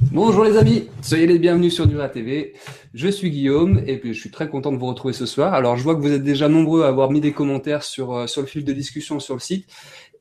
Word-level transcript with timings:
Bonjour 0.00 0.44
les 0.44 0.56
amis, 0.56 0.88
soyez 1.02 1.26
les 1.26 1.40
bienvenus 1.40 1.74
sur 1.74 1.84
Nuria 1.88 2.08
TV. 2.08 2.54
Je 2.94 3.08
suis 3.08 3.30
Guillaume 3.30 3.82
et 3.84 4.00
je 4.04 4.12
suis 4.12 4.30
très 4.30 4.48
content 4.48 4.70
de 4.70 4.76
vous 4.76 4.86
retrouver 4.86 5.12
ce 5.12 5.26
soir. 5.26 5.54
Alors 5.54 5.76
je 5.76 5.82
vois 5.82 5.96
que 5.96 6.00
vous 6.00 6.12
êtes 6.12 6.22
déjà 6.22 6.48
nombreux 6.48 6.84
à 6.84 6.88
avoir 6.88 7.10
mis 7.10 7.20
des 7.20 7.32
commentaires 7.32 7.82
sur, 7.82 8.14
euh, 8.14 8.26
sur 8.28 8.40
le 8.40 8.46
fil 8.46 8.64
de 8.64 8.72
discussion 8.72 9.18
sur 9.18 9.34
le 9.34 9.40
site 9.40 9.66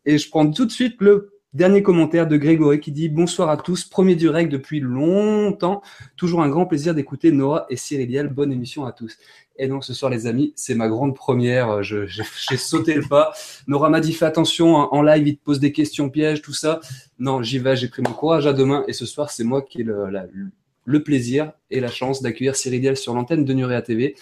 et 0.04 0.18
je 0.18 0.30
prends 0.30 0.50
tout 0.50 0.66
de 0.66 0.72
suite 0.72 0.96
le 1.00 1.37
Dernier 1.58 1.82
commentaire 1.82 2.28
de 2.28 2.38
Grégory 2.38 2.80
qui 2.80 2.92
dit 2.92 3.10
Bonsoir 3.10 3.50
à 3.50 3.58
tous, 3.58 3.84
premier 3.84 4.14
direct 4.14 4.52
depuis 4.52 4.80
longtemps. 4.80 5.82
Toujours 6.16 6.44
un 6.44 6.50
grand 6.50 6.68
plaisir 6.68 6.94
d'écouter 6.94 7.32
Nora 7.32 7.66
et 7.72 7.76
Cyriliel. 7.76 8.28
Bonne 8.28 8.52
émission 8.52 8.86
à 8.86 8.92
tous. 8.92 9.18
Et 9.58 9.68
donc 9.68 9.84
ce 9.84 9.92
soir, 9.96 10.12
les 10.12 10.28
amis, 10.28 10.54
c'est 10.56 10.76
ma 10.76 10.88
grande 10.88 11.16
première. 11.16 11.82
J'ai 11.82 12.58
sauté 12.58 12.94
le 12.94 13.02
pas. 13.02 13.34
Nora 13.66 13.90
m'a 13.90 14.02
dit 14.02 14.14
Fais 14.14 14.26
attention, 14.26 14.80
hein, 14.80 14.88
en 14.92 15.02
live, 15.02 15.28
il 15.28 15.36
te 15.36 15.44
pose 15.44 15.60
des 15.60 15.72
questions 15.72 16.12
pièges, 16.12 16.44
tout 16.44 16.54
ça. 16.54 16.80
Non, 17.18 17.42
j'y 17.42 17.58
vais, 17.58 17.76
j'ai 17.76 17.88
pris 17.88 18.04
mon 18.04 18.14
courage 18.14 18.46
à 18.46 18.54
demain. 18.54 18.84
Et 18.88 18.94
ce 18.94 19.08
soir, 19.08 19.32
c'est 19.32 19.44
moi 19.44 19.64
qui 19.64 19.82
ai 19.82 19.84
le, 19.84 20.12
le, 20.86 21.02
plaisir 21.02 21.54
et 21.72 21.80
la 21.80 21.90
chance 21.90 22.22
d'accueillir 22.22 22.56
Cyriliel 22.56 22.96
sur 22.96 23.16
l'antenne 23.16 23.46
de 23.46 23.54
Nurea 23.54 23.82
TV. 23.82 24.16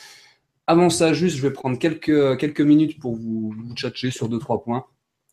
Avant 0.67 0.89
ça, 0.89 1.11
juste, 1.11 1.35
je 1.35 1.41
vais 1.41 1.51
prendre 1.51 1.77
quelques, 1.77 2.37
quelques 2.37 2.61
minutes 2.61 2.97
pour 2.97 3.17
vous, 3.17 3.53
vous 3.57 3.73
tchatcher 3.75 4.09
sur 4.09 4.29
deux, 4.29 4.39
trois 4.39 4.63
points. 4.63 4.85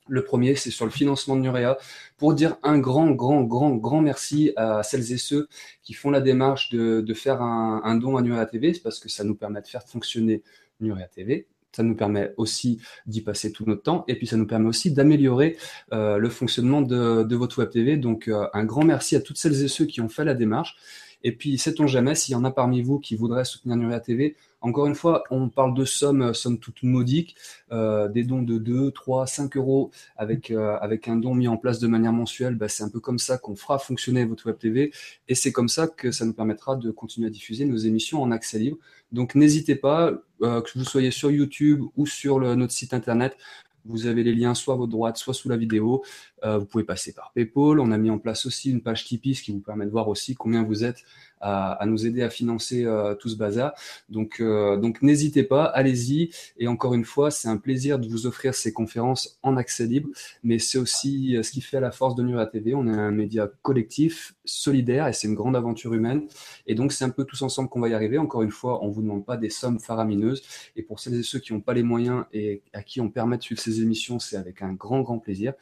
Le 0.08 0.24
premier, 0.24 0.56
c'est 0.56 0.70
sur 0.70 0.84
le 0.84 0.90
financement 0.90 1.36
de 1.36 1.42
Nurea, 1.42 1.78
pour 2.16 2.34
dire 2.34 2.56
un 2.62 2.78
grand, 2.78 3.10
grand, 3.12 3.42
grand, 3.42 3.76
grand 3.76 4.00
merci 4.00 4.52
à 4.56 4.82
celles 4.82 5.12
et 5.12 5.18
ceux 5.18 5.48
qui 5.82 5.92
font 5.92 6.10
la 6.10 6.20
démarche 6.20 6.70
de, 6.70 7.14
faire 7.14 7.40
un, 7.40 7.96
don 7.96 8.16
à 8.16 8.22
Nurea 8.22 8.46
TV, 8.46 8.72
parce 8.82 8.98
que 8.98 9.08
ça 9.08 9.24
nous 9.24 9.34
permet 9.34 9.62
de 9.62 9.66
faire 9.66 9.84
fonctionner 9.84 10.42
Nurea 10.80 11.06
TV. 11.06 11.46
Ça 11.70 11.82
nous 11.82 11.94
permet 11.94 12.34
aussi 12.36 12.80
d'y 13.06 13.22
passer 13.22 13.50
tout 13.50 13.64
notre 13.64 13.82
temps 13.82 14.04
et 14.06 14.16
puis 14.16 14.26
ça 14.26 14.36
nous 14.36 14.46
permet 14.46 14.68
aussi 14.68 14.92
d'améliorer 14.92 15.56
euh, 15.94 16.18
le 16.18 16.28
fonctionnement 16.28 16.82
de, 16.82 17.34
votre 17.34 17.60
web 17.60 17.70
TV. 17.70 17.96
Donc 17.96 18.28
euh, 18.28 18.46
un 18.52 18.64
grand 18.64 18.84
merci 18.84 19.16
à 19.16 19.22
toutes 19.22 19.38
celles 19.38 19.62
et 19.64 19.68
ceux 19.68 19.86
qui 19.86 20.02
ont 20.02 20.10
fait 20.10 20.24
la 20.24 20.34
démarche. 20.34 20.76
Et 21.24 21.32
puis, 21.32 21.58
sait-on 21.58 21.86
jamais, 21.86 22.14
s'il 22.14 22.32
y 22.32 22.34
en 22.34 22.44
a 22.44 22.50
parmi 22.50 22.82
vous 22.82 22.98
qui 22.98 23.16
voudraient 23.16 23.44
soutenir 23.44 23.76
Nuria 23.76 24.00
TV, 24.00 24.36
encore 24.62 24.86
une 24.86 24.94
fois, 24.94 25.24
on 25.30 25.48
parle 25.48 25.74
de 25.74 25.84
sommes, 25.84 26.22
euh, 26.22 26.32
sommes 26.32 26.58
toutes 26.58 26.84
modiques, 26.84 27.34
euh, 27.72 28.08
des 28.08 28.22
dons 28.22 28.42
de 28.42 28.58
2, 28.58 28.92
3, 28.92 29.26
5 29.26 29.56
euros 29.56 29.90
avec, 30.16 30.50
euh, 30.50 30.76
avec 30.80 31.08
un 31.08 31.16
don 31.16 31.34
mis 31.34 31.48
en 31.48 31.56
place 31.56 31.80
de 31.80 31.88
manière 31.88 32.12
mensuelle. 32.12 32.54
Bah, 32.54 32.68
c'est 32.68 32.84
un 32.84 32.88
peu 32.88 33.00
comme 33.00 33.18
ça 33.18 33.38
qu'on 33.38 33.56
fera 33.56 33.78
fonctionner 33.78 34.24
votre 34.24 34.46
web 34.46 34.58
TV 34.58 34.92
et 35.28 35.34
c'est 35.34 35.52
comme 35.52 35.68
ça 35.68 35.88
que 35.88 36.12
ça 36.12 36.24
nous 36.24 36.32
permettra 36.32 36.76
de 36.76 36.90
continuer 36.92 37.26
à 37.26 37.30
diffuser 37.30 37.64
nos 37.64 37.76
émissions 37.76 38.22
en 38.22 38.30
accès 38.30 38.58
libre. 38.58 38.78
Donc, 39.10 39.34
n'hésitez 39.34 39.74
pas, 39.74 40.12
que 40.40 40.78
vous 40.78 40.84
soyez 40.84 41.12
sur 41.12 41.30
YouTube 41.30 41.82
ou 41.96 42.06
sur 42.06 42.40
notre 42.56 42.72
site 42.72 42.94
internet, 42.94 43.36
vous 43.84 44.06
avez 44.06 44.22
les 44.22 44.34
liens 44.34 44.54
soit 44.54 44.74
à 44.74 44.76
votre 44.76 44.90
droite, 44.90 45.16
soit 45.16 45.34
sous 45.34 45.48
la 45.48 45.56
vidéo. 45.56 46.02
Euh, 46.44 46.58
vous 46.58 46.66
pouvez 46.66 46.84
passer 46.84 47.12
par 47.12 47.32
PayPal. 47.34 47.78
On 47.80 47.90
a 47.92 47.98
mis 47.98 48.10
en 48.10 48.18
place 48.18 48.46
aussi 48.46 48.70
une 48.70 48.82
page 48.82 49.04
Tipeee, 49.04 49.34
ce 49.34 49.42
qui 49.42 49.52
vous 49.52 49.60
permet 49.60 49.86
de 49.86 49.90
voir 49.90 50.08
aussi 50.08 50.34
combien 50.34 50.64
vous 50.64 50.84
êtes 50.84 51.04
à, 51.44 51.84
nous 51.86 52.06
aider 52.06 52.22
à 52.22 52.30
financer 52.30 52.84
euh, 52.84 53.16
tout 53.16 53.28
ce 53.28 53.36
bazar. 53.36 53.72
Donc, 54.08 54.36
euh, 54.40 54.76
donc 54.76 55.02
n'hésitez 55.02 55.42
pas, 55.42 55.64
allez-y. 55.64 56.30
Et 56.56 56.68
encore 56.68 56.94
une 56.94 57.04
fois, 57.04 57.32
c'est 57.32 57.48
un 57.48 57.56
plaisir 57.56 57.98
de 57.98 58.08
vous 58.08 58.26
offrir 58.26 58.54
ces 58.54 58.72
conférences 58.72 59.38
en 59.42 59.56
accès 59.56 59.86
libre, 59.86 60.08
mais 60.44 60.60
c'est 60.60 60.78
aussi 60.78 61.36
ce 61.42 61.50
qui 61.50 61.60
fait 61.60 61.80
la 61.80 61.90
force 61.90 62.14
de 62.14 62.22
Nura 62.22 62.46
TV. 62.46 62.74
On 62.74 62.86
est 62.86 62.96
un 62.96 63.10
média 63.10 63.50
collectif, 63.62 64.34
solidaire, 64.44 65.08
et 65.08 65.12
c'est 65.12 65.26
une 65.26 65.34
grande 65.34 65.56
aventure 65.56 65.94
humaine. 65.94 66.28
Et 66.68 66.76
donc, 66.76 66.92
c'est 66.92 67.04
un 67.04 67.10
peu 67.10 67.24
tous 67.24 67.42
ensemble 67.42 67.68
qu'on 67.68 67.80
va 67.80 67.88
y 67.88 67.94
arriver. 67.94 68.18
Encore 68.18 68.42
une 68.42 68.52
fois, 68.52 68.84
on 68.84 68.90
vous 68.90 69.02
demande 69.02 69.26
pas 69.26 69.36
des 69.36 69.50
sommes 69.50 69.80
faramineuses. 69.80 70.42
Et 70.76 70.82
pour 70.82 71.00
celles 71.00 71.14
et 71.14 71.22
ceux 71.24 71.40
qui 71.40 71.52
n'ont 71.52 71.60
pas 71.60 71.74
les 71.74 71.82
moyens 71.82 72.24
et 72.32 72.62
à 72.72 72.84
qui 72.84 73.00
on 73.00 73.08
permet 73.08 73.36
de 73.36 73.42
suivre 73.42 73.60
ces 73.60 73.80
émissions, 73.80 74.20
c'est 74.20 74.36
avec 74.36 74.62
un 74.62 74.74
grand, 74.74 75.00
grand 75.00 75.18
plaisir. 75.18 75.54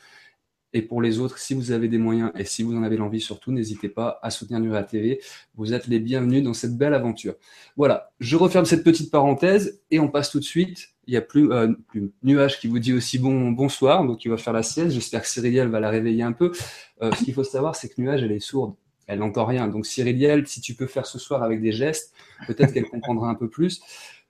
Et 0.72 0.82
pour 0.82 1.02
les 1.02 1.18
autres, 1.18 1.38
si 1.38 1.54
vous 1.54 1.72
avez 1.72 1.88
des 1.88 1.98
moyens 1.98 2.30
et 2.38 2.44
si 2.44 2.62
vous 2.62 2.76
en 2.76 2.82
avez 2.82 2.96
l'envie 2.96 3.20
surtout, 3.20 3.50
n'hésitez 3.50 3.88
pas 3.88 4.20
à 4.22 4.30
soutenir 4.30 4.60
Nuria 4.60 4.84
TV. 4.84 5.20
Vous 5.56 5.72
êtes 5.72 5.88
les 5.88 5.98
bienvenus 5.98 6.44
dans 6.44 6.54
cette 6.54 6.76
belle 6.76 6.94
aventure. 6.94 7.34
Voilà, 7.76 8.10
je 8.20 8.36
referme 8.36 8.64
cette 8.64 8.84
petite 8.84 9.10
parenthèse 9.10 9.82
et 9.90 9.98
on 9.98 10.08
passe 10.08 10.30
tout 10.30 10.38
de 10.38 10.44
suite. 10.44 10.90
Il 11.06 11.14
y 11.14 11.16
a 11.16 11.22
plus, 11.22 11.50
euh, 11.50 11.72
plus 11.88 12.12
Nuage 12.22 12.60
qui 12.60 12.68
vous 12.68 12.78
dit 12.78 12.92
aussi 12.92 13.18
bon 13.18 13.50
bonsoir, 13.50 14.04
donc 14.06 14.24
il 14.24 14.28
va 14.28 14.36
faire 14.36 14.52
la 14.52 14.62
sieste. 14.62 14.90
J'espère 14.90 15.22
que 15.22 15.28
Cyriliel 15.28 15.68
va 15.68 15.80
la 15.80 15.90
réveiller 15.90 16.22
un 16.22 16.32
peu. 16.32 16.52
Euh, 17.02 17.10
ce 17.12 17.24
qu'il 17.24 17.34
faut 17.34 17.42
savoir, 17.42 17.74
c'est 17.74 17.88
que 17.88 18.00
Nuage, 18.00 18.22
elle 18.22 18.32
est 18.32 18.38
sourde. 18.38 18.74
Elle 19.08 19.18
n'entend 19.18 19.46
rien. 19.46 19.66
Donc 19.66 19.86
Cyriliel, 19.86 20.46
si 20.46 20.60
tu 20.60 20.74
peux 20.74 20.86
faire 20.86 21.06
ce 21.06 21.18
soir 21.18 21.42
avec 21.42 21.60
des 21.60 21.72
gestes, 21.72 22.14
peut-être 22.46 22.72
qu'elle 22.72 22.88
comprendra 22.88 23.28
un 23.28 23.34
peu 23.34 23.48
plus. 23.48 23.80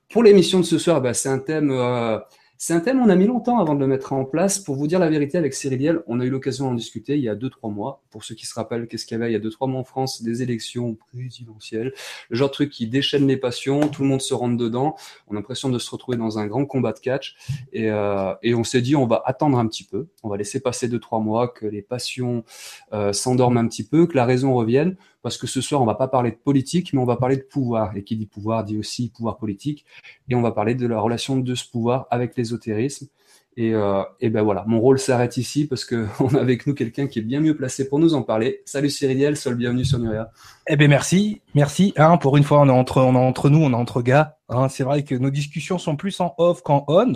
Pour 0.08 0.22
l'émission 0.22 0.58
de 0.58 0.64
ce 0.64 0.78
soir, 0.78 1.02
bah, 1.02 1.12
c'est 1.12 1.28
un 1.28 1.38
thème... 1.38 1.70
Euh, 1.70 2.18
c'est 2.62 2.74
un 2.74 2.80
thème, 2.80 3.00
on 3.00 3.08
a 3.08 3.16
mis 3.16 3.26
longtemps 3.26 3.58
avant 3.58 3.74
de 3.74 3.80
le 3.80 3.86
mettre 3.86 4.12
en 4.12 4.26
place. 4.26 4.58
Pour 4.58 4.76
vous 4.76 4.86
dire 4.86 4.98
la 4.98 5.08
vérité, 5.08 5.38
avec 5.38 5.54
Cyriliel, 5.54 6.02
on 6.06 6.20
a 6.20 6.26
eu 6.26 6.28
l'occasion 6.28 6.66
d'en 6.66 6.74
discuter 6.74 7.16
il 7.16 7.22
y 7.22 7.28
a 7.30 7.34
2-3 7.34 7.72
mois. 7.72 8.02
Pour 8.10 8.22
ceux 8.22 8.34
qui 8.34 8.44
se 8.44 8.52
rappellent, 8.52 8.86
qu'est-ce 8.86 9.06
qu'il 9.06 9.16
y 9.16 9.20
avait? 9.22 9.30
Il 9.30 9.32
y 9.32 9.36
a 9.36 9.38
2-3 9.38 9.70
mois 9.70 9.80
en 9.80 9.84
France 9.84 10.22
Des 10.22 10.42
élections 10.42 10.94
présidentielles. 10.94 11.94
Le 12.28 12.36
genre 12.36 12.48
de 12.48 12.52
truc 12.52 12.68
qui 12.68 12.86
déchaîne 12.86 13.26
les 13.26 13.38
passions, 13.38 13.88
tout 13.88 14.02
le 14.02 14.08
monde 14.08 14.20
se 14.20 14.34
rentre 14.34 14.58
dedans. 14.58 14.94
On 15.26 15.32
a 15.32 15.36
l'impression 15.36 15.70
de 15.70 15.78
se 15.78 15.90
retrouver 15.90 16.18
dans 16.18 16.38
un 16.38 16.46
grand 16.46 16.66
combat 16.66 16.92
de 16.92 16.98
catch. 16.98 17.34
Et, 17.72 17.90
euh, 17.90 18.34
et 18.42 18.54
on 18.54 18.62
s'est 18.62 18.82
dit, 18.82 18.94
on 18.94 19.06
va 19.06 19.22
attendre 19.24 19.58
un 19.58 19.66
petit 19.66 19.84
peu. 19.84 20.08
On 20.22 20.28
va 20.28 20.36
laisser 20.36 20.60
passer 20.60 20.86
2-3 20.86 21.24
mois, 21.24 21.48
que 21.48 21.64
les 21.64 21.80
passions 21.80 22.44
euh, 22.92 23.14
s'endorment 23.14 23.56
un 23.56 23.68
petit 23.68 23.88
peu, 23.88 24.06
que 24.06 24.16
la 24.16 24.26
raison 24.26 24.52
revienne 24.52 24.98
parce 25.22 25.36
que 25.36 25.46
ce 25.46 25.60
soir, 25.60 25.82
on 25.82 25.86
va 25.86 25.94
pas 25.94 26.08
parler 26.08 26.30
de 26.30 26.36
politique, 26.36 26.92
mais 26.92 27.00
on 27.00 27.04
va 27.04 27.16
parler 27.16 27.36
de 27.36 27.42
pouvoir. 27.42 27.96
Et 27.96 28.04
qui 28.04 28.16
dit 28.16 28.26
pouvoir 28.26 28.64
dit 28.64 28.78
aussi 28.78 29.10
pouvoir 29.10 29.36
politique. 29.36 29.84
Et 30.28 30.34
on 30.34 30.42
va 30.42 30.52
parler 30.52 30.74
de 30.74 30.86
la 30.86 31.00
relation 31.00 31.36
de 31.36 31.54
ce 31.54 31.68
pouvoir 31.68 32.06
avec 32.10 32.36
l'ésotérisme. 32.36 33.08
Et, 33.56 33.74
euh, 33.74 34.02
et 34.20 34.30
ben 34.30 34.42
voilà, 34.42 34.64
mon 34.66 34.80
rôle 34.80 34.98
s'arrête 34.98 35.36
ici 35.36 35.66
parce 35.66 35.84
que 35.84 36.06
on 36.20 36.34
a 36.34 36.40
avec 36.40 36.66
nous 36.66 36.74
quelqu'un 36.74 37.06
qui 37.06 37.18
est 37.18 37.22
bien 37.22 37.40
mieux 37.40 37.56
placé 37.56 37.88
pour 37.88 37.98
nous 37.98 38.14
en 38.14 38.22
parler. 38.22 38.62
Salut 38.64 38.90
Cyriliel, 38.90 39.36
sois 39.36 39.52
le 39.52 39.58
bienvenu 39.58 39.84
sur 39.84 39.98
Nuria. 39.98 40.30
Eh 40.68 40.76
ben 40.76 40.88
merci, 40.88 41.42
merci. 41.54 41.92
Hein, 41.96 42.16
pour 42.16 42.36
une 42.36 42.44
fois, 42.44 42.60
on 42.60 42.68
est 42.68 42.72
entre, 42.72 43.02
on 43.02 43.14
est 43.14 43.18
entre 43.18 43.50
nous, 43.50 43.58
on 43.58 43.72
est 43.72 43.74
entre 43.74 44.02
gars. 44.02 44.38
Hein, 44.48 44.68
c'est 44.68 44.84
vrai 44.84 45.02
que 45.02 45.14
nos 45.14 45.30
discussions 45.30 45.78
sont 45.78 45.96
plus 45.96 46.20
en 46.20 46.34
off 46.38 46.62
qu'en 46.62 46.84
on. 46.88 47.14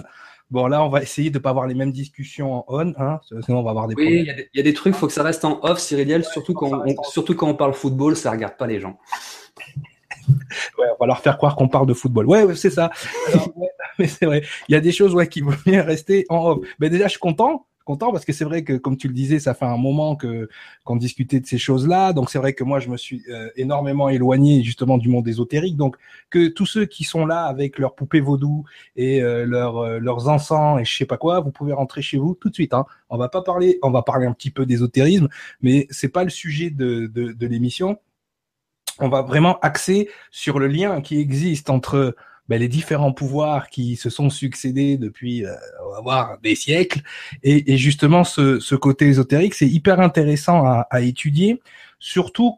Bon, 0.50 0.66
là, 0.66 0.84
on 0.84 0.88
va 0.88 1.02
essayer 1.02 1.30
de 1.30 1.38
ne 1.38 1.42
pas 1.42 1.50
avoir 1.50 1.66
les 1.66 1.74
mêmes 1.74 1.92
discussions 1.92 2.52
en 2.52 2.64
on, 2.68 2.92
hein, 2.98 3.20
sinon 3.44 3.60
on 3.60 3.62
va 3.62 3.70
avoir 3.70 3.88
des 3.88 3.94
oui, 3.96 4.26
il 4.26 4.48
y, 4.54 4.60
a 4.60 4.62
des 4.62 4.74
trucs, 4.74 4.94
il 4.94 4.98
faut 4.98 5.06
que 5.06 5.12
ça 5.12 5.22
reste 5.22 5.44
en 5.44 5.58
off, 5.62 5.78
Cyriliel, 5.78 6.24
surtout, 6.24 6.52
quand 6.52 6.70
on, 6.70 7.02
surtout 7.02 7.34
quand 7.34 7.48
on 7.48 7.54
parle 7.54 7.72
football, 7.72 8.14
ça 8.14 8.30
ne 8.30 8.36
regarde 8.36 8.56
pas 8.56 8.66
les 8.66 8.78
gens. 8.78 8.98
ouais, 10.28 10.86
on 10.94 11.00
va 11.00 11.06
leur 11.06 11.20
faire 11.20 11.38
croire 11.38 11.56
qu'on 11.56 11.68
parle 11.68 11.86
de 11.86 11.94
football. 11.94 12.26
Ouais, 12.26 12.54
c'est 12.54 12.70
ça. 12.70 12.90
mais 13.98 14.06
c'est 14.06 14.26
vrai, 14.26 14.42
il 14.68 14.72
y 14.72 14.76
a 14.76 14.80
des 14.80 14.92
choses 14.92 15.14
ouais, 15.14 15.28
qui 15.28 15.40
vont 15.40 15.54
bien 15.66 15.82
rester 15.82 16.26
en 16.28 16.50
off. 16.50 16.66
Mais 16.78 16.90
déjà, 16.90 17.04
je 17.04 17.10
suis 17.10 17.20
content 17.20 17.66
content 17.84 18.12
parce 18.12 18.24
que 18.24 18.32
c'est 18.32 18.44
vrai 18.44 18.64
que, 18.64 18.72
comme 18.74 18.96
tu 18.96 19.08
le 19.08 19.14
disais, 19.14 19.38
ça 19.38 19.54
fait 19.54 19.64
un 19.64 19.76
moment 19.76 20.16
que 20.16 20.48
qu'on 20.84 20.96
discutait 20.96 21.40
de 21.40 21.46
ces 21.46 21.58
choses-là. 21.58 22.12
Donc 22.12 22.30
c'est 22.30 22.38
vrai 22.38 22.54
que 22.54 22.64
moi, 22.64 22.80
je 22.80 22.88
me 22.88 22.96
suis 22.96 23.22
euh, 23.28 23.48
énormément 23.56 24.08
éloigné 24.08 24.62
justement 24.62 24.98
du 24.98 25.08
monde 25.08 25.28
ésotérique. 25.28 25.76
Donc 25.76 25.96
que 26.30 26.48
tous 26.48 26.66
ceux 26.66 26.86
qui 26.86 27.04
sont 27.04 27.26
là 27.26 27.44
avec 27.44 27.78
leurs 27.78 27.94
poupées 27.94 28.20
vaudou 28.20 28.64
et 28.96 29.22
euh, 29.22 29.44
leurs 29.46 29.78
euh, 29.78 29.98
leurs 29.98 30.28
encens 30.28 30.80
et 30.80 30.84
je 30.84 30.96
sais 30.96 31.06
pas 31.06 31.16
quoi, 31.16 31.40
vous 31.40 31.50
pouvez 31.50 31.72
rentrer 31.72 32.02
chez 32.02 32.18
vous 32.18 32.34
tout 32.34 32.48
de 32.48 32.54
suite. 32.54 32.74
Hein. 32.74 32.86
On 33.10 33.16
va 33.18 33.28
pas 33.28 33.42
parler, 33.42 33.78
on 33.82 33.90
va 33.90 34.02
parler 34.02 34.26
un 34.26 34.32
petit 34.32 34.50
peu 34.50 34.66
d'ésotérisme, 34.66 35.28
mais 35.60 35.86
c'est 35.90 36.08
pas 36.08 36.24
le 36.24 36.30
sujet 36.30 36.70
de, 36.70 37.06
de, 37.06 37.32
de 37.32 37.46
l'émission. 37.46 37.98
On 39.00 39.08
va 39.08 39.22
vraiment 39.22 39.58
axer 39.60 40.08
sur 40.30 40.58
le 40.58 40.68
lien 40.68 41.00
qui 41.00 41.18
existe 41.18 41.68
entre 41.68 42.14
ben, 42.48 42.60
les 42.60 42.68
différents 42.68 43.12
pouvoirs 43.12 43.68
qui 43.68 43.96
se 43.96 44.10
sont 44.10 44.30
succédés 44.30 44.96
depuis, 44.96 45.44
euh, 45.44 45.54
on 45.86 45.92
va 45.92 46.00
voir, 46.00 46.38
des 46.42 46.54
siècles. 46.54 47.00
Et, 47.42 47.72
et 47.72 47.78
justement, 47.78 48.24
ce, 48.24 48.60
ce, 48.60 48.74
côté 48.74 49.06
ésotérique, 49.06 49.54
c'est 49.54 49.68
hyper 49.68 50.00
intéressant 50.00 50.64
à, 50.66 50.86
à, 50.90 51.00
étudier, 51.00 51.62
surtout 51.98 52.56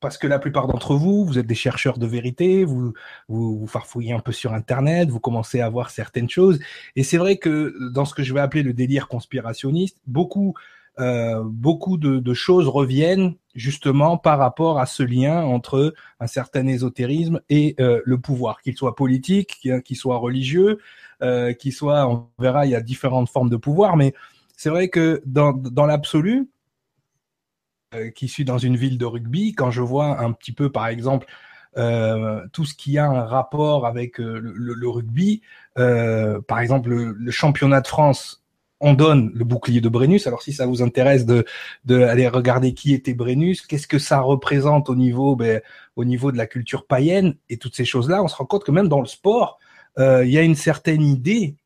parce 0.00 0.18
que 0.18 0.26
la 0.26 0.38
plupart 0.38 0.66
d'entre 0.68 0.94
vous, 0.94 1.24
vous 1.24 1.38
êtes 1.38 1.46
des 1.46 1.54
chercheurs 1.54 1.98
de 1.98 2.06
vérité, 2.06 2.64
vous, 2.64 2.92
vous, 3.28 3.58
vous 3.58 3.66
farfouillez 3.66 4.12
un 4.12 4.20
peu 4.20 4.30
sur 4.30 4.52
Internet, 4.52 5.08
vous 5.08 5.20
commencez 5.20 5.60
à 5.60 5.68
voir 5.68 5.90
certaines 5.90 6.28
choses. 6.28 6.60
Et 6.94 7.02
c'est 7.02 7.16
vrai 7.16 7.38
que 7.38 7.74
dans 7.92 8.04
ce 8.04 8.14
que 8.14 8.22
je 8.22 8.32
vais 8.34 8.40
appeler 8.40 8.62
le 8.62 8.72
délire 8.72 9.08
conspirationniste, 9.08 9.98
beaucoup 10.06 10.54
euh, 10.98 11.42
beaucoup 11.44 11.98
de, 11.98 12.34
choses 12.34 12.68
reviennent 12.68 13.34
justement 13.54 14.16
par 14.16 14.38
rapport 14.38 14.78
à 14.78 14.86
ce 14.86 15.02
lien 15.02 15.42
entre 15.42 15.94
un 16.20 16.26
certain 16.26 16.66
ésotérisme 16.66 17.40
et 17.50 17.74
euh, 17.80 18.00
le 18.04 18.18
pouvoir, 18.18 18.62
qu'il 18.62 18.76
soit 18.76 18.94
politique, 18.94 19.68
qu'il 19.84 19.96
soit 19.96 20.16
religieux, 20.16 20.78
euh, 21.22 21.52
qu'il 21.52 21.72
soit, 21.72 22.08
on 22.08 22.28
verra, 22.38 22.64
il 22.64 22.70
y 22.70 22.74
a 22.74 22.80
différentes 22.80 23.28
formes 23.28 23.50
de 23.50 23.56
pouvoir, 23.56 23.96
mais 23.96 24.14
c'est 24.56 24.70
vrai 24.70 24.88
que 24.88 25.22
dans, 25.26 25.52
l'absolu, 25.86 26.48
qui 28.14 28.28
suis 28.28 28.44
dans 28.44 28.58
une 28.58 28.76
ville 28.76 28.98
de 28.98 29.04
rugby, 29.04 29.54
quand 29.54 29.70
je 29.70 29.82
vois 29.82 30.18
un 30.20 30.32
petit 30.32 30.52
peu, 30.52 30.70
par 30.70 30.86
exemple, 30.86 31.26
tout 32.52 32.64
ce 32.64 32.74
qui 32.74 32.96
a 32.96 33.04
un 33.04 33.24
rapport 33.26 33.86
avec 33.86 34.16
le, 34.16 34.88
rugby, 34.88 35.42
par 35.74 36.58
exemple 36.60 36.88
le, 36.88 37.12
le, 37.12 37.30
championnat 37.30 37.82
de 37.82 37.86
France 37.86 38.45
on 38.80 38.94
donne 38.94 39.30
le 39.34 39.44
bouclier 39.44 39.80
de 39.80 39.88
Brennus. 39.88 40.26
Alors 40.26 40.42
si 40.42 40.52
ça 40.52 40.66
vous 40.66 40.82
intéresse 40.82 41.24
de, 41.26 41.44
aller 41.88 42.28
regarder 42.28 42.74
qui 42.74 42.92
était 42.94 43.14
Brennus, 43.14 43.62
qu'est-ce 43.66 43.86
que 43.86 43.98
ça 43.98 44.20
représente 44.20 44.90
au 44.90 44.94
niveau, 44.94 45.36
ben, 45.36 45.60
au 45.96 46.04
niveau 46.04 46.32
de 46.32 46.36
la 46.36 46.46
culture 46.46 46.86
païenne 46.86 47.36
et 47.48 47.56
toutes 47.56 47.74
ces 47.74 47.84
choses-là, 47.84 48.22
on 48.22 48.28
se 48.28 48.36
rend 48.36 48.46
compte 48.46 48.64
que 48.64 48.72
même 48.72 48.88
dans 48.88 49.00
le 49.00 49.06
sport, 49.06 49.58
euh, 49.98 50.24
il 50.24 50.30
y 50.30 50.38
a 50.38 50.42
une 50.42 50.54
certaine 50.54 51.02
idée 51.02 51.56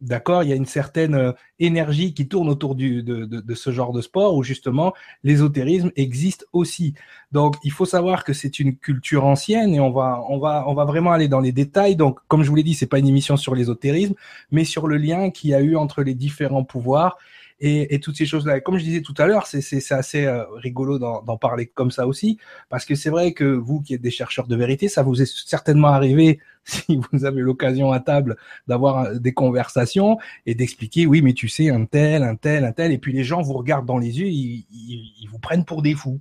D'accord 0.00 0.42
Il 0.42 0.50
y 0.50 0.52
a 0.52 0.56
une 0.56 0.66
certaine 0.66 1.14
euh, 1.14 1.32
énergie 1.58 2.14
qui 2.14 2.28
tourne 2.28 2.48
autour 2.48 2.74
de, 2.74 3.54
ce 3.54 3.70
genre 3.70 3.92
de 3.92 4.02
sport 4.02 4.34
où 4.34 4.42
justement 4.42 4.92
l'ésotérisme 5.22 5.92
existe 5.96 6.46
aussi. 6.52 6.94
Donc 7.32 7.56
il 7.62 7.70
faut 7.70 7.86
savoir 7.86 8.24
que 8.24 8.32
c'est 8.32 8.58
une 8.58 8.76
culture 8.76 9.24
ancienne 9.24 9.74
et 9.74 9.80
on 9.80 9.90
va, 9.90 10.24
on, 10.28 10.38
va, 10.38 10.64
on 10.66 10.74
va 10.74 10.84
vraiment 10.84 11.12
aller 11.12 11.28
dans 11.28 11.40
les 11.40 11.52
détails. 11.52 11.96
Donc 11.96 12.18
comme 12.28 12.42
je 12.42 12.50
vous 12.50 12.56
l'ai 12.56 12.62
dit, 12.62 12.74
c'est 12.74 12.86
pas 12.86 12.98
une 12.98 13.08
émission 13.08 13.36
sur 13.36 13.54
l'ésotérisme, 13.54 14.14
mais 14.50 14.64
sur 14.64 14.88
le 14.88 14.96
lien 14.96 15.30
qu'il 15.30 15.50
y 15.50 15.54
a 15.54 15.60
eu 15.60 15.76
entre 15.76 16.02
les 16.02 16.14
différents 16.14 16.64
pouvoirs 16.64 17.16
et, 17.64 17.94
et, 17.94 17.98
toutes 17.98 18.16
ces 18.16 18.26
choses-là. 18.26 18.60
Comme 18.60 18.76
je 18.76 18.84
disais 18.84 19.00
tout 19.00 19.14
à 19.16 19.26
l'heure, 19.26 19.46
c'est 19.46 19.92
assez 19.92 20.26
euh, 20.26 20.44
rigolo 20.56 20.98
d'en 20.98 21.38
parler 21.38 21.66
comme 21.66 21.90
ça 21.90 22.06
aussi, 22.06 22.38
parce 22.68 22.84
que 22.84 22.94
c'est 22.94 23.08
vrai 23.08 23.32
que 23.32 23.44
vous 23.44 23.80
qui 23.80 23.94
êtes 23.94 24.02
des 24.02 24.10
chercheurs 24.10 24.46
de 24.46 24.54
vérité, 24.54 24.88
ça 24.88 25.02
vous 25.02 25.22
est 25.22 25.48
certainement 25.48 25.88
arrivé 25.88 26.40
si 26.64 27.00
vous 27.10 27.24
avez 27.24 27.40
l'occasion 27.40 27.90
à 27.90 28.00
table 28.00 28.36
d'avoir 28.68 29.06
euh, 29.06 29.18
des 29.18 29.32
conversations 29.32 30.18
et 30.44 30.54
d'expliquer, 30.54 31.06
oui, 31.06 31.22
mais 31.22 31.32
tu 31.32 31.48
sais, 31.48 31.70
un 31.70 31.86
tel, 31.86 32.22
un 32.22 32.36
tel, 32.36 32.66
un 32.66 32.72
tel, 32.72 32.92
et 32.92 32.98
puis 32.98 33.14
les 33.14 33.24
gens 33.24 33.40
vous 33.40 33.54
regardent 33.54 33.86
dans 33.86 33.98
les 33.98 34.20
yeux, 34.20 34.28
ils, 34.28 34.66
ils, 34.70 35.14
ils 35.22 35.28
vous 35.30 35.38
prennent 35.38 35.64
pour 35.64 35.80
des 35.80 35.94
fous 35.94 36.20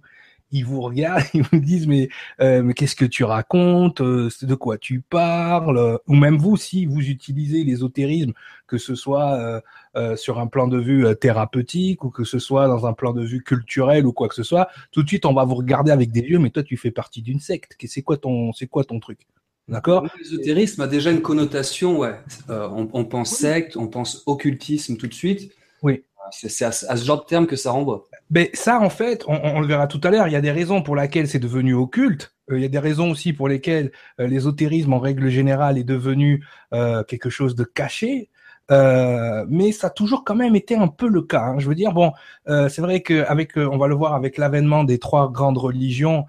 ils 0.54 0.66
vous 0.66 0.82
regardent, 0.82 1.24
ils 1.34 1.44
vous 1.44 1.60
disent 1.60 1.88
mais, 1.88 2.08
euh, 2.40 2.64
mais 2.64 2.74
qu'est-ce 2.74 2.96
que 2.96 3.06
tu 3.06 3.26
racontes, 3.26 4.00
euh, 4.00 4.30
de 4.42 4.56
quoi 4.56 4.78
tu 4.78 5.02
parles, 5.02 6.00
ou 6.08 6.16
même 6.16 6.38
vous 6.38 6.56
si 6.56 6.86
vous 6.86 7.02
utilisez 7.02 7.64
l'ésotérisme, 7.64 8.34
que 8.68 8.78
ce 8.78 8.96
soit 8.96 9.34
euh, 9.34 9.62
euh, 9.96 10.16
sur 10.16 10.40
un 10.40 10.48
plan 10.48 10.68
de 10.68 10.80
vue 10.80 11.06
euh, 11.06 11.16
thérapeutique 11.16 12.04
ou 12.04 12.10
que 12.10 12.24
ce 12.24 12.40
soit 12.40 12.68
dans 12.68 12.86
un 12.86 12.94
plan 12.94 13.14
de 13.14 13.24
vue 13.24 13.44
culturel 13.44 14.06
ou 14.06 14.14
quoi 14.14 14.30
que 14.30 14.36
ce 14.36 14.44
soit, 14.44 14.70
tout 14.92 15.04
de 15.04 15.08
suite 15.08 15.26
on 15.26 15.34
va 15.34 15.44
vous 15.44 15.56
regarder 15.56 15.92
avec 15.92 16.12
des 16.12 16.22
yeux, 16.22 16.40
mais 16.40 16.50
toi 16.50 16.64
tu 16.64 16.78
fais 16.78 16.92
partie 16.92 17.22
d'une 17.22 17.40
secte, 17.40 17.76
c'est 17.86 18.02
quoi 18.02 18.18
ton, 18.18 18.54
c'est 18.54 18.68
quoi 18.68 18.84
ton 18.84 19.00
truc? 19.00 19.20
D'accord? 19.68 20.08
L'ésotérisme 20.20 20.82
a 20.82 20.88
déjà 20.88 21.12
une 21.12 21.22
connotation, 21.22 22.00
ouais. 22.00 22.16
on, 22.50 22.90
on, 22.92 23.06
pense 23.06 23.30
secte, 23.30 23.78
on 23.78 23.88
pense 23.88 24.24
occultisme 24.26 24.98
tout 24.98 25.08
de 25.08 25.14
suite. 25.14 25.54
Oui. 25.82 26.04
C'est 26.32 26.66
à, 26.66 26.72
ce 26.72 27.06
genre 27.06 27.22
de 27.22 27.26
terme 27.26 27.48
que 27.48 27.56
ça 27.56 27.72
renvoie. 27.72 28.06
Mais 28.30 28.50
ça, 28.54 28.80
en 28.80 28.90
fait, 28.90 29.24
on, 29.28 29.60
le 29.60 29.68
verra 29.68 29.88
tout 29.88 30.02
à 30.04 30.10
l'heure, 30.10 30.28
il 30.28 30.34
y 30.34 30.36
a 30.36 30.42
des 30.42 30.52
raisons 30.52 30.82
pour 30.82 30.96
lesquelles 30.96 31.28
c'est 31.28 31.40
devenu 31.40 31.74
occulte. 31.74 32.34
Euh, 32.52 32.58
il 32.58 32.62
y 32.62 32.66
a 32.66 32.70
des 32.70 32.80
raisons 32.80 33.12
aussi 33.12 33.34
pour 33.34 33.48
lesquelles 33.48 33.92
euh, 34.20 34.28
l'ésotérisme, 34.28 34.94
en 34.94 35.00
règle 35.00 35.30
générale, 35.30 35.78
est 35.78 35.84
devenu 35.84 36.46
euh, 36.74 37.04
quelque 37.04 37.30
chose 37.30 37.56
de 37.56 37.64
caché. 37.64 38.30
mais 38.70 39.72
ça 39.72 39.88
a 39.88 39.90
toujours 39.90 40.24
quand 40.24 40.36
même 40.36 40.56
été 40.56 40.76
un 40.76 40.88
peu 40.88 41.08
le 41.08 41.22
cas. 41.22 41.42
Hein. 41.42 41.60
Je 41.60 41.68
veux 41.68 41.76
dire, 41.76 41.94
bon, 41.94 42.12
c'est 42.48 42.80
vrai 42.80 43.02
qu'avec, 43.02 43.58
on 43.58 43.78
va 43.78 43.88
le 43.88 43.96
voir 43.96 44.14
avec 44.14 44.38
l'avènement 44.38 44.84
des 44.84 45.00
trois 45.00 45.32
grandes 45.32 45.58
religions, 45.58 46.26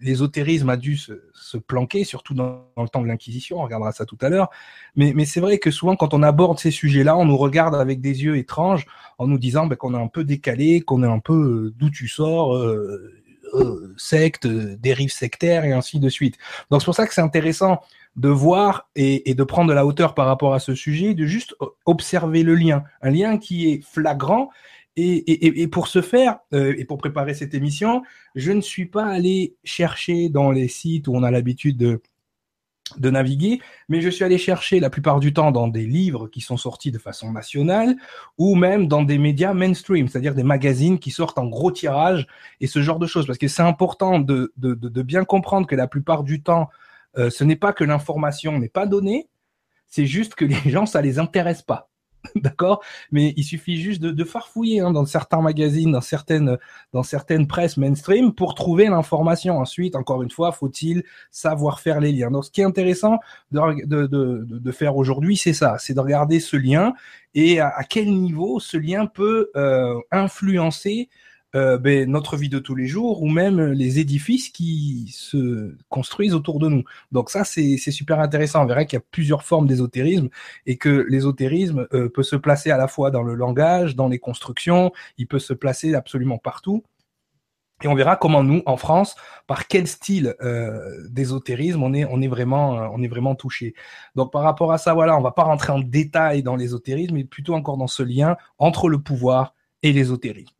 l'ésotérisme 0.00 0.68
a 0.70 0.76
dû 0.76 0.96
se, 0.96 1.12
se, 1.34 1.56
planquer, 1.56 2.04
surtout 2.04 2.34
dans, 2.34 2.64
dans 2.76 2.82
le 2.82 2.88
temps 2.88 3.02
de 3.02 3.08
l'Inquisition, 3.08 3.58
on 3.58 3.64
regardera 3.64 3.92
ça 3.92 4.04
tout 4.04 4.18
à 4.20 4.28
l'heure. 4.28 4.50
Mais, 4.94 5.12
mais 5.14 5.24
c'est 5.24 5.40
vrai 5.40 5.58
que 5.58 5.70
souvent, 5.70 5.96
quand 5.96 6.14
on 6.14 6.22
aborde 6.22 6.58
ces 6.58 6.70
sujets-là, 6.70 7.16
on 7.16 7.24
nous 7.24 7.36
regarde 7.36 7.74
avec 7.74 8.00
des 8.00 8.22
yeux 8.24 8.36
étranges, 8.36 8.86
en 9.18 9.26
nous 9.26 9.38
disant 9.38 9.66
ben, 9.66 9.76
qu'on 9.76 9.94
est 9.94 10.02
un 10.02 10.08
peu 10.08 10.24
décalé, 10.24 10.80
qu'on 10.80 11.02
est 11.02 11.08
un 11.08 11.18
peu 11.18 11.34
euh, 11.34 11.74
d'où 11.76 11.90
tu 11.90 12.08
sors, 12.08 12.54
euh, 12.54 13.12
euh, 13.54 13.94
secte, 13.96 14.46
dérive 14.46 15.12
sectaire, 15.12 15.64
et 15.64 15.72
ainsi 15.72 15.98
de 15.98 16.08
suite. 16.08 16.36
Donc 16.70 16.80
c'est 16.80 16.86
pour 16.86 16.94
ça 16.94 17.06
que 17.06 17.14
c'est 17.14 17.20
intéressant 17.20 17.80
de 18.16 18.28
voir 18.28 18.88
et, 18.96 19.30
et, 19.30 19.34
de 19.34 19.44
prendre 19.44 19.68
de 19.68 19.74
la 19.74 19.84
hauteur 19.84 20.14
par 20.14 20.26
rapport 20.26 20.54
à 20.54 20.58
ce 20.58 20.74
sujet, 20.74 21.12
de 21.12 21.26
juste 21.26 21.54
observer 21.84 22.42
le 22.42 22.54
lien, 22.54 22.84
un 23.02 23.10
lien 23.10 23.36
qui 23.36 23.70
est 23.70 23.84
flagrant 23.84 24.50
et, 24.96 25.68
pour 25.68 25.88
ce 25.88 26.00
faire, 26.00 26.38
euh, 26.54 26.74
et 26.78 26.84
pour 26.84 26.98
préparer 26.98 27.34
cette 27.34 27.54
émission, 27.54 28.02
je 28.34 28.52
ne 28.52 28.60
suis 28.60 28.86
pas 28.86 29.06
allé 29.06 29.56
chercher 29.62 30.28
dans 30.28 30.50
les 30.50 30.68
sites 30.68 31.06
où 31.08 31.14
on 31.14 31.22
a 31.22 31.30
l'habitude 31.30 31.76
de, 31.76 32.00
naviguer, 33.10 33.60
mais 33.88 34.00
je 34.00 34.08
suis 34.08 34.24
allé 34.24 34.38
chercher 34.38 34.80
la 34.80 34.88
plupart 34.88 35.20
du 35.20 35.32
temps 35.34 35.50
dans 35.50 35.68
des 35.68 35.84
livres 35.84 36.28
qui 36.28 36.40
sont 36.40 36.56
sortis 36.56 36.92
de 36.92 36.98
façon 36.98 37.32
nationale 37.32 37.96
ou 38.38 38.54
même 38.54 38.86
dans 38.88 39.02
des 39.02 39.18
médias 39.18 39.52
mainstream, 39.52 40.08
c'est-à-dire 40.08 40.34
des 40.34 40.44
magazines 40.44 40.98
qui 40.98 41.10
sortent 41.10 41.38
en 41.38 41.46
gros 41.46 41.72
tirage 41.72 42.26
et 42.60 42.66
ce 42.66 42.80
genre 42.80 42.98
de 42.98 43.06
choses. 43.06 43.26
Parce 43.26 43.38
que 43.38 43.48
c'est 43.48 43.62
important 43.62 44.18
de, 44.18 44.52
bien 45.02 45.24
comprendre 45.24 45.66
que 45.66 45.74
la 45.74 45.88
plupart 45.88 46.22
du 46.22 46.42
temps, 46.42 46.70
euh, 47.18 47.28
ce 47.28 47.44
n'est 47.44 47.56
pas 47.56 47.72
que 47.72 47.84
l'information 47.84 48.58
n'est 48.58 48.68
pas 48.68 48.86
donnée, 48.86 49.28
c'est 49.88 50.06
juste 50.06 50.34
que 50.34 50.44
les 50.44 50.70
gens, 50.70 50.86
ça 50.86 51.02
les 51.02 51.18
intéresse 51.18 51.62
pas. 51.62 51.90
d'accord? 52.36 52.82
Mais 53.12 53.34
il 53.36 53.44
suffit 53.44 53.76
juste 53.76 54.00
de, 54.00 54.10
de 54.10 54.24
farfouiller 54.24 54.80
hein, 54.80 54.92
dans 54.92 55.06
certains 55.06 55.40
magazines, 55.40 55.92
dans 55.92 56.00
certaines, 56.00 56.58
dans 56.92 57.02
certaines 57.02 57.46
presses 57.46 57.76
mainstream 57.76 58.32
pour 58.32 58.54
trouver 58.54 58.86
l'information. 58.86 59.58
Ensuite, 59.58 59.96
encore 59.96 60.22
une 60.22 60.30
fois, 60.30 60.52
faut-il 60.52 61.02
savoir 61.30 61.80
faire 61.80 62.00
les 62.00 62.12
liens. 62.12 62.30
Donc, 62.30 62.44
ce 62.44 62.50
qui 62.50 62.60
est 62.60 62.64
intéressant 62.64 63.18
de, 63.52 63.86
de, 63.86 64.06
de, 64.06 64.46
de 64.48 64.72
faire 64.72 64.96
aujourd'hui, 64.96 65.36
c'est 65.36 65.52
ça, 65.52 65.76
c'est 65.78 65.94
de 65.94 66.00
regarder 66.00 66.40
ce 66.40 66.56
lien 66.56 66.94
et 67.36 67.60
à, 67.60 67.82
quel 67.88 68.06
niveau 68.06 68.60
ce 68.60 68.78
lien 68.78 69.06
peut 69.06 69.50
euh, 69.56 70.00
influencer 70.10 71.10
euh, 71.56 71.78
ben, 71.78 72.08
notre 72.10 72.36
vie 72.36 72.48
de 72.48 72.58
tous 72.58 72.74
les 72.74 72.86
jours 72.86 73.22
ou 73.22 73.28
même 73.28 73.60
les 73.72 73.98
édifices 73.98 74.50
qui 74.50 75.08
se 75.12 75.74
construisent 75.88 76.34
autour 76.34 76.58
de 76.58 76.68
nous. 76.68 76.84
Donc 77.12 77.30
ça, 77.30 77.44
c'est 77.44 77.78
super 77.78 78.20
intéressant. 78.20 78.62
On 78.62 78.66
verra 78.66 78.84
qu'il 78.84 78.98
y 78.98 79.02
a 79.02 79.04
plusieurs 79.10 79.42
formes 79.42 79.66
d'ésotérisme 79.66 80.28
et 80.66 80.76
que 80.76 81.06
l'ésotérisme 81.08 81.88
euh, 81.94 82.08
peut 82.08 82.22
se 82.22 82.36
placer 82.36 82.70
à 82.70 82.76
la 82.76 82.88
fois 82.88 83.10
dans 83.10 83.22
le 83.22 83.34
langage, 83.34 83.96
dans 83.96 84.08
les 84.08 84.18
constructions, 84.18 84.92
il 85.18 85.26
peut 85.26 85.38
se 85.38 85.54
placer 85.54 85.94
absolument 85.94 86.38
partout. 86.38 86.84
Et 87.82 87.88
on 87.88 87.94
verra 87.94 88.16
comment 88.16 88.42
nous, 88.42 88.62
en 88.64 88.78
France, 88.78 89.16
par 89.46 89.66
quel 89.66 89.86
style 89.86 90.34
euh, 90.42 91.06
d'ésotérisme 91.10 91.82
on 91.82 91.92
est, 91.92 92.06
on 92.06 92.22
est 92.22 92.28
vraiment, 92.28 92.80
euh, 92.80 92.88
on 92.92 93.02
est 93.02 93.08
vraiment 93.08 93.34
touché. 93.34 93.74
Donc 94.14 94.32
par 94.32 94.42
rapport 94.42 94.72
à 94.72 94.78
ça, 94.78 94.94
voilà, 94.94 95.16
on 95.18 95.20
va 95.20 95.32
pas 95.32 95.44
rentrer 95.44 95.72
en 95.72 95.80
détail 95.80 96.42
dans 96.42 96.56
l'ésotérisme, 96.56 97.14
mais 97.14 97.24
plutôt 97.24 97.54
encore 97.54 97.76
dans 97.76 97.86
ce 97.86 98.02
lien 98.02 98.36
entre 98.58 98.88
le 98.88 98.98
pouvoir 98.98 99.54
et 99.82 99.92
l'ésotérisme 99.92 100.55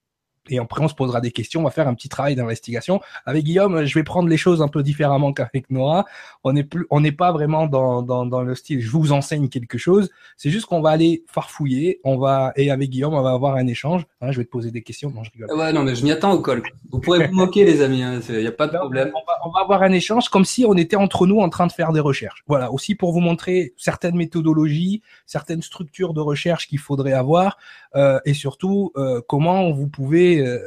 et 0.49 0.59
après 0.59 0.83
on 0.83 0.89
se 0.89 0.95
posera 0.95 1.21
des 1.21 1.31
questions, 1.31 1.61
on 1.61 1.65
va 1.65 1.71
faire 1.71 1.89
un 1.89 1.95
petit 1.95 2.09
travail 2.09 2.35
d'investigation. 2.35 3.01
Avec 3.25 3.45
Guillaume, 3.45 3.85
je 3.85 3.95
vais 3.95 4.05
prendre 4.05 4.29
les 4.29 4.37
choses 4.37 4.63
un 4.63 4.69
peu 4.69 4.83
différemment 4.83 5.33
qu'avec 5.33 5.71
Noah. 5.71 6.05
On 6.45 6.53
n'est 6.53 6.65
plus, 6.65 6.87
on 6.91 7.01
n'est 7.01 7.13
pas 7.13 7.33
vraiment 7.33 7.67
dans, 7.67 8.03
dans, 8.03 8.27
dans, 8.27 8.43
le 8.43 8.55
style 8.55 8.81
je 8.81 8.91
vous 8.91 9.13
enseigne 9.13 9.49
quelque 9.49 9.79
chose. 9.79 10.11
C'est 10.37 10.51
juste 10.51 10.67
qu'on 10.67 10.81
va 10.81 10.91
aller 10.91 11.25
farfouiller, 11.27 12.01
on 12.05 12.19
va 12.19 12.53
et 12.57 12.71
avec 12.71 12.91
Guillaume 12.91 13.15
on 13.15 13.23
va 13.23 13.31
avoir 13.31 13.57
un 13.57 13.67
échange. 13.67 14.05
Hein, 14.21 14.33
je 14.33 14.39
vais 14.39 14.45
te 14.45 14.51
poser 14.51 14.71
des 14.71 14.83
questions. 14.83 15.11
Non, 15.11 15.25
je 15.25 15.31
rigole. 15.33 15.57
Ouais, 15.57 15.73
non, 15.73 15.83
mais 15.83 15.95
je 15.95 16.05
m'y 16.05 16.13
attends 16.13 16.33
au 16.33 16.41
col. 16.41 16.63
Vous 16.91 17.01
pourrez 17.01 17.27
vous 17.27 17.35
moquer 17.35 17.65
les 17.65 17.83
amis, 17.83 17.99
il 17.99 18.03
hein, 18.03 18.21
n'y 18.29 18.47
a 18.47 18.53
pas 18.53 18.67
de 18.67 18.77
problème. 18.77 19.11
On 19.15 19.25
va, 19.27 19.39
on 19.45 19.51
va 19.51 19.61
avoir 19.61 19.83
un 19.83 19.93
échange 19.93 20.29
comme 20.29 20.45
si 20.45 20.65
on 20.67 20.75
était 20.75 20.97
entre 20.97 21.27
nous 21.27 21.41
en 21.41 21.49
train 21.49 21.67
de 21.67 21.73
faire 21.73 21.93
des 21.93 22.01
recherches. 22.01 22.45
Voilà, 22.47 22.73
aussi 22.73 22.95
pour 22.95 23.13
vous 23.13 23.21
montrer 23.21 23.75
certaines 23.77 24.17
méthodologies, 24.17 25.03
certaines 25.27 25.63
structures 25.63 26.15
de 26.15 26.21
recherche 26.21 26.69
qu'il 26.69 26.79
faudrait 26.79 27.13
avoir 27.13 27.59
euh, 27.95 28.21
et 28.25 28.35
surtout 28.35 28.93
euh, 28.97 29.21
comment 29.27 29.71
vous 29.71 29.89
pouvez 29.89 30.36
euh, 30.41 30.59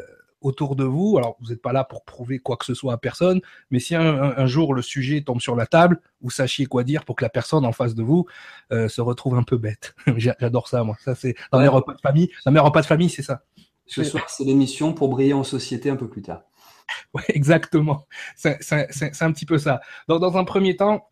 autour 0.41 0.75
de 0.75 0.83
vous. 0.83 1.17
Alors, 1.17 1.37
vous 1.39 1.49
n'êtes 1.49 1.61
pas 1.61 1.73
là 1.73 1.83
pour 1.83 2.03
prouver 2.03 2.39
quoi 2.39 2.57
que 2.57 2.65
ce 2.65 2.73
soit 2.73 2.93
à 2.93 2.97
personne, 2.97 3.41
mais 3.71 3.79
si 3.79 3.95
un, 3.95 4.01
un, 4.01 4.37
un, 4.37 4.45
jour 4.45 4.73
le 4.73 4.81
sujet 4.81 5.21
tombe 5.21 5.41
sur 5.41 5.55
la 5.55 5.65
table, 5.65 5.99
vous 6.21 6.29
sachiez 6.29 6.65
quoi 6.65 6.83
dire 6.83 7.05
pour 7.05 7.15
que 7.15 7.23
la 7.23 7.29
personne 7.29 7.65
en 7.65 7.71
face 7.71 7.95
de 7.95 8.03
vous 8.03 8.25
euh, 8.71 8.87
se 8.87 9.01
retrouve 9.01 9.35
un 9.35 9.43
peu 9.43 9.57
bête. 9.57 9.95
J'adore 10.17 10.67
ça, 10.67 10.83
moi. 10.83 10.97
Ça, 11.03 11.15
c'est 11.15 11.35
dans 11.51 11.59
mes 11.59 11.67
repas 11.67 11.93
de 11.93 12.01
famille. 12.01 12.31
Dans 12.45 12.51
mes 12.51 12.59
repas 12.59 12.81
de 12.81 12.85
famille, 12.85 13.09
c'est 13.09 13.23
ça. 13.23 13.43
Ce 13.85 14.03
soir, 14.03 14.29
c'est 14.29 14.43
l'émission 14.43 14.93
pour 14.93 15.09
briller 15.09 15.33
en 15.33 15.43
société 15.43 15.89
un 15.89 15.95
peu 15.95 16.07
plus 16.07 16.21
tard. 16.21 16.43
Ouais, 17.13 17.23
exactement. 17.29 18.07
C'est 18.35 18.57
un 18.71 19.31
petit 19.31 19.45
peu 19.45 19.59
ça. 19.59 19.79
Donc, 20.07 20.21
dans 20.21 20.37
un 20.37 20.43
premier 20.43 20.75
temps, 20.75 21.11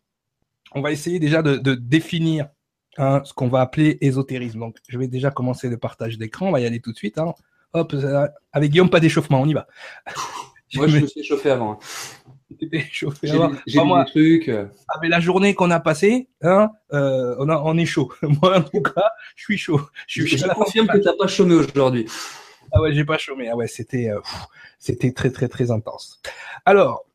on 0.72 0.80
va 0.80 0.90
essayer 0.90 1.20
déjà 1.20 1.40
de, 1.40 1.56
de 1.56 1.76
définir 1.76 2.48
hein, 2.96 3.22
ce 3.24 3.32
qu'on 3.32 3.46
va 3.46 3.60
appeler 3.60 3.96
ésotérisme. 4.00 4.58
Donc, 4.58 4.76
je 4.88 4.98
vais 4.98 5.06
déjà 5.06 5.30
commencer 5.30 5.68
le 5.68 5.76
partage 5.76 6.18
d'écran. 6.18 6.48
On 6.48 6.50
va 6.50 6.58
y 6.58 6.66
aller 6.66 6.80
tout 6.80 6.90
de 6.90 6.96
suite. 6.96 7.16
Hein. 7.18 7.32
Hop, 7.72 7.94
avec 8.52 8.70
Guillaume, 8.70 8.90
pas 8.90 9.00
d'échauffement, 9.00 9.42
on 9.42 9.46
y 9.46 9.54
va. 9.54 9.66
Moi, 10.74 10.86
je 10.86 10.98
me 10.98 11.06
suis 11.06 11.24
chauffé 11.24 11.50
avant. 11.50 11.78
J'ai 12.60 13.30
avant. 13.30 13.50
J'ai 13.66 13.80
des 14.04 14.10
trucs. 14.10 14.48
Avec 14.48 14.70
ah, 14.88 15.08
la 15.08 15.20
journée 15.20 15.54
qu'on 15.54 15.70
a 15.70 15.80
passée, 15.80 16.28
hein, 16.42 16.70
euh, 16.92 17.36
on, 17.38 17.48
a, 17.48 17.58
on 17.58 17.76
est 17.76 17.86
chaud. 17.86 18.12
Moi, 18.22 18.58
en 18.58 18.62
tout 18.62 18.82
cas, 18.82 19.10
je 19.36 19.44
suis 19.44 19.58
chaud. 19.58 19.80
Je, 20.06 20.46
confirme 20.54 20.88
que 20.88 20.98
tu 20.98 21.04
n'as 21.04 21.16
pas 21.16 21.26
chômé 21.26 21.54
aujourd'hui. 21.54 22.06
Ah 22.72 22.82
ouais, 22.82 22.92
j'ai 22.92 23.04
pas 23.04 23.18
chômé. 23.18 23.48
Ah 23.50 23.56
ouais, 23.56 23.66
c'était, 23.66 24.10
euh, 24.10 24.20
c'était 24.78 25.12
très, 25.12 25.30
très, 25.30 25.48
très 25.48 25.70
intense. 25.70 26.20
Alors, 26.64 27.06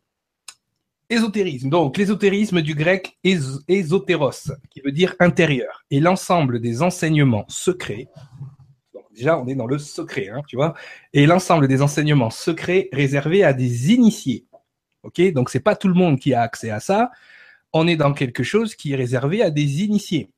ésotérisme. 1.09 1.69
Donc, 1.69 1.97
l'ésotérisme 1.97 2.61
du 2.61 2.75
grec 2.75 3.17
ésotéros, 3.23 4.51
qui 4.71 4.81
veut 4.81 4.91
dire 4.91 5.15
intérieur, 5.19 5.83
et 5.91 5.99
l'ensemble 5.99 6.59
des 6.59 6.81
enseignements 6.81 7.45
secrets 7.47 8.07
déjà, 9.15 9.39
on 9.39 9.47
est 9.47 9.55
dans 9.55 9.67
le 9.67 9.77
secret, 9.77 10.29
hein, 10.29 10.41
tu 10.47 10.55
vois. 10.55 10.73
Et 11.13 11.25
l'ensemble 11.25 11.67
des 11.67 11.81
enseignements 11.81 12.29
secrets 12.29 12.89
réservés 12.91 13.43
à 13.43 13.53
des 13.53 13.93
initiés. 13.93 14.45
Ok, 15.03 15.21
donc 15.33 15.49
c'est 15.49 15.59
pas 15.59 15.75
tout 15.75 15.87
le 15.87 15.93
monde 15.93 16.19
qui 16.19 16.33
a 16.33 16.41
accès 16.41 16.69
à 16.69 16.79
ça. 16.79 17.11
On 17.73 17.87
est 17.87 17.97
dans 17.97 18.13
quelque 18.13 18.43
chose 18.43 18.75
qui 18.75 18.93
est 18.93 18.95
réservé 18.95 19.41
à 19.41 19.49
des 19.49 19.83
initiés. 19.83 20.29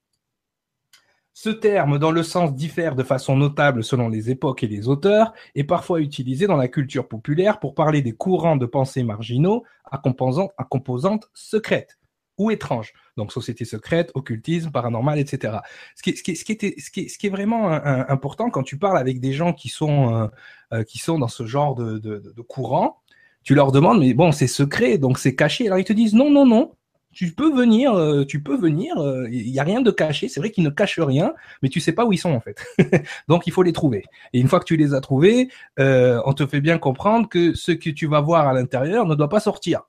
Ce 1.37 1.49
terme, 1.49 1.99
dans 1.99 2.11
le 2.11 2.23
sens, 2.23 2.55
diffère 2.55 2.95
de 2.95 3.03
façon 3.03 3.35
notable 3.35 3.83
selon 3.83 4.07
les 4.07 4.31
époques 4.31 4.63
et 4.63 4.67
les 4.67 4.87
auteurs, 4.87 5.33
et 5.53 5.65
parfois 5.65 5.99
utilisé 5.99 6.47
dans 6.47 6.55
la 6.55 6.69
culture 6.69 7.09
populaire 7.09 7.59
pour 7.59 7.75
parler 7.75 8.01
des 8.01 8.13
courants 8.13 8.55
de 8.55 8.65
pensée 8.65 9.03
marginaux 9.03 9.65
à 9.83 9.97
composantes 9.97 11.29
secrètes. 11.33 11.99
Ou 12.37 12.51
étrange. 12.51 12.93
Donc 13.17 13.31
société 13.31 13.65
secrète, 13.65 14.11
occultisme, 14.13 14.71
paranormal, 14.71 15.19
etc. 15.19 15.57
Ce 15.95 16.03
qui, 16.03 16.09
est 16.11 17.29
vraiment 17.29 17.69
important 17.71 18.49
quand 18.49 18.63
tu 18.63 18.77
parles 18.77 18.97
avec 18.97 19.19
des 19.19 19.33
gens 19.33 19.53
qui 19.53 19.69
sont, 19.69 20.13
euh, 20.13 20.27
euh, 20.73 20.83
qui 20.83 20.97
sont 20.97 21.19
dans 21.19 21.27
ce 21.27 21.45
genre 21.45 21.75
de, 21.75 21.97
de, 21.97 22.41
courant, 22.41 23.01
tu 23.43 23.55
leur 23.55 23.71
demandes, 23.71 23.99
mais 23.99 24.13
bon, 24.13 24.31
c'est 24.31 24.47
secret, 24.47 24.97
donc 24.97 25.19
c'est 25.19 25.35
caché. 25.35 25.67
Alors 25.67 25.79
ils 25.79 25.85
te 25.85 25.93
disent, 25.93 26.13
non, 26.13 26.29
non, 26.31 26.45
non, 26.45 26.73
tu 27.15 27.31
peux 27.31 27.55
venir, 27.55 27.93
euh, 27.93 28.25
tu 28.25 28.43
peux 28.43 28.57
venir. 28.57 28.95
Il 29.31 29.51
n'y 29.51 29.59
a 29.59 29.63
rien 29.63 29.81
de 29.81 29.91
caché. 29.91 30.27
C'est 30.27 30.41
vrai 30.41 30.51
qu'ils 30.51 30.65
ne 30.65 30.69
cachent 30.69 30.99
rien, 30.99 31.33
mais 31.61 31.69
tu 31.69 31.79
sais 31.79 31.93
pas 31.93 32.05
où 32.05 32.11
ils 32.11 32.17
sont 32.17 32.33
en 32.33 32.41
fait. 32.41 32.61
Donc 33.29 33.47
il 33.47 33.53
faut 33.53 33.63
les 33.63 33.71
trouver. 33.71 34.03
Et 34.33 34.39
une 34.39 34.49
fois 34.49 34.59
que 34.59 34.65
tu 34.65 34.75
les 34.75 34.93
as 34.93 34.99
trouvés, 34.99 35.47
euh, 35.79 36.21
on 36.25 36.33
te 36.33 36.45
fait 36.45 36.59
bien 36.59 36.77
comprendre 36.77 37.29
que 37.29 37.53
ce 37.53 37.71
que 37.71 37.89
tu 37.89 38.07
vas 38.07 38.19
voir 38.19 38.47
à 38.47 38.53
l'intérieur 38.53 39.05
ne 39.05 39.15
doit 39.15 39.29
pas 39.29 39.39
sortir 39.39 39.83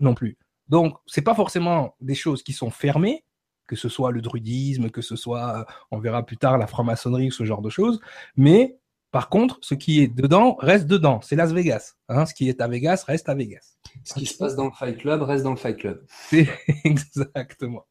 non 0.00 0.14
plus. 0.14 0.38
Donc 0.72 0.96
c'est 1.04 1.22
pas 1.22 1.34
forcément 1.34 1.94
des 2.00 2.14
choses 2.14 2.42
qui 2.42 2.54
sont 2.54 2.70
fermées, 2.70 3.26
que 3.68 3.76
ce 3.76 3.90
soit 3.90 4.10
le 4.10 4.22
druidisme, 4.22 4.88
que 4.88 5.02
ce 5.02 5.16
soit, 5.16 5.66
on 5.90 5.98
verra 5.98 6.24
plus 6.24 6.38
tard 6.38 6.56
la 6.56 6.66
franc-maçonnerie 6.66 7.28
ou 7.28 7.30
ce 7.30 7.44
genre 7.44 7.60
de 7.60 7.68
choses, 7.68 8.00
mais 8.36 8.78
par 9.10 9.28
contre, 9.28 9.58
ce 9.60 9.74
qui 9.74 10.00
est 10.00 10.08
dedans 10.08 10.56
reste 10.58 10.86
dedans. 10.86 11.20
C'est 11.20 11.36
Las 11.36 11.52
Vegas. 11.52 11.96
Hein. 12.08 12.24
Ce 12.24 12.32
qui 12.32 12.48
est 12.48 12.62
à 12.62 12.68
Vegas 12.68 13.04
reste 13.06 13.28
à 13.28 13.34
Vegas. 13.34 13.76
Ce 14.02 14.14
qui 14.14 14.24
se 14.24 14.38
passe 14.38 14.56
dans 14.56 14.64
le 14.64 14.70
Fight 14.70 14.96
Club 14.96 15.20
reste 15.20 15.44
dans 15.44 15.50
le 15.50 15.56
Fight 15.56 15.76
Club. 15.76 16.06
exactement. 16.84 17.84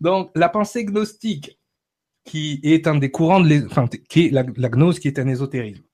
Donc, 0.00 0.32
la 0.34 0.48
pensée 0.48 0.84
gnostique, 0.84 1.60
qui 2.24 2.58
est 2.64 2.88
un 2.88 2.96
des 2.96 3.12
courants 3.12 3.38
de 3.38 3.64
enfin, 3.66 3.86
qui 4.08 4.26
est 4.26 4.30
la, 4.30 4.44
la 4.56 4.68
gnose, 4.68 4.98
qui 4.98 5.06
est 5.06 5.20
un 5.20 5.28
ésotérisme, 5.28 5.84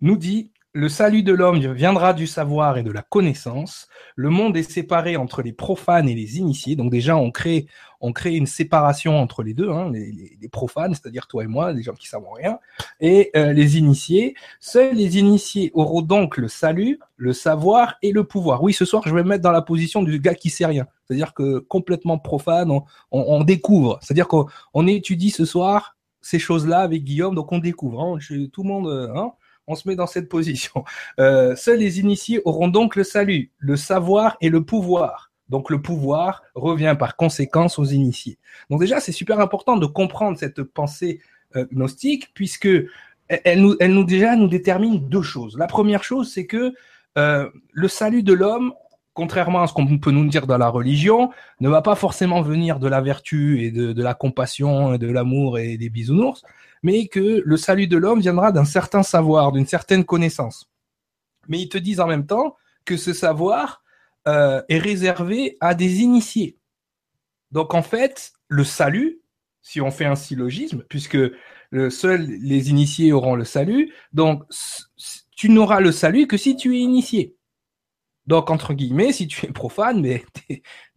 nous 0.00 0.16
dit 0.16 0.52
le 0.74 0.88
salut 0.88 1.22
de 1.22 1.32
l'homme 1.32 1.58
viendra 1.72 2.12
du 2.12 2.26
savoir 2.26 2.76
et 2.76 2.82
de 2.82 2.90
la 2.90 3.02
connaissance. 3.02 3.88
Le 4.16 4.28
monde 4.28 4.56
est 4.56 4.70
séparé 4.70 5.16
entre 5.16 5.40
les 5.42 5.52
profanes 5.52 6.08
et 6.08 6.14
les 6.14 6.38
initiés. 6.38 6.76
Donc 6.76 6.90
déjà, 6.90 7.16
on 7.16 7.30
crée, 7.30 7.66
on 8.02 8.12
crée 8.12 8.34
une 8.36 8.46
séparation 8.46 9.18
entre 9.18 9.42
les 9.42 9.54
deux, 9.54 9.70
hein, 9.70 9.90
les, 9.90 10.48
profanes, 10.52 10.94
c'est-à-dire 10.94 11.26
toi 11.26 11.44
et 11.44 11.46
moi, 11.46 11.72
les 11.72 11.82
gens 11.82 11.94
qui 11.94 12.06
savent 12.06 12.26
rien, 12.36 12.58
et 13.00 13.30
euh, 13.34 13.52
les 13.52 13.78
initiés. 13.78 14.34
Seuls 14.60 14.94
les 14.94 15.18
initiés 15.18 15.70
auront 15.72 16.02
donc 16.02 16.36
le 16.36 16.48
salut, 16.48 17.00
le 17.16 17.32
savoir 17.32 17.96
et 18.02 18.12
le 18.12 18.24
pouvoir. 18.24 18.62
Oui, 18.62 18.74
ce 18.74 18.84
soir, 18.84 19.02
je 19.06 19.14
vais 19.14 19.22
me 19.22 19.28
mettre 19.28 19.42
dans 19.42 19.52
la 19.52 19.62
position 19.62 20.02
du 20.02 20.20
gars 20.20 20.34
qui 20.34 20.50
sait 20.50 20.66
rien. 20.66 20.86
C'est-à-dire 21.06 21.32
que 21.32 21.58
complètement 21.60 22.18
profane, 22.18 22.70
on, 23.10 23.42
découvre. 23.42 23.98
C'est-à-dire 24.02 24.28
qu'on 24.28 24.86
étudie 24.86 25.30
ce 25.30 25.46
soir 25.46 25.96
ces 26.20 26.38
choses-là 26.38 26.80
avec 26.80 27.04
Guillaume, 27.04 27.34
donc 27.34 27.52
on 27.52 27.58
découvre. 27.58 28.02
Hein, 28.02 28.18
tout 28.52 28.62
le 28.62 28.68
monde... 28.68 29.12
Hein, 29.16 29.32
on 29.68 29.74
se 29.74 29.86
met 29.86 29.94
dans 29.94 30.06
cette 30.06 30.28
position. 30.28 30.84
Euh, 31.20 31.56
seuls 31.56 31.78
les 31.78 32.00
initiés 32.00 32.40
auront 32.44 32.68
donc 32.68 32.94
le 32.94 33.02
salut, 33.02 33.50
le 33.58 33.76
savoir 33.76 34.36
et 34.40 34.50
le 34.50 34.64
pouvoir. 34.64 35.30
Donc 35.48 35.70
le 35.70 35.80
pouvoir 35.80 36.42
revient 36.54 36.94
par 36.98 37.16
conséquence 37.16 37.78
aux 37.78 37.84
initiés. 37.84 38.38
Donc 38.70 38.80
déjà, 38.80 39.00
c'est 39.00 39.12
super 39.12 39.40
important 39.40 39.76
de 39.76 39.86
comprendre 39.86 40.38
cette 40.38 40.62
pensée 40.62 41.20
euh, 41.56 41.66
gnostique, 41.72 42.30
puisque 42.34 42.68
elle 43.28 43.60
nous, 43.60 44.04
déjà 44.04 44.36
nous 44.36 44.48
détermine 44.48 45.08
deux 45.08 45.22
choses. 45.22 45.56
La 45.58 45.66
première 45.66 46.04
chose, 46.04 46.30
c'est 46.32 46.46
que 46.46 46.74
euh, 47.16 47.48
le 47.72 47.88
salut 47.88 48.22
de 48.22 48.32
l'homme, 48.32 48.72
contrairement 49.12 49.62
à 49.62 49.66
ce 49.66 49.72
qu'on 49.72 49.98
peut 49.98 50.12
nous 50.12 50.26
dire 50.28 50.46
dans 50.46 50.58
la 50.58 50.68
religion, 50.68 51.30
ne 51.60 51.68
va 51.68 51.82
pas 51.82 51.94
forcément 51.94 52.42
venir 52.42 52.78
de 52.78 52.88
la 52.88 53.00
vertu 53.00 53.62
et 53.64 53.70
de, 53.70 53.92
de 53.92 54.02
la 54.02 54.14
compassion, 54.14 54.94
et 54.94 54.98
de 54.98 55.10
l'amour 55.10 55.58
et 55.58 55.76
des 55.76 55.90
bisounours, 55.90 56.42
mais 56.82 57.08
que 57.08 57.42
le 57.44 57.56
salut 57.56 57.86
de 57.86 57.96
l'homme 57.96 58.20
viendra 58.20 58.52
d'un 58.52 58.64
certain 58.64 59.02
savoir, 59.02 59.52
d'une 59.52 59.66
certaine 59.66 60.04
connaissance. 60.04 60.70
Mais 61.48 61.60
ils 61.60 61.68
te 61.68 61.78
disent 61.78 62.00
en 62.00 62.06
même 62.06 62.26
temps 62.26 62.56
que 62.84 62.96
ce 62.96 63.12
savoir 63.12 63.82
euh, 64.26 64.62
est 64.68 64.78
réservé 64.78 65.56
à 65.60 65.74
des 65.74 66.00
initiés. 66.00 66.58
Donc 67.50 67.74
en 67.74 67.82
fait, 67.82 68.32
le 68.48 68.64
salut, 68.64 69.20
si 69.62 69.80
on 69.80 69.90
fait 69.90 70.04
un 70.04 70.16
syllogisme, 70.16 70.84
puisque 70.88 71.18
le, 71.70 71.90
seuls 71.90 72.26
les 72.26 72.70
initiés 72.70 73.12
auront 73.12 73.34
le 73.34 73.44
salut, 73.44 73.92
donc 74.12 74.44
tu 75.36 75.48
n'auras 75.48 75.80
le 75.80 75.92
salut 75.92 76.26
que 76.26 76.36
si 76.36 76.56
tu 76.56 76.76
es 76.76 76.80
initié. 76.80 77.36
Donc 78.26 78.50
entre 78.50 78.74
guillemets, 78.74 79.12
si 79.12 79.26
tu 79.26 79.46
es 79.46 79.52
profane, 79.52 80.00
mais 80.00 80.24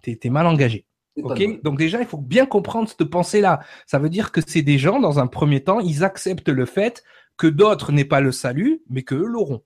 t'es 0.01 0.19
es 0.21 0.29
mal 0.29 0.47
engagé. 0.47 0.85
Ok, 1.17 1.61
donc 1.61 1.77
déjà, 1.77 1.99
il 1.99 2.07
faut 2.07 2.17
bien 2.17 2.45
comprendre 2.45 2.87
cette 2.87 3.03
pensée-là. 3.03 3.61
Ça 3.85 3.99
veut 3.99 4.09
dire 4.09 4.31
que 4.31 4.41
c'est 4.45 4.61
des 4.61 4.77
gens, 4.77 4.99
dans 4.99 5.19
un 5.19 5.27
premier 5.27 5.63
temps, 5.63 5.79
ils 5.79 6.03
acceptent 6.03 6.49
le 6.49 6.65
fait 6.65 7.03
que 7.37 7.47
d'autres 7.47 7.91
n'aient 7.91 8.05
pas 8.05 8.21
le 8.21 8.31
salut, 8.31 8.81
mais 8.89 9.03
qu'eux 9.03 9.25
l'auront. 9.25 9.63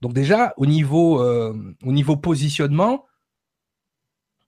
Donc 0.00 0.12
déjà, 0.12 0.54
au 0.56 0.66
niveau, 0.66 1.20
euh, 1.22 1.54
au 1.84 1.92
niveau 1.92 2.16
positionnement, 2.16 3.06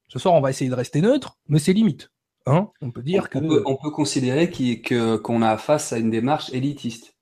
ce 0.08 0.18
soir, 0.18 0.34
on 0.34 0.40
va 0.40 0.50
essayer 0.50 0.70
de 0.70 0.74
rester 0.74 1.00
neutre, 1.00 1.38
mais 1.48 1.58
c'est 1.58 1.72
limite. 1.72 2.10
Hein 2.46 2.68
on 2.80 2.90
peut 2.90 3.02
dire 3.02 3.28
que... 3.28 3.38
On 3.38 3.76
peut, 3.76 3.90
considérer 3.90 4.50
qu'on 5.22 5.42
a 5.42 5.56
face 5.56 5.92
à 5.92 5.98
une 5.98 6.10
démarche 6.10 6.52
élitiste 6.52 7.15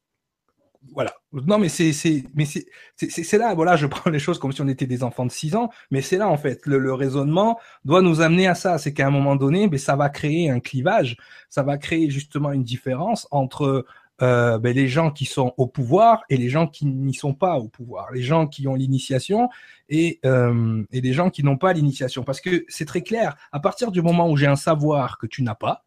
voilà. 0.93 1.13
Non, 1.33 1.59
mais 1.59 1.69
c'est 1.69 1.93
c'est 1.93 2.25
mais 2.35 2.45
c'est 2.45 2.67
c'est 2.97 3.39
là. 3.39 3.55
Voilà, 3.55 3.77
je 3.77 3.87
prends 3.89 4.11
les 4.11 4.19
choses 4.19 4.39
comme 4.39 4.53
si 4.53 4.61
on 4.63 4.69
était 4.69 4.87
des 4.87 5.03
enfants 5.03 5.27
de 5.27 5.31
6 5.31 5.57
ans, 5.57 5.71
mais 5.91 6.03
c'est 6.03 6.19
là 6.19 6.29
en 6.29 6.37
fait. 6.37 6.61
Le, 6.67 6.95
raisonnement 6.95 7.59
doit 7.85 8.03
nous 8.03 8.21
amener 8.21 8.47
à 8.47 8.55
ça. 8.55 8.79
C'est 8.79 8.93
qu'à 8.93 9.07
un 9.07 9.11
moment 9.11 9.37
donné, 9.37 9.69
mais 9.69 9.79
ça 9.79 9.97
va 9.97 10.09
créer 10.09 10.51
un 10.51 10.61
clivage. 10.61 11.17
Ça 11.49 11.63
va 11.63 11.79
créer 11.79 12.11
justement 12.11 12.53
une 12.53 12.65
différence 12.65 13.27
entre 13.31 13.85
euh, 14.23 14.59
ben, 14.59 14.75
les 14.75 14.87
gens 14.87 15.11
qui 15.11 15.25
sont 15.25 15.55
au 15.57 15.67
pouvoir 15.67 16.23
et 16.29 16.37
les 16.37 16.49
gens 16.49 16.69
qui 16.69 16.87
n'y 16.87 17.15
sont 17.15 17.35
pas 17.35 17.57
au 17.57 17.69
pouvoir, 17.69 18.13
les 18.13 18.23
gens 18.23 18.47
qui 18.47 18.69
ont 18.69 18.75
l'initiation 18.75 19.49
et, 19.89 20.21
euh, 20.25 20.85
et 20.93 21.01
les 21.01 21.13
gens 21.13 21.31
qui 21.31 21.43
n'ont 21.43 21.57
pas 21.59 21.73
l'initiation. 21.73 22.23
Parce 22.23 22.41
que 22.41 22.65
c'est 22.69 22.85
très 22.85 23.03
clair, 23.03 23.37
à 23.51 23.59
partir 23.59 23.91
du 23.91 24.03
moment 24.03 24.31
où 24.31 24.37
j'ai 24.37 24.47
un 24.47 24.57
savoir 24.57 25.19
que 25.19 25.27
tu 25.27 25.43
n'as 25.43 25.57
pas, 25.57 25.85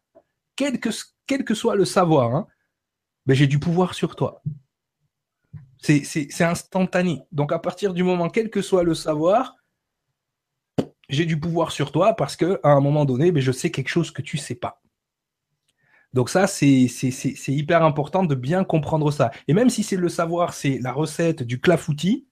quel 0.56 0.78
que, 0.78 0.90
quel 1.26 1.44
que 1.44 1.54
soit 1.54 1.76
le 1.76 1.86
savoir, 1.86 2.34
hein, 2.34 2.46
ben, 3.24 3.34
j'ai 3.34 3.46
du 3.46 3.58
pouvoir 3.58 3.94
sur 3.94 4.14
toi. 4.14 4.42
C'est 5.80 6.42
instantané. 6.42 7.22
Donc 7.32 7.52
à 7.52 7.58
partir 7.58 7.94
du 7.94 8.02
moment, 8.02 8.28
quel 8.28 8.50
que 8.50 8.62
soit 8.62 8.82
le 8.82 8.94
savoir, 8.94 9.56
j'ai 11.08 11.24
du 11.24 11.38
pouvoir 11.38 11.72
sur 11.72 11.92
toi 11.92 12.14
parce 12.14 12.36
que 12.36 12.60
à 12.62 12.70
un 12.70 12.80
moment 12.80 13.04
donné, 13.04 13.32
ben, 13.32 13.40
je 13.42 13.52
sais 13.52 13.70
quelque 13.70 13.88
chose 13.88 14.10
que 14.10 14.22
tu 14.22 14.36
sais 14.36 14.54
pas. 14.54 14.80
Donc 16.14 16.30
ça, 16.30 16.46
c'est 16.46 16.88
hyper 17.48 17.82
important 17.82 18.24
de 18.24 18.34
bien 18.34 18.64
comprendre 18.64 19.10
ça. 19.10 19.30
Et 19.46 19.54
même 19.54 19.70
si 19.70 19.82
c'est 19.82 19.96
le 19.96 20.08
savoir, 20.08 20.54
c'est 20.54 20.78
la 20.80 20.92
recette 20.92 21.42
du 21.42 21.60
clafoutis, 21.60 22.26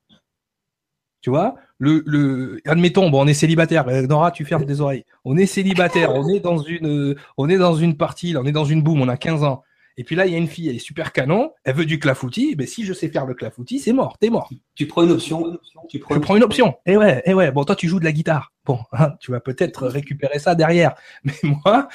tu 1.20 1.30
vois, 1.30 1.56
le, 1.78 2.02
le, 2.06 2.60
admettons, 2.66 3.10
bon, 3.10 3.24
on 3.24 3.26
est 3.26 3.34
célibataire. 3.34 3.86
Euh, 3.88 4.06
Nora, 4.06 4.30
tu 4.30 4.44
fermes 4.44 4.64
des 4.64 4.80
oreilles. 4.80 5.04
On 5.24 5.36
est 5.36 5.46
célibataire. 5.46 6.14
On 6.14 6.28
est 6.28 6.40
dans 6.40 6.58
une, 6.58 7.16
on 7.36 7.48
est 7.48 7.58
dans 7.58 7.74
une 7.74 7.96
partie, 7.96 8.34
on 8.36 8.44
est 8.44 8.52
dans 8.52 8.64
une 8.64 8.82
boum. 8.82 9.00
On 9.00 9.08
a 9.08 9.16
15 9.16 9.42
ans. 9.42 9.62
Et 9.98 10.04
puis 10.04 10.14
là, 10.14 10.26
il 10.26 10.32
y 10.32 10.34
a 10.34 10.38
une 10.38 10.48
fille, 10.48 10.68
elle 10.68 10.76
est 10.76 10.78
super 10.78 11.12
canon, 11.12 11.52
elle 11.64 11.74
veut 11.74 11.86
du 11.86 11.98
clafoutis. 11.98 12.54
Ben, 12.54 12.66
si 12.66 12.84
je 12.84 12.92
sais 12.92 13.08
faire 13.08 13.24
le 13.24 13.34
clafoutis, 13.34 13.78
c'est 13.78 13.94
mort, 13.94 14.18
t'es 14.18 14.28
mort. 14.28 14.50
Tu 14.74 14.86
prends 14.86 15.02
une 15.02 15.10
option. 15.10 15.58
Tu 15.88 15.98
prends 15.98 16.14
je 16.14 16.20
prends 16.20 16.36
une 16.36 16.42
option. 16.42 16.76
Et 16.84 16.92
eh 16.92 16.96
ouais, 16.96 17.18
et 17.20 17.30
eh 17.30 17.34
ouais. 17.34 17.50
Bon, 17.50 17.64
toi, 17.64 17.76
tu 17.76 17.88
joues 17.88 17.98
de 17.98 18.04
la 18.04 18.12
guitare. 18.12 18.52
Bon, 18.64 18.78
hein, 18.92 19.12
tu 19.20 19.30
vas 19.30 19.40
peut-être 19.40 19.86
récupérer 19.86 20.38
ça 20.38 20.54
derrière. 20.54 20.94
Mais 21.24 21.34
moi, 21.42 21.88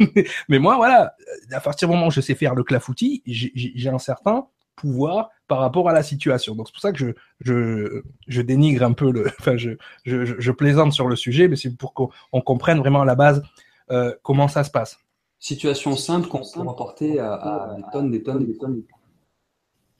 mais 0.48 0.58
moi, 0.58 0.76
voilà, 0.76 1.14
à 1.50 1.60
partir 1.60 1.88
du 1.88 1.94
moment 1.94 2.06
où 2.06 2.10
je 2.10 2.20
sais 2.20 2.34
faire 2.34 2.54
le 2.54 2.64
clafoutis, 2.64 3.22
j'ai 3.26 3.88
un 3.88 3.98
certain 3.98 4.46
pouvoir 4.74 5.28
par 5.48 5.58
rapport 5.58 5.88
à 5.90 5.92
la 5.92 6.02
situation. 6.02 6.54
Donc 6.54 6.68
c'est 6.68 6.72
pour 6.72 6.80
ça 6.80 6.92
que 6.92 6.98
je, 6.98 7.06
je, 7.40 8.02
je 8.26 8.42
dénigre 8.42 8.84
un 8.84 8.92
peu 8.92 9.10
le, 9.12 9.26
enfin 9.38 9.58
je, 9.58 9.72
je, 10.04 10.24
je 10.24 10.50
plaisante 10.50 10.92
sur 10.92 11.08
le 11.08 11.16
sujet, 11.16 11.46
mais 11.46 11.56
c'est 11.56 11.76
pour 11.76 11.92
qu'on 11.92 12.40
comprenne 12.40 12.78
vraiment 12.78 13.02
à 13.02 13.04
la 13.04 13.14
base 13.14 13.42
euh, 13.90 14.14
comment 14.22 14.48
ça 14.48 14.64
se 14.64 14.70
passe 14.70 14.98
situation 15.42 15.96
simple 15.96 16.28
qu'on 16.28 16.38
peut 16.38 16.60
rapporter 16.60 17.18
à, 17.18 17.74
des 17.76 17.82
tonnes, 17.92 18.10
des 18.10 18.22
tonnes, 18.22 18.46
des 18.46 18.56
tonnes. 18.56 18.82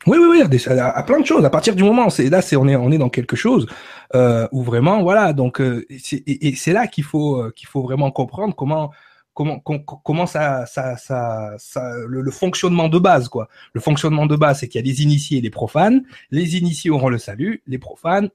Oui, 0.06 0.18
oui, 0.18 0.26
oui, 0.30 0.42
à, 0.78 1.02
plein 1.02 1.20
de 1.20 1.26
choses. 1.26 1.44
À 1.44 1.50
partir 1.50 1.76
du 1.76 1.82
moment, 1.82 2.10
c'est 2.10 2.28
là, 2.30 2.42
c'est 2.42 2.56
on 2.56 2.66
est 2.66 2.76
on 2.76 2.90
est 2.90 2.98
dans 2.98 3.08
quelque 3.08 3.36
chose 3.36 3.66
euh, 4.14 4.48
où 4.52 4.62
vraiment, 4.62 5.02
voilà. 5.02 5.32
Donc, 5.32 5.60
euh, 5.60 5.84
et, 5.90 6.54
c'est 6.56 6.72
là 6.72 6.86
qu'il 6.86 7.04
faut 7.04 7.36
euh, 7.36 7.52
qu'il 7.54 7.68
faut 7.68 7.82
vraiment 7.82 8.10
comprendre 8.10 8.54
comment 8.54 8.90
comment 9.34 9.60
comment 9.60 10.26
ça 10.26 10.66
ça 10.66 10.96
ça, 10.96 11.54
ça 11.58 11.94
le, 12.06 12.20
le, 12.20 12.30
fonctionnement 12.30 12.88
de 12.88 12.98
base 12.98 13.28
quoi. 13.28 13.48
Le 13.72 13.80
fonctionnement 13.80 14.26
de 14.26 14.36
base, 14.36 14.60
c'est 14.60 14.68
qu'il 14.68 14.80
y 14.80 14.84
a 14.84 14.86
les 14.86 15.02
initiés 15.02 15.38
et 15.38 15.40
les 15.40 15.50
profanes. 15.50 16.02
Les 16.30 16.56
initiés 16.56 16.90
auront 16.90 17.08
le 17.08 17.18
salut, 17.18 17.62
les 17.66 17.78
profanes, 17.78 18.28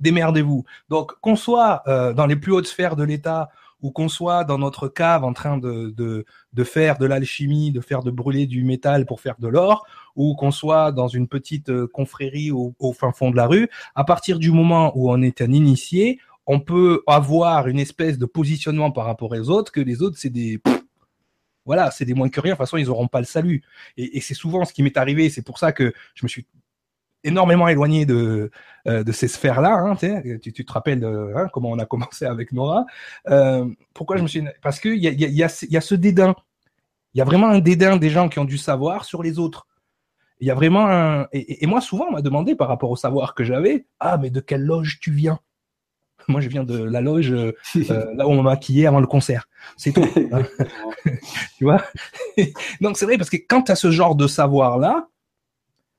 démerdez-vous. 0.00 0.64
Donc, 0.88 1.12
qu'on 1.20 1.36
soit 1.36 1.82
euh, 1.86 2.12
dans 2.12 2.26
les 2.26 2.36
plus 2.36 2.52
hautes 2.52 2.66
sphères 2.66 2.96
de 2.96 3.04
l'État 3.04 3.50
ou 3.82 3.90
qu'on 3.90 4.08
soit 4.08 4.44
dans 4.44 4.58
notre 4.58 4.88
cave 4.88 5.24
en 5.24 5.32
train 5.32 5.58
de, 5.58 6.24
faire 6.64 6.98
de 6.98 7.06
l'alchimie, 7.06 7.72
de 7.72 7.80
faire 7.80 8.02
de 8.02 8.10
brûler 8.10 8.46
du 8.46 8.64
métal 8.64 9.06
pour 9.06 9.20
faire 9.20 9.36
de 9.38 9.48
l'or, 9.48 9.86
ou 10.16 10.34
qu'on 10.34 10.50
soit 10.50 10.92
dans 10.92 11.08
une 11.08 11.28
petite 11.28 11.70
euh, 11.70 11.86
confrérie 11.86 12.50
au, 12.50 12.74
fin 12.92 13.12
fond 13.12 13.30
de 13.30 13.36
la 13.36 13.46
rue, 13.46 13.68
à 13.94 14.04
partir 14.04 14.38
du 14.38 14.50
moment 14.50 14.92
où 14.96 15.10
on 15.10 15.22
est 15.22 15.40
un 15.40 15.52
initié, 15.52 16.18
on 16.46 16.60
peut 16.60 17.02
avoir 17.06 17.68
une 17.68 17.78
espèce 17.78 18.18
de 18.18 18.26
positionnement 18.26 18.90
par 18.90 19.04
rapport 19.04 19.32
aux 19.32 19.50
autres 19.50 19.72
que 19.72 19.80
les 19.80 20.02
autres, 20.02 20.18
c'est 20.18 20.30
des... 20.30 20.60
voilà, 21.64 21.90
c'est 21.90 22.04
des 22.04 22.14
moins 22.14 22.28
que 22.28 22.40
rien. 22.40 22.52
De 22.52 22.56
toute 22.56 22.66
façon, 22.66 22.76
ils 22.76 22.86
n'auront 22.86 23.08
pas 23.08 23.20
le 23.20 23.26
salut. 23.26 23.62
Et 23.96 24.20
c'est 24.20 24.34
souvent 24.34 24.64
ce 24.64 24.72
qui 24.72 24.82
m'est 24.82 24.96
arrivé. 24.96 25.30
C'est 25.30 25.42
pour 25.42 25.58
ça 25.58 25.72
que 25.72 25.92
je 26.14 26.24
me 26.24 26.28
suis 26.28 26.46
énormément 27.24 27.68
éloigné 27.68 28.06
de, 28.06 28.50
euh, 28.86 29.04
de 29.04 29.12
ces 29.12 29.28
sphères-là. 29.28 29.74
Hein, 29.74 29.96
tu, 29.96 30.52
tu, 30.52 30.64
te 30.64 30.72
rappelles 30.72 31.04
hein, 31.04 31.48
comment 31.52 31.70
on 31.70 31.78
a 31.78 31.84
commencé 31.86 32.24
avec 32.24 32.52
Nora. 32.52 32.86
Euh, 33.28 33.66
pourquoi 33.94 34.16
je 34.16 34.22
me 34.22 34.28
suis... 34.28 34.44
Parce 34.62 34.80
qu'il 34.80 34.96
y 34.96 35.08
a, 35.08 35.10
y, 35.10 35.24
a, 35.24 35.28
y, 35.28 35.42
a, 35.42 35.66
y 35.68 35.76
a 35.76 35.80
ce 35.80 35.94
dédain. 35.94 36.34
Il 37.14 37.18
y 37.18 37.20
a 37.20 37.24
vraiment 37.24 37.48
un 37.48 37.58
dédain 37.58 37.96
des 37.96 38.10
gens 38.10 38.28
qui 38.28 38.38
ont 38.38 38.44
du 38.44 38.58
savoir 38.58 39.04
sur 39.04 39.22
les 39.22 39.38
autres. 39.38 39.66
Il 40.40 40.46
y 40.46 40.50
a 40.50 40.54
vraiment 40.54 40.86
un... 40.86 41.26
Et, 41.32 41.64
et 41.64 41.66
moi, 41.66 41.80
souvent, 41.80 42.06
on 42.08 42.12
m'a 42.12 42.22
demandé 42.22 42.54
par 42.54 42.68
rapport 42.68 42.90
au 42.90 42.96
savoir 42.96 43.34
que 43.34 43.44
j'avais, 43.44 43.86
ah, 43.98 44.16
mais 44.16 44.30
de 44.30 44.40
quelle 44.40 44.64
loge 44.64 44.98
tu 45.00 45.10
viens? 45.10 45.38
Moi, 46.28 46.40
je 46.40 46.48
viens 46.48 46.64
de 46.64 46.82
la 46.82 47.00
loge 47.00 47.32
euh, 47.32 47.52
là 47.76 48.26
où 48.26 48.30
on 48.30 48.42
m'a 48.42 48.50
maquillé 48.50 48.86
avant 48.86 49.00
le 49.00 49.06
concert. 49.06 49.48
C'est 49.76 49.92
tout. 49.92 50.06
tu 51.56 51.64
vois? 51.64 51.82
Donc, 52.80 52.96
c'est 52.96 53.04
vrai, 53.04 53.18
parce 53.18 53.30
que 53.30 53.36
quand 53.36 53.62
tu 53.62 53.72
as 53.72 53.76
ce 53.76 53.90
genre 53.90 54.14
de 54.14 54.26
savoir-là, 54.26 55.08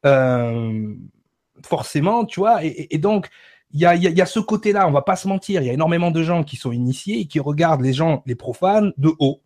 euh, 0.06 0.94
forcément, 1.66 2.26
tu 2.26 2.40
vois, 2.40 2.64
et, 2.64 2.98
donc 2.98 3.30
il 3.72 3.80
y 3.80 3.86
a, 3.86 3.96
y, 3.96 4.02
y 4.02 4.22
a, 4.22 4.26
ce 4.26 4.40
côté-là, 4.40 4.88
on 4.88 4.92
va 4.92 5.02
pas 5.02 5.16
se 5.16 5.28
mentir, 5.28 5.62
il 5.62 5.68
y 5.68 5.70
a 5.70 5.74
énormément 5.74 6.12
de 6.12 6.24
gens 6.24 6.44
qui 6.44 6.58
sont 6.58 6.72
initiés 6.72 7.20
et 7.20 7.26
qui 7.26 7.40
regardent 7.40 7.82
les 7.82 7.94
gens, 7.94 8.24
les 8.26 8.36
profanes, 8.36 8.94
de 8.98 9.12
haut. 9.20 9.42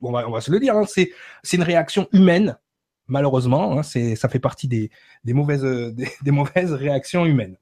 Bon, 0.00 0.10
on, 0.10 0.12
va, 0.12 0.28
on 0.28 0.32
va 0.32 0.40
se 0.40 0.50
le 0.50 0.60
dire, 0.60 0.76
hein, 0.76 0.84
c'est 0.86 1.12
une 1.52 1.62
réaction 1.62 2.08
humaine, 2.12 2.58
malheureusement, 3.06 3.78
hein, 3.78 3.82
c'est 3.82 4.16
ça 4.16 4.28
fait 4.28 4.38
partie 4.38 4.68
des, 4.68 4.90
des 5.24 5.32
mauvaises 5.34 5.62
des, 5.62 6.08
des 6.22 6.30
mauvaises 6.30 6.72
réactions 6.72 7.26
humaines. 7.26 7.56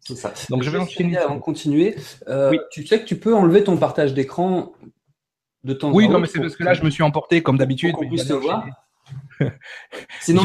C'est 0.00 0.16
ça. 0.16 0.32
Donc 0.50 0.62
je 0.62 0.70
vais 0.70 1.16
avant 1.16 1.36
de 1.36 1.40
continuer. 1.40 1.96
Euh, 2.26 2.50
oui. 2.50 2.58
Tu 2.72 2.86
sais 2.86 3.00
que 3.00 3.04
tu 3.04 3.16
peux 3.16 3.34
enlever 3.34 3.62
ton 3.62 3.76
partage 3.76 4.14
d'écran 4.14 4.72
de 5.62 5.72
temps 5.74 5.92
oui, 5.92 6.06
en 6.06 6.08
temps. 6.08 6.08
Oui, 6.08 6.08
non, 6.08 6.18
mais 6.18 6.26
c'est 6.26 6.40
parce 6.40 6.56
que 6.56 6.64
là 6.64 6.74
je 6.74 6.82
me 6.82 6.90
suis 6.90 7.04
emporté 7.04 7.42
comme 7.42 7.56
d'habitude. 7.56 7.94
Puisse 8.08 8.26
te 8.26 8.32
voir. 8.32 8.66
Sinon, 10.20 10.42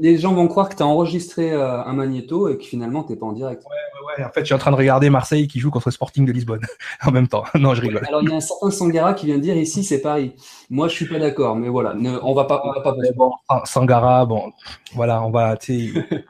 les 0.00 0.18
gens, 0.18 0.34
vont 0.34 0.48
croire 0.48 0.68
que 0.68 0.76
tu 0.76 0.82
as 0.82 0.86
enregistré 0.86 1.52
euh, 1.52 1.82
un 1.82 1.92
magnéto 1.92 2.48
et 2.48 2.58
que 2.58 2.64
finalement, 2.64 3.04
tu 3.04 3.12
n'es 3.12 3.18
pas 3.18 3.26
en 3.26 3.32
direct. 3.32 3.62
Ouais, 3.64 3.70
ouais, 3.70 4.22
ouais. 4.22 4.24
En 4.24 4.30
fait, 4.30 4.40
je 4.40 4.46
suis 4.46 4.54
en 4.54 4.58
train 4.58 4.70
de 4.70 4.76
regarder 4.76 5.10
Marseille 5.10 5.48
qui 5.48 5.60
joue 5.60 5.70
contre 5.70 5.90
Sporting 5.90 6.24
de 6.24 6.32
Lisbonne 6.32 6.60
en 7.06 7.10
même 7.10 7.28
temps. 7.28 7.44
Non, 7.60 7.74
je 7.74 7.82
rigole. 7.82 8.04
alors, 8.06 8.22
il 8.22 8.30
y 8.30 8.32
a 8.32 8.36
un 8.36 8.40
certain 8.40 8.70
Sangara 8.70 9.12
qui 9.12 9.26
vient 9.26 9.36
de 9.36 9.42
dire 9.42 9.56
ici, 9.56 9.84
c'est 9.84 10.00
Paris. 10.00 10.34
Moi, 10.70 10.88
je 10.88 10.94
suis 10.94 11.06
pas 11.06 11.18
d'accord, 11.18 11.56
mais 11.56 11.68
voilà, 11.68 11.94
on 12.22 12.32
va 12.32 12.44
pas, 12.44 12.62
on 12.64 12.72
va 12.72 12.80
pas. 12.80 12.94
Bon, 13.16 13.32
Sangara, 13.64 14.24
bon, 14.24 14.52
voilà, 14.94 15.22
on 15.22 15.30
va. 15.30 15.56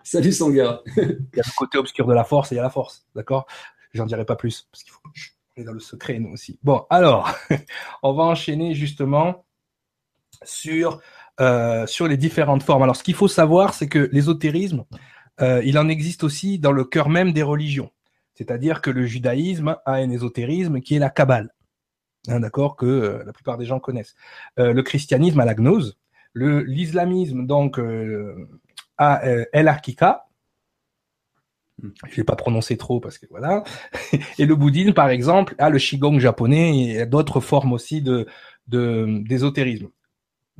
Salut 0.03 0.33
Sangara. 0.33 0.81
il 0.97 1.03
y 1.37 1.41
a 1.41 1.45
le 1.45 1.57
côté 1.57 1.79
obscur 1.79 2.07
de 2.07 2.15
la 2.15 2.25
force 2.25 2.51
et 2.51 2.57
il 2.57 2.59
y 2.59 2.61
a 2.61 2.65
la 2.65 2.71
force, 2.71 3.07
d'accord? 3.15 3.47
J'en 3.95 4.07
dirai 4.07 4.25
pas 4.25 4.37
plus 4.37 4.69
parce 4.73 4.83
qu'il 4.83 4.93
faut. 4.93 5.01
On 5.57 5.61
est 5.61 5.65
dans 5.65 5.73
le 5.73 5.81
secret, 5.81 6.19
nous 6.19 6.33
aussi. 6.33 6.59
Bon, 6.63 6.85
alors, 6.91 7.31
on 8.03 8.13
va 8.13 8.25
enchaîner 8.25 8.75
justement 8.75 9.45
sur 10.43 11.01
euh, 11.41 11.87
sur 11.87 12.07
les 12.09 12.17
différentes 12.17 12.63
formes. 12.63 12.83
Alors, 12.83 12.97
ce 12.97 13.03
qu'il 13.03 13.15
faut 13.15 13.29
savoir, 13.29 13.75
c'est 13.75 13.89
que 13.89 14.11
l'ésotérisme, 14.13 14.85
euh, 15.41 15.63
il 15.65 15.79
en 15.79 15.89
existe 15.89 16.25
aussi 16.25 16.59
dans 16.59 16.73
le 16.73 16.85
cœur 16.85 17.09
même 17.09 17.33
des 17.33 17.43
religions. 17.43 17.91
C'est-à-dire 18.35 18.81
que 18.81 18.91
le 18.91 19.07
judaïsme 19.07 19.77
a 19.85 19.93
un 19.93 20.11
ésotérisme 20.11 20.81
qui 20.81 20.97
est 20.97 20.99
la 20.99 21.11
Kabbale, 21.11 21.51
hein, 22.29 22.41
d'accord, 22.41 22.77
que 22.77 22.87
euh, 22.87 23.25
la 23.25 23.33
plupart 23.33 23.59
des 23.59 23.65
gens 23.65 23.81
connaissent. 23.81 24.15
Le 24.57 24.81
christianisme 24.83 25.41
a 25.41 25.45
la 25.45 25.55
gnose, 25.55 25.99
l'islamisme 26.35 27.47
donc 27.47 27.81
a 28.99 29.23
El. 29.53 29.69
Je 32.09 32.17
vais 32.17 32.25
pas 32.25 32.37
prononcer 32.37 32.77
trop 32.77 33.01
parce 33.01 33.19
que 33.19 33.27
voilà. 33.31 33.65
Et 34.39 34.47
le 34.47 34.55
bouddhisme, 34.55 34.93
par 34.93 35.09
exemple, 35.09 35.55
a 35.59 35.71
le 35.71 35.79
qigong 35.79 36.19
japonais 36.19 36.91
et 36.91 37.07
d'autres 37.07 37.41
formes 37.41 37.73
aussi 37.73 38.05
d'ésotérisme. 38.67 39.89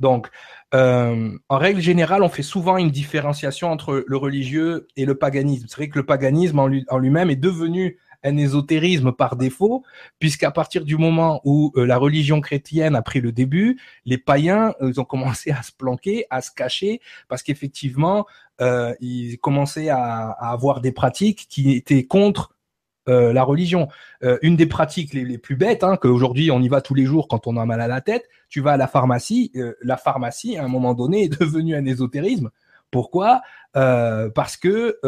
Donc, 0.01 0.29
euh, 0.73 1.37
en 1.47 1.57
règle 1.57 1.79
générale, 1.79 2.23
on 2.23 2.29
fait 2.29 2.43
souvent 2.43 2.77
une 2.77 2.89
différenciation 2.89 3.71
entre 3.71 4.03
le 4.05 4.17
religieux 4.17 4.87
et 4.97 5.05
le 5.05 5.15
paganisme. 5.15 5.67
C'est 5.69 5.77
vrai 5.77 5.89
que 5.89 5.99
le 5.99 6.05
paganisme 6.05 6.59
en, 6.59 6.67
lui, 6.67 6.85
en 6.89 6.97
lui-même 6.97 7.29
est 7.29 7.35
devenu 7.35 7.99
un 8.23 8.37
ésotérisme 8.37 9.11
par 9.11 9.35
défaut, 9.35 9.83
puisqu'à 10.19 10.51
partir 10.51 10.85
du 10.85 10.97
moment 10.97 11.41
où 11.43 11.71
euh, 11.75 11.85
la 11.85 11.97
religion 11.97 12.41
chrétienne 12.41 12.95
a 12.95 13.01
pris 13.01 13.21
le 13.21 13.31
début, 13.31 13.79
les 14.05 14.17
païens 14.17 14.73
euh, 14.81 14.93
ont 14.97 15.05
commencé 15.05 15.51
à 15.51 15.61
se 15.61 15.71
planquer, 15.71 16.25
à 16.29 16.41
se 16.41 16.51
cacher, 16.51 16.99
parce 17.29 17.43
qu'effectivement, 17.43 18.25
ils 18.99 19.39
commençaient 19.39 19.89
à, 19.89 20.29
avoir 20.29 20.81
des 20.81 20.91
pratiques 20.91 21.47
qui 21.49 21.71
étaient 21.71 22.05
contre 22.05 22.53
euh, 23.09 23.33
la 23.33 23.43
religion. 23.43 23.87
Euh, 24.23 24.37
une 24.43 24.55
des 24.55 24.67
pratiques 24.67 25.13
les, 25.13 25.37
plus 25.39 25.55
bêtes, 25.55 25.83
hein, 25.83 25.97
qu'aujourd'hui 25.97 26.51
on 26.51 26.61
y 26.61 26.69
va 26.69 26.81
tous 26.81 26.93
les 26.93 27.05
jours 27.05 27.27
quand 27.27 27.47
on 27.47 27.57
a 27.57 27.65
mal 27.65 27.81
à 27.81 27.87
la 27.87 27.99
tête, 27.99 28.29
tu 28.47 28.61
vas 28.61 28.73
à 28.73 28.77
la 28.77 28.87
pharmacie. 28.87 29.51
Euh, 29.55 29.73
la 29.81 29.97
pharmacie, 29.97 30.57
à 30.57 30.63
un 30.63 30.67
moment 30.67 30.93
donné, 30.93 31.23
est 31.23 31.39
devenue 31.39 31.75
un 31.75 31.85
ésotérisme. 31.85 32.51
Pourquoi? 32.91 33.41
Parce 33.73 34.57
que 34.57 34.99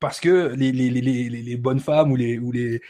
parce 0.00 0.20
que 0.20 0.52
les, 0.54 0.72
les, 0.72 1.56
bonnes 1.56 1.80
femmes 1.80 2.12
ou 2.12 2.16
les 2.16 2.38
ou 2.38 2.52
les 2.52 2.80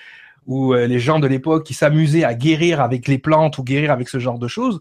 ou 0.46 0.72
les 0.72 0.98
gens 0.98 1.20
de 1.20 1.26
l'époque 1.26 1.66
qui 1.66 1.74
s'amusaient 1.74 2.24
à 2.24 2.34
guérir 2.34 2.80
avec 2.80 3.06
les 3.06 3.18
plantes 3.18 3.58
ou 3.58 3.64
guérir 3.64 3.92
avec 3.92 4.08
ce 4.08 4.18
genre 4.18 4.38
de 4.38 4.48
choses, 4.48 4.80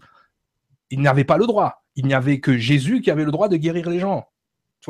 ils 0.90 1.00
n'avaient 1.02 1.24
pas 1.24 1.36
le 1.36 1.46
droit. 1.46 1.84
Il 1.96 2.06
n'y 2.06 2.14
avait 2.14 2.40
que 2.40 2.56
Jésus 2.56 3.00
qui 3.02 3.10
avait 3.10 3.24
le 3.24 3.30
droit 3.30 3.48
de 3.48 3.56
guérir 3.56 3.90
les 3.90 4.00
gens 4.00 4.26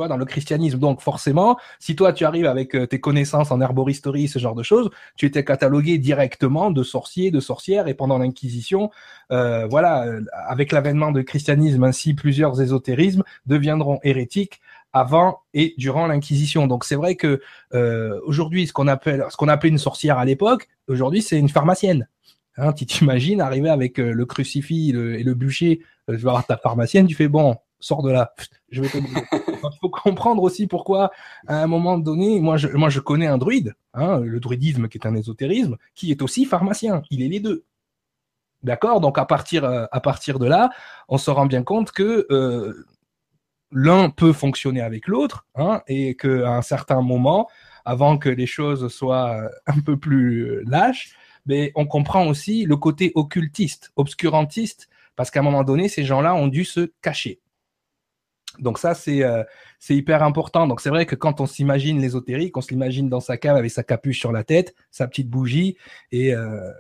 dans 0.06 0.16
le 0.16 0.24
christianisme. 0.24 0.78
Donc 0.78 1.00
forcément, 1.00 1.58
si 1.80 1.96
toi 1.96 2.12
tu 2.12 2.24
arrives 2.24 2.46
avec 2.46 2.76
euh, 2.76 2.86
tes 2.86 3.00
connaissances 3.00 3.50
en 3.50 3.60
herboristerie, 3.60 4.28
ce 4.28 4.38
genre 4.38 4.54
de 4.54 4.62
choses, 4.62 4.90
tu 5.16 5.26
étais 5.26 5.44
catalogué 5.44 5.98
directement 5.98 6.70
de 6.70 6.84
sorcier, 6.84 7.32
de 7.32 7.40
sorcière, 7.40 7.88
et 7.88 7.94
pendant 7.94 8.18
l'Inquisition, 8.18 8.90
euh, 9.32 9.66
voilà, 9.66 10.06
euh, 10.06 10.20
avec 10.46 10.70
l'avènement 10.70 11.10
du 11.10 11.24
christianisme, 11.24 11.82
ainsi 11.82 12.14
plusieurs 12.14 12.60
ésotérismes 12.60 13.24
deviendront 13.46 13.98
hérétiques 14.04 14.60
avant 14.92 15.40
et 15.54 15.74
durant 15.78 16.06
l'Inquisition. 16.06 16.66
Donc 16.66 16.84
c'est 16.84 16.94
vrai 16.94 17.14
que 17.14 17.40
euh, 17.74 18.20
aujourd'hui, 18.24 18.66
ce 18.66 18.72
qu'on 18.72 18.88
appelle, 18.88 19.24
ce 19.30 19.36
qu'on 19.36 19.48
appelait 19.48 19.70
une 19.70 19.78
sorcière 19.78 20.18
à 20.18 20.24
l'époque, 20.24 20.68
aujourd'hui 20.88 21.22
c'est 21.22 21.38
une 21.38 21.48
pharmacienne. 21.48 22.08
Hein, 22.56 22.72
tu 22.72 22.86
t'imagines 22.86 23.40
arriver 23.40 23.68
avec 23.68 24.00
euh, 24.00 24.12
le 24.12 24.26
crucifix 24.26 24.90
et 24.90 25.22
le 25.22 25.34
bûcher, 25.34 25.80
tu 26.08 26.16
vas 26.16 26.32
voir 26.32 26.46
ta 26.46 26.56
pharmacienne, 26.56 27.06
tu 27.06 27.14
fais 27.14 27.28
bon, 27.28 27.56
sors 27.78 28.02
de 28.02 28.10
là, 28.10 28.34
je 28.70 28.82
vais 28.82 28.88
te 28.88 28.98
il 29.62 29.78
faut 29.80 29.90
comprendre 29.90 30.42
aussi 30.42 30.66
pourquoi, 30.66 31.10
à 31.46 31.62
un 31.62 31.66
moment 31.66 31.98
donné, 31.98 32.40
moi 32.40 32.56
je, 32.56 32.68
moi 32.68 32.88
je 32.88 33.00
connais 33.00 33.26
un 33.26 33.38
druide, 33.38 33.74
hein, 33.94 34.20
le 34.20 34.40
druidisme 34.40 34.88
qui 34.88 34.98
est 34.98 35.06
un 35.06 35.14
ésotérisme, 35.14 35.76
qui 35.94 36.10
est 36.10 36.22
aussi 36.22 36.44
pharmacien. 36.44 37.02
Il 37.10 37.22
est 37.22 37.28
les 37.28 37.40
deux. 37.40 37.64
D'accord? 38.62 39.00
Donc 39.00 39.18
à 39.18 39.24
partir, 39.24 39.64
euh, 39.64 39.86
à 39.92 40.00
partir 40.00 40.38
de 40.38 40.46
là, 40.46 40.70
on 41.08 41.18
se 41.18 41.30
rend 41.30 41.46
bien 41.46 41.62
compte 41.62 41.92
que 41.92 42.26
euh, 42.30 42.86
l'un 43.70 44.10
peut 44.10 44.32
fonctionner 44.32 44.80
avec 44.80 45.06
l'autre, 45.06 45.46
hein, 45.54 45.82
et 45.86 46.16
qu'à 46.16 46.56
un 46.56 46.62
certain 46.62 47.02
moment, 47.02 47.48
avant 47.84 48.18
que 48.18 48.28
les 48.28 48.46
choses 48.46 48.88
soient 48.88 49.48
un 49.66 49.80
peu 49.80 49.96
plus 49.96 50.64
lâches, 50.64 51.14
mais 51.46 51.72
on 51.74 51.86
comprend 51.86 52.26
aussi 52.26 52.64
le 52.64 52.76
côté 52.76 53.12
occultiste, 53.14 53.92
obscurantiste, 53.96 54.88
parce 55.16 55.30
qu'à 55.30 55.40
un 55.40 55.42
moment 55.42 55.64
donné, 55.64 55.88
ces 55.88 56.04
gens-là 56.04 56.34
ont 56.34 56.46
dû 56.46 56.64
se 56.64 56.92
cacher. 57.02 57.40
Donc 58.58 58.78
ça, 58.78 58.94
c'est 58.94 59.22
euh, 59.22 59.44
c'est 59.78 59.94
hyper 59.94 60.22
important. 60.22 60.66
Donc 60.66 60.80
c'est 60.80 60.90
vrai 60.90 61.06
que 61.06 61.14
quand 61.14 61.40
on 61.40 61.46
s'imagine 61.46 62.00
l'ésotérique, 62.00 62.56
on 62.56 62.60
se 62.60 62.70
l'imagine 62.70 63.08
dans 63.08 63.20
sa 63.20 63.36
cave 63.36 63.56
avec 63.56 63.70
sa 63.70 63.82
capuche 63.82 64.18
sur 64.18 64.32
la 64.32 64.44
tête, 64.44 64.74
sa 64.90 65.06
petite 65.06 65.28
bougie 65.28 65.76
et 66.12 66.34
euh, 66.34 66.72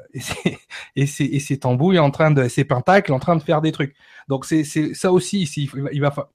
et, 0.96 1.06
ses, 1.06 1.58
tambouilles 1.58 1.98
en 1.98 2.10
train 2.10 2.30
de 2.30 2.48
ses 2.48 2.64
pentacles 2.64 3.12
en 3.12 3.18
train 3.18 3.36
de 3.36 3.42
faire 3.42 3.60
des 3.60 3.72
trucs. 3.72 3.94
Donc 4.28 4.44
c'est 4.44 4.64
ça 4.64 5.12
aussi. 5.12 5.48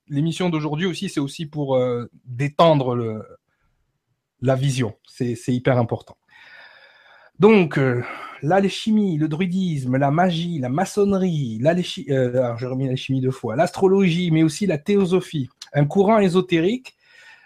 L'émission 0.07 0.49
d'aujourd'hui 0.49 0.85
aussi, 0.85 1.09
c'est 1.09 1.19
aussi 1.19 1.45
pour 1.45 1.75
euh, 1.75 2.09
détendre 2.25 2.95
le 2.95 3.23
la 4.41 4.55
vision. 4.55 4.95
C'est 5.07 5.35
hyper 5.47 5.77
important. 5.77 6.17
Donc, 7.39 7.77
euh, 7.77 8.03
l'alchimie, 8.41 9.17
le 9.17 9.27
druidisme, 9.27 9.97
la 9.97 10.11
magie, 10.11 10.59
la 10.59 10.69
maçonnerie, 10.69 11.57
l'alchimie, 11.61 12.11
euh, 12.11 12.55
l'alchimie 12.61 13.21
deux 13.21 13.31
fois, 13.31 13.55
l'astrologie, 13.55 14.31
mais 14.31 14.43
aussi 14.43 14.67
la 14.67 14.77
théosophie, 14.77 15.49
un 15.73 15.85
courant 15.85 16.19
ésotérique. 16.19 16.95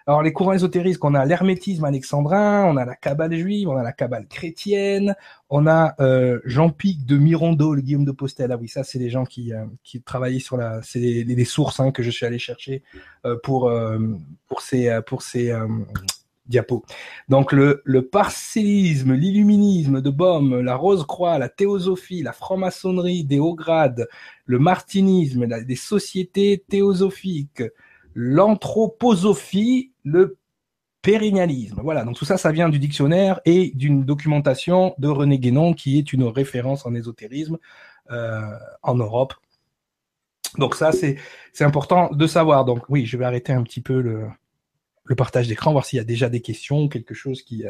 Alors, 0.08 0.23
les 0.23 0.32
courants 0.32 0.54
ésotériques, 0.54 1.04
on 1.04 1.13
a 1.15 1.26
l'hermétisme 1.26 1.84
alexandrin, 1.84 2.63
on 2.63 2.78
a 2.78 2.86
la 2.86 2.95
cabale 2.95 3.36
juive, 3.36 3.67
on 3.67 3.76
a 3.76 3.84
la 3.84 3.91
cabale 3.91 4.26
chrétienne, 4.28 5.15
on 5.50 5.67
a 5.67 5.95
euh, 6.00 6.39
Jean-Pic 6.45 7.06
de 7.06 7.17
Mirondeau, 7.17 7.76
le 7.76 7.82
Guillaume 7.82 8.06
de 8.06 8.13
Postel. 8.13 8.54
Ah 8.54 8.58
oui, 8.58 8.69
ça, 8.69 8.86
c'est 8.86 9.00
les 9.00 9.10
gens 9.10 9.26
qui, 9.26 9.54
euh, 9.54 9.65
qui 9.84 10.02
travaillaient 10.02 10.39
sur 10.39 10.56
la, 10.56 10.82
c'est 10.82 11.00
des, 11.02 11.45
sources 11.45 11.82
hein, 11.82 11.91
que 11.91 12.04
je 12.04 12.10
suis 12.10 12.26
allé 12.26 12.39
chercher 12.39 12.84
euh, 13.26 13.36
pour 13.43 13.69
pour 14.47 14.62
ces 14.62 14.97
pour 15.06 15.21
ces 15.21 15.54
diapo. 16.47 16.83
Donc 17.29 17.51
le, 17.51 17.81
parcellisme, 18.01 19.13
l'illuminisme 19.13 20.01
de 20.01 20.10
Bohm, 20.10 20.62
la 20.62 20.75
Rose-Croix, 20.75 21.38
la 21.38 21.49
théosophie, 21.49 22.23
la 22.23 22.33
franc-maçonnerie 22.33 23.23
des 23.23 23.39
hauts 23.39 23.55
grades, 23.55 24.07
le 24.45 24.60
martinisme, 24.60 25.45
la, 25.45 25.62
des 25.62 25.75
sociétés 25.75 26.63
théosophiques, 26.67 27.63
l'anthroposophie, 28.15 29.91
le 30.03 30.38
pérennialisme. 31.01 31.79
Voilà, 31.83 32.03
donc 32.03 32.15
tout 32.15 32.25
ça, 32.25 32.38
ça 32.38 32.51
vient 32.51 32.69
du 32.69 32.79
dictionnaire 32.79 33.39
et 33.45 33.71
d'une 33.75 34.03
documentation 34.03 34.95
de 34.97 35.07
René 35.07 35.39
Guénon, 35.39 35.73
qui 35.73 35.97
est 35.97 36.12
une 36.12 36.23
référence 36.23 36.86
en 36.86 36.93
ésotérisme 36.95 37.57
euh, 38.12 38.41
en 38.83 38.95
Europe. 38.95 39.33
Donc 40.57 40.75
ça, 40.75 40.91
c'est 40.91 41.17
important 41.60 42.10
de 42.12 42.27
savoir. 42.27 42.65
Donc 42.65 42.83
oui, 42.89 43.05
je 43.05 43.17
vais 43.17 43.25
arrêter 43.25 43.53
un 43.53 43.63
petit 43.63 43.81
peu 43.81 44.01
le, 44.01 44.27
le 45.08 45.15
partage 45.15 45.48
d'écran, 45.48 45.72
voir 45.72 45.86
s'il 45.86 45.98
y 45.98 46.00
a 46.00 46.06
déjà 46.06 46.30
des 46.30 46.41
questions 46.41 46.88
quelque 46.88 47.13
chose 47.13 47.41
qui. 47.41 47.65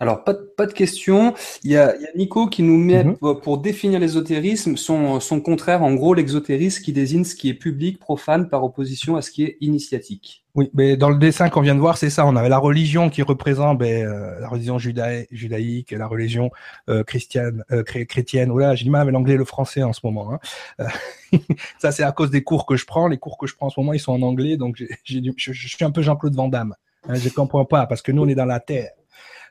Euh, 0.00 0.04
alors, 0.04 0.24
pas 0.24 0.32
de, 0.32 0.52
pas 0.56 0.66
de 0.66 0.72
questions. 0.72 1.34
Il 1.62 1.70
y, 1.70 1.76
a, 1.76 1.94
il 1.96 2.02
y 2.02 2.06
a 2.06 2.10
Nico 2.16 2.46
qui 2.46 2.62
nous 2.62 2.78
met, 2.78 3.04
mhm. 3.04 3.16
pour 3.42 3.58
définir 3.58 4.00
l'ésotérisme, 4.00 4.76
son, 4.76 5.20
son 5.20 5.40
contraire, 5.40 5.82
en 5.82 5.94
gros, 5.94 6.14
l'exotérisme 6.14 6.82
qui 6.82 6.92
désigne 6.92 7.24
ce 7.24 7.34
qui 7.34 7.48
est 7.48 7.54
public, 7.54 7.98
profane, 7.98 8.48
par 8.48 8.64
opposition 8.64 9.16
à 9.16 9.22
ce 9.22 9.30
qui 9.30 9.44
est 9.44 9.56
initiatique. 9.60 10.44
Oui, 10.56 10.68
mais 10.74 10.96
dans 10.96 11.10
le 11.10 11.18
dessin 11.18 11.48
qu'on 11.48 11.60
vient 11.60 11.76
de 11.76 11.80
voir, 11.80 11.96
c'est 11.96 12.10
ça. 12.10 12.26
On 12.26 12.34
avait 12.34 12.48
la 12.48 12.58
religion 12.58 13.08
qui 13.08 13.22
représente 13.22 13.78
ben, 13.78 14.04
euh, 14.04 14.40
la 14.40 14.48
religion 14.48 14.78
judaïque, 14.78 15.92
la 15.92 16.08
religion 16.08 16.50
euh, 16.88 17.04
chrétienne, 17.04 17.62
euh, 17.70 17.84
chrétienne. 17.84 18.50
Voilà, 18.50 18.74
j'ai 18.74 18.84
du 18.84 18.90
mal 18.90 19.02
avec 19.02 19.14
l'anglais 19.14 19.34
et 19.34 19.36
le 19.36 19.44
français 19.44 19.84
en 19.84 19.92
ce 19.92 20.00
moment. 20.02 20.32
Hein. 20.32 20.88
ça, 21.78 21.92
c'est 21.92 22.02
à 22.02 22.10
cause 22.10 22.30
des 22.30 22.42
cours 22.42 22.66
que 22.66 22.74
je 22.74 22.84
prends. 22.84 23.06
Les 23.06 23.18
cours 23.18 23.38
que 23.38 23.46
je 23.46 23.54
prends 23.54 23.66
en 23.68 23.70
ce 23.70 23.78
moment, 23.78 23.92
ils 23.92 24.00
sont 24.00 24.12
en 24.12 24.22
anglais, 24.22 24.56
donc 24.56 24.74
j'ai, 24.76 24.88
je, 25.04 25.52
je, 25.52 25.68
suis 25.68 25.84
un 25.84 25.92
peu 25.92 26.02
Jean-Claude 26.02 26.34
Van 26.34 26.48
Damme. 26.48 26.74
Hein, 27.08 27.14
je 27.14 27.28
comprends 27.28 27.64
pas 27.64 27.86
parce 27.86 28.02
que 28.02 28.10
nous, 28.10 28.22
on 28.22 28.28
est 28.28 28.34
dans 28.34 28.44
la 28.44 28.58
terre. 28.58 28.90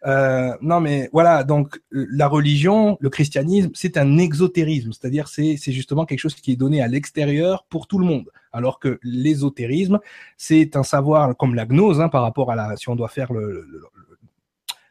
Euh, 0.05 0.55
non, 0.61 0.79
mais 0.79 1.09
voilà, 1.11 1.43
donc 1.43 1.81
la 1.91 2.27
religion, 2.27 2.97
le 2.99 3.09
christianisme, 3.09 3.71
c'est 3.73 3.97
un 3.97 4.17
exotérisme, 4.17 4.91
c'est-à-dire 4.91 5.27
c'est 5.27 5.57
justement 5.71 6.05
quelque 6.05 6.19
chose 6.19 6.35
qui 6.35 6.51
est 6.51 6.55
donné 6.55 6.81
à 6.81 6.87
l'extérieur 6.87 7.65
pour 7.69 7.87
tout 7.87 7.99
le 7.99 8.05
monde, 8.05 8.29
alors 8.53 8.79
que 8.79 8.99
l'ésotérisme, 9.03 9.99
c'est 10.37 10.75
un 10.75 10.83
savoir 10.83 11.35
comme 11.35 11.55
la 11.55 11.65
gnose, 11.65 11.99
hein, 11.99 12.09
par 12.09 12.21
rapport 12.21 12.51
à 12.51 12.55
la, 12.55 12.77
si 12.77 12.89
on 12.89 12.95
doit 12.95 13.09
faire 13.09 13.33
le, 13.33 13.67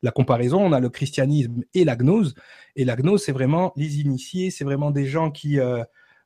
la 0.03 0.11
comparaison, 0.11 0.61
on 0.61 0.73
a 0.73 0.81
le 0.81 0.91
christianisme 0.91 1.63
et 1.75 1.85
la 1.85 1.97
gnose, 1.97 2.35
et 2.77 2.85
la 2.85 2.97
gnose, 2.97 3.25
c'est 3.25 3.33
vraiment 3.33 3.73
les 3.77 4.01
initiés, 4.01 4.51
c'est 4.51 4.65
vraiment 4.65 4.91
des 4.91 5.07
gens 5.07 5.31
qui 5.31 5.59
euh, 5.59 5.83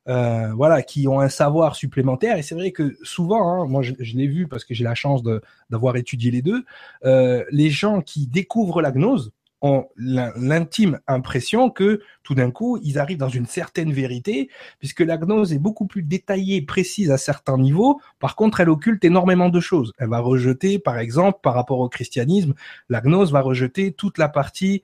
euh, 0.09 0.51
voilà, 0.53 0.81
qui 0.81 1.07
ont 1.07 1.19
un 1.19 1.29
savoir 1.29 1.75
supplémentaire. 1.75 2.37
Et 2.37 2.41
c'est 2.41 2.55
vrai 2.55 2.71
que 2.71 2.97
souvent, 3.03 3.49
hein, 3.49 3.67
moi 3.67 3.81
je, 3.81 3.93
l'ai 4.17 4.27
vu 4.27 4.47
parce 4.47 4.65
que 4.65 4.73
j'ai 4.73 4.83
la 4.83 4.95
chance 4.95 5.23
d'avoir 5.69 5.95
étudié 5.95 6.31
les 6.31 6.41
deux, 6.41 6.65
euh, 7.05 7.43
les 7.51 7.69
gens 7.69 8.01
qui 8.01 8.27
découvrent 8.27 8.81
la 8.81 8.91
gnose 8.91 9.31
ont 9.61 9.87
l'intime 9.95 10.99
impression 11.07 11.69
que 11.69 12.01
tout 12.23 12.35
d'un 12.35 12.51
coup, 12.51 12.77
ils 12.83 12.99
arrivent 12.99 13.17
dans 13.17 13.29
une 13.29 13.45
certaine 13.45 13.93
vérité, 13.93 14.49
puisque 14.79 14.99
la 14.99 15.17
gnose 15.17 15.53
est 15.53 15.59
beaucoup 15.59 15.87
plus 15.87 16.03
détaillée, 16.03 16.61
précise 16.61 17.09
à 17.11 17.17
certains 17.17 17.57
niveaux. 17.57 18.01
Par 18.19 18.35
contre, 18.35 18.59
elle 18.59 18.69
occulte 18.69 19.05
énormément 19.05 19.47
de 19.47 19.61
choses. 19.61 19.93
Elle 19.97 20.09
va 20.09 20.19
rejeter, 20.19 20.79
par 20.79 20.99
exemple, 20.99 21.39
par 21.41 21.53
rapport 21.53 21.79
au 21.79 21.87
christianisme, 21.87 22.53
la 22.89 22.99
gnose 22.99 23.31
va 23.31 23.39
rejeter 23.39 23.93
toute 23.93 24.17
la 24.17 24.27
partie 24.27 24.83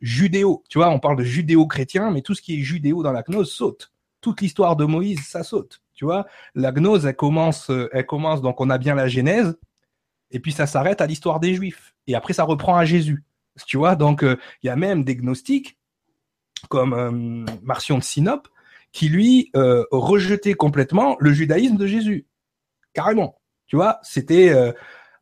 judéo. 0.00 0.64
Tu 0.70 0.78
vois, 0.78 0.88
on 0.88 1.00
parle 1.00 1.18
de 1.18 1.24
judéo-chrétien, 1.24 2.10
mais 2.10 2.22
tout 2.22 2.34
ce 2.34 2.40
qui 2.40 2.58
est 2.58 2.62
judéo 2.62 3.02
dans 3.02 3.12
la 3.12 3.22
gnose 3.22 3.52
saute 3.52 3.92
l'histoire 4.40 4.76
de 4.76 4.84
Moïse, 4.84 5.26
ça 5.26 5.42
saute. 5.42 5.82
Tu 5.94 6.04
vois, 6.04 6.26
la 6.54 6.72
gnose, 6.72 7.06
elle 7.06 7.16
commence, 7.16 7.70
euh, 7.70 7.88
elle 7.92 8.06
commence, 8.06 8.40
donc 8.40 8.60
on 8.60 8.70
a 8.70 8.78
bien 8.78 8.94
la 8.94 9.08
Genèse, 9.08 9.58
et 10.30 10.40
puis 10.40 10.52
ça 10.52 10.66
s'arrête 10.66 11.00
à 11.00 11.06
l'histoire 11.06 11.40
des 11.40 11.54
Juifs. 11.54 11.94
Et 12.06 12.14
après, 12.14 12.32
ça 12.32 12.44
reprend 12.44 12.76
à 12.76 12.84
Jésus. 12.84 13.24
Tu 13.66 13.76
vois, 13.76 13.96
donc 13.96 14.22
euh, 14.22 14.36
il 14.62 14.66
y 14.66 14.70
a 14.70 14.76
même 14.76 15.04
des 15.04 15.16
gnostiques, 15.16 15.78
comme 16.68 16.92
euh, 16.92 17.44
Marcion 17.62 17.98
de 17.98 18.02
Sinope, 18.02 18.48
qui 18.92 19.08
lui 19.08 19.50
euh, 19.56 19.84
rejetait 19.90 20.54
complètement 20.54 21.16
le 21.20 21.32
judaïsme 21.32 21.76
de 21.76 21.86
Jésus. 21.86 22.26
Carrément. 22.92 23.40
Tu 23.66 23.76
vois, 23.76 23.98
c'était. 24.02 24.54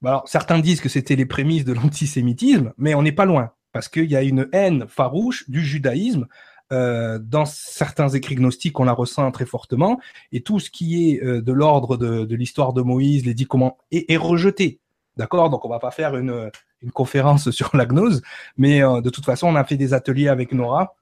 Bah 0.02 0.10
alors, 0.10 0.28
certains 0.28 0.58
disent 0.60 0.80
que 0.80 0.88
c'était 0.88 1.16
les 1.16 1.26
prémices 1.26 1.64
de 1.64 1.72
l'antisémitisme, 1.72 2.72
mais 2.78 2.94
on 2.94 3.02
n'est 3.02 3.12
pas 3.12 3.24
loin. 3.24 3.52
Parce 3.72 3.88
qu'il 3.88 4.10
y 4.10 4.16
a 4.16 4.22
une 4.22 4.48
haine 4.52 4.86
farouche 4.88 5.48
du 5.50 5.64
judaïsme 5.64 6.26
euh, 6.72 7.20
dans 7.20 7.44
certains 7.44 8.08
écrits 8.08 8.34
gnostiques, 8.34 8.80
on 8.80 8.84
la 8.84 8.92
ressent 8.92 9.30
très 9.30 9.46
fortement, 9.46 10.00
et 10.32 10.40
tout 10.40 10.58
ce 10.58 10.70
qui 10.70 11.10
est 11.10 11.22
euh, 11.22 11.40
de 11.40 11.52
l'ordre 11.52 11.96
de, 11.96 12.34
l'histoire 12.34 12.72
de 12.72 12.82
Moïse, 12.82 13.24
les 13.24 13.34
dix 13.34 13.46
comment, 13.46 13.78
est, 13.92 14.10
est 14.10 14.16
rejeté. 14.16 14.80
D'accord? 15.16 15.48
Donc 15.48 15.64
on 15.64 15.68
va 15.68 15.78
pas 15.78 15.92
faire 15.92 16.16
une, 16.16 16.50
conférence 16.92 17.50
sur 17.52 17.76
la 17.76 17.86
gnose, 17.86 18.22
mais 18.56 18.82
euh, 18.82 19.00
de 19.00 19.10
toute 19.10 19.24
façon, 19.24 19.46
on 19.48 19.54
a 19.54 19.64
fait 19.64 19.76
des 19.76 19.94
ateliers 19.94 20.28
avec 20.28 20.52
Nora, 20.52 20.96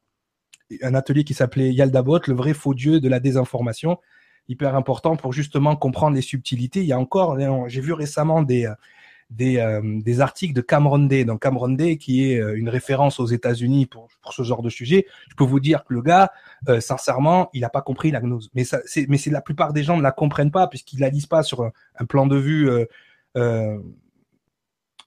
un 0.82 0.94
atelier 0.94 1.24
qui 1.24 1.34
s'appelait 1.34 1.72
Yaldabot, 1.72 2.20
le 2.26 2.34
vrai 2.34 2.52
faux 2.52 2.74
dieu 2.74 3.00
de 3.00 3.08
la 3.08 3.20
désinformation, 3.20 3.98
hyper 4.48 4.76
important 4.76 5.16
pour 5.16 5.32
justement 5.32 5.76
comprendre 5.76 6.14
les 6.14 6.22
subtilités. 6.22 6.80
Il 6.80 6.86
y 6.86 6.92
a 6.92 6.98
encore, 6.98 7.38
j'ai 7.68 7.80
vu 7.80 7.92
récemment 7.92 8.42
des 8.42 8.70
des, 9.36 9.58
euh, 9.58 9.80
des 10.00 10.20
articles 10.20 10.54
de 10.54 10.60
Cameron 10.60 11.00
Day. 11.00 11.24
Donc 11.24 11.42
Cameron 11.42 11.70
Day, 11.70 11.96
qui 11.96 12.30
est 12.30 12.38
euh, 12.38 12.56
une 12.56 12.68
référence 12.68 13.20
aux 13.20 13.26
États-Unis 13.26 13.86
pour, 13.86 14.08
ce 14.30 14.42
genre 14.42 14.62
de 14.62 14.70
sujet, 14.70 15.06
je 15.28 15.34
peux 15.34 15.44
vous 15.44 15.60
dire 15.60 15.84
que 15.84 15.94
le 15.94 16.02
gars, 16.02 16.30
euh, 16.68 16.80
sincèrement, 16.80 17.50
il 17.52 17.62
n'a 17.62 17.68
pas 17.68 17.82
compris 17.82 18.10
la 18.10 18.20
gnose. 18.20 18.50
Mais 18.54 18.64
ça, 18.64 18.80
mais 19.08 19.18
c'est 19.18 19.30
la 19.30 19.40
plupart 19.40 19.72
des 19.72 19.82
gens 19.82 19.96
ne 19.96 20.02
la 20.02 20.12
comprennent 20.12 20.50
pas 20.50 20.66
puisqu'ils 20.66 21.00
la 21.00 21.10
lisent 21.10 21.26
pas 21.26 21.42
sur 21.42 21.64
un, 21.64 22.04
plan 22.06 22.26
de 22.26 22.36
vue. 22.36 22.70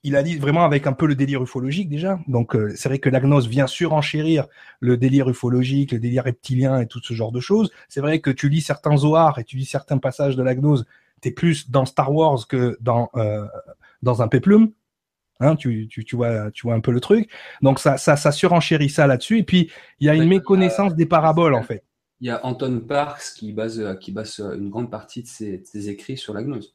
Il 0.04 0.12
la 0.12 0.22
lit 0.22 0.36
vraiment 0.36 0.64
avec 0.64 0.86
un 0.86 0.92
peu 0.92 1.06
le 1.06 1.16
délire 1.16 1.42
ufologique 1.42 1.88
déjà. 1.88 2.20
Donc 2.28 2.56
c'est 2.76 2.88
vrai 2.88 2.98
que 2.98 3.08
la 3.08 3.20
gnose 3.20 3.48
vient 3.48 3.66
surenchérir 3.66 4.46
le 4.80 4.96
délire 4.96 5.28
ufologique, 5.28 5.92
le 5.92 5.98
délire 5.98 6.24
reptilien 6.24 6.80
et 6.80 6.86
tout 6.86 7.00
ce 7.02 7.14
genre 7.14 7.32
de 7.32 7.40
choses. 7.40 7.70
C'est 7.88 8.00
vrai 8.00 8.20
que 8.20 8.30
tu 8.30 8.48
lis 8.48 8.60
certains 8.60 8.96
Zohar 8.96 9.38
et 9.38 9.44
tu 9.44 9.56
lis 9.56 9.64
certains 9.64 9.98
passages 9.98 10.36
de 10.36 10.42
la 10.42 10.54
gnose, 10.54 10.86
t'es 11.20 11.32
plus 11.32 11.70
dans 11.70 11.84
Star 11.84 12.12
Wars 12.12 12.46
que 12.48 12.78
dans 12.80 13.10
dans 14.02 14.22
un 14.22 14.28
péplum. 14.28 14.72
Hein, 15.40 15.54
tu, 15.54 15.86
tu, 15.88 16.04
tu, 16.04 16.16
vois, 16.16 16.50
tu 16.50 16.66
vois 16.66 16.74
un 16.74 16.80
peu 16.80 16.90
le 16.90 17.00
truc. 17.00 17.30
Donc 17.62 17.78
ça, 17.78 17.96
ça, 17.96 18.16
ça 18.16 18.32
surenchérit 18.32 18.90
ça 18.90 19.06
là-dessus. 19.06 19.38
Et 19.38 19.44
puis 19.44 19.70
il 20.00 20.06
y 20.06 20.10
a 20.10 20.14
une 20.14 20.28
méconnaissance 20.28 20.94
des 20.94 21.06
paraboles 21.06 21.54
en 21.54 21.62
fait. 21.62 21.84
Il 22.20 22.26
y 22.26 22.30
a 22.30 22.44
Anton 22.44 22.80
Parks 22.80 23.34
qui 23.36 23.52
base, 23.52 23.96
qui 24.00 24.10
base 24.10 24.40
une 24.40 24.70
grande 24.70 24.90
partie 24.90 25.22
de 25.22 25.28
ses, 25.28 25.88
écrits 25.88 26.16
sur 26.16 26.34
la 26.34 26.42
gnose. 26.42 26.74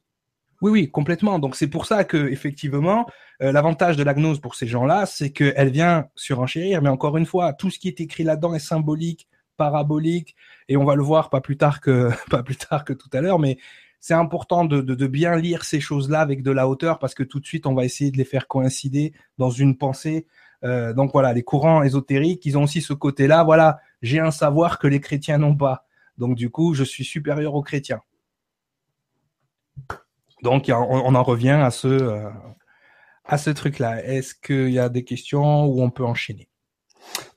Oui, 0.62 0.72
oui, 0.72 0.90
complètement. 0.90 1.40
Donc 1.40 1.58
c'est 1.58 1.68
pour 1.68 1.86
ça 1.86 2.06
que 2.06 2.16
effectivement, 2.30 3.06
euh, 3.42 3.52
l'avantage 3.52 3.98
de 3.98 4.04
la 4.04 4.14
gnose 4.14 4.40
pour 4.40 4.56
ces 4.56 4.68
gens-là, 4.68 5.06
c'est 5.06 5.32
qu'elle 5.32 5.72
vient 5.72 6.08
surenchérir. 6.16 6.82
Mais 6.82 6.88
encore 6.88 7.18
une 7.18 7.26
fois, 7.26 7.52
tout 7.52 7.70
ce 7.70 7.80
qui 7.80 7.90
est 7.90 8.00
écrit 8.00 8.24
là-dedans 8.24 8.54
est 8.54 8.60
symbolique, 8.60 9.28
parabolique, 9.58 10.38
et 10.70 10.78
on 10.78 10.86
va 10.86 10.96
le 10.96 11.04
voir 11.04 11.30
pas 11.30 11.42
plus 11.42 11.58
tard 11.58 11.82
que 11.82 12.10
pas 12.30 12.44
plus 12.44 12.56
tard 12.56 12.86
que 12.86 12.94
tout 12.94 13.10
à 13.12 13.20
l'heure. 13.20 13.40
Mais 13.40 13.58
c'est 14.04 14.14
important 14.14 14.66
de, 14.66 15.08
bien 15.08 15.38
lire 15.38 15.64
ces 15.64 15.80
choses-là 15.80 16.20
avec 16.20 16.44
de 16.44 16.52
la 16.52 16.68
hauteur 16.68 17.00
parce 17.00 17.14
que 17.14 17.24
tout 17.24 17.40
de 17.40 17.46
suite, 17.46 17.66
on 17.66 17.74
va 17.74 17.86
essayer 17.86 18.12
de 18.12 18.18
les 18.18 18.26
faire 18.26 18.50
coïncider 18.50 19.14
dans 19.38 19.50
une 19.50 19.78
pensée. 19.78 20.28
Euh, 20.66 20.92
donc 20.92 21.14
voilà, 21.14 21.32
les 21.32 21.44
courants 21.44 21.84
ésotériques, 21.84 22.46
ils 22.46 22.58
ont 22.58 22.64
aussi 22.64 22.82
ce 22.82 22.92
côté-là. 22.92 23.46
Voilà, 23.46 23.80
j'ai 24.02 24.20
un 24.20 24.32
savoir 24.32 24.78
que 24.78 24.88
les 24.88 25.00
chrétiens 25.00 25.38
n'ont 25.38 25.56
pas. 25.56 25.86
Donc 26.18 26.36
du 26.36 26.50
coup, 26.50 26.74
je 26.74 26.84
suis 26.84 27.06
supérieur 27.06 27.56
aux 27.56 27.62
chrétiens. 27.62 28.02
Donc 30.42 30.66
on, 30.68 30.74
on 30.74 31.16
en 31.16 31.24
revient 31.24 31.52
à 31.52 31.72
ce, 31.72 31.88
euh, 31.88 32.30
à 33.24 33.38
ce 33.38 33.52
truc-là. 33.52 34.04
Est-ce 34.04 34.36
qu'il 34.36 34.72
y 34.72 34.80
a 34.80 34.90
des 34.90 35.06
questions 35.06 35.64
où 35.64 35.82
on 35.82 35.92
peut 35.92 36.04
enchaîner? 36.04 36.50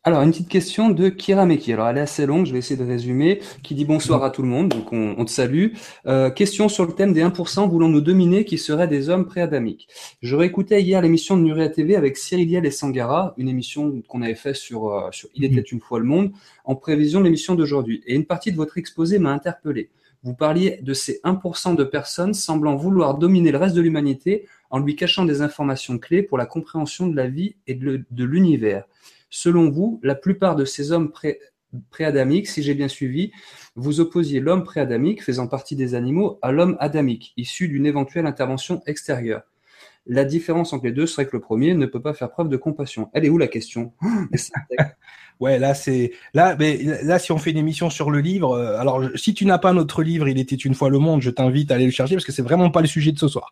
Alors, 0.06 0.22
une 0.22 0.30
petite 0.30 0.48
question 0.48 0.90
de 0.90 1.08
Kira 1.08 1.46
Meki. 1.46 1.72
Alors, 1.72 1.88
elle 1.88 1.98
est 1.98 2.02
assez 2.02 2.26
longue, 2.26 2.46
je 2.46 2.52
vais 2.52 2.58
essayer 2.58 2.76
de 2.76 2.88
résumer. 2.88 3.40
Qui 3.64 3.74
dit 3.74 3.84
bonsoir 3.84 4.22
à 4.22 4.30
tout 4.30 4.40
le 4.40 4.46
monde, 4.46 4.68
donc 4.68 4.92
on, 4.92 5.24
te 5.24 5.30
salue. 5.32 5.72
Euh, 6.06 6.30
question 6.30 6.68
sur 6.68 6.86
le 6.86 6.92
thème 6.92 7.12
des 7.12 7.24
1% 7.24 7.68
voulant 7.68 7.88
nous 7.88 8.00
dominer, 8.00 8.44
qui 8.44 8.56
seraient 8.56 8.86
des 8.86 9.08
hommes 9.08 9.26
préadamiques? 9.26 9.88
Je 10.22 10.36
réécoutais 10.36 10.80
hier 10.80 11.02
l'émission 11.02 11.36
de 11.36 11.42
Nuria 11.42 11.68
TV 11.70 11.96
avec 11.96 12.18
Cyriliel 12.18 12.64
et 12.66 12.70
Sangara, 12.70 13.34
une 13.36 13.48
émission 13.48 14.00
qu'on 14.06 14.22
avait 14.22 14.36
fait 14.36 14.54
sur, 14.54 14.92
euh, 14.92 15.08
sur 15.10 15.28
Il 15.34 15.44
était 15.44 15.60
une 15.60 15.80
fois 15.80 15.98
le 15.98 16.04
monde, 16.04 16.30
en 16.64 16.76
prévision 16.76 17.18
de 17.18 17.24
l'émission 17.24 17.56
d'aujourd'hui. 17.56 18.04
Et 18.06 18.14
une 18.14 18.26
partie 18.26 18.52
de 18.52 18.56
votre 18.56 18.78
exposé 18.78 19.18
m'a 19.18 19.32
interpellé. 19.32 19.90
Vous 20.22 20.34
parliez 20.34 20.78
de 20.82 20.94
ces 20.94 21.20
1% 21.24 21.74
de 21.74 21.82
personnes 21.82 22.32
semblant 22.32 22.76
vouloir 22.76 23.18
dominer 23.18 23.50
le 23.50 23.58
reste 23.58 23.74
de 23.74 23.80
l'humanité 23.80 24.46
en 24.70 24.78
lui 24.78 24.94
cachant 24.94 25.24
des 25.24 25.42
informations 25.42 25.98
clés 25.98 26.22
pour 26.22 26.38
la 26.38 26.46
compréhension 26.46 27.08
de 27.08 27.16
la 27.16 27.26
vie 27.26 27.56
et 27.66 27.74
de 27.74 28.24
l'univers. 28.24 28.84
Selon 29.30 29.70
vous, 29.70 30.00
la 30.02 30.14
plupart 30.14 30.56
de 30.56 30.64
ces 30.64 30.92
hommes 30.92 31.10
pré 31.10 31.38
préadamiques, 31.90 32.48
si 32.48 32.62
j'ai 32.62 32.74
bien 32.74 32.88
suivi, 32.88 33.32
vous 33.74 34.00
opposiez 34.00 34.40
l'homme 34.40 34.64
préadamique, 34.64 35.22
faisant 35.22 35.46
partie 35.46 35.76
des 35.76 35.94
animaux, 35.94 36.38
à 36.40 36.52
l'homme 36.52 36.76
adamique, 36.80 37.34
issu 37.36 37.68
d'une 37.68 37.86
éventuelle 37.86 38.26
intervention 38.26 38.82
extérieure. 38.86 39.42
La 40.06 40.24
différence 40.24 40.72
entre 40.72 40.84
les 40.84 40.92
deux 40.92 41.06
serait 41.06 41.26
que 41.26 41.36
le 41.36 41.40
premier 41.40 41.74
ne 41.74 41.84
peut 41.84 42.00
pas 42.00 42.14
faire 42.14 42.30
preuve 42.30 42.48
de 42.48 42.56
compassion. 42.56 43.10
Elle 43.12 43.24
est 43.24 43.28
où 43.28 43.38
la 43.38 43.48
question? 43.48 43.92
Ouais, 45.38 45.58
là 45.58 45.74
c'est 45.74 46.12
là, 46.32 46.56
mais 46.58 46.78
là 47.02 47.18
si 47.18 47.30
on 47.30 47.36
fait 47.36 47.50
une 47.50 47.58
émission 47.58 47.90
sur 47.90 48.10
le 48.10 48.20
livre, 48.20 48.52
euh, 48.52 48.78
alors 48.78 49.02
si 49.16 49.34
tu 49.34 49.44
n'as 49.44 49.58
pas 49.58 49.74
notre 49.74 50.02
livre, 50.02 50.28
il 50.28 50.38
était 50.38 50.56
une 50.56 50.74
fois 50.74 50.88
le 50.88 50.98
monde, 50.98 51.20
je 51.20 51.28
t'invite 51.28 51.70
à 51.70 51.74
aller 51.74 51.84
le 51.84 51.90
chercher 51.90 52.14
parce 52.14 52.24
que 52.24 52.32
c'est 52.32 52.40
vraiment 52.40 52.70
pas 52.70 52.80
le 52.80 52.86
sujet 52.86 53.12
de 53.12 53.18
ce 53.18 53.28
soir, 53.28 53.50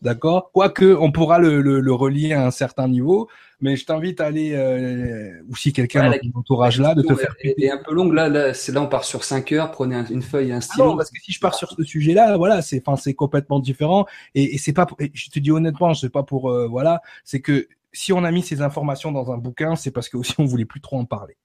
d'accord? 0.00 0.52
Quoique 0.52 0.84
on 0.84 1.10
pourra 1.10 1.40
le, 1.40 1.60
le, 1.60 1.80
le, 1.80 1.92
relier 1.92 2.34
à 2.34 2.46
un 2.46 2.52
certain 2.52 2.86
niveau, 2.86 3.28
mais 3.64 3.76
je 3.76 3.86
t'invite 3.86 4.20
à 4.20 4.26
aller 4.26 4.52
euh, 4.52 5.40
ou 5.48 5.56
si 5.56 5.72
quelqu'un 5.72 6.10
dans 6.10 6.18
ton 6.18 6.38
entourage 6.38 6.78
là 6.78 6.94
de 6.94 7.00
te 7.00 7.14
faire. 7.14 7.34
Et 7.42 7.70
un 7.70 7.78
peu 7.78 7.94
longue 7.94 8.12
là, 8.12 8.28
là 8.28 8.52
c'est 8.52 8.72
là 8.72 8.82
on 8.82 8.88
part 8.88 9.04
sur 9.04 9.24
5 9.24 9.52
heures, 9.52 9.70
prenez 9.70 9.96
une 10.10 10.20
feuille, 10.20 10.52
un 10.52 10.60
stylo. 10.60 10.84
Ah 10.84 10.88
non, 10.88 10.96
parce 10.98 11.10
que 11.10 11.18
si 11.18 11.32
je 11.32 11.40
pars 11.40 11.54
sur 11.54 11.70
ce 11.70 11.82
sujet-là, 11.82 12.36
voilà, 12.36 12.60
c'est 12.60 12.82
enfin 12.86 13.00
c'est 13.00 13.14
complètement 13.14 13.60
différent 13.60 14.04
et, 14.34 14.54
et 14.54 14.58
c'est 14.58 14.74
pas, 14.74 14.86
je 15.14 15.30
te 15.30 15.38
dis 15.38 15.50
honnêtement, 15.50 15.94
c'est 15.94 16.10
pas 16.10 16.24
pour 16.24 16.50
euh, 16.50 16.68
voilà, 16.68 17.00
c'est 17.24 17.40
que 17.40 17.66
si 17.94 18.12
on 18.12 18.24
a 18.24 18.30
mis 18.30 18.42
ces 18.42 18.60
informations 18.60 19.12
dans 19.12 19.32
un 19.32 19.38
bouquin, 19.38 19.76
c'est 19.76 19.92
parce 19.92 20.08
que 20.08 20.16
aussi 20.16 20.34
on 20.38 20.44
voulait 20.44 20.64
plus 20.64 20.80
trop 20.80 20.98
en 20.98 21.04
parler. 21.04 21.36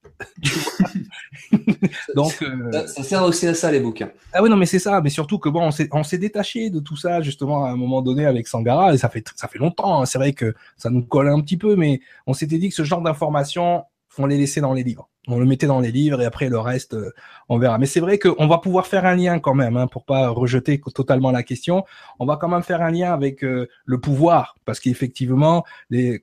Donc 2.16 2.42
euh, 2.42 2.88
ça, 2.88 3.04
sert 3.04 3.24
aussi 3.24 3.48
à 3.48 3.54
ça 3.54 3.72
les 3.72 3.80
bouquins. 3.80 4.10
Ah 4.34 4.44
oui 4.44 4.50
non 4.50 4.58
mais 4.58 4.66
c'est 4.66 4.80
ça, 4.80 5.00
mais 5.02 5.10
surtout 5.10 5.38
que 5.40 5.48
bon 5.48 5.62
on 5.62 5.72
s'est 5.72 5.88
on 5.92 6.04
s'est 6.04 6.18
détaché 6.18 6.70
de 6.70 6.80
tout 6.80 6.98
ça 6.98 7.22
justement 7.22 7.66
à 7.66 7.70
un 7.70 7.76
moment 7.76 8.02
donné 8.02 8.26
avec 8.26 8.48
Sangara 8.48 8.94
et 8.94 8.98
ça 8.98 9.10
fait 9.10 9.24
ça 9.36 9.48
fait 9.48 9.60
longtemps. 9.60 10.02
Hein. 10.02 10.06
C'est 10.06 10.18
vrai 10.18 10.34
que 10.34 10.56
ça 10.76 10.90
nous 10.90 11.04
colle 11.04 11.30
un 11.30 11.40
petit 11.42 11.58
peu, 11.58 11.76
mais 11.76 12.02
on 12.26 12.34
s'était 12.34 12.58
dit 12.58 12.70
que 12.70 12.76
ce 12.76 12.84
genre 12.84 13.02
d'informations 13.02 13.86
on 14.19 14.25
les 14.25 14.38
laissait 14.38 14.62
dans 14.62 14.73
les 14.73 14.84
livres. 14.84 15.10
On 15.27 15.39
le 15.39 15.45
mettait 15.45 15.65
dans 15.65 15.79
les 15.79 15.91
livres 15.91 16.21
et 16.21 16.25
après 16.25 16.49
le 16.49 16.60
reste, 16.60 16.93
euh, 16.93 17.12
on 17.47 17.58
verra. 17.58 17.77
Mais 17.77 17.86
c'est 17.86 18.01
vrai 18.01 18.19
qu'on 18.19 18.47
va 18.47 18.58
pouvoir 18.58 18.86
faire 18.86 19.05
un 19.05 19.15
lien 19.15 19.39
quand 19.39 19.55
même, 19.55 19.77
hein, 19.77 19.88
pour 19.88 20.05
pas 20.05 20.29
rejeter 20.29 20.82
totalement 20.93 21.32
la 21.32 21.41
question. 21.41 21.86
On 22.19 22.25
va 22.25 22.36
quand 22.36 22.49
même 22.49 22.62
faire 22.62 22.82
un 22.82 22.91
lien 22.91 23.13
avec 23.13 23.43
euh, 23.43 23.67
le 23.86 23.99
pouvoir, 23.99 24.55
parce 24.65 24.79
qu'effectivement, 24.79 25.63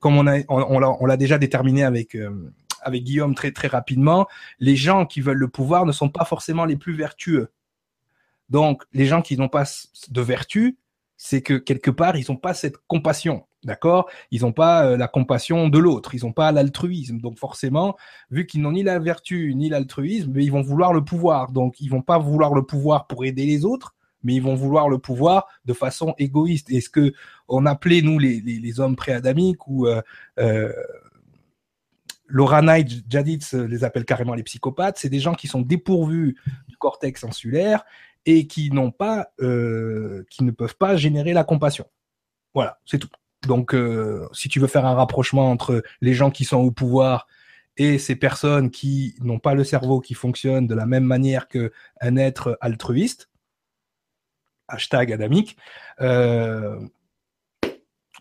comme 0.01 0.19
on, 0.19 1.07
l'a 1.07 1.17
déjà 1.17 1.39
déterminé 1.39 1.85
avec 1.85 2.15
euh, 2.15 2.53
avec 2.83 3.03
Guillaume 3.03 3.35
très 3.35 3.51
très 3.51 3.69
rapidement, 3.69 4.27
les 4.61 4.77
gens 4.77 5.07
qui 5.07 5.21
veulent 5.21 5.39
le 5.39 5.49
pouvoir 5.49 5.87
ne 5.87 5.93
sont 5.93 6.11
pas 6.11 6.25
forcément 6.25 6.67
les 6.67 6.77
plus 6.77 6.95
vertueux. 6.95 7.51
Donc, 8.51 8.85
les 8.93 9.07
gens 9.07 9.23
qui 9.23 9.37
n'ont 9.37 9.49
pas 9.49 9.65
de 10.09 10.21
vertu, 10.21 10.79
c'est 11.17 11.43
que 11.43 11.55
quelque 11.55 11.91
part, 11.91 12.17
ils 12.17 12.27
n'ont 12.29 12.37
pas 12.37 12.55
cette 12.55 12.77
compassion. 12.87 13.47
D'accord? 13.67 14.09
Ils 14.31 14.43
n'ont 14.43 14.53
pas 14.53 14.87
euh, 14.87 14.97
la 14.97 15.09
compassion 15.09 15.69
de 15.69 15.79
l'autre, 15.81 16.15
ils 16.15 16.23
n'ont 16.25 16.33
pas 16.33 16.53
l'altruisme. 16.53 17.19
Donc 17.19 17.37
forcément, 17.37 17.97
vu 18.31 18.47
qu'ils 18.47 18.63
n'ont 18.63 18.71
ni 18.71 18.85
la 18.85 19.01
vertu 19.01 19.53
ni 19.57 19.69
l'altruisme, 19.69 20.39
ils 20.39 20.53
vont 20.53 20.63
vouloir 20.63 20.93
le 20.93 21.05
pouvoir. 21.05 21.51
Donc 21.51 21.81
ils 21.81 21.91
vont 21.91 22.01
pas 22.01 22.17
vouloir 22.17 22.55
le 22.55 22.63
pouvoir 22.63 23.09
pour 23.09 23.25
aider 23.25 23.45
les 23.45 23.65
autres, 23.65 23.97
mais 24.23 24.35
ils 24.35 24.43
vont 24.43 24.55
vouloir 24.55 24.89
le 24.89 24.99
pouvoir 24.99 25.49
de 25.65 25.73
façon 25.73 26.15
égoïste. 26.17 26.71
Et 26.71 26.81
ce 26.81 26.89
que 26.89 27.13
on 27.49 27.67
appelait 27.67 28.03
nous 28.03 28.21
les, 28.21 28.81
hommes 28.81 28.95
préadamiques 28.95 29.67
ou 29.67 29.89
euh, 29.89 30.01
euh, 30.39 30.73
Laura 32.29 32.63
Knight, 32.63 33.03
Jaditz 33.11 33.53
les 33.53 33.83
appelle 33.83 34.05
carrément 34.05 34.35
les 34.35 34.45
psychopathes, 34.45 34.99
c'est 34.99 35.09
des 35.09 35.21
gens 35.21 35.35
qui 35.35 35.49
sont 35.49 35.61
dépourvus 35.61 36.37
du 36.69 36.77
cortex 36.77 37.25
insulaire 37.25 37.85
et 38.27 38.47
qui 38.47 38.71
n'ont 38.71 38.93
pas, 38.93 39.33
qui 39.39 40.45
ne 40.45 40.51
peuvent 40.53 40.77
pas 40.77 40.97
générer 40.97 41.33
la 41.33 41.43
compassion. 41.43 41.87
Voilà, 42.55 42.79
c'est 42.87 42.99
tout. 42.99 43.11
Donc, 43.43 43.75
euh, 43.75 44.29
si 44.33 44.49
tu 44.49 44.61
veux 44.61 44.67
faire 44.67 44.87
un 44.87 44.95
rapprochement 44.95 45.51
entre 45.51 45.83
les 46.01 46.15
gens 46.15 46.31
qui 46.31 46.45
sont 46.45 46.59
au 46.59 46.71
pouvoir 46.71 47.27
et 47.77 47.99
ces 47.99 48.17
personnes 48.17 48.71
qui 48.71 49.15
n'ont 49.21 49.39
pas 49.39 49.55
le 49.55 49.65
cerveau 49.65 50.01
qui 50.01 50.15
fonctionne 50.15 50.67
de 50.67 50.75
la 50.75 50.87
même 50.87 51.05
manière 51.05 51.47
qu'un 51.49 52.17
être 52.17 52.59
altruiste, 52.61 53.29
hashtag 54.69 55.13
adamique, 55.13 55.57
euh, 56.01 56.81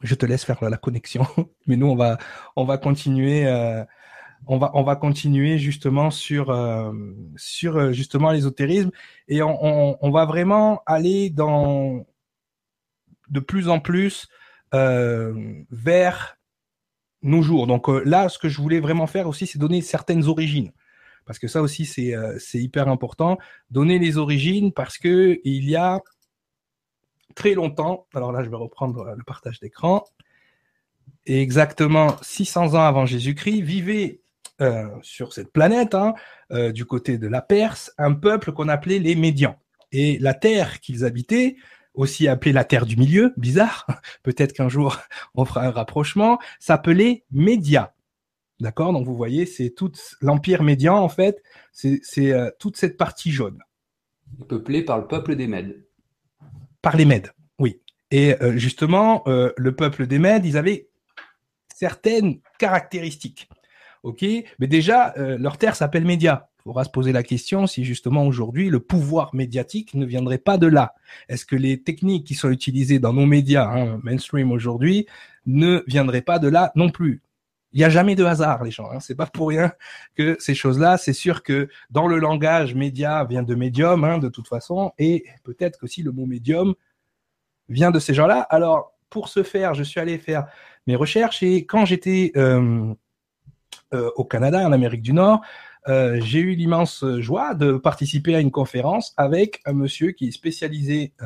je 0.01 0.15
te 0.15 0.25
laisse 0.25 0.43
faire 0.43 0.61
la 0.69 0.77
connexion, 0.77 1.25
mais 1.67 1.77
nous 1.77 1.87
on 1.87 1.95
va 1.95 2.17
on 2.55 2.65
va 2.65 2.77
continuer 2.77 3.47
euh, 3.47 3.83
on 4.45 4.57
va 4.57 4.71
on 4.73 4.83
va 4.83 4.95
continuer 4.97 5.57
justement 5.57 6.11
sur 6.11 6.53
justement 7.37 8.31
l'ésotérisme. 8.31 8.91
Et 9.27 9.41
on, 9.41 10.05
on, 10.05 10.11
va 10.11 10.25
vraiment 10.25 10.83
aller 10.85 11.29
dans 11.29 12.05
de 13.29 13.39
plus 13.39 13.69
en 13.69 13.79
plus 13.79 14.27
vers 14.71 16.37
nos 17.25 17.41
jours. 17.41 17.67
Donc 17.67 17.89
euh, 17.89 18.01
là, 18.05 18.29
ce 18.29 18.39
que 18.39 18.47
je 18.47 18.61
voulais 18.61 18.79
vraiment 18.79 19.07
faire 19.07 19.27
aussi, 19.27 19.47
c'est 19.47 19.59
donner 19.59 19.81
certaines 19.81 20.25
origines. 20.25 20.71
Parce 21.25 21.39
que 21.39 21.47
ça 21.47 21.61
aussi 21.61 21.85
c'est 21.85 22.15
euh, 22.15 22.37
hyper 22.53 22.87
important. 22.87 23.37
Donner 23.71 23.99
les 23.99 24.17
origines 24.17 24.71
parce 24.71 24.97
que 24.97 25.39
il 25.43 25.67
y 25.67 25.75
a 25.75 25.99
très 27.33 27.53
longtemps 27.53 28.07
alors 28.13 28.31
là 28.31 28.43
je 28.43 28.49
vais 28.49 28.55
reprendre 28.55 29.13
le 29.17 29.23
partage 29.23 29.59
d'écran. 29.59 30.05
Exactement 31.25 32.15
600 32.21 32.75
ans 32.75 32.85
avant 32.85 33.05
Jésus-Christ 33.07 33.61
vivait 33.61 34.21
sur 35.01 35.33
cette 35.33 35.51
planète 35.51 35.95
hein, 35.95 36.13
du 36.71 36.85
côté 36.85 37.17
de 37.17 37.27
la 37.27 37.41
Perse 37.41 37.91
un 37.97 38.13
peuple 38.13 38.53
qu'on 38.53 38.69
appelait 38.69 38.99
les 38.99 39.15
Médians. 39.15 39.59
Et 39.91 40.19
la 40.19 40.35
terre 40.35 40.79
qu'ils 40.79 41.03
habitaient 41.03 41.57
aussi 41.95 42.27
appelée 42.27 42.53
la 42.53 42.63
Terre 42.63 42.85
du 42.85 42.97
Milieu, 42.97 43.33
bizarre, 43.37 43.87
peut-être 44.23 44.53
qu'un 44.53 44.69
jour 44.69 44.97
on 45.33 45.45
fera 45.45 45.65
un 45.65 45.71
rapprochement, 45.71 46.39
s'appelait 46.59 47.25
Média. 47.31 47.93
D'accord? 48.59 48.93
Donc 48.93 49.05
vous 49.05 49.15
voyez, 49.15 49.45
c'est 49.45 49.71
tout 49.71 49.91
l'Empire 50.21 50.63
médian, 50.63 50.97
en 50.97 51.09
fait, 51.09 51.43
c'est 51.71 52.01
euh, 52.17 52.49
toute 52.59 52.77
cette 52.77 52.97
partie 52.97 53.31
jaune. 53.31 53.59
Peuplé 54.47 54.81
par 54.81 54.97
le 54.97 55.07
peuple 55.07 55.35
des 55.35 55.47
Mèdes. 55.47 55.85
Par 56.81 56.95
les 56.95 57.05
Mèdes, 57.05 57.31
oui. 57.59 57.81
Et 58.11 58.41
euh, 58.41 58.55
justement, 58.55 59.23
euh, 59.27 59.51
le 59.57 59.75
peuple 59.75 60.07
des 60.07 60.19
Mèdes, 60.19 60.45
ils 60.45 60.57
avaient 60.57 60.89
certaines 61.73 62.39
caractéristiques. 62.57 63.49
OK? 64.03 64.23
Mais 64.59 64.67
déjà, 64.67 65.15
leur 65.17 65.57
terre 65.57 65.75
s'appelle 65.75 66.05
Média 66.05 66.49
faudra 66.65 66.83
se 66.83 66.89
poser 66.89 67.11
la 67.11 67.21
question 67.21 67.67
si 67.67 67.85
justement 67.85 68.25
aujourd'hui 68.25 68.71
le 68.71 68.79
pouvoir 68.79 69.35
médiatique 69.35 69.93
ne 69.93 70.03
viendrait 70.03 70.39
pas 70.39 70.57
de 70.57 70.65
là. 70.65 70.95
Est-ce 71.29 71.45
que 71.45 71.55
les 71.55 71.81
techniques 71.81 72.25
qui 72.25 72.33
sont 72.33 72.49
utilisées 72.49 72.97
dans 72.97 73.13
nos 73.13 73.27
médias 73.27 73.69
hein, 73.69 73.99
mainstream 74.01 74.51
aujourd'hui 74.51 75.05
ne 75.45 75.83
viendraient 75.85 76.23
pas 76.23 76.39
de 76.39 76.47
là 76.47 76.71
non 76.75 76.89
plus? 76.89 77.21
Il 77.71 77.79
n'y 77.79 77.83
a 77.83 77.89
jamais 77.89 78.15
de 78.15 78.23
hasard, 78.23 78.63
les 78.63 78.71
gens. 78.71 78.89
Hein. 78.89 78.99
C'est 78.99 79.15
pas 79.15 79.27
pour 79.27 79.49
rien 79.49 79.73
que 80.15 80.37
ces 80.39 80.55
choses-là. 80.55 80.97
C'est 80.97 81.13
sûr 81.13 81.43
que 81.43 81.69
dans 81.91 82.07
le 82.07 82.17
langage 82.17 82.73
média 82.73 83.23
vient 83.25 83.43
de 83.43 83.53
médium, 83.53 84.03
hein, 84.03 84.17
de 84.17 84.29
toute 84.29 84.47
façon, 84.47 84.91
et 84.97 85.25
peut-être 85.43 85.77
qu'aussi 85.77 86.01
le 86.01 86.11
mot 86.11 86.25
médium 86.25 86.73
vient 87.69 87.91
de 87.91 87.99
ces 87.99 88.13
gens-là. 88.15 88.39
Alors, 88.49 88.93
pour 89.11 89.29
ce 89.29 89.43
faire, 89.43 89.75
je 89.75 89.83
suis 89.83 89.99
allé 89.99 90.17
faire 90.17 90.47
mes 90.87 90.95
recherches 90.95 91.43
et 91.43 91.65
quand 91.65 91.85
j'étais 91.85 92.31
euh, 92.37 92.93
euh, 93.93 94.09
au 94.15 94.23
Canada, 94.23 94.65
en 94.65 94.71
Amérique 94.71 95.01
du 95.01 95.13
Nord, 95.13 95.41
euh, 95.87 96.19
j'ai 96.21 96.39
eu 96.39 96.55
l'immense 96.55 97.05
joie 97.19 97.53
de 97.53 97.73
participer 97.73 98.35
à 98.35 98.39
une 98.39 98.51
conférence 98.51 99.13
avec 99.17 99.61
un 99.65 99.73
monsieur 99.73 100.11
qui 100.11 100.29
est 100.29 100.31
spécialisé 100.31 101.13
euh, 101.21 101.25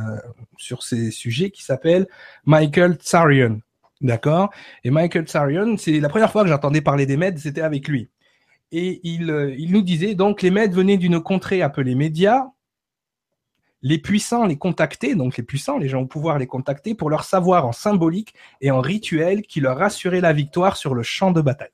sur 0.58 0.84
ces 0.84 1.12
sujets, 1.12 1.50
qui 1.50 1.63
s'appelle 1.63 2.08
Michael 2.45 2.95
Tsarion. 2.95 3.62
D'accord? 4.02 4.50
Et 4.84 4.91
Michael 4.91 5.26
Tsarion, 5.26 5.78
c'est 5.78 6.00
la 6.00 6.10
première 6.10 6.32
fois 6.32 6.43
que 6.43 6.50
j'entendais 6.50 6.82
parler 6.82 7.06
des 7.06 7.17
Mèdes, 7.17 7.38
c'était 7.38 7.62
avec 7.62 7.88
lui. 7.88 8.10
Et 8.72 9.00
il, 9.04 9.32
euh, 9.32 9.56
il 9.58 9.72
nous 9.72 9.82
disait, 9.82 10.13
donc 10.13 10.41
les 10.41 10.52
Mèdes 10.52 10.74
venaient 10.74 10.98
d'une 10.98 11.22
contrée 11.22 11.62
appelée 11.62 11.95
Média, 11.95 12.52
les 13.82 13.98
puissants 13.98 14.45
les 14.45 14.58
contactaient, 14.58 15.15
donc 15.15 15.38
les 15.38 15.43
puissants, 15.43 15.78
les 15.78 15.88
gens 15.88 16.02
au 16.02 16.06
pouvoir 16.06 16.38
les 16.38 16.48
contactaient 16.48 16.95
pour 16.95 17.10
leur 17.10 17.24
savoir 17.24 17.65
en 17.65 17.72
symbolique 17.72 18.34
et 18.62 18.72
en 18.72 18.82
rituel 18.82 19.43
qui 19.43 19.62
leur 19.62 19.82
assurait 19.82 20.22
la 20.22 20.34
victoire 20.34 20.76
sur 20.76 20.93
le 20.95 21.04
champ 21.04 21.32
de 21.32 21.41
bataille. 21.41 21.69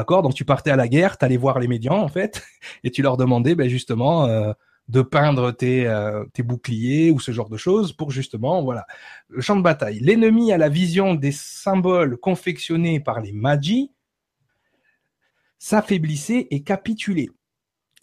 D'accord? 0.00 0.22
Donc 0.22 0.32
tu 0.32 0.46
partais 0.46 0.70
à 0.70 0.76
la 0.76 0.88
guerre, 0.88 1.18
tu 1.18 1.26
allais 1.26 1.36
voir 1.36 1.58
les 1.58 1.68
médians 1.68 1.98
en 1.98 2.08
fait, 2.08 2.42
et 2.84 2.90
tu 2.90 3.02
leur 3.02 3.18
demandais 3.18 3.54
ben, 3.54 3.68
justement 3.68 4.24
euh, 4.24 4.50
de 4.88 5.02
peindre 5.02 5.50
tes, 5.52 5.86
euh, 5.86 6.24
tes 6.32 6.42
boucliers 6.42 7.10
ou 7.10 7.20
ce 7.20 7.32
genre 7.32 7.50
de 7.50 7.58
choses 7.58 7.92
pour 7.92 8.10
justement, 8.10 8.62
voilà, 8.62 8.86
le 9.28 9.42
champ 9.42 9.56
de 9.56 9.62
bataille. 9.62 10.00
L'ennemi 10.00 10.54
a 10.54 10.56
la 10.56 10.70
vision 10.70 11.14
des 11.14 11.32
symboles 11.32 12.16
confectionnés 12.16 12.98
par 12.98 13.20
les 13.20 13.32
magis 13.32 13.92
s'affaiblissait 15.58 16.48
et 16.50 16.62
capitulait. 16.62 17.28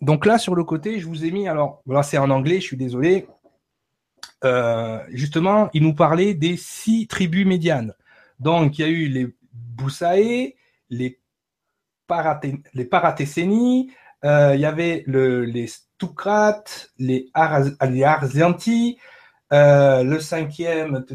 Donc 0.02 0.28
là, 0.28 0.38
sur 0.38 0.54
le 0.54 0.64
côté, 0.64 1.00
je 1.00 1.08
vous 1.08 1.26
ai 1.26 1.32
mis, 1.32 1.48
alors, 1.48 1.82
voilà, 1.88 2.04
c'est 2.04 2.20
en 2.20 2.30
anglais, 2.30 2.62
je 2.62 2.66
suis 2.68 2.78
désolé. 2.78 3.26
Euh, 4.44 5.00
justement, 5.10 5.72
il 5.74 5.82
nous 5.82 5.96
parlait 5.96 6.36
des 6.36 6.58
six 6.58 7.08
tribus 7.08 7.48
médianes. 7.48 7.96
Donc, 8.40 8.78
il 8.78 8.82
y 8.84 8.86
a 8.86 8.90
eu 8.90 9.08
les 9.08 9.36
Boussaé, 9.52 10.56
les 10.92 11.20
les 12.74 12.86
Paratesséni, 12.86 13.91
euh, 14.26 14.56
il 14.56 14.62
y 14.62 14.65
avait 14.65 15.04
le, 15.06 15.46
les 15.46 15.67
Stucrates, 15.67 16.91
les, 16.98 17.30
Arzianti, 17.34 18.98
euh, 19.54 20.04
le 20.04 20.20
cinquième, 20.20 21.06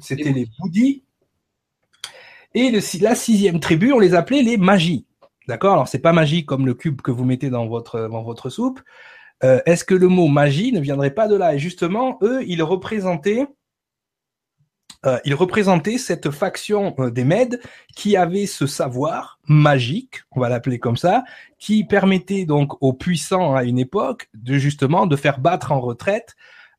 c'était 0.00 0.32
les 0.32 0.48
Boudis. 0.58 1.02
Et 2.54 2.70
la 3.00 3.14
sixième 3.14 3.60
tribu, 3.60 3.92
on 3.92 3.98
les 3.98 4.14
appelait 4.14 4.42
les 4.42 4.56
magies. 4.56 5.06
D'accord? 5.48 5.74
Alors, 5.74 5.88
c'est 5.88 5.98
pas 5.98 6.12
magie 6.12 6.44
comme 6.44 6.66
le 6.66 6.74
cube 6.74 7.02
que 7.02 7.10
vous 7.10 7.24
mettez 7.24 7.50
dans 7.50 7.66
votre, 7.66 8.08
dans 8.08 8.22
votre 8.22 8.50
soupe. 8.50 8.80
Euh, 9.44 9.60
est-ce 9.66 9.84
que 9.84 9.94
le 9.94 10.08
mot 10.08 10.28
magie 10.28 10.72
ne 10.72 10.80
viendrait 10.80 11.10
pas 11.10 11.28
de 11.28 11.36
là? 11.36 11.54
Et 11.54 11.58
justement, 11.58 12.18
eux, 12.22 12.42
ils 12.46 12.62
représentaient 12.62 13.46
euh, 15.06 15.18
il 15.24 15.34
représentait 15.34 15.98
cette 15.98 16.30
faction 16.30 16.94
euh, 16.98 17.10
des 17.10 17.24
Mèdes 17.24 17.60
qui 17.94 18.16
avait 18.16 18.46
ce 18.46 18.66
savoir 18.66 19.38
magique, 19.46 20.22
on 20.32 20.40
va 20.40 20.48
l'appeler 20.48 20.78
comme 20.78 20.96
ça, 20.96 21.22
qui 21.58 21.84
permettait 21.84 22.44
donc 22.44 22.82
aux 22.82 22.92
puissants 22.92 23.54
à 23.54 23.62
une 23.64 23.78
époque 23.78 24.28
de 24.34 24.54
justement 24.54 25.06
de 25.06 25.16
faire 25.16 25.38
battre 25.38 25.70
en 25.70 25.80
retraite 25.80 26.34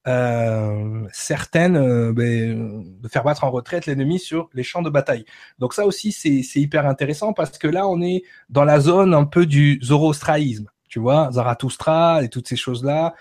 euh, 0.07 1.05
certaines, 1.11 2.11
ben, 2.13 2.83
de 3.01 3.07
faire 3.09 3.23
battre 3.23 3.43
en 3.43 3.51
retraite 3.51 3.85
l'ennemi 3.85 4.19
sur 4.19 4.49
les 4.53 4.63
champs 4.63 4.81
de 4.81 4.89
bataille. 4.89 5.25
Donc 5.59 5.73
ça 5.73 5.85
aussi 5.85 6.11
c'est 6.11 6.59
hyper 6.59 6.85
intéressant 6.85 7.33
parce 7.33 7.57
que 7.57 7.67
là 7.67 7.87
on 7.87 8.01
est 8.01 8.23
dans 8.49 8.63
la 8.63 8.79
zone 8.79 9.13
un 9.13 9.25
peu 9.25 9.45
du 9.45 9.79
zoroastraïsme, 9.83 10.69
tu 10.87 10.99
vois, 10.99 11.29
Zarathustra 11.31 12.23
et 12.23 12.29
toutes 12.29 12.47
ces 12.47 12.55
choses 12.55 12.83
là 12.83 13.15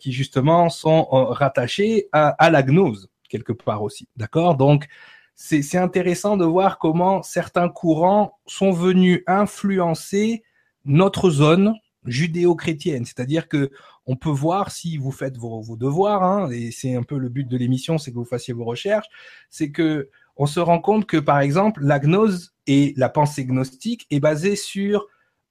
qui 0.00 0.12
justement 0.12 0.70
sont 0.70 1.04
rattachées 1.04 2.08
à, 2.12 2.30
à 2.30 2.50
la 2.50 2.62
gnose 2.62 3.11
quelque 3.32 3.52
part 3.52 3.82
aussi. 3.82 4.06
D'accord? 4.16 4.56
Donc, 4.56 4.86
c'est 5.34 5.78
intéressant 5.78 6.36
de 6.36 6.44
voir 6.44 6.78
comment 6.78 7.22
certains 7.22 7.68
courants 7.68 8.38
sont 8.46 8.70
venus 8.70 9.22
influencer 9.26 10.44
notre 10.84 11.30
zone 11.30 11.74
judéo-chrétienne. 12.04 13.04
C'est-à-dire 13.04 13.48
que 13.48 13.70
on 14.06 14.16
peut 14.16 14.30
voir 14.30 14.70
si 14.70 14.96
vous 14.98 15.12
faites 15.12 15.36
vos, 15.36 15.76
devoirs, 15.76 16.22
hein, 16.22 16.50
et 16.50 16.70
c'est 16.70 16.94
un 16.94 17.02
peu 17.02 17.18
le 17.18 17.28
but 17.28 17.48
de 17.48 17.56
l'émission, 17.56 17.98
c'est 17.98 18.10
que 18.10 18.16
vous 18.16 18.24
fassiez 18.24 18.52
vos 18.52 18.64
recherches, 18.64 19.06
c'est 19.48 19.70
que 19.70 20.10
on 20.36 20.46
se 20.46 20.60
rend 20.60 20.80
compte 20.80 21.06
que 21.06 21.18
par 21.18 21.40
exemple 21.40 21.84
la 21.84 21.98
gnose 22.00 22.54
et 22.66 22.94
la 22.96 23.08
pensée 23.08 23.44
gnostique 23.44 24.06
est 24.10 24.20
basée 24.20 24.56
sur 24.56 25.06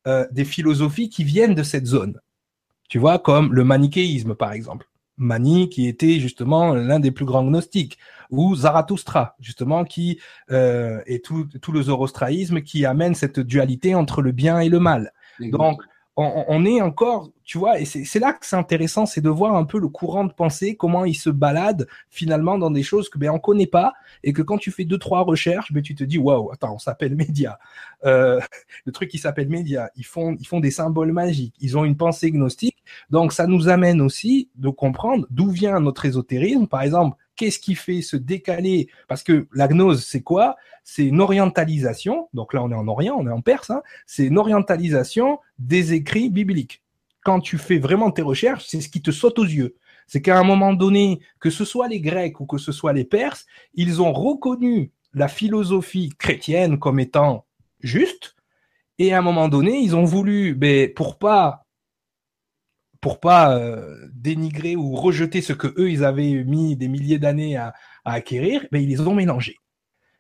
euh, 0.08 0.28
des 0.32 0.46
philosophies 0.46 1.10
qui 1.10 1.24
viennent 1.24 1.56
de 1.56 1.64
cette 1.64 1.86
zone. 1.86 2.20
Tu 2.90 3.00
vois, 3.00 3.20
comme 3.20 3.54
le 3.54 3.64
manichéisme 3.64 4.36
par 4.36 4.52
exemple. 4.54 4.88
Mani 5.18 5.70
qui 5.70 5.88
était 5.88 6.20
justement 6.20 6.74
l'un 6.74 7.00
des 7.00 7.12
plus 7.12 7.26
grands 7.26 7.44
gnostiques, 7.44 7.98
ou 8.30 8.56
Zarathustra 8.56 9.36
justement 9.40 9.84
qui 9.84 10.20
euh, 10.52 11.02
est 11.06 11.24
tout, 11.24 11.48
tout 11.62 11.72
le 11.72 11.84
zoroastraïsme 11.84 12.62
qui 12.62 12.86
amène 12.86 13.14
cette 13.14 13.40
dualité 13.40 13.94
entre 13.94 14.22
le 14.22 14.32
bien 14.32 14.60
et 14.60 14.70
le 14.70 14.80
mal. 14.80 15.14
Donc 15.40 15.82
on, 16.22 16.66
est 16.66 16.82
encore, 16.82 17.30
tu 17.44 17.58
vois, 17.58 17.80
et 17.80 17.86
c'est 17.86 18.20
là 18.20 18.34
que 18.34 18.46
c'est 18.46 18.56
intéressant, 18.56 19.06
c'est 19.06 19.22
de 19.22 19.30
voir 19.30 19.56
un 19.56 19.66
peu 19.66 19.80
le 19.80 19.88
courant 19.88 20.26
de 20.26 20.34
pensée, 20.34 20.76
comment 20.76 21.06
il 21.06 21.16
se 21.16 21.30
balade 21.30 21.88
finalement 22.10 22.58
dans 22.58 22.72
des 22.72 22.84
choses 22.84 23.10
que 23.10 23.18
ben 23.18 23.30
on 23.30 23.40
connaît 23.40 23.68
pas 23.68 23.94
et 24.24 24.34
que 24.34 24.42
quand 24.42 24.58
tu 24.58 24.72
fais 24.72 24.84
deux 24.84 24.98
trois 24.98 25.22
recherches, 25.22 25.72
ben 25.72 25.82
tu 25.82 25.96
te 25.96 26.04
dis 26.04 26.18
waouh, 26.18 26.52
attends, 26.52 26.76
on 26.76 26.80
s'appelle 26.80 27.16
média. 27.16 27.60
Euh, 28.06 28.40
le 28.86 28.92
truc 28.92 29.10
qui 29.10 29.18
s'appelle 29.18 29.50
média, 29.50 29.90
ils 29.96 30.06
font 30.06 30.36
ils 30.40 30.48
font 30.48 30.60
des 30.60 30.72
symboles 30.72 31.12
magiques, 31.12 31.56
ils 31.60 31.78
ont 31.78 31.86
une 31.86 31.98
pensée 31.98 32.32
gnostique, 32.32 32.84
donc 33.10 33.34
ça 33.34 33.48
nous 33.48 33.70
amène 33.70 34.02
aussi 34.02 34.50
de 34.56 34.70
comprendre 34.70 35.28
d'où 35.30 35.50
vient 35.50 35.80
notre 35.80 36.06
ésotérisme. 36.06 36.68
Par 36.68 36.82
exemple, 36.82 37.18
qu'est-ce 37.42 37.58
qui 37.58 37.74
fait 37.74 38.04
se 38.04 38.16
décaler? 38.18 38.88
Parce 39.08 39.24
que 39.24 39.48
la 39.52 39.68
gnose, 39.68 40.06
c'est 40.06 40.22
quoi? 40.22 40.58
C'est 40.84 41.08
une 41.08 41.20
orientalisation. 41.20 42.30
Donc 42.36 42.54
là, 42.54 42.62
on 42.62 42.70
est 42.70 42.76
en 42.76 42.88
Orient, 42.88 43.16
on 43.18 43.26
est 43.26 43.32
en 43.32 43.42
Perse. 43.42 43.72
Hein, 43.72 43.82
c'est 44.06 44.26
une 44.28 44.38
orientalisation 44.38 45.40
des 45.58 45.94
écrits 45.94 46.30
bibliques. 46.30 46.84
Quand 47.24 47.40
tu 47.40 47.58
fais 47.58 47.80
vraiment 47.80 48.12
tes 48.12 48.22
recherches, 48.22 48.66
c'est 48.68 48.80
ce 48.80 48.90
qui 48.90 49.02
te 49.02 49.10
saute 49.10 49.40
aux 49.40 49.46
yeux. 49.46 49.76
C'est 50.06 50.22
qu'à 50.22 50.38
un 50.38 50.44
moment 50.44 50.74
donné, 50.74 51.20
que 51.40 51.50
ce 51.50 51.66
soit 51.66 51.88
les 51.88 52.00
Grecs 52.00 52.40
ou 52.40 52.46
que 52.46 52.60
ce 52.60 52.72
soit 52.72 52.94
les 52.94 53.06
Perses, 53.06 53.48
ils 53.74 54.04
ont 54.04 54.14
reconnu 54.14 54.92
la 55.16 55.28
philosophie 55.28 56.14
chrétienne 56.20 56.78
comme 56.78 57.00
étant 57.00 57.48
juste. 57.80 58.36
Et 59.00 59.14
à 59.14 59.18
un 59.18 59.24
moment 59.24 59.48
donné, 59.48 59.80
ils 59.80 59.96
ont 59.96 60.06
voulu, 60.06 60.54
ben, 60.54 60.94
pour 60.94 61.18
pas 61.18 61.66
pour 63.02 63.20
pas 63.20 63.58
euh, 63.58 64.08
dénigrer 64.14 64.76
ou 64.76 64.96
rejeter 64.96 65.42
ce 65.42 65.54
que 65.54 65.68
eux 65.78 65.90
ils 65.90 66.06
avaient 66.06 66.44
mis 66.44 66.76
des 66.76 66.88
milliers 66.88 67.20
d'années 67.20 67.58
à, 67.58 67.74
acquérir, 68.06 68.66
mais 68.72 68.82
ils 68.84 68.90
les 68.90 69.02
ont 69.02 69.14
mélangés. 69.14 69.58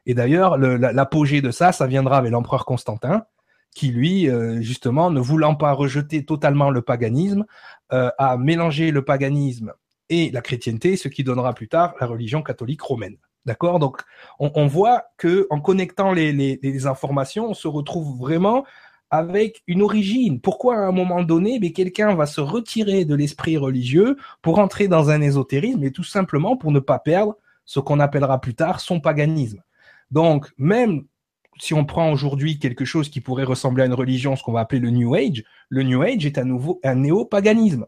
Et 0.05 0.13
d'ailleurs, 0.13 0.57
l'apogée 0.57 1.41
de 1.41 1.51
ça, 1.51 1.71
ça 1.71 1.87
viendra 1.87 2.17
avec 2.17 2.31
l'empereur 2.31 2.65
Constantin, 2.65 3.25
qui 3.73 3.89
lui, 3.89 4.29
euh, 4.29 4.61
justement, 4.61 5.09
ne 5.09 5.19
voulant 5.19 5.55
pas 5.55 5.71
rejeter 5.73 6.25
totalement 6.25 6.69
le 6.69 6.81
paganisme, 6.81 7.45
euh, 7.93 8.09
a 8.17 8.37
mélangé 8.37 8.91
le 8.91 9.03
paganisme 9.03 9.73
et 10.09 10.29
la 10.31 10.41
chrétienté, 10.41 10.97
ce 10.97 11.07
qui 11.07 11.23
donnera 11.23 11.53
plus 11.53 11.69
tard 11.69 11.95
la 12.01 12.07
religion 12.07 12.41
catholique 12.43 12.81
romaine. 12.81 13.17
D'accord? 13.45 13.79
Donc, 13.79 14.01
on, 14.39 14.67
voit 14.67 15.05
que 15.17 15.47
en 15.49 15.59
connectant 15.59 16.11
les, 16.11 16.85
informations, 16.85 17.49
on 17.49 17.53
se 17.55 17.67
retrouve 17.67 18.19
vraiment 18.19 18.65
avec 19.11 19.61
une 19.67 19.81
origine. 19.81 20.39
Pourquoi 20.39 20.77
à 20.77 20.79
un 20.79 20.91
moment 20.91 21.21
donné, 21.21 21.59
mais 21.59 21.71
quelqu'un 21.71 22.15
va 22.15 22.25
se 22.25 22.41
retirer 22.41 23.05
de 23.05 23.13
l'esprit 23.13 23.57
religieux 23.57 24.17
pour 24.41 24.59
entrer 24.59 24.87
dans 24.87 25.09
un 25.09 25.21
ésotérisme 25.21 25.83
et 25.83 25.91
tout 25.91 26.03
simplement 26.03 26.57
pour 26.57 26.71
ne 26.71 26.79
pas 26.79 26.97
perdre 26.97 27.37
ce 27.65 27.79
qu'on 27.79 27.99
appellera 27.99 28.39
plus 28.41 28.55
tard 28.55 28.79
son 28.79 28.99
paganisme? 29.01 29.61
Donc, 30.09 30.49
même 30.57 31.03
si 31.59 31.73
on 31.73 31.85
prend 31.85 32.11
aujourd'hui 32.11 32.57
quelque 32.57 32.85
chose 32.85 33.09
qui 33.09 33.21
pourrait 33.21 33.43
ressembler 33.43 33.83
à 33.83 33.85
une 33.85 33.93
religion, 33.93 34.35
ce 34.35 34.43
qu'on 34.43 34.53
va 34.53 34.61
appeler 34.61 34.81
le 34.81 34.89
New 34.89 35.13
Age, 35.13 35.43
le 35.69 35.83
New 35.83 36.01
Age 36.01 36.25
est 36.25 36.37
à 36.37 36.43
nouveau 36.43 36.79
un 36.83 36.95
néo-paganisme. 36.95 37.85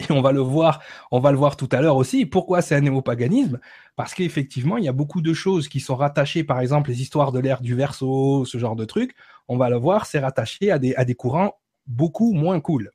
Et 0.00 0.12
on 0.12 0.20
va 0.20 0.30
le 0.32 0.40
voir, 0.40 0.80
on 1.10 1.18
va 1.18 1.32
le 1.32 1.38
voir 1.38 1.56
tout 1.56 1.68
à 1.72 1.80
l'heure 1.80 1.96
aussi. 1.96 2.24
Pourquoi 2.24 2.62
c'est 2.62 2.76
un 2.76 2.80
néopaganisme? 2.80 3.58
Parce 3.96 4.14
qu'effectivement, 4.14 4.76
il 4.76 4.84
y 4.84 4.88
a 4.88 4.92
beaucoup 4.92 5.20
de 5.20 5.34
choses 5.34 5.68
qui 5.68 5.80
sont 5.80 5.96
rattachées, 5.96 6.44
par 6.44 6.60
exemple, 6.60 6.90
les 6.90 7.02
histoires 7.02 7.32
de 7.32 7.40
l'ère 7.40 7.60
du 7.60 7.74
verso, 7.74 8.44
ce 8.44 8.58
genre 8.58 8.76
de 8.76 8.84
trucs. 8.84 9.14
On 9.48 9.56
va 9.56 9.70
le 9.70 9.76
voir, 9.76 10.06
c'est 10.06 10.20
rattaché 10.20 10.70
à 10.70 10.78
des, 10.78 10.94
à 10.94 11.04
courants 11.14 11.58
beaucoup 11.86 12.32
moins 12.32 12.60
cool. 12.60 12.92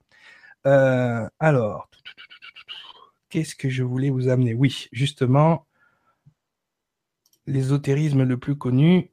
Euh, 0.66 1.28
alors, 1.40 1.90
qu'est-ce 3.30 3.56
que 3.56 3.70
je 3.70 3.84
voulais 3.84 4.10
vous 4.10 4.30
amener? 4.30 4.54
Oui, 4.54 4.88
justement, 4.94 5.66
l'ésotérisme 7.48 8.24
le 8.24 8.38
plus 8.38 8.56
connu. 8.56 9.12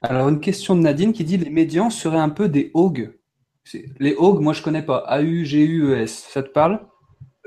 Alors, 0.00 0.28
une 0.30 0.40
question 0.40 0.76
de 0.76 0.80
Nadine 0.80 1.12
qui 1.12 1.24
dit 1.24 1.36
les 1.36 1.50
médians 1.50 1.90
seraient 1.90 2.16
un 2.16 2.30
peu 2.30 2.48
des 2.48 2.70
hogues. 2.72 3.18
Les 3.98 4.14
hogues, 4.16 4.40
moi 4.40 4.52
je 4.54 4.62
connais 4.62 4.82
pas. 4.82 4.98
A-U-G-U-E-S. 5.06 6.28
Ça 6.30 6.42
te 6.42 6.48
parle? 6.48 6.80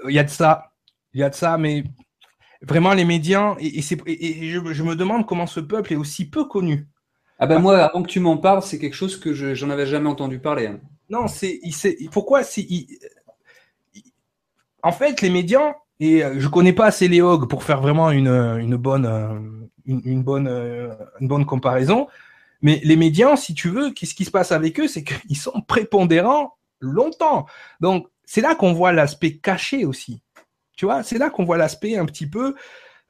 Il 0.08 0.14
y 0.14 0.20
a 0.20 0.24
de 0.24 0.30
ça, 0.30 0.72
il 1.14 1.22
y 1.22 1.24
a 1.24 1.30
de 1.30 1.36
ça, 1.36 1.58
mais 1.58 1.84
vraiment 2.62 2.94
les 2.94 3.06
médias, 3.06 3.56
et, 3.60 3.82
je, 3.82 4.84
me 4.84 4.96
demande 4.96 5.26
comment 5.26 5.48
ce 5.48 5.60
peuple 5.60 5.94
est 5.94 5.98
aussi 5.98 6.30
peu 6.30 6.46
connu. 6.46 6.88
Ah 7.38 7.48
ben 7.48 7.60
moi, 7.60 7.78
avant 7.80 8.02
que 8.02 8.08
tu 8.08 8.20
m'en 8.20 8.38
parles, 8.38 8.62
c'est 8.62 8.80
quelque 8.80 8.96
chose 8.96 9.20
que 9.20 9.34
je 9.34 9.54
j'en 9.56 9.70
avais 9.70 9.86
jamais 9.86 10.10
entendu 10.10 10.40
parler. 10.40 10.68
Hein. 10.68 10.80
Non, 11.10 11.28
c'est 11.28 11.60
pourquoi 12.12 12.44
c'est 12.44 12.66
en 14.82 14.92
fait 14.92 15.22
les 15.22 15.30
médias 15.30 15.74
et 16.00 16.24
euh, 16.24 16.36
je 16.40 16.48
connais 16.48 16.74
pas 16.74 16.86
assez 16.86 17.08
les 17.08 17.22
hogs 17.22 17.50
pour 17.50 17.64
faire 17.64 17.82
vraiment 17.82 18.12
une, 18.12 18.76
bonne 18.78 19.06
euh, 19.06 19.40
une, 19.86 20.24
bonne 20.24 20.48
euh, 20.48 20.94
une 21.20 21.28
bonne 21.28 21.46
comparaison, 21.46 22.08
mais 22.62 22.82
les 22.84 22.96
médias, 22.96 23.36
si 23.36 23.54
tu 23.54 23.70
veux, 23.70 23.92
qu'est-ce 23.92 24.16
qui 24.16 24.26
se 24.26 24.32
passe 24.32 24.52
avec 24.52 24.80
eux, 24.80 24.88
c'est 24.88 25.04
qu'ils 25.04 25.38
sont 25.38 25.62
prépondérants 25.68 26.56
longtemps. 26.80 27.46
Donc 27.82 28.08
c'est 28.26 28.42
là 28.42 28.56
qu'on 28.56 28.74
voit 28.74 28.92
l'aspect 28.92 29.38
caché 29.38 29.86
aussi. 29.86 30.22
Tu 30.76 30.86
vois, 30.86 31.04
c'est 31.04 31.18
là 31.18 31.30
qu'on 31.30 31.46
voit 31.46 31.58
l'aspect 31.58 31.98
un 31.98 32.06
petit 32.06 32.28
peu 32.28 32.56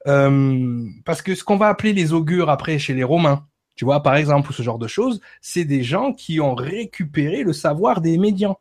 euh, 0.06 0.88
parce 1.04 1.22
que 1.22 1.34
ce 1.34 1.44
qu'on 1.44 1.56
va 1.56 1.68
appeler 1.68 1.92
les 1.92 2.12
augures 2.12 2.50
après 2.50 2.78
chez 2.78 2.94
les 2.94 3.04
Romains, 3.04 3.46
tu 3.74 3.84
vois, 3.84 4.02
par 4.02 4.16
exemple, 4.16 4.50
ou 4.50 4.52
ce 4.52 4.62
genre 4.62 4.78
de 4.78 4.88
choses, 4.88 5.20
c'est 5.40 5.64
des 5.64 5.82
gens 5.82 6.12
qui 6.12 6.40
ont 6.40 6.54
récupéré 6.54 7.42
le 7.42 7.52
savoir 7.52 8.00
des 8.00 8.16
médians. 8.16 8.58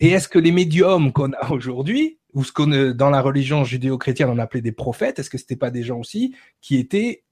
Et 0.00 0.10
est-ce 0.10 0.28
que 0.28 0.38
les 0.38 0.52
médiums 0.52 1.12
qu'on 1.12 1.32
a 1.32 1.50
aujourd'hui, 1.50 2.18
ou 2.32 2.44
ce 2.44 2.52
qu'on 2.52 2.66
dans 2.92 3.10
la 3.10 3.20
religion 3.20 3.64
judéo-chrétienne 3.64 4.28
on 4.28 4.38
appelait 4.38 4.60
des 4.60 4.72
prophètes, 4.72 5.18
est-ce 5.18 5.30
que 5.30 5.38
c'était 5.38 5.56
pas 5.56 5.70
des 5.70 5.82
gens 5.82 5.98
aussi 5.98 6.34
qui 6.60 6.76
étaient 6.76 7.24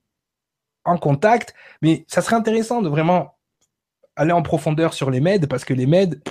en 0.85 0.96
contact? 0.96 1.55
Mais 1.81 2.05
ça 2.07 2.22
serait 2.22 2.37
intéressant 2.37 2.83
de 2.83 2.88
vraiment 2.88 3.37
aller 4.14 4.33
en 4.33 4.42
profondeur 4.42 4.94
sur 4.94 5.11
les 5.11 5.20
Mèdes 5.20 5.48
parce 5.48 5.64
que 5.64 5.74
les 5.74 5.87
Mèdes, 5.87 6.22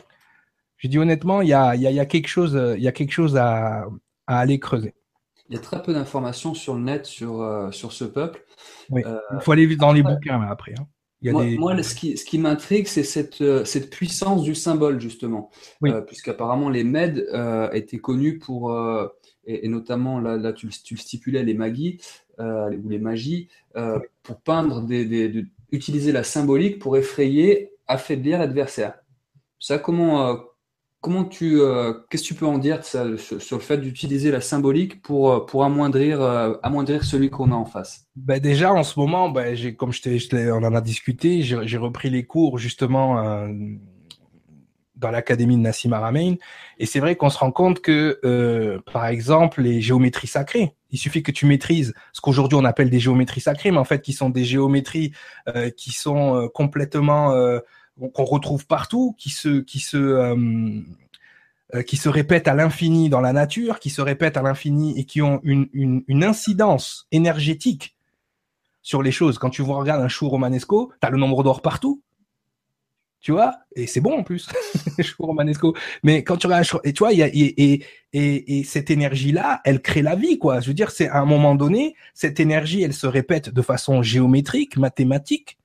je 0.81 0.87
dis 0.87 0.97
honnêtement, 0.97 1.41
il 1.41 1.47
y 1.47 1.53
a, 1.53 2.05
quelque 2.05 2.27
chose, 2.27 2.59
il 2.75 2.81
y 2.81 2.87
a 2.87 2.91
quelque 2.91 3.11
chose 3.11 3.37
à, 3.37 3.85
aller 4.25 4.59
creuser. 4.59 4.95
Il 5.49 5.55
y 5.55 5.57
a 5.57 5.61
très 5.61 5.83
peu 5.83 5.93
d'informations 5.93 6.55
sur 6.55 6.73
le 6.73 6.81
net 6.81 7.05
sur, 7.05 7.41
euh, 7.41 7.71
sur 7.71 7.91
ce 7.91 8.03
peuple. 8.03 8.43
Oui. 8.89 9.03
Euh, 9.05 9.19
il 9.33 9.41
faut 9.41 9.51
aller 9.51 9.75
dans 9.75 9.93
les 9.93 10.01
bouquins 10.01 10.41
après. 10.41 10.73
Hein. 10.79 10.87
moi, 11.59 11.81
ce 11.83 11.93
qui, 11.93 12.17
ce 12.17 12.25
qui 12.25 12.39
m'intrigue, 12.39 12.87
c'est 12.87 13.03
cette, 13.03 13.41
euh, 13.41 13.63
cette 13.63 13.91
puissance 13.91 14.41
du 14.41 14.55
symbole, 14.55 14.99
justement. 14.99 15.51
Oui. 15.81 15.91
Puisqu'apparemment, 16.07 16.69
les 16.69 16.83
Mèdes 16.83 17.27
étaient 17.73 17.99
connus 17.99 18.39
pour, 18.39 18.75
et, 19.45 19.67
notamment, 19.67 20.19
là, 20.19 20.51
tu, 20.51 20.67
tu, 20.69 20.95
le 20.95 20.99
stipulais, 20.99 21.43
les 21.43 21.53
magies, 21.53 22.01
ou 22.39 22.89
les 22.89 22.99
magies, 22.99 23.49
pour 24.23 24.41
peindre, 24.41 24.81
des, 24.81 25.45
utiliser 25.71 26.11
la 26.11 26.23
symbolique 26.23 26.79
pour 26.79 26.97
effrayer, 26.97 27.71
affaiblir 27.87 28.39
l'adversaire. 28.39 28.95
Ça, 29.59 29.77
comment, 29.77 30.41
Comment 31.01 31.25
tu, 31.25 31.59
euh, 31.59 31.93
qu'est-ce 32.11 32.21
que 32.21 32.27
tu 32.27 32.33
peux 32.35 32.45
en 32.45 32.59
dire 32.59 32.85
sur, 32.85 33.03
le 33.03 33.17
fait 33.17 33.77
d'utiliser 33.77 34.29
la 34.29 34.39
symbolique 34.39 35.01
pour, 35.01 35.31
euh, 35.31 35.39
pour 35.43 35.63
amoindrir, 35.63 36.21
euh, 36.21 36.53
amoindrir 36.61 37.03
celui 37.03 37.31
qu'on 37.31 37.51
a 37.51 37.55
en 37.55 37.65
face? 37.65 38.05
Ben 38.15 38.39
Déjà, 38.39 38.71
en 38.71 38.83
ce 38.83 38.99
moment, 38.99 39.29
ben, 39.29 39.55
j'ai, 39.55 39.75
comme 39.75 39.91
je 39.91 40.51
on 40.51 40.63
en 40.63 40.75
a 40.75 40.81
discuté, 40.81 41.41
j'ai, 41.41 41.77
repris 41.77 42.11
les 42.11 42.23
cours 42.25 42.59
justement 42.59 43.47
dans 44.95 45.09
l'académie 45.09 45.57
de 45.57 45.61
Nassim 45.61 45.91
Haramein. 45.91 46.35
Et 46.77 46.85
c'est 46.85 46.99
vrai 46.99 47.15
qu'on 47.15 47.31
se 47.31 47.39
rend 47.39 47.51
compte 47.51 47.81
que, 47.81 48.79
par 48.93 49.07
exemple, 49.07 49.63
les 49.63 49.81
géométries 49.81 50.27
sacrées, 50.27 50.75
il 50.91 50.99
suffit 50.99 51.23
que 51.23 51.31
tu 51.31 51.47
maîtrises 51.47 51.93
ce 52.13 52.21
qu'aujourd'hui 52.21 52.59
on 52.61 52.65
appelle 52.65 52.91
des 52.91 52.99
géométries 52.99 53.41
sacrées, 53.41 53.71
mais 53.71 53.77
en 53.77 53.85
fait 53.85 54.01
qui 54.01 54.13
sont 54.13 54.29
des 54.29 54.43
géométries 54.43 55.13
qui 55.77 55.91
sont 55.93 56.47
complètement 56.53 57.33
qu'on 58.13 58.25
retrouve 58.25 58.65
partout, 58.65 59.15
qui 59.17 59.29
se, 59.29 59.61
qui 59.61 59.79
se, 59.79 59.97
euh, 59.97 60.35
euh, 61.73 61.83
qui 61.83 61.95
se 61.95 62.09
répètent 62.09 62.49
à 62.49 62.53
l'infini 62.53 63.07
dans 63.07 63.21
la 63.21 63.31
nature, 63.31 63.79
qui 63.79 63.89
se 63.89 64.01
répètent 64.01 64.35
à 64.35 64.41
l'infini 64.41 64.99
et 64.99 65.05
qui 65.05 65.21
ont 65.21 65.39
une, 65.43 65.69
une, 65.73 66.23
incidence 66.23 67.07
énergétique 67.13 67.95
sur 68.81 69.01
les 69.01 69.11
choses. 69.11 69.37
Quand 69.37 69.49
tu 69.49 69.61
vois, 69.61 69.77
regardes 69.77 70.01
un 70.01 70.09
chou 70.09 70.27
romanesco, 70.27 70.91
tu 70.99 71.07
as 71.07 71.09
le 71.09 71.17
nombre 71.17 71.43
d'or 71.43 71.61
partout. 71.61 72.01
tu 73.21 73.31
vois, 73.31 73.55
et 73.75 73.87
c'est 73.87 74.01
bon 74.01 74.19
en 74.19 74.23
plus, 74.23 74.49
romanesco. 75.19 75.73
Mais 76.03 76.25
quand 76.25 76.35
tu 76.35 76.47
regardes, 76.47 76.67
et 76.83 76.91
tu 76.91 76.99
vois, 76.99 77.13
y 77.13 77.23
a, 77.23 77.27
et, 77.27 77.85
et, 78.11 78.59
et, 78.59 78.63
cette 78.65 78.89
énergie-là, 78.89 79.61
elle 79.63 79.81
crée 79.81 80.01
la 80.01 80.15
vie, 80.15 80.39
quoi. 80.39 80.59
Je 80.59 80.67
veux 80.67 80.73
dire, 80.73 80.91
c'est 80.91 81.07
à 81.07 81.19
un 81.21 81.25
moment 81.25 81.55
donné, 81.55 81.95
cette 82.13 82.41
énergie, 82.41 82.81
elle 82.81 82.93
se 82.93 83.07
répète 83.07 83.49
de 83.49 83.61
façon 83.61 84.01
géométrique, 84.01 84.75
mathématique, 84.75 85.57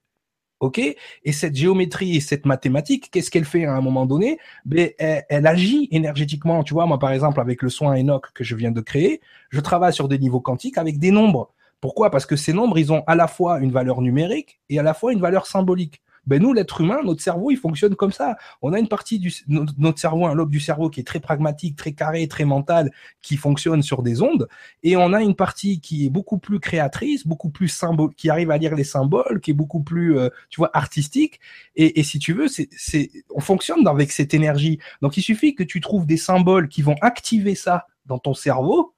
ok? 0.61 0.78
Et 0.78 1.32
cette 1.32 1.54
géométrie 1.54 2.16
et 2.16 2.20
cette 2.20 2.46
mathématique, 2.46 3.11
qu'est-ce 3.11 3.30
qu'elle 3.30 3.44
fait 3.44 3.64
à 3.64 3.74
un 3.74 3.80
moment 3.80 4.07
donné? 4.07 4.38
Ben, 4.64 4.90
elle, 4.98 5.24
elle, 5.28 5.46
agit 5.46 5.88
énergétiquement. 5.90 6.62
Tu 6.62 6.74
vois, 6.74 6.86
moi, 6.86 6.98
par 6.98 7.11
exemple, 7.12 7.40
avec 7.40 7.62
le 7.62 7.68
soin 7.68 7.96
Enoch 7.96 8.32
que 8.34 8.44
je 8.44 8.54
viens 8.54 8.70
de 8.70 8.80
créer, 8.80 9.20
je 9.50 9.61
travaille 9.61 9.92
sur 9.92 10.09
des 10.09 10.18
niveaux 10.18 10.40
quantiques 10.40 10.78
avec 10.78 10.98
des 10.98 11.11
nombres. 11.11 11.50
Pourquoi? 11.80 12.11
Parce 12.11 12.26
que 12.26 12.36
ces 12.36 12.52
nombres, 12.52 12.78
ils 12.78 12.92
ont 12.92 13.04
à 13.07 13.14
la 13.14 13.28
fois 13.28 13.61
une 13.61 13.70
valeur 13.70 14.00
numérique 14.00 14.61
et 14.70 14.78
à 14.78 14.82
la 14.82 14.94
fois 14.94 15.12
une 15.12 15.20
valeur 15.20 15.46
symbolique 15.46 16.00
ben 16.27 16.43
nous, 16.43 16.53
l'être 16.53 16.81
humain, 16.81 16.99
notre 17.05 17.22
cerveau, 17.22 17.51
il 17.51 17.57
fonctionne 17.57 17.95
comme 17.95 18.12
ça. 18.12 18.37
On 18.62 18.72
a 18.72 18.79
une 18.79 18.89
partie 18.89 19.18
du 19.18 19.33
notre 19.49 19.99
cerveau, 19.99 20.27
un 20.27 20.35
lobe 20.35 20.51
du 20.51 20.61
cerveau 20.61 20.91
qui 20.91 21.01
est 21.01 21.05
très 21.05 21.20
pragmatique, 21.20 21.77
très 21.77 21.93
carré, 21.93 22.27
très 22.29 22.45
mental, 22.45 22.91
qui 23.22 23.37
fonctionne 23.37 23.83
sur 23.83 24.03
des 24.03 24.22
ondes, 24.22 24.49
et 24.83 24.97
on 24.97 25.12
a 25.12 25.22
une 25.22 25.35
partie 25.35 25.81
qui 25.81 26.07
est 26.07 26.11
beaucoup 26.11 26.39
plus 26.39 26.61
créatrice, 26.61 27.27
beaucoup 27.27 27.51
plus 27.51 27.68
symbole, 27.68 28.14
qui 28.14 28.31
arrive 28.31 28.51
à 28.51 28.59
lire 28.59 28.74
les 28.74 28.85
symboles, 28.85 29.41
qui 29.41 29.53
est 29.53 29.55
beaucoup 29.55 29.83
plus, 29.83 30.18
euh, 30.18 30.29
tu 30.51 30.61
vois, 30.61 30.70
artistique. 30.74 31.41
Et, 31.74 32.01
et 32.01 32.03
si 32.03 32.18
tu 32.18 32.33
veux, 32.33 32.49
c'est, 32.49 33.11
on 33.35 33.41
fonctionne 33.41 33.87
avec 33.87 34.12
cette 34.12 34.35
énergie. 34.35 34.79
Donc 35.03 35.16
il 35.16 35.22
suffit 35.22 35.55
que 35.55 35.62
tu 35.62 35.81
trouves 35.81 36.07
des 36.07 36.16
symboles 36.16 36.68
qui 36.68 36.83
vont 36.83 36.97
activer 37.01 37.55
ça 37.55 37.87
dans 38.07 38.18
ton 38.18 38.35
cerveau, 38.35 38.95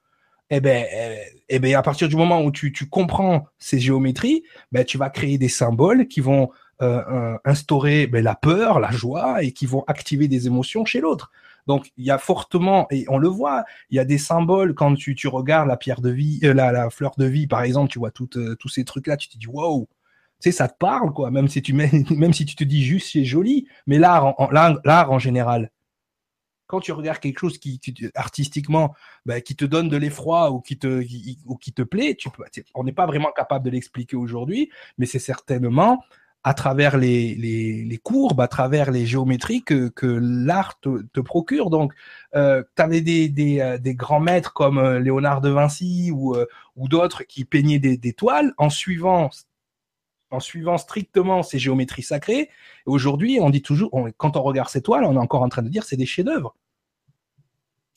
eh 0.50 0.60
ben, 0.60 0.86
eh, 0.90 1.18
eh 1.48 1.58
ben, 1.58 1.74
à 1.74 1.82
partir 1.82 2.08
du 2.08 2.16
moment 2.16 2.42
où 2.42 2.50
tu, 2.50 2.72
tu 2.72 2.88
comprends 2.88 3.46
ces 3.58 3.78
géométries, 3.78 4.44
ben, 4.72 4.84
tu 4.84 4.96
vas 4.96 5.10
créer 5.10 5.36
des 5.36 5.48
symboles 5.48 6.08
qui 6.08 6.20
vont 6.20 6.50
instaurer 7.44 8.06
ben, 8.06 8.22
la 8.22 8.34
peur, 8.34 8.80
la 8.80 8.90
joie 8.90 9.42
et 9.42 9.52
qui 9.52 9.66
vont 9.66 9.84
activer 9.86 10.28
des 10.28 10.46
émotions 10.46 10.84
chez 10.84 11.00
l'autre. 11.00 11.30
Donc 11.68 11.92
il 11.98 12.06
y 12.06 12.10
a 12.10 12.16
fortement 12.16 12.86
et 12.90 13.04
on 13.08 13.18
le 13.18 13.28
voit, 13.28 13.64
il 13.90 13.96
y 13.96 13.98
a 14.00 14.06
des 14.06 14.16
symboles 14.16 14.74
quand 14.74 14.94
tu, 14.94 15.14
tu 15.14 15.28
regardes 15.28 15.68
la 15.68 15.76
pierre 15.76 16.00
de 16.00 16.08
vie, 16.08 16.40
euh, 16.44 16.54
la, 16.54 16.88
fleur 16.88 17.12
de 17.18 17.26
vie 17.26 17.46
par 17.46 17.62
exemple, 17.62 17.92
tu 17.92 17.98
vois 17.98 18.10
euh, 18.36 18.56
tous 18.56 18.68
ces 18.68 18.84
trucs 18.86 19.06
là, 19.06 19.18
tu 19.18 19.28
te 19.28 19.36
dis 19.36 19.46
waouh, 19.46 19.86
tu 20.40 20.48
sais 20.48 20.52
ça 20.52 20.66
te 20.66 20.78
parle 20.78 21.12
quoi, 21.12 21.30
même 21.30 21.46
si 21.46 21.60
tu 21.60 21.74
même 21.74 22.32
si 22.32 22.46
tu 22.46 22.56
te 22.56 22.64
dis 22.64 22.82
juste 22.82 23.10
c'est 23.12 23.26
joli, 23.26 23.68
mais 23.86 23.98
l'art 23.98 24.40
en, 24.40 24.48
l'art 24.50 25.12
en 25.12 25.18
général. 25.18 25.70
Quand 26.66 26.80
tu 26.80 26.92
regardes 26.92 27.20
quelque 27.20 27.38
chose 27.38 27.58
qui, 27.58 27.80
artistiquement, 28.14 28.94
ben, 29.24 29.40
qui 29.40 29.56
te 29.56 29.64
donne 29.64 29.88
de 29.88 29.96
l'effroi 29.96 30.50
ou 30.50 30.60
qui 30.60 30.78
te 30.78 31.02
ou 31.46 31.56
qui 31.56 31.72
te 31.72 31.82
plaît, 31.82 32.14
tu 32.14 32.30
peux, 32.30 32.44
on 32.74 32.84
n'est 32.84 32.92
pas 32.92 33.06
vraiment 33.06 33.30
capable 33.34 33.64
de 33.66 33.70
l'expliquer 33.70 34.16
aujourd'hui, 34.16 34.70
mais 34.96 35.06
c'est 35.06 35.18
certainement 35.18 36.02
à 36.44 36.54
travers 36.54 36.96
les, 36.96 37.34
les, 37.34 37.98
courbes, 37.98 38.40
à 38.40 38.48
travers 38.48 38.90
les 38.90 39.06
géométries 39.06 39.62
que, 39.62 39.92
l'art 40.02 40.78
te, 40.80 41.20
procure. 41.20 41.68
Donc, 41.70 41.92
euh, 42.34 42.62
tu 42.76 42.82
avais 42.82 43.00
des, 43.00 43.60
euh, 43.60 43.78
des, 43.78 43.94
grands 43.94 44.20
maîtres 44.20 44.52
comme 44.52 44.78
euh, 44.78 45.00
Léonard 45.00 45.40
de 45.40 45.50
Vinci 45.50 46.10
ou, 46.12 46.34
euh, 46.36 46.46
ou 46.76 46.88
d'autres 46.88 47.24
qui 47.24 47.44
peignaient 47.44 47.78
des, 47.78 48.12
toiles 48.12 48.54
en 48.56 48.70
suivant, 48.70 49.30
en 50.30 50.40
suivant 50.40 50.78
strictement 50.78 51.42
ces 51.42 51.58
géométries 51.58 52.02
sacrées. 52.02 52.50
Aujourd'hui, 52.86 53.38
on 53.40 53.50
dit 53.50 53.62
toujours, 53.62 53.90
quand 54.16 54.36
on 54.36 54.42
regarde 54.42 54.68
ces 54.68 54.82
toiles, 54.82 55.04
on 55.04 55.14
est 55.14 55.18
encore 55.18 55.42
en 55.42 55.48
train 55.48 55.62
de 55.62 55.68
dire 55.68 55.84
c'est 55.84 55.96
des 55.96 56.06
chefs-d'œuvre. 56.06 56.54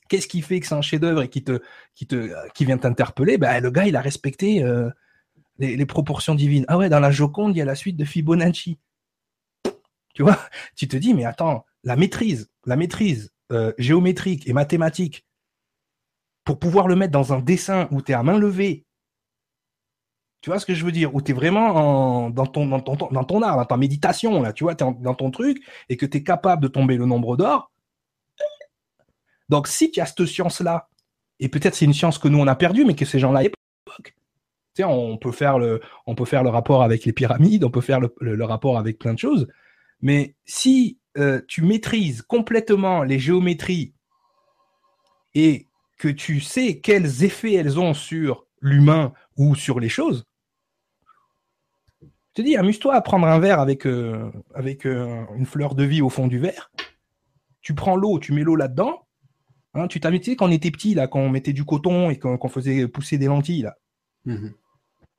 Qu'est-ce 0.09 0.27
qui 0.27 0.41
fait 0.41 0.59
que 0.59 0.67
c'est 0.67 0.75
un 0.75 0.81
chef-d'œuvre 0.81 1.21
et 1.21 1.29
qui 1.29 1.41
te, 1.41 1.61
qui 1.95 2.05
te, 2.05 2.33
qui 2.53 2.65
vient 2.65 2.77
t'interpeller? 2.77 3.37
Ben, 3.37 3.61
le 3.61 3.71
gars, 3.71 3.85
il 3.85 3.95
a 3.95 4.01
respecté 4.01 4.61
les, 5.61 5.85
proportions 5.85 6.35
divines. 6.35 6.65
Ah 6.67 6.77
ouais, 6.77 6.89
dans 6.89 6.99
la 6.99 7.11
Joconde, 7.11 7.55
il 7.55 7.59
y 7.59 7.61
a 7.61 7.65
la 7.65 7.75
suite 7.75 7.97
de 7.97 8.05
Fibonacci. 8.05 8.79
Tu 10.13 10.23
vois, 10.23 10.37
tu 10.75 10.87
te 10.87 10.97
dis, 10.97 11.13
mais 11.13 11.25
attends, 11.25 11.65
la 11.83 11.95
maîtrise, 11.95 12.49
la 12.65 12.75
maîtrise 12.75 13.31
euh, 13.51 13.73
géométrique 13.77 14.47
et 14.47 14.53
mathématique, 14.53 15.25
pour 16.43 16.59
pouvoir 16.59 16.87
le 16.87 16.95
mettre 16.95 17.11
dans 17.11 17.33
un 17.33 17.39
dessin 17.39 17.87
où 17.91 18.01
tu 18.01 18.11
es 18.11 18.15
à 18.15 18.23
main 18.23 18.37
levée, 18.37 18.85
tu 20.41 20.49
vois 20.49 20.59
ce 20.59 20.65
que 20.65 20.73
je 20.73 20.83
veux 20.83 20.91
dire, 20.91 21.13
où 21.13 21.21
tu 21.21 21.31
es 21.31 21.33
vraiment 21.35 22.31
dans, 22.31 22.47
ton, 22.47 22.65
dans, 22.65 22.79
dans 22.79 23.23
ton 23.23 23.41
art, 23.43 23.57
dans 23.57 23.65
ta 23.65 23.77
méditation, 23.77 24.41
là, 24.41 24.53
tu 24.53 24.63
vois, 24.63 24.73
tu 24.73 24.83
es 24.83 24.93
dans 24.99 25.13
ton 25.13 25.29
truc, 25.29 25.63
et 25.87 25.97
que 25.97 26.05
tu 26.07 26.17
es 26.17 26.23
capable 26.23 26.63
de 26.63 26.67
tomber 26.67 26.97
le 26.97 27.05
nombre 27.05 27.37
d'or. 27.37 27.71
Donc 29.49 29.67
si 29.67 29.91
tu 29.91 29.99
as 29.99 30.07
cette 30.07 30.25
science-là, 30.25 30.89
et 31.39 31.49
peut-être 31.49 31.75
c'est 31.75 31.85
une 31.85 31.93
science 31.93 32.17
que 32.17 32.27
nous 32.27 32.39
on 32.39 32.47
a 32.47 32.55
perdue, 32.55 32.85
mais 32.85 32.95
que 32.95 33.05
ces 33.05 33.19
gens-là 33.19 33.43
on 34.79 35.17
peut 35.17 35.31
faire 35.31 35.59
le, 35.59 35.79
rapport 36.49 36.83
avec 36.83 37.05
les 37.05 37.13
pyramides, 37.13 37.63
on 37.63 37.71
peut 37.71 37.81
faire 37.81 37.99
le, 37.99 38.43
rapport 38.43 38.77
avec 38.77 38.99
plein 38.99 39.13
de 39.13 39.19
choses. 39.19 39.47
Mais 40.01 40.35
si 40.45 40.97
euh, 41.17 41.41
tu 41.47 41.61
maîtrises 41.61 42.21
complètement 42.21 43.03
les 43.03 43.19
géométries 43.19 43.93
et 45.35 45.67
que 45.97 46.07
tu 46.07 46.39
sais 46.39 46.79
quels 46.79 47.23
effets 47.23 47.53
elles 47.53 47.79
ont 47.79 47.93
sur 47.93 48.47
l'humain 48.61 49.13
ou 49.37 49.55
sur 49.55 49.79
les 49.79 49.89
choses, 49.89 50.25
je 52.01 52.41
te 52.41 52.47
dis, 52.47 52.55
amuse-toi 52.55 52.95
à 52.95 53.01
prendre 53.01 53.27
un 53.27 53.39
verre 53.39 53.59
avec, 53.59 53.85
euh, 53.85 54.31
euh, 54.55 55.25
une 55.35 55.45
fleur 55.45 55.75
de 55.75 55.83
vie 55.83 56.01
au 56.01 56.09
fond 56.09 56.27
du 56.27 56.39
verre. 56.39 56.71
Tu 57.61 57.75
prends 57.75 57.97
l'eau, 57.97 58.19
tu 58.19 58.31
mets 58.31 58.43
l'eau 58.43 58.55
là-dedans. 58.55 59.05
Hein, 59.73 59.87
tu 59.87 59.99
t'as 59.99 60.11
quand 60.11 60.47
on 60.47 60.51
était 60.51 60.71
petit, 60.71 60.93
là, 60.93 61.07
quand 61.07 61.19
on 61.19 61.29
mettait 61.29 61.53
du 61.53 61.65
coton 61.65 62.09
et 62.09 62.17
qu'on 62.17 62.49
faisait 62.49 62.87
pousser 62.87 63.17
des 63.17 63.27
lentilles, 63.27 63.63
là. 63.63 63.77
Mmh 64.25 64.49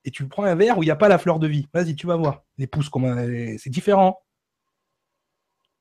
et 0.05 0.11
tu 0.11 0.27
prends 0.27 0.45
un 0.45 0.55
verre 0.55 0.79
où 0.79 0.83
il 0.83 0.87
n'y 0.87 0.93
a 0.93 0.97
pas 0.97 1.09
la 1.09 1.19
fleur 1.19 1.39
de 1.39 1.47
vie. 1.47 1.69
Vas-y, 1.73 1.95
tu 1.95 2.07
vas 2.07 2.17
voir. 2.17 2.45
Les 2.59 2.67
pousses, 2.67 2.91
c'est 3.59 3.71
différent. 3.71 4.21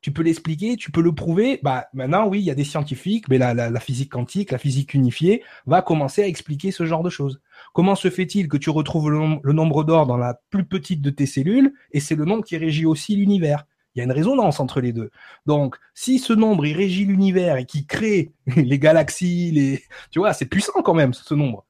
Tu 0.02 0.12
peux 0.12 0.24
l'expliquer, 0.24 0.78
tu 0.78 0.92
peux 0.92 1.02
le 1.02 1.14
prouver. 1.14 1.60
Bah, 1.62 1.88
maintenant, 1.94 2.28
oui, 2.28 2.40
il 2.40 2.46
y 2.46 2.50
a 2.52 2.56
des 2.56 2.64
scientifiques, 2.64 3.30
mais 3.30 3.38
la, 3.38 3.80
physique 3.80 4.12
quantique, 4.12 4.52
la 4.52 4.58
physique 4.58 4.96
unifiée, 4.96 5.44
va 5.68 5.84
commencer 5.84 6.24
à 6.24 6.28
expliquer 6.28 6.72
ce 6.72 6.86
genre 6.86 7.04
de 7.04 7.10
choses. 7.10 7.40
Comment 7.74 7.96
se 7.96 8.10
fait-il 8.10 8.48
que 8.48 8.58
tu 8.58 8.72
retrouves 8.72 9.12
le, 9.12 9.54
nombre 9.54 9.84
d'or 9.84 10.08
dans 10.08 10.18
la 10.18 10.40
plus 10.50 10.66
petite 10.66 11.02
de 11.02 11.12
tes 11.12 11.28
cellules, 11.28 11.74
et 11.92 12.00
c'est 12.00 12.16
le 12.16 12.26
nombre 12.26 12.44
qui 12.44 12.58
régit 12.58 12.86
aussi 12.86 13.16
l'univers? 13.16 13.66
Il 13.94 14.00
y 14.00 14.02
a 14.02 14.06
une 14.06 14.12
résonance 14.12 14.60
entre 14.60 14.82
les 14.82 14.94
deux. 14.94 15.12
Donc, 15.46 15.78
si 15.94 16.18
ce 16.18 16.34
nombre, 16.34 16.66
il 16.66 16.76
régit 16.76 17.06
l'univers 17.06 17.58
et 17.58 17.66
qui 17.66 17.86
crée 17.86 18.34
les 18.56 18.80
galaxies, 18.80 19.52
les, 19.52 19.84
tu 20.10 20.20
vois, 20.20 20.34
c'est 20.34 20.46
puissant 20.46 20.82
quand 20.82 20.96
même, 20.96 21.14
ce 21.14 21.34
nombre 21.36 21.66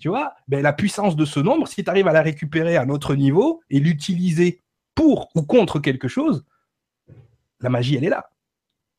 tu 0.00 0.08
vois, 0.08 0.34
ben, 0.48 0.62
la 0.62 0.72
puissance 0.72 1.16
de 1.16 1.24
ce 1.24 1.40
nombre, 1.40 1.68
si 1.68 1.84
tu 1.84 1.90
arrives 1.90 2.08
à 2.08 2.12
la 2.12 2.22
récupérer 2.22 2.76
à 2.76 2.82
un 2.82 2.88
autre 2.88 3.14
niveau 3.14 3.62
et 3.70 3.78
l'utiliser 3.78 4.62
pour 4.94 5.28
ou 5.34 5.42
contre 5.42 5.78
quelque 5.78 6.08
chose, 6.08 6.44
la 7.60 7.70
magie, 7.70 7.96
elle 7.96 8.04
est 8.04 8.10
là. 8.10 8.30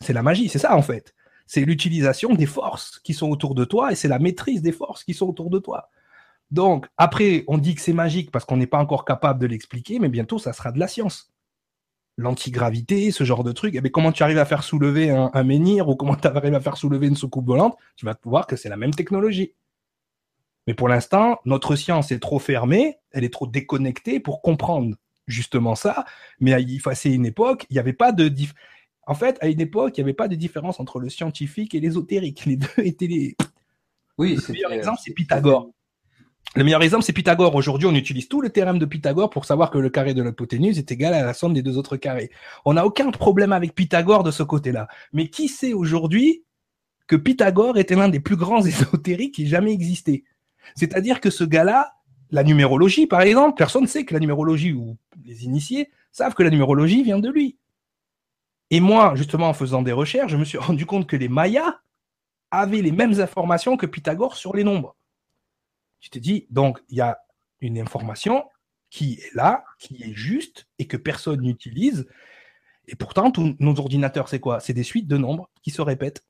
C'est 0.01 0.13
la 0.13 0.23
magie, 0.23 0.49
c'est 0.49 0.59
ça 0.59 0.75
en 0.75 0.81
fait. 0.81 1.13
C'est 1.47 1.61
l'utilisation 1.61 2.33
des 2.33 2.45
forces 2.45 2.99
qui 2.99 3.13
sont 3.13 3.29
autour 3.29 3.55
de 3.55 3.65
toi 3.65 3.91
et 3.91 3.95
c'est 3.95 4.07
la 4.07 4.19
maîtrise 4.19 4.61
des 4.61 4.71
forces 4.71 5.03
qui 5.03 5.13
sont 5.13 5.27
autour 5.27 5.49
de 5.49 5.59
toi. 5.59 5.89
Donc, 6.51 6.87
après, 6.97 7.43
on 7.47 7.57
dit 7.57 7.75
que 7.75 7.81
c'est 7.81 7.93
magique 7.93 8.31
parce 8.31 8.45
qu'on 8.45 8.57
n'est 8.57 8.67
pas 8.67 8.77
encore 8.79 9.05
capable 9.05 9.39
de 9.39 9.47
l'expliquer, 9.47 9.99
mais 9.99 10.09
bientôt, 10.09 10.39
ça 10.39 10.53
sera 10.53 10.71
de 10.71 10.79
la 10.79 10.87
science. 10.87 11.31
L'antigravité, 12.17 13.11
ce 13.11 13.23
genre 13.23 13.43
de 13.43 13.51
truc. 13.51 13.75
Eh 13.75 13.81
bien, 13.81 13.91
comment 13.91 14.11
tu 14.11 14.23
arrives 14.23 14.37
à 14.37 14.45
faire 14.45 14.63
soulever 14.63 15.09
un, 15.09 15.31
un 15.33 15.43
menhir 15.43 15.89
ou 15.89 15.95
comment 15.95 16.15
tu 16.15 16.27
arrives 16.27 16.53
à 16.53 16.61
faire 16.61 16.77
soulever 16.77 17.07
une 17.07 17.15
soucoupe 17.15 17.45
volante, 17.45 17.77
tu 17.95 18.05
vas 18.05 18.15
voir 18.23 18.47
que 18.47 18.55
c'est 18.55 18.69
la 18.69 18.77
même 18.77 18.93
technologie. 18.93 19.53
Mais 20.67 20.73
pour 20.73 20.89
l'instant, 20.89 21.39
notre 21.45 21.75
science 21.75 22.11
est 22.11 22.19
trop 22.19 22.39
fermée, 22.39 22.97
elle 23.11 23.23
est 23.23 23.33
trop 23.33 23.47
déconnectée 23.47 24.19
pour 24.19 24.41
comprendre 24.41 24.95
justement 25.27 25.75
ça. 25.75 26.05
Mais 26.39 26.53
à 26.53 26.59
une 26.59 27.25
époque, 27.25 27.65
il 27.69 27.73
n'y 27.73 27.79
avait 27.79 27.93
pas 27.93 28.11
de 28.11 28.29
en 29.07 29.13
fait, 29.13 29.37
à 29.41 29.47
une 29.47 29.61
époque, 29.61 29.97
il 29.97 30.01
n'y 30.01 30.05
avait 30.05 30.13
pas 30.13 30.27
de 30.27 30.35
différence 30.35 30.79
entre 30.79 30.99
le 30.99 31.09
scientifique 31.09 31.75
et 31.75 31.79
l'ésotérique. 31.79 32.45
Les 32.45 32.57
deux 32.57 32.67
étaient 32.77 33.07
les. 33.07 33.35
Oui. 34.17 34.37
Le 34.47 34.53
meilleur 34.53 34.71
exemple, 34.71 34.99
c'est 35.03 35.13
Pythagore. 35.13 35.69
Le 36.55 36.63
meilleur 36.63 36.81
exemple, 36.81 37.03
c'est 37.03 37.13
Pythagore. 37.13 37.53
Aujourd'hui, 37.53 37.87
on 37.87 37.93
utilise 37.93 38.27
tout 38.27 38.41
le 38.41 38.49
théorème 38.49 38.79
de 38.79 38.85
Pythagore 38.85 39.29
pour 39.29 39.45
savoir 39.45 39.71
que 39.71 39.77
le 39.77 39.89
carré 39.89 40.13
de 40.13 40.23
l'hypoténuse 40.23 40.79
est 40.79 40.91
égal 40.91 41.13
à 41.13 41.23
la 41.23 41.33
somme 41.33 41.53
des 41.53 41.61
deux 41.61 41.77
autres 41.77 41.97
carrés. 41.97 42.31
On 42.63 42.73
n'a 42.73 42.85
aucun 42.85 43.11
problème 43.11 43.51
avec 43.51 43.75
Pythagore 43.75 44.23
de 44.23 44.31
ce 44.31 44.41
côté-là. 44.41 44.87
Mais 45.11 45.27
qui 45.29 45.49
sait 45.49 45.73
aujourd'hui 45.73 46.43
que 47.07 47.15
Pythagore 47.15 47.77
était 47.77 47.95
l'un 47.95 48.09
des 48.09 48.21
plus 48.21 48.37
grands 48.37 48.61
ésotériques 48.65 49.35
qui 49.35 49.43
ait 49.43 49.47
jamais 49.47 49.73
existé? 49.73 50.23
C'est-à-dire 50.75 51.21
que 51.21 51.29
ce 51.29 51.43
gars-là, 51.43 51.95
la 52.31 52.43
numérologie, 52.43 53.07
par 53.07 53.21
exemple, 53.21 53.57
personne 53.57 53.83
ne 53.83 53.87
sait 53.87 54.05
que 54.05 54.13
la 54.13 54.19
numérologie, 54.19 54.73
ou 54.73 54.97
les 55.23 55.45
initiés, 55.45 55.91
savent 56.11 56.33
que 56.33 56.43
la 56.43 56.49
numérologie 56.49 57.03
vient 57.03 57.19
de 57.19 57.29
lui. 57.29 57.57
Et 58.71 58.79
moi, 58.79 59.13
justement, 59.15 59.49
en 59.49 59.53
faisant 59.53 59.81
des 59.81 59.91
recherches, 59.91 60.31
je 60.31 60.37
me 60.37 60.45
suis 60.45 60.57
rendu 60.69 60.85
compte 60.85 61.07
que 61.07 61.15
les 61.15 61.29
Mayas 61.29 61.79
avaient 62.51 62.81
les 62.81 62.91
mêmes 62.91 63.19
informations 63.19 63.77
que 63.77 63.85
Pythagore 63.85 64.35
sur 64.35 64.55
les 64.55 64.63
nombres. 64.63 64.95
Je 65.99 66.09
te 66.09 66.19
dis, 66.19 66.47
donc, 66.49 66.81
il 66.89 66.97
y 66.97 67.01
a 67.01 67.19
une 67.59 67.79
information 67.79 68.45
qui 68.89 69.13
est 69.13 69.35
là, 69.35 69.63
qui 69.79 70.03
est 70.03 70.13
juste, 70.13 70.67
et 70.79 70.87
que 70.87 70.97
personne 70.97 71.41
n'utilise. 71.41 72.07
Et 72.87 72.95
pourtant, 72.95 73.31
tous 73.31 73.55
nos 73.59 73.79
ordinateurs, 73.79 74.29
c'est 74.29 74.39
quoi? 74.39 74.59
C'est 74.59 74.73
des 74.73 74.83
suites 74.83 75.07
de 75.07 75.17
nombres 75.17 75.49
qui 75.63 75.71
se 75.71 75.81
répètent 75.81 76.23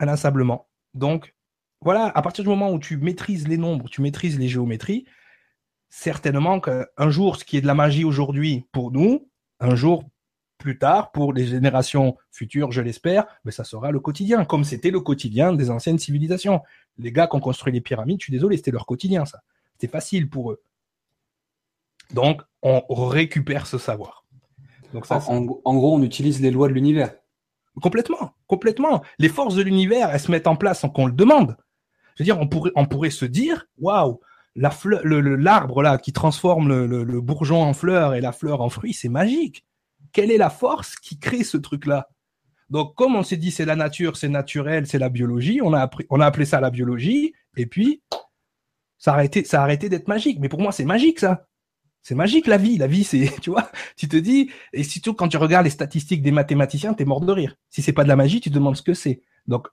inlassablement. 0.00 0.68
Donc, 0.94 1.34
voilà, 1.80 2.06
à 2.06 2.22
partir 2.22 2.44
du 2.44 2.50
moment 2.50 2.72
où 2.72 2.78
tu 2.78 2.96
maîtrises 2.96 3.46
les 3.46 3.56
nombres, 3.56 3.88
tu 3.88 4.02
maîtrises 4.02 4.38
les 4.38 4.48
géométries, 4.48 5.06
certainement 5.88 6.60
qu'un 6.60 7.10
jour, 7.10 7.36
ce 7.36 7.44
qui 7.44 7.56
est 7.56 7.60
de 7.60 7.66
la 7.66 7.74
magie 7.74 8.04
aujourd'hui 8.04 8.66
pour 8.72 8.90
nous, 8.90 9.28
un 9.60 9.74
jour, 9.74 10.04
plus 10.58 10.78
tard, 10.78 11.12
pour 11.12 11.32
les 11.32 11.46
générations 11.46 12.16
futures, 12.32 12.72
je 12.72 12.80
l'espère, 12.80 13.26
mais 13.44 13.52
ça 13.52 13.62
sera 13.62 13.92
le 13.92 14.00
quotidien, 14.00 14.44
comme 14.44 14.64
c'était 14.64 14.90
le 14.90 15.00
quotidien 15.00 15.52
des 15.52 15.70
anciennes 15.70 15.98
civilisations. 15.98 16.62
Les 16.98 17.12
gars 17.12 17.28
qui 17.28 17.36
ont 17.36 17.40
construit 17.40 17.72
les 17.72 17.80
pyramides, 17.80 18.20
je 18.20 18.24
suis 18.24 18.32
désolé, 18.32 18.56
c'était 18.56 18.72
leur 18.72 18.86
quotidien, 18.86 19.24
ça. 19.24 19.40
C'était 19.72 19.90
facile 19.92 20.28
pour 20.28 20.50
eux. 20.50 20.62
Donc, 22.12 22.42
on 22.62 22.82
récupère 23.06 23.68
ce 23.68 23.78
savoir. 23.78 24.24
Donc 24.92 25.06
ça, 25.06 25.22
en, 25.28 25.40
gros, 25.42 25.94
on 25.94 26.02
utilise 26.02 26.40
les 26.40 26.50
lois 26.50 26.68
de 26.68 26.72
l'univers. 26.72 27.14
Complètement, 27.82 28.32
complètement. 28.46 29.02
Les 29.18 29.28
forces 29.28 29.54
de 29.54 29.62
l'univers, 29.62 30.10
elles 30.10 30.20
se 30.20 30.30
mettent 30.30 30.46
en 30.46 30.56
place 30.56 30.80
sans 30.80 30.88
qu'on 30.88 31.06
le 31.06 31.12
demande. 31.12 31.56
Je 32.18 32.24
veux 32.24 32.24
dire, 32.24 32.40
on 32.40 32.48
pourrait, 32.48 32.72
on 32.74 32.84
pourrait 32.84 33.10
se 33.10 33.24
dire, 33.24 33.66
waouh, 33.78 34.18
la 34.56 34.72
l'arbre 35.36 35.82
là 35.82 35.98
qui 35.98 36.12
transforme 36.12 36.68
le, 36.68 37.20
bourgeon 37.20 37.62
en 37.62 37.74
fleur 37.74 38.14
et 38.14 38.20
la 38.20 38.32
fleur 38.32 38.60
en 38.60 38.68
fruit, 38.70 38.92
c'est 38.92 39.08
magique. 39.08 39.64
Quelle 40.12 40.32
est 40.32 40.36
la 40.36 40.50
force 40.50 40.96
qui 40.96 41.20
crée 41.20 41.44
ce 41.44 41.56
truc-là? 41.56 42.08
Donc, 42.70 42.96
comme 42.96 43.14
on 43.14 43.22
s'est 43.22 43.36
dit, 43.36 43.52
c'est 43.52 43.64
la 43.64 43.76
nature, 43.76 44.16
c'est 44.16 44.28
naturel, 44.28 44.88
c'est 44.88 44.98
la 44.98 45.10
biologie, 45.10 45.60
on 45.62 45.72
a, 45.72 45.80
appris, 45.80 46.06
on 46.10 46.20
a 46.20 46.26
appelé 46.26 46.44
ça 46.44 46.60
la 46.60 46.70
biologie, 46.70 47.34
et 47.56 47.66
puis 47.66 48.02
ça 48.98 49.12
a 49.12 49.14
arrêté, 49.14 49.44
ça 49.44 49.60
a 49.60 49.62
arrêté 49.62 49.88
d'être 49.88 50.08
magique. 50.08 50.40
Mais 50.40 50.48
pour 50.48 50.60
moi, 50.60 50.72
c'est 50.72 50.84
magique 50.84 51.20
ça. 51.20 51.46
C'est 52.02 52.16
magique 52.16 52.48
la 52.48 52.56
vie. 52.56 52.78
La 52.78 52.88
vie, 52.88 53.04
c'est, 53.04 53.32
tu 53.40 53.50
vois, 53.50 53.70
tu 53.96 54.08
te 54.08 54.16
dis, 54.16 54.50
et 54.72 54.82
surtout 54.82 55.14
quand 55.14 55.28
tu 55.28 55.36
regardes 55.36 55.64
les 55.64 55.70
statistiques 55.70 56.22
des 56.22 56.32
mathématiciens, 56.32 56.94
t'es 56.94 57.04
mort 57.04 57.20
de 57.20 57.30
rire. 57.30 57.54
Si 57.70 57.80
c'est 57.80 57.92
pas 57.92 58.02
de 58.02 58.08
la 58.08 58.16
magie, 58.16 58.40
tu 58.40 58.50
te 58.50 58.54
demandes 58.54 58.76
ce 58.76 58.82
que 58.82 58.94
c'est. 58.94 59.22
Donc, 59.46 59.68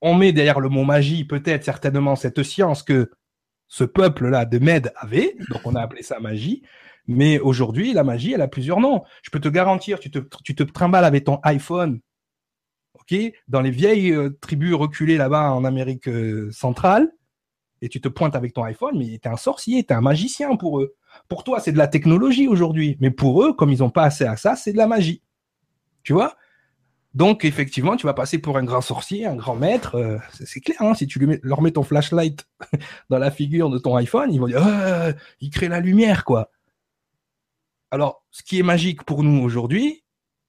on 0.00 0.14
met 0.14 0.32
derrière 0.32 0.60
le 0.60 0.68
mot 0.68 0.84
magie, 0.84 1.24
peut-être 1.24 1.64
certainement 1.64 2.16
cette 2.16 2.42
science 2.42 2.82
que 2.82 3.10
ce 3.68 3.84
peuple-là 3.84 4.44
de 4.44 4.58
Med 4.58 4.92
avait. 4.96 5.36
Donc, 5.50 5.62
on 5.64 5.74
a 5.74 5.80
appelé 5.80 6.02
ça 6.02 6.20
magie. 6.20 6.62
Mais 7.06 7.38
aujourd'hui, 7.38 7.92
la 7.92 8.04
magie, 8.04 8.32
elle 8.32 8.42
a 8.42 8.48
plusieurs 8.48 8.80
noms. 8.80 9.02
Je 9.22 9.30
peux 9.30 9.40
te 9.40 9.48
garantir, 9.48 9.98
tu 10.00 10.10
te, 10.10 10.18
tu 10.44 10.54
trimbales 10.54 11.04
avec 11.04 11.24
ton 11.24 11.38
iPhone, 11.44 12.00
ok, 12.94 13.16
dans 13.48 13.60
les 13.60 13.70
vieilles 13.70 14.12
euh, 14.12 14.30
tribus 14.40 14.74
reculées 14.74 15.16
là-bas 15.16 15.52
en 15.52 15.64
Amérique 15.64 16.08
euh, 16.08 16.50
centrale, 16.50 17.12
et 17.82 17.88
tu 17.88 18.00
te 18.00 18.08
pointes 18.08 18.34
avec 18.34 18.54
ton 18.54 18.64
iPhone, 18.64 18.98
mais 18.98 19.18
t'es 19.18 19.28
un 19.28 19.36
sorcier, 19.36 19.84
t'es 19.84 19.94
un 19.94 20.00
magicien 20.00 20.56
pour 20.56 20.80
eux. 20.80 20.96
Pour 21.28 21.44
toi, 21.44 21.60
c'est 21.60 21.72
de 21.72 21.78
la 21.78 21.88
technologie 21.88 22.48
aujourd'hui, 22.48 22.96
mais 23.00 23.10
pour 23.10 23.44
eux, 23.44 23.52
comme 23.52 23.70
ils 23.70 23.80
n'ont 23.80 23.90
pas 23.90 24.04
assez 24.04 24.24
à 24.24 24.36
ça, 24.36 24.56
c'est 24.56 24.72
de 24.72 24.78
la 24.78 24.86
magie. 24.86 25.22
Tu 26.02 26.12
vois? 26.12 26.36
Donc, 27.16 27.46
effectivement, 27.46 27.96
tu 27.96 28.04
vas 28.04 28.12
passer 28.12 28.36
pour 28.36 28.58
un 28.58 28.62
grand 28.62 28.82
sorcier, 28.82 29.24
un 29.24 29.36
grand 29.36 29.56
maître. 29.56 29.94
Euh, 29.94 30.18
c'est 30.44 30.60
clair, 30.60 30.76
hein, 30.82 30.92
si 30.92 31.06
tu 31.06 31.40
leur 31.42 31.62
mets 31.62 31.70
ton 31.70 31.82
flashlight 31.82 32.46
dans 33.08 33.16
la 33.16 33.30
figure 33.30 33.70
de 33.70 33.78
ton 33.78 33.96
iPhone, 33.96 34.30
ils 34.30 34.38
vont 34.38 34.48
dire 34.48 34.62
ah, 34.62 35.12
il 35.40 35.48
crée 35.48 35.68
la 35.68 35.80
lumière, 35.80 36.26
quoi. 36.26 36.50
Alors, 37.90 38.22
ce 38.30 38.42
qui 38.42 38.58
est 38.58 38.62
magique 38.62 39.02
pour 39.04 39.22
nous 39.22 39.42
aujourd'hui, 39.42 40.04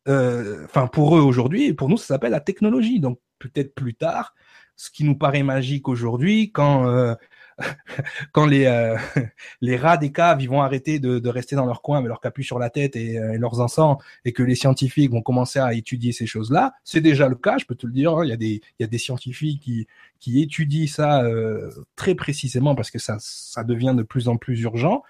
euh, 0.09 0.65
enfin 0.65 0.87
pour 0.87 1.17
eux 1.17 1.21
aujourd'hui, 1.21 1.73
pour 1.73 1.87
nous, 1.87 1.95
ça 1.95 2.07
s'appelle 2.07 2.31
la 2.31 2.41
technologie. 2.41 2.99
Donc, 2.99 3.21
peut-être 3.39 3.73
plus 3.73 3.95
tard, 3.95 4.35
ce 4.75 4.89
qui 4.91 5.05
nous 5.05 5.17
paraît 5.17 5.43
magique 5.43 5.87
aujourd'hui, 5.87 6.51
quand 6.51 7.15
quand 8.31 8.45
les, 8.45 8.65
euh, 8.65 8.95
les 9.61 9.77
rats 9.77 9.97
des 9.97 10.11
caves 10.11 10.41
ils 10.41 10.49
vont 10.49 10.61
arrêter 10.61 10.99
de, 10.99 11.19
de, 11.19 11.29
rester 11.29 11.55
dans 11.55 11.65
leur 11.65 11.81
coin 11.81 11.97
avec 11.97 12.07
leur 12.07 12.21
capuche 12.21 12.45
sur 12.45 12.59
la 12.59 12.69
tête 12.69 12.95
et, 12.95 13.17
euh, 13.17 13.37
leurs 13.37 13.59
encens 13.59 13.97
et 14.25 14.33
que 14.33 14.43
les 14.43 14.55
scientifiques 14.55 15.11
vont 15.11 15.21
commencer 15.21 15.59
à 15.59 15.73
étudier 15.73 16.11
ces 16.11 16.25
choses-là, 16.25 16.73
c'est 16.83 17.01
déjà 17.01 17.27
le 17.27 17.35
cas, 17.35 17.57
je 17.57 17.65
peux 17.65 17.75
te 17.75 17.87
le 17.87 17.93
dire. 17.93 18.13
Hein. 18.15 18.25
il, 18.25 18.29
y 18.29 18.33
a 18.33 18.37
des, 18.37 18.61
il 18.79 18.81
y 18.81 18.83
a 18.83 18.87
des 18.87 18.97
scientifiques 18.97 19.61
qui, 19.61 19.87
qui 20.19 20.41
étudient 20.41 20.87
ça 20.87 21.23
euh, 21.23 21.71
très 21.95 22.15
précisément 22.15 22.75
parce 22.75 22.91
que 22.91 22.99
ça, 22.99 23.17
ça 23.19 23.63
devient 23.63 23.93
de 23.95 24.03
plus 24.03 24.27
en 24.27 24.37
plus 24.37 24.61
urgent. 24.61 25.03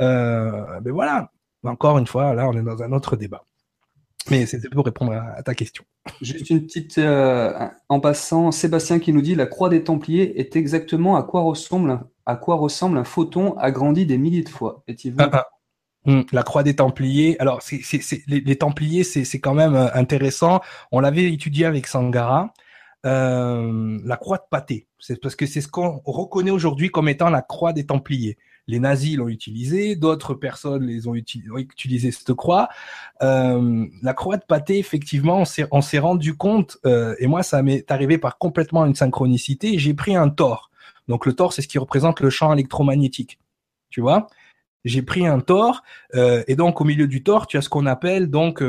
Euh, 0.00 0.80
mais 0.84 0.90
voilà, 0.90 1.30
encore 1.64 1.98
une 1.98 2.06
fois, 2.06 2.34
là, 2.34 2.48
on 2.48 2.52
est 2.54 2.62
dans 2.62 2.82
un 2.82 2.92
autre 2.92 3.16
débat. 3.16 3.44
Mais 4.30 4.46
c'était 4.46 4.68
pour 4.68 4.84
répondre 4.84 5.12
à, 5.12 5.42
ta 5.42 5.54
question. 5.54 5.84
Juste 6.22 6.50
une 6.50 6.64
petite, 6.64 6.98
euh, 6.98 7.68
en 7.88 8.00
passant, 8.00 8.52
Sébastien 8.52 8.98
qui 8.98 9.12
nous 9.12 9.20
dit 9.20 9.34
la 9.34 9.46
croix 9.46 9.68
des 9.68 9.84
Templiers 9.84 10.40
est 10.40 10.56
exactement 10.56 11.16
à 11.16 11.22
quoi 11.22 11.42
ressemble, 11.42 11.98
un 12.26 13.04
photon 13.04 13.54
agrandi 13.58 14.06
des 14.06 14.18
milliers 14.18 14.42
de 14.42 14.48
fois. 14.48 14.82
Ah, 15.18 15.30
ah. 15.32 15.46
Hum, 16.06 16.24
la 16.32 16.42
croix 16.42 16.62
des 16.62 16.76
Templiers. 16.76 17.36
Alors, 17.38 17.60
les, 18.26 18.56
Templiers, 18.56 19.04
c'est, 19.04 19.40
quand 19.40 19.54
même 19.54 19.74
euh, 19.74 19.88
intéressant. 19.94 20.60
On 20.92 21.00
l'avait 21.00 21.30
étudié 21.30 21.66
avec 21.66 21.86
Sangara. 21.86 22.54
Euh, 23.06 23.98
la 24.04 24.16
croix 24.16 24.36
de 24.36 24.42
pâté. 24.50 24.86
Parce 25.22 25.34
que 25.34 25.46
c'est 25.46 25.62
ce 25.62 25.68
qu'on 25.68 26.02
reconnaît 26.04 26.50
aujourd'hui 26.50 26.90
comme 26.90 27.08
étant 27.08 27.30
la 27.30 27.40
croix 27.40 27.72
des 27.72 27.86
Templiers 27.86 28.36
les 28.70 28.78
nazis 28.78 29.16
l'ont 29.16 29.28
utilisé, 29.28 29.96
d'autres 29.96 30.34
personnes 30.34 30.86
les 30.86 31.08
ont, 31.08 31.14
utilisé 31.14 32.12
cette 32.12 32.32
croix. 32.34 32.68
Euh, 33.22 33.86
la 34.02 34.14
croix 34.14 34.36
de 34.36 34.44
pâté, 34.44 34.78
effectivement, 34.78 35.42
on 35.72 35.80
s'est 35.82 35.98
rendu 35.98 36.36
compte, 36.36 36.78
euh, 36.86 37.14
et 37.18 37.26
moi 37.26 37.42
ça 37.42 37.62
m'est 37.62 37.90
arrivé 37.90 38.16
par 38.16 38.38
complètement 38.38 38.86
une 38.86 38.94
synchronicité, 38.94 39.78
j'ai 39.78 39.94
pris 39.94 40.14
un 40.14 40.28
tor. 40.28 40.70
Donc 41.08 41.26
le 41.26 41.32
tor, 41.32 41.52
c'est 41.52 41.62
ce 41.62 41.68
qui 41.68 41.78
représente 41.78 42.20
le 42.20 42.30
champ 42.30 42.52
électromagnétique. 42.52 43.38
Tu 43.90 44.00
vois? 44.00 44.28
J'ai 44.84 45.02
pris 45.02 45.26
un 45.26 45.40
tor, 45.40 45.82
euh, 46.14 46.44
et 46.46 46.54
donc 46.54 46.80
au 46.80 46.84
milieu 46.84 47.08
du 47.08 47.22
tor, 47.22 47.48
tu 47.48 47.58
as 47.58 47.62
ce 47.62 47.68
qu'on 47.68 47.86
appelle 47.86 48.30
donc 48.30 48.62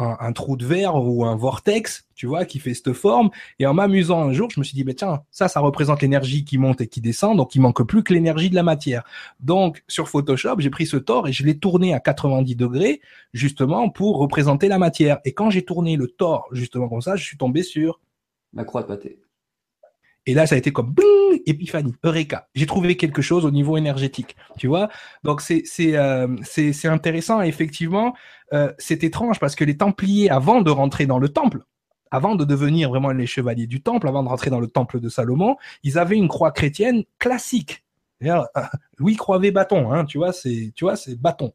un, 0.00 0.32
trou 0.32 0.56
de 0.56 0.64
verre 0.64 0.96
ou 0.96 1.24
un 1.24 1.36
vortex, 1.36 2.06
tu 2.14 2.26
vois, 2.26 2.44
qui 2.44 2.58
fait 2.58 2.74
cette 2.74 2.92
forme. 2.92 3.30
Et 3.58 3.66
en 3.66 3.74
m'amusant 3.74 4.22
un 4.22 4.32
jour, 4.32 4.50
je 4.50 4.60
me 4.60 4.64
suis 4.64 4.74
dit, 4.74 4.84
bah, 4.84 4.94
tiens, 4.94 5.22
ça, 5.30 5.48
ça 5.48 5.60
représente 5.60 6.02
l'énergie 6.02 6.44
qui 6.44 6.58
monte 6.58 6.80
et 6.80 6.86
qui 6.86 7.00
descend, 7.00 7.36
donc 7.36 7.54
il 7.54 7.60
manque 7.60 7.82
plus 7.86 8.02
que 8.02 8.12
l'énergie 8.12 8.50
de 8.50 8.54
la 8.54 8.62
matière. 8.62 9.04
Donc, 9.40 9.84
sur 9.88 10.08
Photoshop, 10.08 10.56
j'ai 10.58 10.70
pris 10.70 10.86
ce 10.86 10.96
tore 10.96 11.28
et 11.28 11.32
je 11.32 11.44
l'ai 11.44 11.58
tourné 11.58 11.94
à 11.94 12.00
90 12.00 12.56
degrés, 12.56 13.00
justement, 13.32 13.90
pour 13.90 14.18
représenter 14.18 14.68
la 14.68 14.78
matière. 14.78 15.18
Et 15.24 15.32
quand 15.32 15.50
j'ai 15.50 15.64
tourné 15.64 15.96
le 15.96 16.06
tore, 16.08 16.48
justement 16.52 16.88
comme 16.88 17.02
ça, 17.02 17.16
je 17.16 17.24
suis 17.24 17.36
tombé 17.36 17.62
sur... 17.62 18.00
La 18.52 18.64
croix 18.64 18.82
de 18.82 18.88
pâté. 18.88 19.20
Et 20.30 20.34
là, 20.34 20.46
ça 20.46 20.54
a 20.54 20.58
été 20.58 20.70
comme 20.70 20.92
bling, 20.92 21.42
épiphanie, 21.44 21.92
eureka. 22.04 22.46
J'ai 22.54 22.66
trouvé 22.66 22.96
quelque 22.96 23.20
chose 23.20 23.44
au 23.44 23.50
niveau 23.50 23.76
énergétique, 23.76 24.36
tu 24.58 24.68
vois. 24.68 24.88
Donc 25.24 25.40
c'est 25.40 25.64
c'est 25.64 25.96
euh, 25.96 26.28
intéressant. 26.84 27.40
effectivement, 27.42 28.14
euh, 28.52 28.72
c'est 28.78 29.02
étrange 29.02 29.40
parce 29.40 29.56
que 29.56 29.64
les 29.64 29.76
Templiers, 29.76 30.30
avant 30.30 30.60
de 30.62 30.70
rentrer 30.70 31.06
dans 31.06 31.18
le 31.18 31.30
temple, 31.30 31.64
avant 32.12 32.36
de 32.36 32.44
devenir 32.44 32.90
vraiment 32.90 33.10
les 33.10 33.26
chevaliers 33.26 33.66
du 33.66 33.82
temple, 33.82 34.06
avant 34.06 34.22
de 34.22 34.28
rentrer 34.28 34.50
dans 34.50 34.60
le 34.60 34.68
temple 34.68 35.00
de 35.00 35.08
Salomon, 35.08 35.56
ils 35.82 35.98
avaient 35.98 36.16
une 36.16 36.28
croix 36.28 36.52
chrétienne 36.52 37.02
classique. 37.18 37.84
Euh, 38.22 38.40
Louis 38.98 39.16
Croivet 39.16 39.50
bâton, 39.50 39.90
hein, 39.92 40.04
tu 40.04 40.18
vois, 40.18 40.32
c'est 40.32 40.70
tu 40.76 40.84
vois, 40.84 40.94
c'est 40.94 41.20
bâton. 41.20 41.52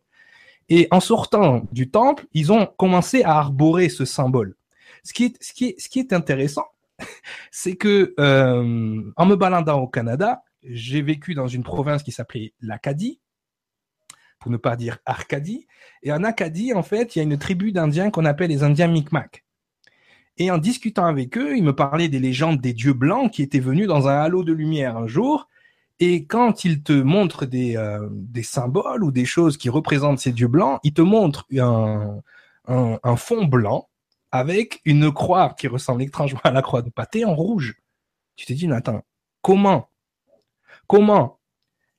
Et 0.68 0.90
en 0.92 1.00
sortant 1.00 1.64
du 1.72 1.90
temple, 1.90 2.26
ils 2.34 2.52
ont 2.52 2.66
commencé 2.66 3.24
à 3.24 3.38
arborer 3.38 3.88
ce 3.88 4.04
symbole. 4.04 4.58
Ce 5.06 5.14
qui 5.14 5.26
est, 5.26 5.42
ce 5.42 5.54
qui 5.54 5.66
est, 5.68 5.80
ce 5.80 5.88
qui 5.88 6.00
est 6.00 6.12
intéressant, 6.12 6.66
c'est 7.52 7.76
que 7.76 8.14
euh, 8.20 9.12
en 9.16 9.26
me 9.26 9.36
baladant 9.36 9.80
au 9.80 9.88
Canada, 9.88 10.44
j'ai 10.64 11.02
vécu 11.02 11.36
dans 11.36 11.48
une 11.48 11.64
province 11.64 12.04
qui 12.04 12.12
s'appelait 12.12 12.54
l'Acadie, 12.62 13.20
pour 14.40 14.52
ne 14.52 14.58
pas 14.58 14.76
dire 14.76 15.00
Arcadie. 15.06 15.68
Et 16.04 16.12
en 16.12 16.24
Acadie, 16.24 16.74
en 16.74 16.84
fait, 16.84 17.16
il 17.16 17.20
y 17.20 17.22
a 17.22 17.24
une 17.24 17.38
tribu 17.38 17.72
d'Indiens 17.72 18.12
qu'on 18.12 18.26
appelle 18.26 18.50
les 18.50 18.64
Indiens 18.64 18.88
Micmac. 18.88 19.44
Et 20.38 20.52
en 20.52 20.58
discutant 20.58 21.06
avec 21.06 21.38
eux, 21.38 21.56
ils 21.56 21.64
me 21.64 21.74
parlaient 21.74 22.10
des 22.10 22.20
légendes 22.20 22.60
des 22.60 22.74
dieux 22.74 22.94
blancs 22.94 23.32
qui 23.32 23.42
étaient 23.42 23.60
venus 23.60 23.88
dans 23.88 24.08
un 24.08 24.18
halo 24.18 24.44
de 24.44 24.52
lumière 24.52 24.98
un 24.98 25.08
jour. 25.08 25.48
Et 26.00 26.26
quand 26.26 26.66
ils 26.66 26.84
te 26.84 26.92
montrent 26.92 27.46
des, 27.46 27.78
euh, 27.78 28.10
symboles 28.44 29.04
ou 29.04 29.12
des 29.12 29.24
choses 29.24 29.56
qui 29.56 29.70
représentent 29.70 30.20
ces 30.20 30.34
dieux 30.34 30.50
blancs, 30.50 30.80
ils 30.84 30.94
te 30.94 31.02
montrent 31.02 31.48
un 32.68 33.16
fond 33.16 33.46
blanc 33.46 33.88
avec 34.36 34.82
une 34.86 35.12
croix 35.12 35.54
qui 35.58 35.68
ressemble 35.68 36.04
étrangement 36.04 36.42
à 36.44 36.52
la 36.52 36.62
croix 36.62 36.82
de 36.82 36.90
pâté 36.90 37.26
en 37.26 37.36
rouge. 37.36 37.76
Tu 38.36 38.46
te 38.46 38.54
dis, 38.54 38.70
attends, 38.72 39.02
comment, 39.42 39.90
comment 40.88 41.40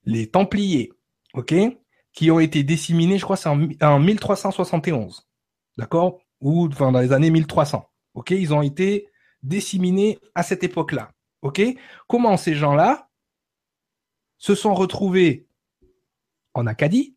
les 0.04 0.30
Templiers, 0.30 0.92
ok, 1.34 1.54
qui 2.12 2.30
ont 2.30 2.40
été 2.40 2.62
disséminés, 2.62 3.18
je 3.18 3.24
crois, 3.24 3.36
c'est 3.36 3.48
en, 3.48 3.98
1371, 3.98 5.26
d'accord, 5.76 6.20
ou 6.40 6.68
dans 6.68 6.90
les 6.90 7.12
années 7.12 7.30
1300, 7.30 7.88
ok, 8.14 8.30
ils 8.30 8.52
ont 8.52 8.62
été 8.62 9.08
disséminés 9.42 10.18
à 10.34 10.42
cette 10.42 10.62
époque-là, 10.62 11.12
ok. 11.42 11.62
Comment 12.06 12.36
ces 12.36 12.54
gens-là 12.54 13.08
se 14.38 14.54
sont 14.54 14.74
retrouvés 14.74 15.46
en 16.54 16.66
Acadie, 16.66 17.14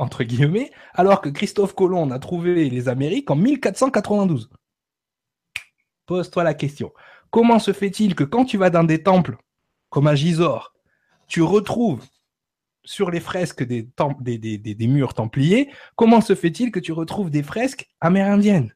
entre 0.00 0.24
guillemets, 0.24 0.70
alors 0.94 1.20
que 1.20 1.28
Christophe 1.28 1.74
Colomb 1.74 2.10
a 2.10 2.18
trouvé 2.18 2.68
les 2.70 2.88
Amériques 2.88 3.30
en 3.30 3.36
1492. 3.36 4.50
Pose-toi 6.06 6.42
la 6.42 6.54
question. 6.54 6.92
Comment 7.30 7.58
se 7.58 7.72
fait-il 7.72 8.14
que 8.14 8.24
quand 8.24 8.46
tu 8.46 8.56
vas 8.56 8.70
dans 8.70 8.82
des 8.82 9.02
temples, 9.02 9.36
comme 9.90 10.06
à 10.06 10.14
Gisors, 10.14 10.74
tu 11.28 11.42
retrouves 11.42 12.04
sur 12.82 13.10
les 13.10 13.20
fresques 13.20 13.62
des, 13.62 13.86
des, 14.38 14.86
murs 14.88 15.12
templiers, 15.12 15.70
comment 15.96 16.22
se 16.22 16.34
fait-il 16.34 16.72
que 16.72 16.80
tu 16.80 16.92
retrouves 16.92 17.30
des 17.30 17.42
fresques 17.42 17.86
amérindiennes? 18.00 18.74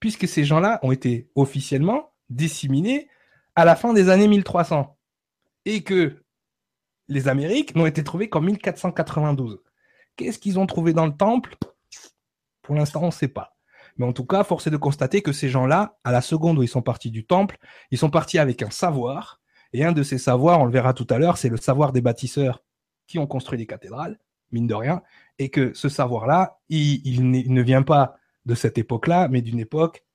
Puisque 0.00 0.28
ces 0.28 0.44
gens-là 0.44 0.78
ont 0.82 0.92
été 0.92 1.30
officiellement 1.34 2.12
disséminés 2.28 3.08
à 3.54 3.64
la 3.64 3.74
fin 3.74 3.94
des 3.94 4.10
années 4.10 4.28
1300 4.28 4.96
et 5.64 5.82
que 5.82 6.22
les 7.08 7.28
Amériques 7.28 7.74
n'ont 7.74 7.86
été 7.86 8.02
trouvées 8.04 8.28
qu'en 8.28 8.40
1492. 8.40 9.62
Qu'est-ce 10.16 10.38
qu'ils 10.38 10.58
ont 10.58 10.66
trouvé 10.66 10.92
dans 10.92 11.06
le 11.06 11.16
temple? 11.16 11.56
Pour 12.62 12.74
l'instant, 12.74 13.02
on 13.02 13.06
ne 13.06 13.10
sait 13.10 13.28
pas. 13.28 13.56
Mais 13.96 14.06
en 14.06 14.12
tout 14.12 14.26
cas, 14.26 14.44
force 14.44 14.66
est 14.66 14.70
de 14.70 14.76
constater 14.76 15.22
que 15.22 15.32
ces 15.32 15.48
gens-là, 15.48 15.98
à 16.04 16.12
la 16.12 16.20
seconde 16.20 16.58
où 16.58 16.62
ils 16.62 16.68
sont 16.68 16.82
partis 16.82 17.10
du 17.10 17.26
temple, 17.26 17.58
ils 17.90 17.98
sont 17.98 18.10
partis 18.10 18.38
avec 18.38 18.62
un 18.62 18.70
savoir. 18.70 19.40
Et 19.72 19.84
un 19.84 19.92
de 19.92 20.02
ces 20.02 20.18
savoirs, 20.18 20.60
on 20.60 20.64
le 20.64 20.72
verra 20.72 20.94
tout 20.94 21.06
à 21.10 21.18
l'heure, 21.18 21.38
c'est 21.38 21.48
le 21.48 21.56
savoir 21.56 21.92
des 21.92 22.00
bâtisseurs 22.00 22.62
qui 23.06 23.18
ont 23.18 23.26
construit 23.26 23.58
des 23.58 23.66
cathédrales, 23.66 24.18
mine 24.52 24.66
de 24.66 24.74
rien. 24.74 25.02
Et 25.38 25.50
que 25.50 25.74
ce 25.74 25.88
savoir-là, 25.88 26.58
il, 26.68 27.30
ne 27.30 27.62
vient 27.62 27.82
pas 27.82 28.16
de 28.46 28.54
cette 28.54 28.78
époque-là, 28.78 29.28
mais 29.28 29.42
d'une 29.42 29.58
époque 29.58 30.05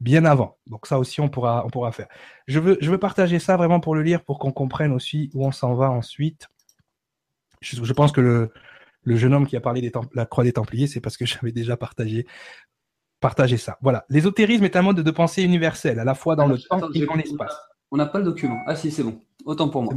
bien 0.00 0.24
avant. 0.24 0.58
Donc 0.66 0.86
ça 0.86 0.98
aussi, 0.98 1.20
on 1.20 1.28
pourra, 1.28 1.64
on 1.64 1.70
pourra 1.70 1.92
faire. 1.92 2.08
Je 2.46 2.58
veux, 2.58 2.78
je 2.80 2.90
veux 2.90 2.98
partager 2.98 3.38
ça 3.38 3.56
vraiment 3.56 3.80
pour 3.80 3.94
le 3.94 4.02
lire, 4.02 4.22
pour 4.22 4.38
qu'on 4.38 4.52
comprenne 4.52 4.92
aussi 4.92 5.30
où 5.34 5.46
on 5.46 5.52
s'en 5.52 5.74
va 5.74 5.90
ensuite. 5.90 6.48
Je, 7.60 7.92
pense 7.94 8.12
que 8.12 8.20
le, 8.20 8.52
le 9.02 9.16
jeune 9.16 9.32
homme 9.32 9.46
qui 9.46 9.56
a 9.56 9.60
parlé 9.60 9.80
de 9.80 9.90
la 10.12 10.26
croix 10.26 10.44
des 10.44 10.52
Templiers, 10.52 10.86
c'est 10.86 11.00
parce 11.00 11.16
que 11.16 11.24
j'avais 11.26 11.52
déjà 11.52 11.76
partagé 11.76 12.26
partager 13.20 13.56
ça. 13.56 13.78
Voilà. 13.80 14.04
L'ésotérisme 14.10 14.64
est 14.64 14.76
un 14.76 14.82
mode 14.82 15.00
de 15.00 15.10
pensée 15.10 15.42
universel, 15.42 15.98
à 15.98 16.04
la 16.04 16.14
fois 16.14 16.36
dans 16.36 16.46
le 16.46 16.58
temps 16.58 16.90
et 16.92 17.06
dans 17.06 17.14
l'espace. 17.14 17.56
On 17.90 17.96
n'a 17.96 18.04
pas 18.04 18.18
le 18.18 18.24
document. 18.24 18.58
Ah 18.66 18.76
si, 18.76 18.90
c'est 18.90 19.02
bon. 19.02 19.18
Autant 19.46 19.70
pour 19.70 19.82
moi. 19.82 19.94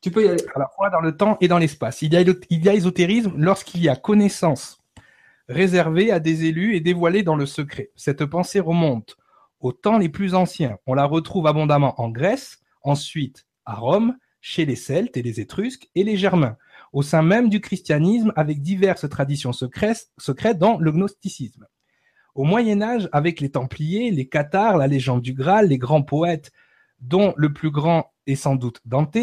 tu 0.00 0.10
peux 0.10 0.24
y 0.24 0.28
aller. 0.28 0.42
À 0.54 0.58
la 0.58 0.68
fois 0.74 0.90
dans 0.90 1.00
le 1.00 1.16
temps 1.16 1.36
et 1.40 1.46
dans 1.46 1.58
l'espace. 1.58 2.02
Il 2.02 2.12
y 2.12 2.16
a, 2.16 2.22
il 2.22 2.64
y 2.64 2.68
a 2.68 2.74
ésotérisme 2.74 3.32
lorsqu'il 3.36 3.80
y 3.80 3.88
a 3.88 3.94
connaissance 3.94 4.82
réservée 5.48 6.10
à 6.10 6.18
des 6.18 6.46
élus 6.46 6.74
et 6.74 6.80
dévoilée 6.80 7.22
dans 7.22 7.36
le 7.36 7.46
secret. 7.46 7.90
Cette 7.94 8.24
pensée 8.24 8.58
remonte 8.58 9.16
aux 9.60 9.72
temps 9.72 9.98
les 9.98 10.08
plus 10.08 10.34
anciens. 10.34 10.78
On 10.86 10.94
la 10.94 11.04
retrouve 11.04 11.46
abondamment 11.46 12.00
en 12.00 12.10
Grèce, 12.10 12.58
ensuite 12.82 13.46
à 13.64 13.74
Rome, 13.74 14.16
chez 14.40 14.66
les 14.66 14.76
Celtes 14.76 15.16
et 15.16 15.22
les 15.22 15.40
Étrusques 15.40 15.88
et 15.94 16.04
les 16.04 16.16
Germains, 16.16 16.56
au 16.92 17.02
sein 17.02 17.22
même 17.22 17.48
du 17.48 17.60
christianisme 17.60 18.32
avec 18.36 18.60
diverses 18.60 19.08
traditions 19.08 19.52
secrètes, 19.52 20.58
dans 20.58 20.78
le 20.78 20.92
gnosticisme. 20.92 21.66
Au 22.34 22.44
Moyen 22.44 22.82
Âge, 22.82 23.08
avec 23.12 23.40
les 23.40 23.50
Templiers, 23.50 24.10
les 24.10 24.28
Cathares, 24.28 24.76
la 24.76 24.86
légende 24.86 25.22
du 25.22 25.32
Graal, 25.32 25.68
les 25.68 25.78
grands 25.78 26.02
poètes, 26.02 26.52
dont 27.00 27.32
le 27.36 27.52
plus 27.52 27.70
grand 27.70 28.12
est 28.26 28.34
sans 28.34 28.56
doute 28.56 28.80
Dante, 28.84 29.16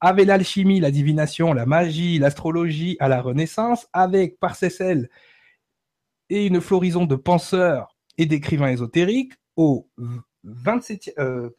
avec 0.00 0.26
l'alchimie, 0.26 0.80
la 0.80 0.90
divination, 0.90 1.52
la 1.52 1.66
magie, 1.66 2.18
l'astrologie 2.18 2.96
à 3.00 3.08
la 3.08 3.22
Renaissance, 3.22 3.86
avec 3.92 4.38
Parcécel 4.38 5.08
et 6.30 6.46
une 6.46 6.60
floraison 6.60 7.06
de 7.06 7.16
penseurs 7.16 7.96
et 8.18 8.26
d'écrivains 8.26 8.68
ésotériques, 8.68 9.34
au 9.56 9.88
27 10.44 11.14
euh, 11.18 11.50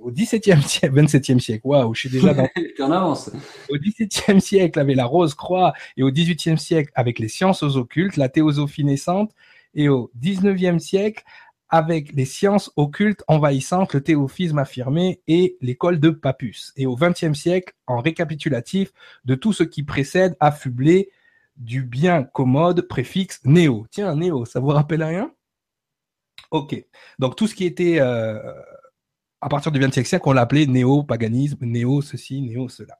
au 0.00 0.10
17e 0.10 0.62
siècle, 0.62 0.94
27e 0.94 1.38
siècle, 1.38 1.66
waouh, 1.66 1.94
je 1.94 2.00
suis 2.00 2.10
déjà 2.10 2.32
dans. 2.32 2.48
en 2.80 2.90
avance. 2.90 3.30
Au 3.68 3.76
17e 3.76 4.40
siècle, 4.40 4.78
avec 4.80 4.96
la 4.96 5.04
Rose 5.04 5.34
Croix, 5.34 5.72
et 5.96 6.02
au 6.02 6.10
18e 6.10 6.56
siècle, 6.56 6.90
avec 6.94 7.18
les 7.18 7.28
sciences 7.28 7.62
occultes, 7.62 8.16
la 8.16 8.28
théosophie 8.28 8.84
naissante, 8.84 9.34
et 9.74 9.88
au 9.88 10.10
XIXe 10.18 10.82
siècle 10.82 11.22
avec 11.70 12.12
les 12.14 12.24
sciences 12.24 12.72
occultes 12.76 13.22
envahissantes, 13.28 13.94
le 13.94 14.02
théophisme 14.02 14.58
affirmé 14.58 15.20
et 15.28 15.56
l'école 15.60 16.00
de 16.00 16.10
Papus. 16.10 16.72
Et 16.76 16.86
au 16.86 16.96
XXe 16.96 17.32
siècle, 17.32 17.74
en 17.86 18.00
récapitulatif 18.00 18.92
de 19.24 19.36
tout 19.36 19.52
ce 19.52 19.62
qui 19.62 19.84
précède, 19.84 20.36
affublé 20.40 21.10
du 21.56 21.82
bien 21.82 22.24
commode 22.24 22.82
préfixe 22.82 23.40
néo. 23.44 23.86
Tiens, 23.90 24.16
néo, 24.16 24.44
ça 24.44 24.58
vous 24.58 24.68
rappelle 24.68 25.04
rien? 25.04 25.32
Ok. 26.50 26.84
Donc 27.18 27.36
tout 27.36 27.46
ce 27.46 27.54
qui 27.54 27.64
était 27.64 28.00
euh, 28.00 28.38
à 29.40 29.48
partir 29.48 29.72
du 29.72 29.78
XXe 29.78 30.04
siècle, 30.04 30.24
on 30.26 30.32
l'appelait 30.32 30.66
néo-paganisme, 30.66 31.64
néo 31.64 32.02
ceci, 32.02 32.42
néo 32.42 32.68
cela. 32.68 32.98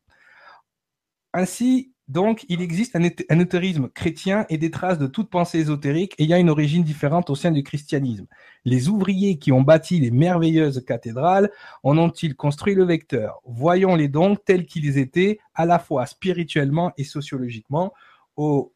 Ainsi, 1.32 1.92
donc, 2.10 2.44
il 2.48 2.60
existe 2.60 2.96
un, 2.96 3.04
un 3.04 3.88
chrétien 3.94 4.44
et 4.48 4.58
des 4.58 4.72
traces 4.72 4.98
de 4.98 5.06
toute 5.06 5.30
pensée 5.30 5.58
ésotérique 5.60 6.16
ayant 6.18 6.38
une 6.38 6.50
origine 6.50 6.82
différente 6.82 7.30
au 7.30 7.36
sein 7.36 7.52
du 7.52 7.62
christianisme. 7.62 8.26
Les 8.64 8.88
ouvriers 8.88 9.38
qui 9.38 9.52
ont 9.52 9.62
bâti 9.62 10.00
les 10.00 10.10
merveilleuses 10.10 10.84
cathédrales 10.84 11.52
en 11.84 11.96
ont-ils 11.98 12.34
construit 12.34 12.74
le 12.74 12.84
vecteur? 12.84 13.40
Voyons-les 13.44 14.08
donc 14.08 14.44
tels 14.44 14.66
qu'ils 14.66 14.98
étaient, 14.98 15.38
à 15.54 15.66
la 15.66 15.78
fois 15.78 16.04
spirituellement 16.06 16.92
et 16.96 17.04
sociologiquement. 17.04 17.92
Au 18.34 18.74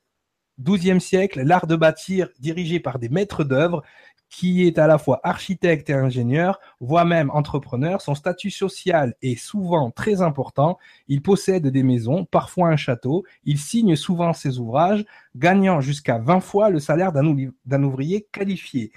XIIe 0.61 1.01
siècle, 1.01 1.43
l'art 1.43 1.66
de 1.66 1.75
bâtir, 1.75 2.29
dirigé 2.39 2.79
par 2.79 3.01
des 3.01 3.09
maîtres 3.09 3.43
d'œuvre, 3.43 3.83
qui 4.29 4.66
est 4.66 4.79
à 4.79 4.87
la 4.87 4.99
fois 4.99 5.20
architecte 5.22 5.91
et 5.91 5.95
ingénieur, 5.95 6.59
voire 6.81 7.05
même 7.05 7.31
entrepreneur. 7.31 8.01
Son 8.01 8.14
statut 8.14 8.51
social 8.51 9.14
est 9.22 9.37
souvent 9.37 9.91
très 9.91 10.22
important. 10.22 10.79
Il 11.07 11.22
possède 11.22 11.68
des 11.68 11.83
maisons, 11.83 12.25
parfois 12.25 12.68
un 12.68 12.77
château. 12.77 13.25
Il 13.45 13.59
signe 13.59 13.95
souvent 13.95 14.33
ses 14.33 14.59
ouvrages, 14.59 15.05
gagnant 15.37 15.81
jusqu'à 15.81 16.18
20 16.18 16.41
fois 16.41 16.70
le 16.70 16.81
salaire 16.81 17.12
d'un 17.12 17.83
ouvrier 17.83 18.27
qualifié. 18.33 18.91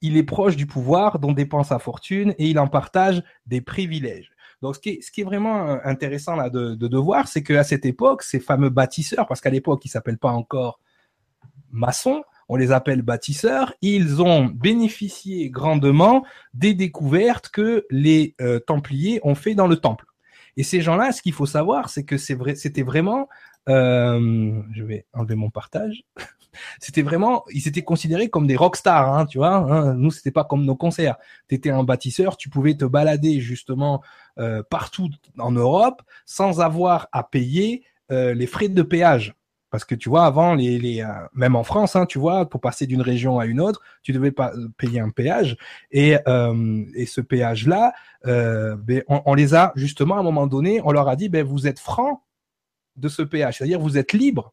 Il 0.00 0.16
est 0.16 0.24
proche 0.24 0.56
du 0.56 0.66
pouvoir 0.66 1.20
dont 1.20 1.32
dépend 1.32 1.62
sa 1.62 1.78
fortune 1.78 2.34
et 2.36 2.48
il 2.48 2.58
en 2.58 2.66
partage 2.66 3.22
des 3.46 3.60
privilèges. 3.60 4.32
Donc, 4.60 4.76
ce 4.76 4.80
qui 4.80 5.20
est, 5.20 5.24
vraiment 5.24 5.68
euh, 5.68 5.78
intéressant 5.84 6.36
là 6.36 6.48
de, 6.48 6.74
de, 6.74 6.98
voir, 6.98 7.26
c'est 7.26 7.42
qu'à 7.42 7.64
cette 7.64 7.84
époque, 7.84 8.22
ces 8.22 8.38
fameux 8.38 8.70
bâtisseurs, 8.70 9.26
parce 9.26 9.40
qu'à 9.40 9.50
l'époque, 9.50 9.84
ils 9.84 9.88
s'appellent 9.88 10.18
pas 10.18 10.30
encore 10.30 10.80
maçons, 11.70 12.22
on 12.52 12.56
les 12.56 12.70
appelle 12.70 13.00
bâtisseurs, 13.00 13.72
ils 13.80 14.20
ont 14.20 14.44
bénéficié 14.44 15.48
grandement 15.48 16.22
des 16.52 16.74
découvertes 16.74 17.48
que 17.48 17.86
les 17.88 18.34
euh, 18.42 18.58
Templiers 18.60 19.20
ont 19.22 19.34
fait 19.34 19.54
dans 19.54 19.66
le 19.66 19.76
temple. 19.76 20.04
Et 20.58 20.62
ces 20.62 20.82
gens-là, 20.82 21.12
ce 21.12 21.22
qu'il 21.22 21.32
faut 21.32 21.46
savoir, 21.46 21.88
c'est 21.88 22.04
que 22.04 22.18
c'était 22.18 22.82
vraiment, 22.82 23.30
euh, 23.70 24.60
je 24.74 24.84
vais 24.84 25.06
enlever 25.14 25.34
mon 25.34 25.48
partage. 25.48 26.04
c'était 26.78 27.00
vraiment, 27.00 27.42
ils 27.54 27.66
étaient 27.68 27.84
considérés 27.84 28.28
comme 28.28 28.46
des 28.46 28.56
rockstars, 28.56 29.14
hein, 29.14 29.24
tu 29.24 29.38
vois. 29.38 29.54
Hein. 29.54 29.94
Nous, 29.94 30.10
c'était 30.10 30.30
pas 30.30 30.44
comme 30.44 30.66
nos 30.66 30.76
concerts. 30.76 31.16
Tu 31.48 31.54
étais 31.54 31.70
un 31.70 31.84
bâtisseur, 31.84 32.36
tu 32.36 32.50
pouvais 32.50 32.74
te 32.74 32.84
balader 32.84 33.40
justement 33.40 34.02
euh, 34.38 34.62
partout 34.68 35.08
en 35.38 35.52
Europe 35.52 36.02
sans 36.26 36.60
avoir 36.60 37.08
à 37.12 37.24
payer 37.24 37.84
les 38.10 38.46
frais 38.46 38.68
de 38.68 38.82
péage. 38.82 39.34
Parce 39.72 39.86
que 39.86 39.94
tu 39.94 40.10
vois, 40.10 40.26
avant, 40.26 40.54
les, 40.54 40.78
les 40.78 41.00
euh, 41.00 41.08
même 41.32 41.56
en 41.56 41.64
France, 41.64 41.96
hein, 41.96 42.04
tu 42.04 42.18
vois, 42.18 42.46
pour 42.46 42.60
passer 42.60 42.86
d'une 42.86 43.00
région 43.00 43.38
à 43.38 43.46
une 43.46 43.58
autre, 43.58 43.80
tu 44.02 44.12
devais 44.12 44.30
pas 44.30 44.52
euh, 44.54 44.68
payer 44.76 45.00
un 45.00 45.08
péage. 45.08 45.56
Et, 45.90 46.18
euh, 46.28 46.84
et 46.94 47.06
ce 47.06 47.22
péage-là, 47.22 47.94
ben, 48.22 49.02
on, 49.08 49.32
les 49.32 49.54
a 49.54 49.72
justement 49.74 50.18
à 50.18 50.20
un 50.20 50.22
moment 50.22 50.46
donné, 50.46 50.82
on 50.84 50.92
leur 50.92 51.08
a 51.08 51.16
dit, 51.16 51.30
ben 51.30 51.42
vous 51.44 51.66
êtes 51.66 51.78
francs 51.78 52.20
de 52.96 53.08
ce 53.08 53.22
péage, 53.22 53.56
c'est-à-dire 53.58 53.80
vous 53.80 53.96
êtes 53.96 54.12
libre 54.12 54.52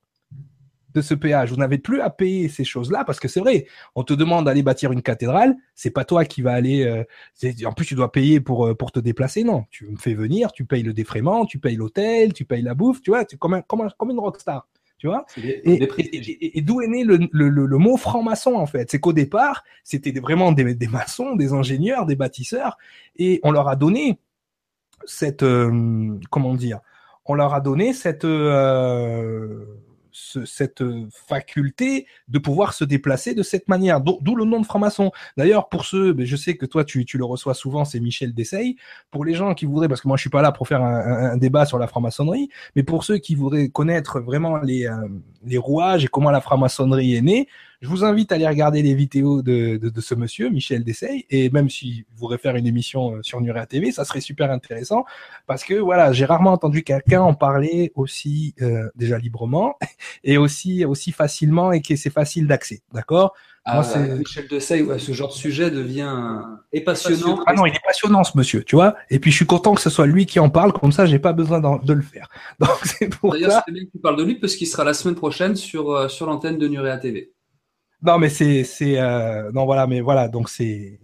de 0.93 1.01
ce 1.01 1.13
péage. 1.13 1.51
Vous 1.51 1.57
n'avez 1.57 1.80
plus 1.80 1.99
à 1.99 2.09
payer 2.09 2.47
ces 2.47 2.63
choses-là 2.63 3.03
parce 3.03 3.20
que 3.20 3.28
c'est 3.28 3.41
vrai. 3.41 3.67
On 3.95 4.03
te 4.05 4.13
demande 4.13 4.45
d'aller 4.45 4.63
bâtir 4.63 4.93
une 4.93 5.01
cathédrale, 5.01 5.53
c'est 5.76 5.91
pas 5.91 6.05
toi 6.05 6.24
qui 6.24 6.41
va 6.41 6.53
aller. 6.53 7.05
En 7.65 7.74
plus, 7.74 7.86
tu 7.86 7.95
dois 7.95 8.11
payer 8.13 8.39
pour 8.39 8.76
pour 8.78 8.93
te 8.93 9.01
déplacer. 9.01 9.43
Non, 9.43 9.65
tu 9.70 9.86
me 9.86 9.97
fais 9.97 10.13
venir, 10.13 10.53
tu 10.53 10.63
payes 10.63 10.84
le 10.84 10.93
défraiement, 10.93 11.45
tu 11.45 11.59
payes 11.59 11.76
l'hôtel, 11.76 12.32
tu 12.32 12.45
payes 12.45 12.61
la 12.61 12.74
bouffe. 12.74 13.01
Tu 13.01 13.11
vois, 13.11 13.26
tu 13.26 13.38
comme 13.38 13.61
comme, 13.67 13.89
comme 13.97 14.11
une 14.11 14.20
rockstar 14.20 14.65
tu 14.99 15.07
vois. 15.07 15.25
et, 15.37 16.61
d'où 16.61 16.81
est 16.81 16.87
né 16.87 17.03
le, 17.03 17.77
mot 17.77 17.97
franc-maçon 17.97 18.53
en 18.53 18.65
fait? 18.67 18.91
C'est 18.91 18.99
qu'au 18.99 19.13
départ, 19.13 19.63
c'était 19.83 20.11
vraiment 20.19 20.51
des, 20.51 20.87
maçons, 20.87 21.35
des 21.35 21.53
ingénieurs, 21.53 22.05
des 22.05 22.17
bâtisseurs, 22.17 22.77
et 23.17 23.39
on 23.43 23.51
leur 23.51 23.69
a 23.69 23.75
donné 23.75 24.19
cette, 25.05 25.43
euh, 25.43 26.19
comment 26.29 26.53
dire, 26.53 26.81
on 27.25 27.33
leur 27.33 27.53
a 27.53 27.61
donné 27.61 27.93
cette 27.93 28.25
euh, 28.25 29.65
cette 30.45 30.84
faculté 31.28 32.07
de 32.28 32.39
pouvoir 32.39 32.74
se 32.74 32.84
déplacer 32.84 33.34
de 33.34 33.43
cette 33.43 33.67
manière. 33.67 34.01
D'où 34.01 34.36
le 34.36 34.45
nom 34.45 34.59
de 34.59 34.65
franc-maçon. 34.65 35.11
D'ailleurs, 35.38 35.70
pour 35.70 35.86
ceux, 35.86 36.15
je 36.17 36.36
sais 36.36 36.55
que 36.55 36.65
toi 36.65 36.84
tu, 36.84 37.05
tu 37.05 37.17
le 37.17 37.26
reçois 37.26 37.53
souvent, 37.53 37.86
c'est 37.86 37.99
Michel 37.99 38.34
Dessay. 38.34 38.76
Pour 39.11 39.26
les 39.26 39.34
gens 39.34 39.53
qui 39.53 39.65
voudraient, 39.65 39.88
parce 39.88 40.01
que 40.01 40.07
moi 40.07 40.17
je 40.17 40.22
suis 40.22 40.30
pas 40.30 40.41
là 40.41 40.51
pour 40.51 40.67
faire 40.67 40.82
un, 40.82 41.32
un, 41.32 41.38
débat 41.38 41.65
sur 41.65 41.80
la 41.80 41.88
franc-maçonnerie, 41.88 42.49
mais 42.76 42.84
pour 42.84 43.03
ceux 43.03 43.17
qui 43.17 43.36
voudraient 43.36 43.70
connaître 43.70 44.20
vraiment 44.20 44.57
les, 44.57 44.88
euh, 44.88 45.07
les 45.45 45.57
rouages 45.57 46.05
et 46.05 46.07
comment 46.07 46.32
la 46.32 46.41
franc-maçonnerie 46.41 47.15
est 47.15 47.22
née, 47.22 47.47
je 47.82 47.88
vous 47.88 48.03
invite 48.03 48.32
à 48.32 48.36
aller 48.36 48.47
regarder 48.47 48.82
les 48.82 48.93
vidéos 48.93 49.41
de, 49.41 49.77
de, 49.77 49.89
de 49.89 50.01
ce 50.01 50.13
monsieur, 50.15 50.49
Michel 50.49 50.84
Dessay, 50.84 51.25
et 51.30 51.49
même 51.49 51.69
si 51.69 52.05
vous 52.11 52.17
voudrez 52.17 52.38
faire 52.38 52.55
une 52.55 52.67
émission 52.67 53.15
euh, 53.15 53.19
sur 53.23 53.39
Nurea 53.39 53.65
TV, 53.65 53.91
ça 53.91 54.03
serait 54.03 54.21
super 54.21 54.51
intéressant, 54.51 55.05
parce 55.47 55.63
que 55.63 55.75
voilà, 55.75 56.11
j'ai 56.11 56.25
rarement 56.25 56.51
entendu 56.51 56.84
quelqu'un 56.84 57.21
en 57.21 57.34
parler 57.34 57.91
aussi 57.95 58.53
euh, 58.61 58.89
déjà 58.95 59.17
librement, 59.17 59.77
et 60.23 60.38
aussi 60.38 60.84
aussi 60.84 61.11
facilement, 61.11 61.71
et 61.71 61.82
que 61.82 61.95
c'est 61.95 62.09
facile 62.09 62.47
d'accès, 62.47 62.82
d'accord? 62.93 63.34
Ah, 63.65 63.84
Michel 64.17 64.47
Dessay, 64.47 64.82
ouais, 64.82 64.99
ce 64.99 65.11
genre 65.11 65.30
de 65.30 65.34
sujet 65.34 65.69
devient 65.69 66.41
est 66.71 66.82
passionnant. 66.82 67.43
Ah 67.45 67.53
non, 67.53 67.65
il 67.65 67.73
est 67.73 67.86
passionnant 67.86 68.23
ce 68.23 68.38
monsieur, 68.38 68.63
tu 68.63 68.75
vois? 68.75 68.95
Et 69.09 69.19
puis 69.19 69.32
je 69.32 69.36
suis 69.36 69.45
content 69.45 69.75
que 69.75 69.82
ce 69.82 69.89
soit 69.89 70.07
lui 70.07 70.25
qui 70.25 70.39
en 70.39 70.49
parle, 70.49 70.73
comme 70.73 70.91
ça 70.91 71.05
j'ai 71.05 71.19
pas 71.19 71.34
besoin 71.34 71.59
de 71.59 71.93
le 71.93 72.01
faire. 72.01 72.30
Donc 72.59 72.77
c'est 72.84 73.09
pour 73.09 73.34
D'ailleurs, 73.34 73.61
c'est 73.65 73.71
bien 73.71 73.84
que 73.84 73.91
tu 73.91 73.99
parles 73.99 74.17
de 74.17 74.23
lui 74.23 74.36
parce 74.36 74.55
qu'il 74.55 74.67
sera 74.67 74.84
la 74.84 74.93
semaine 74.93 75.15
prochaine 75.15 75.55
sur 75.55 75.91
euh, 75.91 76.07
sur 76.07 76.25
l'antenne 76.25 76.57
de 76.57 76.67
Nurea 76.67 76.97
TV. 76.97 77.32
Non, 78.01 78.17
mais 78.17 78.29
c'est, 78.29 78.63
c'est, 78.63 78.97
euh, 78.99 79.51
non, 79.51 79.65
voilà, 79.65 79.85
mais 79.87 79.99
voilà, 80.01 80.27
donc 80.29 80.49
c'est, 80.49 80.99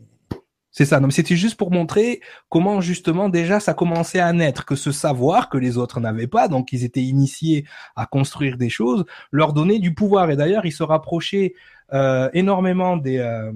C'est 0.71 0.85
ça. 0.85 0.99
Non, 0.99 1.09
c'était 1.09 1.37
juste 1.37 1.55
pour 1.57 1.71
montrer 1.71 2.19
comment 2.49 2.81
justement 2.81 3.29
déjà 3.29 3.61
ça 3.61 3.73
commençait 3.73 4.19
à 4.19 4.33
naître, 4.33 4.65
que 4.65 4.75
ce 4.75 4.91
savoir 4.91 5.49
que 5.49 5.57
les 5.57 5.77
autres 5.77 6.01
n'avaient 6.01 6.27
pas, 6.27 6.49
donc 6.49 6.73
ils 6.73 6.83
étaient 6.83 7.03
initiés 7.03 7.65
à 7.95 8.05
construire 8.05 8.57
des 8.57 8.69
choses, 8.69 9.05
leur 9.31 9.53
donnait 9.53 9.79
du 9.79 9.93
pouvoir. 9.93 10.29
Et 10.31 10.35
d'ailleurs, 10.35 10.65
ils 10.65 10.73
se 10.73 10.83
rapprochaient 10.83 11.53
euh, 11.93 12.29
énormément 12.33 12.97
des, 12.97 13.19
euh, 13.19 13.53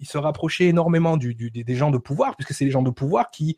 ils 0.00 0.06
se 0.06 0.18
rapprochaient 0.18 0.66
énormément 0.66 1.16
du, 1.16 1.34
des 1.34 1.74
gens 1.74 1.90
de 1.90 1.98
pouvoir, 1.98 2.36
puisque 2.36 2.52
c'est 2.52 2.66
les 2.66 2.70
gens 2.70 2.82
de 2.82 2.90
pouvoir 2.90 3.30
qui 3.30 3.56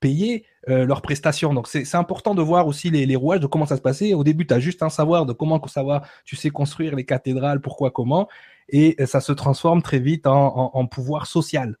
payer 0.00 0.46
euh, 0.68 0.84
leurs 0.84 1.02
prestations. 1.02 1.54
Donc 1.54 1.68
c'est 1.68 1.94
important 1.94 2.34
de 2.34 2.42
voir 2.42 2.66
aussi 2.66 2.90
les, 2.90 3.16
rouages 3.16 3.40
de 3.40 3.46
comment 3.46 3.66
ça 3.66 3.76
se 3.76 3.82
passait. 3.82 4.14
Au 4.14 4.24
début, 4.24 4.46
tu 4.46 4.54
as 4.54 4.60
juste 4.60 4.82
un 4.82 4.90
savoir 4.90 5.26
de 5.26 5.32
comment 5.32 5.64
savoir, 5.66 6.06
tu 6.24 6.36
sais 6.36 6.50
construire 6.50 6.94
les 6.94 7.04
cathédrales, 7.04 7.60
pourquoi, 7.60 7.90
comment, 7.90 8.28
et 8.68 8.96
euh, 9.00 9.06
ça 9.06 9.20
se 9.20 9.32
transforme 9.32 9.82
très 9.82 9.98
vite 9.98 10.26
en, 10.26 10.86
pouvoir 10.86 11.26
social, 11.26 11.76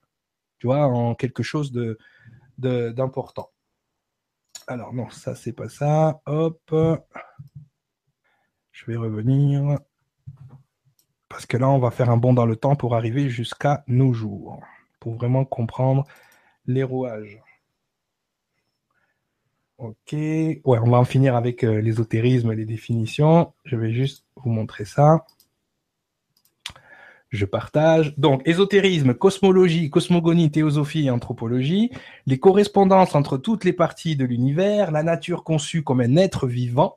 tu 0.58 0.66
vois, 0.66 0.86
en 0.86 1.14
quelque 1.14 1.42
chose 1.42 1.72
de 1.72 1.98
d'important. 2.58 3.50
Alors 4.66 4.94
non, 4.94 5.10
ça 5.10 5.34
c'est 5.34 5.52
pas 5.52 5.68
ça. 5.68 6.20
Hop, 6.26 6.74
je 8.72 8.86
vais 8.86 8.96
revenir 8.96 9.78
parce 11.28 11.44
que 11.44 11.56
là 11.56 11.68
on 11.68 11.78
va 11.78 11.90
faire 11.90 12.08
un 12.08 12.16
bond 12.16 12.32
dans 12.32 12.46
le 12.46 12.56
temps 12.56 12.76
pour 12.76 12.96
arriver 12.96 13.28
jusqu'à 13.28 13.84
nos 13.86 14.12
jours, 14.12 14.60
pour 15.00 15.16
vraiment 15.16 15.44
comprendre 15.44 16.04
les 16.66 16.82
rouages. 16.82 17.42
Ok. 19.78 20.12
Ouais, 20.12 20.60
on 20.64 20.90
va 20.90 20.98
en 20.98 21.04
finir 21.04 21.36
avec 21.36 21.62
euh, 21.62 21.80
l'ésotérisme 21.82 22.52
les 22.52 22.64
définitions. 22.64 23.52
Je 23.64 23.76
vais 23.76 23.92
juste 23.92 24.24
vous 24.36 24.50
montrer 24.50 24.86
ça. 24.86 25.26
Je 27.28 27.44
partage. 27.44 28.14
Donc, 28.16 28.40
ésotérisme, 28.46 29.12
cosmologie, 29.12 29.90
cosmogonie, 29.90 30.50
théosophie 30.50 31.06
et 31.06 31.10
anthropologie, 31.10 31.90
les 32.26 32.38
correspondances 32.38 33.14
entre 33.14 33.36
toutes 33.36 33.64
les 33.64 33.74
parties 33.74 34.16
de 34.16 34.24
l'univers, 34.24 34.92
la 34.92 35.02
nature 35.02 35.44
conçue 35.44 35.82
comme 35.82 36.00
un 36.00 36.16
être 36.16 36.46
vivant, 36.46 36.96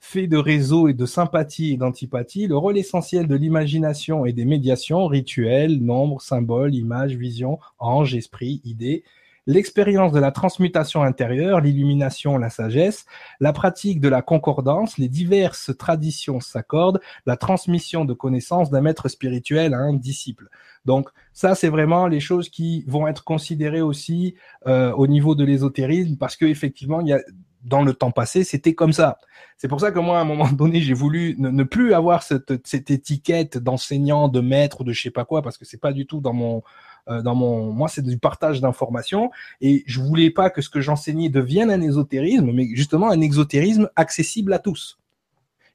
fait 0.00 0.26
de 0.26 0.36
réseaux 0.36 0.88
et 0.88 0.94
de 0.94 1.06
sympathie 1.06 1.74
et 1.74 1.76
d'antipathie, 1.76 2.48
le 2.48 2.56
rôle 2.56 2.78
essentiel 2.78 3.28
de 3.28 3.36
l'imagination 3.36 4.26
et 4.26 4.32
des 4.32 4.44
médiations, 4.44 5.06
rituels, 5.06 5.78
nombres, 5.78 6.20
symboles, 6.20 6.74
images, 6.74 7.14
visions, 7.14 7.60
anges, 7.78 8.16
esprits, 8.16 8.60
idées, 8.64 9.04
l'expérience 9.46 10.12
de 10.12 10.18
la 10.18 10.32
transmutation 10.32 11.02
intérieure, 11.02 11.60
l'illumination, 11.60 12.36
la 12.36 12.50
sagesse, 12.50 13.06
la 13.40 13.52
pratique 13.52 14.00
de 14.00 14.08
la 14.08 14.22
concordance, 14.22 14.98
les 14.98 15.08
diverses 15.08 15.76
traditions 15.76 16.40
s'accordent, 16.40 17.00
la 17.26 17.36
transmission 17.36 18.04
de 18.04 18.12
connaissances 18.12 18.70
d'un 18.70 18.80
maître 18.80 19.08
spirituel 19.08 19.74
à 19.74 19.78
un 19.78 19.94
disciple. 19.94 20.48
Donc 20.84 21.08
ça, 21.32 21.54
c'est 21.54 21.68
vraiment 21.68 22.06
les 22.06 22.20
choses 22.20 22.48
qui 22.48 22.84
vont 22.86 23.06
être 23.08 23.24
considérées 23.24 23.82
aussi 23.82 24.34
euh, 24.66 24.92
au 24.92 25.06
niveau 25.06 25.34
de 25.34 25.44
l'ésotérisme, 25.44 26.16
parce 26.16 26.36
que 26.36 26.44
effectivement, 26.44 27.00
il 27.00 27.08
y 27.08 27.12
a 27.12 27.20
dans 27.66 27.82
le 27.82 27.92
temps 27.94 28.12
passé, 28.12 28.44
c'était 28.44 28.74
comme 28.74 28.92
ça. 28.92 29.18
C'est 29.58 29.68
pour 29.68 29.80
ça 29.80 29.90
que 29.90 29.98
moi, 29.98 30.18
à 30.18 30.22
un 30.22 30.24
moment 30.24 30.48
donné, 30.52 30.80
j'ai 30.80 30.94
voulu 30.94 31.34
ne, 31.38 31.64
plus 31.64 31.92
avoir 31.92 32.22
cette, 32.22 32.66
cette 32.66 32.90
étiquette 32.90 33.58
d'enseignant, 33.58 34.28
de 34.28 34.40
maître 34.40 34.84
de 34.84 34.92
je 34.92 35.02
sais 35.02 35.10
pas 35.10 35.24
quoi, 35.24 35.42
parce 35.42 35.58
que 35.58 35.64
c'est 35.64 35.80
pas 35.80 35.92
du 35.92 36.06
tout 36.06 36.20
dans 36.20 36.32
mon 36.32 36.62
dans 37.08 37.34
mon, 37.34 37.72
moi, 37.72 37.88
c'est 37.88 38.02
du 38.02 38.18
partage 38.18 38.60
d'informations 38.60 39.30
et 39.60 39.84
je 39.86 40.00
voulais 40.00 40.30
pas 40.30 40.50
que 40.50 40.62
ce 40.62 40.68
que 40.68 40.80
j'enseignais 40.80 41.28
devienne 41.28 41.70
un 41.70 41.80
ésotérisme, 41.80 42.50
mais 42.52 42.68
justement 42.74 43.10
un 43.10 43.20
exotérisme 43.20 43.88
accessible 43.96 44.52
à 44.52 44.58
tous. 44.58 44.98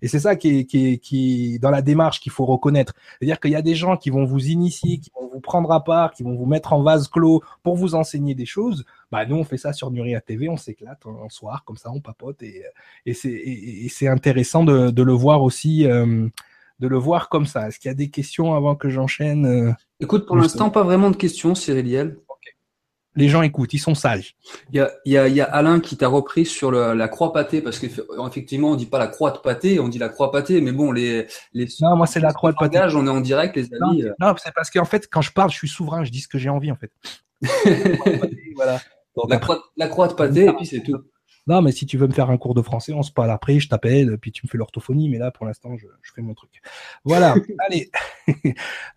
Et 0.01 0.07
c'est 0.07 0.19
ça 0.19 0.35
qui 0.35 0.59
est, 0.59 0.65
qui, 0.65 0.93
est, 0.93 0.97
qui 0.97 1.59
dans 1.59 1.69
la 1.69 1.81
démarche 1.81 2.19
qu'il 2.19 2.31
faut 2.31 2.45
reconnaître. 2.45 2.93
C'est-à-dire 3.19 3.39
qu'il 3.39 3.51
y 3.51 3.55
a 3.55 3.61
des 3.61 3.75
gens 3.75 3.97
qui 3.97 4.09
vont 4.09 4.25
vous 4.25 4.47
initier, 4.47 4.97
qui 4.97 5.11
vont 5.13 5.29
vous 5.31 5.39
prendre 5.39 5.71
à 5.71 5.83
part, 5.83 6.11
qui 6.11 6.23
vont 6.23 6.35
vous 6.35 6.45
mettre 6.45 6.73
en 6.73 6.81
vase 6.81 7.07
clos 7.07 7.43
pour 7.63 7.75
vous 7.75 7.93
enseigner 7.93 8.33
des 8.33 8.47
choses. 8.47 8.83
Bah, 9.11 9.25
nous, 9.25 9.35
on 9.35 9.43
fait 9.43 9.57
ça 9.57 9.73
sur 9.73 9.91
Nuria 9.91 10.19
TV, 10.19 10.49
on 10.49 10.57
s'éclate 10.57 11.05
en 11.05 11.29
soir, 11.29 11.63
comme 11.65 11.77
ça, 11.77 11.91
on 11.91 12.01
papote. 12.01 12.41
Et, 12.41 12.63
et 13.05 13.13
c'est 13.13 14.07
intéressant 14.07 14.63
de, 14.63 14.89
de, 14.89 15.03
le 15.03 15.13
voir 15.13 15.43
aussi, 15.43 15.85
euh, 15.85 16.27
de 16.81 16.87
le 16.87 16.97
voir 16.97 17.29
comme 17.29 17.45
ça. 17.45 17.67
Est-ce 17.67 17.79
qu'il 17.79 17.89
y 17.89 17.91
a 17.91 17.95
des 17.95 18.09
questions 18.09 18.55
avant 18.55 18.75
que 18.75 18.89
j'enchaîne 18.89 19.45
euh, 19.45 19.71
Écoute, 19.99 20.25
pour 20.25 20.35
l'instant, 20.35 20.71
pas 20.71 20.83
vraiment 20.83 21.11
de 21.11 21.15
questions, 21.15 21.55
Cyriliel. 21.55 22.17
Les 23.17 23.27
gens 23.27 23.41
écoutent, 23.41 23.73
ils 23.73 23.79
sont 23.79 23.93
sages. 23.93 24.37
Il 24.71 24.77
y 24.77 24.79
a, 24.79 24.89
y 25.03 25.17
a, 25.17 25.27
y 25.27 25.41
a 25.41 25.43
Alain 25.43 25.81
qui 25.81 25.97
t'a 25.97 26.07
repris 26.07 26.45
sur 26.45 26.71
le, 26.71 26.93
la 26.93 27.09
croix 27.09 27.33
pâtée, 27.33 27.61
parce 27.61 27.77
qu'effectivement, 27.77 28.71
on 28.71 28.75
dit 28.75 28.85
pas 28.85 28.99
la 28.99 29.07
croix 29.07 29.31
de 29.31 29.37
pâté, 29.37 29.81
on 29.81 29.89
dit 29.89 29.99
la 29.99 30.07
croix 30.07 30.31
pâtée, 30.31 30.61
mais 30.61 30.71
bon, 30.71 30.93
les, 30.93 31.27
les 31.53 31.67
Non, 31.81 31.97
moi, 31.97 32.07
c'est 32.07 32.21
la 32.21 32.31
croix 32.31 32.53
de 32.53 32.57
pâté. 32.57 32.79
On 32.95 33.05
est 33.05 33.09
en 33.09 33.19
direct, 33.19 33.57
les 33.57 33.65
amis. 33.73 34.03
Non, 34.03 34.29
non 34.29 34.35
c'est 34.41 34.53
parce 34.53 34.71
qu'en 34.71 34.85
fait, 34.85 35.09
quand 35.11 35.21
je 35.21 35.33
parle, 35.33 35.51
je 35.51 35.57
suis 35.57 35.67
souverain, 35.67 36.05
je 36.05 36.09
dis 36.09 36.21
ce 36.21 36.29
que 36.29 36.37
j'ai 36.37 36.49
envie, 36.49 36.71
en 36.71 36.77
fait. 36.77 36.91
voilà. 38.55 38.79
la, 39.27 39.37
croix, 39.39 39.61
la 39.75 39.87
croix 39.89 40.07
de 40.07 40.13
pâté, 40.13 40.45
et 40.45 40.53
puis 40.53 40.65
c'est 40.65 40.81
tout. 40.81 41.03
Non, 41.47 41.61
mais 41.61 41.71
si 41.71 41.85
tu 41.85 41.97
veux 41.97 42.07
me 42.07 42.13
faire 42.13 42.29
un 42.29 42.37
cours 42.37 42.53
de 42.53 42.61
français, 42.61 42.93
on 42.93 43.01
se 43.01 43.11
parle 43.11 43.31
après, 43.31 43.59
je 43.59 43.67
t'appelle, 43.67 44.17
puis 44.19 44.31
tu 44.31 44.45
me 44.45 44.49
fais 44.49 44.57
l'orthophonie, 44.57 45.09
mais 45.09 45.17
là, 45.17 45.31
pour 45.31 45.45
l'instant, 45.45 45.75
je, 45.75 45.87
je, 46.01 46.11
fais 46.13 46.21
mon 46.21 46.33
truc. 46.33 46.61
Voilà, 47.03 47.35
allez. 47.67 47.89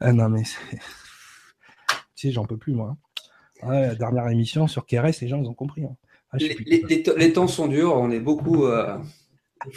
Ah, 0.00 0.12
non, 0.12 0.28
mais 0.28 0.42
tu 0.42 2.28
sais, 2.28 2.32
j'en 2.32 2.44
peux 2.44 2.58
plus, 2.58 2.74
moi. 2.74 2.96
la 3.62 3.94
dernière 3.94 4.28
émission 4.28 4.66
sur 4.66 4.86
KRS, 4.86 5.20
les 5.22 5.28
gens, 5.28 5.40
ils 5.40 5.48
ont 5.48 5.54
compris. 5.54 5.84
Hein. 5.84 5.96
Ah, 6.32 6.36
les, 6.38 7.02
les, 7.16 7.32
temps 7.32 7.46
sont 7.46 7.68
durs, 7.68 7.94
on 7.96 8.10
est 8.10 8.20
beaucoup. 8.20 8.66
Euh, 8.66 8.98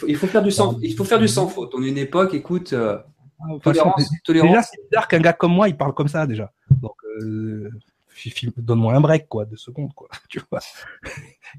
il, 0.06 0.16
faut, 0.16 0.26
faire 0.26 0.42
du 0.42 0.50
sans, 0.50 0.78
il 0.82 0.94
faut 0.94 1.04
faire 1.04 1.20
du 1.20 1.28
sans 1.28 1.48
faute. 1.48 1.72
On 1.74 1.82
est 1.82 1.88
une 1.88 1.98
époque, 1.98 2.34
écoute. 2.34 2.72
Euh, 2.72 2.98
ah, 3.40 3.46
tolérance, 3.62 4.10
tolérance. 4.24 4.50
Déjà, 4.50 4.62
c'est 4.62 4.88
bizarre 4.90 5.08
qu'un 5.08 5.20
gars 5.20 5.32
comme 5.32 5.52
moi, 5.52 5.68
il 5.68 5.76
parle 5.76 5.94
comme 5.94 6.08
ça, 6.08 6.26
déjà. 6.26 6.52
Donc, 6.82 6.96
euh, 7.22 7.70
donne-moi 8.56 8.94
un 8.94 9.00
break, 9.00 9.28
quoi, 9.28 9.44
de 9.44 9.56
secondes, 9.56 9.92
quoi. 9.94 10.08
Tu 10.28 10.40
vois. 10.50 10.60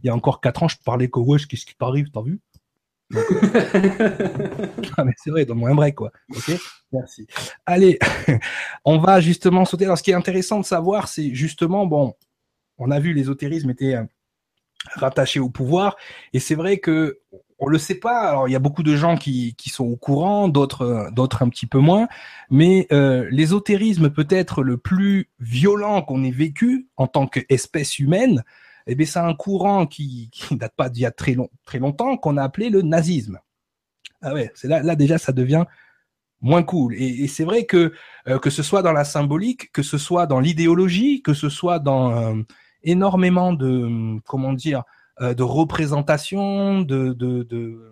Il 0.04 0.08
y 0.08 0.10
a 0.10 0.16
encore 0.16 0.42
4 0.42 0.64
ans, 0.64 0.68
je 0.68 0.78
parlais 0.84 1.10
que 1.10 1.20
wesh, 1.20 1.48
qu'est-ce 1.48 1.66
qui 1.66 1.76
t'arrive, 1.76 2.10
t'as 2.12 2.22
vu? 2.22 2.40
Ah, 4.98 5.04
mais 5.04 5.14
c'est 5.18 5.30
vrai, 5.32 5.46
donne-moi 5.46 5.70
un 5.70 5.76
break, 5.76 5.96
quoi. 5.96 6.12
Ok? 6.36 6.52
Merci. 6.92 7.28
Allez, 7.66 8.00
on 8.86 8.98
va 8.98 9.22
justement 9.22 9.66
sauter. 9.66 9.86
Alors, 9.86 9.98
ce 9.98 10.04
qui 10.04 10.12
est 10.12 10.16
intéressant 10.16 10.60
de 10.60 10.66
savoir, 10.66 11.08
c'est 11.08 11.34
justement, 11.34 11.86
bon, 11.86 12.16
on 12.78 12.92
a 12.92 13.00
vu 13.00 13.14
l'ésotérisme 13.14 13.70
était 13.70 13.96
euh, 13.96 14.04
rattaché 14.96 15.40
au 15.40 15.50
pouvoir, 15.50 15.96
et 16.34 16.40
c'est 16.40 16.56
vrai 16.56 16.80
que 16.80 17.20
on 17.60 17.68
le 17.68 17.78
sait 17.78 17.96
pas. 17.96 18.30
Alors 18.30 18.48
il 18.48 18.52
y 18.52 18.56
a 18.56 18.60
beaucoup 18.60 18.84
de 18.84 18.96
gens 18.96 19.18
qui, 19.18 19.56
qui 19.56 19.70
sont 19.70 19.86
au 19.86 19.96
courant, 19.96 20.48
d'autres 20.48 21.10
d'autres 21.12 21.44
un 21.44 21.50
petit 21.50 21.68
peu 21.68 21.80
moins. 21.80 22.08
Mais 22.50 22.88
euh, 22.92 23.28
l'ésotérisme 23.32 24.10
peut-être 24.10 24.64
le 24.64 24.78
plus 24.78 25.30
violent 25.40 26.02
qu'on 26.02 26.24
ait 26.24 26.32
vécu 26.32 26.88
en 26.98 27.08
tant 27.08 27.28
qu'espèce 27.28 28.00
humaine. 28.00 28.44
Eh 28.88 28.96
bien, 28.96 29.06
c'est 29.06 29.20
un 29.20 29.36
courant 29.36 29.86
qui, 29.86 30.30
qui 30.32 30.56
date 30.56 30.74
pas 30.76 30.90
d'il 30.90 31.04
y 31.04 31.06
a 31.06 31.12
très 31.12 31.34
long, 31.34 31.50
très 31.66 31.80
longtemps 31.80 32.18
qu'on 32.18 32.38
a 32.38 32.44
appelé 32.44 32.70
le 32.70 32.82
nazisme. 32.82 33.40
Ah 34.22 34.34
ouais, 34.34 34.52
c'est 34.56 34.68
là, 34.68 34.82
là 34.82 34.96
déjà 34.96 35.18
ça 35.18 35.32
devient 35.32 35.66
moins 36.42 36.64
cool. 36.64 36.96
Et, 36.96 37.28
c'est 37.28 37.44
vrai 37.44 37.66
que 37.66 37.94
euh, 38.28 38.40
que 38.40 38.50
ce 38.50 38.64
soit 38.64 38.82
dans 38.82 38.94
la 38.94 39.04
symbolique, 39.04 39.72
que 39.72 39.84
ce 39.84 39.98
soit 39.98 40.26
dans 40.26 40.40
l'idéologie, 40.40 41.22
que 41.22 41.34
ce 41.34 41.50
soit 41.50 41.80
dans 41.80 42.12
euh, 42.12 42.42
énormément 42.84 43.54
de 43.54 44.20
comment 44.26 44.54
dire 44.54 44.80
euh, 44.80 44.84
de 45.20 45.44
représentation, 45.44 46.82
de, 46.82 47.14
de, 47.14 47.44
de 47.44 47.90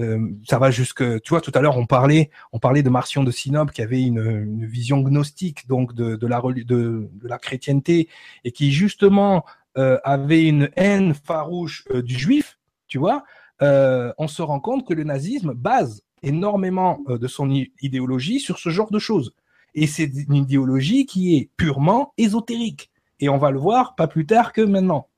euh, 0.00 0.30
ça 0.48 0.58
va 0.58 0.70
jusque, 0.70 1.02
tu 1.22 1.30
vois, 1.30 1.40
tout 1.40 1.52
à 1.54 1.60
l'heure 1.60 1.76
on 1.76 1.86
parlait, 1.86 2.30
on 2.52 2.58
parlait 2.58 2.82
de 2.82 2.88
Marcion 2.88 3.22
de 3.22 3.30
Sinope 3.30 3.70
qui 3.70 3.82
avait 3.82 4.00
une, 4.00 4.64
vision 4.64 5.00
gnostique 5.00 5.66
donc 5.68 5.94
de, 5.94 6.16
de 6.16 6.26
la 6.26 6.40
de, 6.40 7.10
la 7.22 7.38
chrétienté 7.38 8.08
et 8.44 8.52
qui 8.52 8.72
justement 8.72 9.44
euh, 9.76 9.98
avait 10.04 10.46
une 10.46 10.70
haine 10.76 11.12
farouche 11.12 11.84
euh, 11.90 12.02
du 12.02 12.18
juif, 12.18 12.58
tu 12.88 12.98
vois. 12.98 13.24
Euh, 13.62 14.12
on 14.16 14.26
se 14.26 14.40
rend 14.42 14.60
compte 14.60 14.86
que 14.86 14.94
le 14.94 15.04
nazisme 15.04 15.52
base 15.52 16.02
énormément 16.22 17.00
de 17.08 17.26
son 17.26 17.50
idéologie 17.80 18.40
sur 18.40 18.58
ce 18.58 18.68
genre 18.68 18.90
de 18.90 18.98
choses. 18.98 19.34
Et 19.74 19.86
c'est 19.86 20.10
une 20.28 20.34
idéologie 20.34 21.06
qui 21.06 21.36
est 21.36 21.50
purement 21.56 22.12
ésotérique. 22.18 22.90
Et 23.20 23.28
on 23.28 23.38
va 23.38 23.50
le 23.50 23.58
voir 23.58 23.94
pas 23.94 24.06
plus 24.06 24.26
tard 24.26 24.52
que 24.52 24.60
maintenant. 24.60 25.08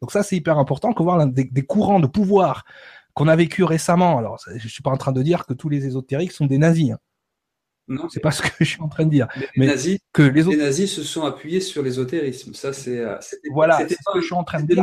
Donc 0.00 0.12
ça, 0.12 0.22
c'est 0.22 0.36
hyper 0.36 0.58
important 0.58 0.92
qu'on 0.92 1.04
voit 1.04 1.26
des, 1.26 1.44
des, 1.44 1.62
courants 1.62 2.00
de 2.00 2.06
pouvoir 2.06 2.64
qu'on 3.14 3.28
a 3.28 3.36
vécu 3.36 3.64
récemment. 3.64 4.18
Alors, 4.18 4.38
je 4.54 4.68
suis 4.68 4.82
pas 4.82 4.90
en 4.90 4.96
train 4.96 5.12
de 5.12 5.22
dire 5.22 5.46
que 5.46 5.54
tous 5.54 5.68
les 5.68 5.86
ésotériques 5.86 6.32
sont 6.32 6.46
des 6.46 6.58
nazis. 6.58 6.92
Hein. 6.92 6.98
Non, 7.88 8.08
c'est 8.08 8.20
pas 8.20 8.32
ce 8.32 8.42
que 8.42 8.48
je 8.60 8.64
suis 8.64 8.80
en 8.82 8.88
train 8.88 9.04
de 9.04 9.10
dire. 9.10 9.28
Les, 9.36 9.46
mais 9.56 9.66
nazis, 9.66 9.98
que 10.12 10.22
les, 10.22 10.42
les, 10.42 10.56
nazis 10.56 10.92
se 10.92 11.02
sont 11.02 11.22
appuyés 11.22 11.60
sur 11.60 11.82
l'ésotérisme. 11.82 12.52
Ça, 12.52 12.72
c'est. 12.72 12.98
Euh, 12.98 13.16
voilà, 13.52 13.78
c'est 13.78 13.94
ce 13.94 14.12
que 14.12 14.20
je 14.20 14.26
suis 14.26 14.34
en 14.34 14.44
train 14.44 14.62
de 14.62 14.66
dire. 14.66 14.82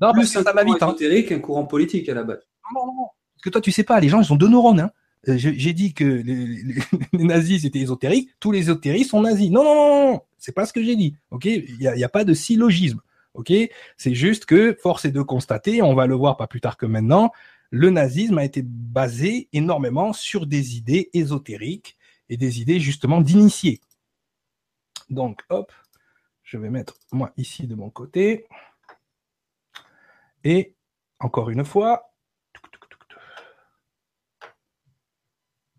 Non, 0.00 0.12
plus 0.12 0.26
ça 0.26 0.42
va 0.42 0.64
vite. 0.64 0.82
Hein. 0.82 0.88
ésotérique 0.88 1.28
qu'un 1.28 1.40
courant 1.40 1.64
politique 1.64 2.08
à 2.08 2.14
la 2.14 2.22
base. 2.22 2.40
Non, 2.74 2.86
non, 2.86 2.92
non. 2.94 3.06
Parce 3.34 3.42
que 3.42 3.50
toi, 3.50 3.60
tu 3.60 3.72
sais 3.72 3.82
pas, 3.82 3.98
les 3.98 4.08
gens, 4.08 4.20
ils 4.20 4.32
ont 4.32 4.36
deux 4.36 4.48
neurones. 4.48 4.80
Hein. 4.80 4.90
Euh, 5.28 5.36
j'ai 5.36 5.72
dit 5.72 5.92
que 5.92 6.04
les, 6.04 6.46
les, 6.46 6.74
les 7.12 7.24
nazis 7.24 7.62
c'était 7.62 7.80
ésotérique, 7.80 8.30
tous 8.38 8.52
les 8.52 8.60
ésotériques 8.60 9.06
sont 9.06 9.22
nazis. 9.22 9.50
Non, 9.50 9.64
non, 9.64 9.74
non, 9.74 10.12
non, 10.12 10.20
c'est 10.38 10.52
pas 10.52 10.66
ce 10.66 10.72
que 10.72 10.84
j'ai 10.84 10.94
dit. 10.94 11.16
Ok, 11.30 11.46
il 11.46 11.80
y 11.80 11.88
a, 11.88 11.96
y 11.96 12.04
a, 12.04 12.08
pas 12.08 12.24
de 12.24 12.32
syllogisme. 12.32 13.00
Ok, 13.36 13.52
c'est 13.98 14.14
juste 14.14 14.46
que 14.46 14.74
force 14.80 15.04
est 15.04 15.10
de 15.10 15.20
constater, 15.20 15.82
on 15.82 15.94
va 15.94 16.06
le 16.06 16.14
voir 16.14 16.38
pas 16.38 16.46
plus 16.46 16.62
tard 16.62 16.78
que 16.78 16.86
maintenant, 16.86 17.32
le 17.70 17.90
nazisme 17.90 18.38
a 18.38 18.44
été 18.44 18.62
basé 18.62 19.48
énormément 19.52 20.14
sur 20.14 20.46
des 20.46 20.76
idées 20.76 21.10
ésotériques 21.12 21.98
et 22.30 22.38
des 22.38 22.62
idées 22.62 22.80
justement 22.80 23.20
d'initiés. 23.20 23.80
Donc, 25.10 25.42
hop, 25.50 25.70
je 26.44 26.56
vais 26.56 26.70
mettre 26.70 26.94
moi 27.12 27.32
ici 27.36 27.66
de 27.66 27.74
mon 27.74 27.90
côté. 27.90 28.46
Et 30.42 30.74
encore 31.18 31.50
une 31.50 31.64
fois. 31.64 32.14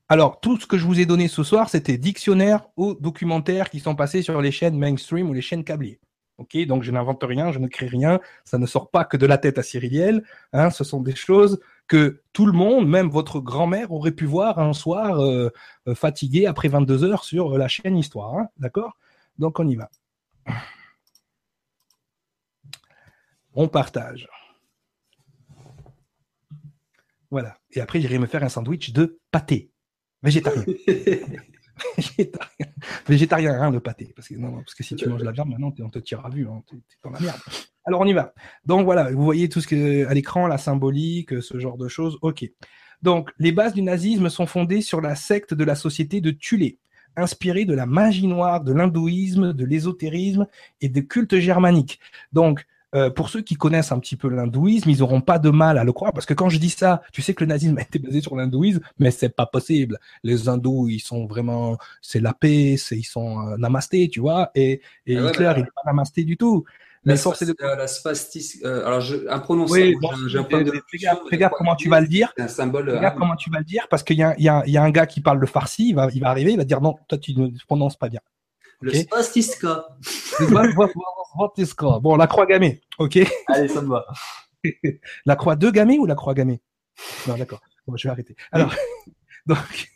Alors, 0.10 0.40
tout 0.40 0.60
ce 0.60 0.68
que 0.68 0.78
je 0.78 0.86
vous 0.86 1.00
ai 1.00 1.06
donné 1.06 1.28
ce 1.28 1.44
soir, 1.44 1.70
c'était 1.70 1.98
dictionnaire 1.98 2.68
ou 2.78 2.94
documentaires 2.94 3.70
qui 3.70 3.80
sont 3.80 3.96
passés 3.96 4.22
sur 4.22 4.42
les 4.42 4.52
chaînes 4.52 4.78
mainstream 4.78 5.30
ou 5.30 5.34
les 5.34 5.42
chaînes 5.42 5.64
câblées. 5.66 6.00
Ok, 6.38 6.56
donc 6.68 6.84
je 6.84 6.92
n'invente 6.92 7.24
rien, 7.24 7.52
je 7.52 7.58
ne 7.58 7.68
crée 7.68 7.88
rien, 7.88 8.20
ça 8.46 8.60
ne 8.60 8.68
sort 8.68 8.92
pas 8.92 9.04
que 9.06 9.18
de 9.18 9.26
la 9.26 9.40
tête 9.40 9.58
à 9.58 9.64
Cyriliel. 9.64 10.24
Hein, 10.54 10.70
ce 10.70 10.84
sont 10.84 11.02
des 11.02 11.16
choses 11.16 11.60
que 11.88 12.22
tout 12.32 12.46
le 12.46 12.52
monde, 12.52 12.88
même 12.88 13.10
votre 13.10 13.40
grand-mère, 13.40 13.92
aurait 13.92 14.12
pu 14.12 14.26
voir 14.26 14.60
un 14.60 14.74
soir 14.74 15.20
euh, 15.20 15.50
euh, 15.88 15.96
fatigué 15.96 16.46
après 16.46 16.68
22 16.68 17.04
heures 17.04 17.24
sur 17.24 17.58
la 17.58 17.68
chaîne 17.68 17.98
Histoire. 17.98 18.36
Hein, 18.36 18.50
D'accord? 18.58 18.98
Donc 19.40 19.60
on 19.60 19.68
y 19.68 19.76
va. 19.76 19.90
On 23.56 23.68
partage. 23.68 24.30
Voilà. 27.32 27.58
Et 27.72 27.82
après, 27.82 28.00
j'irai 28.00 28.20
me 28.20 28.28
faire 28.28 28.44
un 28.44 28.50
sandwich 28.50 28.94
de 28.94 29.20
pâté 29.32 29.72
végétarien. 30.22 30.64
végétarien. 31.98 32.68
Végétarien, 33.08 33.60
rien 33.60 33.72
de 33.72 33.80
pâté. 33.80 34.14
Parce 34.16 34.28
que, 34.28 34.36
non, 34.36 34.58
parce 34.58 34.76
que 34.76 34.84
si 34.84 34.96
tu 34.96 35.08
manges 35.08 35.24
la 35.24 35.32
viande, 35.32 35.50
maintenant, 35.50 35.74
on 35.80 35.90
te 35.90 36.00
tire 36.00 36.26
à 36.26 36.30
vue. 36.30 36.48
Hein, 36.48 36.64
T'es 36.68 36.78
dans 37.04 37.12
la 37.12 37.20
merde. 37.20 37.40
Alors, 37.86 38.02
on 38.02 38.06
y 38.06 38.14
va. 38.14 38.34
Donc, 38.66 38.86
voilà, 38.86 39.12
vous 39.12 39.24
voyez 39.24 39.50
tout 39.50 39.62
ce 39.62 39.68
que 39.68 40.06
à 40.08 40.14
l'écran, 40.14 40.48
la 40.48 40.58
symbolique, 40.58 41.42
ce 41.42 41.60
genre 41.60 41.78
de 41.78 41.88
choses. 41.88 42.18
OK. 42.22 42.46
Donc, 43.02 43.32
les 43.38 43.52
bases 43.52 43.74
du 43.74 43.82
nazisme 43.82 44.30
sont 44.30 44.46
fondées 44.46 44.82
sur 44.82 45.02
la 45.02 45.16
secte 45.16 45.54
de 45.54 45.64
la 45.64 45.76
société 45.76 46.20
de 46.20 46.32
Thulé, 46.32 46.80
inspirée 47.16 47.66
de 47.66 47.74
la 47.74 47.86
magie 47.86 48.28
noire, 48.28 48.64
de 48.64 48.74
l'hindouisme, 48.74 49.54
de 49.54 49.66
l'ésotérisme 49.66 50.48
et 50.82 50.90
des 50.90 51.06
cultes 51.06 51.38
germaniques. 51.38 52.00
Donc, 52.32 52.66
euh, 52.96 53.10
pour 53.10 53.30
ceux 53.30 53.42
qui 53.42 53.56
connaissent 53.56 53.92
un 53.92 54.00
petit 54.00 54.16
peu 54.16 54.30
l'hindouisme, 54.30 54.90
ils 54.90 55.00
n'auront 55.00 55.22
pas 55.22 55.40
de 55.40 55.50
mal 55.50 55.78
à 55.78 55.84
le 55.84 55.92
croire 55.92 56.14
parce 56.14 56.26
que 56.26 56.34
quand 56.34 56.50
je 56.50 56.58
dis 56.58 56.70
ça, 56.70 57.02
tu 57.12 57.22
sais 57.22 57.34
que 57.34 57.44
le 57.44 57.50
nazisme 57.50 57.78
a 57.78 57.82
été 57.82 58.00
basé 58.00 58.22
sur 58.22 58.36
l'hindouisme, 58.36 58.80
mais 59.00 59.12
c'est 59.12 59.30
pas 59.36 59.46
possible. 59.46 60.00
Les 60.24 60.48
hindous, 60.48 60.88
ils 60.90 61.00
sont 61.00 61.26
vraiment, 61.26 61.78
c'est 62.02 62.20
la 62.22 62.34
paix, 62.34 62.76
c'est 62.78 62.98
ils 62.98 63.04
sont 63.04 63.40
euh, 63.48 63.58
namasté, 63.58 64.08
tu 64.10 64.20
vois, 64.22 64.52
et, 64.56 64.82
et 65.06 65.18
Ah 65.18 65.24
ouais, 65.24 65.30
Hitler, 65.32 65.46
bah, 65.46 65.54
il 65.58 65.62
est 65.62 65.66
pas 65.66 65.82
namasté 65.86 66.24
du 66.24 66.38
tout. 66.38 66.64
La, 67.04 67.14
Mais 67.14 67.18
de 67.18 67.24
spastis- 67.24 67.56
euh, 67.62 67.76
la 67.76 67.88
spastis, 67.88 68.60
euh, 68.66 68.86
alors 68.86 69.02
je, 69.02 69.30
imprononçable, 69.30 69.82
Oui, 69.82 69.96
bon, 70.02 70.10
j'ai- 70.28 70.40
un 70.40 70.44
problème 70.44 70.68
de 70.70 71.48
quoi 71.50 71.50
comment 71.58 71.76
tu 71.76 71.88
vas 71.90 72.02
le 72.02 72.08
dire. 72.08 72.34
Un 72.38 72.48
symbole. 72.48 72.90
Regarde 72.90 73.16
euh, 73.16 73.18
comment 73.18 73.36
tu 73.36 73.50
vas 73.50 73.60
le 73.60 73.66
dire 73.66 73.88
parce 73.90 74.04
qu'il 74.04 74.18
y 74.18 74.24
a 74.24 74.84
un 74.84 74.90
gars 74.92 75.06
qui 75.06 75.22
parle 75.22 75.40
le 75.40 75.48
farsi, 75.48 75.90
il 75.90 75.96
va, 75.96 76.10
il 76.14 76.20
va 76.22 76.30
arriver, 76.30 76.52
il 76.52 76.58
va 76.58 76.66
dire 76.66 76.82
non, 76.82 76.96
toi 77.08 77.18
tu 77.18 77.34
ne 77.38 77.50
prononces 77.66 77.96
pas 77.96 78.10
bien. 78.10 78.20
Le 78.82 78.92
ok. 78.92 78.98
spastiska. 78.98 79.88
Va- 80.40 80.62
va- 80.62 80.68
va- 80.72 80.86
va- 80.86 81.52
tes 81.56 81.66
scores. 81.66 82.00
bon, 82.02 82.16
la 82.16 82.28
croix 82.28 82.46
gammée, 82.46 82.82
ok 83.00 83.20
Allez, 83.48 83.68
ça 83.68 83.82
me 83.82 83.90
va. 83.90 84.06
La 85.26 85.36
croix 85.36 85.56
de 85.56 85.70
gammée 85.70 85.98
ou 86.00 86.06
la 86.06 86.16
croix 86.16 86.34
gammée? 86.34 86.62
Non, 87.28 87.36
d'accord. 87.38 87.62
Bon, 87.88 87.96
je 87.96 88.08
vais 88.08 88.12
arrêter. 88.12 88.36
Alors, 88.52 88.74
donc, 89.46 89.90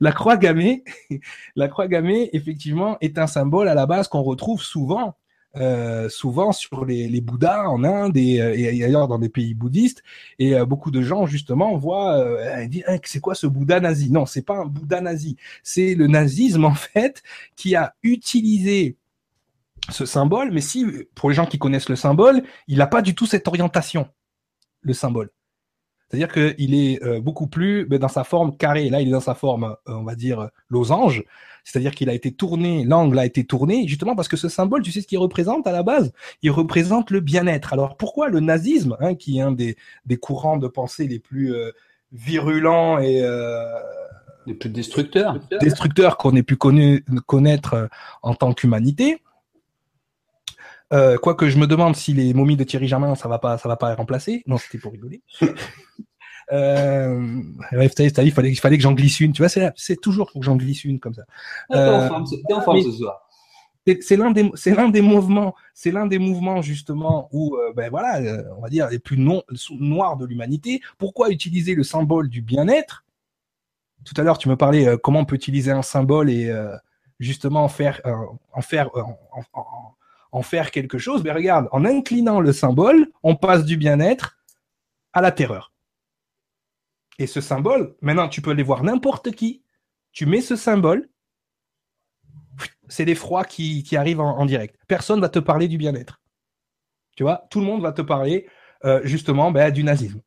la 0.00 0.12
croix 0.12 0.36
gammée, 0.36 0.84
la 1.56 1.68
croix 1.68 1.88
gammée, 1.88 2.28
effectivement, 2.32 2.98
est 3.00 3.16
un 3.18 3.26
symbole 3.26 3.68
à 3.68 3.74
la 3.74 3.86
base 3.86 4.08
qu'on 4.08 4.22
retrouve 4.22 4.62
souvent, 4.62 5.16
euh, 5.56 6.08
souvent 6.08 6.52
sur 6.52 6.84
les, 6.84 7.08
les 7.08 7.20
Bouddhas 7.20 7.68
en 7.68 7.82
Inde 7.84 8.16
et, 8.16 8.40
euh, 8.40 8.54
et 8.56 8.84
ailleurs 8.84 9.08
dans 9.08 9.18
des 9.18 9.28
pays 9.28 9.54
bouddhistes. 9.54 10.02
Et 10.38 10.54
euh, 10.54 10.64
beaucoup 10.64 10.90
de 10.90 11.02
gens, 11.02 11.26
justement, 11.26 11.76
voient, 11.76 12.18
euh, 12.18 12.66
disent, 12.66 12.84
Hein, 12.86 12.98
c'est 13.04 13.20
quoi 13.20 13.34
ce 13.34 13.46
Bouddha 13.46 13.80
nazi? 13.80 14.10
Non, 14.10 14.26
c'est 14.26 14.42
pas 14.42 14.58
un 14.58 14.66
Bouddha 14.66 15.00
nazi. 15.00 15.36
C'est 15.62 15.94
le 15.94 16.06
nazisme, 16.06 16.64
en 16.66 16.74
fait, 16.74 17.22
qui 17.56 17.74
a 17.76 17.94
utilisé 18.02 18.96
ce 19.90 20.04
symbole, 20.04 20.50
mais 20.52 20.60
si, 20.60 20.84
pour 21.14 21.30
les 21.30 21.34
gens 21.34 21.46
qui 21.46 21.58
connaissent 21.58 21.88
le 21.88 21.96
symbole, 21.96 22.42
il 22.66 22.78
n'a 22.78 22.86
pas 22.86 23.00
du 23.00 23.14
tout 23.14 23.26
cette 23.26 23.48
orientation, 23.48 24.08
le 24.82 24.92
symbole. 24.92 25.30
C'est-à-dire 26.08 26.32
qu'il 26.32 26.74
est 26.74 27.02
euh, 27.04 27.20
beaucoup 27.20 27.46
plus 27.46 27.84
ben, 27.84 27.98
dans 27.98 28.08
sa 28.08 28.24
forme 28.24 28.56
carrée. 28.56 28.88
Là, 28.88 29.00
il 29.00 29.08
est 29.08 29.12
dans 29.12 29.20
sa 29.20 29.34
forme, 29.34 29.76
euh, 29.88 29.92
on 29.92 30.04
va 30.04 30.14
dire, 30.14 30.40
euh, 30.40 30.46
losange. 30.70 31.24
C'est-à-dire 31.68 31.94
qu'il 31.94 32.08
a 32.08 32.14
été 32.14 32.32
tourné, 32.32 32.84
l'angle 32.84 33.18
a 33.18 33.26
été 33.26 33.44
tourné, 33.44 33.86
justement 33.86 34.16
parce 34.16 34.28
que 34.28 34.38
ce 34.38 34.48
symbole, 34.48 34.80
tu 34.80 34.90
sais 34.90 35.02
ce 35.02 35.06
qu'il 35.06 35.18
représente 35.18 35.66
à 35.66 35.72
la 35.72 35.82
base? 35.82 36.12
Il 36.42 36.50
représente 36.50 37.10
le 37.10 37.20
bien-être. 37.20 37.74
Alors 37.74 37.98
pourquoi 37.98 38.30
le 38.30 38.40
nazisme, 38.40 38.96
hein, 39.00 39.14
qui 39.14 39.38
est 39.38 39.42
un 39.42 39.52
des, 39.52 39.76
des 40.06 40.16
courants 40.16 40.56
de 40.56 40.66
pensée 40.66 41.06
les 41.06 41.18
plus 41.18 41.54
euh, 41.54 41.72
virulents 42.10 42.98
et 42.98 43.20
euh, 43.22 43.64
Les 44.46 44.54
plus 44.54 44.70
destructeurs. 44.70 45.38
destructeurs 45.60 46.16
qu'on 46.16 46.34
ait 46.36 46.42
pu 46.42 46.56
connaître 46.56 47.90
en 48.22 48.34
tant 48.34 48.54
qu'humanité. 48.54 49.20
Euh, 50.92 51.18
Quoique 51.18 51.48
je 51.48 51.58
me 51.58 51.66
demande 51.66 51.96
si 51.96 52.14
les 52.14 52.32
momies 52.32 52.56
de 52.56 52.64
Thierry 52.64 52.88
Germain, 52.88 53.14
ça 53.14 53.28
va 53.28 53.38
pas, 53.38 53.58
ça 53.58 53.68
va 53.68 53.76
pas 53.76 53.94
remplacer. 53.94 54.42
Non, 54.46 54.56
c'était 54.58 54.78
pour 54.78 54.92
rigoler. 54.92 55.22
euh, 56.52 57.42
ouais, 57.72 57.88
t'as 57.90 58.22
il 58.22 58.32
fallait, 58.32 58.50
il 58.50 58.58
fallait 58.58 58.76
que 58.76 58.82
j'en 58.82 58.92
glisse 58.92 59.20
une. 59.20 59.32
Tu 59.32 59.42
vois, 59.42 59.48
c'est, 59.48 59.96
toujours 60.00 60.30
pour 60.32 60.40
que 60.40 60.44
j'en 60.46 60.56
glisse 60.56 60.84
une 60.84 60.98
comme 60.98 61.14
ça. 61.14 61.24
T'es 61.70 61.76
Euh, 61.76 61.96
en 61.98 62.08
forme, 62.08 62.26
ce- 62.26 62.36
t'es 62.46 62.54
en 62.54 62.60
forme 62.62 62.82
ce 62.82 62.92
soir. 62.92 63.20
C'est- 64.00 64.16
l'un 64.16 64.30
des, 64.32 64.50
c'est 64.54 64.74
l'un 64.74 64.88
des 64.90 65.00
mouvements, 65.00 65.54
c'est 65.72 65.90
l'un 65.90 66.06
des 66.06 66.18
mouvements 66.18 66.60
justement 66.60 67.28
où, 67.32 67.56
euh, 67.56 67.72
ben 67.74 67.88
voilà, 67.90 68.18
euh, 68.20 68.42
on 68.58 68.60
va 68.60 68.68
dire 68.68 68.88
les 68.90 68.98
plus 68.98 69.16
non, 69.16 69.42
noirs 69.78 70.16
de 70.18 70.26
l'humanité. 70.26 70.80
Pourquoi 70.98 71.30
utiliser 71.30 71.74
le 71.74 71.84
symbole 71.84 72.28
du 72.28 72.42
bien-être? 72.42 73.04
Tout 74.04 74.14
à 74.18 74.22
l'heure, 74.24 74.38
tu 74.38 74.48
me 74.50 74.56
parlais 74.56 74.86
euh, 74.86 74.96
comment 74.96 75.20
on 75.20 75.24
peut 75.24 75.36
utiliser 75.36 75.70
un 75.70 75.82
symbole 75.82 76.30
et 76.30 76.48
euh, 76.50 76.74
justement 77.18 77.64
en 77.64 77.68
faire, 77.68 78.00
euh, 78.06 78.14
en 78.52 78.60
faire, 78.60 78.88
euh, 78.96 79.02
en, 79.32 79.42
en- 79.54 79.94
en 80.32 80.42
faire 80.42 80.70
quelque 80.70 80.98
chose. 80.98 81.22
Mais 81.24 81.32
regarde, 81.32 81.68
en 81.72 81.84
inclinant 81.84 82.40
le 82.40 82.52
symbole, 82.52 83.10
on 83.22 83.36
passe 83.36 83.64
du 83.64 83.76
bien-être 83.76 84.38
à 85.12 85.20
la 85.20 85.32
terreur. 85.32 85.72
Et 87.18 87.26
ce 87.26 87.40
symbole, 87.40 87.96
maintenant, 88.00 88.28
tu 88.28 88.40
peux 88.40 88.50
aller 88.50 88.62
voir 88.62 88.84
n'importe 88.84 89.32
qui. 89.32 89.62
Tu 90.12 90.26
mets 90.26 90.40
ce 90.40 90.56
symbole, 90.56 91.08
c'est 92.88 93.04
l'effroi 93.04 93.44
qui, 93.44 93.84
arrive 93.96 94.20
en, 94.20 94.46
direct. 94.46 94.76
Personne 94.86 95.20
va 95.20 95.28
te 95.28 95.38
parler 95.38 95.68
du 95.68 95.78
bien-être. 95.78 96.20
Tu 97.16 97.24
vois, 97.24 97.46
tout 97.50 97.60
le 97.60 97.66
monde 97.66 97.82
va 97.82 97.92
te 97.92 98.02
parler 98.02 98.48
euh, 98.84 99.00
justement 99.04 99.50
ben, 99.50 99.72
du 99.72 99.82
nazisme. 99.82 100.20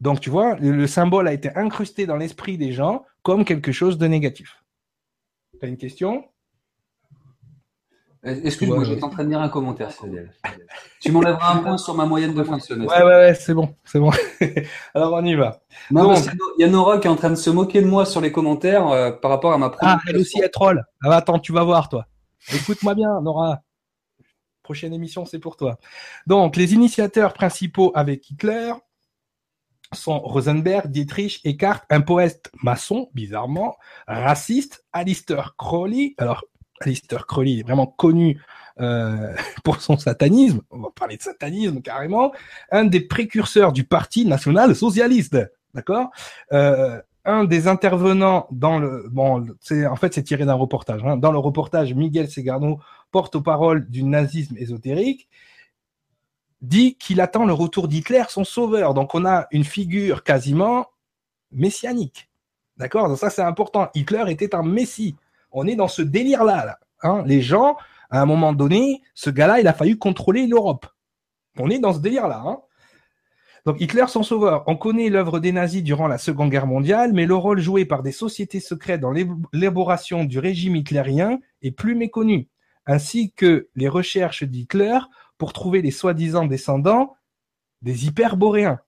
Donc, 0.00 0.20
tu 0.20 0.30
vois, 0.30 0.56
le, 0.56 0.72
le 0.72 0.86
symbole 0.86 1.28
a 1.28 1.32
été 1.32 1.54
incrusté 1.56 2.06
dans 2.06 2.16
l'esprit 2.16 2.58
des 2.58 2.72
gens 2.72 3.04
comme 3.22 3.44
quelque 3.44 3.72
chose 3.72 3.98
de 3.98 4.06
négatif. 4.06 4.62
Tu 5.58 5.66
as 5.66 5.68
une 5.68 5.76
question? 5.76 6.26
Excuse-moi, 8.22 8.78
Ouais, 8.78 8.84
j'étais 8.84 9.02
en 9.04 9.08
train 9.08 9.24
de 9.24 9.30
lire 9.30 9.40
un 9.40 9.48
commentaire, 9.48 9.90
Cyril. 9.92 10.30
tu 11.00 11.10
m'enlèveras 11.10 11.54
un 11.54 11.58
point 11.62 11.78
sur 11.78 11.94
ma 11.94 12.04
moyenne 12.04 12.34
de 12.34 12.42
fin 12.44 12.58
de 12.58 12.62
semestre. 12.62 12.94
Ouais, 12.94 13.02
ouais, 13.02 13.14
ouais, 13.14 13.34
c'est 13.34 13.54
bon, 13.54 13.74
c'est 13.84 13.98
bon. 13.98 14.10
Alors, 14.94 15.14
on 15.14 15.24
y 15.24 15.34
va. 15.34 15.60
Non, 15.90 16.14
il 16.58 16.62
y 16.62 16.64
a 16.64 16.68
Nora 16.68 16.98
qui 16.98 17.06
est 17.06 17.10
en 17.10 17.16
train 17.16 17.30
de 17.30 17.34
se 17.34 17.48
moquer 17.48 17.80
de 17.80 17.86
moi 17.86 18.04
sur 18.04 18.20
les 18.20 18.30
commentaires 18.30 18.86
euh, 18.88 19.10
par 19.10 19.30
rapport 19.30 19.52
à 19.54 19.58
ma 19.58 19.66
Ah, 19.66 19.70
prononciation. 19.70 20.00
elle 20.08 20.16
aussi, 20.18 20.38
elle 20.42 20.50
troll. 20.50 20.84
Ah, 21.02 21.08
bah, 21.08 21.16
attends, 21.16 21.38
tu 21.38 21.52
vas 21.52 21.64
voir, 21.64 21.88
toi. 21.88 22.06
Écoute-moi 22.54 22.94
bien, 22.94 23.20
Nora. 23.22 23.62
Prochaine 24.62 24.92
émission, 24.92 25.24
c'est 25.24 25.38
pour 25.38 25.56
toi. 25.56 25.78
Donc, 26.26 26.56
les 26.56 26.74
initiateurs 26.74 27.32
principaux 27.32 27.90
avec 27.94 28.30
Hitler 28.30 28.72
sont 29.92 30.20
Rosenberg, 30.20 30.86
Dietrich, 30.88 31.40
Eckhart, 31.44 31.80
un 31.90 32.02
poète 32.02 32.50
maçon, 32.62 33.08
bizarrement, 33.14 33.76
raciste, 34.06 34.84
Alistair 34.92 35.54
Crowley. 35.56 36.14
Alors, 36.18 36.44
Alistair 36.80 37.26
Crowley 37.26 37.58
est 37.58 37.62
vraiment 37.62 37.86
connu 37.86 38.40
euh, 38.80 39.34
pour 39.64 39.80
son 39.80 39.98
satanisme. 39.98 40.62
On 40.70 40.78
va 40.78 40.88
parler 40.94 41.16
de 41.16 41.22
satanisme 41.22 41.80
carrément. 41.82 42.32
Un 42.70 42.84
des 42.84 43.00
précurseurs 43.00 43.72
du 43.72 43.84
Parti 43.84 44.24
national 44.26 44.74
socialiste. 44.74 45.36
D'accord? 45.74 46.10
Euh, 46.52 47.00
un 47.24 47.44
des 47.44 47.68
intervenants 47.68 48.48
dans 48.50 48.78
le 48.78 49.06
bon, 49.10 49.46
en 49.88 49.96
fait 49.96 50.14
c'est 50.14 50.22
tiré 50.22 50.46
d'un 50.46 50.54
reportage. 50.54 51.04
hein. 51.04 51.18
Dans 51.18 51.32
le 51.32 51.38
reportage, 51.38 51.92
Miguel 51.94 52.30
Segarno, 52.30 52.80
porte-parole 53.10 53.88
du 53.88 54.02
nazisme 54.02 54.56
ésotérique, 54.56 55.28
dit 56.62 56.96
qu'il 56.96 57.20
attend 57.20 57.44
le 57.44 57.52
retour 57.52 57.88
d'Hitler, 57.88 58.24
son 58.30 58.44
sauveur. 58.44 58.94
Donc 58.94 59.14
on 59.14 59.26
a 59.26 59.46
une 59.50 59.64
figure 59.64 60.24
quasiment 60.24 60.86
messianique. 61.52 62.30
D'accord? 62.78 63.08
Donc 63.08 63.18
ça 63.18 63.28
c'est 63.28 63.42
important. 63.42 63.90
Hitler 63.94 64.24
était 64.28 64.54
un 64.54 64.62
messie. 64.62 65.14
On 65.52 65.66
est 65.66 65.76
dans 65.76 65.88
ce 65.88 66.02
délire-là. 66.02 66.64
Là, 66.64 66.78
hein. 67.02 67.22
Les 67.26 67.42
gens, 67.42 67.76
à 68.10 68.20
un 68.20 68.26
moment 68.26 68.52
donné, 68.52 69.02
ce 69.14 69.30
gars-là, 69.30 69.60
il 69.60 69.68
a 69.68 69.72
fallu 69.72 69.98
contrôler 69.98 70.46
l'Europe. 70.46 70.86
On 71.58 71.70
est 71.70 71.78
dans 71.78 71.92
ce 71.92 71.98
délire-là. 71.98 72.42
Hein. 72.46 72.58
Donc 73.66 73.80
Hitler, 73.80 74.04
son 74.08 74.22
sauveur. 74.22 74.64
On 74.66 74.76
connaît 74.76 75.10
l'œuvre 75.10 75.38
des 75.38 75.52
nazis 75.52 75.82
durant 75.82 76.08
la 76.08 76.18
Seconde 76.18 76.50
Guerre 76.50 76.66
mondiale, 76.66 77.12
mais 77.12 77.26
le 77.26 77.34
rôle 77.34 77.60
joué 77.60 77.84
par 77.84 78.02
des 78.02 78.12
sociétés 78.12 78.60
secrètes 78.60 79.00
dans 79.00 79.12
l'élaboration 79.12 80.24
du 80.24 80.38
régime 80.38 80.76
hitlérien 80.76 81.40
est 81.62 81.70
plus 81.70 81.94
méconnu, 81.94 82.48
ainsi 82.86 83.32
que 83.32 83.68
les 83.74 83.88
recherches 83.88 84.44
d'Hitler 84.44 84.98
pour 85.36 85.52
trouver 85.52 85.82
les 85.82 85.90
soi-disant 85.90 86.46
descendants 86.46 87.16
des 87.82 88.06
hyperboréens. 88.06 88.80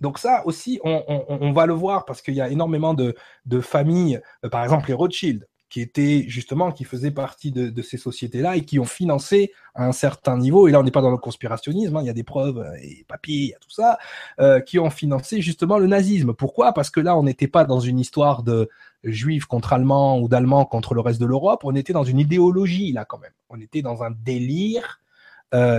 Donc 0.00 0.18
ça 0.18 0.42
aussi, 0.46 0.80
on, 0.84 1.52
va 1.52 1.66
le 1.66 1.72
voir 1.72 2.04
parce 2.04 2.22
qu'il 2.22 2.34
y 2.34 2.40
a 2.40 2.50
énormément 2.50 2.94
de, 2.94 3.14
familles, 3.60 4.20
euh, 4.44 4.48
par 4.48 4.62
exemple 4.62 4.88
les 4.88 4.94
Rothschild. 4.94 5.46
qui 5.68 5.80
étaient 5.80 6.24
justement, 6.28 6.70
qui 6.70 6.84
faisaient 6.84 7.10
partie 7.10 7.50
de, 7.50 7.82
ces 7.82 7.96
sociétés-là 7.96 8.56
et 8.56 8.64
qui 8.64 8.78
ont 8.78 8.84
financé 8.84 9.52
à 9.74 9.86
un 9.86 9.92
certain 9.92 10.38
niveau, 10.38 10.68
et 10.68 10.70
là 10.70 10.80
on 10.80 10.82
n'est 10.82 10.90
pas 10.90 11.02
dans 11.02 11.10
le 11.10 11.16
conspirationnisme, 11.16 11.96
hein, 11.96 12.02
il 12.02 12.06
y 12.06 12.10
a 12.10 12.14
des 12.14 12.24
preuves 12.24 12.58
euh, 12.58 12.76
et 12.82 13.04
papiers, 13.08 13.36
il 13.36 13.48
y 13.48 13.54
a 13.54 13.58
tout 13.58 13.70
ça, 13.70 13.98
euh, 14.38 14.60
qui 14.60 14.78
ont 14.78 14.90
financé 14.90 15.40
justement 15.40 15.78
le 15.78 15.86
nazisme. 15.86 16.34
Pourquoi? 16.34 16.72
Parce 16.72 16.90
que 16.90 17.00
là 17.00 17.16
on 17.16 17.24
n'était 17.24 17.48
pas 17.48 17.64
dans 17.64 17.80
une 17.80 17.98
histoire 17.98 18.42
de 18.42 18.68
juifs 19.02 19.46
contre 19.46 19.72
allemands 19.72 20.18
ou 20.20 20.28
d'allemands 20.28 20.66
contre 20.66 20.94
le 20.94 21.00
reste 21.00 21.20
de 21.20 21.26
l'Europe, 21.26 21.62
on 21.64 21.74
était 21.74 21.92
dans 21.92 22.04
une 22.04 22.20
idéologie 22.20 22.92
là 22.92 23.04
quand 23.04 23.18
même. 23.18 23.34
On 23.48 23.60
était 23.60 23.82
dans 23.82 24.02
un 24.02 24.10
délire 24.10 25.00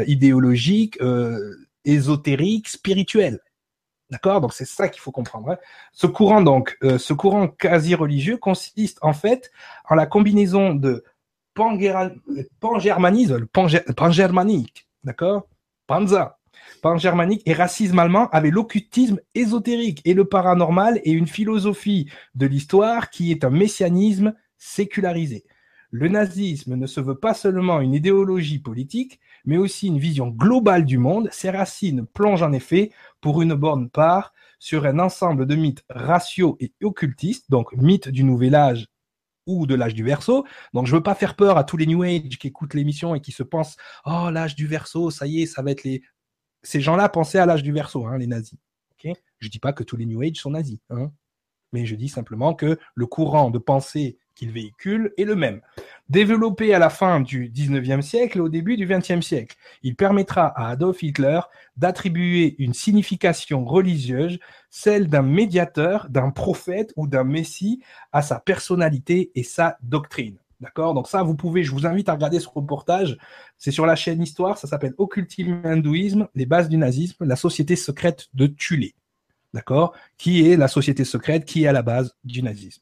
idéologique, 0.07 0.97
ésotérique, 1.85 2.67
spirituel. 2.67 3.41
D'accord? 4.09 4.39
Donc 4.41 4.53
c'est 4.53 4.65
ça 4.65 4.87
qu'il 4.87 5.01
faut 5.01 5.11
comprendre. 5.11 5.49
Hein. 5.51 5.57
Ce 5.91 6.07
courant 6.07 6.41
donc, 6.41 6.77
euh, 6.83 6.97
ce 6.97 7.13
courant 7.13 7.47
quasi 7.47 7.93
religieux 7.95 8.37
consiste 8.37 8.99
en 9.01 9.13
fait 9.13 9.51
en 9.89 9.95
la 9.95 10.05
combinaison 10.05 10.73
de 10.73 11.03
pan-germanisme, 11.53 13.47
pan-germanique, 13.47 14.87
d'accord? 15.03 15.47
Panza, 15.87 16.37
pan-germanique 16.81 17.41
et 17.45 17.53
racisme 17.53 17.99
allemand 17.99 18.29
avec 18.29 18.53
l'occultisme 18.53 19.19
ésotérique 19.35 20.01
et 20.05 20.13
le 20.13 20.25
paranormal 20.25 21.01
et 21.03 21.11
une 21.11 21.27
philosophie 21.27 22.09
de 22.35 22.45
l'histoire 22.45 23.09
qui 23.09 23.31
est 23.31 23.43
un 23.43 23.49
messianisme 23.49 24.33
sécularisé. 24.57 25.45
Le 25.89 26.09
nazisme 26.09 26.75
ne 26.75 26.85
se 26.85 26.99
veut 26.99 27.17
pas 27.17 27.33
seulement 27.33 27.79
une 27.79 27.93
idéologie 27.93 28.59
politique, 28.59 29.19
mais 29.45 29.57
aussi 29.57 29.87
une 29.87 29.99
vision 29.99 30.27
globale 30.27 30.85
du 30.85 30.97
monde. 30.97 31.29
Ses 31.31 31.49
racines 31.49 32.05
plongent 32.05 32.43
en 32.43 32.51
effet, 32.51 32.91
pour 33.21 33.41
une 33.41 33.53
bonne 33.53 33.89
part, 33.89 34.33
sur 34.59 34.85
un 34.85 34.99
ensemble 34.99 35.45
de 35.45 35.55
mythes 35.55 35.83
raciaux 35.89 36.57
et 36.59 36.73
occultistes, 36.83 37.49
donc 37.49 37.73
mythes 37.73 38.09
du 38.09 38.23
Nouvel 38.23 38.55
Âge 38.55 38.87
ou 39.45 39.65
de 39.65 39.75
l'âge 39.75 39.93
du 39.93 40.03
verso. 40.03 40.45
Donc 40.73 40.87
je 40.87 40.95
veux 40.95 41.03
pas 41.03 41.15
faire 41.15 41.35
peur 41.35 41.57
à 41.57 41.63
tous 41.63 41.77
les 41.77 41.85
New 41.85 42.03
Age 42.03 42.37
qui 42.37 42.47
écoutent 42.47 42.73
l'émission 42.73 43.15
et 43.15 43.21
qui 43.21 43.31
se 43.31 43.43
pensent 43.43 43.77
oh 44.05 44.29
l'âge 44.29 44.55
du 44.55 44.67
verso, 44.67 45.09
ça 45.09 45.25
y 45.25 45.41
est, 45.41 45.45
ça 45.45 45.61
va 45.61 45.71
être 45.71 45.83
les. 45.83 46.03
Ces 46.63 46.81
gens-là 46.81 47.07
pensaient 47.07 47.39
à 47.39 47.45
l'âge 47.45 47.63
du 47.63 47.71
verso, 47.71 48.05
hein, 48.07 48.17
les 48.17 48.27
nazis. 48.27 48.59
Okay 48.93 49.13
je 49.39 49.49
dis 49.49 49.59
pas 49.59 49.73
que 49.73 49.83
tous 49.83 49.95
les 49.95 50.05
New 50.05 50.21
Age 50.21 50.37
sont 50.37 50.51
nazis, 50.51 50.79
hein, 50.89 51.11
mais 51.71 51.85
je 51.85 51.95
dis 51.95 52.09
simplement 52.09 52.53
que 52.53 52.77
le 52.95 53.05
courant 53.05 53.51
de 53.51 53.59
pensée 53.59 54.17
qu'il 54.37 54.51
véhicule 54.51 55.13
est 55.17 55.23
le 55.23 55.35
même. 55.35 55.61
Développé 56.09 56.73
à 56.73 56.79
la 56.79 56.89
fin 56.89 57.19
du 57.19 57.49
19e 57.49 58.01
siècle 58.01 58.37
et 58.37 58.41
au 58.41 58.49
début 58.49 58.77
du 58.77 58.87
20e 58.87 59.21
siècle, 59.21 59.57
il 59.83 59.95
permettra 59.95 60.47
à 60.47 60.69
Adolf 60.69 61.01
Hitler 61.01 61.39
d'attribuer 61.75 62.55
une 62.59 62.73
signification 62.73 63.65
religieuse, 63.65 64.39
celle 64.69 65.07
d'un 65.07 65.23
médiateur, 65.23 66.07
d'un 66.09 66.29
prophète 66.29 66.93
ou 66.95 67.07
d'un 67.07 67.23
messie 67.23 67.81
à 68.11 68.21
sa 68.21 68.39
personnalité 68.39 69.31
et 69.35 69.43
sa 69.43 69.77
doctrine. 69.81 70.37
D'accord? 70.59 70.93
Donc 70.93 71.07
ça, 71.07 71.21
vous 71.23 71.35
pouvez, 71.35 71.63
je 71.63 71.71
vous 71.71 71.85
invite 71.85 72.09
à 72.09 72.13
regarder 72.13 72.39
ce 72.39 72.47
reportage. 72.47 73.17
C'est 73.57 73.71
sur 73.71 73.85
la 73.85 73.95
chaîne 73.95 74.21
Histoire, 74.21 74.57
ça 74.57 74.67
s'appelle 74.67 74.93
Occultisme 74.97 75.61
hindouisme, 75.63 76.27
les 76.35 76.45
bases 76.45 76.69
du 76.69 76.77
nazisme, 76.77 77.25
la 77.25 77.35
société 77.35 77.75
secrète 77.75 78.27
de 78.33 78.47
Tulé. 78.47 78.95
D'accord? 79.53 79.93
Qui 80.17 80.49
est 80.49 80.57
la 80.57 80.67
société 80.67 81.05
secrète 81.05 81.45
qui 81.45 81.63
est 81.63 81.67
à 81.67 81.73
la 81.73 81.83
base 81.83 82.15
du 82.23 82.41
nazisme? 82.41 82.81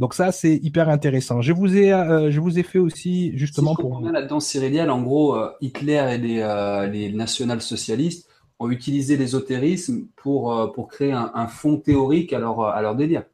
Donc 0.00 0.14
ça, 0.14 0.32
c'est 0.32 0.56
hyper 0.56 0.88
intéressant. 0.88 1.42
Je 1.42 1.52
vous 1.52 1.76
ai, 1.76 1.92
euh, 1.92 2.30
je 2.30 2.40
vous 2.40 2.58
ai 2.58 2.62
fait 2.62 2.78
aussi 2.78 3.36
justement 3.36 3.76
si 3.76 3.82
pour. 3.82 4.00
là-dedans, 4.00 4.40
Cyriliel, 4.40 4.90
en 4.90 5.02
gros, 5.02 5.36
euh, 5.36 5.52
Hitler 5.60 6.14
et 6.14 6.16
les, 6.16 6.40
euh, 6.40 6.86
les 6.86 7.12
national-socialistes 7.12 8.26
ont 8.58 8.70
utilisé 8.70 9.18
l'ésotérisme 9.18 10.06
pour, 10.16 10.72
pour 10.74 10.88
créer 10.88 11.12
un, 11.12 11.46
fond 11.48 11.76
théorique 11.76 12.32
à 12.32 12.38
leur, 12.38 12.62
à 12.62 12.80
leur 12.80 12.94
délire. 12.94 13.24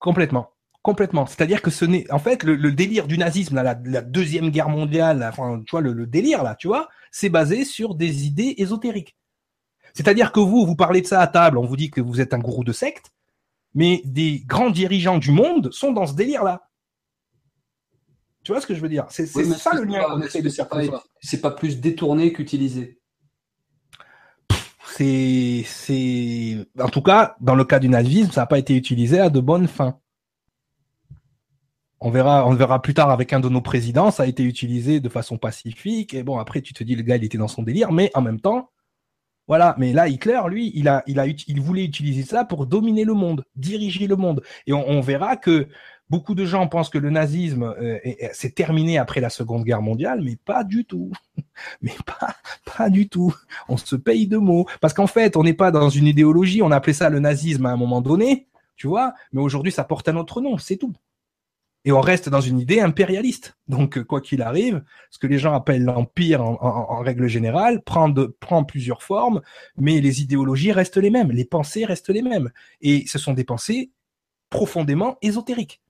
Complètement. 0.00 0.50
Complètement. 0.82 1.26
C'est-à-dire 1.26 1.62
que 1.62 1.70
ce 1.70 1.84
n'est, 1.84 2.10
en 2.12 2.18
fait, 2.18 2.42
le, 2.42 2.72
délire 2.72 3.06
du 3.06 3.16
nazisme, 3.16 3.62
la, 3.62 3.74
deuxième 3.74 4.50
guerre 4.50 4.68
mondiale, 4.68 5.24
enfin, 5.28 5.60
tu 5.64 5.70
vois, 5.70 5.80
le, 5.80 5.92
le 5.92 6.06
délire 6.06 6.42
là, 6.42 6.56
tu 6.56 6.66
vois, 6.66 6.88
c'est 7.12 7.28
basé 7.28 7.64
sur 7.64 7.94
des 7.94 8.26
idées 8.26 8.54
ésotériques. 8.58 9.16
C'est-à-dire 9.94 10.32
que 10.32 10.40
vous, 10.40 10.66
vous 10.66 10.76
parlez 10.76 11.00
de 11.00 11.06
ça 11.06 11.20
à 11.20 11.28
table, 11.28 11.58
on 11.58 11.66
vous 11.66 11.76
dit 11.76 11.90
que 11.90 12.00
vous 12.00 12.20
êtes 12.20 12.34
un 12.34 12.38
gourou 12.38 12.64
de 12.64 12.72
secte, 12.72 13.12
mais 13.74 14.02
des 14.04 14.42
grands 14.46 14.70
dirigeants 14.70 15.18
du 15.18 15.30
monde 15.30 15.72
sont 15.72 15.92
dans 15.92 16.06
ce 16.06 16.14
délire-là. 16.14 16.68
Tu 18.44 18.52
vois 18.52 18.60
ce 18.60 18.66
que 18.66 18.74
je 18.74 18.80
veux 18.80 18.88
dire? 18.88 19.06
C'est 19.08 19.26
ça 19.26 19.74
le 19.74 19.84
lien 19.84 20.02
qu'on 20.02 20.20
essaie 20.20 20.42
de 20.42 20.48
faire. 20.48 20.68
C'est 21.20 21.40
pas 21.40 21.52
plus 21.52 21.80
détourné 21.80 22.32
qu'utilisé. 22.32 22.98
C'est, 24.84 25.64
c'est, 25.64 26.66
en 26.78 26.88
tout 26.88 27.02
cas, 27.02 27.34
dans 27.40 27.54
le 27.54 27.64
cas 27.64 27.78
du 27.78 27.88
nazisme, 27.88 28.30
ça 28.30 28.42
n'a 28.42 28.46
pas 28.46 28.58
été 28.58 28.76
utilisé 28.76 29.20
à 29.20 29.30
de 29.30 29.40
bonnes 29.40 29.68
fins. 29.68 29.98
On 31.98 32.10
verra, 32.10 32.46
on 32.46 32.54
verra 32.54 32.82
plus 32.82 32.94
tard 32.94 33.10
avec 33.10 33.32
un 33.32 33.40
de 33.40 33.48
nos 33.48 33.62
présidents, 33.62 34.10
ça 34.10 34.24
a 34.24 34.26
été 34.26 34.42
utilisé 34.42 34.98
de 34.98 35.08
façon 35.08 35.38
pacifique. 35.38 36.14
Et 36.14 36.24
bon, 36.24 36.38
après, 36.38 36.60
tu 36.60 36.74
te 36.74 36.82
dis, 36.82 36.96
le 36.96 37.02
gars, 37.02 37.16
il 37.16 37.24
était 37.24 37.38
dans 37.38 37.48
son 37.48 37.62
délire, 37.62 37.92
mais 37.92 38.10
en 38.14 38.22
même 38.22 38.40
temps, 38.40 38.70
voilà, 39.48 39.74
mais 39.78 39.92
là, 39.92 40.08
Hitler, 40.08 40.40
lui, 40.48 40.70
il, 40.74 40.88
a, 40.88 41.02
il, 41.06 41.60
voulait 41.60 41.84
utiliser 41.84 42.22
ça 42.22 42.44
pour 42.44 42.66
dominer 42.66 43.04
le 43.04 43.14
monde, 43.14 43.44
diriger 43.56 44.06
le 44.06 44.16
monde. 44.16 44.42
Et 44.66 44.72
on, 44.72 45.00
verra 45.00 45.36
que 45.36 45.66
beaucoup 46.08 46.34
de 46.34 46.44
gens 46.44 46.68
pensent 46.68 46.90
que 46.90 46.98
le 46.98 47.10
nazisme 47.10 47.74
euh, 47.80 47.98
s'est 48.32 48.52
terminé 48.52 48.98
après 48.98 49.20
la 49.20 49.30
Seconde 49.30 49.64
Guerre 49.64 49.82
mondiale, 49.82 50.20
mais 50.22 50.36
pas 50.36 50.62
du 50.62 50.84
tout. 50.84 51.10
mais 51.82 51.94
pas, 52.06 52.36
pas 52.76 52.88
du 52.88 53.08
tout. 53.08 53.34
On 53.68 53.76
se 53.76 53.96
paye 53.96 54.28
de 54.28 54.36
mots. 54.38 54.66
Parce 54.80 54.94
qu'en 54.94 55.08
fait, 55.08 55.36
on 55.36 55.42
n'est 55.42 55.54
pas 55.54 55.72
dans 55.72 55.88
une 55.88 56.06
idéologie, 56.06 56.62
on 56.62 56.70
a 56.70 56.76
appelé 56.76 56.92
ça 56.92 57.10
le 57.10 57.18
nazisme 57.18 57.66
à 57.66 57.70
un 57.70 57.76
moment 57.76 58.00
donné, 58.00 58.46
tu 58.76 58.86
vois, 58.86 59.12
mais 59.32 59.40
aujourd'hui, 59.40 59.72
ça 59.72 59.84
porte 59.84 60.08
un 60.08 60.16
autre 60.16 60.40
nom, 60.40 60.56
c'est 60.56 60.76
tout. 60.76 60.92
Et 61.84 61.92
on 61.92 62.00
reste 62.00 62.28
dans 62.28 62.40
une 62.40 62.60
idée 62.60 62.80
impérialiste. 62.80 63.58
Donc, 63.66 64.02
quoi 64.04 64.20
qu'il 64.20 64.40
arrive, 64.42 64.84
ce 65.10 65.18
que 65.18 65.26
les 65.26 65.38
gens 65.38 65.52
appellent 65.52 65.84
l'empire 65.84 66.42
en, 66.42 67.00
règle 67.00 67.26
générale 67.26 67.82
prend, 67.82 68.08
de, 68.08 68.36
prend 68.38 68.62
plusieurs 68.62 69.02
formes, 69.02 69.42
mais 69.76 70.00
les 70.00 70.22
idéologies 70.22 70.72
restent 70.72 70.96
les 70.96 71.10
mêmes, 71.10 71.32
les 71.32 71.44
pensées 71.44 71.84
restent 71.84 72.10
les 72.10 72.22
mêmes. 72.22 72.50
Et 72.80 73.04
ce 73.06 73.18
sont 73.18 73.32
des 73.32 73.44
pensées 73.44 73.90
profondément 74.48 75.18
ésotériques. 75.22 75.80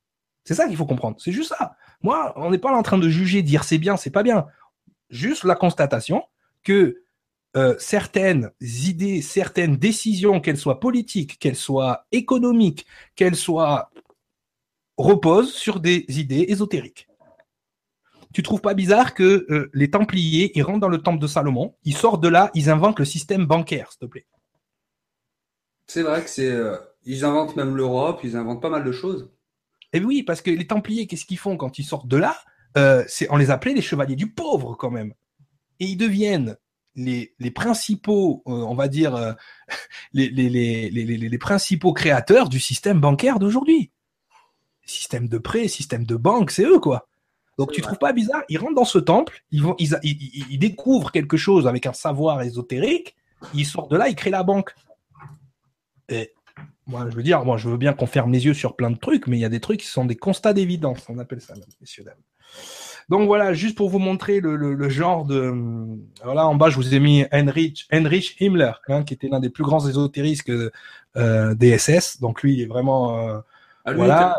C'est 0.45 0.55
ça 0.55 0.67
qu'il 0.67 0.77
faut 0.77 0.87
comprendre. 0.87 1.17
C'est 1.19 1.33
juste 1.33 1.51
ça. 1.51 1.77
Moi, 2.03 2.33
on 2.37 2.51
n'est 2.51 2.59
pas 2.59 2.75
en 2.75 2.83
train 2.83 2.99
de 2.99 3.09
juger, 3.09 3.43
dire 3.43 3.65
c'est 3.65 3.79
bien, 3.79 3.97
c'est 3.97 4.11
pas 4.11 4.23
bien. 4.23 4.47
Juste 5.11 5.45
la 5.45 5.55
constatation 5.55 6.25
que 6.65 7.03
euh, 7.55 7.75
certaines 7.79 8.51
idées, 8.61 9.21
certaines 9.21 9.77
décisions, 9.77 10.41
qu'elles 10.41 10.57
soient 10.57 10.81
politiques, 10.81 11.39
qu'elles 11.39 11.57
soient 11.57 12.07
économiques, 12.11 12.87
qu'elles 13.15 13.37
soient 13.37 13.91
repose 15.03 15.53
sur 15.53 15.81
des 15.81 16.05
idées 16.09 16.47
ésotériques. 16.49 17.09
Tu 18.33 18.43
trouves 18.43 18.63
pas 18.63 18.75
bizarre 18.75 19.15
que 19.15 19.47
euh, 19.51 19.71
les 19.75 19.91
Templiers, 19.91 20.53
ils 20.55 20.63
rentrent 20.63 20.81
dans 20.81 20.89
le 20.89 21.03
temple 21.03 21.21
de 21.21 21.27
Salomon, 21.27 21.75
ils 21.85 21.97
sortent 21.97 22.23
de 22.23 22.29
là, 22.29 22.51
ils 22.55 22.71
inventent 22.71 22.99
le 22.99 23.05
système 23.05 23.45
bancaire, 23.45 23.91
s'il 23.93 24.01
te 24.01 24.07
plaît. 24.07 24.27
C'est 25.87 26.03
vrai 26.03 26.23
que 26.23 26.31
c'est, 26.31 26.51
euh, 26.51 26.77
ils 27.05 27.25
inventent 27.25 27.57
même 27.57 27.77
l'Europe, 27.77 28.21
ils 28.25 28.37
inventent 28.37 28.63
pas 28.63 28.71
mal 28.71 28.85
de 28.85 28.93
choses. 28.93 29.31
Et 29.93 30.01
oui, 30.01 30.23
parce 30.23 30.41
que 30.41 30.51
les 30.51 30.67
Templiers, 30.67 31.07
qu'est-ce 31.07 31.27
qu'ils 31.27 31.39
font 31.39 31.59
quand 31.59 31.79
ils 31.79 31.85
sortent 31.85 32.09
de 32.09 32.17
là? 32.17 32.37
Euh, 32.79 33.05
C'est 33.07 33.31
on 33.31 33.37
les 33.37 33.51
appelait 33.51 33.75
les 33.75 33.83
chevaliers 33.83 34.17
du 34.17 34.33
pauvre 34.33 34.77
quand 34.77 34.91
même, 34.91 35.13
et 35.79 35.85
ils 35.85 35.97
deviennent 35.97 36.57
les, 36.95 37.35
les 37.39 37.51
principaux, 37.51 38.43
on 38.47 38.75
va 38.75 38.89
dire, 38.89 39.37
les, 40.13 40.29
les, 40.31 40.91
les 40.91 41.39
principaux 41.39 41.93
créateurs 41.93 42.49
du 42.49 42.61
système 42.61 43.01
bancaire 43.01 43.39
d'aujourd'hui 43.39 43.92
système 44.85 45.29
de 45.29 45.39
prêt, 45.39 45.69
système 45.69 46.05
de 46.05 46.17
banque, 46.17 46.51
c'est 46.51 46.65
eux, 46.65 46.79
quoi. 46.79 47.09
Donc 47.59 47.73
tu 47.73 47.81
trouves 47.81 47.99
pas 47.99 48.13
bizarre 48.13 48.43
Ils 48.49 48.59
rentrent 48.59 48.75
dans 48.75 48.85
ce 48.85 48.99
temple, 48.99 49.45
ils, 49.51 49.63
vont, 49.63 49.75
ils, 49.79 49.99
ils, 50.03 50.59
découvrent 50.59 51.13
quelque 51.13 51.37
chose 51.37 51.67
avec 51.67 51.87
un 51.87 51.93
savoir 51.93 52.43
ésotérique, 52.43 53.15
ils 53.55 53.67
sortent 53.67 53.91
de 53.91 53.97
là, 53.97 54.09
ils 54.09 54.15
créent 54.15 54.31
la 54.31 54.43
banque. 54.43 54.75
Et 56.09 56.33
moi, 56.87 57.07
je 57.11 57.15
veux 57.15 57.23
dire, 57.23 57.45
moi, 57.45 57.59
je 57.59 57.69
veux 57.69 57.77
bien 57.77 57.93
qu'on 57.93 58.07
ferme 58.07 58.33
les 58.33 58.47
yeux 58.47 58.55
sur 58.55 58.75
plein 58.75 58.91
de 58.91 58.97
trucs, 58.99 59.27
mais 59.27 59.37
il 59.37 59.41
y 59.41 59.45
a 59.45 59.51
des 59.51 59.61
trucs 59.61 59.81
qui 59.81 59.87
sont 59.87 60.05
des 60.05 60.17
constats 60.17 60.53
d'évidence, 60.53 61.07
on 61.09 61.19
appelle 61.19 61.41
ça, 61.41 61.55
messieurs, 61.81 62.05
dames. 62.05 62.15
Donc 63.09 63.27
voilà, 63.27 63.53
juste 63.53 63.77
pour 63.77 63.91
vous 63.91 63.99
montrer 63.99 64.41
le, 64.41 64.89
genre 64.89 65.25
de... 65.25 65.53
Voilà, 66.25 66.47
en 66.47 66.55
bas, 66.55 66.71
je 66.71 66.77
vous 66.77 66.95
ai 66.95 67.01
mis 67.01 67.25
Heinrich, 67.31 67.87
Heinrich 67.91 68.37
Himmler, 68.41 68.73
hein, 68.89 69.03
qui 69.03 69.15
était 69.15 69.29
l'un 69.29 69.41
des 69.41 69.51
plus 69.51 69.65
grands 69.65 69.87
ésotéristes 69.87 70.51
euh, 71.17 71.55
des 71.55 71.79
SS. 71.79 72.21
Donc 72.21 72.43
lui, 72.43 72.55
il 72.55 72.61
est 72.63 72.67
vraiment... 72.67 73.29
Euh, 73.29 73.39
ah, 73.85 73.93
voilà. 73.93 74.37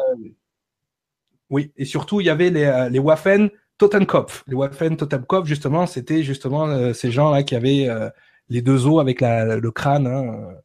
Oui, 1.50 1.72
et 1.78 1.86
surtout, 1.86 2.20
il 2.20 2.26
y 2.26 2.30
avait 2.30 2.50
les, 2.50 2.64
euh, 2.64 2.90
les 2.90 3.00
Waffen 3.00 3.50
Totenkopf. 3.78 4.44
Les 4.48 4.56
Waffen 4.56 4.98
Totenkopf, 4.98 5.48
justement, 5.48 5.86
c'était 5.86 6.24
justement 6.24 6.66
euh, 6.68 6.94
ces 6.94 7.12
gens-là 7.12 7.44
qui 7.44 7.56
avaient 7.56 7.88
euh, 7.90 8.10
les 8.50 8.62
deux 8.62 8.88
os 8.88 9.00
avec 9.00 9.22
la, 9.22 9.58
le 9.58 9.72
crâne, 9.72 10.08
hein, 10.08 10.56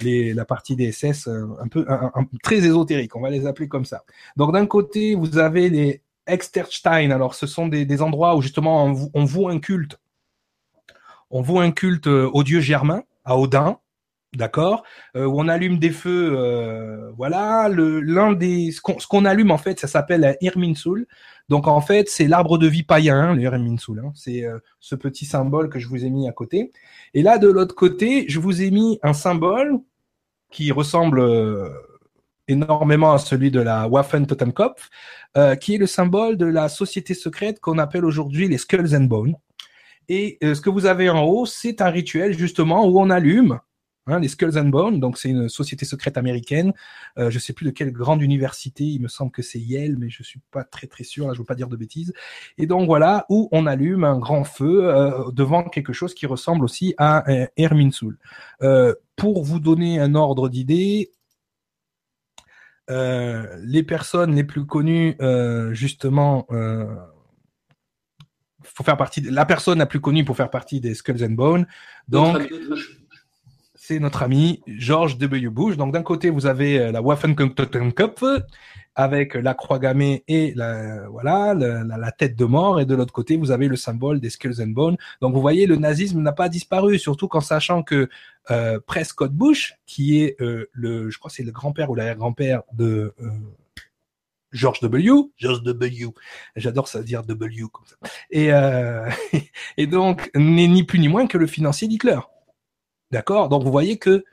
les, 0.00 0.34
la 0.34 0.44
partie 0.44 0.74
des 0.74 0.90
SS, 0.90 1.28
un 1.28 1.68
peu 1.68 1.86
très 2.42 2.56
ésotérique, 2.56 3.14
on 3.14 3.20
va 3.20 3.30
les 3.30 3.46
appeler 3.46 3.68
comme 3.68 3.84
ça. 3.84 4.02
Donc 4.36 4.52
d'un 4.52 4.66
côté, 4.66 5.14
vous 5.14 5.38
avez 5.38 5.70
les 5.70 6.02
Exterstein. 6.26 7.12
Alors, 7.12 7.34
ce 7.34 7.46
sont 7.46 7.68
des, 7.68 7.84
des 7.86 8.02
endroits 8.02 8.34
où 8.34 8.42
justement 8.42 8.86
on, 8.86 9.10
on 9.14 9.24
voue 9.24 9.48
un 9.48 9.60
culte. 9.60 10.00
On 11.30 11.40
voue 11.42 11.60
un 11.60 11.70
culte 11.70 12.08
au 12.08 12.42
dieu 12.42 12.60
germain, 12.60 13.04
à 13.24 13.38
Odin, 13.38 13.78
d'accord, 14.36 14.84
euh, 15.16 15.26
où 15.26 15.40
on 15.40 15.48
allume 15.48 15.78
des 15.78 15.90
feux, 15.90 16.32
euh, 16.36 17.10
voilà, 17.16 17.68
l'un 17.68 18.32
des 18.32 18.70
ce 18.72 18.80
qu'on 18.80 19.24
allume 19.24 19.50
en 19.50 19.58
fait, 19.58 19.80
ça 19.80 19.86
s'appelle 19.86 20.36
Irminsul. 20.40 21.06
Donc 21.48 21.66
en 21.66 21.80
fait, 21.80 22.08
c'est 22.08 22.26
l'arbre 22.26 22.58
de 22.58 22.66
vie 22.66 22.82
païen, 22.82 23.16
hein, 23.16 23.34
le. 23.34 23.46
Hein. 23.46 24.12
c'est 24.14 24.44
euh, 24.44 24.58
ce 24.80 24.94
petit 24.94 25.26
symbole 25.26 25.68
que 25.68 25.78
je 25.78 25.88
vous 25.88 26.04
ai 26.04 26.10
mis 26.10 26.28
à 26.28 26.32
côté. 26.32 26.72
Et 27.12 27.22
là, 27.22 27.38
de 27.38 27.48
l'autre 27.48 27.74
côté, 27.74 28.24
je 28.28 28.40
vous 28.40 28.62
ai 28.62 28.70
mis 28.70 28.98
un 29.02 29.12
symbole 29.12 29.78
qui 30.50 30.70
ressemble 30.72 31.22
énormément 32.46 33.12
à 33.12 33.18
celui 33.18 33.50
de 33.50 33.60
la 33.60 33.88
Waffen 33.88 34.26
Totenkopf, 34.26 34.88
qui 35.60 35.74
est 35.74 35.78
le 35.78 35.88
symbole 35.88 36.36
de 36.36 36.46
la 36.46 36.68
société 36.68 37.12
secrète 37.12 37.58
qu'on 37.58 37.78
appelle 37.78 38.04
aujourd'hui 38.04 38.46
les 38.46 38.58
Skulls 38.58 38.94
and 38.94 39.04
Bones. 39.04 39.34
Et 40.08 40.38
ce 40.40 40.60
que 40.60 40.70
vous 40.70 40.86
avez 40.86 41.10
en 41.10 41.24
haut, 41.24 41.44
c'est 41.44 41.80
un 41.80 41.90
rituel 41.90 42.38
justement 42.38 42.86
où 42.86 43.00
on 43.00 43.10
allume 43.10 43.58
Hein, 44.06 44.20
les 44.20 44.28
Skulls 44.28 44.58
and 44.58 44.66
Bones, 44.66 45.00
donc 45.00 45.16
c'est 45.16 45.30
une 45.30 45.48
société 45.48 45.84
secrète 45.84 46.18
américaine. 46.18 46.72
Euh, 47.18 47.30
je 47.30 47.38
sais 47.38 47.52
plus 47.52 47.64
de 47.64 47.70
quelle 47.70 47.90
grande 47.90 48.20
université, 48.20 48.84
il 48.84 49.00
me 49.00 49.08
semble 49.08 49.30
que 49.30 49.42
c'est 49.42 49.58
Yale, 49.58 49.96
mais 49.98 50.10
je 50.10 50.22
suis 50.22 50.40
pas 50.50 50.62
très 50.64 50.86
très 50.86 51.04
sûr. 51.04 51.26
Là, 51.26 51.32
je 51.32 51.38
veux 51.38 51.44
pas 51.44 51.54
dire 51.54 51.68
de 51.68 51.76
bêtises. 51.76 52.12
Et 52.58 52.66
donc 52.66 52.86
voilà 52.86 53.24
où 53.30 53.48
on 53.50 53.66
allume 53.66 54.04
un 54.04 54.18
grand 54.18 54.44
feu 54.44 54.84
euh, 54.84 55.30
devant 55.32 55.64
quelque 55.64 55.92
chose 55.92 56.14
qui 56.14 56.26
ressemble 56.26 56.64
aussi 56.64 56.94
à 56.98 57.30
un 57.32 57.46
Herminsul. 57.56 58.18
Euh, 58.62 58.94
pour 59.16 59.42
vous 59.42 59.60
donner 59.60 60.00
un 60.00 60.14
ordre 60.14 60.48
d'idée, 60.48 61.12
euh, 62.90 63.56
les 63.62 63.82
personnes 63.82 64.34
les 64.34 64.44
plus 64.44 64.66
connues, 64.66 65.16
euh, 65.20 65.72
justement, 65.72 66.46
euh, 66.50 66.84
faut 68.62 68.84
faire 68.84 68.96
partie 68.96 69.22
de, 69.22 69.30
la 69.30 69.46
personne 69.46 69.78
la 69.78 69.86
plus 69.86 70.00
connue 70.00 70.24
pour 70.24 70.36
faire 70.36 70.50
partie 70.50 70.80
des 70.80 70.94
Skulls 70.94 71.24
and 71.24 71.30
Bones. 71.30 71.66
Donc, 72.08 72.42
c'est 73.86 73.98
notre 73.98 74.22
ami 74.22 74.62
George 74.66 75.18
W. 75.18 75.50
Bush. 75.50 75.76
Donc 75.76 75.92
d'un 75.92 76.02
côté, 76.02 76.30
vous 76.30 76.46
avez 76.46 76.78
euh, 76.78 76.90
la 76.90 77.02
Waffenkopf 77.02 78.24
avec 78.94 79.34
la 79.34 79.52
croix 79.52 79.78
gammée 79.78 80.24
et 80.26 80.54
la, 80.54 81.06
voilà 81.08 81.52
la, 81.52 82.12
tête 82.12 82.34
de 82.36 82.44
mort, 82.44 82.80
et 82.80 82.86
de 82.86 82.94
l'autre 82.94 83.12
côté, 83.12 83.36
vous 83.36 83.50
avez 83.50 83.68
le 83.68 83.76
symbole 83.76 84.20
des 84.20 84.30
Skulls 84.30 84.62
and 84.62 84.68
Bones. 84.68 84.96
Donc 85.20 85.34
vous 85.34 85.40
voyez, 85.40 85.66
le 85.66 85.76
nazisme 85.76 86.22
n'a 86.22 86.32
pas 86.32 86.48
disparu, 86.48 86.98
surtout 86.98 87.28
qu'en 87.28 87.40
sachant 87.40 87.82
que 87.82 88.08
euh, 88.50 88.80
Prescott 88.86 89.32
Bush, 89.32 89.74
qui 89.84 90.22
est 90.22 90.40
euh, 90.40 90.70
le, 90.72 91.10
je 91.10 91.18
crois, 91.18 91.30
c'est 91.30 91.42
le 91.42 91.52
grand-père 91.52 91.90
ou 91.90 91.94
l'arrière-grand-père 91.94 92.62
de 92.72 93.12
euh, 93.20 93.30
George 94.52 94.80
W. 94.80 95.10
George 95.36 95.62
W. 95.62 96.06
J'adore 96.56 96.88
ça 96.88 97.02
dire 97.02 97.22
W 97.24 97.64
comme 97.70 97.84
ça. 97.86 97.96
Et, 98.30 98.52
euh, 98.52 99.10
et 99.76 99.86
donc 99.86 100.30
n'est 100.34 100.68
ni 100.68 100.84
plus 100.84 101.00
ni 101.00 101.08
moins 101.08 101.26
que 101.26 101.36
le 101.36 101.46
financier 101.46 101.88
d'Hitler. 101.88 102.20
D'accord? 103.14 103.48
Donc 103.48 103.62
vous 103.62 103.70
voyez 103.70 103.96
que 103.96 104.24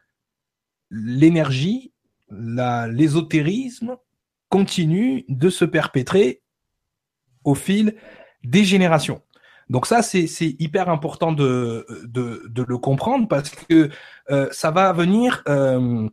l'énergie, 0.90 1.94
l'ésotérisme 2.32 3.96
continue 4.50 5.24
de 5.30 5.52
se 5.52 5.66
perpétrer 5.66 6.42
au 7.44 7.54
fil 7.54 7.94
des 8.44 8.64
générations. 8.64 9.22
Donc 9.70 9.86
ça, 9.86 10.02
c'est 10.02 10.56
hyper 10.58 10.90
important 10.90 11.32
de, 11.32 11.86
le 12.16 12.78
comprendre 12.80 13.28
parce 13.28 13.52
que 13.52 13.92
euh, 14.32 14.50
ça 14.52 14.72
va 14.72 14.92
venir, 14.94 15.44
euh, 15.48 16.10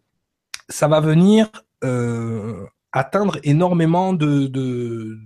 ça 0.69 0.89
va 0.89 1.01
venir 1.01 1.49
euh, 1.85 2.67
atteindre 2.93 3.39
énormément 3.45 4.13
de, 4.13 5.19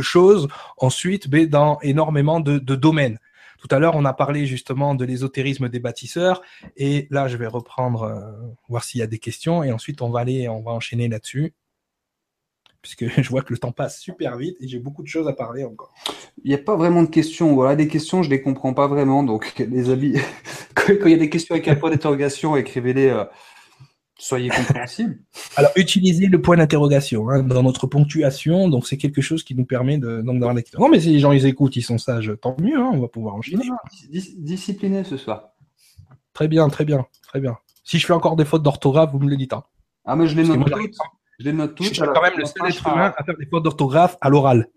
choses 0.00 0.48
ensuite, 0.76 1.28
mais 1.30 1.46
dans 1.46 1.78
énormément 1.82 2.40
de 2.40 2.74
domaines. 2.74 3.20
Tout 3.60 3.68
à 3.70 3.78
l'heure, 3.78 3.94
on 3.94 4.04
a 4.04 4.14
parlé 4.14 4.46
justement 4.46 4.94
de 4.94 5.04
l'ésotérisme 5.04 5.68
des 5.68 5.80
bâtisseurs, 5.80 6.42
et 6.76 7.06
là, 7.10 7.28
je 7.28 7.36
vais 7.36 7.46
reprendre, 7.46 8.02
euh, 8.04 8.20
voir 8.68 8.84
s'il 8.84 9.00
y 9.00 9.02
a 9.02 9.06
des 9.06 9.18
questions, 9.18 9.62
et 9.62 9.70
ensuite, 9.70 10.00
on 10.00 10.10
va 10.10 10.20
aller, 10.20 10.48
on 10.48 10.62
va 10.62 10.72
enchaîner 10.72 11.08
là-dessus, 11.08 11.52
puisque 12.82 13.06
je 13.22 13.28
vois 13.28 13.42
que 13.42 13.52
le 13.52 13.58
temps 13.58 13.72
passe 13.72 14.00
super 14.00 14.36
vite 14.36 14.56
et 14.60 14.68
j'ai 14.68 14.78
beaucoup 14.78 15.02
de 15.02 15.08
choses 15.08 15.28
à 15.28 15.32
parler 15.32 15.64
encore. 15.64 15.92
Il 16.42 16.48
n'y 16.48 16.54
a 16.54 16.58
pas 16.58 16.76
vraiment 16.76 17.02
de 17.02 17.08
questions. 17.08 17.54
Voilà, 17.54 17.76
des 17.76 17.88
questions, 17.88 18.22
je 18.22 18.30
les 18.30 18.40
comprends 18.40 18.74
pas 18.74 18.86
vraiment, 18.86 19.22
donc 19.22 19.58
les 19.70 19.90
amis, 19.90 20.14
quand 20.74 20.92
il 21.04 21.10
y 21.10 21.14
a 21.14 21.18
des 21.18 21.30
questions 21.30 21.54
avec 21.54 21.68
un 21.68 21.76
point 21.76 21.90
d'interrogation, 21.90 22.56
écrivez-les. 22.56 23.08
Euh, 23.08 23.24
soyez 24.20 24.50
compréhensibles. 24.50 25.18
Alors, 25.56 25.72
utilisez 25.76 26.26
le 26.26 26.40
point 26.40 26.56
d'interrogation 26.56 27.28
hein, 27.30 27.42
dans 27.42 27.62
notre 27.62 27.86
ponctuation. 27.86 28.68
Donc, 28.68 28.86
c'est 28.86 28.96
quelque 28.96 29.22
chose 29.22 29.42
qui 29.42 29.54
nous 29.54 29.64
permet 29.64 29.98
de 29.98 30.20
donc 30.20 30.38
dans 30.38 30.54
Non, 30.78 30.88
mais 30.88 31.00
si 31.00 31.12
les 31.12 31.18
gens 31.18 31.32
ils 31.32 31.46
écoutent, 31.46 31.76
ils 31.76 31.82
sont 31.82 31.98
sages, 31.98 32.32
tant 32.40 32.56
mieux. 32.60 32.78
Hein, 32.78 32.90
on 32.92 33.00
va 33.00 33.08
pouvoir 33.08 33.34
enchaîner. 33.34 33.64
discipliné 34.10 35.04
ce 35.04 35.16
soir. 35.16 35.50
Très 36.32 36.48
bien, 36.48 36.68
très 36.68 36.84
bien, 36.84 37.06
très 37.22 37.40
bien. 37.40 37.56
Si 37.84 37.98
je 37.98 38.06
fais 38.06 38.12
encore 38.12 38.36
des 38.36 38.44
fautes 38.44 38.62
d'orthographe, 38.62 39.10
vous 39.12 39.18
me 39.18 39.28
le 39.28 39.36
dites. 39.36 39.52
Hein. 39.52 39.64
Ah, 40.04 40.16
mais 40.16 40.26
je 40.26 40.36
les 40.36 40.44
note 40.44 40.70
toutes. 40.70 40.96
Je 41.38 41.44
les 41.44 41.52
note 41.52 41.74
toutes. 41.74 41.88
Je 41.88 41.94
suis 41.94 42.02
quand 42.02 42.22
même 42.22 42.38
le 42.38 42.44
seul 42.44 42.68
être 42.68 42.86
humain 42.86 43.12
à 43.16 43.24
faire 43.24 43.36
des 43.36 43.46
fautes 43.46 43.64
d'orthographe 43.64 44.16
à 44.20 44.28
l'oral. 44.28 44.68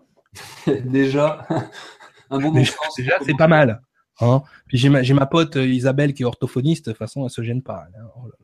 déjà, 0.86 1.46
un 2.30 2.40
bon 2.40 2.52
déjà, 2.52 2.74
déjà 2.98 3.18
c'est 3.24 3.38
pas 3.38 3.48
mal. 3.48 3.82
Hein 4.22 4.42
Puis 4.68 4.78
j'ai 4.78 4.90
ma, 4.90 5.02
ma 5.02 5.26
pote 5.26 5.58
euh, 5.58 5.66
Isabelle 5.66 6.14
qui 6.14 6.24
est 6.24 6.26
orthophoniste. 6.26 6.86
De 6.86 6.92
toute 6.92 7.00
façon, 7.00 7.24
elle 7.24 7.30
se 7.30 7.42
gêne 7.42 7.62
pas. 7.62 7.86
Hein. 7.96 8.06
Oh 8.16 8.28
là 8.28 8.36
là. 8.40 8.43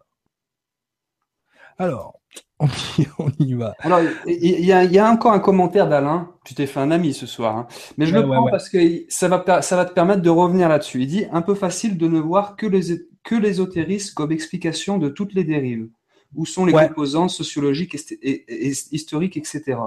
Alors, 1.79 2.19
on 2.59 3.29
y, 3.39 3.53
va. 3.53 3.73
Alors, 3.79 4.01
il 4.27 4.65
y, 4.65 4.99
a, 4.99 5.09
encore 5.09 5.31
un 5.31 5.39
commentaire 5.39 5.87
d'Alain. 5.87 6.29
Tu 6.43 6.53
t'es 6.53 6.67
fait 6.67 6.81
un 6.81 6.91
ami 6.91 7.13
ce 7.13 7.25
soir. 7.25 7.57
Hein. 7.57 7.67
Mais 7.97 8.05
je 8.05 8.13
le 8.13 8.21
prends 8.23 8.49
parce 8.49 8.69
que 8.69 8.77
ça 9.07 9.29
va, 9.29 9.61
ça 9.61 9.77
va 9.77 9.85
te 9.85 9.93
permettre 9.93 10.21
de 10.21 10.29
revenir 10.29 10.67
là-dessus. 10.67 11.01
Il 11.01 11.07
dit 11.07 11.25
un 11.31 11.41
peu 11.41 11.55
facile 11.55 11.97
de 11.97 12.07
ne 12.07 12.19
voir 12.19 12.57
que 12.57 12.67
les 12.67 13.07
que 13.23 13.35
l'ésotérisme 13.35 14.13
comme 14.13 14.31
explication 14.31 14.97
de 14.97 15.09
toutes 15.09 15.33
les 15.33 15.43
dérives. 15.43 15.89
Où 16.35 16.45
sont 16.45 16.65
les 16.65 16.73
composants 16.73 17.27
sociologiques, 17.27 17.97
et, 18.21 18.45
historiques, 18.91 19.35
etc. 19.35 19.77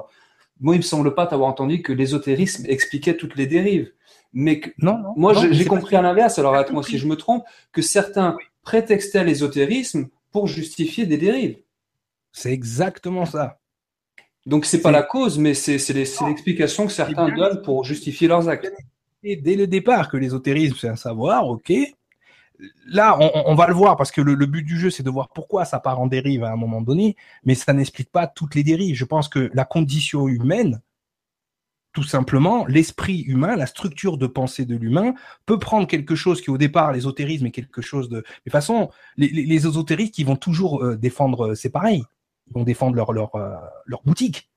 Moi, 0.60 0.74
il 0.74 0.78
me 0.78 0.82
semble 0.82 1.14
pas 1.14 1.26
t'avoir 1.26 1.48
entendu 1.48 1.82
que 1.82 1.92
l'ésotérisme 1.92 2.64
expliquait 2.68 3.16
toutes 3.16 3.36
les 3.36 3.46
dérives. 3.46 3.92
Mais 4.32 4.60
non, 4.78 4.98
moi, 5.16 5.34
j'ai 5.34 5.64
compris 5.66 5.94
à 5.94 6.02
l'inverse. 6.02 6.38
Alors, 6.38 6.54
attends, 6.54 6.82
si 6.82 6.98
je 6.98 7.06
me 7.06 7.16
trompe, 7.16 7.44
que 7.70 7.82
certains 7.82 8.36
prétextaient 8.62 9.24
l'ésotérisme 9.24 10.08
pour 10.32 10.48
justifier 10.48 11.06
des 11.06 11.18
dérives. 11.18 11.58
C'est 12.32 12.52
exactement 12.52 13.26
ça. 13.26 13.58
Donc 14.46 14.64
c'est 14.64 14.80
pas 14.80 14.90
la 14.90 15.02
cause, 15.02 15.38
mais 15.38 15.54
c'est 15.54 15.76
l'explication 15.88 16.86
que 16.86 16.92
certains 16.92 17.28
donnent 17.28 17.62
pour 17.62 17.84
justifier 17.84 18.26
leurs 18.26 18.48
actes. 18.48 18.72
Et 19.22 19.36
dès 19.36 19.54
le 19.54 19.66
départ 19.68 20.08
que 20.08 20.16
l'ésotérisme 20.16 20.76
c'est 20.80 20.88
un 20.88 20.96
savoir, 20.96 21.46
ok. 21.46 21.72
Là, 22.86 23.18
on, 23.18 23.56
va 23.56 23.66
le 23.66 23.74
voir 23.74 23.96
parce 23.96 24.12
que 24.12 24.20
le, 24.20 24.34
but 24.46 24.62
du 24.62 24.78
jeu 24.78 24.90
c'est 24.90 25.02
de 25.02 25.10
voir 25.10 25.30
pourquoi 25.30 25.64
ça 25.64 25.80
part 25.80 26.00
en 26.00 26.06
dérive 26.06 26.44
à 26.44 26.52
un 26.52 26.56
moment 26.56 26.80
donné, 26.80 27.16
mais 27.44 27.56
ça 27.56 27.72
n'explique 27.72 28.10
pas 28.10 28.28
toutes 28.28 28.54
les 28.54 28.62
dérives. 28.62 28.94
Je 28.94 29.04
pense 29.04 29.28
que 29.28 29.50
la 29.52 29.64
condition 29.64 30.28
humaine, 30.28 30.80
tout 31.92 32.04
simplement, 32.04 32.64
l'esprit 32.66 33.22
humain, 33.22 33.56
la 33.56 33.66
structure 33.66 34.16
de 34.16 34.28
pensée 34.28 34.64
de 34.64 34.76
l'humain 34.76 35.14
peut 35.44 35.58
prendre 35.58 35.88
quelque 35.88 36.14
chose 36.14 36.40
qui 36.40 36.50
au 36.50 36.58
départ 36.58 36.92
l'ésotérisme 36.92 37.46
est 37.46 37.50
quelque 37.50 37.82
chose 37.82 38.08
de. 38.08 38.18
De 38.18 38.22
toute 38.44 38.52
façon, 38.52 38.90
les, 39.16 39.28
les, 39.28 39.66
ésotéristes 39.66 40.14
qui 40.14 40.24
vont 40.24 40.36
toujours 40.36 40.84
euh, 40.84 40.96
défendre, 40.96 41.48
euh, 41.48 41.54
c'est 41.56 41.70
pareil 41.70 42.04
vont 42.52 42.64
défendre 42.64 42.96
euh, 43.34 43.56
leur 43.86 44.02
boutique. 44.02 44.50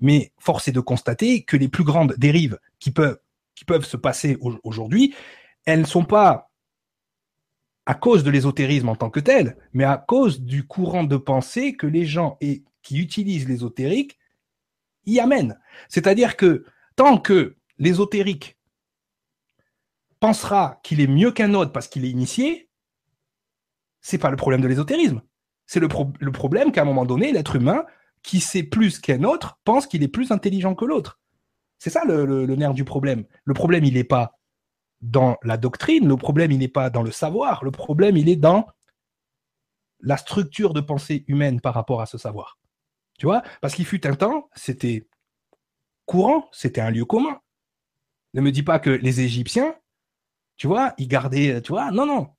Mais 0.00 0.32
force 0.38 0.68
est 0.68 0.72
de 0.72 0.80
constater 0.80 1.44
que 1.44 1.56
les 1.56 1.68
plus 1.68 1.84
grandes 1.84 2.14
dérives 2.16 2.58
qui 2.78 2.90
peuvent, 2.90 3.18
se 3.82 3.96
passer 3.96 4.38
aujourd'hui, 4.62 5.14
elles 5.66 5.80
ne 5.80 5.86
sont 5.86 6.04
pas 6.04 6.50
à 7.84 7.94
cause 7.94 8.24
de 8.24 8.30
l'ésotérisme 8.30 8.88
en 8.88 8.96
tant 8.96 9.10
que 9.10 9.20
tel, 9.20 9.58
mais 9.72 9.84
à 9.84 9.98
cause 9.98 10.40
du 10.40 10.66
courant 10.66 11.04
de 11.04 11.16
pensée 11.16 11.76
que 11.76 11.86
les 11.86 12.06
gens 12.06 12.38
qui 12.82 12.98
utilisent 12.98 13.48
l'ésotérique 13.48 14.18
y 15.04 15.20
amènent. 15.20 15.58
C'est-à-dire 15.88 16.36
que 16.36 16.64
tant 16.96 17.18
que 17.18 17.56
l'ésotérique 17.78 18.58
pensera 20.20 20.80
qu'il 20.82 21.00
est 21.00 21.06
mieux 21.06 21.32
qu'un 21.32 21.54
autre 21.54 21.72
parce 21.72 21.88
qu'il 21.88 22.04
est 22.04 22.10
initié, 22.10 22.70
c'est 24.00 24.18
pas 24.18 24.30
le 24.30 24.36
problème 24.36 24.60
de 24.60 24.68
l'ésotérisme. 24.68 25.22
C'est 25.70 25.78
le, 25.78 25.86
problème 26.32 26.72
qu'à 26.72 26.82
un 26.82 26.84
moment 26.84 27.04
donné, 27.04 27.30
l'être 27.30 27.54
humain, 27.54 27.84
qui 28.24 28.40
sait 28.40 28.64
plus 28.64 28.98
qu'un 28.98 29.22
autre, 29.22 29.60
pense 29.62 29.86
qu'il 29.86 30.02
est 30.02 30.08
plus 30.08 30.32
intelligent 30.32 30.74
que 30.74 30.84
l'autre. 30.84 31.20
C'est 31.78 31.90
ça 31.90 32.02
le, 32.04 32.44
nerf 32.56 32.74
du 32.74 32.84
problème. 32.84 33.24
Le 33.44 33.54
problème, 33.54 33.84
il 33.84 33.94
n'est 33.94 34.02
pas 34.02 34.36
dans 35.00 35.36
la 35.44 35.56
doctrine, 35.56 36.08
le 36.08 36.16
problème, 36.16 36.50
il 36.50 36.58
n'est 36.58 36.66
pas 36.66 36.90
dans 36.90 37.04
le 37.04 37.12
savoir, 37.12 37.62
le 37.62 37.70
problème, 37.70 38.16
il 38.16 38.28
est 38.28 38.34
dans 38.34 38.66
la 40.00 40.16
structure 40.16 40.74
de 40.74 40.80
pensée 40.80 41.24
humaine 41.28 41.60
par 41.60 41.74
rapport 41.74 42.00
à 42.00 42.06
ce 42.06 42.18
savoir. 42.18 42.58
Tu 43.20 43.26
vois? 43.26 43.44
Parce 43.60 43.76
qu'il 43.76 43.86
fut 43.86 44.08
un 44.08 44.16
temps, 44.16 44.50
c'était 44.56 45.06
courant, 46.04 46.48
c'était 46.50 46.80
un 46.80 46.90
lieu 46.90 47.04
commun. 47.04 47.40
Ne 48.34 48.40
me 48.40 48.50
dis 48.50 48.64
pas 48.64 48.80
que 48.80 48.90
les 48.90 49.20
Égyptiens, 49.20 49.76
tu 50.56 50.66
vois, 50.66 50.94
ils 50.98 51.06
gardaient, 51.06 51.62
tu 51.62 51.70
vois, 51.70 51.92
non, 51.92 52.06
non 52.06 52.30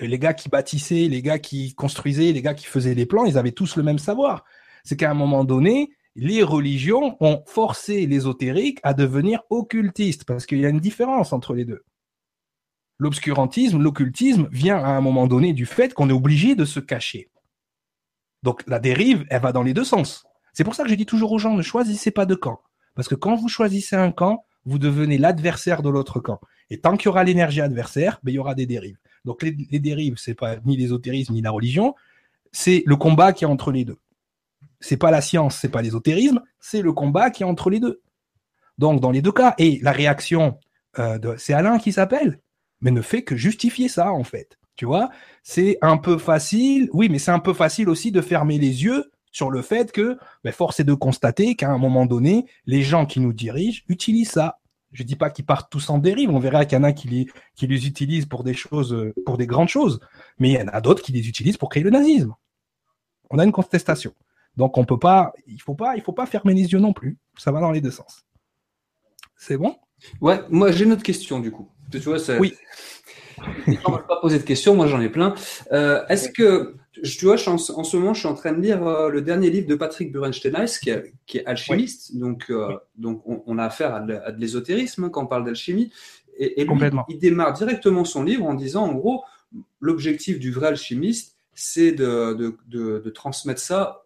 les 0.00 0.18
gars 0.18 0.34
qui 0.34 0.48
bâtissaient, 0.48 1.08
les 1.08 1.22
gars 1.22 1.38
qui 1.38 1.74
construisaient, 1.74 2.32
les 2.32 2.42
gars 2.42 2.54
qui 2.54 2.66
faisaient 2.66 2.94
les 2.94 3.06
plans, 3.06 3.24
ils 3.24 3.38
avaient 3.38 3.52
tous 3.52 3.76
le 3.76 3.82
même 3.82 3.98
savoir. 3.98 4.44
C'est 4.84 4.96
qu'à 4.96 5.10
un 5.10 5.14
moment 5.14 5.44
donné, 5.44 5.90
les 6.16 6.42
religions 6.42 7.16
ont 7.20 7.42
forcé 7.46 8.06
l'ésotérique 8.06 8.80
à 8.82 8.94
devenir 8.94 9.42
occultiste, 9.50 10.24
parce 10.24 10.46
qu'il 10.46 10.58
y 10.58 10.66
a 10.66 10.68
une 10.68 10.80
différence 10.80 11.32
entre 11.32 11.54
les 11.54 11.64
deux. 11.64 11.84
L'obscurantisme, 12.98 13.80
l'occultisme 13.80 14.48
vient 14.52 14.78
à 14.78 14.90
un 14.90 15.00
moment 15.00 15.26
donné 15.26 15.52
du 15.52 15.66
fait 15.66 15.94
qu'on 15.94 16.10
est 16.10 16.14
obligé 16.14 16.54
de 16.54 16.64
se 16.64 16.80
cacher. 16.80 17.30
Donc 18.42 18.62
la 18.66 18.78
dérive, 18.78 19.24
elle 19.30 19.40
va 19.40 19.52
dans 19.52 19.62
les 19.62 19.74
deux 19.74 19.84
sens. 19.84 20.24
C'est 20.52 20.64
pour 20.64 20.74
ça 20.74 20.84
que 20.84 20.90
je 20.90 20.94
dis 20.94 21.06
toujours 21.06 21.32
aux 21.32 21.38
gens, 21.38 21.54
ne 21.54 21.62
choisissez 21.62 22.10
pas 22.10 22.26
de 22.26 22.34
camp. 22.34 22.60
Parce 22.94 23.08
que 23.08 23.14
quand 23.14 23.36
vous 23.36 23.48
choisissez 23.48 23.96
un 23.96 24.12
camp, 24.12 24.44
vous 24.64 24.78
devenez 24.78 25.16
l'adversaire 25.16 25.82
de 25.82 25.88
l'autre 25.88 26.20
camp. 26.20 26.40
Et 26.68 26.80
tant 26.80 26.96
qu'il 26.96 27.06
y 27.06 27.08
aura 27.08 27.24
l'énergie 27.24 27.60
adversaire, 27.60 28.20
ben, 28.22 28.32
il 28.32 28.34
y 28.34 28.38
aura 28.38 28.54
des 28.54 28.66
dérives. 28.66 28.98
Donc 29.24 29.42
les, 29.42 29.56
les 29.70 29.78
dérives, 29.78 30.16
c'est 30.16 30.34
pas 30.34 30.56
ni 30.64 30.76
l'ésotérisme 30.76 31.34
ni 31.34 31.42
la 31.42 31.50
religion, 31.50 31.94
c'est 32.52 32.82
le 32.86 32.96
combat 32.96 33.32
qui 33.32 33.44
est 33.44 33.48
entre 33.48 33.72
les 33.72 33.84
deux. 33.84 33.98
C'est 34.80 34.96
pas 34.96 35.10
la 35.10 35.20
science, 35.20 35.56
c'est 35.56 35.68
pas 35.68 35.82
l'ésotérisme, 35.82 36.40
c'est 36.58 36.82
le 36.82 36.92
combat 36.92 37.30
qui 37.30 37.42
est 37.42 37.46
entre 37.46 37.70
les 37.70 37.80
deux. 37.80 38.00
Donc 38.78 39.00
dans 39.00 39.10
les 39.10 39.22
deux 39.22 39.32
cas, 39.32 39.54
et 39.58 39.78
la 39.82 39.92
réaction 39.92 40.58
euh, 40.98 41.18
de, 41.18 41.34
c'est 41.36 41.52
Alain 41.52 41.78
qui 41.78 41.92
s'appelle, 41.92 42.40
mais 42.80 42.90
ne 42.90 43.02
fait 43.02 43.22
que 43.22 43.36
justifier 43.36 43.88
ça 43.88 44.12
en 44.12 44.24
fait. 44.24 44.58
Tu 44.76 44.86
vois, 44.86 45.10
c'est 45.42 45.76
un 45.82 45.98
peu 45.98 46.16
facile, 46.16 46.88
oui, 46.94 47.10
mais 47.10 47.18
c'est 47.18 47.30
un 47.30 47.38
peu 47.38 47.52
facile 47.52 47.90
aussi 47.90 48.12
de 48.12 48.22
fermer 48.22 48.58
les 48.58 48.84
yeux 48.84 49.10
sur 49.30 49.50
le 49.50 49.60
fait 49.60 49.92
que, 49.92 50.18
ben, 50.42 50.52
force 50.52 50.80
est 50.80 50.84
de 50.84 50.94
constater 50.94 51.54
qu'à 51.54 51.68
un 51.68 51.76
moment 51.76 52.06
donné, 52.06 52.46
les 52.64 52.82
gens 52.82 53.04
qui 53.04 53.20
nous 53.20 53.34
dirigent 53.34 53.82
utilisent 53.88 54.30
ça. 54.30 54.59
Je 54.92 55.02
dis 55.02 55.16
pas 55.16 55.30
qu'ils 55.30 55.46
partent 55.46 55.70
tous 55.70 55.88
en 55.90 55.98
dérive, 55.98 56.30
on 56.30 56.38
verra 56.38 56.64
qu'il 56.64 56.76
y 56.76 56.80
en 56.80 56.84
a 56.84 56.92
qui 56.92 57.08
les, 57.08 57.26
qui 57.54 57.66
les 57.66 57.86
utilisent 57.86 58.26
pour 58.26 58.42
des 58.42 58.54
choses, 58.54 59.12
pour 59.24 59.38
des 59.38 59.46
grandes 59.46 59.68
choses, 59.68 60.00
mais 60.38 60.50
il 60.50 60.54
y 60.54 60.62
en 60.62 60.68
a 60.68 60.80
d'autres 60.80 61.02
qui 61.02 61.12
les 61.12 61.28
utilisent 61.28 61.56
pour 61.56 61.68
créer 61.68 61.82
le 61.82 61.90
nazisme. 61.90 62.34
On 63.30 63.38
a 63.38 63.44
une 63.44 63.52
contestation. 63.52 64.12
Donc 64.56 64.78
on 64.78 64.84
peut 64.84 64.98
pas, 64.98 65.32
il 65.46 65.60
faut 65.60 65.74
pas, 65.74 65.96
il 65.96 66.02
faut 66.02 66.12
pas 66.12 66.26
fermer 66.26 66.54
les 66.54 66.72
yeux 66.72 66.80
non 66.80 66.92
plus. 66.92 67.18
Ça 67.38 67.52
va 67.52 67.60
dans 67.60 67.70
les 67.70 67.80
deux 67.80 67.90
sens. 67.92 68.24
C'est 69.36 69.56
bon? 69.56 69.76
Ouais, 70.20 70.40
moi 70.48 70.72
j'ai 70.72 70.84
une 70.84 70.92
autre 70.92 71.02
question 71.02 71.40
du 71.40 71.50
coup. 71.50 71.70
Tu 71.90 71.98
vois, 71.98 72.18
oui. 72.38 72.54
On 73.86 73.92
ne 73.92 73.96
pas 73.98 74.20
poser 74.20 74.38
de 74.38 74.44
questions, 74.44 74.74
moi 74.76 74.86
j'en 74.86 75.00
ai 75.00 75.08
plein. 75.08 75.34
Euh, 75.72 76.06
est-ce 76.08 76.28
que, 76.28 76.76
tu 77.02 77.24
vois, 77.24 77.36
en, 77.48 77.58
ce 77.58 77.96
moment, 77.96 78.14
je 78.14 78.20
suis 78.20 78.28
en 78.28 78.34
train 78.34 78.52
de 78.52 78.60
lire 78.60 78.86
euh, 78.86 79.08
le 79.08 79.22
dernier 79.22 79.50
livre 79.50 79.66
de 79.66 79.74
Patrick 79.74 80.12
Burenstein, 80.12 80.66
qui, 80.66 80.90
qui, 81.26 81.38
est 81.38 81.46
alchimiste, 81.46 82.16
donc, 82.16 82.46
euh, 82.50 82.76
donc 82.96 83.22
on, 83.26 83.58
a 83.58 83.64
affaire 83.64 83.94
à 83.94 84.00
de, 84.00 84.20
l'ésotérisme 84.38 85.04
hein, 85.04 85.10
quand 85.10 85.24
on 85.24 85.26
parle 85.26 85.44
d'alchimie. 85.44 85.92
Et, 86.38 86.64
lui, 86.64 86.90
il 87.08 87.18
démarre 87.18 87.52
directement 87.52 88.04
son 88.04 88.22
livre 88.22 88.46
en 88.46 88.54
disant, 88.54 88.84
en 88.84 88.94
gros, 88.94 89.24
l'objectif 89.80 90.38
du 90.38 90.52
vrai 90.52 90.68
alchimiste, 90.68 91.36
c'est 91.54 91.92
de, 91.92 92.32
de, 92.68 93.02
de, 93.04 93.10
transmettre 93.10 93.60
ça 93.60 94.02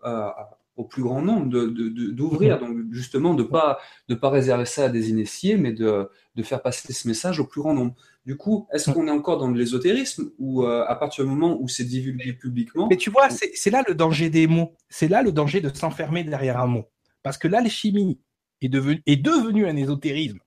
au 0.76 0.84
plus 0.84 1.02
grand 1.02 1.22
nombre, 1.22 1.46
d'ouvrir, 1.48 2.58
donc 2.58 2.76
justement 2.90 3.34
de 3.34 3.44
pas 3.44 3.78
de 4.08 4.16
pas 4.16 4.30
réserver 4.30 4.64
ça 4.64 4.86
à 4.86 4.88
des 4.88 5.10
initiés, 5.10 5.56
mais 5.56 5.72
de, 5.72 6.08
de 6.34 6.42
faire 6.42 6.62
passer 6.62 6.92
ce 6.92 7.06
message 7.06 7.38
au 7.38 7.44
plus 7.44 7.60
grand 7.60 7.74
nombre. 7.74 7.94
Du 8.24 8.38
coup, 8.38 8.66
est-ce 8.72 8.90
qu'on 8.90 9.06
est 9.06 9.10
encore 9.10 9.38
dans 9.38 9.51
l'ésotérisme 9.51 10.30
ou 10.38 10.64
euh, 10.64 10.84
à 10.88 10.96
partir 10.96 11.24
du 11.24 11.30
moment 11.30 11.59
où 11.60 11.68
c'est 11.68 11.84
divulgué 11.84 12.32
publiquement 12.32 12.86
Mais 12.88 12.96
tu 12.96 13.10
vois, 13.10 13.28
c'est 13.28 13.70
là 13.70 13.84
le 13.86 13.94
danger 13.94 14.30
des 14.30 14.46
mots. 14.46 14.74
C'est 14.88 15.09
là 15.09 15.22
le 15.22 15.30
danger 15.30 15.60
de 15.60 15.68
s'enfermer 15.68 16.24
derrière 16.24 16.59
un 16.59 16.66
mot. 16.66 16.84
Parce 17.22 17.36
que 17.36 17.48
l'alchimie 17.48 18.18
est, 18.62 18.70
devenue 18.70 19.02
est 19.05 19.16
devenue 19.16 19.66
un 19.66 19.76
ésotérisme 19.76 20.38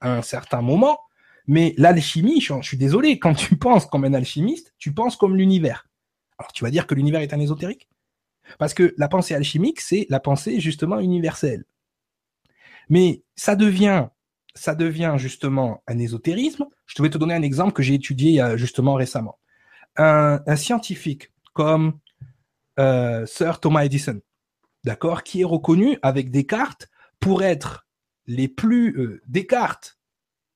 à 0.00 0.16
un 0.16 0.22
certain 0.22 0.62
moment, 0.62 0.98
mais 1.46 1.74
l'alchimie, 1.76 2.40
je, 2.40 2.54
suis 2.62 2.76
désolé, 2.78 3.18
quand 3.18 3.34
tu 3.34 3.56
penses 3.56 3.86
comme 3.86 4.04
un 4.04 4.14
alchimiste, 4.14 4.74
tu 4.78 4.94
penses 4.94 5.16
comme 5.16 5.36
l'univers. 5.36 5.86
Alors 6.38 6.52
tu 6.52 6.64
vas 6.64 6.70
dire 6.70 6.86
que 6.86 6.94
l'univers 6.94 7.20
est 7.20 7.34
un 7.34 7.40
ésotérique? 7.40 7.88
Parce 8.58 8.74
que 8.74 8.94
la 8.96 9.08
pensée 9.08 9.34
alchimique, 9.34 9.80
c'est 9.80 10.06
la 10.08 10.20
pensée 10.20 10.60
justement 10.60 11.00
universelle. 11.00 11.64
Mais 12.88 13.24
ça 13.34 13.56
devient 13.56 14.08
ça 14.56 14.74
devient 14.74 15.14
justement 15.18 15.82
un 15.86 15.98
ésotérisme. 15.98 16.66
Je 16.86 17.02
vais 17.02 17.10
te 17.10 17.18
donner 17.18 17.34
un 17.34 17.42
exemple 17.42 17.72
que 17.72 17.82
j'ai 17.82 17.94
étudié 17.94 18.40
euh, 18.40 18.56
justement 18.56 18.94
récemment. 18.94 19.38
Un, 19.96 20.56
scientifique 20.56 21.32
comme 21.54 21.98
euh, 22.78 23.24
Sir 23.26 23.60
Thomas 23.60 23.84
Edison, 23.84 24.20
d'accord, 24.84 25.22
qui 25.22 25.42
est 25.42 25.44
reconnu 25.44 25.98
avec 26.02 26.30
Descartes 26.30 26.88
pour 27.20 27.42
être 27.42 27.86
les 28.26 28.48
plus 28.48 28.98
euh, 28.98 29.22
Descartes 29.26 29.98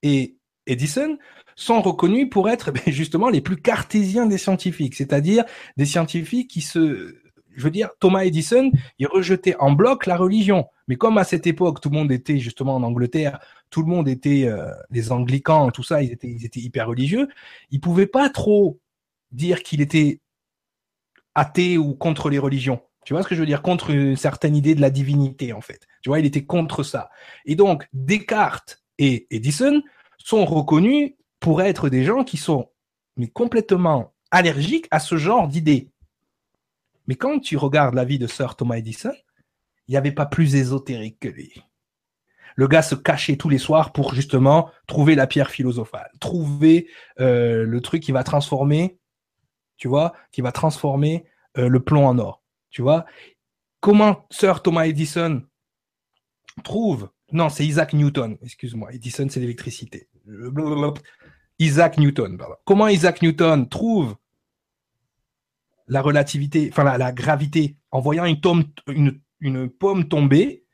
et 0.02 0.36
Edison 0.66 1.16
sont 1.56 1.80
reconnus 1.80 2.28
pour 2.30 2.48
être 2.50 2.70
ben, 2.72 2.82
justement 2.86 3.28
les 3.28 3.40
plus 3.40 3.56
cartésiens 3.56 4.26
des 4.26 4.38
scientifiques, 4.38 4.94
c'est-à-dire 4.94 5.44
des 5.76 5.86
scientifiques 5.86 6.50
qui 6.50 6.60
se 6.60 7.16
je 7.56 7.64
veux 7.64 7.70
dire, 7.70 7.90
Thomas 7.98 8.22
Edison, 8.22 8.70
il 8.98 9.06
rejetait 9.06 9.56
en 9.58 9.72
bloc 9.72 10.06
la 10.06 10.16
religion. 10.16 10.66
Mais 10.88 10.96
comme 10.96 11.18
à 11.18 11.24
cette 11.24 11.46
époque, 11.46 11.80
tout 11.80 11.90
le 11.90 11.96
monde 11.96 12.12
était 12.12 12.38
justement 12.38 12.76
en 12.76 12.82
Angleterre, 12.82 13.38
tout 13.70 13.82
le 13.82 13.88
monde 13.88 14.08
était 14.08 14.44
euh, 14.46 14.70
les 14.90 15.12
anglicans, 15.12 15.70
tout 15.70 15.82
ça, 15.82 16.02
ils 16.02 16.12
étaient, 16.12 16.28
ils 16.28 16.64
hyper 16.64 16.88
religieux. 16.88 17.28
Il 17.70 17.80
pouvait 17.80 18.06
pas 18.06 18.28
trop 18.28 18.80
dire 19.32 19.62
qu'il 19.62 19.80
était 19.80 20.20
athée 21.34 21.78
ou 21.78 21.94
contre 21.94 22.28
les 22.28 22.38
religions. 22.38 22.80
Tu 23.04 23.14
vois 23.14 23.22
ce 23.22 23.28
que 23.28 23.34
je 23.34 23.40
veux 23.40 23.46
dire? 23.46 23.62
Contre 23.62 23.90
une 23.90 24.16
certaine 24.16 24.54
idée 24.54 24.74
de 24.74 24.80
la 24.80 24.90
divinité, 24.90 25.52
en 25.52 25.60
fait. 25.60 25.86
Tu 26.02 26.10
vois, 26.10 26.20
il 26.20 26.26
était 26.26 26.44
contre 26.44 26.82
ça. 26.82 27.10
Et 27.46 27.54
donc, 27.54 27.88
Descartes 27.92 28.82
et 28.98 29.26
Edison 29.30 29.82
sont 30.18 30.44
reconnus 30.44 31.12
pour 31.38 31.62
être 31.62 31.88
des 31.88 32.04
gens 32.04 32.24
qui 32.24 32.36
sont 32.36 32.68
mais 33.16 33.28
complètement 33.28 34.12
allergiques 34.30 34.86
à 34.90 35.00
ce 35.00 35.16
genre 35.16 35.48
d'idées. 35.48 35.88
Mais 37.06 37.16
quand 37.16 37.40
tu 37.40 37.56
regardes 37.56 37.94
la 37.94 38.04
vie 38.04 38.18
de 38.18 38.26
Sir 38.26 38.54
Thomas 38.56 38.76
Edison, 38.76 39.12
il 39.88 39.92
n'y 39.92 39.96
avait 39.96 40.12
pas 40.12 40.26
plus 40.26 40.54
ésotérique 40.54 41.18
que 41.20 41.28
lui. 41.28 41.62
Le 42.56 42.68
gars 42.68 42.82
se 42.82 42.94
cachait 42.94 43.36
tous 43.36 43.48
les 43.48 43.58
soirs 43.58 43.92
pour 43.92 44.14
justement 44.14 44.70
trouver 44.86 45.14
la 45.14 45.26
pierre 45.26 45.50
philosophale, 45.50 46.10
trouver 46.20 46.88
euh, 47.20 47.64
le 47.64 47.80
truc 47.80 48.02
qui 48.02 48.12
va 48.12 48.24
transformer, 48.24 48.98
tu 49.76 49.88
vois, 49.88 50.12
qui 50.32 50.40
va 50.40 50.52
transformer 50.52 51.24
euh, 51.58 51.68
le 51.68 51.80
plomb 51.80 52.06
en 52.06 52.18
or. 52.18 52.42
Tu 52.70 52.82
vois, 52.82 53.06
comment 53.80 54.26
Sir 54.30 54.62
Thomas 54.62 54.84
Edison 54.84 55.42
trouve 56.62 57.10
Non, 57.32 57.48
c'est 57.48 57.66
Isaac 57.66 57.92
Newton. 57.92 58.36
Excuse-moi, 58.42 58.92
Edison 58.92 59.26
c'est 59.28 59.40
l'électricité. 59.40 60.08
Isaac 61.58 61.98
Newton. 61.98 62.36
Pardon. 62.36 62.56
Comment 62.64 62.88
Isaac 62.88 63.22
Newton 63.22 63.68
trouve 63.68 64.16
la 65.90 66.02
relativité, 66.02 66.70
enfin 66.72 66.84
la, 66.96 67.12
gravité, 67.12 67.76
en 67.90 68.00
voyant 68.00 68.24
une, 68.24 69.20
une, 69.40 69.68
pomme 69.68 70.08
tomber, 70.08 70.64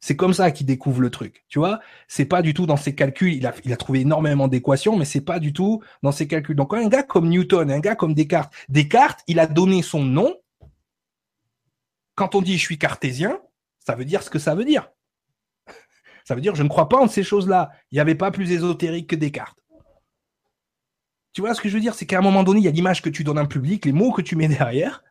c'est 0.00 0.16
comme 0.16 0.32
ça 0.32 0.50
qu'il 0.50 0.66
découvre 0.66 1.00
le 1.00 1.10
truc. 1.10 1.44
Tu 1.48 1.58
vois, 1.58 1.80
c'est 2.06 2.24
pas 2.24 2.42
du 2.42 2.54
tout 2.54 2.66
dans 2.66 2.76
ses 2.76 2.94
calculs. 2.94 3.34
Il 3.34 3.46
a, 3.46 3.76
trouvé 3.76 4.00
énormément 4.00 4.48
d'équations, 4.48 4.96
mais 4.96 5.04
c'est 5.04 5.20
pas 5.20 5.40
du 5.40 5.52
tout 5.52 5.82
dans 6.02 6.12
ses 6.12 6.28
calculs. 6.28 6.56
Donc 6.56 6.72
un 6.74 6.88
gars 6.88 7.02
comme 7.02 7.28
Newton, 7.28 7.70
un 7.70 7.80
gars 7.80 7.96
comme 7.96 8.14
Descartes, 8.14 8.52
Descartes, 8.68 9.20
il 9.26 9.40
a 9.40 9.46
donné 9.46 9.82
son 9.82 10.04
nom. 10.04 10.36
Quand 12.14 12.34
on 12.34 12.42
dit 12.42 12.58
je 12.58 12.62
suis 12.62 12.78
cartésien, 12.78 13.40
ça 13.84 13.94
veut 13.94 14.04
dire 14.04 14.22
ce 14.22 14.30
que 14.30 14.38
ça 14.38 14.54
veut 14.54 14.64
dire. 14.64 14.90
Ça 16.24 16.34
veut 16.34 16.40
dire 16.42 16.54
je 16.54 16.62
ne 16.62 16.68
crois 16.68 16.88
pas 16.88 16.98
en 16.98 17.08
ces 17.08 17.22
choses-là. 17.22 17.70
Il 17.90 17.96
n'y 17.96 18.00
avait 18.00 18.14
pas 18.14 18.30
plus 18.30 18.52
ésotérique 18.52 19.08
que 19.08 19.16
Descartes. 19.16 19.58
Tu 21.32 21.40
vois 21.40 21.54
ce 21.54 21.60
que 21.60 21.68
je 21.68 21.74
veux 21.74 21.80
dire? 21.80 21.94
C'est 21.94 22.06
qu'à 22.06 22.18
un 22.18 22.22
moment 22.22 22.42
donné, 22.42 22.60
il 22.60 22.64
y 22.64 22.68
a 22.68 22.72
l'image 22.72 23.00
que 23.00 23.08
tu 23.08 23.24
donnes 23.24 23.38
à 23.38 23.42
un 23.42 23.46
public, 23.46 23.84
les 23.84 23.92
mots 23.92 24.12
que 24.12 24.22
tu 24.22 24.36
mets 24.36 24.48
derrière. 24.48 25.02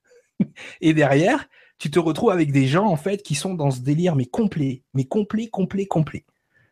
et 0.81 0.93
derrière, 0.93 1.47
tu 1.77 1.91
te 1.91 1.99
retrouves 1.99 2.31
avec 2.31 2.51
des 2.51 2.67
gens, 2.67 2.85
en 2.85 2.95
fait, 2.95 3.21
qui 3.23 3.35
sont 3.35 3.53
dans 3.53 3.71
ce 3.71 3.81
délire, 3.81 4.15
mais 4.15 4.25
complet, 4.25 4.83
mais 4.93 5.05
complet, 5.05 5.47
complet, 5.47 5.85
complet. 5.85 6.25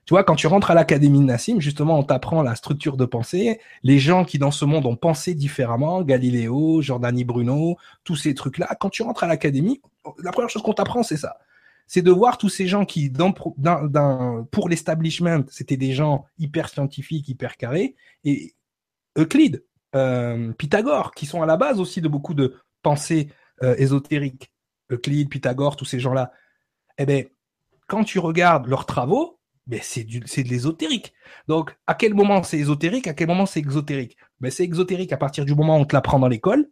Tu 0.05 0.13
vois, 0.13 0.23
quand 0.23 0.35
tu 0.35 0.45
rentres 0.45 0.69
à 0.69 0.75
l'académie 0.75 1.19
de 1.19 1.25
Nassim, 1.25 1.59
justement, 1.59 1.97
on 1.97 2.03
t'apprend 2.03 2.43
la 2.43 2.55
structure 2.55 2.95
de 2.95 3.05
pensée. 3.05 3.59
Les 3.81 3.97
gens 3.97 4.23
qui, 4.23 4.37
dans 4.37 4.51
ce 4.51 4.63
monde, 4.63 4.85
ont 4.85 4.95
pensé 4.95 5.33
différemment, 5.33 6.03
Galiléo, 6.03 6.81
Giordani 6.81 7.23
Bruno, 7.23 7.77
tous 8.03 8.15
ces 8.15 8.35
trucs-là. 8.35 8.75
Quand 8.79 8.91
tu 8.91 9.01
rentres 9.01 9.23
à 9.23 9.27
l'académie, 9.27 9.81
la 10.23 10.31
première 10.31 10.49
chose 10.49 10.61
qu'on 10.61 10.73
t'apprend, 10.73 11.01
c'est 11.01 11.17
ça. 11.17 11.37
C'est 11.87 12.03
de 12.03 12.11
voir 12.11 12.37
tous 12.37 12.49
ces 12.49 12.67
gens 12.67 12.85
qui, 12.85 13.11
pour 14.51 14.69
l'establishment, 14.69 15.43
c'était 15.49 15.77
des 15.77 15.93
gens 15.93 16.25
hyper 16.37 16.69
scientifiques, 16.69 17.27
hyper 17.27 17.57
carrés. 17.57 17.95
Et 18.23 18.55
Euclide, 19.17 19.63
euh, 19.95 20.51
Pythagore, 20.53 21.13
qui 21.15 21.25
sont 21.25 21.41
à 21.41 21.47
la 21.47 21.57
base 21.57 21.79
aussi 21.79 22.01
de 22.01 22.07
beaucoup 22.07 22.35
de 22.35 22.55
pensées 22.83 23.29
euh, 23.63 23.75
ésotériques. 23.77 24.51
Euclide, 24.91 25.29
Pythagore, 25.29 25.75
tous 25.75 25.85
ces 25.85 25.99
gens-là. 25.99 26.31
Eh 26.97 27.05
ben, 27.05 27.25
quand 27.87 28.03
tu 28.03 28.19
regardes 28.19 28.67
leurs 28.67 28.85
travaux, 28.85 29.39
ben 29.67 29.79
c'est 29.81 30.03
de 30.03 30.49
l'ésotérique. 30.49 31.13
Donc, 31.47 31.75
à 31.87 31.95
quel 31.95 32.13
moment 32.13 32.43
c'est 32.43 32.57
ésotérique, 32.57 33.07
à 33.07 33.13
quel 33.13 33.27
moment 33.27 33.45
c'est 33.45 33.59
exotérique? 33.59 34.17
Ben, 34.39 34.51
c'est 34.51 34.63
exotérique 34.63 35.11
à 35.11 35.17
partir 35.17 35.45
du 35.45 35.55
moment 35.55 35.77
où 35.77 35.81
on 35.81 35.85
te 35.85 35.95
l'apprend 35.95 36.19
dans 36.19 36.27
l'école, 36.27 36.69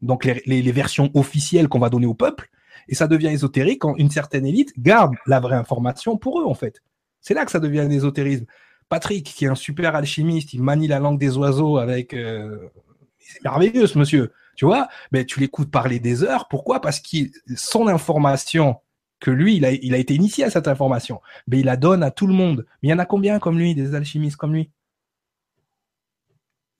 donc 0.00 0.24
les, 0.24 0.72
versions 0.72 1.10
officielles 1.14 1.68
qu'on 1.68 1.78
va 1.78 1.88
donner 1.88 2.06
au 2.06 2.14
peuple, 2.14 2.50
et 2.88 2.94
ça 2.94 3.08
devient 3.08 3.28
ésotérique 3.28 3.80
quand 3.80 3.96
une 3.96 4.10
certaine 4.10 4.46
élite 4.46 4.72
garde 4.78 5.14
la 5.26 5.40
vraie 5.40 5.56
information 5.56 6.16
pour 6.16 6.40
eux, 6.40 6.44
en 6.44 6.54
fait. 6.54 6.82
C'est 7.20 7.34
là 7.34 7.44
que 7.44 7.50
ça 7.50 7.60
devient 7.60 7.80
un 7.80 7.90
ésotérisme. 7.90 8.44
Patrick, 8.88 9.24
qui 9.24 9.46
est 9.46 9.48
un 9.48 9.54
super 9.54 9.96
alchimiste, 9.96 10.52
il 10.52 10.62
manie 10.62 10.88
la 10.88 10.98
langue 10.98 11.18
des 11.18 11.36
oiseaux 11.36 11.78
avec. 11.78 12.12
Euh, 12.12 12.68
c'est 13.18 13.42
merveilleux, 13.42 13.86
ce 13.86 13.98
monsieur. 13.98 14.30
Tu 14.56 14.64
vois, 14.64 14.88
mais 15.12 15.24
tu 15.24 15.40
l'écoutes 15.40 15.70
parler 15.70 15.98
des 15.98 16.22
heures. 16.22 16.48
Pourquoi? 16.48 16.80
Parce 16.80 17.00
que 17.00 17.16
son 17.56 17.88
information 17.88 18.76
que 19.20 19.30
lui, 19.30 19.56
il 19.56 19.64
a, 19.64 19.72
il 19.72 19.94
a 19.94 19.98
été 19.98 20.14
initié 20.14 20.44
à 20.44 20.50
cette 20.50 20.68
information, 20.68 21.20
mais 21.46 21.60
il 21.60 21.66
la 21.66 21.76
donne 21.76 22.02
à 22.02 22.10
tout 22.10 22.26
le 22.26 22.34
monde. 22.34 22.66
Mais 22.82 22.88
il 22.88 22.90
y 22.90 22.94
en 22.94 22.98
a 22.98 23.06
combien 23.06 23.38
comme 23.38 23.58
lui, 23.58 23.74
des 23.74 23.94
alchimistes 23.94 24.36
comme 24.36 24.52
lui? 24.52 24.70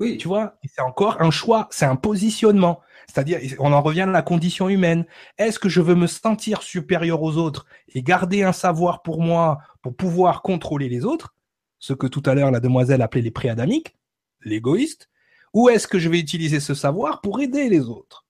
Oui. 0.00 0.18
Tu 0.18 0.28
vois, 0.28 0.58
c'est 0.64 0.82
encore 0.82 1.22
un 1.22 1.30
choix, 1.30 1.68
c'est 1.70 1.86
un 1.86 1.96
positionnement. 1.96 2.80
C'est-à-dire, 3.06 3.38
on 3.58 3.72
en 3.72 3.80
revient 3.80 4.02
à 4.02 4.06
la 4.06 4.22
condition 4.22 4.68
humaine. 4.68 5.06
Est-ce 5.38 5.58
que 5.58 5.68
je 5.68 5.80
veux 5.80 5.94
me 5.94 6.06
sentir 6.06 6.62
supérieur 6.62 7.22
aux 7.22 7.36
autres 7.36 7.66
et 7.88 8.02
garder 8.02 8.42
un 8.42 8.52
savoir 8.52 9.02
pour 9.02 9.22
moi 9.22 9.58
pour 9.82 9.94
pouvoir 9.94 10.42
contrôler 10.42 10.88
les 10.88 11.04
autres, 11.04 11.34
ce 11.78 11.92
que 11.92 12.06
tout 12.06 12.22
à 12.26 12.34
l'heure 12.34 12.50
la 12.50 12.60
demoiselle 12.60 13.02
appelait 13.02 13.20
les 13.20 13.30
préadamiques, 13.30 13.96
l'égoïste, 14.42 15.10
ou 15.54 15.68
est-ce 15.68 15.86
que 15.86 15.98
je 15.98 16.08
vais 16.08 16.18
utiliser 16.18 16.60
ce 16.60 16.74
savoir 16.74 17.20
pour 17.20 17.40
aider 17.40 17.68
les 17.68 17.88
autres? 17.88 18.26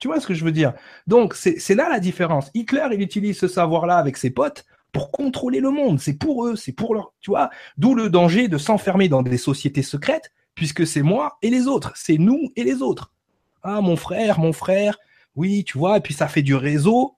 Tu 0.00 0.08
vois 0.08 0.20
ce 0.20 0.26
que 0.26 0.34
je 0.34 0.44
veux 0.44 0.52
dire? 0.52 0.74
Donc, 1.06 1.34
c'est 1.34 1.74
là 1.74 1.88
la 1.88 2.00
différence. 2.00 2.50
Hitler, 2.54 2.86
il 2.92 3.00
utilise 3.00 3.38
ce 3.38 3.48
savoir-là 3.48 3.96
avec 3.96 4.16
ses 4.16 4.30
potes 4.30 4.64
pour 4.90 5.10
contrôler 5.10 5.60
le 5.60 5.70
monde. 5.70 6.00
C'est 6.00 6.18
pour 6.18 6.46
eux, 6.46 6.56
c'est 6.56 6.72
pour 6.72 6.94
leur, 6.94 7.12
tu 7.20 7.30
vois? 7.30 7.50
D'où 7.76 7.94
le 7.94 8.10
danger 8.10 8.48
de 8.48 8.58
s'enfermer 8.58 9.08
dans 9.08 9.22
des 9.22 9.38
sociétés 9.38 9.82
secrètes, 9.82 10.30
puisque 10.54 10.86
c'est 10.86 11.02
moi 11.02 11.38
et 11.42 11.50
les 11.50 11.66
autres, 11.66 11.92
c'est 11.94 12.18
nous 12.18 12.52
et 12.56 12.64
les 12.64 12.82
autres. 12.82 13.12
Ah, 13.62 13.80
mon 13.80 13.96
frère, 13.96 14.38
mon 14.38 14.52
frère, 14.52 14.98
oui, 15.36 15.64
tu 15.64 15.78
vois, 15.78 15.98
et 15.98 16.00
puis 16.00 16.14
ça 16.14 16.28
fait 16.28 16.42
du 16.42 16.54
réseau, 16.54 17.16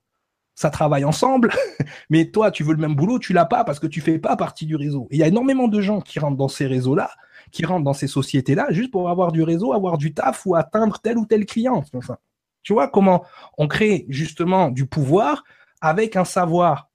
ça 0.55 0.71
travaille 0.71 1.05
ensemble, 1.05 1.51
mais 2.11 2.31
toi, 2.31 2.51
tu 2.51 2.65
veux 2.65 2.73
le 2.73 2.81
même 2.81 2.95
boulot, 2.95 3.19
tu 3.19 3.33
l'as 3.33 3.45
pas 3.45 3.65
parce 3.65 3.79
que 3.79 3.87
tu 3.87 4.01
fais 4.01 4.19
pas 4.19 4.37
partie 4.37 4.65
du 4.65 4.77
réseau. 4.77 5.07
il 5.11 5.19
y 5.19 5.23
a 5.23 5.27
énormément 5.27 5.69
de 5.69 5.81
gens 5.81 6.01
qui 6.01 6.19
rentrent 6.19 6.37
dans 6.37 6.49
ces 6.49 6.67
réseaux-là, 6.67 7.11
qui 7.51 7.65
rentrent 7.65 7.85
dans 7.85 7.95
ces 7.95 8.07
sociétés-là, 8.07 8.69
juste 8.71 8.91
pour 8.91 9.09
avoir 9.09 9.33
du 9.33 9.43
réseau, 9.43 9.73
avoir 9.73 9.99
du 9.99 10.15
taf 10.15 10.47
ou 10.47 10.55
atteindre 10.55 10.99
tel 10.99 11.19
ou 11.19 11.27
tel 11.27 11.47
client. 11.47 11.85
Enfin, 11.95 12.19
tu 12.63 12.73
vois 12.73 12.89
comment 12.89 13.25
on 13.59 13.69
crée 13.69 14.07
justement 14.09 14.71
du 14.71 14.87
pouvoir 14.87 15.45
avec 15.81 16.17
un 16.17 16.25
savoir 16.25 16.91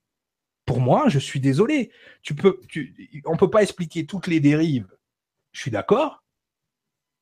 pour 0.65 0.79
moi, 0.79 1.09
je 1.09 1.19
suis 1.19 1.39
désolé. 1.39 1.91
Tu 2.21 2.35
peux, 2.35 2.59
on 3.25 3.35
peut 3.35 3.49
pas 3.49 3.63
expliquer 3.63 4.05
toutes 4.05 4.27
les 4.27 4.39
dérives. 4.39 4.87
Je 5.51 5.59
suis 5.59 5.71
d'accord. 5.71 6.23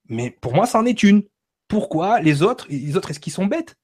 Mais 0.07 0.29
pour 0.29 0.53
moi, 0.53 0.67
c'en 0.67 0.85
est 0.85 1.03
une. 1.03 1.23
Pourquoi 1.67 2.19
les 2.19 2.41
autres, 2.43 2.67
les 2.69 2.95
autres, 2.95 3.11
est-ce 3.11 3.19
qu'ils 3.19 3.33
sont 3.33 3.45
bêtes? 3.45 3.75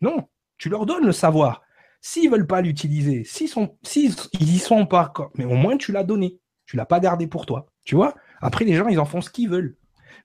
Non. 0.00 0.28
Tu 0.58 0.68
leur 0.68 0.86
donnes 0.86 1.04
le 1.04 1.12
savoir. 1.12 1.62
S'ils 2.00 2.30
veulent 2.30 2.46
pas 2.46 2.60
l'utiliser, 2.60 3.24
s'ils 3.24 3.48
sont, 3.48 3.76
sont 3.82 4.86
pas, 4.86 5.12
mais 5.34 5.44
au 5.44 5.54
moins 5.54 5.76
tu 5.76 5.90
l'as 5.90 6.04
donné. 6.04 6.38
Tu 6.66 6.76
l'as 6.76 6.86
pas 6.86 7.00
gardé 7.00 7.26
pour 7.26 7.46
toi. 7.46 7.66
Tu 7.84 7.94
vois? 7.94 8.14
Après, 8.46 8.64
les 8.64 8.74
gens, 8.74 8.86
ils 8.86 9.00
en 9.00 9.04
font 9.04 9.20
ce 9.20 9.28
qu'ils 9.28 9.48
veulent. 9.48 9.74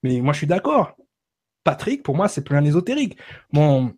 Mais 0.03 0.22
moi, 0.22 0.31
je 0.31 0.38
suis 0.38 0.48
d'accord. 0.48 0.95
Patrick, 1.64 2.03
pour 2.03 2.15
moi, 2.15 2.27
c'est 2.27 2.43
plein 2.43 2.64
ésotérique. 2.64 3.18
Mon, 3.52 3.95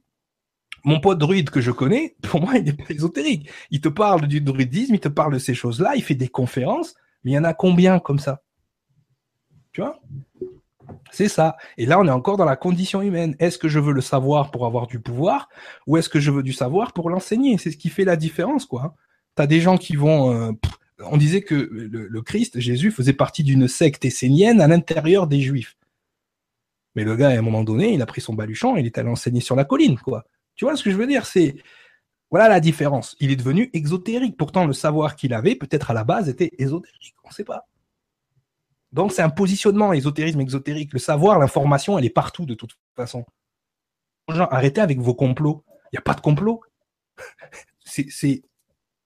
mon 0.86 1.02
pote 1.02 1.18
druide 1.18 1.50
que 1.50 1.60
je 1.60 1.72
connais, 1.72 2.16
pour 2.24 2.40
moi, 2.40 2.56
il 2.56 2.70
est 2.70 2.72
pas 2.72 2.90
ésotérique. 2.90 3.50
Il 3.70 3.82
te 3.82 3.90
parle 3.90 4.26
du 4.28 4.40
druidisme, 4.40 4.96
il 4.96 5.02
te 5.02 5.10
parle 5.10 5.34
de 5.34 5.40
ces 5.40 5.54
choses-là, 5.54 5.98
il 5.98 6.04
fait 6.04 6.16
des 6.16 6.30
conférences, 6.30 6.96
mais 7.26 7.32
il 7.32 7.34
y 7.34 7.38
en 7.38 7.44
a 7.44 7.54
combien 7.54 8.00
comme 8.00 8.18
ça? 8.18 8.42
Tu 9.74 9.82
vois? 9.82 10.00
C'est 11.12 11.28
ça. 11.28 11.58
Et 11.78 11.86
là, 11.86 12.00
on 12.00 12.08
est 12.08 12.12
encore 12.12 12.38
dans 12.38 12.46
la 12.46 12.56
condition 12.56 13.02
humaine. 13.02 13.36
Est-ce 13.40 13.58
que 13.58 13.68
je 13.68 13.80
veux 13.80 13.92
le 13.92 14.00
savoir 14.00 14.52
pour 14.52 14.66
avoir 14.66 14.88
du 14.88 15.02
pouvoir 15.02 15.50
ou 15.86 15.98
est-ce 15.98 16.08
que 16.08 16.22
je 16.22 16.32
veux 16.32 16.44
du 16.44 16.54
savoir 16.54 16.94
pour 16.94 17.10
l'enseigner? 17.10 17.58
C'est 17.58 17.72
ce 17.72 17.78
qui 17.78 17.90
fait 17.90 18.06
la 18.06 18.16
différence, 18.16 18.66
quoi. 18.66 18.96
T'as 19.36 19.48
des 19.48 19.60
gens 19.60 19.78
qui 19.78 19.98
vont... 19.98 20.32
Euh, 20.34 20.54
on 21.00 21.18
disait 21.18 21.42
que 21.42 21.56
le, 21.56 22.22
Christ, 22.22 22.60
Jésus, 22.60 22.92
faisait 22.92 23.14
partie 23.14 23.44
d'une 23.44 23.68
secte 23.68 24.06
essénienne 24.06 24.62
à 24.62 24.68
l'intérieur 24.68 25.28
des 25.28 25.42
Juifs. 25.42 25.76
Mais 26.96 27.04
le 27.04 27.16
gars, 27.16 27.30
à 27.30 27.38
un 27.38 27.42
moment 27.42 27.64
donné, 27.64 27.94
il 27.94 28.02
a 28.02 28.06
pris 28.06 28.22
son 28.22 28.34
baluchon, 28.34 28.78
il 28.78 28.86
est 28.86 28.98
allé 28.98 29.10
enseigner 29.10 29.42
sur 29.42 29.56
la 29.56 29.66
colline, 29.66 29.98
quoi. 29.98 30.26
Tu 30.56 30.66
vois 30.66 30.76
ce 30.76 30.84
que 30.84 30.92
je 30.92 30.98
veux 30.98 31.08
dire? 31.08 31.26
C'est 31.26 31.56
voilà 32.30 32.48
la 32.48 32.60
différence. 32.60 33.16
Il 33.20 33.32
est 33.32 33.36
devenu 33.36 33.70
exotérique. 33.74 34.38
Pourtant, 34.38 34.66
le 34.66 34.74
savoir 34.74 35.16
qu'il 35.16 35.34
avait, 35.34 35.56
peut-être 35.56 35.92
à 35.92 35.94
la 35.94 36.04
base, 36.04 36.30
était 36.30 36.52
ésotérique. 36.58 37.16
On 37.24 37.30
ne 37.30 37.34
sait 37.34 37.44
pas. 37.44 37.68
Donc, 38.92 39.12
c'est 39.12 39.22
un 39.22 39.30
positionnement 39.30 39.94
ésotérisme 39.94 40.42
exotérique. 40.42 40.94
Le 40.94 41.00
savoir, 41.00 41.40
l'information, 41.40 41.98
elle 41.98 42.06
est 42.06 42.10
partout 42.10 42.46
de 42.46 42.54
toute 42.54 42.76
façon. 42.96 43.26
arrêtez 44.28 44.82
avec 44.82 45.00
vos 45.00 45.16
complots. 45.16 45.64
Il 45.92 45.96
n'y 45.96 46.00
a 46.00 46.02
pas 46.02 46.14
de 46.14 46.22
complot. 46.22 46.62
c'est 47.86 48.44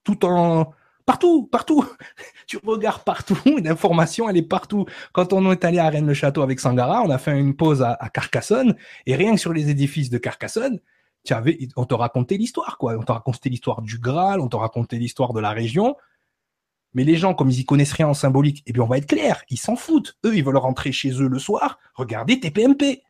tout 0.04 0.26
en 0.26 0.74
partout, 1.08 1.48
partout. 1.48 1.84
tu 2.48 2.60
regardes 2.64 3.04
partout, 3.04 3.40
l'information, 3.64 4.30
elle 4.30 4.38
est 4.38 4.44
partout. 4.44 4.86
Quand 5.14 5.34
on 5.34 5.52
est 5.52 5.66
allé 5.66 5.80
à 5.80 5.90
Rennes-le-Château 5.90 6.44
avec 6.44 6.60
Sangara, 6.60 7.02
on 7.02 7.10
a 7.10 7.18
fait 7.18 7.40
une 7.40 7.56
pause 7.56 7.82
à, 7.82 7.98
Carcassonne, 8.14 8.76
et 9.08 9.16
rien 9.16 9.34
que 9.34 9.40
sur 9.40 9.54
les 9.54 9.70
édifices 9.72 10.12
de 10.12 10.20
Carcassonne, 10.20 10.80
on 11.76 11.86
te 11.86 11.94
racontait 11.96 12.38
l'histoire, 12.38 12.78
quoi. 12.78 12.96
On 12.98 13.04
te 13.04 13.12
racontait 13.12 13.50
l'histoire 13.50 13.82
du 13.82 13.98
Graal, 13.98 14.40
on 14.40 14.48
te 14.48 14.56
racontait 14.56 14.98
l'histoire 14.98 15.34
de 15.34 15.40
la 15.40 15.50
région. 15.50 15.96
Mais 16.94 17.04
les 17.04 17.18
gens, 17.18 17.34
comme 17.34 17.50
ils 17.50 17.62
y 17.62 17.66
connaissent 17.66 17.94
rien 17.94 18.08
en 18.08 18.14
symbolique, 18.14 18.64
eh 18.66 18.72
bien, 18.72 18.84
on 18.84 18.88
va 18.88 18.98
être 18.98 19.08
clair, 19.08 19.44
ils 19.50 19.58
s'en 19.58 19.76
foutent. 19.76 20.18
Eux, 20.26 20.36
ils 20.36 20.44
veulent 20.44 20.58
rentrer 20.58 20.92
chez 20.92 21.12
eux 21.22 21.28
le 21.28 21.40
soir, 21.40 21.80
regarder 21.96 22.40
TPMP. 22.40 23.02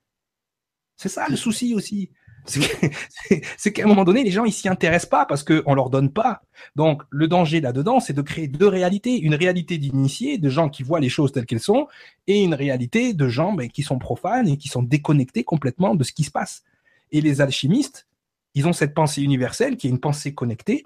C'est 0.96 1.10
ça 1.10 1.28
le 1.30 1.36
souci 1.36 1.76
aussi. 1.76 2.12
C'est 3.58 3.74
qu'à 3.74 3.84
un 3.84 3.88
moment 3.88 4.04
donné, 4.04 4.24
les 4.24 4.32
gens, 4.32 4.46
ils 4.46 4.52
s'y 4.52 4.70
intéressent 4.70 5.10
pas 5.10 5.26
parce 5.26 5.44
qu'on 5.44 5.74
leur 5.74 5.90
donne 5.90 6.12
pas. 6.12 6.42
Donc, 6.76 7.04
le 7.10 7.28
danger 7.28 7.62
là-dedans, 7.62 8.00
c'est 8.00 8.14
de 8.14 8.22
créer 8.22 8.48
deux 8.48 8.68
réalités. 8.68 9.20
Une 9.20 9.36
réalité 9.36 9.78
d'initiés, 9.78 10.38
de 10.38 10.50
gens 10.50 10.70
qui 10.70 10.84
voient 10.84 11.00
les 11.00 11.10
choses 11.10 11.32
telles 11.32 11.46
qu'elles 11.46 11.60
sont, 11.60 11.88
et 12.28 12.42
une 12.42 12.54
réalité 12.54 13.14
de 13.14 13.28
gens 13.28 13.54
ben, 13.54 13.70
qui 13.70 13.84
sont 13.84 14.00
profanes 14.00 14.48
et 14.48 14.58
qui 14.58 14.68
sont 14.68 14.84
déconnectés 14.84 15.44
complètement 15.44 15.96
de 15.96 16.04
ce 16.04 16.14
qui 16.14 16.24
se 16.24 16.32
passe. 16.32 16.64
Et 17.12 17.22
les 17.22 17.42
alchimistes, 17.42 18.08
ils 18.54 18.68
ont 18.68 18.74
cette 18.74 18.94
pensée 18.94 19.22
universelle 19.22 19.78
qui 19.78 19.88
est 19.88 19.90
une 19.92 20.00
pensée 20.00 20.34
connectée, 20.34 20.86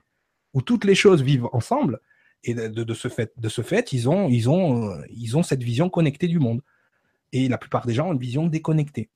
où 0.54 0.62
toutes 0.62 0.86
les 0.86 0.96
choses 0.96 1.22
vivent 1.22 1.48
ensemble. 1.54 2.00
Et 2.44 2.54
de, 2.54 2.94
ce 2.94 3.08
fait, 3.08 3.34
euh, 3.38 4.28
ils 5.10 5.38
ont 5.38 5.44
cette 5.44 5.64
vision 5.64 5.90
connectée 5.90 6.28
du 6.28 6.40
monde. 6.40 6.62
Et 7.32 7.48
la 7.48 7.58
plupart 7.58 7.86
des 7.86 7.94
gens 7.94 8.10
ont 8.10 8.14
une 8.14 8.20
vision 8.20 8.48
déconnectée. 8.48 9.10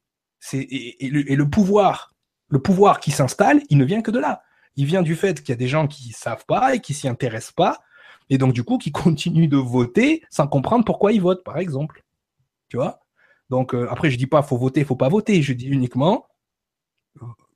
Et, 0.54 1.10
le, 1.10 1.50
pouvoir, 1.50 2.15
le 2.56 2.62
pouvoir 2.62 3.02
qui 3.02 3.12
s'installe, 3.12 3.62
il 3.70 3.78
ne 3.78 3.84
vient 3.84 4.02
que 4.02 4.12
de 4.12 4.20
là. 4.20 4.42
Il 4.78 4.86
vient 4.86 5.02
du 5.02 5.18
fait 5.18 5.42
qu'il 5.42 5.50
y 5.50 5.52
a 5.52 5.58
des 5.58 5.68
gens 5.68 5.88
qui 5.88 6.14
savent 6.14 6.46
pas 6.46 6.74
et 6.74 6.80
qui 6.80 6.94
s'y 6.94 7.10
intéressent 7.10 7.52
pas, 7.52 7.82
et 8.30 8.38
donc 8.38 8.54
du 8.54 8.64
coup 8.64 8.78
qui 8.78 8.92
continuent 9.04 9.50
de 9.50 9.58
voter 9.58 10.24
sans 10.30 10.48
comprendre 10.48 10.86
pourquoi 10.86 11.12
ils 11.12 11.22
votent, 11.22 11.44
par 11.44 11.58
exemple. 11.58 12.06
Tu 12.70 12.78
vois? 12.78 13.02
Donc 13.50 13.76
euh, 13.76 13.88
après, 13.92 14.10
je 14.10 14.18
dis 14.18 14.26
pas 14.26 14.42
faut 14.42 14.58
voter, 14.58 14.86
faut 14.86 14.96
pas 14.96 15.10
voter. 15.10 15.42
Je 15.42 15.52
dis 15.52 15.68
uniquement 15.68 16.28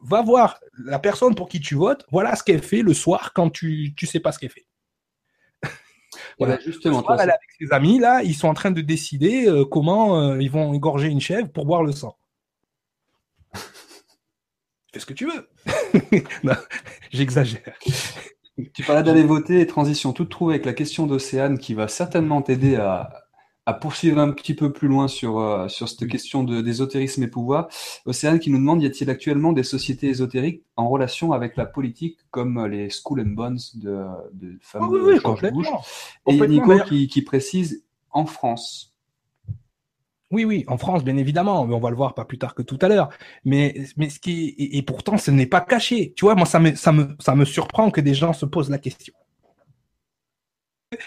va 0.01 0.21
voir 0.21 0.59
la 0.85 0.99
personne 0.99 1.33
pour 1.33 1.47
qui 1.47 1.61
tu 1.61 1.75
votes, 1.75 2.05
voilà 2.11 2.35
ce 2.35 2.43
qu'elle 2.43 2.61
fait 2.61 2.81
le 2.81 2.93
soir 2.93 3.31
quand 3.33 3.49
tu 3.49 3.93
ne 4.01 4.07
sais 4.07 4.19
pas 4.19 4.33
ce 4.33 4.39
qu'elle 4.39 4.51
fait. 4.51 4.67
voilà. 6.39 6.57
Ben, 6.57 6.63
justement, 6.65 7.03
elle 7.09 7.21
avec 7.21 7.51
ses 7.57 7.71
amis, 7.71 7.99
là, 7.99 8.21
ils 8.23 8.35
sont 8.35 8.47
en 8.49 8.53
train 8.53 8.71
de 8.71 8.81
décider 8.81 9.47
euh, 9.47 9.65
comment 9.65 10.21
euh, 10.21 10.41
ils 10.41 10.51
vont 10.51 10.73
égorger 10.73 11.07
une 11.07 11.21
chèvre 11.21 11.49
pour 11.49 11.65
boire 11.65 11.83
le 11.83 11.93
sang. 11.93 12.17
Fais 14.93 14.99
ce 14.99 15.05
que 15.05 15.13
tu 15.13 15.27
veux. 15.27 15.49
J'exagère. 17.11 17.61
Tu 18.73 18.83
parlais 18.83 19.03
d'aller 19.03 19.23
voter 19.23 19.61
et 19.61 19.67
transition 19.67 20.13
toute 20.13 20.29
trouvée 20.29 20.55
avec 20.55 20.65
la 20.65 20.73
question 20.73 21.07
d'Océane 21.07 21.59
qui 21.59 21.73
va 21.73 21.87
certainement 21.87 22.41
t'aider 22.41 22.75
à, 22.75 23.09
à 23.69 23.73
poursuivre 23.73 24.19
un 24.19 24.31
petit 24.31 24.55
peu 24.55 24.73
plus 24.73 24.87
loin 24.87 25.07
sur, 25.07 25.39
euh, 25.39 25.67
sur 25.67 25.87
cette 25.87 26.07
question 26.07 26.43
d'ésotérisme 26.43 27.21
et 27.21 27.27
pouvoir. 27.27 27.69
Océane 28.05 28.39
qui 28.39 28.49
nous 28.49 28.57
demande, 28.57 28.81
y 28.81 28.87
a-t-il 28.87 29.09
actuellement 29.11 29.53
des 29.53 29.61
sociétés 29.61 30.07
ésotériques 30.07 30.63
en 30.75 30.89
relation 30.89 31.33
avec 31.33 31.55
la 31.55 31.67
politique 31.67 32.17
comme 32.31 32.65
les 32.65 32.89
School 32.89 33.21
and 33.21 33.35
Bonds 33.35 33.57
de, 33.75 34.05
de 34.33 34.57
fameux 34.59 35.19
ah 35.23 35.29
oui, 35.31 35.59
oui, 36.25 36.35
Et 36.35 36.47
Nico 36.47 36.79
qui, 36.79 37.07
qui 37.07 37.21
précise, 37.21 37.85
en 38.09 38.25
France? 38.25 38.95
Oui, 40.31 40.45
oui, 40.45 40.63
en 40.67 40.77
France, 40.77 41.03
bien 41.03 41.17
évidemment, 41.17 41.65
mais 41.65 41.73
on 41.73 41.79
va 41.79 41.89
le 41.89 41.95
voir 41.95 42.13
pas 42.13 42.25
plus 42.25 42.37
tard 42.37 42.53
que 42.53 42.61
tout 42.61 42.77
à 42.81 42.87
l'heure. 42.87 43.09
Mais, 43.45 43.85
mais 43.97 44.09
ce 44.09 44.19
qui 44.19 44.55
et, 44.57 44.83
pourtant, 44.83 45.17
ce 45.17 45.31
n'est 45.31 45.47
pas 45.47 45.61
caché. 45.61 46.13
Tu 46.15 46.25
vois, 46.25 46.35
moi, 46.35 46.45
ça 46.45 46.59
me, 46.59 46.75
ça 46.75 46.91
me, 46.91 47.15
ça 47.19 47.35
me 47.35 47.45
surprend 47.45 47.89
que 47.89 48.01
des 48.01 48.13
gens 48.13 48.33
se 48.33 48.45
posent 48.45 48.69
la 48.69 48.77
question. 48.77 49.13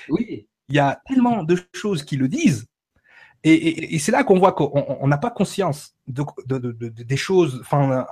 Oui 0.09 0.49
il 0.73 0.77
y 0.77 0.79
a 0.79 1.03
tellement 1.07 1.43
de 1.43 1.59
choses 1.75 2.03
qui 2.03 2.17
le 2.17 2.29
disent. 2.29 2.67
Et, 3.45 3.99
c'est 3.99 4.13
là 4.13 4.25
qu'on 4.25 4.39
voit 4.39 4.53
qu'on 4.53 5.07
n'a 5.07 5.19
pas 5.19 5.31
conscience 5.31 5.95
de, 6.07 6.25
des 6.81 7.17
choses, 7.17 7.59
enfin, 7.61 8.07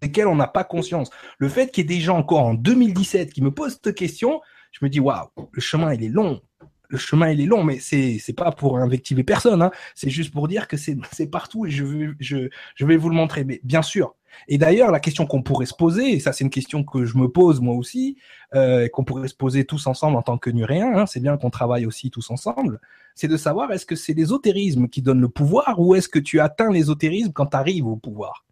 desquelles 0.00 0.28
on 0.28 0.36
n'a 0.36 0.46
pas 0.46 0.64
conscience. 0.64 1.10
Le 1.38 1.48
fait 1.50 1.70
qu'il 1.70 1.82
y 1.82 1.92
ait 1.92 1.96
des 1.96 2.00
gens 2.00 2.16
encore 2.16 2.44
en 2.44 2.54
2017 2.54 3.32
qui 3.32 3.42
me 3.42 3.50
posent 3.50 3.80
cette 3.82 3.96
question, 3.96 4.40
je 4.72 4.78
me 4.82 4.88
dis, 4.88 5.00
waouh, 5.00 5.28
le 5.52 5.60
chemin, 5.60 5.92
il 5.92 6.04
est 6.04 6.08
long 6.08 6.40
le 6.88 6.98
chemin 6.98 7.30
il 7.30 7.40
est 7.40 7.46
long, 7.46 7.64
mais 7.64 7.78
c'est 7.78 8.18
c'est 8.18 8.32
pas 8.32 8.50
pour 8.52 8.78
invectiver 8.78 9.24
personne. 9.24 9.62
Hein. 9.62 9.70
C'est 9.94 10.10
juste 10.10 10.32
pour 10.32 10.48
dire 10.48 10.68
que 10.68 10.76
c'est 10.76 10.96
c'est 11.12 11.28
partout 11.28 11.66
et 11.66 11.70
je 11.70 11.84
vais 11.84 12.08
je 12.20 12.48
je 12.74 12.86
vais 12.86 12.96
vous 12.96 13.10
le 13.10 13.14
montrer. 13.14 13.44
Mais 13.44 13.60
bien 13.64 13.82
sûr. 13.82 14.14
Et 14.46 14.58
d'ailleurs, 14.58 14.92
la 14.92 15.00
question 15.00 15.26
qu'on 15.26 15.42
pourrait 15.42 15.66
se 15.66 15.74
poser, 15.74 16.12
et 16.12 16.20
ça 16.20 16.32
c'est 16.32 16.44
une 16.44 16.50
question 16.50 16.84
que 16.84 17.04
je 17.04 17.16
me 17.16 17.28
pose 17.28 17.60
moi 17.60 17.74
aussi, 17.74 18.18
euh, 18.54 18.88
qu'on 18.88 19.04
pourrait 19.04 19.28
se 19.28 19.34
poser 19.34 19.64
tous 19.64 19.86
ensemble 19.86 20.16
en 20.16 20.22
tant 20.22 20.38
que 20.38 20.50
nuréens, 20.50 20.92
hein, 20.94 21.06
c'est 21.06 21.20
bien 21.20 21.36
qu'on 21.36 21.50
travaille 21.50 21.86
aussi 21.86 22.10
tous 22.10 22.30
ensemble, 22.30 22.80
c'est 23.14 23.28
de 23.28 23.36
savoir 23.36 23.72
est-ce 23.72 23.86
que 23.86 23.96
c'est 23.96 24.14
l'ésotérisme 24.14 24.88
qui 24.88 25.02
donne 25.02 25.20
le 25.20 25.28
pouvoir 25.28 25.80
ou 25.80 25.94
est-ce 25.94 26.08
que 26.08 26.18
tu 26.18 26.40
atteins 26.40 26.70
l'ésotérisme 26.70 27.32
quand 27.32 27.46
tu 27.46 27.56
arrives 27.56 27.86
au 27.86 27.96
pouvoir? 27.96 28.46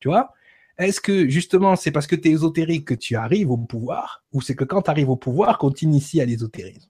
Tu 0.00 0.08
vois? 0.08 0.32
Est-ce 0.78 1.00
que 1.00 1.28
justement 1.28 1.76
c'est 1.76 1.90
parce 1.92 2.06
que 2.06 2.16
tu 2.16 2.28
es 2.28 2.32
ésotérique 2.32 2.86
que 2.86 2.94
tu 2.94 3.14
arrives 3.16 3.50
au 3.50 3.58
pouvoir 3.58 4.24
ou 4.32 4.40
c'est 4.40 4.56
que 4.56 4.64
quand 4.64 4.82
tu 4.82 4.90
arrives 4.90 5.10
au 5.10 5.16
pouvoir 5.16 5.58
qu'on 5.58 5.70
t'initie 5.70 6.20
à 6.20 6.24
l'ésotérisme? 6.24 6.89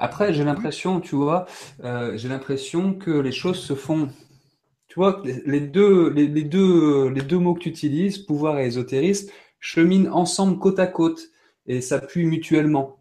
Après, 0.00 0.32
j'ai 0.32 0.44
l'impression, 0.44 1.00
tu 1.00 1.14
vois, 1.14 1.44
euh, 1.84 2.16
j'ai 2.16 2.28
l'impression 2.28 2.94
que 2.94 3.10
les 3.10 3.32
choses 3.32 3.58
se 3.58 3.74
font. 3.74 4.08
Tu 4.88 4.94
vois, 4.94 5.22
les 5.24 5.60
deux, 5.60 6.10
les, 6.10 6.26
deux, 6.42 7.10
les 7.10 7.20
deux 7.20 7.38
mots 7.38 7.54
que 7.54 7.60
tu 7.60 7.68
utilises, 7.68 8.16
pouvoir 8.16 8.58
et 8.58 8.66
ésotérisme, 8.66 9.30
cheminent 9.60 10.10
ensemble 10.10 10.58
côte 10.58 10.78
à 10.78 10.86
côte 10.86 11.20
et 11.66 11.82
s'appuient 11.82 12.24
mutuellement. 12.24 12.96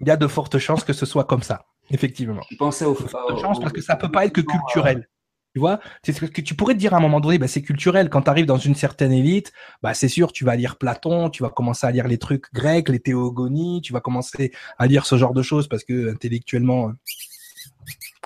Il 0.00 0.08
y 0.08 0.10
a 0.10 0.16
de 0.16 0.26
fortes 0.26 0.58
chances 0.58 0.82
que 0.82 0.94
ce 0.94 1.04
soit 1.04 1.24
comme 1.24 1.42
ça, 1.42 1.66
effectivement. 1.90 2.40
Je 2.50 2.56
pensais 2.56 2.86
aux, 2.86 2.96
chances 2.96 3.60
parce 3.60 3.72
que 3.72 3.82
ça 3.82 3.94
peut 3.94 4.10
pas 4.10 4.24
être 4.24 4.32
que 4.32 4.40
culturel. 4.40 5.08
Tu 5.54 5.60
vois, 5.60 5.78
c'est 6.02 6.12
ce 6.12 6.24
que 6.24 6.40
tu 6.40 6.56
pourrais 6.56 6.74
te 6.74 6.80
dire 6.80 6.94
à 6.94 6.96
un 6.96 7.00
moment 7.00 7.20
donné, 7.20 7.38
bah, 7.38 7.46
c'est 7.46 7.62
culturel. 7.62 8.10
Quand 8.10 8.22
tu 8.22 8.30
arrives 8.30 8.46
dans 8.46 8.58
une 8.58 8.74
certaine 8.74 9.12
élite, 9.12 9.52
bah, 9.82 9.94
c'est 9.94 10.08
sûr, 10.08 10.32
tu 10.32 10.44
vas 10.44 10.56
lire 10.56 10.76
Platon, 10.76 11.30
tu 11.30 11.44
vas 11.44 11.48
commencer 11.48 11.86
à 11.86 11.92
lire 11.92 12.08
les 12.08 12.18
trucs 12.18 12.52
grecs, 12.52 12.88
les 12.88 12.98
théogonies, 12.98 13.80
tu 13.80 13.92
vas 13.92 14.00
commencer 14.00 14.52
à 14.78 14.88
lire 14.88 15.06
ce 15.06 15.16
genre 15.16 15.32
de 15.32 15.42
choses 15.42 15.68
parce 15.68 15.84
que 15.84 16.10
intellectuellement, 16.10 16.92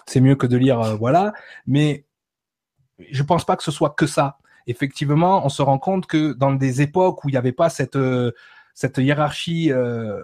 c'est 0.06 0.20
mieux 0.22 0.36
que 0.36 0.46
de 0.46 0.56
lire, 0.56 0.80
euh, 0.80 0.94
voilà. 0.96 1.34
Mais 1.66 2.06
je 3.10 3.22
pense 3.22 3.44
pas 3.44 3.56
que 3.56 3.62
ce 3.62 3.70
soit 3.70 3.90
que 3.90 4.06
ça. 4.06 4.38
Effectivement, 4.66 5.44
on 5.44 5.50
se 5.50 5.60
rend 5.60 5.78
compte 5.78 6.06
que 6.06 6.32
dans 6.32 6.52
des 6.52 6.80
époques 6.80 7.24
où 7.24 7.28
il 7.28 7.32
n'y 7.32 7.38
avait 7.38 7.52
pas 7.52 7.68
cette 7.68 7.96
euh, 7.96 8.32
cette 8.74 8.96
hiérarchie, 8.98 9.70
euh, 9.70 10.22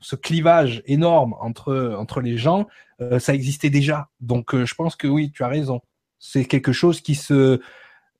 ce 0.00 0.16
clivage 0.16 0.82
énorme 0.86 1.34
entre 1.40 1.96
entre 1.98 2.20
les 2.20 2.36
gens, 2.36 2.66
ça 3.18 3.34
existait 3.34 3.70
déjà. 3.70 4.08
Donc, 4.20 4.54
je 4.54 4.74
pense 4.74 4.96
que 4.96 5.06
oui, 5.06 5.30
tu 5.32 5.44
as 5.44 5.48
raison. 5.48 5.80
C'est 6.18 6.44
quelque 6.44 6.72
chose 6.72 7.00
qui 7.00 7.14
se 7.14 7.60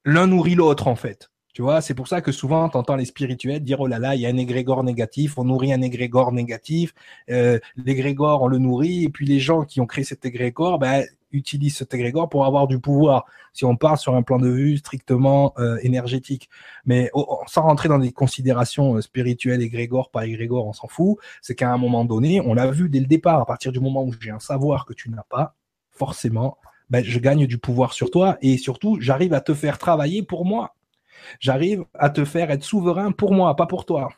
l'un 0.04 0.26
nourrit 0.26 0.54
l'autre 0.54 0.88
en 0.88 0.96
fait. 0.96 1.30
Tu 1.52 1.62
vois, 1.62 1.80
c'est 1.80 1.94
pour 1.94 2.06
ça 2.06 2.20
que 2.20 2.32
souvent, 2.32 2.68
tu 2.68 2.76
entends 2.76 2.96
les 2.96 3.06
spirituels 3.06 3.60
dire 3.60 3.80
oh 3.80 3.86
là 3.86 3.98
là, 3.98 4.14
il 4.14 4.20
y 4.20 4.26
a 4.26 4.28
un 4.28 4.36
égrégore 4.36 4.84
négatif, 4.84 5.38
on 5.38 5.44
nourrit 5.44 5.72
un 5.72 5.80
égrégore 5.80 6.30
négatif, 6.30 6.92
euh, 7.30 7.58
l'égrégore 7.76 8.42
on 8.42 8.48
le 8.48 8.58
nourrit, 8.58 9.04
et 9.04 9.08
puis 9.08 9.24
les 9.24 9.40
gens 9.40 9.64
qui 9.64 9.80
ont 9.80 9.86
créé 9.86 10.04
cet 10.04 10.26
égrégore, 10.26 10.78
ben, 10.78 11.06
utilisent 11.32 11.76
cet 11.78 11.94
égrégore 11.94 12.28
pour 12.28 12.44
avoir 12.44 12.66
du 12.66 12.78
pouvoir. 12.78 13.24
Si 13.54 13.64
on 13.64 13.74
part 13.76 13.98
sur 13.98 14.14
un 14.14 14.22
plan 14.22 14.38
de 14.38 14.50
vue 14.50 14.76
strictement 14.76 15.54
euh, 15.58 15.78
énergétique, 15.82 16.50
mais 16.84 17.10
sans 17.46 17.62
rentrer 17.62 17.88
dans 17.88 17.98
des 17.98 18.12
considérations 18.12 18.96
euh, 18.96 19.00
spirituelles, 19.00 19.62
égrégore, 19.62 20.10
pas 20.10 20.26
égrégore, 20.26 20.66
on 20.66 20.72
s'en 20.72 20.88
fout. 20.88 21.16
C'est 21.40 21.54
qu'à 21.54 21.72
un 21.72 21.78
moment 21.78 22.04
donné, 22.04 22.40
on 22.42 22.52
l'a 22.52 22.70
vu 22.70 22.88
dès 22.88 23.00
le 23.00 23.06
départ, 23.06 23.40
à 23.40 23.46
partir 23.46 23.72
du 23.72 23.80
moment 23.80 24.04
où 24.04 24.12
j'ai 24.20 24.30
un 24.30 24.40
savoir 24.40 24.84
que 24.84 24.92
tu 24.92 25.08
n'as 25.10 25.24
pas, 25.28 25.54
forcément, 25.90 26.58
ben, 26.90 27.04
je 27.04 27.18
gagne 27.18 27.46
du 27.46 27.58
pouvoir 27.58 27.92
sur 27.92 28.10
toi 28.10 28.38
et 28.40 28.58
surtout, 28.58 28.98
j'arrive 29.00 29.34
à 29.34 29.40
te 29.40 29.54
faire 29.54 29.78
travailler 29.78 30.22
pour 30.22 30.44
moi. 30.44 30.74
J'arrive 31.40 31.84
à 31.94 32.10
te 32.10 32.24
faire 32.24 32.50
être 32.50 32.64
souverain 32.64 33.12
pour 33.12 33.32
moi, 33.32 33.56
pas 33.56 33.66
pour 33.66 33.84
toi. 33.84 34.10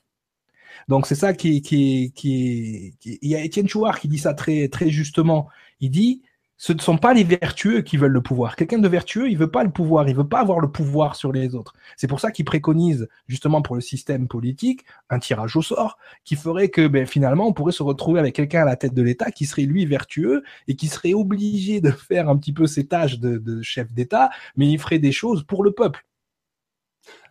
Donc 0.88 1.06
c'est 1.06 1.14
ça 1.14 1.32
qui, 1.32 1.60
qui, 1.62 2.12
qui, 2.14 2.94
il 3.02 3.28
y 3.28 3.34
a 3.34 3.42
Étienne 3.42 3.68
Chouard 3.68 3.98
qui 4.00 4.08
dit 4.08 4.18
ça 4.18 4.34
très, 4.34 4.68
très 4.68 4.90
justement. 4.90 5.48
Il 5.80 5.90
dit, 5.90 6.22
ce 6.59 6.72
ne 6.72 6.80
sont 6.80 6.98
pas 6.98 7.14
les 7.14 7.22
vertueux 7.22 7.82
qui 7.82 7.97
veulent 7.97 8.12
le 8.12 8.20
pouvoir. 8.20 8.56
Quelqu'un 8.56 8.78
de 8.78 8.89
vertueux, 8.89 9.30
il 9.30 9.39
veut 9.39 9.51
pas 9.51 9.62
le 9.62 9.70
pouvoir, 9.70 10.09
il 10.09 10.16
veut 10.16 10.26
pas 10.26 10.40
avoir 10.40 10.59
le 10.59 10.68
pouvoir 10.68 11.14
sur 11.14 11.30
les 11.30 11.55
autres. 11.55 11.72
C'est 11.97 12.09
pour 12.09 12.18
ça 12.18 12.32
qu'il 12.32 12.44
préconise 12.44 13.09
justement 13.28 13.62
pour 13.62 13.76
le 13.76 13.80
système 13.80 14.26
politique 14.26 14.85
un 15.09 15.20
tirage 15.20 15.56
au 15.56 15.62
sort 15.62 15.98
qui 16.24 16.35
ferait 16.35 16.68
que 16.68 16.89
ben, 16.89 17.06
finalement 17.06 17.47
on 17.47 17.52
pourrait 17.52 17.72
se 17.72 17.85
retrouver 17.85 18.18
avec 18.18 18.35
quelqu'un 18.35 18.62
à 18.62 18.64
la 18.64 18.74
tête 18.74 18.93
de 18.93 19.02
l'État 19.02 19.30
qui 19.30 19.47
serait 19.47 19.62
lui 19.62 19.86
vertueux 19.86 20.43
et 20.66 20.74
qui 20.74 20.89
serait 20.89 21.14
obligé 21.14 21.80
de 21.80 21.93
faire 21.93 22.28
un 22.28 22.36
petit 22.36 22.52
peu 22.52 22.66
ses 22.66 22.86
tâches 22.86 23.20
de, 23.20 23.62
chef 23.62 23.93
d'État, 23.93 24.30
mais 24.56 24.68
il 24.68 24.78
ferait 24.78 24.98
des 24.98 25.12
choses 25.12 25.44
pour 25.44 25.62
le 25.62 25.70
peuple. 25.70 26.05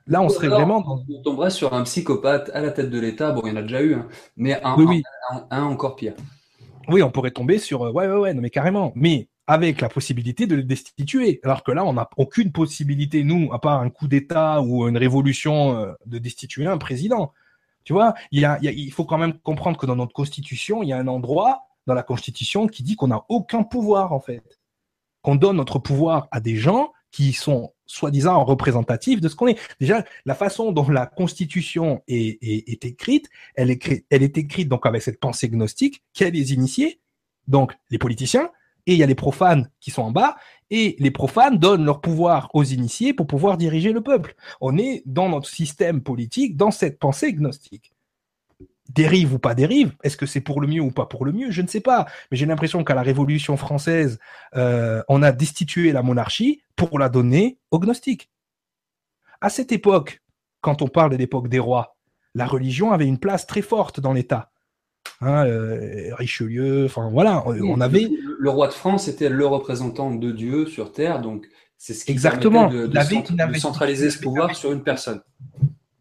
Là, 0.08 0.22
on 0.22 0.30
serait 0.30 0.48
vraiment. 0.48 1.04
On 1.10 1.22
tomberait 1.22 1.49
sur 1.49 1.74
un 1.74 1.84
psychopathe 1.84 2.49
à 2.54 2.62
la 2.62 2.72
tête 2.72 2.90
de 2.90 2.99
l'État. 2.99 3.32
Bon, 3.32 3.41
il 3.44 3.49
y 3.49 3.52
en 3.52 3.58
a 3.58 3.62
déjà 3.62 3.82
eu, 3.82 3.94
hein, 3.94 4.08
mais 4.38 4.58
un, 4.64 4.78
un 5.52 5.64
encore 5.64 5.98
pire. 5.98 6.14
Oui, 6.88 7.03
on 7.03 7.11
pourrait 7.11 7.31
tomber 7.31 7.57
sur 7.57 7.84
euh, 7.84 7.91
ouais, 7.91 8.07
ouais, 8.07 8.18
ouais, 8.18 8.34
non, 8.34 8.41
mais 8.41 8.49
carrément. 8.49 8.91
Mais 8.95 9.27
avec 9.47 9.80
la 9.80 9.89
possibilité 9.89 10.45
de 10.45 10.55
le 10.55 10.64
destituer. 10.64 11.39
Alors 11.43 11.64
que 11.64 11.72
là, 11.72 11.85
on 11.85 11.93
n'a 11.93 12.09
aucune 12.18 12.51
possibilité, 12.51 13.23
nous, 13.23 13.51
à 13.53 13.59
part 13.59 13.81
un 13.81 13.89
coup 13.89 14.07
d'État 14.07 14.61
ou 14.61 14.88
une 14.88 14.97
révolution, 14.97 15.77
euh, 15.77 15.93
de 16.05 16.18
destituer 16.18 16.65
un 16.68 16.77
président. 16.77 17.34
Tu 17.85 17.93
vois, 17.93 18.14
il, 18.31 18.45
il 18.61 18.91
faut 18.91 19.05
quand 19.05 19.18
même 19.18 19.39
comprendre 19.39 19.77
que 19.77 19.85
dans 19.85 19.95
notre 19.95 20.11
constitution, 20.14 20.84
il 20.84 20.89
y 20.89 20.93
a 20.93 20.97
un 20.97 21.07
endroit 21.07 21.61
dans 21.85 21.93
la 21.93 22.03
constitution 22.03 22.68
qui 22.68 22.84
dit 22.84 22.97
qu'on 22.97 23.07
n'a 23.07 23.23
aucun 23.30 23.64
pouvoir, 23.64 24.11
en 24.11 24.19
fait. 24.19 24.43
Qu'on 25.22 25.35
donne 25.35 25.55
notre 25.55 25.80
pouvoir 25.80 26.27
à 26.31 26.41
des 26.41 26.57
gens 26.57 26.91
qui 27.11 27.31
sont 27.31 27.73
soi-disant 27.88 28.43
représentatifs 28.43 29.22
de 29.22 29.30
ce 29.30 29.35
qu'on 29.35 29.47
est. 29.47 29.59
Déjà, 29.80 30.03
la 30.26 30.35
façon 30.35 30.72
dont 30.72 30.88
la 30.89 31.05
Constitution 31.05 32.03
est, 32.07 32.85
écrite, 32.85 33.30
elle 33.55 33.72
est, 33.72 34.05
elle 34.09 34.23
est 34.23 34.38
écrite 34.38 34.69
donc 34.69 34.85
avec 34.85 35.01
cette 35.01 35.19
pensée 35.19 35.49
gnostique 35.49 36.03
qui 36.14 36.23
a 36.23 36.30
les 36.30 36.53
initiés, 36.53 36.99
donc 37.47 37.73
les 37.89 37.97
politiciens, 37.97 38.51
et 38.85 38.93
il 38.93 38.99
y 38.99 39.03
a 39.03 39.07
les 39.07 39.15
profanes 39.15 39.69
qui 39.80 39.91
sont 39.91 40.03
en 40.03 40.11
bas, 40.11 40.38
et 40.69 40.95
les 40.99 41.11
profanes 41.11 41.57
donnent 41.57 41.85
leur 41.85 42.01
pouvoir 42.01 42.49
aux 42.53 42.64
initiés 42.64 43.14
pour 43.14 43.27
pouvoir 43.27 43.57
diriger 43.57 43.91
le 43.91 44.01
peuple. 44.01 44.35
On 44.61 44.77
est 44.77 45.03
dans 45.05 45.30
notre 45.30 45.49
système 45.49 46.01
politique, 46.01 46.55
dans 46.55 46.72
cette 46.72 46.99
pensée 46.99 47.34
gnostique 47.34 47.93
dérive 48.89 49.34
ou 49.34 49.39
pas 49.39 49.55
dérive, 49.55 49.93
est-ce 50.03 50.18
que 50.18 50.26
c'est 50.26 50.41
pour 50.41 50.61
le 50.61 50.68
mieux 50.68 50.81
ou 50.81 50.91
pas 50.91 51.05
pour 51.05 51.26
le 51.26 51.31
mieux, 51.31 51.51
je 51.51 51.61
ne 51.61 51.68
sais 51.68 51.81
pas. 51.81 52.05
Mais 52.31 52.38
j'ai 52.38 52.45
l'impression 52.45 52.84
qu'à 52.84 52.95
la 52.95 53.01
Révolution 53.01 53.57
française, 53.57 54.19
euh, 54.55 55.03
on 55.07 55.23
a 55.23 55.31
destitué 55.31 55.91
la 55.91 56.03
monarchie 56.03 56.61
pour 56.76 56.99
la 56.99 57.09
donner 57.09 57.59
aux 57.72 57.80
gnostiques. 57.80 58.30
À 59.41 59.49
cette 59.49 59.72
époque, 59.72 60.22
quand 60.61 60.81
on 60.81 60.88
parle 60.88 61.11
de 61.11 61.18
l'époque 61.18 61.47
des 61.47 61.59
rois, 61.59 61.97
la 62.34 62.45
religion 62.45 62.91
avait 62.91 63.07
une 63.07 63.19
place 63.19 63.47
très 63.47 63.61
forte 63.61 63.99
dans 63.99 64.14
l'État. 64.14 64.51
Hein, 65.22 65.45
euh, 65.45 66.14
Richelieu, 66.15 66.85
enfin 66.85 67.09
voilà, 67.11 67.43
on 67.47 67.81
avait. 67.81 68.09
Le 68.39 68.49
roi 68.49 68.68
de 68.68 68.73
France 68.73 69.07
était 69.07 69.30
le 69.30 69.45
représentant 69.45 70.14
de 70.14 70.31
Dieu 70.31 70.68
sur 70.68 70.91
terre, 70.91 71.22
donc 71.22 71.47
c'est 71.77 71.93
ce 71.93 72.05
qui 72.05 72.11
Exactement. 72.11 72.68
de, 72.68 72.88
de 72.88 73.57
centraliser 73.57 74.09
ce 74.11 74.19
pouvoir 74.19 74.55
sur 74.55 74.72
une 74.72 74.84
personne. 74.84 75.22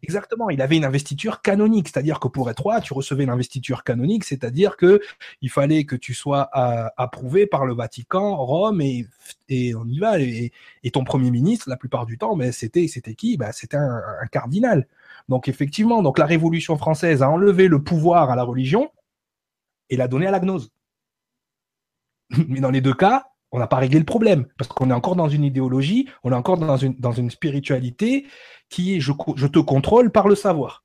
Exactement, 0.07 0.49
il 0.49 0.61
avait 0.61 0.77
une 0.77 0.85
investiture 0.85 1.41
canonique, 1.41 1.89
c'est-à-dire 1.89 2.21
que 2.21 2.29
pour 2.29 2.49
être 2.49 2.61
roi, 2.61 2.79
tu 2.79 2.93
recevais 2.93 3.25
une 3.25 3.29
investiture 3.29 3.83
canonique, 3.83 4.23
c'est-à-dire 4.23 4.77
que 4.77 5.01
il 5.41 5.49
fallait 5.49 5.83
que 5.83 5.97
tu 5.97 6.13
sois 6.13 6.49
approuvé 6.95 7.45
par 7.45 7.65
le 7.65 7.73
Vatican, 7.73 8.37
Rome 8.37 8.79
et, 8.79 9.05
et 9.49 9.75
on 9.75 9.85
y 9.85 9.99
va. 9.99 10.17
Et, 10.17 10.53
ton 10.93 11.03
premier 11.03 11.29
ministre, 11.29 11.69
la 11.69 11.75
plupart 11.75 12.05
du 12.05 12.17
temps, 12.17 12.37
mais 12.37 12.45
ben, 12.45 12.51
c'était 12.53 12.87
c'était 12.87 13.15
qui? 13.15 13.35
Ben, 13.35 13.51
C'était 13.51 13.75
un, 13.75 14.01
cardinal. 14.31 14.87
Donc 15.27 15.49
effectivement, 15.49 16.01
donc 16.01 16.17
la 16.17 16.25
Révolution 16.25 16.77
française 16.77 17.21
a 17.21 17.29
enlevé 17.29 17.67
le 17.67 17.83
pouvoir 17.83 18.29
à 18.29 18.37
la 18.37 18.43
religion 18.43 18.89
et 19.89 19.97
l'a 19.97 20.07
donné 20.07 20.27
à 20.27 20.31
la 20.31 20.39
gnose. 20.39 20.71
Mais 22.47 22.61
dans 22.61 22.71
les 22.71 22.81
deux 22.81 22.93
cas, 22.93 23.27
on 23.51 23.59
n'a 23.59 23.67
pas 23.67 23.77
réglé 23.77 23.99
le 23.99 24.05
problème 24.05 24.45
parce 24.57 24.67
qu'on 24.67 24.89
est 24.89 24.93
encore 24.93 25.15
dans 25.15 25.29
une 25.29 25.43
idéologie, 25.43 26.07
on 26.23 26.31
est 26.31 26.35
encore 26.35 26.57
dans 26.57 26.77
une, 26.77 26.95
dans 26.95 27.13
spiritualité 27.29 28.25
qui 28.69 28.95
est 28.95 28.99
je, 28.99 29.11
te 29.11 29.59
contrôle 29.59 30.11
par 30.11 30.27
le 30.27 30.35
savoir. 30.35 30.83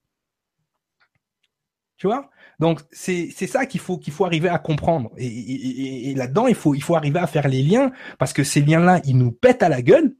Tu 1.97 2.07
vois? 2.07 2.31
Donc 2.59 2.81
c'est 2.93 3.31
ça 3.31 3.67
qu'il 3.67 3.81
faut 3.81 3.99
qu'il 3.99 4.13
faut 4.13 4.25
arriver 4.25 4.49
à 4.49 4.59
comprendre. 4.59 5.11
Et, 5.17 6.11
et, 6.11 6.15
là-dedans, 6.15 6.47
il 6.47 6.55
faut 6.55 6.75
il 6.75 6.83
faut 6.83 6.95
arriver 6.95 7.19
à 7.19 7.27
faire 7.27 7.49
les 7.49 7.63
liens 7.63 7.93
parce 8.19 8.33
que 8.33 8.45
ces 8.45 8.61
liens-là, 8.61 9.01
ils 9.05 9.19
nous 9.19 9.33
pètent 9.33 9.63
à 9.63 9.69
la 9.69 9.83
gueule. 9.83 10.15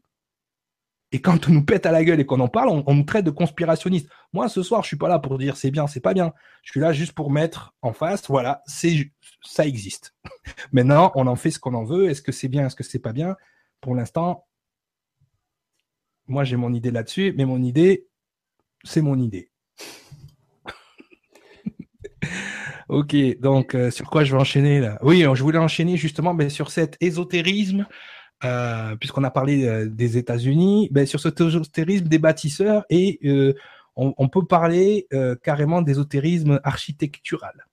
Et 1.15 1.21
quand 1.21 1.49
on 1.49 1.53
nous 1.53 1.65
pète 1.65 1.85
à 1.85 1.93
la 1.93 2.05
gueule 2.05 2.21
et 2.21 2.27
qu'on 2.27 2.41
en 2.41 2.49
parle, 2.49 2.83
on, 2.87 2.95
nous 2.95 3.05
traite 3.05 3.27
de 3.27 3.31
conspirationniste. 3.31 4.09
Moi, 4.33 4.49
ce 4.49 4.63
soir, 4.63 4.83
je 4.83 4.89
suis 4.89 4.97
pas 4.97 5.09
là 5.09 5.19
pour 5.19 5.37
dire 5.37 5.59
c'est 5.59 5.71
bien, 5.71 5.87
c'est 5.87 6.01
pas 6.01 6.15
bien. 6.15 6.33
Je 6.63 6.71
suis 6.71 6.81
là 6.81 6.95
juste 6.95 7.13
pour 7.13 7.31
mettre 7.31 7.75
en 7.83 7.93
face, 7.93 8.27
voilà, 8.29 8.63
c'est 8.67 9.13
ça 9.43 9.67
existe. 9.67 10.15
Maintenant, 10.73 11.13
on 11.15 11.27
en 11.27 11.37
fait 11.37 11.51
ce 11.51 11.59
qu'on 11.59 11.75
en 11.75 11.85
veut. 11.85 12.09
Est-ce 12.09 12.23
que 12.23 12.33
c'est 12.33 12.49
bien, 12.49 12.67
est-ce 12.67 12.77
que 12.77 12.83
c'est 12.83 12.99
pas 12.99 13.13
bien? 13.13 13.37
Pour 13.83 13.95
l'instant, 13.95 14.47
moi 16.29 16.45
j'ai 16.45 16.57
mon 16.57 16.73
idée 16.73 16.91
là-dessus, 16.91 17.35
mais 17.37 17.45
mon 17.45 17.63
idée, 17.63 18.07
c'est 18.83 19.03
mon 19.03 19.19
idée. 19.19 19.51
ok, 22.89 23.15
donc 23.39 23.75
euh, 23.75 23.91
sur 23.91 24.09
quoi 24.09 24.25
je 24.25 24.35
vais 24.35 24.41
enchaîner 24.41 24.81
là? 24.81 24.99
Oui, 25.03 25.21
je 25.21 25.43
voulais 25.43 25.59
enchaîner 25.59 25.99
justement 25.99 26.33
mais 26.33 26.49
sur 26.49 26.71
cet 26.71 26.97
ésotérisme, 27.03 27.87
euh, 28.45 28.97
puisqu'on 28.97 29.25
a 29.25 29.31
parlé 29.31 29.67
euh, 29.67 29.89
des 29.89 30.19
États-Unis, 30.19 30.89
ben, 30.91 31.07
sur 31.07 31.21
cet 31.21 31.41
ésotérisme 31.41 32.07
des 32.07 32.19
bâtisseurs 32.19 32.85
et 32.91 33.21
on, 33.97 34.15
on, 34.17 34.29
peut 34.29 34.45
parler 34.45 35.07
carrément 35.43 35.83
d'ésotérisme 35.83 36.61
architectural. 36.65 37.67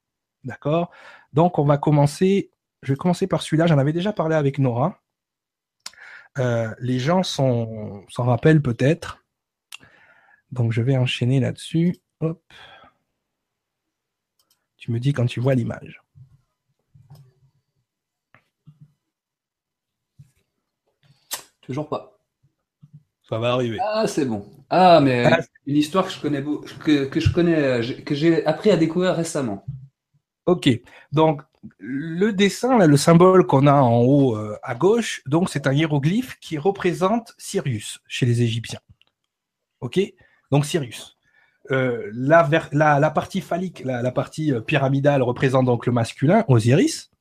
D'accord? 0.43 0.91
Donc 1.33 1.59
on 1.59 1.65
va 1.65 1.77
commencer, 1.77 2.51
je 2.83 2.93
vais 2.93 2.97
commencer 2.97 3.27
par 3.27 3.41
celui-là, 3.41 3.67
j'en 3.67 3.77
avais 3.77 3.93
déjà 3.93 4.13
parlé 4.13 4.35
avec 4.35 4.59
Nora. 4.59 4.99
Euh, 6.37 6.73
les 6.79 6.99
gens 6.99 7.23
s'en 7.23 8.05
rappellent 8.17 8.61
peut-être. 8.61 9.23
Donc 10.51 10.71
je 10.71 10.81
vais 10.81 10.97
enchaîner 10.97 11.39
là-dessus. 11.39 11.97
Hop. 12.21 12.41
Tu 14.77 14.91
me 14.91 14.99
dis 14.99 15.13
quand 15.13 15.25
tu 15.25 15.39
vois 15.39 15.55
l'image. 15.55 16.01
Toujours 21.69 21.87
pas. 21.87 22.17
Ça 23.21 23.37
va 23.37 23.53
arriver. 23.53 23.77
Ah, 23.79 24.07
c'est 24.07 24.25
bon. 24.25 24.43
Ah, 24.71 24.99
mais 25.01 25.23
ah, 25.25 25.39
une 25.67 25.77
histoire 25.77 26.07
que 26.07 26.11
je 26.11 26.19
connais, 26.19 26.43
que, 26.83 27.05
que 27.05 27.19
je 27.19 27.31
connais, 27.31 28.03
que 28.03 28.15
j'ai 28.15 28.43
appris 28.47 28.71
à 28.71 28.75
découvrir 28.75 29.13
récemment. 29.13 29.63
Ok. 30.47 30.67
Donc, 31.11 31.43
le 31.77 32.33
dessin, 32.33 32.75
là, 32.79 32.87
le 32.87 32.97
symbole 32.97 33.45
qu'on 33.45 33.67
a 33.67 33.73
en 33.73 34.01
haut 34.01 34.35
euh, 34.35 34.57
à 34.63 34.73
gauche, 34.73 35.21
donc 35.27 35.51
c'est 35.51 35.67
un 35.67 35.73
hiéroglyphe 35.73 36.39
qui 36.39 36.57
représente 36.57 37.35
Sirius 37.37 37.99
chez 38.07 38.25
les 38.25 38.41
Égyptiens. 38.41 38.79
Ok? 39.81 39.99
Donc 40.49 40.65
Sirius. 40.65 41.19
Euh, 41.69 42.09
la, 42.11 42.49
la, 42.71 43.11
partie 43.11 43.41
phallique, 43.41 43.83
la, 43.85 44.11
partie 44.11 44.53
euh, 44.53 44.59
pyramidale 44.59 45.21
représente 45.21 45.67
donc 45.67 45.85
le 45.85 45.91
masculin, 45.91 46.45
Osiris. 46.47 47.11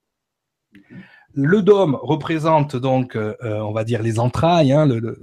Le 1.40 1.62
dôme 1.62 1.97
représente 2.02 2.74
donc, 2.74 3.16
on 3.16 3.73
va 3.73 3.85
dire, 3.85 4.02
les 4.02 4.19
entrailles, 4.19 4.73
hein, 4.73 4.86
le, 4.86 5.16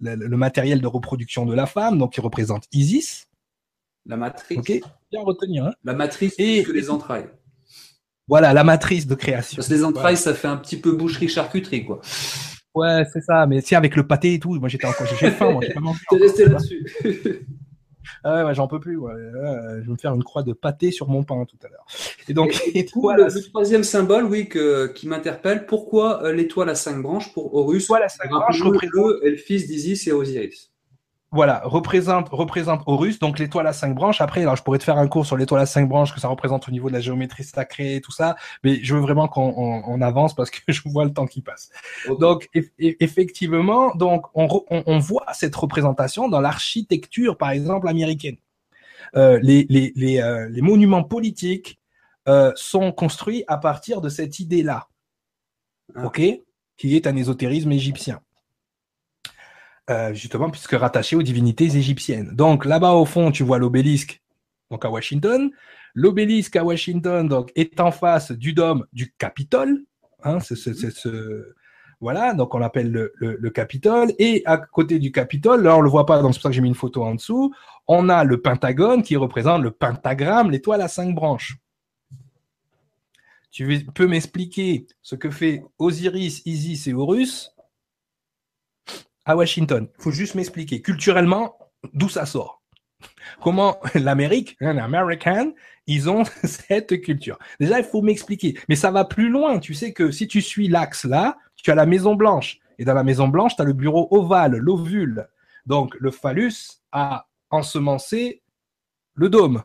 le, 0.00 0.36
matériel 0.36 0.80
de 0.80 0.86
reproduction 0.86 1.46
de 1.46 1.54
la 1.54 1.66
femme, 1.66 1.98
donc 1.98 2.14
qui 2.14 2.20
représente 2.20 2.64
Isis. 2.72 3.26
La 4.06 4.16
matrice. 4.16 4.58
Ok, 4.58 4.80
bien 5.12 5.22
retenir. 5.22 5.66
Hein. 5.66 5.72
La 5.84 5.94
matrice 5.94 6.34
et 6.38 6.64
que 6.64 6.72
les 6.72 6.90
entrailles. 6.90 7.28
Voilà, 8.26 8.52
la 8.52 8.64
matrice 8.64 9.06
de 9.06 9.14
création. 9.14 9.56
Parce 9.56 9.68
que 9.68 9.74
les 9.74 9.84
entrailles, 9.84 10.16
ça 10.16 10.34
fait 10.34 10.48
un 10.48 10.56
petit 10.56 10.76
peu 10.76 10.92
boucherie-charcuterie, 10.92 11.84
quoi. 11.84 12.00
Ouais, 12.74 13.04
c'est 13.12 13.20
ça. 13.20 13.46
Mais 13.46 13.60
si 13.60 13.74
avec 13.74 13.96
le 13.96 14.06
pâté 14.06 14.34
et 14.34 14.38
tout, 14.38 14.54
moi 14.54 14.68
j'étais 14.68 14.86
encore, 14.86 15.06
j'ai 15.06 15.30
faim, 15.30 15.52
moi 15.52 15.62
j'ai 15.66 15.74
pas 15.74 15.80
mangé. 15.80 16.00
T'es 16.10 16.16
resté 16.16 16.46
là-dessus. 16.46 16.86
ah 18.24 18.44
ouais, 18.44 18.54
j'en 18.54 18.68
peux 18.68 18.80
plus. 18.80 18.96
Ouais. 18.96 19.12
je 19.14 19.86
vais 19.86 19.92
me 19.92 19.96
faire 19.96 20.14
une 20.14 20.24
croix 20.24 20.42
de 20.42 20.52
pâté 20.52 20.90
sur 20.90 21.08
mon 21.08 21.22
pain 21.22 21.44
tout 21.44 21.56
à 21.64 21.68
l'heure. 21.68 21.86
Et 22.28 22.34
donc, 22.34 22.60
et, 22.74 22.82
le, 22.94 23.48
troisième 23.48 23.84
symbole, 23.84 24.24
oui, 24.24 24.48
que, 24.48 24.88
qui 24.88 25.08
m'interpelle, 25.08 25.66
pourquoi 25.66 26.22
euh, 26.24 26.32
l'étoile 26.32 26.68
à 26.68 26.74
cinq 26.74 27.00
branches 27.02 27.32
pour 27.32 27.54
Horus 27.54 27.84
L'étoile 27.84 28.02
à 28.04 28.08
cinq 28.08 28.30
branches 28.30 28.62
représente 28.62 29.14
le 29.22 29.36
fils 29.36 29.66
d'Isis 29.66 30.06
et 30.06 30.12
Osiris? 30.12 30.69
Voilà, 31.32 31.62
représente, 31.64 32.28
représente 32.30 32.82
Horus, 32.86 33.20
donc 33.20 33.38
l'étoile 33.38 33.68
à 33.68 33.72
cinq 33.72 33.94
branches. 33.94 34.20
Après, 34.20 34.40
alors 34.42 34.56
je 34.56 34.64
pourrais 34.64 34.78
te 34.78 34.84
faire 34.84 34.98
un 34.98 35.06
cours 35.06 35.24
sur 35.24 35.36
l'étoile 35.36 35.60
à 35.60 35.66
cinq 35.66 35.88
branches, 35.88 36.12
que 36.12 36.18
ça 36.18 36.26
représente 36.26 36.68
au 36.68 36.72
niveau 36.72 36.88
de 36.88 36.92
la 36.92 37.00
géométrie 37.00 37.44
sacrée 37.44 37.96
et 37.96 38.00
tout 38.00 38.10
ça, 38.10 38.34
mais 38.64 38.82
je 38.82 38.94
veux 38.96 39.00
vraiment 39.00 39.28
qu'on 39.28 40.00
avance 40.02 40.34
parce 40.34 40.50
que 40.50 40.58
je 40.72 40.82
vois 40.86 41.04
le 41.04 41.12
temps 41.12 41.26
qui 41.26 41.40
passe. 41.40 41.70
Donc, 42.18 42.48
effectivement, 42.78 43.94
donc 43.94 44.26
on, 44.34 44.48
on, 44.68 44.98
voit 44.98 45.26
cette 45.32 45.54
représentation 45.54 46.28
dans 46.28 46.40
l'architecture, 46.40 47.36
par 47.36 47.50
exemple, 47.50 47.88
américaine. 47.88 48.36
Euh, 49.16 49.38
les, 49.42 49.66
les, 49.68 49.92
les, 49.96 50.20
euh, 50.20 50.48
les, 50.48 50.62
monuments 50.62 51.02
politiques 51.02 51.80
euh, 52.28 52.52
sont 52.54 52.92
construits 52.92 53.44
à 53.48 53.56
partir 53.56 54.00
de 54.00 54.08
cette 54.08 54.38
idée-là, 54.38 54.88
ah. 55.94 56.06
ok, 56.06 56.20
qui 56.76 56.96
est 56.96 57.06
un 57.06 57.16
ésotérisme 57.16 57.72
égyptien. 57.72 58.20
Euh, 59.90 60.14
justement, 60.14 60.50
puisque 60.50 60.72
rattaché 60.72 61.16
aux 61.16 61.22
divinités 61.22 61.64
égyptiennes. 61.64 62.30
Donc 62.36 62.64
là-bas 62.64 62.92
au 62.92 63.04
fond, 63.04 63.32
tu 63.32 63.42
vois 63.42 63.58
l'obélisque, 63.58 64.22
donc 64.70 64.84
à 64.84 64.90
Washington. 64.90 65.50
L'obélisque 65.94 66.54
à 66.54 66.62
Washington, 66.62 67.44
est 67.56 67.80
en 67.80 67.90
face 67.90 68.30
du 68.30 68.52
dôme 68.52 68.86
du 68.92 69.12
Capitole. 69.18 69.82
Hein, 70.22 70.38
voilà, 72.00 72.34
donc 72.34 72.54
on 72.54 72.58
l'appelle 72.58 72.92
le, 72.92 73.12
le, 73.16 73.50
Capitole. 73.50 74.12
Et 74.20 74.42
à 74.46 74.58
côté 74.58 75.00
du 75.00 75.10
Capitole, 75.10 75.64
là 75.64 75.76
on 75.76 75.80
le 75.80 75.90
voit 75.90 76.06
pas, 76.06 76.22
donc 76.22 76.34
c'est 76.34 76.38
pour 76.38 76.42
ça 76.44 76.48
que 76.50 76.54
j'ai 76.54 76.60
mis 76.60 76.68
une 76.68 76.74
photo 76.76 77.02
en 77.02 77.16
dessous. 77.16 77.52
On 77.88 78.08
a 78.08 78.22
le 78.22 78.40
Pentagone 78.40 79.02
qui 79.02 79.16
représente 79.16 79.60
le 79.60 79.72
pentagramme, 79.72 80.52
l'étoile 80.52 80.82
à 80.82 80.88
cinq 80.88 81.16
branches. 81.16 81.56
Tu 83.50 83.84
peux 83.92 84.06
m'expliquer 84.06 84.86
ce 85.02 85.16
que 85.16 85.30
fait 85.30 85.64
Osiris, 85.78 86.42
Isis 86.46 86.86
et 86.86 86.94
Horus? 86.94 87.50
À 89.24 89.36
Washington. 89.36 89.88
Il 89.98 90.02
faut 90.02 90.10
juste 90.10 90.34
m'expliquer 90.34 90.82
culturellement 90.82 91.56
d'où 91.92 92.08
ça 92.08 92.26
sort? 92.26 92.62
Comment 93.42 93.78
l'Amérique, 93.94 94.56
un 94.60 94.78
American, 94.78 95.52
ils 95.86 96.08
ont 96.10 96.24
cette 96.44 97.00
culture? 97.00 97.38
Déjà, 97.58 97.78
il 97.78 97.84
faut 97.84 98.02
m'expliquer. 98.02 98.58
Mais 98.68 98.76
ça 98.76 98.90
va 98.90 99.04
plus 99.04 99.28
loin. 99.28 99.58
Tu 99.58 99.74
sais 99.74 99.92
que 99.92 100.10
si 100.10 100.28
tu 100.28 100.40
suis 100.42 100.68
l'axe 100.68 101.04
là, 101.04 101.38
tu 101.56 101.70
as 101.70 101.74
la 101.74 101.86
Maison 101.86 102.14
Blanche. 102.14 102.58
Et 102.78 102.84
dans 102.84 102.94
la 102.94 103.04
Maison 103.04 103.28
Blanche, 103.28 103.56
tu 103.56 103.62
as 103.62 103.66
le 103.66 103.72
bureau 103.72 104.08
ovale, 104.10 104.56
l'ovule. 104.56 105.28
Donc, 105.66 105.94
le 106.00 106.10
phallus 106.10 106.80
a 106.92 107.26
ensemencé 107.50 108.42
le 109.14 109.28
dôme, 109.28 109.62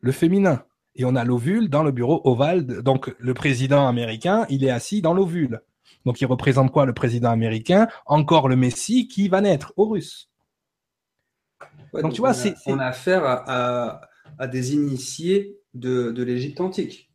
le 0.00 0.12
féminin. 0.12 0.64
Et 0.94 1.04
on 1.04 1.16
a 1.16 1.24
l'ovule 1.24 1.68
dans 1.68 1.82
le 1.82 1.90
bureau 1.90 2.20
ovale. 2.24 2.64
Donc, 2.64 3.14
le 3.18 3.34
président 3.34 3.88
américain, 3.88 4.46
il 4.50 4.64
est 4.64 4.70
assis 4.70 5.02
dans 5.02 5.14
l'ovule. 5.14 5.62
Donc 6.04 6.20
il 6.20 6.26
représente 6.26 6.72
quoi 6.72 6.86
le 6.86 6.92
président 6.92 7.30
américain? 7.30 7.88
Encore 8.06 8.48
le 8.48 8.56
Messie 8.56 9.08
qui 9.08 9.28
va 9.28 9.40
naître, 9.40 9.72
Horus. 9.76 10.30
donc, 11.92 12.12
tu 12.12 12.20
vois, 12.20 12.34
c'est 12.34 12.54
on 12.66 12.78
a 12.78 12.86
affaire 12.86 13.24
à, 13.24 14.00
des 14.46 14.74
initiés 14.74 15.56
de, 15.74 16.22
l'Égypte 16.22 16.60
antique. 16.60 17.10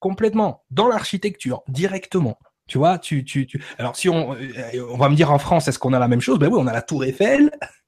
Complètement, 0.00 0.64
dans 0.70 0.88
l'architecture, 0.88 1.62
directement. 1.68 2.38
Tu 2.66 2.78
vois, 2.78 2.98
tu, 2.98 3.24
tu, 3.24 3.46
tu... 3.46 3.62
Alors 3.78 3.96
si 3.96 4.08
on, 4.08 4.34
euh, 4.34 4.86
on 4.90 4.96
va 4.96 5.10
me 5.10 5.16
dire 5.16 5.30
en 5.30 5.38
France, 5.38 5.68
est-ce 5.68 5.78
qu'on 5.78 5.92
a 5.92 5.98
la 5.98 6.08
même 6.08 6.22
chose? 6.22 6.38
Ben 6.38 6.48
oui, 6.50 6.58
on 6.58 6.66
a 6.66 6.72
la 6.72 6.82
Tour 6.82 7.04
Eiffel. 7.04 7.50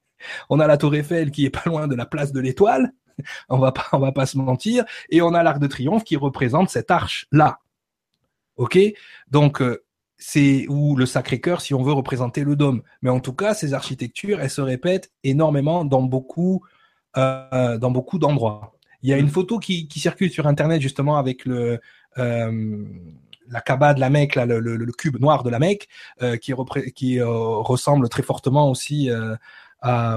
On 0.49 0.61
a 0.61 0.67
la 0.67 0.77
Tour 0.77 0.95
Eiffel 0.95 1.31
qui 1.31 1.45
est 1.45 1.51
pas 1.51 1.63
loin 1.67 1.87
de 1.87 1.95
la 1.95 2.07
place 2.07 2.33
de 2.33 2.41
l'Étoile. 2.41 2.93
On 3.49 3.59
va 3.59 3.73
pas, 3.73 3.87
on 3.93 3.99
va 3.99 4.13
pas 4.13 4.27
se 4.27 4.37
mentir. 4.37 4.85
Et 5.09 5.23
on 5.23 5.35
a 5.35 5.43
l'Arc 5.43 5.59
de 5.59 5.67
Triomphe 5.67 6.05
qui 6.05 6.17
représente 6.17 6.69
cette 6.69 6.91
arche 6.91 7.27
là. 7.33 7.61
Ok? 8.57 8.79
Donc 9.29 9.63
euh, 9.63 9.85
c'est 10.19 10.67
ou 10.69 10.97
le 10.97 11.07
Sacré-Cœur 11.07 11.61
si 11.61 11.75
on 11.75 11.83
veut 11.83 11.93
représenter 11.93 12.45
le 12.45 12.57
dôme. 12.57 12.83
Mais 13.03 13.11
en 13.11 13.21
tout 13.21 13.33
cas, 13.33 13.55
ces 13.55 13.75
architectures, 13.75 14.41
elles 14.41 14.51
se 14.51 14.61
répètent 14.61 15.13
énormément 15.25 15.85
dans 15.85 16.03
beaucoup, 16.03 16.63
euh, 17.17 17.79
dans 17.79 17.91
beaucoup 17.91 18.19
d'endroits. 18.19 18.75
Il 19.03 19.11
y 19.11 19.13
a 19.13 19.19
une 19.19 19.29
photo 19.29 19.59
qui, 19.59 19.89
circule 19.95 20.31
sur 20.31 20.47
Internet 20.47 20.81
justement 20.81 21.19
avec 21.19 21.45
le 21.45 21.81
euh, 22.19 22.85
la 23.49 23.61
Kaaba 23.61 23.95
de 23.95 24.01
la 24.01 24.11
Mecque, 24.11 24.35
le, 24.35 24.93
cube 24.93 25.21
noir 25.21 25.45
de 25.45 25.51
la 25.51 25.61
Mecque, 25.61 25.89
euh, 26.21 26.37
qui, 26.37 26.53
qui 26.95 27.23
ressemble 27.23 28.09
très 28.09 28.25
fortement 28.25 28.69
aussi 28.71 29.09
à 29.83 30.17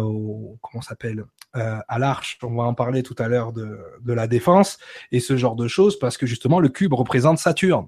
comment 0.62 0.82
s'appelle 0.82 1.26
à 1.54 2.00
l'arche. 2.00 2.40
On 2.42 2.56
va 2.56 2.64
en 2.64 2.74
parler 2.74 3.04
tout 3.04 3.16
à 3.20 3.28
l'heure 3.28 3.54
de, 3.54 3.80
de 4.02 4.14
la 4.14 4.26
défense 4.28 4.80
et 5.12 5.20
ce 5.20 5.38
genre 5.38 5.56
de 5.56 5.68
choses 5.68 6.00
parce 6.00 6.18
que 6.18 6.26
justement 6.26 6.60
le 6.60 6.70
cube 6.70 6.94
représente 6.94 7.38
Saturne. 7.38 7.88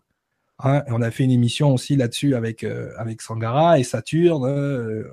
Hein, 0.64 0.84
on 0.88 1.02
a 1.02 1.12
fait 1.12 1.24
une 1.24 1.32
émission 1.32 1.74
aussi 1.74 1.96
là-dessus 1.96 2.36
avec, 2.36 2.64
euh, 2.64 2.92
avec 2.98 3.22
Sangara 3.22 3.80
et 3.80 3.84
Saturne. 3.84 4.46
Euh, 4.46 5.04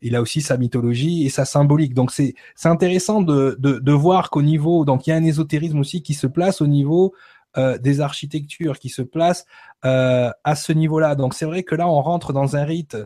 il 0.00 0.14
a 0.14 0.22
aussi 0.22 0.40
sa 0.42 0.56
mythologie 0.56 1.24
et 1.26 1.30
sa 1.30 1.44
symbolique. 1.44 1.94
Donc 1.94 2.12
c'est 2.12 2.34
intéressant 2.64 3.22
de, 3.22 3.56
de, 3.58 3.92
voir 3.92 4.30
qu'au 4.30 4.42
niveau, 4.42 4.84
donc 4.84 5.06
il 5.06 5.10
y 5.10 5.12
a 5.12 5.16
un 5.16 5.24
ésotérisme 5.24 5.78
aussi 5.80 6.02
qui 6.02 6.14
se 6.14 6.26
place 6.26 6.60
au 6.60 6.66
niveau 6.66 7.14
euh, 7.56 7.78
des 7.78 8.00
architectures, 8.00 8.78
qui 8.78 8.88
se 8.90 9.02
place 9.02 9.46
à 9.82 10.54
ce 10.54 10.72
niveau-là. 10.72 11.14
Donc 11.14 11.32
c'est 11.34 11.46
vrai 11.46 11.62
que 11.62 11.74
là 11.74 11.88
on 11.88 12.02
rentre 12.02 12.32
dans 12.32 12.56
un 12.56 12.64
rite 12.64 12.96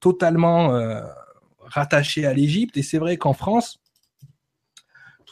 totalement 0.00 0.70
rattaché 1.60 2.26
à 2.26 2.32
l'Égypte 2.32 2.76
et 2.76 2.82
c'est 2.82 2.98
vrai 2.98 3.16
qu'en 3.16 3.32
France, 3.32 3.81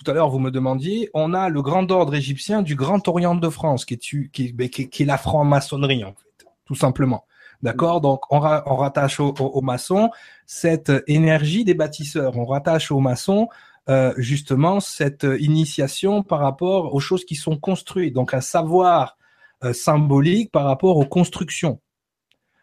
tout 0.03 0.11
à 0.11 0.15
l'heure, 0.15 0.31
vous 0.31 0.39
me 0.39 0.51
demandiez, 0.51 1.11
on 1.13 1.35
a 1.35 1.51
le 1.51 1.61
grand 1.61 1.91
ordre 1.91 2.15
égyptien 2.15 2.63
du 2.63 2.75
Grand 2.75 3.07
Orient 3.07 3.35
de 3.35 3.49
France, 3.51 3.85
qui 3.85 3.95
est, 3.95 4.31
qui, 4.31 4.53
ben, 4.53 4.69
qui, 4.71 5.03
est 5.03 5.07
la 5.07 5.19
franc-maçonnerie, 5.19 6.05
en 6.05 6.15
fait, 6.15 6.47
tout 6.65 6.75
simplement. 6.75 7.27
D'accord 7.63 8.01
Donc, 8.01 8.23
on, 8.31 8.39
rattache 8.39 9.21
aux 9.21 9.61
maçons 9.61 10.11
cette 10.47 10.91
énergie 11.07 11.65
des 11.65 11.75
bâtisseurs. 11.75 12.39
On 12.39 12.47
rattache 12.47 12.91
aux 12.91 13.01
maçons 13.01 13.49
euh, 13.91 14.15
justement 14.17 14.81
cette 14.81 15.27
initiation 15.39 16.23
par 16.23 16.39
rapport 16.39 16.95
aux 16.95 17.01
choses 17.01 17.27
qui 17.27 17.35
sont 17.35 17.59
construites. 17.59 18.15
Donc, 18.15 18.33
un 18.33 18.41
savoir 18.41 19.19
euh, 19.65 19.75
symbolique 19.75 20.51
par 20.51 20.65
rapport 20.65 20.97
aux 20.97 21.05
constructions. 21.05 21.79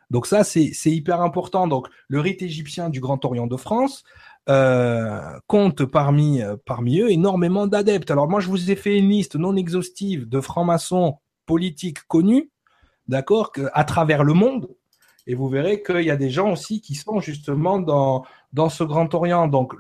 Donc 0.10 0.26
ça, 0.26 0.44
c'est 0.44 0.72
hyper 0.86 1.22
important. 1.22 1.68
Donc, 1.68 1.88
le 2.08 2.20
rite 2.20 2.42
égyptien 2.42 2.90
du 2.90 3.02
Grand 3.02 3.24
Orient 3.26 3.48
de 3.48 3.58
France, 3.58 4.04
euh, 4.50 5.40
compte 5.48 5.86
parmi, 5.86 6.42
euh, 6.42 6.56
parmi 6.66 7.00
eux 7.00 7.12
énormément 7.12 7.68
d'adeptes. 7.68 8.12
Alors 8.12 8.30
moi, 8.30 8.40
je 8.40 8.48
vous 8.48 8.72
ai 8.72 8.76
fait 8.76 8.98
une 8.98 9.10
liste 9.10 9.36
non 9.36 9.56
exhaustive 9.56 10.28
de 10.28 10.42
francs-maçons 10.42 11.18
politiques 11.46 12.04
connus, 12.08 12.50
d'accord, 13.08 13.52
à 13.74 13.84
travers 13.84 14.24
le 14.24 14.34
monde. 14.34 14.70
Et 15.26 15.36
vous 15.36 15.50
verrez 15.50 15.84
qu'il 15.84 16.04
y 16.04 16.12
a 16.12 16.16
des 16.16 16.30
gens 16.30 16.52
aussi 16.52 16.82
qui 16.82 16.96
sont 16.96 17.20
justement 17.20 17.80
dans, 17.80 18.24
dans 18.54 18.70
ce 18.70 18.84
Grand 18.84 19.14
Orient. 19.14 19.48
Donc, 19.48 19.74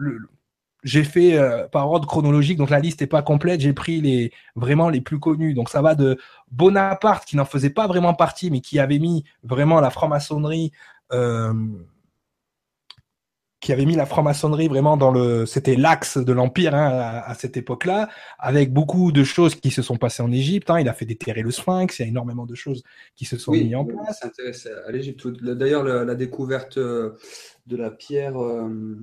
j'ai 0.84 1.04
fait 1.04 1.38
euh, 1.38 1.68
par 1.68 1.90
ordre 1.90 2.08
chronologique, 2.08 2.58
donc 2.58 2.70
la 2.70 2.80
liste 2.80 3.02
n'est 3.02 3.08
pas 3.08 3.22
complète. 3.22 3.62
J'ai 3.62 3.74
pris 3.74 4.02
les 4.02 4.32
vraiment 4.56 4.90
les 4.90 5.02
plus 5.02 5.20
connus. 5.20 5.54
Donc 5.54 5.70
ça 5.70 5.82
va 5.82 5.96
de 5.96 6.18
Bonaparte 6.52 7.26
qui 7.26 7.36
n'en 7.36 7.46
faisait 7.46 7.70
pas 7.70 7.88
vraiment 7.88 8.14
partie, 8.14 8.52
mais 8.52 8.62
qui 8.62 8.80
avait 8.80 9.00
mis 9.00 9.24
vraiment 9.44 9.82
la 9.82 9.90
franc-maçonnerie 9.90 10.72
euh, 11.12 11.54
qui 13.68 13.74
avait 13.74 13.86
mis 13.86 13.98
la 13.98 14.06
franc-maçonnerie 14.06 14.70
vraiment 14.70 14.96
dans 14.96 15.12
le, 15.12 15.46
c'était 15.46 15.76
l'axe 15.76 16.18
de 16.18 16.32
l'empire 16.32 16.74
hein, 16.74 16.88
à, 17.26 17.34
cette 17.34 17.58
époque-là, 17.58 18.08
avec 18.40 18.72
beaucoup 18.72 19.12
de 19.12 19.26
choses 19.26 19.56
qui 19.56 19.72
se 19.72 19.82
sont 19.82 19.98
passées 19.98 20.24
en 20.24 20.32
Égypte. 20.32 20.70
Hein. 20.70 20.80
Il 20.80 20.88
a 20.88 20.94
fait 20.94 21.04
déterrer 21.04 21.42
le 21.42 21.52
Sphinx, 21.52 22.00
il 22.00 22.04
y 22.04 22.06
a 22.06 22.08
énormément 22.08 22.46
de 22.46 22.56
choses 22.56 22.82
qui 23.18 23.26
se 23.26 23.38
sont 23.38 23.52
mises 23.52 23.76
en 23.76 23.84
place. 23.84 24.22
s'intéresse 24.22 24.70
à 24.88 24.90
l'Égypte. 24.90 25.28
D'ailleurs, 25.28 25.84
la, 25.84 26.16
découverte 26.16 26.78
euh, 26.78 27.18
de 27.66 27.76
la 27.76 27.92
pierre, 27.92 28.42
euh, 28.42 28.96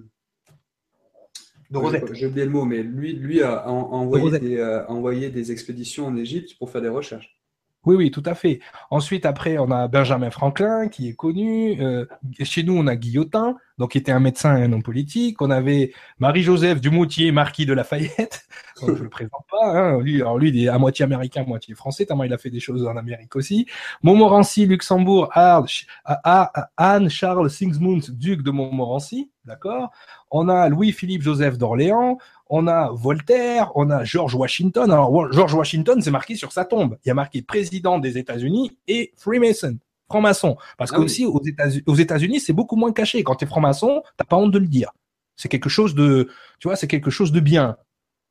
Rosette. 1.71 2.15
J'ai 2.15 2.25
oublié 2.25 2.47
le 2.47 2.53
mot, 2.53 2.65
mais 2.65 2.83
lui, 2.83 3.13
lui 3.13 3.43
a, 3.43 3.69
envoyé, 3.69 4.39
des, 4.39 4.63
a 4.63 4.91
envoyé 4.91 5.29
des 5.29 5.53
expéditions 5.53 6.07
en 6.07 6.17
Égypte 6.17 6.57
pour 6.59 6.71
faire 6.71 6.81
des 6.81 6.89
recherches. 6.89 7.39
Oui, 7.87 7.97
oui, 7.97 8.11
tout 8.11 8.23
à 8.25 8.35
fait. 8.35 8.61
Ensuite, 8.91 9.27
après, 9.27 9.59
on 9.59 9.71
a 9.71 9.89
Benjamin 9.89 10.31
Franklin, 10.31 10.89
qui 10.89 11.09
est 11.09 11.15
connu. 11.15 11.81
Euh, 11.83 12.07
chez 12.43 12.63
nous, 12.63 12.77
on 12.77 12.87
a 12.87 12.97
Guillotin, 12.97 13.57
donc 13.79 13.93
qui 13.93 13.99
était 13.99 14.13
un 14.13 14.21
médecin 14.21 14.57
et 14.57 14.63
un 14.63 14.73
homme 14.73 14.83
politique. 14.83 15.43
On 15.43 15.51
avait 15.51 15.93
Marie-Joseph 16.19 16.81
Dumoutier, 16.81 17.31
marquis 17.31 17.67
de 17.67 17.75
Lafayette. 17.75 18.47
je 18.81 18.91
ne 18.91 18.97
le 18.97 19.09
présente 19.11 19.45
pas. 19.51 19.67
Hein. 19.67 20.01
Lui, 20.01 20.23
alors 20.23 20.39
lui, 20.39 20.49
il 20.49 20.65
est 20.65 20.69
à 20.69 20.79
moitié 20.79 21.05
américain, 21.05 21.43
à 21.43 21.45
moitié 21.45 21.75
français, 21.75 22.07
tellement 22.07 22.25
il 22.25 22.33
a 22.33 22.39
fait 22.39 22.51
des 22.51 22.61
choses 22.61 22.87
en 22.87 22.97
Amérique 22.97 23.37
aussi. 23.37 23.67
Montmorency, 24.03 24.67
Luxembourg, 24.67 25.31
Anne 25.35 27.11
Charles 27.11 27.51
Sigismund, 27.51 28.03
duc 28.11 28.43
de 28.43 28.51
Montmorency. 28.51 29.31
D'accord? 29.45 29.91
On 30.31 30.49
a 30.49 30.71
Louis-Philippe 30.71 31.21
Joseph 31.21 31.59
d'Orléans 31.59 32.17
on 32.57 32.69
a 32.69 32.91
Voltaire, 32.93 33.73
on 33.75 33.91
a 33.91 34.05
George 34.05 34.37
Washington. 34.37 34.89
Alors, 34.89 35.33
George 35.33 35.55
Washington, 35.55 36.01
c'est 36.01 36.13
marqué 36.13 36.37
sur 36.37 36.53
sa 36.53 36.65
tombe. 36.65 36.97
Il 37.05 37.09
y 37.09 37.11
a 37.11 37.15
marqué 37.15 37.43
président 37.43 37.99
des 37.99 38.17
États-Unis 38.17 38.79
et 38.87 39.13
Freemason, 39.17 39.77
franc-maçon. 40.09 40.57
Parce 40.79 40.93
ah 40.93 40.97
qu'aussi, 40.97 41.27
aux 41.27 41.95
États-Unis, 41.97 42.39
c'est 42.39 42.53
beaucoup 42.53 42.77
moins 42.77 42.93
caché. 42.93 43.25
Quand 43.25 43.35
tu 43.35 43.45
es 43.45 43.49
franc-maçon, 43.49 44.05
t'as 44.17 44.25
pas 44.25 44.37
honte 44.37 44.53
de 44.53 44.61
le 44.61 44.69
dire. 44.69 44.93
C'est 45.35 45.49
quelque 45.49 45.69
chose 45.69 45.97
de, 45.97 46.29
tu 46.61 46.69
vois, 46.69 46.77
c'est 46.77 46.87
quelque 46.87 47.11
chose 47.11 47.33
de 47.33 47.41
bien. 47.41 47.77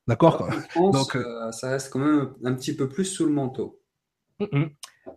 D'accord 0.07 0.47
Donc, 0.77 1.17
euh, 1.17 1.51
ça 1.51 1.71
reste 1.71 1.91
quand 1.91 1.99
même 1.99 2.29
un 2.45 2.53
petit 2.53 2.75
peu 2.75 2.87
plus 2.87 3.05
sous 3.05 3.25
le 3.25 3.31
manteau. 3.33 3.81
Mm, 4.39 4.45
mm. 4.57 4.69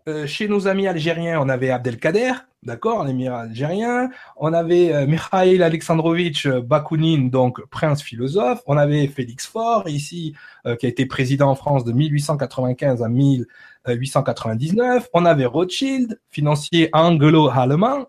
Euh, 0.08 0.26
chez 0.26 0.48
nos 0.48 0.66
amis 0.66 0.88
algériens, 0.88 1.40
on 1.40 1.48
avait 1.48 1.70
Abdelkader, 1.70 2.32
d'accord, 2.62 3.04
l'émir 3.04 3.34
algérien. 3.34 4.10
On 4.36 4.52
avait 4.52 4.92
euh, 4.92 5.06
Mikhail 5.06 5.62
Alexandrovitch 5.62 6.46
Bakounine, 6.48 7.30
donc 7.30 7.64
prince 7.66 8.02
philosophe. 8.02 8.62
On 8.66 8.76
avait 8.76 9.06
Félix 9.06 9.46
Faure, 9.46 9.88
ici, 9.88 10.34
euh, 10.66 10.76
qui 10.76 10.86
a 10.86 10.88
été 10.88 11.06
président 11.06 11.50
en 11.50 11.54
France 11.54 11.84
de 11.84 11.92
1895 11.92 13.02
à 13.02 13.08
1000. 13.08 13.46
899. 13.94 15.08
On 15.12 15.24
avait 15.24 15.46
Rothschild, 15.46 16.20
financier 16.30 16.88
anglo-allemand. 16.92 18.06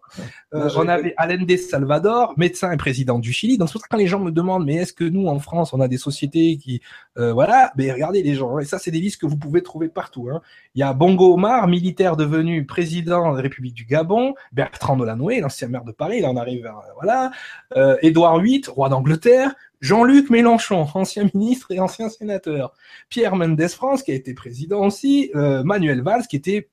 Euh, 0.53 0.69
on 0.75 0.87
avait 0.87 1.13
Allende 1.17 1.55
Salvador, 1.57 2.33
médecin 2.37 2.71
et 2.71 2.77
président 2.77 3.19
du 3.19 3.31
Chili. 3.31 3.57
Donc 3.57 3.67
c'est 3.67 3.73
pour 3.73 3.81
ça 3.81 3.87
que 3.87 3.91
quand 3.91 3.97
les 3.97 4.07
gens 4.07 4.19
me 4.19 4.31
demandent, 4.31 4.65
mais 4.65 4.75
est-ce 4.75 4.93
que 4.93 5.03
nous 5.03 5.27
en 5.27 5.39
France 5.39 5.73
on 5.73 5.81
a 5.81 5.87
des 5.87 5.97
sociétés 5.97 6.57
qui, 6.57 6.81
euh, 7.17 7.33
voilà, 7.33 7.71
mais 7.77 7.91
regardez 7.91 8.23
les 8.23 8.35
gens. 8.35 8.57
Et 8.59 8.65
ça 8.65 8.79
c'est 8.79 8.91
des 8.91 9.01
listes 9.01 9.19
que 9.19 9.27
vous 9.27 9.37
pouvez 9.37 9.61
trouver 9.61 9.89
partout. 9.89 10.29
Hein. 10.31 10.41
Il 10.75 10.79
y 10.79 10.83
a 10.83 10.93
Bongo 10.93 11.33
Omar, 11.33 11.67
militaire 11.67 12.15
devenu 12.15 12.65
président 12.65 13.31
de 13.31 13.37
la 13.37 13.43
République 13.43 13.73
du 13.73 13.85
Gabon. 13.85 14.33
Bertrand 14.51 14.97
Delanoë, 14.97 15.41
l'ancien 15.41 15.67
maire 15.67 15.83
de 15.83 15.91
Paris. 15.91 16.21
Là 16.21 16.29
on 16.31 16.37
arrive, 16.37 16.65
à, 16.65 16.81
voilà. 16.95 17.31
Euh, 17.75 17.97
Édouard 18.01 18.39
VIII, 18.39 18.63
roi 18.67 18.89
d'Angleterre. 18.89 19.55
Jean-Luc 19.79 20.29
Mélenchon, 20.29 20.87
ancien 20.93 21.29
ministre 21.33 21.71
et 21.71 21.79
ancien 21.79 22.09
sénateur. 22.09 22.73
Pierre 23.09 23.35
Mendès 23.35 23.69
France, 23.69 24.03
qui 24.03 24.11
a 24.11 24.15
été 24.15 24.33
président 24.33 24.85
aussi. 24.85 25.31
Euh, 25.35 25.63
Manuel 25.63 26.01
Valls, 26.01 26.25
qui 26.27 26.35
était 26.35 26.69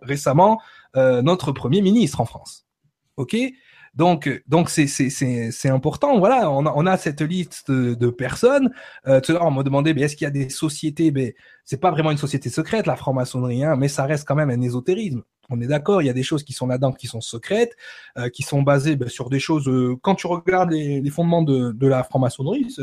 récemment 0.00 0.60
euh, 0.96 1.22
notre 1.22 1.52
premier 1.52 1.82
ministre 1.82 2.20
en 2.20 2.24
France. 2.24 2.66
OK? 3.16 3.36
Donc, 3.94 4.42
donc 4.46 4.70
c'est 4.70 4.86
c'est 4.86 5.68
important. 5.68 6.18
Voilà, 6.18 6.50
on 6.50 6.86
a, 6.86 6.96
cette 6.96 7.22
liste 7.22 7.70
de, 7.70 8.10
personnes. 8.10 8.70
Euh, 9.06 9.20
tout 9.20 9.32
à 9.32 9.34
l'heure, 9.34 9.46
on 9.46 9.50
m'a 9.50 9.62
demandé, 9.64 9.90
est-ce 9.90 10.14
qu'il 10.14 10.26
y 10.26 10.28
a 10.28 10.30
des 10.30 10.48
sociétés? 10.48 11.10
Mais 11.10 11.34
c'est 11.64 11.80
pas 11.80 11.90
vraiment 11.90 12.12
une 12.12 12.16
société 12.16 12.50
secrète, 12.50 12.86
la 12.86 12.94
franc-maçonnerie, 12.94 13.64
hein, 13.64 13.74
mais 13.76 13.88
ça 13.88 14.04
reste 14.04 14.26
quand 14.28 14.36
même 14.36 14.50
un 14.50 14.60
ésotérisme. 14.60 15.22
On 15.50 15.60
est 15.60 15.66
d'accord, 15.66 16.00
il 16.02 16.06
y 16.06 16.10
a 16.10 16.14
des 16.14 16.22
choses 16.22 16.44
qui 16.44 16.52
sont 16.52 16.66
là-dedans 16.66 16.92
qui 16.92 17.06
sont 17.06 17.20
secrètes, 17.20 17.76
euh, 18.16 18.28
qui 18.28 18.42
sont 18.42 18.62
basées 18.62 18.96
ben, 18.96 19.08
sur 19.08 19.28
des 19.30 19.40
choses. 19.40 19.68
Euh, 19.68 19.96
quand 20.00 20.14
tu 20.14 20.26
regardes 20.26 20.70
les, 20.70 21.00
les 21.00 21.10
fondements 21.10 21.42
de, 21.42 21.72
de 21.72 21.86
la 21.86 22.04
franc-maçonnerie, 22.04 22.74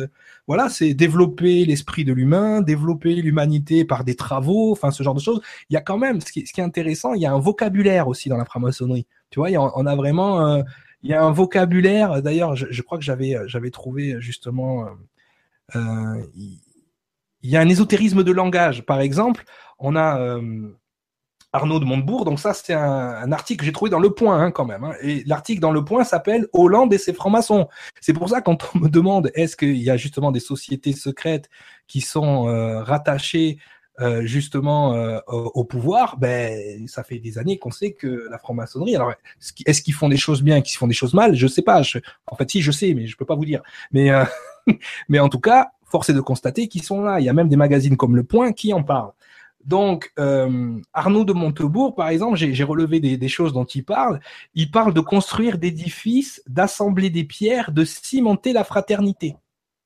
voilà, 0.48 0.70
c'est 0.70 0.94
développer 0.94 1.66
l'esprit 1.66 2.04
de 2.04 2.14
l'humain, 2.14 2.62
développer 2.62 3.16
l'humanité 3.16 3.86
par 3.86 4.04
des 4.04 4.16
travaux, 4.16 4.72
enfin 4.72 4.92
ce 4.92 5.04
genre 5.04 5.16
de 5.16 5.20
choses. 5.20 5.42
Il 5.70 5.74
y 5.74 5.78
a 5.78 5.82
quand 5.82 5.98
même, 5.98 6.22
ce 6.22 6.32
qui, 6.32 6.46
ce 6.46 6.54
qui 6.54 6.62
est 6.62 6.64
intéressant, 6.64 7.14
il 7.14 7.22
y 7.22 7.26
a 7.26 7.34
un 7.34 7.40
vocabulaire 7.40 8.08
aussi 8.08 8.30
dans 8.30 8.38
la 8.38 8.46
franc-maçonnerie. 8.46 9.08
Tu 9.30 9.40
vois, 9.40 9.50
on 9.52 9.86
a 9.86 9.96
vraiment, 9.96 10.46
euh, 10.46 10.64
il 11.04 11.10
y 11.10 11.14
a 11.14 11.24
un 11.24 11.32
vocabulaire. 11.32 12.22
D'ailleurs, 12.22 12.56
je, 12.56 12.68
je, 12.70 12.82
crois 12.82 12.98
que 12.98 13.04
j'avais, 13.04 13.36
j'avais 13.48 13.72
trouvé 13.72 14.20
justement, 14.20 14.88
euh, 15.76 16.24
il 16.36 17.50
y 17.50 17.58
a 17.58 17.62
un 17.62 17.70
ésotérisme 17.70 18.24
de 18.24 18.32
langage. 18.32 18.86
Par 18.86 19.02
exemple, 19.02 19.44
on 19.80 19.96
a 19.96 20.40
Arnaud 21.54 21.80
de 21.80 21.86
Montebourg. 21.86 22.26
Donc 22.26 22.40
ça, 22.40 22.54
c'est 22.54 22.74
un, 22.74 23.32
article 23.32 23.60
que 23.60 23.66
j'ai 23.66 23.72
trouvé 23.72 23.90
dans 23.90 24.00
Le 24.00 24.12
Point 24.12 24.40
hein, 24.40 24.52
quand 24.52 24.66
même. 24.66 24.84
Hein. 24.84 24.94
Et 25.02 25.24
l'article 25.26 25.62
dans 25.62 25.72
Le 25.72 25.84
Point 25.84 26.04
s'appelle 26.04 26.48
Hollande 26.54 26.94
et 26.94 26.98
ses 26.98 27.14
francs-maçons. 27.14 27.68
C'est 28.02 28.14
pour 28.14 28.30
ça 28.30 28.42
quand 28.42 28.70
on 28.76 28.80
me 28.80 28.90
demande 28.90 29.32
est-ce 29.36 29.56
qu'il 29.56 29.78
y 29.78 29.90
a 29.90 29.98
justement 29.98 30.32
des 30.32 30.40
sociétés 30.40 30.94
secrètes 30.94 31.50
qui 31.88 32.02
sont 32.02 32.48
euh, 32.48 32.84
rattachées 32.84 33.58
euh, 34.00 34.24
justement 34.28 34.94
euh, 34.94 35.18
au 35.28 35.64
pouvoir, 35.64 36.18
ben 36.20 36.88
ça 36.88 37.04
fait 37.04 37.18
des 37.18 37.40
années 37.40 37.58
qu'on 37.58 37.72
sait 37.72 37.94
que 37.94 38.28
la 38.30 38.38
franc-maçonnerie. 38.38 38.96
Alors 38.96 39.14
est-ce 39.66 39.82
qu'ils 39.82 39.96
font 39.96 40.08
des 40.08 40.18
choses 40.18 40.44
bien, 40.44 40.62
qu'ils 40.62 40.78
font 40.78 40.86
des 40.86 40.94
choses 40.94 41.16
mal? 41.16 41.34
Je 41.34 41.48
sais 41.48 41.64
pas. 41.64 41.82
en 42.28 42.36
fait, 42.36 42.52
si 42.52 42.62
je 42.62 42.72
sais, 42.72 42.94
mais 42.94 43.08
je 43.08 43.18
peux 43.18 43.26
pas 43.26 43.34
vous 43.34 43.46
dire. 43.46 43.64
Mais 43.92 44.12
mais 45.10 45.20
en 45.20 45.30
tout 45.30 45.40
cas, 45.40 45.72
force 45.84 46.10
est 46.10 46.14
de 46.14 46.22
constater 46.22 46.68
qu'ils 46.68 46.84
sont 46.84 47.02
là. 47.02 47.20
Il 47.20 47.26
y 47.26 47.30
a 47.30 47.34
même 47.34 47.50
des 47.50 47.56
magazines 47.56 47.98
comme 47.98 48.16
Le 48.16 48.24
Point 48.24 48.52
qui 48.52 48.72
en 48.72 48.84
parlent. 48.84 49.14
Donc, 49.68 50.14
euh, 50.18 50.80
Arnaud 50.94 51.26
de 51.26 51.34
Montebourg, 51.34 51.94
par 51.94 52.08
exemple, 52.08 52.38
j'ai 52.38 52.64
relevé 52.64 53.00
des, 53.02 53.28
choses 53.28 53.52
dont 53.52 53.66
il 53.66 53.84
parle. 53.84 54.22
Il 54.56 54.72
parle 54.72 54.94
de 54.94 55.02
construire 55.02 55.58
d'édifices, 55.58 56.42
d'assembler 56.48 57.10
des 57.10 57.26
pierres, 57.26 57.74
de 57.74 57.84
cimenter 57.84 58.54
la 58.54 58.64
fraternité. 58.64 59.36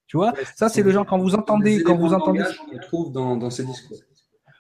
Tu 0.06 0.18
vois, 0.18 0.34
ça 0.56 0.70
c'est 0.70 0.84
le 0.84 0.92
genre 0.92 1.06
quand 1.06 1.18
vous 1.18 1.36
entendez, 1.36 1.82
quand 1.82 1.98
vous 1.98 2.14
entendez. 2.14 2.44
On 2.72 2.78
trouve 2.80 3.12
dans, 3.12 3.38
dans 3.38 3.50
ces 3.50 3.64
discours. 3.66 3.98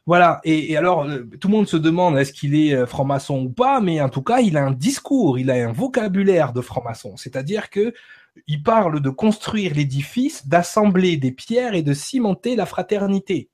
Voilà. 0.08 0.42
Et, 0.44 0.76
alors, 0.76 1.04
euh, 1.04 1.24
tout 1.40 1.48
le 1.50 1.54
monde 1.54 1.68
se 1.68 1.78
demande 1.78 2.18
est-ce 2.18 2.34
qu'il 2.34 2.56
est 2.56 2.74
euh, 2.74 2.88
franc-maçon 2.88 3.44
ou 3.44 3.50
pas, 3.50 3.80
mais 3.80 4.02
en 4.02 4.10
tout 4.10 4.24
cas, 4.24 4.40
il 4.40 4.58
a 4.58 4.66
un 4.66 4.72
discours, 4.72 5.38
il 5.38 5.52
a 5.52 5.54
un 5.54 5.72
vocabulaire 5.72 6.54
de 6.54 6.62
franc-maçon. 6.62 7.16
C'est-à-dire 7.18 7.70
que 7.70 7.94
il 8.48 8.64
parle 8.64 9.02
de 9.02 9.10
construire 9.10 9.76
l'édifice, 9.76 10.48
d'assembler 10.48 11.18
des 11.18 11.32
pierres 11.32 11.76
et 11.76 11.84
de 11.84 11.94
cimenter 11.94 12.56
la 12.56 12.66
fraternité. 12.66 13.50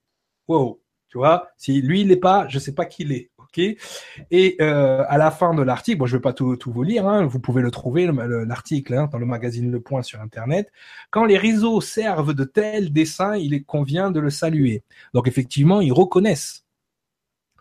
Wow. 0.47 0.79
Tu 1.09 1.17
vois, 1.17 1.49
si 1.57 1.81
lui 1.81 2.01
il 2.01 2.07
n'est 2.07 2.17
pas, 2.17 2.47
je 2.49 2.59
sais 2.59 2.73
pas 2.73 2.85
qui 2.85 3.05
l'est. 3.05 3.31
Ok? 3.37 3.59
Et 3.59 4.57
euh, 4.59 5.05
à 5.07 5.17
la 5.17 5.31
fin 5.31 5.53
de 5.53 5.61
l'article, 5.61 5.99
bon, 5.99 6.05
je 6.05 6.17
vais 6.17 6.21
pas 6.21 6.33
tout, 6.33 6.57
vous 6.65 6.83
lire. 6.83 7.07
Hein, 7.07 7.25
vous 7.25 7.39
pouvez 7.39 7.61
le 7.61 7.71
trouver 7.71 8.09
l'article 8.45 8.93
hein, 8.93 9.09
dans 9.11 9.17
le 9.17 9.25
magazine 9.25 9.71
Le 9.71 9.79
Point 9.79 10.01
sur 10.01 10.21
Internet. 10.21 10.71
Quand 11.11 11.25
les 11.25 11.37
réseaux 11.37 11.79
servent 11.79 12.33
de 12.33 12.43
tels 12.43 12.91
dessins, 12.91 13.35
il 13.37 13.63
convient 13.63 14.11
de 14.11 14.19
le 14.19 14.29
saluer. 14.29 14.83
Donc 15.13 15.27
effectivement, 15.27 15.79
ils 15.79 15.93
reconnaissent 15.93 16.67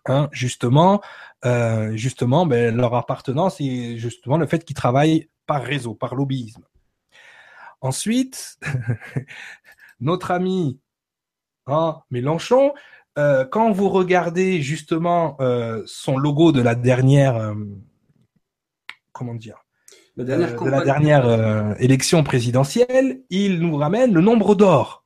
Hein, 0.09 0.29
justement, 0.33 1.01
euh, 1.45 1.97
justement, 1.97 2.47
ben, 2.47 2.77
leur 2.77 2.95
appartenance 2.95 3.61
et 3.61 3.99
justement 3.99 4.39
le 4.39 4.47
fait 4.47 4.65
qu'ils 4.65 4.77
travaillent 4.77 5.29
par 5.47 5.63
réseau, 5.63 5.95
par 5.95 6.15
lobbyisme. 6.15 6.65
Ensuite, 7.81 8.59
notre 10.01 10.31
ami 10.31 10.81
Mélenchon, 12.11 12.73
euh, 13.19 13.45
quand 13.45 13.73
vous 13.73 13.89
regardez 13.89 14.61
justement 14.61 15.37
euh, 15.41 15.83
son 15.87 16.19
logo 16.19 16.53
de 16.53 16.61
la 16.61 16.75
dernière, 16.75 17.37
euh, 17.37 17.55
comment 19.13 19.35
dire, 19.35 19.65
la 20.17 20.25
dernière 20.25 20.63
de 20.63 20.71
la 20.71 20.85
dernière 20.85 21.77
élection 21.79 22.23
présidentielle, 22.25 23.21
il 23.29 23.61
nous 23.61 23.77
ramène 23.77 24.15
le 24.15 24.21
nombre 24.21 24.55
d'or. 24.55 25.05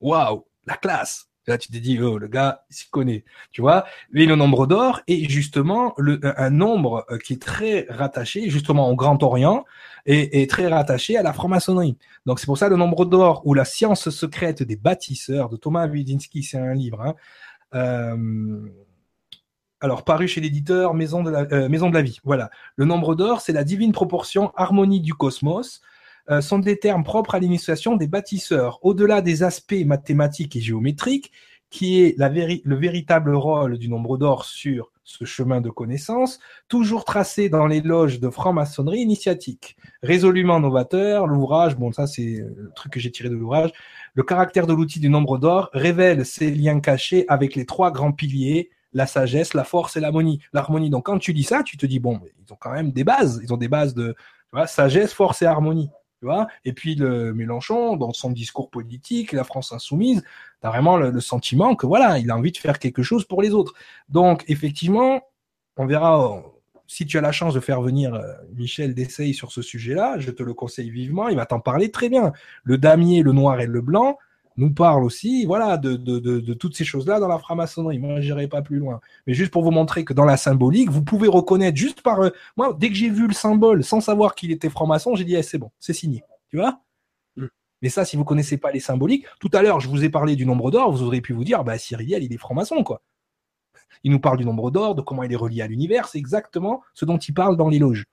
Waouh, 0.00 0.44
la 0.66 0.76
classe. 0.76 1.28
Là, 1.48 1.56
tu 1.56 1.68
te 1.68 1.78
dis, 1.78 1.98
oh, 1.98 2.18
le 2.18 2.28
gars, 2.28 2.64
il 2.68 2.76
s'y 2.76 2.90
connaît, 2.90 3.24
tu 3.52 3.62
vois. 3.62 3.86
Mais 4.12 4.26
le 4.26 4.36
nombre 4.36 4.66
d'or 4.66 5.00
est 5.06 5.30
justement 5.30 5.94
le, 5.96 6.20
un 6.22 6.50
nombre 6.50 7.06
qui 7.24 7.32
est 7.34 7.42
très 7.42 7.86
rattaché 7.88 8.50
justement 8.50 8.90
au 8.90 8.96
Grand 8.96 9.22
Orient 9.22 9.64
et, 10.04 10.42
et 10.42 10.46
très 10.46 10.66
rattaché 10.66 11.16
à 11.16 11.22
la 11.22 11.32
franc-maçonnerie. 11.32 11.96
Donc 12.26 12.38
c'est 12.38 12.44
pour 12.44 12.58
ça 12.58 12.68
le 12.68 12.76
nombre 12.76 13.06
d'or 13.06 13.40
ou 13.46 13.54
la 13.54 13.64
science 13.64 14.10
secrète 14.10 14.62
des 14.62 14.76
bâtisseurs 14.76 15.48
de 15.48 15.56
Thomas 15.56 15.86
Widinsky, 15.86 16.42
c'est 16.42 16.58
un 16.58 16.74
livre. 16.74 17.00
Hein, 17.00 17.14
euh, 17.14 17.47
alors, 19.80 20.04
paru 20.04 20.26
chez 20.26 20.40
l'éditeur 20.40 20.94
Maison, 20.94 21.22
de 21.22 21.30
la, 21.30 21.46
euh, 21.52 21.68
Maison 21.68 21.88
de 21.88 21.94
la 21.94 22.02
Vie. 22.02 22.18
Voilà. 22.24 22.50
Le 22.76 22.84
nombre 22.84 23.14
d'or, 23.14 23.40
c'est 23.40 23.52
la 23.52 23.64
divine 23.64 23.92
proportion, 23.92 24.52
harmonie 24.56 25.00
du 25.00 25.14
cosmos. 25.14 25.80
Euh, 26.30 26.42
sont 26.42 26.58
des 26.58 26.78
termes 26.78 27.04
propres 27.04 27.36
à 27.36 27.38
l'initiation 27.38 27.96
des 27.96 28.06
bâtisseurs. 28.06 28.80
Au-delà 28.82 29.22
des 29.22 29.44
aspects 29.44 29.84
mathématiques 29.86 30.56
et 30.56 30.60
géométriques, 30.60 31.32
qui 31.70 32.02
est 32.02 32.16
le 32.18 32.76
véritable 32.76 33.34
rôle 33.34 33.78
du 33.78 33.88
nombre 33.88 34.16
d'or 34.16 34.44
sur 34.44 34.90
ce 35.04 35.24
chemin 35.24 35.60
de 35.60 35.70
connaissance, 35.70 36.38
toujours 36.68 37.04
tracé 37.04 37.48
dans 37.48 37.66
les 37.66 37.80
loges 37.80 38.20
de 38.20 38.28
franc-maçonnerie 38.28 39.00
initiatique. 39.00 39.76
Résolument 40.02 40.60
novateur, 40.60 41.26
l'ouvrage, 41.26 41.76
bon 41.76 41.92
ça 41.92 42.06
c'est 42.06 42.44
le 42.44 42.70
truc 42.76 42.92
que 42.92 43.00
j'ai 43.00 43.10
tiré 43.10 43.30
de 43.30 43.34
l'ouvrage, 43.34 43.72
le 44.14 44.22
caractère 44.22 44.66
de 44.66 44.74
l'outil 44.74 45.00
du 45.00 45.08
nombre 45.08 45.38
d'or 45.38 45.70
révèle 45.72 46.26
ses 46.26 46.50
liens 46.50 46.80
cachés 46.80 47.24
avec 47.28 47.54
les 47.54 47.64
trois 47.64 47.90
grands 47.90 48.12
piliers, 48.12 48.70
la 48.92 49.06
sagesse, 49.06 49.54
la 49.54 49.64
force 49.64 49.96
et 49.96 50.00
l'harmonie. 50.00 50.40
L'harmonie. 50.52 50.90
Donc 50.90 51.06
quand 51.06 51.18
tu 51.18 51.32
dis 51.32 51.44
ça, 51.44 51.62
tu 51.62 51.76
te 51.76 51.86
dis 51.86 52.00
bon, 52.00 52.20
ils 52.44 52.52
ont 52.52 52.56
quand 52.58 52.72
même 52.72 52.90
des 52.90 53.04
bases. 53.04 53.40
Ils 53.42 53.52
ont 53.52 53.56
des 53.56 53.68
bases 53.68 53.94
de 53.94 54.14
sagesse, 54.66 55.12
force 55.12 55.42
et 55.42 55.46
harmonie. 55.46 55.90
Et 56.64 56.72
puis 56.72 56.94
le 56.94 57.32
Mélenchon, 57.32 57.96
dans 57.96 58.12
son 58.12 58.30
discours 58.30 58.70
politique, 58.70 59.32
la 59.32 59.44
France 59.44 59.72
insoumise, 59.72 60.22
t'as 60.60 60.70
vraiment 60.70 60.96
le, 60.96 61.20
sentiment 61.20 61.74
que 61.76 61.86
voilà, 61.86 62.18
il 62.18 62.30
a 62.30 62.36
envie 62.36 62.52
de 62.52 62.56
faire 62.56 62.78
quelque 62.78 63.02
chose 63.02 63.24
pour 63.24 63.42
les 63.42 63.50
autres. 63.50 63.74
Donc 64.08 64.44
effectivement, 64.48 65.22
on 65.76 65.86
verra. 65.86 66.42
Si 66.90 67.04
tu 67.04 67.18
as 67.18 67.20
la 67.20 67.32
chance 67.32 67.52
de 67.52 67.60
faire 67.60 67.82
venir 67.82 68.14
euh, 68.14 68.32
Michel 68.54 68.94
Dessay 68.94 69.34
sur 69.34 69.52
ce 69.52 69.60
sujet-là, 69.60 70.18
je 70.18 70.30
te 70.30 70.42
le 70.42 70.54
conseille 70.54 70.88
vivement. 70.88 71.28
Il 71.28 71.36
va 71.36 71.44
t'en 71.44 71.60
parler 71.60 71.90
très 71.90 72.08
bien. 72.08 72.32
Le 72.64 72.78
damier, 72.78 73.22
le 73.22 73.32
noir 73.32 73.60
et 73.60 73.66
le 73.66 73.82
blanc, 73.82 74.16
nous 74.58 74.74
parle 74.74 75.04
aussi, 75.04 75.46
voilà, 75.46 75.76
de, 75.76 75.94
de, 75.94 76.18
de, 76.18 76.54
toutes 76.54 76.76
ces 76.76 76.84
choses-là 76.84 77.20
dans 77.20 77.28
la 77.28 77.38
franc-maçonnerie. 77.38 77.98
Moi, 77.98 78.20
j'irai 78.20 78.48
pas 78.48 78.60
plus 78.60 78.78
loin. 78.78 79.00
Mais 79.26 79.32
juste 79.32 79.52
pour 79.52 79.62
vous 79.62 79.70
montrer 79.70 80.04
que 80.04 80.12
dans 80.12 80.24
la 80.24 80.36
symbolique, 80.36 80.90
vous 80.90 81.02
pouvez 81.02 81.28
reconnaître 81.28 81.76
juste 81.76 82.02
par, 82.02 82.20
euh, 82.20 82.30
moi, 82.56 82.76
dès 82.78 82.88
que 82.88 82.94
j'ai 82.96 83.08
vu 83.08 83.28
le 83.28 83.34
symbole, 83.34 83.84
sans 83.84 84.00
savoir 84.00 84.34
qu'il 84.34 84.50
était 84.50 84.68
franc-maçon, 84.68 85.14
j'ai 85.14 85.24
dit, 85.24 85.36
eh, 85.36 85.42
c'est 85.42 85.58
bon, 85.58 85.70
c'est 85.78 85.92
signé. 85.92 86.24
Tu 86.50 86.56
vois? 86.56 86.80
Mm. 87.36 87.46
Mais 87.82 87.88
ça, 87.88 88.04
si 88.04 88.16
vous 88.16 88.24
connaissez 88.24 88.58
pas 88.58 88.72
les 88.72 88.80
symboliques, 88.80 89.26
tout 89.38 89.50
à 89.52 89.62
l'heure, 89.62 89.78
je 89.78 89.88
vous 89.88 90.04
ai 90.04 90.10
parlé 90.10 90.34
du 90.34 90.44
nombre 90.44 90.70
d'or, 90.72 90.90
vous 90.90 91.04
auriez 91.04 91.20
pu 91.20 91.32
vous 91.32 91.44
dire, 91.44 91.62
bah, 91.62 91.78
Cyriel, 91.78 92.24
il 92.24 92.32
est 92.32 92.38
franc-maçon, 92.38 92.82
quoi. 92.82 93.02
Il 94.02 94.10
nous 94.10 94.20
parle 94.20 94.38
du 94.38 94.44
nombre 94.44 94.70
d'or, 94.72 94.94
de 94.96 95.02
comment 95.02 95.22
il 95.22 95.32
est 95.32 95.36
relié 95.36 95.62
à 95.62 95.68
l'univers, 95.68 96.08
c'est 96.08 96.18
exactement 96.18 96.82
ce 96.94 97.04
dont 97.04 97.18
il 97.18 97.32
parle 97.32 97.56
dans 97.56 97.68
les 97.68 97.78
loges. 97.78 98.06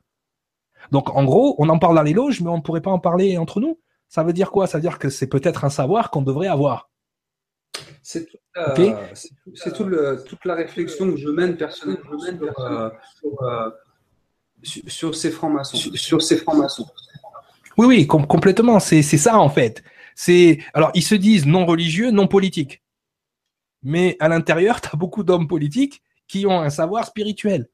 Donc, 0.92 1.10
en 1.16 1.24
gros, 1.24 1.56
on 1.58 1.70
en 1.70 1.80
parle 1.80 1.96
dans 1.96 2.04
les 2.04 2.14
loges, 2.14 2.42
mais 2.42 2.50
on 2.50 2.58
ne 2.58 2.62
pourrait 2.62 2.82
pas 2.82 2.92
en 2.92 3.00
parler 3.00 3.38
entre 3.38 3.60
nous. 3.60 3.80
Ça 4.16 4.24
veut 4.24 4.32
dire 4.32 4.50
quoi? 4.50 4.66
Ça 4.66 4.78
veut 4.78 4.82
dire 4.82 4.98
que 4.98 5.10
c'est 5.10 5.28
peut-être 5.28 5.66
un 5.66 5.70
savoir 5.70 6.10
qu'on 6.10 6.22
devrait 6.22 6.48
avoir. 6.48 6.90
C'est 8.02 8.30
toute, 9.74 9.90
la, 9.90 10.16
toute, 10.16 10.46
la 10.46 10.56
réflexion 10.56 11.12
que 11.12 11.18
je 11.18 11.28
mène 11.28 11.58
personnellement 11.58 12.14
euh, 12.60 12.90
euh, 13.42 13.70
sur, 14.64 15.14
ces 15.14 15.32
francs-maçons. 15.32 15.76
Sur, 15.96 16.22
ces 16.22 16.38
francs-maçons. 16.38 16.88
Oui, 17.78 17.88
oui, 17.88 18.08
complètement. 18.08 18.80
C'est 18.80 19.02
ça 19.02 19.38
en 19.38 19.50
fait. 19.50 19.84
C'est 20.16 20.60
alors 20.74 20.92
ils 20.94 21.04
se 21.04 21.16
disent 21.16 21.46
non 21.46 21.66
religieux, 21.66 22.10
non 22.12 22.28
politiques, 22.30 22.82
mais 23.84 24.16
à 24.22 24.30
l'intérieur, 24.30 24.80
tu 24.82 24.88
as 24.94 24.96
beaucoup 24.96 25.26
d'hommes 25.26 25.50
politiques 25.50 26.02
qui 26.30 26.46
ont 26.46 26.62
un 26.62 26.70
savoir 26.70 27.06
spirituel. 27.06 27.68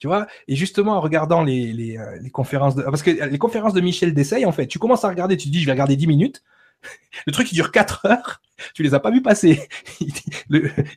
Tu 0.00 0.06
vois? 0.06 0.26
Et 0.48 0.56
justement, 0.56 0.94
en 0.94 1.00
regardant 1.00 1.44
les, 1.44 1.72
les, 1.72 1.98
euh, 1.98 2.18
les, 2.20 2.30
conférences 2.30 2.74
de... 2.74 2.82
Parce 2.82 3.02
que 3.02 3.10
les 3.10 3.38
conférences 3.38 3.74
de 3.74 3.82
Michel 3.82 4.14
Dessay, 4.14 4.46
en 4.46 4.52
fait, 4.52 4.66
tu 4.66 4.78
commences 4.78 5.04
à 5.04 5.08
regarder, 5.08 5.36
tu 5.36 5.48
te 5.48 5.52
dis, 5.52 5.60
je 5.60 5.66
vais 5.66 5.72
regarder 5.72 5.94
10 5.94 6.06
minutes. 6.06 6.42
Le 7.26 7.32
truc, 7.32 7.52
il 7.52 7.54
dure 7.54 7.70
4 7.70 8.06
heures. 8.06 8.40
Tu 8.74 8.82
les 8.82 8.92
as 8.92 9.00
pas 9.00 9.10
vu 9.10 9.22
passer. 9.22 9.66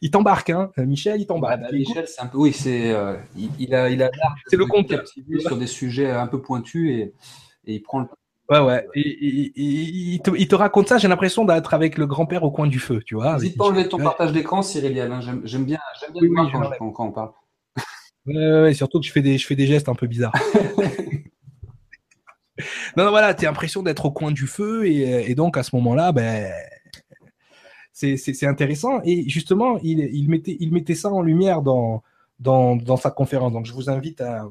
il 0.01 0.11
t'embarque, 0.11 0.49
hein. 0.49 0.69
Michel, 0.75 1.21
il 1.21 1.25
t'embarque. 1.25 1.61
Bah, 1.61 1.67
Michel, 1.71 2.05
c'est 2.09 2.21
un 2.21 2.25
peu... 2.25 2.37
Oui, 2.37 2.51
c'est... 2.51 2.91
Euh, 2.91 3.15
il, 3.57 3.73
a... 3.73 3.89
Il 3.89 4.03
a 4.03 4.11
c'est 4.47 4.57
le. 4.57 4.65
Sur 5.39 5.55
des 5.55 5.67
sujets 5.67 6.11
un 6.11 6.27
peu 6.27 6.41
pointus 6.41 6.91
et, 6.91 7.13
et 7.65 7.75
il 7.75 7.81
prend 7.81 7.99
le... 7.99 8.07
Ouais, 8.49 8.59
ouais. 8.59 8.87
Et, 8.95 9.51
il, 9.55 10.21
te, 10.21 10.31
il, 10.37 10.47
te, 10.49 10.55
raconte 10.55 10.89
ça, 10.89 10.97
j'ai 10.97 11.07
l'impression 11.07 11.45
d'être 11.45 11.73
avec 11.73 11.97
le 11.97 12.05
grand-père 12.05 12.43
au 12.43 12.51
coin 12.51 12.67
du 12.67 12.79
feu, 12.79 13.01
tu 13.05 13.15
vois. 13.15 13.35
N'hésite 13.35 13.57
pas 13.57 13.65
à 13.65 13.67
enlever 13.69 13.87
ton 13.87 13.97
partage 13.97 14.33
d'écran, 14.33 14.61
Cyril. 14.61 14.99
Hein. 14.99 15.21
J'aime 15.45 15.63
bien, 15.63 15.79
j'aime 16.01 16.33
bien 16.33 16.49
quand, 16.77 16.91
quand, 16.91 17.05
on 17.05 17.11
parle. 17.11 17.31
Ouais, 18.25 18.73
surtout 18.73 18.99
que 18.99 19.05
je 19.05 19.11
fais 19.11 19.21
des, 19.21 19.37
je 19.37 19.45
fais 19.45 19.55
des 19.55 19.67
gestes 19.67 19.89
un 19.89 19.95
peu 19.95 20.07
bizarres. 20.07 20.33
non, 22.95 23.05
non, 23.05 23.09
voilà, 23.09 23.33
tu 23.33 23.45
as 23.45 23.49
l'impression 23.49 23.83
d'être 23.83 24.05
au 24.05 24.11
coin 24.11 24.31
du 24.31 24.47
feu 24.47 24.87
et, 24.87 25.35
donc 25.35 25.57
à 25.57 25.63
ce 25.63 25.75
moment-là, 25.75 26.11
ben, 26.11 26.51
c'est 27.91 28.45
intéressant. 28.45 29.01
Et 29.03 29.27
justement, 29.29 29.77
il, 29.83 29.99
il, 29.99 30.29
mettait, 30.29 30.57
il 30.59 30.71
mettait 30.71 30.95
ça 30.95 31.09
en 31.09 31.21
lumière 31.21 31.61
dans, 31.61 32.03
dans, 32.39 32.75
dans 32.75 32.97
sa 32.97 33.11
conférence. 33.11 33.51
Donc 33.53 33.65
je 33.65 33.73
vous 33.73 33.89
invite 33.89 34.21
à, 34.21 34.47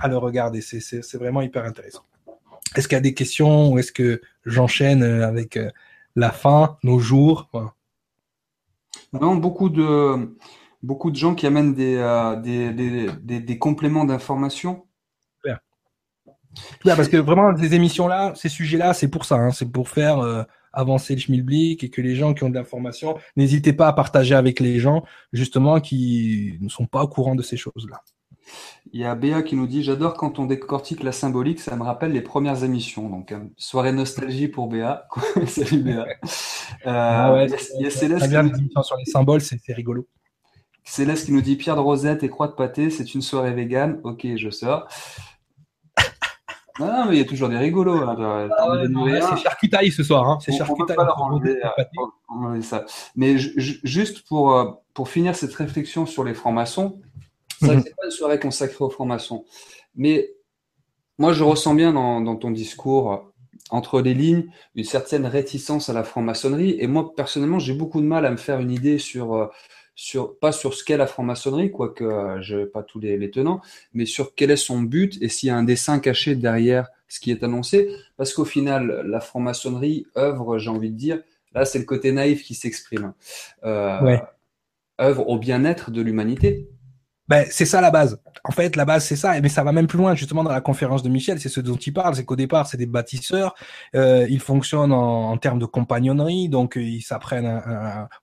à 0.00 0.08
le 0.08 0.16
regarder. 0.16 0.60
C'est 0.60 1.16
vraiment 1.16 1.42
hyper 1.42 1.64
intéressant. 1.64 2.04
Est-ce 2.76 2.86
qu'il 2.86 2.96
y 2.96 2.98
a 2.98 3.02
des 3.02 3.14
questions 3.14 3.72
ou 3.72 3.78
est-ce 3.78 3.92
que 3.92 4.20
j'enchaîne 4.44 5.02
avec 5.02 5.56
euh, 5.56 5.70
la 6.16 6.30
fin, 6.30 6.76
nos 6.82 6.98
jours? 6.98 7.50
Non, 9.12 9.36
beaucoup 9.36 9.70
de 9.70 10.36
beaucoup 10.82 11.10
de 11.10 11.16
gens 11.16 11.34
qui 11.34 11.46
amènent 11.46 11.74
des, 11.74 11.96
euh, 11.96 12.36
des, 12.36 12.72
des, 12.72 13.40
des, 13.40 13.58
compléments 13.58 14.04
d'information. 14.04 14.84
Ouais, 16.84 16.96
parce 16.96 17.08
que 17.08 17.16
vraiment, 17.16 17.56
ces 17.56 17.74
émissions-là, 17.74 18.32
ces 18.34 18.48
sujets-là, 18.48 18.94
c'est 18.94 19.08
pour 19.08 19.24
ça. 19.24 19.36
Hein, 19.36 19.50
c'est 19.50 19.70
pour 19.70 19.88
faire 19.88 20.18
euh, 20.20 20.42
avancer 20.72 21.14
le 21.14 21.20
schmilblick 21.20 21.84
et 21.84 21.90
que 21.90 22.00
les 22.00 22.16
gens 22.16 22.34
qui 22.34 22.44
ont 22.44 22.50
de 22.50 22.54
l'information, 22.54 23.16
n'hésitez 23.36 23.72
pas 23.72 23.88
à 23.88 23.92
partager 23.92 24.34
avec 24.34 24.60
les 24.60 24.78
gens, 24.78 25.04
justement, 25.32 25.80
qui 25.80 26.58
ne 26.60 26.68
sont 26.68 26.86
pas 26.86 27.02
au 27.02 27.08
courant 27.08 27.34
de 27.34 27.42
ces 27.42 27.56
choses-là. 27.56 28.02
Il 28.92 29.00
y 29.00 29.04
a 29.04 29.14
Béa 29.14 29.42
qui 29.42 29.56
nous 29.56 29.66
dit 29.66 29.82
J'adore 29.82 30.14
quand 30.14 30.38
on 30.38 30.46
décortique 30.46 31.02
la 31.02 31.12
symbolique, 31.12 31.60
ça 31.60 31.76
me 31.76 31.82
rappelle 31.82 32.12
les 32.12 32.22
premières 32.22 32.64
émissions. 32.64 33.10
Donc, 33.10 33.32
euh, 33.32 33.40
soirée 33.56 33.92
nostalgie 33.92 34.48
pour 34.48 34.68
Béa. 34.68 35.06
Salut 35.46 35.82
Béa. 35.82 36.06
ah 36.86 37.34
ouais, 37.34 37.46
il 37.78 37.82
y 37.82 37.86
a, 37.86 37.90
Céleste. 37.90 38.26
sur 38.82 38.96
les 38.96 39.04
symboles, 39.04 39.42
c'est 39.42 39.60
rigolo. 39.74 40.08
Céleste 40.88 41.26
qui 41.26 41.32
nous 41.32 41.42
dit 41.42 41.56
Pierre 41.56 41.76
de 41.76 41.80
Rosette 41.80 42.22
et 42.22 42.30
croix 42.30 42.48
de 42.48 42.52
pâté, 42.52 42.88
c'est 42.88 43.14
une 43.14 43.20
soirée 43.20 43.52
végane. 43.52 44.00
Ok, 44.04 44.26
je 44.36 44.48
sors. 44.48 44.88
Non, 46.80 47.04
mais 47.06 47.16
il 47.16 47.18
y 47.18 47.20
a 47.20 47.26
toujours 47.26 47.50
des 47.50 47.58
rigolos. 47.58 47.98
Hein, 47.98 48.48
ah 48.56 48.82
c'est 49.36 49.42
charcutaille 49.42 49.92
ce 49.92 50.02
soir. 50.02 50.26
Hein. 50.26 50.38
C'est 50.40 50.56
charcutaille. 50.56 50.96
ça. 52.62 52.86
Mais 53.16 53.36
juste 53.36 54.26
pour, 54.26 54.54
euh, 54.54 54.70
pour 54.94 55.10
finir 55.10 55.36
cette 55.36 55.54
réflexion 55.54 56.06
sur 56.06 56.24
les 56.24 56.32
francs-maçons, 56.32 57.02
ça 57.60 57.74
mhm. 57.74 57.82
c'est 57.84 57.94
pas 57.94 58.06
une 58.06 58.10
soirée 58.10 58.40
consacrée 58.40 58.82
aux 58.82 58.90
francs-maçons. 58.90 59.44
Mais 59.94 60.30
moi, 61.18 61.34
je 61.34 61.44
ressens 61.44 61.74
bien 61.74 61.92
dans, 61.92 62.22
dans 62.22 62.36
ton 62.36 62.50
discours 62.50 63.30
entre 63.70 64.00
les 64.00 64.14
lignes 64.14 64.46
une 64.74 64.84
certaine 64.84 65.26
réticence 65.26 65.90
à 65.90 65.92
la 65.92 66.02
franc-maçonnerie. 66.02 66.76
Et 66.78 66.86
moi, 66.86 67.14
personnellement, 67.14 67.58
j'ai 67.58 67.74
beaucoup 67.74 68.00
de 68.00 68.06
mal 68.06 68.24
à 68.24 68.30
me 68.30 68.38
faire 68.38 68.60
une 68.60 68.70
idée 68.70 68.98
sur 68.98 69.34
euh, 69.34 69.48
sur, 69.98 70.38
pas 70.38 70.52
sur 70.52 70.74
ce 70.74 70.84
qu'est 70.84 70.96
la 70.96 71.08
franc-maçonnerie, 71.08 71.72
quoique 71.72 72.04
euh, 72.04 72.40
je 72.40 72.58
n'ai 72.58 72.66
pas 72.66 72.84
tous 72.84 73.00
les, 73.00 73.30
tenants, 73.32 73.60
mais 73.92 74.06
sur 74.06 74.36
quel 74.36 74.52
est 74.52 74.56
son 74.56 74.80
but 74.80 75.20
et 75.20 75.28
s'il 75.28 75.48
y 75.48 75.50
a 75.50 75.56
un 75.56 75.64
dessin 75.64 75.98
caché 75.98 76.36
derrière 76.36 76.86
ce 77.08 77.18
qui 77.18 77.32
est 77.32 77.42
annoncé. 77.42 77.90
Parce 78.16 78.32
qu'au 78.32 78.44
final, 78.44 79.02
la 79.04 79.18
franc-maçonnerie 79.18 80.06
œuvre, 80.16 80.58
j'ai 80.58 80.70
envie 80.70 80.90
de 80.90 80.96
dire, 80.96 81.20
là 81.52 81.64
c'est 81.64 81.80
le 81.80 81.84
côté 81.84 82.12
naïf 82.12 82.44
qui 82.44 82.54
s'exprime, 82.54 83.12
euh, 83.64 84.16
œuvre 85.00 85.28
au 85.28 85.36
bien-être 85.36 85.90
de 85.90 86.00
l'humanité. 86.00 86.68
Ben, 87.28 87.46
c'est 87.50 87.66
ça 87.66 87.80
la 87.82 87.90
base. 87.90 88.18
En 88.44 88.52
fait, 88.52 88.74
la 88.74 88.86
base, 88.86 89.04
c'est 89.04 89.16
ça. 89.16 89.38
Mais 89.40 89.50
ça 89.50 89.62
va 89.62 89.72
même 89.72 89.86
plus 89.86 89.98
loin, 89.98 90.14
justement, 90.14 90.42
dans 90.42 90.50
la 90.50 90.62
conférence 90.62 91.02
de 91.02 91.10
Michel. 91.10 91.38
C'est 91.40 91.50
ce 91.50 91.60
dont 91.60 91.76
il 91.76 91.92
parle. 91.92 92.14
C'est 92.14 92.24
qu'au 92.24 92.36
départ, 92.36 92.66
c'est 92.66 92.78
des 92.78 92.86
bâtisseurs. 92.86 93.54
Euh, 93.94 94.26
ils 94.30 94.40
fonctionnent 94.40 94.92
en, 94.92 95.30
en, 95.30 95.36
termes 95.36 95.58
de 95.58 95.66
compagnonnerie. 95.66 96.48
Donc, 96.48 96.78
euh, 96.78 96.82
ils 96.82 97.02
s'apprennent 97.02 97.62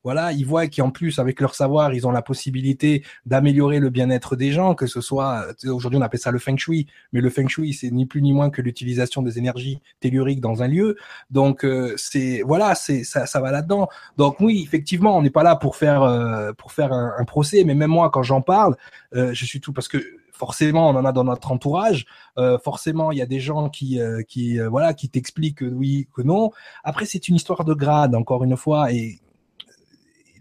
voilà. 0.04 0.32
Ils 0.32 0.46
voient 0.46 0.68
qu'en 0.68 0.90
plus, 0.90 1.20
avec 1.20 1.40
leur 1.40 1.54
savoir, 1.54 1.94
ils 1.94 2.08
ont 2.08 2.12
la 2.12 2.24
possibilité 2.24 3.04
d'améliorer 3.26 3.80
le 3.80 3.90
bien-être 3.92 4.36
des 4.36 4.52
gens, 4.52 4.74
que 4.74 4.88
ce 4.88 5.02
soit, 5.02 5.46
aujourd'hui, 5.66 6.00
on 6.00 6.02
appelle 6.02 6.20
ça 6.20 6.32
le 6.32 6.40
feng 6.40 6.58
shui. 6.58 6.88
Mais 7.14 7.22
le 7.22 7.30
feng 7.30 7.48
shui, 7.48 7.74
c'est 7.74 7.92
ni 7.92 8.08
plus 8.08 8.24
ni 8.24 8.34
moins 8.34 8.50
que 8.50 8.62
l'utilisation 8.62 9.22
des 9.22 9.38
énergies 9.38 9.82
telluriques 10.00 10.42
dans 10.42 10.64
un 10.64 10.68
lieu. 10.68 10.96
Donc, 11.30 11.64
euh, 11.64 11.94
c'est, 11.98 12.42
voilà, 12.44 12.74
c'est, 12.74 13.04
ça, 13.04 13.28
ça 13.28 13.40
va 13.40 13.52
là-dedans. 13.52 13.88
Donc, 14.18 14.40
oui, 14.40 14.64
effectivement, 14.66 15.16
on 15.16 15.22
n'est 15.22 15.30
pas 15.30 15.44
là 15.44 15.56
pour 15.56 15.76
faire, 15.76 16.02
euh, 16.02 16.54
pour 16.54 16.72
faire 16.72 16.92
un, 16.92 17.14
un 17.20 17.26
procès. 17.26 17.64
Mais 17.64 17.76
même 17.76 17.92
moi, 17.92 18.10
quand 18.10 18.24
j'en 18.24 18.42
parle, 18.42 18.76
euh, 19.16 19.34
je 19.34 19.46
suis 19.46 19.62
tout 19.62 19.74
parce 19.74 19.88
que 19.88 19.98
forcément 20.32 20.90
on 20.90 20.96
en 20.96 21.06
a 21.06 21.12
dans 21.12 21.24
notre 21.24 21.52
entourage. 21.52 22.06
Euh, 22.38 22.58
forcément 22.60 23.12
il 23.12 23.18
y 23.18 23.22
a 23.22 23.26
des 23.26 23.40
gens 23.40 23.70
qui 23.70 24.00
euh, 24.00 24.22
qui 24.24 24.60
voilà 24.60 24.94
qui 24.94 25.10
t'expliquent 25.10 25.60
que 25.60 25.66
oui 25.66 26.08
que 26.14 26.22
non. 26.22 26.52
Après 26.84 27.06
c'est 27.06 27.28
une 27.28 27.36
histoire 27.36 27.66
de 27.66 27.74
grade 27.74 28.16
encore 28.16 28.44
une 28.44 28.58
fois 28.58 28.92
et 28.92 29.20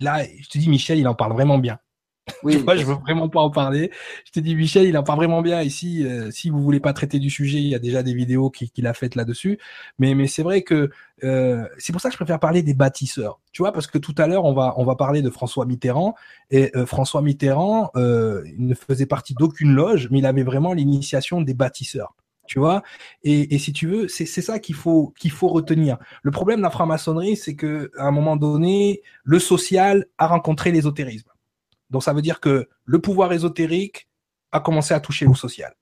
là 0.00 0.24
je 0.24 0.48
te 0.48 0.58
dis 0.58 0.68
Michel 0.68 0.98
il 0.98 1.08
en 1.08 1.14
parle 1.14 1.32
vraiment 1.32 1.58
bien. 1.58 1.78
Oui, 2.42 2.62
Moi, 2.62 2.76
je 2.76 2.84
veux 2.84 2.94
vraiment 2.94 3.28
pas 3.28 3.40
en 3.40 3.50
parler. 3.50 3.90
Je 4.24 4.32
te 4.32 4.40
dis, 4.40 4.54
Michel, 4.54 4.86
il 4.86 4.96
en 4.96 5.02
parle 5.02 5.18
vraiment 5.18 5.42
bien. 5.42 5.60
Ici, 5.62 6.06
euh, 6.06 6.30
si 6.30 6.50
vous 6.50 6.62
voulez 6.62 6.80
pas 6.80 6.92
traiter 6.92 7.18
du 7.18 7.28
sujet, 7.28 7.58
il 7.58 7.68
y 7.68 7.74
a 7.74 7.78
déjà 7.78 8.02
des 8.02 8.14
vidéos 8.14 8.50
qu'il 8.50 8.86
a 8.86 8.94
faites 8.94 9.14
là-dessus. 9.14 9.58
Mais, 9.98 10.14
mais 10.14 10.26
c'est 10.26 10.42
vrai 10.42 10.62
que 10.62 10.90
euh, 11.22 11.66
c'est 11.78 11.92
pour 11.92 12.00
ça 12.00 12.08
que 12.08 12.14
je 12.14 12.18
préfère 12.18 12.40
parler 12.40 12.62
des 12.62 12.74
bâtisseurs. 12.74 13.40
Tu 13.52 13.62
vois, 13.62 13.72
parce 13.72 13.86
que 13.86 13.98
tout 13.98 14.14
à 14.18 14.26
l'heure, 14.26 14.44
on 14.44 14.54
va, 14.54 14.74
on 14.78 14.84
va 14.84 14.96
parler 14.96 15.20
de 15.22 15.30
François 15.30 15.66
Mitterrand. 15.66 16.14
Et 16.50 16.70
euh, 16.76 16.86
François 16.86 17.20
Mitterrand, 17.22 17.90
il 17.96 18.66
ne 18.66 18.74
faisait 18.74 19.06
partie 19.06 19.34
d'aucune 19.34 19.74
loge, 19.74 20.08
mais 20.10 20.18
il 20.18 20.26
avait 20.26 20.44
vraiment 20.44 20.72
l'initiation 20.72 21.40
des 21.40 21.54
bâtisseurs 21.54 22.14
tu 22.46 22.58
vois? 22.58 22.82
Et, 23.22 23.54
et, 23.54 23.58
si 23.58 23.72
tu 23.72 23.86
veux 23.86 24.06
c'est 24.06 24.26
ça 24.26 24.58
qu'il 24.58 24.74
faut 24.74 25.14
qu'il 25.18 25.30
faut 25.30 25.48
retenir 25.48 25.96
le 26.22 26.30
problème 26.30 26.58
de 26.58 26.62
la 26.62 26.68
franc-maçonnerie 26.68 27.36
c'est 27.36 27.54
que 27.56 27.90
à 27.96 28.04
un 28.04 28.10
moment 28.10 28.36
donné 28.36 29.00
le 29.24 29.38
social 29.38 30.04
a 30.18 30.26
rencontré 30.26 30.70
l'ésotérisme 30.70 31.30
donc 31.94 32.02
ça 32.02 32.12
veut 32.12 32.22
dire 32.22 32.40
que 32.40 32.68
le 32.84 32.98
pouvoir 32.98 33.32
ésotérique 33.32 34.08
a 34.50 34.58
commencé 34.58 34.92
à 34.94 34.98
toucher 34.98 35.26
le 35.26 35.34
social. 35.34 35.72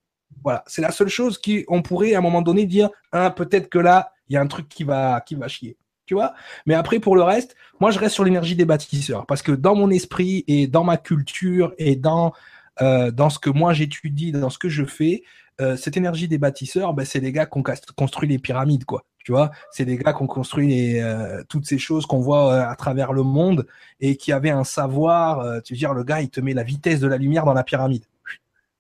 Voilà, 0.45 0.63
c'est 0.67 0.83
la 0.83 0.93
seule 0.93 1.09
chose 1.09 1.41
qu'on 1.41 1.81
pourrait 1.81 2.13
à 2.15 2.19
un 2.19 2.21
moment 2.21 2.43
donné 2.43 2.67
dire, 2.67 2.91
hein, 3.13 3.31
peut-être 3.31 3.71
que 3.71 3.79
là, 3.79 4.13
il 4.29 4.35
y 4.35 4.37
a 4.37 4.43
un 4.43 4.47
truc 4.47 4.69
qui 4.69 4.85
va, 4.85 5.23
qui 5.23 5.37
va 5.37 5.49
chier. 5.49 5.79
Tu 6.05 6.13
vois? 6.13 6.35
Mais 6.67 6.75
après, 6.75 6.99
pour 6.99 7.17
le 7.17 7.23
reste, 7.23 7.57
moi, 7.81 7.91
je 7.91 7.99
reste 7.99 8.15
sur 8.15 8.25
l'énergie 8.25 8.57
des 8.57 8.67
bâtisseurs. 8.67 9.25
Parce 9.25 9.41
que 9.41 9.53
dans 9.53 9.75
mon 9.75 9.89
esprit 9.91 10.45
et 10.49 10.67
dans 10.67 10.85
ma 10.85 10.99
culture 10.99 11.73
et 11.79 11.97
dans, 11.97 12.35
euh, 12.83 13.11
dans 13.11 13.31
ce 13.31 13.39
que 13.39 13.49
moi 13.49 13.73
j'étudie, 13.73 14.33
dans 14.33 14.51
ce 14.51 14.59
que 14.59 14.69
je 14.69 14.85
fais, 14.85 15.23
euh, 15.61 15.77
cette 15.77 15.97
énergie 15.97 16.29
des 16.29 16.39
bâtisseurs, 16.39 16.95
ben, 16.95 17.05
c'est 17.05 17.21
les 17.21 17.33
gars 17.33 17.47
qui 17.47 17.59
ont 17.59 17.65
construit 17.97 18.29
les 18.29 18.39
pyramides, 18.39 18.85
quoi. 18.85 19.05
Tu 19.25 19.31
vois, 19.31 19.53
c'est 19.71 19.85
des 19.85 19.97
gars 19.97 20.13
qui 20.13 20.23
ont 20.23 20.27
construit 20.27 20.67
les, 20.67 21.01
euh, 21.01 21.45
toutes 21.49 21.65
ces 21.65 21.79
choses 21.79 22.07
qu'on 22.07 22.19
voit 22.19 22.53
euh, 22.53 22.69
à 22.69 22.75
travers 22.75 23.13
le 23.13 23.23
monde 23.23 23.67
et 24.01 24.17
qui 24.17 24.33
avaient 24.33 24.51
un 24.51 24.65
savoir. 24.65 25.63
tu 25.63 25.75
veux 25.75 25.79
dire, 25.79 25.95
le 25.95 26.03
gars, 26.03 26.21
il 26.21 26.29
te 26.29 26.41
met 26.41 26.55
la 26.55 26.65
vitesse 26.65 26.99
de 26.99 27.07
la 27.07 27.19
lumière 27.19 27.45
dans 27.45 27.55
la 27.55 27.63
pyramide. 27.63 28.05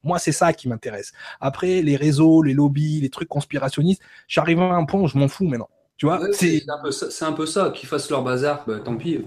Moi, 0.02 0.18
c'est 0.18 0.32
ça 0.32 0.52
qui 0.52 0.68
m'intéresse. 0.68 1.12
Après, 1.40 1.80
les 1.80 1.94
réseaux, 1.94 2.42
les 2.42 2.54
lobbies, 2.54 3.00
les 3.00 3.10
trucs 3.10 3.28
conspirationnistes, 3.28 4.02
j'arrive 4.26 4.60
à 4.60 4.74
un 4.74 4.84
point 4.84 5.00
où 5.00 5.06
je 5.06 5.16
m'en 5.16 5.28
fous 5.28 5.46
maintenant. 5.46 5.68
Tu 5.96 6.06
vois, 6.06 6.20
c'est 6.32 6.64
un, 6.68 7.32
peu 7.32 7.46
ça, 7.46 7.70
qu'ils 7.70 7.88
fassent 7.88 8.10
leur 8.10 8.24
bazar, 8.24 8.64
bah, 8.66 8.80
tant 8.84 8.96
pis. 8.96 9.24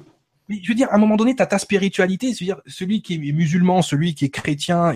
Mais 0.47 0.59
je 0.61 0.67
veux 0.69 0.75
dire, 0.75 0.87
à 0.91 0.95
un 0.95 0.97
moment 0.97 1.15
donné, 1.15 1.35
tu 1.35 1.41
as 1.41 1.45
ta 1.45 1.57
spiritualité. 1.57 2.33
C'est-à-dire, 2.33 2.61
celui 2.67 3.01
qui 3.01 3.15
est 3.15 3.31
musulman, 3.31 3.81
celui 3.81 4.13
qui 4.13 4.25
est 4.25 4.29
chrétien. 4.29 4.93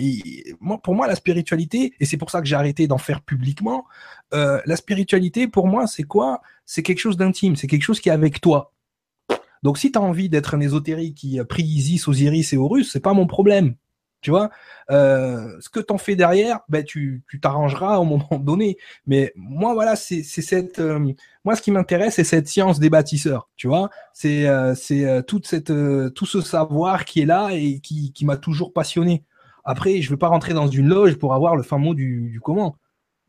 pour 0.83 0.95
moi, 0.95 1.07
la 1.07 1.15
spiritualité, 1.15 1.93
et 1.99 2.05
c'est 2.05 2.17
pour 2.17 2.29
ça 2.29 2.41
que 2.41 2.47
j'ai 2.47 2.55
arrêté 2.55 2.87
d'en 2.87 2.97
faire 2.97 3.21
publiquement, 3.21 3.85
euh, 4.33 4.61
la 4.65 4.75
spiritualité, 4.75 5.47
pour 5.47 5.67
moi, 5.67 5.87
c'est 5.87 6.03
quoi? 6.03 6.41
C'est 6.65 6.83
quelque 6.83 6.99
chose 6.99 7.17
d'intime. 7.17 7.55
C'est 7.55 7.67
quelque 7.67 7.83
chose 7.83 7.99
qui 7.99 8.09
est 8.09 8.13
avec 8.13 8.41
toi. 8.41 8.73
Donc, 9.63 9.77
si 9.77 9.91
tu 9.91 9.99
as 9.99 10.01
envie 10.01 10.29
d'être 10.29 10.55
un 10.55 10.59
ésotérique 10.59 11.15
qui 11.15 11.39
prie 11.47 11.63
Isis, 11.63 12.07
Osiris 12.07 12.53
et 12.53 12.57
Horus, 12.57 12.91
c'est 12.91 12.99
pas 12.99 13.13
mon 13.13 13.27
problème. 13.27 13.75
Tu 14.21 14.31
vois, 14.31 14.49
euh, 14.91 15.55
ce 15.61 15.69
que 15.69 15.79
t'en 15.79 15.97
fais 15.97 16.15
derrière, 16.15 16.59
ben 16.67 16.83
tu 16.83 17.23
tu 17.29 17.39
t'arrangeras 17.39 17.97
au 17.99 18.03
moment 18.03 18.27
donné. 18.39 18.77
Mais 19.07 19.31
moi 19.35 19.73
voilà, 19.73 19.95
c'est 19.95 20.23
c'est 20.23 20.41
cette 20.41 20.79
euh, 20.79 21.13
moi 21.45 21.55
ce 21.55 21.61
qui 21.61 21.71
m'intéresse 21.71 22.15
c'est 22.15 22.25
cette 22.25 22.47
science 22.49 22.79
des 22.79 22.89
bâtisseurs. 22.89 23.49
Tu 23.55 23.67
vois, 23.67 23.89
c'est 24.13 24.47
euh, 24.47 24.75
c'est 24.75 25.05
euh, 25.05 25.21
toute 25.21 25.47
cette 25.47 25.71
tout 26.15 26.25
ce 26.25 26.41
savoir 26.41 27.05
qui 27.05 27.21
est 27.21 27.25
là 27.25 27.49
et 27.53 27.79
qui 27.79 28.11
qui 28.11 28.25
m'a 28.25 28.35
toujours 28.37 28.73
passionné. 28.73 29.23
Après, 29.63 30.01
je 30.01 30.09
veux 30.09 30.17
pas 30.17 30.27
rentrer 30.27 30.53
dans 30.53 30.67
une 30.67 30.87
loge 30.87 31.15
pour 31.17 31.33
avoir 31.33 31.55
le 31.55 31.63
fin 31.63 31.77
mot 31.77 31.93
du, 31.93 32.29
du 32.31 32.39
comment. 32.41 32.75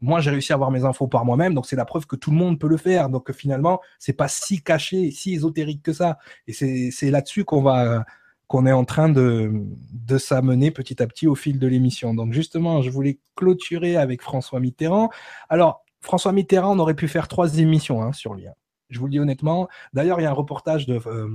Moi, 0.00 0.20
j'ai 0.20 0.30
réussi 0.30 0.52
à 0.52 0.54
avoir 0.54 0.70
mes 0.70 0.84
infos 0.84 1.08
par 1.08 1.26
moi-même, 1.26 1.52
donc 1.54 1.66
c'est 1.66 1.76
la 1.76 1.84
preuve 1.84 2.06
que 2.06 2.16
tout 2.16 2.30
le 2.30 2.36
monde 2.38 2.58
peut 2.58 2.68
le 2.68 2.78
faire. 2.78 3.10
Donc 3.10 3.30
finalement, 3.32 3.80
c'est 3.98 4.14
pas 4.14 4.28
si 4.28 4.62
caché, 4.62 5.10
si 5.10 5.34
ésotérique 5.34 5.82
que 5.82 5.92
ça. 5.92 6.18
Et 6.46 6.52
c'est 6.54 7.10
là-dessus 7.10 7.44
qu'on 7.44 7.62
va 7.62 8.04
qu'on 8.51 8.66
est 8.66 8.72
en 8.72 8.85
train 8.85 9.09
de, 9.09 9.52
de 9.93 10.18
s'amener 10.18 10.72
petit 10.72 11.01
à 11.01 11.06
petit 11.06 11.28
au 11.28 11.36
fil 11.36 11.60
de 11.60 11.68
l'émission. 11.68 12.14
Donc 12.14 12.32
justement, 12.32 12.82
je 12.82 12.90
voulais 12.90 13.20
clôturer 13.36 13.97
avec 13.97 14.22
François 14.22 14.59
Mitterrand. 14.59 15.09
Alors, 15.48 15.85
François 16.01 16.32
Mitterrand, 16.32 16.74
on 16.74 16.81
aurait 16.81 16.94
pu 16.94 17.06
faire 17.06 17.28
trois 17.28 17.59
émissions 17.59 18.02
hein, 18.02 18.12
sur 18.12 18.35
lui. 18.35 18.48
Hein. 18.48 18.55
Je 18.89 18.98
vous 18.98 19.06
le 19.06 19.12
dis 19.12 19.20
honnêtement. 19.20 19.68
D'ailleurs, 19.93 20.18
il 20.18 20.24
y 20.24 20.27
a 20.27 20.31
un 20.31 20.35
reportage 20.35 20.86
de 20.86 21.01
euh, 21.06 21.28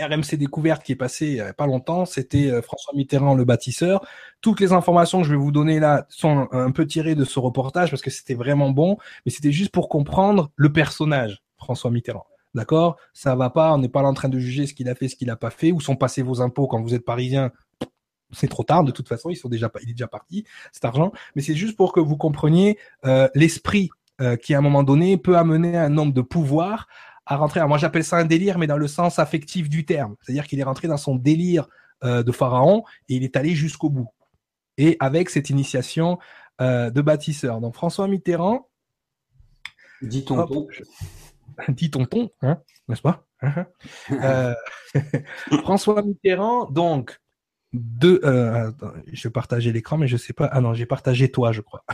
RMC 0.00 0.34
Découverte 0.36 0.82
qui 0.82 0.90
est 0.90 0.96
passé 0.96 1.28
il 1.28 1.34
n'y 1.34 1.40
a 1.40 1.52
pas 1.52 1.68
longtemps. 1.68 2.04
C'était 2.04 2.50
euh, 2.50 2.62
François 2.62 2.94
Mitterrand, 2.96 3.36
le 3.36 3.44
bâtisseur. 3.44 4.04
Toutes 4.40 4.58
les 4.58 4.72
informations 4.72 5.20
que 5.20 5.28
je 5.28 5.30
vais 5.30 5.38
vous 5.38 5.52
donner 5.52 5.78
là 5.78 6.04
sont 6.08 6.48
un 6.50 6.72
peu 6.72 6.84
tirées 6.84 7.14
de 7.14 7.24
ce 7.24 7.38
reportage 7.38 7.90
parce 7.90 8.02
que 8.02 8.10
c'était 8.10 8.34
vraiment 8.34 8.70
bon, 8.70 8.96
mais 9.24 9.30
c'était 9.30 9.52
juste 9.52 9.70
pour 9.70 9.88
comprendre 9.88 10.50
le 10.56 10.72
personnage, 10.72 11.44
François 11.58 11.92
Mitterrand. 11.92 12.26
D'accord? 12.54 12.96
Ça 13.12 13.34
va 13.34 13.50
pas, 13.50 13.72
on 13.74 13.78
n'est 13.78 13.88
pas 13.88 14.02
là 14.02 14.08
en 14.08 14.14
train 14.14 14.28
de 14.28 14.38
juger 14.38 14.66
ce 14.66 14.74
qu'il 14.74 14.88
a 14.88 14.94
fait, 14.94 15.08
ce 15.08 15.16
qu'il 15.16 15.26
n'a 15.26 15.36
pas 15.36 15.50
fait, 15.50 15.72
où 15.72 15.80
sont 15.80 15.96
passés 15.96 16.22
vos 16.22 16.40
impôts 16.40 16.68
quand 16.68 16.80
vous 16.80 16.94
êtes 16.94 17.04
parisien. 17.04 17.50
C'est 18.32 18.48
trop 18.48 18.64
tard, 18.64 18.84
de 18.84 18.92
toute 18.92 19.08
façon, 19.08 19.30
ils 19.30 19.36
sont 19.36 19.48
déjà, 19.48 19.70
il 19.82 19.90
est 19.90 19.92
déjà 19.92 20.08
parti, 20.08 20.44
cet 20.72 20.84
argent. 20.84 21.12
Mais 21.34 21.42
c'est 21.42 21.54
juste 21.54 21.76
pour 21.76 21.92
que 21.92 22.00
vous 22.00 22.16
compreniez 22.16 22.78
euh, 23.04 23.28
l'esprit 23.34 23.90
euh, 24.20 24.36
qui, 24.36 24.54
à 24.54 24.58
un 24.58 24.60
moment 24.60 24.82
donné, 24.82 25.16
peut 25.16 25.36
amener 25.36 25.76
un 25.76 25.98
homme 25.98 26.12
de 26.12 26.20
pouvoir 26.20 26.88
à 27.26 27.36
rentrer. 27.36 27.64
moi, 27.66 27.78
j'appelle 27.78 28.04
ça 28.04 28.16
un 28.18 28.24
délire, 28.24 28.58
mais 28.58 28.66
dans 28.66 28.76
le 28.76 28.88
sens 28.88 29.18
affectif 29.18 29.68
du 29.68 29.84
terme. 29.84 30.14
C'est-à-dire 30.20 30.46
qu'il 30.46 30.60
est 30.60 30.64
rentré 30.64 30.88
dans 30.88 30.96
son 30.96 31.16
délire 31.16 31.66
euh, 32.04 32.22
de 32.22 32.32
pharaon 32.32 32.84
et 33.08 33.16
il 33.16 33.24
est 33.24 33.36
allé 33.36 33.54
jusqu'au 33.54 33.88
bout. 33.88 34.08
Et 34.78 34.96
avec 35.00 35.30
cette 35.30 35.50
initiation 35.50 36.18
de 36.60 37.00
bâtisseur. 37.00 37.60
Donc, 37.60 37.74
François 37.74 38.06
Mitterrand. 38.06 38.68
Dit 40.02 40.24
on 40.30 40.68
dit 41.68 41.90
tonton, 41.90 42.30
hein, 42.42 42.58
n'est-ce 42.88 43.02
pas? 43.02 43.26
Euh, 44.10 44.54
François 45.62 46.02
Mitterrand, 46.02 46.64
donc, 46.70 47.20
de, 47.74 48.20
euh, 48.24 48.70
je 49.12 49.28
vais 49.28 49.32
partager 49.32 49.70
l'écran, 49.70 49.98
mais 49.98 50.06
je 50.06 50.16
sais 50.16 50.32
pas. 50.32 50.46
Ah 50.46 50.62
non, 50.62 50.72
j'ai 50.72 50.86
partagé 50.86 51.30
toi, 51.30 51.52
je 51.52 51.60
crois. 51.60 51.84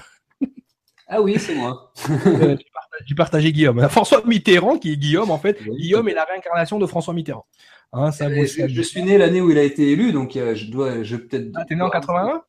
ah 1.08 1.20
oui, 1.20 1.38
c'est 1.38 1.56
moi. 1.56 1.92
Euh, 2.26 2.56
j'ai 3.04 3.14
partagé 3.16 3.52
Guillaume. 3.52 3.88
François 3.88 4.22
Mitterrand, 4.24 4.78
qui 4.78 4.92
est 4.92 4.96
Guillaume, 4.96 5.32
en 5.32 5.38
fait. 5.38 5.60
Guillaume 5.62 6.08
est 6.08 6.14
la 6.14 6.24
réincarnation 6.24 6.78
de 6.78 6.86
François 6.86 7.14
Mitterrand. 7.14 7.46
Hein, 7.92 8.12
ça, 8.12 8.28
je, 8.32 8.82
suis 8.82 9.02
né 9.02 9.18
l'année 9.18 9.40
où 9.40 9.50
il 9.50 9.58
a 9.58 9.64
été 9.64 9.90
élu, 9.90 10.12
donc 10.12 10.34
je 10.34 10.70
dois, 10.70 11.02
je 11.02 11.16
peut-être. 11.16 11.50
Ah, 11.56 11.64
t'es 11.64 11.74
né 11.74 11.82
en 11.82 11.90
81 11.90 12.42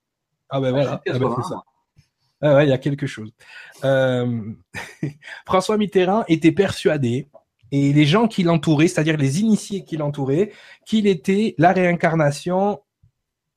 Ah 0.49 0.61
ben 0.61 0.69
voilà. 0.69 1.01
Ah, 1.07 1.17
ben, 1.17 1.41
ça. 1.41 1.63
Ah 2.41 2.63
il 2.63 2.69
y 2.69 2.73
a 2.73 2.77
quelque 2.77 3.07
chose. 3.07 3.31
Euh, 3.83 4.41
François 5.45 5.77
Mitterrand 5.77 6.23
était 6.27 6.51
persuadé, 6.51 7.27
et 7.71 7.93
les 7.93 8.05
gens 8.05 8.27
qui 8.27 8.43
l'entouraient, 8.43 8.87
c'est-à-dire 8.87 9.17
les 9.17 9.39
initiés 9.39 9.83
qui 9.83 9.95
l'entouraient, 9.97 10.51
qu'il 10.85 11.07
était 11.07 11.55
la 11.57 11.71
réincarnation 11.71 12.81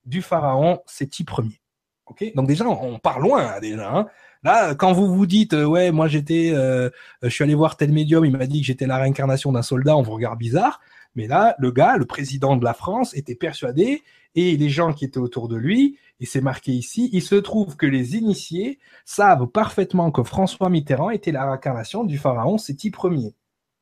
du 0.04 0.22
pharaon 0.22 0.80
Séti 0.86 1.24
Ier. 1.38 1.60
Ok? 2.06 2.32
Donc 2.34 2.46
déjà, 2.46 2.68
on 2.68 2.98
part 2.98 3.18
loin 3.18 3.58
déjà. 3.60 3.90
Hein. 3.90 4.06
Là, 4.44 4.74
quand 4.74 4.92
vous 4.92 5.12
vous 5.12 5.26
dites, 5.26 5.54
euh, 5.54 5.64
ouais, 5.64 5.90
moi 5.90 6.06
j'étais, 6.06 6.50
euh, 6.52 6.90
je 7.22 7.30
suis 7.30 7.42
allé 7.42 7.54
voir 7.54 7.78
tel 7.78 7.92
médium, 7.92 8.26
il 8.26 8.32
m'a 8.36 8.46
dit 8.46 8.60
que 8.60 8.66
j'étais 8.66 8.86
la 8.86 8.98
réincarnation 8.98 9.52
d'un 9.52 9.62
soldat, 9.62 9.96
on 9.96 10.02
vous 10.02 10.12
regarde 10.12 10.38
bizarre. 10.38 10.80
Mais 11.14 11.26
là, 11.26 11.54
le 11.58 11.70
gars, 11.70 11.96
le 11.96 12.04
président 12.04 12.56
de 12.56 12.64
la 12.64 12.74
France, 12.74 13.16
était 13.16 13.34
persuadé, 13.34 14.02
et 14.34 14.56
les 14.56 14.68
gens 14.68 14.92
qui 14.92 15.04
étaient 15.06 15.18
autour 15.18 15.48
de 15.48 15.56
lui, 15.56 15.98
et 16.20 16.26
c'est 16.26 16.40
marqué 16.40 16.72
ici, 16.72 17.10
il 17.12 17.22
se 17.22 17.34
trouve 17.34 17.76
que 17.76 17.86
les 17.86 18.16
initiés 18.16 18.78
savent 19.04 19.46
parfaitement 19.46 20.10
que 20.10 20.22
François 20.22 20.68
Mitterrand 20.68 21.10
était 21.10 21.32
la 21.32 21.44
réincarnation 21.44 22.04
du 22.04 22.18
pharaon 22.18 22.56
Séti 22.56 22.92
Ier. 23.02 23.34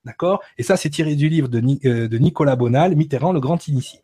D'accord? 0.05 0.43
Et 0.59 0.63
ça, 0.63 0.77
c'est 0.77 0.91
tiré 0.91 1.15
du 1.15 1.29
livre 1.29 1.49
de, 1.49 1.63
euh, 1.87 2.19
Nicolas 2.19 2.57
Bonal, 2.57 2.97
Mitterrand, 2.97 3.33
le 3.33 3.41
grand 3.41 3.69
initié. 3.69 4.01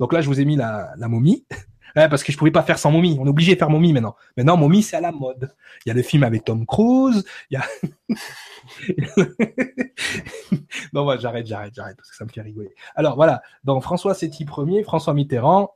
Donc 0.00 0.12
là, 0.12 0.20
je 0.20 0.28
vous 0.28 0.40
ai 0.40 0.44
mis 0.44 0.56
la, 0.56 0.94
momie. 0.96 1.44
parce 1.94 2.24
que 2.24 2.32
je 2.32 2.38
pouvais 2.38 2.50
pas 2.50 2.62
faire 2.62 2.78
sans 2.78 2.90
momie. 2.90 3.18
On 3.20 3.26
est 3.26 3.28
obligé 3.28 3.54
de 3.54 3.58
faire 3.58 3.68
momie 3.68 3.92
maintenant. 3.92 4.14
Maintenant, 4.36 4.56
momie, 4.56 4.82
c'est 4.82 4.96
à 4.96 5.00
la 5.00 5.12
mode. 5.12 5.54
Il 5.84 5.88
y 5.88 5.92
a 5.92 5.94
le 5.94 6.02
film 6.02 6.22
avec 6.22 6.44
Tom 6.44 6.64
Cruise. 6.64 7.24
Il 7.50 7.58
y 7.58 7.60
non, 10.94 11.04
moi, 11.04 11.18
j'arrête, 11.18 11.46
j'arrête, 11.46 11.74
j'arrête, 11.74 11.96
parce 11.96 12.10
que 12.10 12.16
ça 12.16 12.24
me 12.24 12.30
fait 12.30 12.40
rigoler. 12.40 12.74
Alors, 12.94 13.16
voilà. 13.16 13.42
Donc, 13.64 13.82
François 13.82 14.14
Séti 14.14 14.44
Ier, 14.44 14.84
François 14.84 15.12
Mitterrand, 15.12 15.74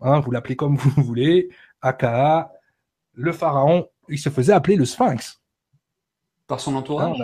hein, 0.00 0.20
vous 0.20 0.30
l'appelez 0.30 0.56
comme 0.56 0.76
vous 0.76 0.90
voulez, 1.02 1.50
aka, 1.80 2.52
le 3.14 3.32
pharaon, 3.32 3.88
il 4.08 4.18
se 4.18 4.28
faisait 4.28 4.52
appeler 4.52 4.76
le 4.76 4.84
Sphinx. 4.84 5.40
Par 6.46 6.60
son 6.60 6.74
entourage 6.74 7.22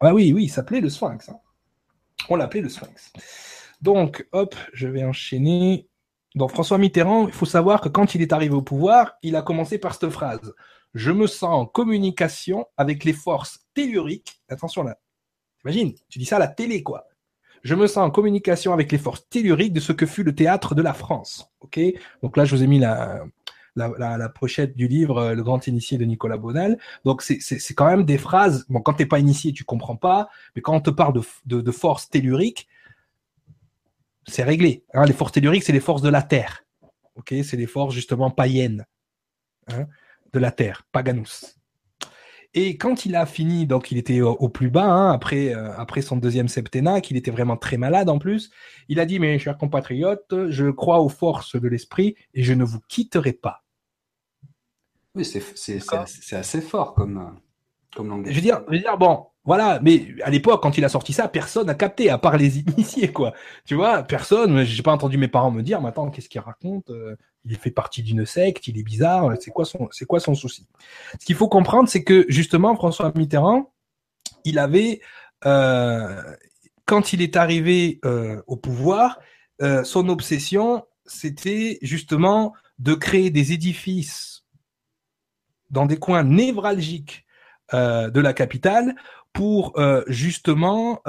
Ah 0.00 0.14
oui, 0.14 0.32
oui, 0.32 0.44
il 0.44 0.48
s'appelait 0.48 0.80
le 0.80 0.88
Sphinx. 0.88 1.28
Hein. 1.28 1.38
On 2.28 2.36
l'appelait 2.36 2.62
le 2.62 2.68
Sphinx. 2.68 3.12
Donc, 3.80 4.26
hop, 4.32 4.54
je 4.72 4.88
vais 4.88 5.04
enchaîner. 5.04 5.88
Donc, 6.34 6.50
François 6.50 6.78
Mitterrand, 6.78 7.28
il 7.28 7.34
faut 7.34 7.46
savoir 7.46 7.80
que 7.80 7.88
quand 7.88 8.14
il 8.14 8.22
est 8.22 8.32
arrivé 8.32 8.54
au 8.54 8.62
pouvoir, 8.62 9.16
il 9.22 9.36
a 9.36 9.42
commencé 9.42 9.78
par 9.78 9.94
cette 9.94 10.10
phrase. 10.10 10.54
Je 10.94 11.10
me 11.10 11.26
sens 11.26 11.54
en 11.54 11.66
communication 11.66 12.66
avec 12.76 13.04
les 13.04 13.12
forces 13.12 13.66
telluriques. 13.74 14.40
Attention 14.48 14.82
là. 14.82 14.98
T'imagines 15.60 15.94
Tu 16.08 16.18
dis 16.18 16.24
ça 16.24 16.36
à 16.36 16.38
la 16.38 16.48
télé, 16.48 16.82
quoi. 16.82 17.06
Je 17.66 17.74
me 17.74 17.88
sens 17.88 18.06
en 18.06 18.10
communication 18.12 18.72
avec 18.72 18.92
les 18.92 18.98
forces 18.98 19.28
telluriques 19.28 19.72
de 19.72 19.80
ce 19.80 19.90
que 19.90 20.06
fut 20.06 20.22
le 20.22 20.32
théâtre 20.32 20.76
de 20.76 20.82
la 20.82 20.94
France. 20.94 21.50
Ok? 21.62 21.80
Donc 22.22 22.36
là, 22.36 22.44
je 22.44 22.54
vous 22.54 22.62
ai 22.62 22.68
mis 22.68 22.78
la, 22.78 23.26
pochette 24.36 24.76
du 24.76 24.86
livre 24.86 25.18
euh, 25.18 25.34
Le 25.34 25.42
Grand 25.42 25.66
Initié 25.66 25.98
de 25.98 26.04
Nicolas 26.04 26.36
Bonal. 26.36 26.78
Donc 27.04 27.22
c'est 27.22 27.74
quand 27.74 27.86
même 27.86 28.04
des 28.04 28.18
phrases. 28.18 28.66
Bon, 28.68 28.80
quand 28.80 28.92
t'es 28.92 29.04
pas 29.04 29.18
initié, 29.18 29.52
tu 29.52 29.64
comprends 29.64 29.96
pas. 29.96 30.28
Mais 30.54 30.62
quand 30.62 30.74
on 30.74 30.80
te 30.80 30.90
parle 30.90 31.14
de, 31.14 31.22
de, 31.46 31.60
de 31.60 31.70
forces 31.72 32.08
telluriques, 32.08 32.68
c'est 34.28 34.44
réglé. 34.44 34.84
Hein. 34.94 35.04
les 35.04 35.12
forces 35.12 35.32
telluriques, 35.32 35.64
c'est 35.64 35.72
les 35.72 35.80
forces 35.80 36.02
de 36.02 36.08
la 36.08 36.22
terre. 36.22 36.62
Ok, 37.16 37.34
c'est 37.42 37.56
les 37.56 37.66
forces 37.66 37.96
justement 37.96 38.30
païennes 38.30 38.86
hein, 39.72 39.86
de 40.32 40.38
la 40.38 40.52
terre, 40.52 40.86
paganus. 40.92 41.58
Et 42.58 42.78
quand 42.78 43.04
il 43.04 43.14
a 43.16 43.26
fini, 43.26 43.66
donc 43.66 43.92
il 43.92 43.98
était 43.98 44.22
au, 44.22 44.48
plus 44.48 44.70
bas, 44.70 44.86
hein, 44.86 45.12
après, 45.12 45.54
euh, 45.54 45.76
après 45.76 46.00
son 46.00 46.16
deuxième 46.16 46.48
septennat, 46.48 47.02
qu'il 47.02 47.18
était 47.18 47.30
vraiment 47.30 47.58
très 47.58 47.76
malade 47.76 48.08
en 48.08 48.18
plus, 48.18 48.50
il 48.88 48.98
a 48.98 49.04
dit, 49.04 49.18
mes 49.18 49.38
chers 49.38 49.58
compatriotes, 49.58 50.34
je 50.48 50.70
crois 50.70 51.00
aux 51.00 51.10
forces 51.10 51.60
de 51.60 51.68
l'esprit 51.68 52.16
et 52.32 52.42
je 52.42 52.54
ne 52.54 52.64
vous 52.64 52.80
quitterai 52.88 53.34
pas. 53.34 53.62
Oui, 55.14 55.26
c'est 55.26 56.34
assez 56.34 56.62
fort 56.62 56.94
comme, 56.94 57.38
comme 57.94 58.08
langage. 58.08 58.32
Je 58.32 58.36
veux 58.36 58.42
dire, 58.42 58.62
je 58.68 58.72
veux 58.72 58.80
dire 58.80 58.96
bon, 58.96 59.26
voilà, 59.46 59.78
mais 59.80 60.08
à 60.24 60.30
l'époque, 60.30 60.60
quand 60.60 60.76
il 60.76 60.84
a 60.84 60.88
sorti 60.88 61.12
ça, 61.12 61.28
personne 61.28 61.68
n'a 61.68 61.74
capté, 61.74 62.10
à 62.10 62.18
part 62.18 62.36
les 62.36 62.58
initiés, 62.76 63.12
quoi. 63.12 63.32
Tu 63.64 63.76
vois, 63.76 64.02
personne, 64.02 64.64
j'ai 64.64 64.82
pas 64.82 64.92
entendu 64.92 65.16
mes 65.18 65.28
parents 65.28 65.52
me 65.52 65.62
dire, 65.62 65.80
mais 65.80 65.88
attends, 65.88 66.10
qu'est-ce 66.10 66.28
qu'il 66.28 66.40
raconte 66.40 66.90
euh, 66.90 67.14
il 67.44 67.56
fait 67.56 67.70
partie 67.70 68.02
d'une 68.02 68.26
secte, 68.26 68.66
il 68.66 68.76
est 68.76 68.82
bizarre, 68.82 69.30
c'est 69.40 69.52
quoi 69.52 69.64
son, 69.64 69.88
c'est 69.92 70.04
quoi 70.04 70.18
son 70.18 70.34
souci? 70.34 70.66
Ce 71.20 71.24
qu'il 71.24 71.36
faut 71.36 71.48
comprendre, 71.48 71.88
c'est 71.88 72.02
que 72.02 72.26
justement 72.28 72.74
François 72.74 73.12
Mitterrand, 73.14 73.72
il 74.44 74.58
avait, 74.58 75.00
euh, 75.44 76.22
quand 76.86 77.12
il 77.12 77.22
est 77.22 77.36
arrivé 77.36 78.00
euh, 78.04 78.42
au 78.48 78.56
pouvoir, 78.56 79.20
son 79.84 80.10
obsession, 80.10 80.84
c'était 81.06 81.78
justement 81.80 82.52
de 82.78 82.92
créer 82.92 83.30
des 83.30 83.52
édifices 83.52 84.44
dans 85.70 85.86
des 85.86 85.96
coins 85.96 86.24
névralgiques 86.24 87.24
de 87.72 88.20
la 88.20 88.34
capitale 88.34 88.94
pour 89.36 89.74
justement 90.08 91.00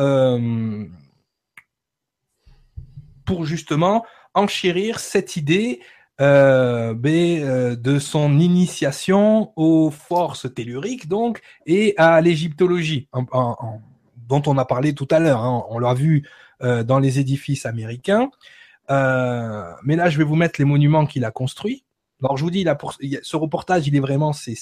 pour 3.26 3.46
justement 3.46 4.06
enchérir 4.34 5.00
cette 5.00 5.36
idée 5.36 5.80
euh, 6.20 6.96
euh, 7.06 7.76
de 7.76 8.00
son 8.00 8.40
initiation 8.40 9.52
aux 9.56 9.92
forces 9.92 10.52
telluriques 10.54 11.08
donc 11.08 11.42
et 11.68 11.94
à 11.98 12.22
l'égyptologie 12.22 13.08
dont 14.28 14.42
on 14.46 14.58
a 14.58 14.66
parlé 14.66 14.94
tout 14.94 15.08
à 15.12 15.20
l'heure. 15.20 15.42
Hein. 15.42 15.64
On 15.70 15.80
l'a 15.80 15.94
vu 15.94 16.28
euh, 16.64 16.84
dans 16.84 17.00
les 17.00 17.20
édifices 17.20 17.66
américains. 17.66 18.30
Euh, 18.90 19.72
mais 19.84 19.96
là, 19.96 20.10
je 20.10 20.18
vais 20.18 20.24
vous 20.24 20.36
mettre 20.36 20.60
les 20.60 20.66
monuments 20.66 21.06
qu'il 21.06 21.26
a 21.26 21.32
construits. 21.32 21.84
Alors, 22.22 22.38
je 22.38 22.44
vous 22.44 22.52
dis, 22.52 22.64
là, 22.64 22.76
pour, 22.76 22.94
ce 22.94 23.36
reportage, 23.36 23.88
il 23.88 23.96
est 23.96 24.00
vraiment, 24.00 24.34
c'est, 24.34 24.56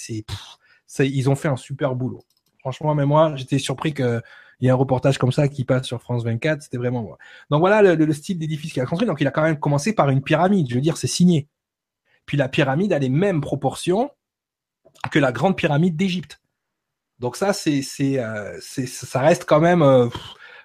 ils 0.99 1.29
ont 1.29 1.35
fait 1.35 1.47
un 1.47 1.55
super 1.55 1.95
boulot. 1.95 2.23
Franchement, 2.65 2.95
même 2.95 3.09
moi, 3.09 3.35
j'étais 3.35 3.59
surpris 3.59 3.93
que 3.93 4.23
il 4.59 4.65
y 4.65 4.71
a 4.71 4.73
un 4.73 4.75
reportage 4.75 5.19
comme 5.19 5.31
ça 5.31 5.47
qui 5.47 5.65
passe 5.65 5.85
sur 5.85 6.01
France 6.01 6.23
24, 6.23 6.63
c'était 6.63 6.77
vraiment. 6.77 7.15
Donc 7.51 7.59
voilà 7.59 7.93
le, 7.93 8.13
style 8.13 8.39
d'édifice 8.39 8.73
qu'il 8.73 8.81
a 8.81 8.87
construit. 8.87 9.07
Donc 9.07 9.21
il 9.21 9.27
a 9.27 9.31
quand 9.31 9.43
même 9.43 9.59
commencé 9.59 9.93
par 9.93 10.09
une 10.09 10.23
pyramide, 10.23 10.67
je 10.67 10.73
veux 10.73 10.81
dire, 10.81 10.97
c'est 10.97 11.05
signé. 11.05 11.47
Puis 12.25 12.37
la 12.37 12.49
pyramide 12.49 12.91
a 12.91 12.97
les 12.97 13.09
mêmes 13.09 13.39
proportions 13.39 14.09
que 15.11 15.19
la 15.19 15.31
grande 15.31 15.55
pyramide 15.55 15.95
d'Égypte. 15.95 16.41
Donc 17.19 17.35
ça, 17.35 17.53
c'est, 17.53 17.83
c'est, 17.83 18.17
euh, 18.17 18.59
ça 18.59 19.19
reste 19.19 19.45
quand 19.45 19.59
même. 19.59 19.83
Euh, 19.83 20.07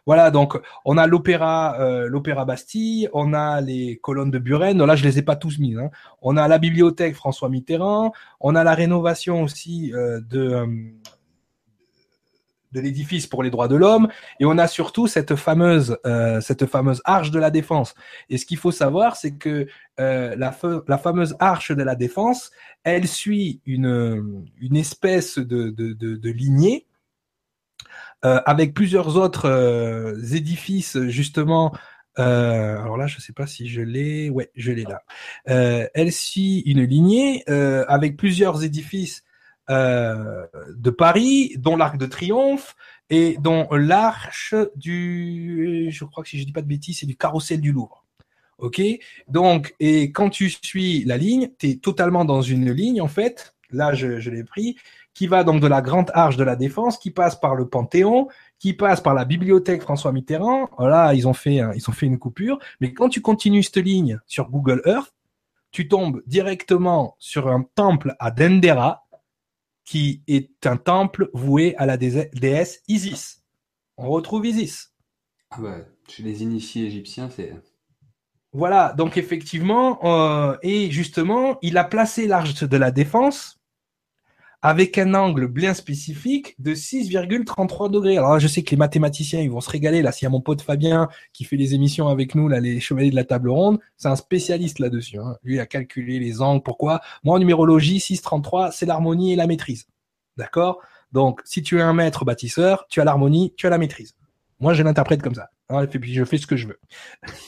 voilà, 0.07 0.31
donc 0.31 0.59
on 0.87 0.97
a 0.97 1.07
l'opéra, 1.07 1.79
euh, 1.81 2.09
l'opéra 2.09 2.47
Bastille, 2.47 3.11
on 3.13 3.35
a 3.35 3.61
les 3.61 3.99
colonnes 3.99 4.31
de 4.31 4.39
Buren. 4.39 4.83
Là, 4.83 4.97
je 4.97 5.05
les 5.05 5.19
ai 5.19 5.23
pas 5.23 5.37
tous 5.37 5.59
mis. 5.59 5.77
Hein. 5.77 5.91
On 6.23 6.39
a 6.39 6.49
la 6.49 6.57
bibliothèque 6.57 7.15
François 7.15 7.51
Mitterrand. 7.51 8.15
On 8.41 8.55
a 8.55 8.65
la 8.65 8.75
rénovation 8.75 9.43
aussi 9.43 9.91
de 9.93 10.95
de 12.73 12.81
l'édifice 12.81 13.27
pour 13.27 13.43
les 13.43 13.51
droits 13.51 13.69
de 13.69 13.77
l'homme, 13.77 14.09
et 14.39 14.45
on 14.45 14.59
a 14.59 14.69
surtout 14.69 15.07
cette 15.07 15.37
fameuse 15.37 15.99
euh, 16.07 16.41
cette 16.41 16.67
fameuse 16.67 17.03
arche 17.05 17.31
de 17.31 17.39
la 17.39 17.51
défense. 17.51 17.95
Et 18.29 18.39
ce 18.39 18.47
qu'il 18.47 18.59
faut 18.59 18.73
savoir, 18.73 19.17
c'est 19.17 19.37
que 19.37 19.67
euh, 19.99 20.35
la, 20.37 20.57
la 20.89 20.99
fameuse 20.99 21.37
arche 21.39 21.73
de 21.73 21.83
la 21.83 21.95
défense, 21.95 22.51
elle 22.85 23.09
suit 23.09 23.61
une 23.67 24.45
une 24.61 24.77
espèce 24.77 25.39
de 25.39 25.71
de, 25.71 25.93
de, 25.93 26.17
de 26.17 26.31
lignée 26.31 26.87
euh, 28.25 28.39
avec 28.45 28.75
plusieurs 28.75 29.17
autres 29.17 29.47
euh, 29.49 30.15
édifices 30.35 30.99
justement. 31.09 31.73
Euh, 32.19 32.79
alors 32.79 32.99
là, 32.99 33.07
je 33.07 33.19
sais 33.19 33.33
pas 33.33 33.47
si 33.47 33.67
je 33.67 33.81
l'ai. 33.81 34.29
Ouais, 34.29 34.51
je 34.55 34.73
l'ai 34.73 34.85
là. 34.85 35.03
elle 35.47 36.13
suit 36.13 36.61
une 36.67 36.83
lignée 36.83 37.45
avec 37.49 38.17
plusieurs 38.17 38.63
édifices 38.63 39.25
euh, 39.71 40.47
de 40.77 40.91
Paris, 40.91 41.55
dont 41.59 41.77
l'Arc 41.77 41.97
de 41.97 42.07
Triomphe 42.07 42.77
et 43.09 43.37
dont 43.41 43.69
l'arche 43.71 44.55
du, 44.77 45.89
je 45.91 46.05
crois 46.05 46.23
que 46.23 46.29
si 46.29 46.39
je 46.39 46.45
dis 46.45 46.53
pas 46.53 46.63
de 46.63 46.67
bêtises, 46.67 47.01
c'est 47.01 47.07
du 47.07 47.17
carrousel 47.17 47.61
du 47.61 47.73
Louvre. 47.73 48.05
Ok, 48.59 48.83
donc 49.27 49.75
et 49.81 50.13
quand 50.13 50.29
tu 50.29 50.51
suis 50.51 51.05
la 51.05 51.17
ligne, 51.17 51.49
tu 51.59 51.71
es 51.71 51.77
totalement 51.77 52.27
dans 52.27 52.43
une 52.43 52.71
ligne 52.71 53.01
en 53.01 53.09
fait. 53.09 53.55
Là, 53.71 53.95
je, 53.95 54.19
je 54.19 54.31
l'ai 54.31 54.45
pris, 54.45 54.77
qui 55.15 55.27
va 55.27 55.45
donc 55.45 55.61
de 55.61 55.67
la 55.67 55.81
Grande 55.81 56.11
Arche 56.15 56.37
de 56.37 56.45
la 56.45 56.57
Défense, 56.57 56.99
qui 56.99 57.11
passe 57.11 57.39
par 57.39 57.55
le 57.55 57.69
Panthéon, 57.69 58.29
qui 58.59 58.75
passe 58.75 59.01
par 59.01 59.15
la 59.15 59.25
bibliothèque 59.25 59.83
François 59.83 60.13
Mitterrand. 60.13 60.69
Voilà, 60.77 61.15
ils 61.15 61.29
ont 61.29 61.33
fait, 61.33 61.61
ils 61.75 61.89
ont 61.89 61.93
fait 61.93 62.07
une 62.07 62.19
coupure. 62.19 62.59
Mais 62.81 62.93
quand 62.93 63.09
tu 63.09 63.21
continues 63.21 63.63
cette 63.63 63.77
ligne 63.77 64.19
sur 64.27 64.51
Google 64.51 64.83
Earth, 64.85 65.15
tu 65.73 65.89
tombes 65.89 66.23
directement 66.27 67.17
sur 67.19 67.49
un 67.49 67.65
temple 67.75 68.15
à 68.19 68.31
Dendera, 68.31 69.07
qui 69.91 70.23
est 70.29 70.69
un 70.69 70.77
temple 70.77 71.31
voué 71.35 71.75
à 71.77 71.85
la 71.85 71.97
déesse 71.97 72.81
Isis. 72.87 73.43
On 73.97 74.09
retrouve 74.09 74.47
Isis. 74.47 74.95
Ah 75.51 75.57
bah, 75.61 75.79
chez 76.07 76.23
les 76.23 76.45
initiés 76.45 76.87
égyptiens, 76.87 77.29
c'est. 77.29 77.53
Voilà, 78.53 78.95
donc 78.97 79.17
effectivement, 79.17 79.99
euh, 80.05 80.57
et 80.63 80.93
justement, 80.93 81.59
il 81.61 81.77
a 81.77 81.83
placé 81.83 82.29
l'arche 82.29 82.63
de 82.63 82.77
la 82.77 82.93
défense 82.93 83.60
avec 84.63 84.99
un 84.99 85.15
angle 85.15 85.47
bien 85.49 85.73
spécifique 85.75 86.55
de 86.59 86.75
6,33 86.75 87.91
degrés. 87.91 88.19
Alors 88.19 88.39
je 88.39 88.47
sais 88.47 88.63
que 88.63 88.71
les 88.71 88.77
mathématiciens, 88.77 89.41
ils 89.41 89.51
vont 89.51 89.61
se 89.61 89.71
régaler. 89.71 90.03
Là, 90.03 90.13
s'il 90.13 90.25
y 90.25 90.27
a 90.27 90.31
mon 90.31 90.41
pote 90.41 90.61
Fabien 90.61 91.09
qui 91.33 91.45
fait 91.45 91.57
les 91.57 91.75
émissions 91.75 92.09
avec 92.09 92.35
nous, 92.35 92.49
là, 92.49 92.61
les 92.61 92.81
chevaliers 92.81 93.11
de 93.11 93.17
la 93.17 93.25
table 93.25 93.49
ronde, 93.49 93.79
c'est 93.97 94.09
un 94.09 94.17
spécialiste 94.17 94.79
là-dessus. 94.79 95.19
Hein. 95.19 95.37
Lui, 95.43 95.55
il 95.55 95.61
a 95.61 95.67
calculé 95.67 96.19
les 96.19 96.43
angles. 96.43 96.63
Pourquoi 96.63 97.01
Moi, 97.25 97.37
en 97.37 97.39
numérologie, 97.39 97.99
6,33, 97.99 98.73
c'est 98.73 98.87
l'harmonie 98.87 99.33
et 99.33 99.37
la 99.37 99.47
maîtrise. 99.47 99.87
D'accord? 100.37 100.81
Donc, 101.13 101.41
si 101.45 101.63
tu 101.63 101.79
es 101.79 101.83
un 101.83 101.93
maître 101.93 102.25
bâtisseur, 102.25 102.87
tu 102.89 103.01
as 103.01 103.05
l'harmonie, 103.05 103.55
tu 103.57 103.67
as 103.67 103.71
la 103.71 103.79
maîtrise. 103.79 104.15
Moi, 104.61 104.75
je 104.75 104.83
l'interprète 104.83 105.23
comme 105.23 105.35
ça. 105.35 105.51
et 105.83 105.99
puis 105.99 106.13
je 106.13 106.23
fais 106.25 106.37
ce 106.37 106.47
que 106.47 106.57
je 106.57 106.69
veux. 106.69 106.79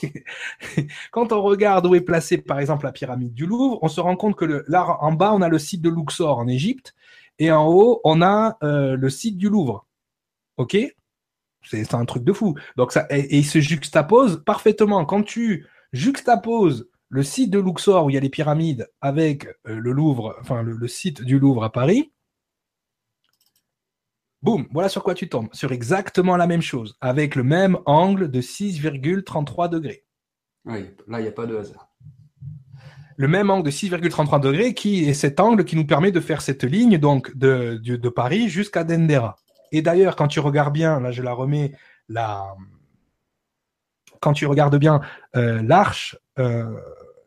Quand 1.11 1.31
on 1.31 1.41
regarde 1.43 1.85
où 1.85 1.93
est 1.93 2.01
placée, 2.01 2.39
par 2.39 2.59
exemple, 2.59 2.85
la 2.85 2.91
pyramide 2.91 3.33
du 3.35 3.45
Louvre, 3.45 3.77
on 3.83 3.87
se 3.87 4.01
rend 4.01 4.15
compte 4.15 4.35
que 4.35 4.63
là, 4.67 4.97
en 4.99 5.11
bas, 5.11 5.31
on 5.33 5.41
a 5.41 5.47
le 5.47 5.59
site 5.59 5.81
de 5.81 5.89
Luxor 5.89 6.39
en 6.39 6.47
Égypte, 6.47 6.95
et 7.39 7.51
en 7.51 7.67
haut, 7.67 8.01
on 8.03 8.21
a 8.21 8.57
euh, 8.63 8.95
le 8.95 9.09
site 9.09 9.37
du 9.37 9.49
Louvre. 9.49 9.87
OK? 10.57 10.77
C'est 11.65 11.93
un 11.93 12.05
truc 12.05 12.23
de 12.23 12.33
fou. 12.33 12.55
Donc 12.75 12.91
ça, 12.91 13.07
et, 13.09 13.37
il 13.37 13.45
se 13.45 13.59
juxtapose 13.59 14.43
parfaitement. 14.45 15.05
Quand 15.05 15.23
tu 15.23 15.65
juxtaposes 15.93 16.89
le 17.09 17.23
site 17.23 17.51
de 17.51 17.59
Luxor 17.59 18.05
où 18.05 18.09
il 18.09 18.13
y 18.13 18.17
a 18.17 18.21
les 18.21 18.29
pyramides 18.29 18.89
avec 19.01 19.45
euh, 19.67 19.79
le 19.79 19.91
Louvre, 19.91 20.35
enfin 20.41 20.61
le, 20.61 20.87
site 20.87 21.21
du 21.21 21.39
Louvre 21.39 21.63
à 21.63 21.71
Paris, 21.71 22.11
boum, 24.41 24.67
voilà 24.71 24.89
sur 24.89 25.03
quoi 25.03 25.13
tu 25.13 25.29
tombes. 25.29 25.49
Sur 25.53 25.71
exactement 25.71 26.35
la 26.37 26.47
même 26.47 26.61
chose, 26.61 26.97
avec 27.01 27.35
le 27.35 27.43
même 27.43 27.77
angle 27.85 28.29
de 28.29 28.41
6,33 28.41 29.69
degrés. 29.69 30.05
Oui, 30.65 30.89
là, 31.07 31.19
il 31.19 31.23
n'y 31.23 31.29
a 31.29 31.33
pas 31.33 31.45
de 31.45 31.55
hasard 31.55 31.92
le 33.15 33.27
même 33.27 33.49
angle 33.49 33.65
de 33.65 33.71
6,33 33.71 34.39
degrés 34.39 34.73
qui 34.73 35.05
est 35.05 35.13
cet 35.13 35.39
angle 35.39 35.65
qui 35.65 35.75
nous 35.75 35.85
permet 35.85 36.11
de 36.11 36.19
faire 36.19 36.41
cette 36.41 36.63
ligne 36.63 36.97
donc 36.97 37.35
de, 37.35 38.09
Paris 38.09 38.49
jusqu'à 38.49 38.83
Dendera. 38.83 39.35
Et 39.71 39.81
d'ailleurs, 39.81 40.15
quand 40.15 40.27
tu 40.27 40.39
regardes 40.39 40.73
bien, 40.73 40.99
là 40.99 41.11
je 41.11 41.21
la 41.21 41.33
remets, 41.33 41.73
la... 42.09 42.55
quand 44.19 44.33
tu 44.33 44.45
regardes 44.45 44.77
bien 44.77 45.01
euh, 45.35 45.61
l'arche, 45.63 46.17
euh, 46.39 46.75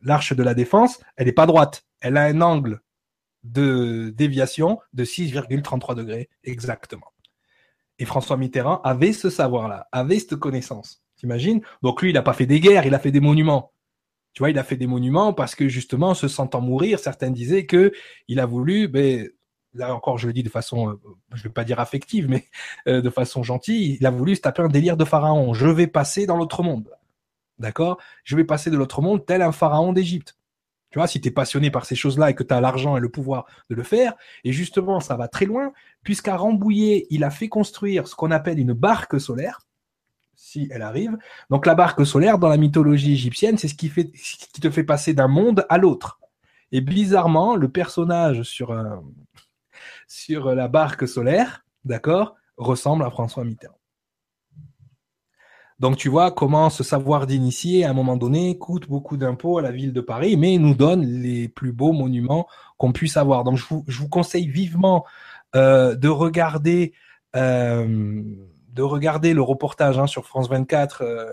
l'arche 0.03 0.33
de 0.33 0.43
la 0.43 0.55
défense, 0.55 1.01
elle 1.17 1.27
n'est 1.27 1.33
pas 1.33 1.47
droite. 1.47 1.85
Elle 2.01 2.17
a 2.17 2.23
un 2.25 2.41
angle 2.41 2.81
de 3.43 4.13
déviation 4.17 4.81
de 4.93 5.05
6,33 5.05 5.95
degrés 5.95 6.29
exactement. 6.45 7.13
Et 7.99 8.05
François 8.05 8.37
Mitterrand 8.37 8.81
avait 8.83 9.13
ce 9.13 9.31
savoir-là, 9.31 9.89
avait 9.93 10.19
cette 10.19 10.37
connaissance. 10.37 11.03
T'imagines? 11.17 11.63
Donc 11.83 12.03
lui, 12.03 12.11
il 12.11 12.15
n'a 12.15 12.23
pas 12.23 12.35
fait 12.35 12.47
des 12.47 12.61
guerres, 12.61 12.87
il 12.87 12.95
a 12.95 12.99
fait 12.99 13.11
des 13.11 13.21
monuments. 13.21 13.73
Tu 14.37 14.43
vois, 14.43 14.51
il 14.51 14.59
a 14.59 14.65
fait 14.65 14.77
des 14.77 14.87
monuments 14.87 15.33
parce 15.33 15.55
que 15.55 15.67
justement, 15.67 16.13
se 16.13 16.29
sentant 16.29 16.61
mourir, 16.61 16.99
certains 16.99 17.31
disaient 17.31 17.65
que 17.65 17.91
il 18.29 18.39
a 18.39 18.45
voulu, 18.45 18.87
ben, 18.87 19.31
là 19.73 19.95
encore, 19.95 20.19
je 20.19 20.27
le 20.27 20.35
dis 20.35 20.43
de 20.43 20.51
façon, 20.51 20.91
euh, 20.91 21.01
je 21.33 21.43
vais 21.43 21.49
pas 21.49 21.65
dire 21.65 21.81
affective, 21.81 22.29
mais 22.29 22.45
euh, 22.87 23.01
de 23.01 23.09
façon 23.09 23.43
gentille, 23.43 23.97
il 23.99 24.05
a 24.05 24.11
voulu 24.11 24.37
se 24.37 24.43
taper 24.43 24.61
un 24.61 24.69
délire 24.69 24.99
de 24.99 25.07
pharaon. 25.07 25.55
Je 25.55 25.67
vais 25.67 25.87
passer 25.87 26.27
dans 26.27 26.37
l'autre 26.37 26.63
monde. 26.63 26.91
D'accord? 27.59 27.97
Je 28.25 28.37
vais 28.37 28.45
passer 28.45 28.71
de 28.71 28.77
l'autre 28.77 29.01
monde 29.01 29.25
tel 29.25 29.41
un 29.41 29.53
pharaon 29.53 29.95
d'Égypte. 29.95 30.37
Tu 30.91 30.99
vois, 30.99 31.07
si 31.07 31.19
tu 31.19 31.29
es 31.29 31.31
passionné 31.31 31.71
par 31.71 31.87
ces 31.87 31.97
choses-là 31.97 32.29
et 32.29 32.35
que 32.35 32.43
tu 32.43 32.53
as 32.53 32.61
l'argent 32.61 32.99
et 32.99 33.01
le 33.01 33.09
pouvoir 33.09 33.47
de 33.71 33.75
le 33.75 33.85
faire, 33.85 34.17
et 34.45 34.53
justement, 34.53 35.01
ça 35.01 35.17
va 35.17 35.29
très 35.29 35.47
loin, 35.47 35.73
puisqu'à 36.03 36.37
Rambouillet, 36.37 37.07
il 37.09 37.25
a 37.25 37.31
fait 37.31 37.49
construire 37.49 38.07
ce 38.07 38.15
qu'on 38.15 38.31
appelle 38.31 38.59
une 38.59 38.75
barque 38.75 39.19
solaire 39.19 39.66
elle 40.71 40.83
arrive. 40.83 41.17
Donc 41.51 41.67
la 41.67 41.75
barque 41.75 42.05
solaire, 42.07 42.39
dans 42.39 42.49
la 42.49 42.57
mythologie 42.57 43.13
égyptienne, 43.13 43.59
c'est 43.59 43.69
ce 43.69 43.75
qui, 43.75 43.91
te 43.91 44.71
fait 44.71 44.85
passer 44.85 45.15
d'un 45.15 45.29
monde 45.29 45.67
à 45.69 45.79
l'autre. 45.79 46.21
Et 46.73 46.81
bizarrement, 46.81 47.57
le 47.57 47.69
personnage 47.69 48.43
sur, 48.43 48.71
euh, 48.71 48.97
sur 50.09 50.55
la 50.55 50.69
barque 50.69 51.07
solaire, 51.07 51.65
d'accord, 51.85 52.35
ressemble 52.57 53.05
à 53.05 53.11
François 53.11 53.45
Mitterrand. 53.45 53.79
Donc 55.79 55.99
tu 55.99 56.09
vois 56.09 56.31
comment 56.31 56.71
ce 56.71 56.83
savoir 56.83 57.27
d'initié, 57.27 57.85
à 57.85 57.91
un 57.91 57.93
moment 57.93 58.17
donné, 58.17 58.57
coûte 58.57 58.89
beaucoup 58.89 59.19
d'impôts 59.19 59.59
à 59.59 59.63
la 59.63 59.73
ville 59.73 59.93
de 59.93 60.01
Paris, 60.01 60.37
mais 60.37 60.57
nous 60.57 60.75
donne 60.75 61.05
les 61.05 61.49
plus 61.49 61.73
beaux 61.73 61.93
monuments 61.93 62.47
qu'on 62.79 62.93
puisse 62.93 63.19
avoir. 63.19 63.45
Donc 63.45 63.59
je 63.59 63.67
vous, 63.69 64.09
conseille 64.09 64.49
vivement 64.49 65.05
euh, 65.55 65.95
de 65.95 66.09
regarder 66.09 66.95
euh, 67.35 68.23
de 68.77 68.83
regarder 68.83 69.33
le 69.33 69.43
reportage 69.43 69.99
hein, 69.99 70.07
sur 70.07 70.27
France 70.27 70.49
24, 70.51 71.03
euh, 71.03 71.33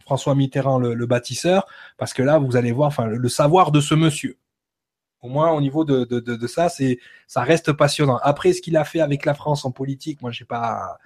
François 0.00 0.34
Mitterrand, 0.34 0.78
le, 0.78 1.06
bâtisseur, 1.06 1.66
parce 1.96 2.12
que 2.12 2.22
là, 2.22 2.38
vous 2.38 2.56
allez 2.56 2.72
voir, 2.72 2.92
le, 3.06 3.28
savoir 3.28 3.72
de 3.72 3.80
ce 3.80 3.94
monsieur. 3.94 4.36
Au 5.22 5.28
moins, 5.28 5.50
au 5.50 5.60
niveau 5.60 5.84
de, 5.84 6.04
de, 6.04 6.20
de, 6.20 6.46
ça, 6.46 6.68
c'est, 6.68 6.98
ça 7.26 7.42
reste 7.42 7.72
passionnant. 7.72 8.18
Après, 8.22 8.52
ce 8.52 8.60
qu'il 8.60 8.76
a 8.76 8.84
fait 8.84 9.00
avec 9.00 9.24
la 9.24 9.34
France 9.34 9.64
en 9.64 9.70
politique, 9.70 10.20
moi, 10.20 10.30
j'ai 10.30 10.44
pas, 10.44 10.98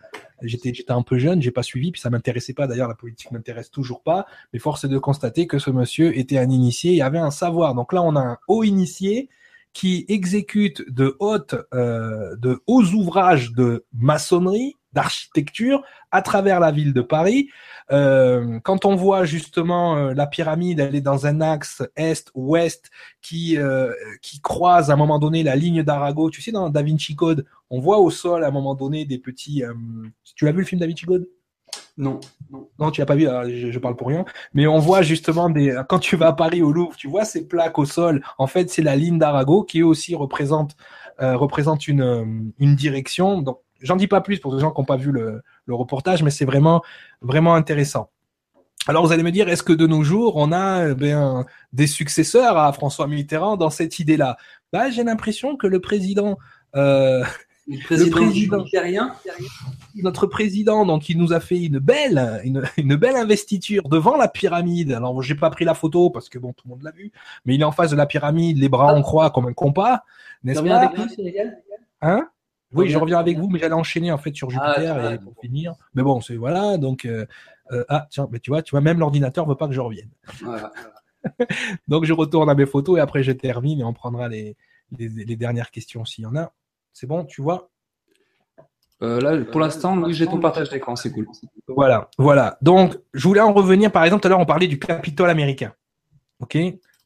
j'étais, 0.43 0.75
j'étais 0.75 0.91
un 0.93 1.03
peu 1.03 1.17
jeune, 1.17 1.41
j'ai 1.41 1.53
pas 1.53 1.63
suivi, 1.63 1.93
puis 1.93 2.01
ça 2.01 2.11
m'intéressait 2.11 2.55
pas. 2.55 2.67
D'ailleurs, 2.67 2.89
la 2.89 2.97
politique 2.97 3.31
m'intéresse 3.31 3.71
toujours 3.71 4.03
pas. 4.03 4.27
Mais 4.53 4.59
force 4.59 4.85
est 4.85 4.89
de 4.89 4.99
constater 4.99 5.47
que 5.47 5.59
ce 5.59 5.71
monsieur 5.71 6.19
était 6.19 6.39
un 6.39 6.51
initié, 6.51 6.93
il 6.93 7.03
avait 7.03 7.19
un 7.19 7.31
savoir. 7.31 7.75
Donc 7.75 7.93
là, 7.93 8.03
on 8.03 8.17
a 8.17 8.21
un 8.21 8.39
haut 8.49 8.65
initié 8.65 9.31
qui 9.73 10.05
exécute 10.09 10.83
de 10.91 11.17
hautes, 11.19 11.55
euh, 11.73 12.37
de 12.37 12.61
hauts 12.67 12.85
ouvrages 12.85 13.53
de 13.53 13.85
maçonnerie, 13.93 14.77
d'architecture 14.93 15.83
à 16.11 16.23
travers 16.23 16.61
la 16.61 16.71
ville 16.71 16.93
de 16.93 17.01
Paris. 17.01 17.49
Euh, 17.91 18.61
quand 18.61 18.85
on 18.85 18.95
voit 18.95 19.25
justement 19.25 19.97
euh, 19.97 20.15
la 20.15 20.27
pyramide, 20.27 20.81
elle 20.81 20.95
est 20.95 21.01
dans 21.01 21.27
un 21.27 21.41
axe 21.41 21.83
est-ouest 21.97 22.91
qui 23.23 23.57
euh, 23.57 23.93
qui 24.21 24.41
croise 24.41 24.91
à 24.91 24.95
un 24.95 24.97
moment 24.97 25.19
donné 25.19 25.43
la 25.43 25.57
ligne 25.57 25.83
d'Arago. 25.83 26.31
Tu 26.31 26.43
sais, 26.43 26.53
dans 26.53 26.69
Da 26.71 26.83
Vinci 26.83 27.17
Code, 27.17 27.47
on 27.71 27.81
voit 27.81 27.99
au 27.99 28.11
sol 28.11 28.45
à 28.45 28.49
un 28.49 28.51
moment 28.51 28.75
donné 28.75 29.05
des 29.05 29.19
petits. 29.19 29.65
Euh, 29.65 29.73
tu 30.37 30.45
l'as 30.45 30.53
vu 30.53 30.59
le 30.59 30.67
film 30.67 30.81
Da 30.81 30.87
Vinci 30.87 31.07
Code? 31.07 31.27
Non. 31.97 32.21
non. 32.79 32.91
Tu 32.91 33.01
l'as 33.01 33.07
pas 33.07 33.15
vu. 33.15 33.25
je, 33.25 33.71
je, 33.71 33.79
parle 33.79 33.97
pour 33.97 34.09
rien. 34.09 34.25
Mais 34.55 34.67
on 34.67 34.79
voit 34.79 35.03
justement 35.03 35.51
des. 35.51 35.79
Quand 35.89 35.99
tu 35.99 36.17
vas 36.17 36.29
à 36.29 36.33
Paris 36.33 36.63
au 36.63 36.73
Louvre, 36.73 36.97
tu 36.97 37.09
vois 37.09 37.25
ces 37.25 37.47
plaques 37.47 37.79
au 37.79 37.85
sol. 37.85 38.23
En 38.39 38.47
fait, 38.47 38.71
c'est 38.71 38.83
la 38.83 38.97
ligne 38.97 39.19
d'Arago 39.19 39.63
qui 39.63 39.83
aussi 39.83 40.15
représente 40.15 40.77
représente 41.19 41.87
une 41.87 42.53
une 42.59 42.75
direction. 42.75 43.43
Donc 43.43 43.59
J'en 43.83 43.97
dis 43.97 44.07
pas 44.07 44.21
plus 44.21 44.39
pour 44.39 44.55
les 44.55 44.61
gens 44.61 44.71
qui 44.71 44.81
n'ont 44.81 44.85
pas 44.85 44.97
vu 44.97 45.11
le, 45.11 45.43
le 45.67 45.75
reportage, 45.75 46.23
mais 46.23 46.31
c'est 46.31 46.45
vraiment, 46.45 46.83
vraiment 47.21 47.55
intéressant. 47.55 48.11
Alors 48.87 49.05
vous 49.07 49.13
allez 49.13 49.23
me 49.23 49.31
dire, 49.31 49.49
est-ce 49.49 49.63
que 49.63 49.73
de 49.73 49.87
nos 49.87 50.03
jours, 50.03 50.37
on 50.37 50.53
a 50.53 50.89
eh 50.89 50.95
bien, 50.95 51.45
des 51.73 51.87
successeurs 51.87 52.57
à 52.59 52.73
François 52.73 53.07
Mitterrand 53.07 53.57
dans 53.57 53.71
cette 53.71 53.99
idée-là? 53.99 54.37
Bah, 54.73 54.91
J'ai 54.91 55.05
l'impression 55.05 55.57
que 55.57 55.67
le 55.67 55.81
président... 55.81 56.39
Euh, 56.75 57.25
le 57.69 57.85
président, 57.85 58.17
le 58.59 58.65
président 58.65 59.11
notre 60.03 60.27
président, 60.27 60.87
donc 60.87 61.09
il 61.09 61.19
nous 61.19 61.33
a 61.33 61.41
fait 61.41 61.63
une 61.63 61.79
belle, 61.79 62.41
une, 62.45 62.63
une 62.77 62.97
belle 62.97 63.17
investiture 63.17 63.89
devant 63.89 64.17
la 64.17 64.29
pyramide. 64.29 64.93
Alors 64.93 65.23
j'ai 65.23 65.35
pas 65.35 65.51
pris 65.51 65.65
la 65.65 65.75
photo 65.75 66.11
parce 66.11 66.29
que 66.29 66.39
bon, 66.39 66.53
tout 66.53 66.67
le 66.67 66.71
monde 66.71 66.83
l'a 66.83 66.91
vu, 66.91 67.13
mais 67.45 67.55
il 67.55 67.61
est 67.61 67.65
en 67.65 67.73
face 67.73 67.91
de 67.91 67.97
la 67.97 68.07
pyramide, 68.07 68.59
les 68.59 68.69
bras 68.69 68.95
en 68.95 69.03
croix 69.03 69.31
comme 69.31 69.47
un 69.47 69.53
compas, 69.53 70.05
n'est-ce 70.43 70.61
pas 70.61 70.77
avec 70.77 70.99
nous, 70.99 71.07
Hein? 72.05 72.29
Oui, 72.75 72.89
je 72.89 72.99
reviens 72.99 73.19
avec 73.19 73.39
vous, 73.39 73.49
mais 73.49 73.59
j'allais 73.59 73.75
enchaîner 73.75 74.11
en 74.11 74.19
fait 74.19 74.35
sur 74.35 74.49
ah, 74.49 74.73
Jupiter 74.75 75.13
et 75.13 75.19
pour 75.19 75.35
finir. 75.41 75.75
Mais 75.95 76.03
bon, 76.03 76.21
c'est 76.21 76.37
voilà, 76.37 76.79
donc 76.79 77.05
euh, 77.05 77.27
euh, 77.71 77.85
ah 77.89 78.07
tiens, 78.11 78.29
mais 78.33 78.41
tu 78.41 78.51
vois, 78.51 78.63
tu 78.63 78.71
vois, 78.73 78.81
même 78.81 78.99
l'ordinateur 78.99 79.47
veut 79.47 79.55
pas 79.55 79.69
que 79.69 79.75
je 79.75 79.81
revienne. 79.81 80.11
Voilà. 80.43 80.73
donc 81.89 82.05
je 82.05 82.13
retourne 82.13 82.51
à 82.51 82.55
mes 82.55 82.67
photos 82.67 82.99
et 82.99 83.01
après 83.01 83.23
je 83.23 83.31
termine 83.31 83.81
et 83.81 83.85
on 83.85 83.93
prendra 83.93 84.29
les, 84.29 84.57
les, 84.99 85.09
les 85.09 85.37
dernières 85.37 85.71
questions 85.71 86.05
s'il 86.05 86.25
y 86.25 86.27
en 86.27 86.35
a. 86.35 86.53
C'est 86.93 87.07
bon, 87.07 87.25
tu 87.25 87.43
vois? 87.43 87.71
Euh, 89.03 89.21
là, 89.21 89.45
pour 89.45 89.61
l'instant, 89.61 89.99
oui, 89.99 90.15
j'ai 90.15 90.27
ton 90.27 90.39
partage 90.39 90.71
d'écran, 90.71 90.95
c'est 90.95 91.11
cool. 91.11 91.27
Voilà, 91.67 92.09
voilà. 92.19 92.59
Donc, 92.63 92.97
je 93.13 93.27
voulais 93.27 93.41
en 93.41 93.53
revenir. 93.53 93.91
Par 93.91 94.05
exemple, 94.05 94.23
tout 94.23 94.29
à 94.29 94.31
l'heure, 94.31 94.41
on 94.41 94.47
parlait 94.47 94.69
du 94.69 94.79
Capitole 94.79 95.31
américain. 95.31 95.73
Ok? 96.39 96.57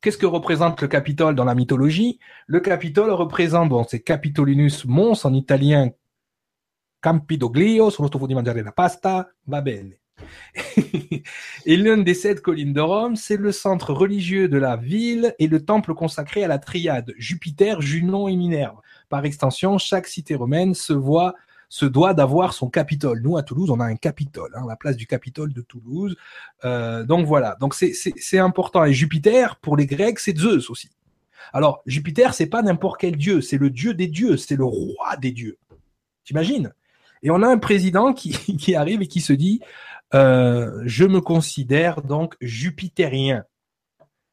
Qu'est-ce 0.02 0.18
que 0.18 0.26
représente 0.26 0.80
le 0.82 0.88
Capitole 0.88 1.34
dans 1.34 1.44
la 1.44 1.54
mythologie? 1.54 2.18
Le 2.46 2.60
Capitole 2.60 3.10
représente, 3.10 3.70
bon, 3.70 3.84
c'est 3.88 4.00
Capitolinus 4.00 4.84
Mons 4.84 5.24
en 5.24 5.32
italien, 5.32 5.90
Campidoglio, 7.00 7.90
soprattutto 7.90 8.26
di 8.26 8.34
mangiare 8.34 8.62
la 8.62 8.72
pasta, 8.72 9.32
va 9.44 9.62
bene. 9.62 10.00
et 11.66 11.76
l'une 11.76 12.02
des 12.02 12.14
sept 12.14 12.40
collines 12.40 12.72
de 12.72 12.80
Rome, 12.80 13.16
c'est 13.16 13.36
le 13.36 13.52
centre 13.52 13.92
religieux 13.92 14.48
de 14.48 14.56
la 14.56 14.76
ville 14.76 15.34
et 15.38 15.46
le 15.46 15.64
temple 15.64 15.94
consacré 15.94 16.42
à 16.42 16.48
la 16.48 16.58
triade 16.58 17.12
Jupiter, 17.18 17.80
Junon 17.80 18.28
et 18.28 18.36
Minerve. 18.36 18.80
Par 19.08 19.24
extension, 19.24 19.78
chaque 19.78 20.06
cité 20.06 20.34
romaine 20.34 20.74
se 20.74 20.92
voit 20.92 21.34
se 21.68 21.84
doit 21.84 22.14
d'avoir 22.14 22.52
son 22.52 22.68
Capitole. 22.70 23.20
Nous, 23.22 23.36
à 23.36 23.42
Toulouse, 23.42 23.70
on 23.70 23.80
a 23.80 23.84
un 23.84 23.96
Capitole, 23.96 24.52
hein, 24.54 24.64
la 24.68 24.76
place 24.76 24.96
du 24.96 25.06
Capitole 25.06 25.52
de 25.52 25.62
Toulouse. 25.62 26.16
Euh, 26.64 27.04
donc 27.04 27.26
voilà, 27.26 27.56
donc 27.60 27.74
c'est 27.74 28.38
important. 28.38 28.84
Et 28.84 28.92
Jupiter, 28.92 29.56
pour 29.56 29.76
les 29.76 29.86
Grecs, 29.86 30.20
c'est 30.20 30.36
Zeus 30.36 30.70
aussi. 30.70 30.90
Alors, 31.52 31.82
Jupiter, 31.86 32.34
c'est 32.34 32.46
pas 32.46 32.62
n'importe 32.62 33.00
quel 33.00 33.16
dieu, 33.16 33.40
c'est 33.40 33.58
le 33.58 33.70
dieu 33.70 33.94
des 33.94 34.06
dieux, 34.06 34.36
c'est 34.36 34.56
le 34.56 34.64
roi 34.64 35.16
des 35.20 35.32
dieux. 35.32 35.58
T'imagines? 36.24 36.72
Et 37.22 37.30
on 37.30 37.42
a 37.42 37.48
un 37.48 37.58
président 37.58 38.12
qui, 38.12 38.30
qui 38.58 38.74
arrive 38.74 39.02
et 39.02 39.08
qui 39.08 39.20
se 39.20 39.32
dit, 39.32 39.60
euh, 40.14 40.82
je 40.84 41.04
me 41.04 41.20
considère 41.20 42.02
donc 42.02 42.36
jupitérien. 42.40 43.44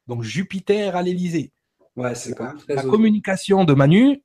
Donc 0.06 0.22
Jupiter 0.22 0.96
à 0.96 1.02
l'Élysée. 1.02 1.50
Ouais, 1.96 2.14
c'est 2.14 2.36
La 2.68 2.82
communication 2.82 3.64
de 3.64 3.72
Manu, 3.74 4.22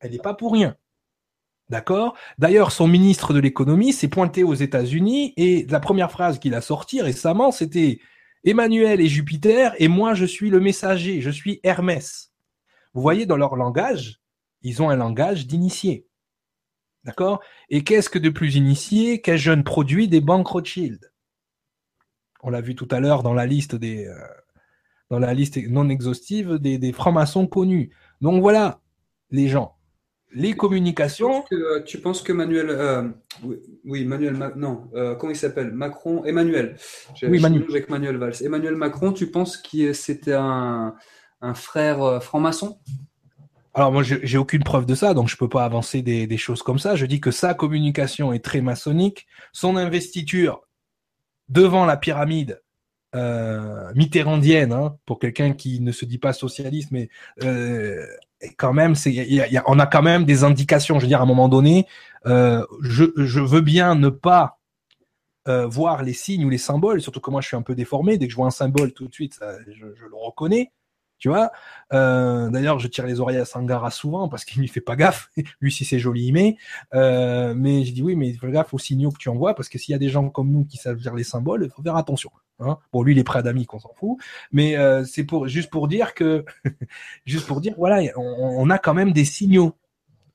elle 0.00 0.12
n'est 0.12 0.18
pas 0.18 0.34
pour 0.34 0.52
rien. 0.52 0.76
D'accord? 1.68 2.16
D'ailleurs, 2.38 2.70
son 2.70 2.86
ministre 2.86 3.32
de 3.32 3.40
l'économie 3.40 3.92
s'est 3.92 4.08
pointé 4.08 4.44
aux 4.44 4.54
États-Unis 4.54 5.34
et 5.36 5.66
la 5.68 5.80
première 5.80 6.12
phrase 6.12 6.38
qu'il 6.38 6.54
a 6.54 6.60
sortie 6.60 7.02
récemment, 7.02 7.50
c'était 7.50 7.98
Emmanuel 8.44 9.00
et 9.00 9.08
Jupiter 9.08 9.74
et 9.78 9.88
moi 9.88 10.14
je 10.14 10.24
suis 10.24 10.50
le 10.50 10.60
messager, 10.60 11.20
je 11.20 11.30
suis 11.30 11.60
Hermès. 11.64 12.32
Vous 12.94 13.02
voyez, 13.02 13.26
dans 13.26 13.36
leur 13.36 13.56
langage, 13.56 14.20
ils 14.62 14.80
ont 14.80 14.90
un 14.90 14.96
langage 14.96 15.46
d'initié. 15.46 16.06
D'accord? 17.02 17.40
Et 17.68 17.82
qu'est-ce 17.82 18.10
que 18.10 18.18
de 18.18 18.30
plus 18.30 18.54
initié 18.54 19.20
qu'un 19.20 19.36
jeune 19.36 19.64
produit 19.64 20.08
des 20.08 20.20
banques 20.20 20.48
Rothschild? 20.48 21.12
On 22.42 22.50
l'a 22.50 22.60
vu 22.60 22.76
tout 22.76 22.88
à 22.92 23.00
l'heure 23.00 23.24
dans 23.24 23.34
la 23.34 23.46
liste 23.46 23.74
euh, 23.74 24.14
non 25.10 25.88
exhaustive 25.88 26.54
des, 26.54 26.78
des 26.78 26.92
francs-maçons 26.92 27.48
connus. 27.48 27.90
Donc 28.20 28.40
voilà, 28.40 28.80
les 29.30 29.48
gens 29.48 29.75
les 30.32 30.54
communications. 30.54 31.44
Tu 31.86 31.98
penses 31.98 32.22
que, 32.22 32.32
Manuel, 32.32 32.68
euh, 32.70 33.08
oui, 33.84 34.04
Manuel, 34.04 34.36
non, 34.56 34.88
euh, 34.94 35.14
comment 35.14 35.32
il 35.32 35.36
s'appelle? 35.36 35.72
Macron, 35.72 36.24
Emmanuel. 36.24 36.76
Oui, 37.22 37.40
Manuel. 37.40 37.64
Avec 37.68 37.88
Manuel 37.88 38.16
Valls. 38.16 38.42
Emmanuel 38.42 38.76
Macron, 38.76 39.12
tu 39.12 39.30
penses 39.30 39.56
que 39.56 39.92
c'était 39.92 40.34
un, 40.34 40.94
frère 41.54 42.02
euh, 42.02 42.20
franc-maçon? 42.20 42.78
Alors 43.72 43.92
moi, 43.92 44.02
j'ai 44.02 44.38
aucune 44.38 44.64
preuve 44.64 44.86
de 44.86 44.94
ça, 44.94 45.12
donc 45.12 45.28
je 45.28 45.36
peux 45.36 45.50
pas 45.50 45.64
avancer 45.64 46.00
des, 46.00 46.26
des, 46.26 46.38
choses 46.38 46.62
comme 46.62 46.78
ça. 46.78 46.96
Je 46.96 47.04
dis 47.04 47.20
que 47.20 47.30
sa 47.30 47.52
communication 47.52 48.32
est 48.32 48.42
très 48.42 48.62
maçonnique. 48.62 49.26
Son 49.52 49.76
investiture 49.76 50.62
devant 51.48 51.84
la 51.84 51.96
pyramide 51.96 52.62
mitterrandienne, 53.94 54.72
hein, 54.72 54.98
pour 55.06 55.18
quelqu'un 55.18 55.54
qui 55.54 55.80
ne 55.80 55.90
se 55.90 56.04
dit 56.04 56.18
pas 56.18 56.34
socialiste, 56.34 56.90
mais 56.90 57.08
quand 58.56 58.72
même, 58.72 58.94
c'est, 58.94 59.62
on 59.66 59.78
a 59.78 59.86
quand 59.86 60.02
même 60.02 60.24
des 60.24 60.44
indications. 60.44 60.98
Je 60.98 61.04
veux 61.04 61.08
dire, 61.08 61.20
à 61.20 61.24
un 61.24 61.26
moment 61.26 61.48
donné, 61.48 61.86
euh, 62.26 62.64
je, 62.82 63.40
veux 63.40 63.60
bien 63.60 63.94
ne 63.94 64.08
pas 64.08 64.58
euh, 65.48 65.66
voir 65.66 66.02
les 66.02 66.12
signes 66.12 66.44
ou 66.44 66.50
les 66.50 66.58
symboles, 66.58 67.00
surtout 67.00 67.20
que 67.20 67.30
moi 67.30 67.40
je 67.40 67.48
suis 67.48 67.56
un 67.56 67.62
peu 67.62 67.74
déformé. 67.74 68.18
Dès 68.18 68.26
que 68.26 68.32
je 68.32 68.36
vois 68.36 68.46
un 68.46 68.50
symbole, 68.50 68.92
tout 68.92 69.08
de 69.08 69.14
suite, 69.14 69.38
je, 69.68 69.84
le 69.86 70.14
reconnais. 70.14 70.72
Tu 71.18 71.30
vois. 71.30 71.50
Euh, 71.94 72.50
D'ailleurs, 72.50 72.78
je 72.78 72.88
tire 72.88 73.06
les 73.06 73.20
oreilles 73.20 73.38
à 73.38 73.46
Sangara 73.46 73.90
souvent 73.90 74.28
parce 74.28 74.44
qu'il 74.44 74.60
n'y 74.60 74.68
fait 74.68 74.82
pas 74.82 74.96
gaffe. 74.96 75.30
Lui, 75.60 75.72
si 75.72 75.86
c'est 75.86 75.98
joli, 75.98 76.26
il 76.26 76.32
met. 76.32 76.56
Mais 76.92 77.84
je 77.84 77.92
dis 77.92 78.02
oui, 78.02 78.16
mais 78.16 78.34
fais 78.34 78.50
gaffe 78.50 78.74
aux 78.74 78.78
signaux 78.78 79.10
que 79.10 79.18
tu 79.18 79.30
envoies 79.30 79.54
parce 79.54 79.70
que 79.70 79.78
s'il 79.78 79.92
y 79.92 79.96
a 79.96 79.98
des 79.98 80.10
gens 80.10 80.28
comme 80.28 80.50
nous 80.50 80.64
qui 80.66 80.76
savent 80.76 80.98
lire 80.98 81.14
les 81.14 81.24
symboles, 81.24 81.64
il 81.64 81.70
faut 81.70 81.82
faire 81.82 81.96
attention. 81.96 82.30
Hein 82.58 82.78
bon, 82.92 83.02
lui, 83.02 83.12
il 83.12 83.18
est 83.18 83.24
prêt 83.24 83.42
d'amis 83.42 83.66
qu'on 83.66 83.78
s'en 83.78 83.92
fout, 83.94 84.18
mais 84.50 84.76
euh, 84.76 85.04
c'est 85.04 85.24
pour 85.24 85.46
juste 85.46 85.70
pour 85.70 85.88
dire 85.88 86.14
que, 86.14 86.44
juste 87.26 87.46
pour 87.46 87.60
dire, 87.60 87.74
voilà, 87.76 88.02
on, 88.16 88.22
on, 88.22 88.70
a 88.70 88.78
quand 88.78 88.94
même 88.94 89.12
des 89.12 89.24
signaux. 89.24 89.74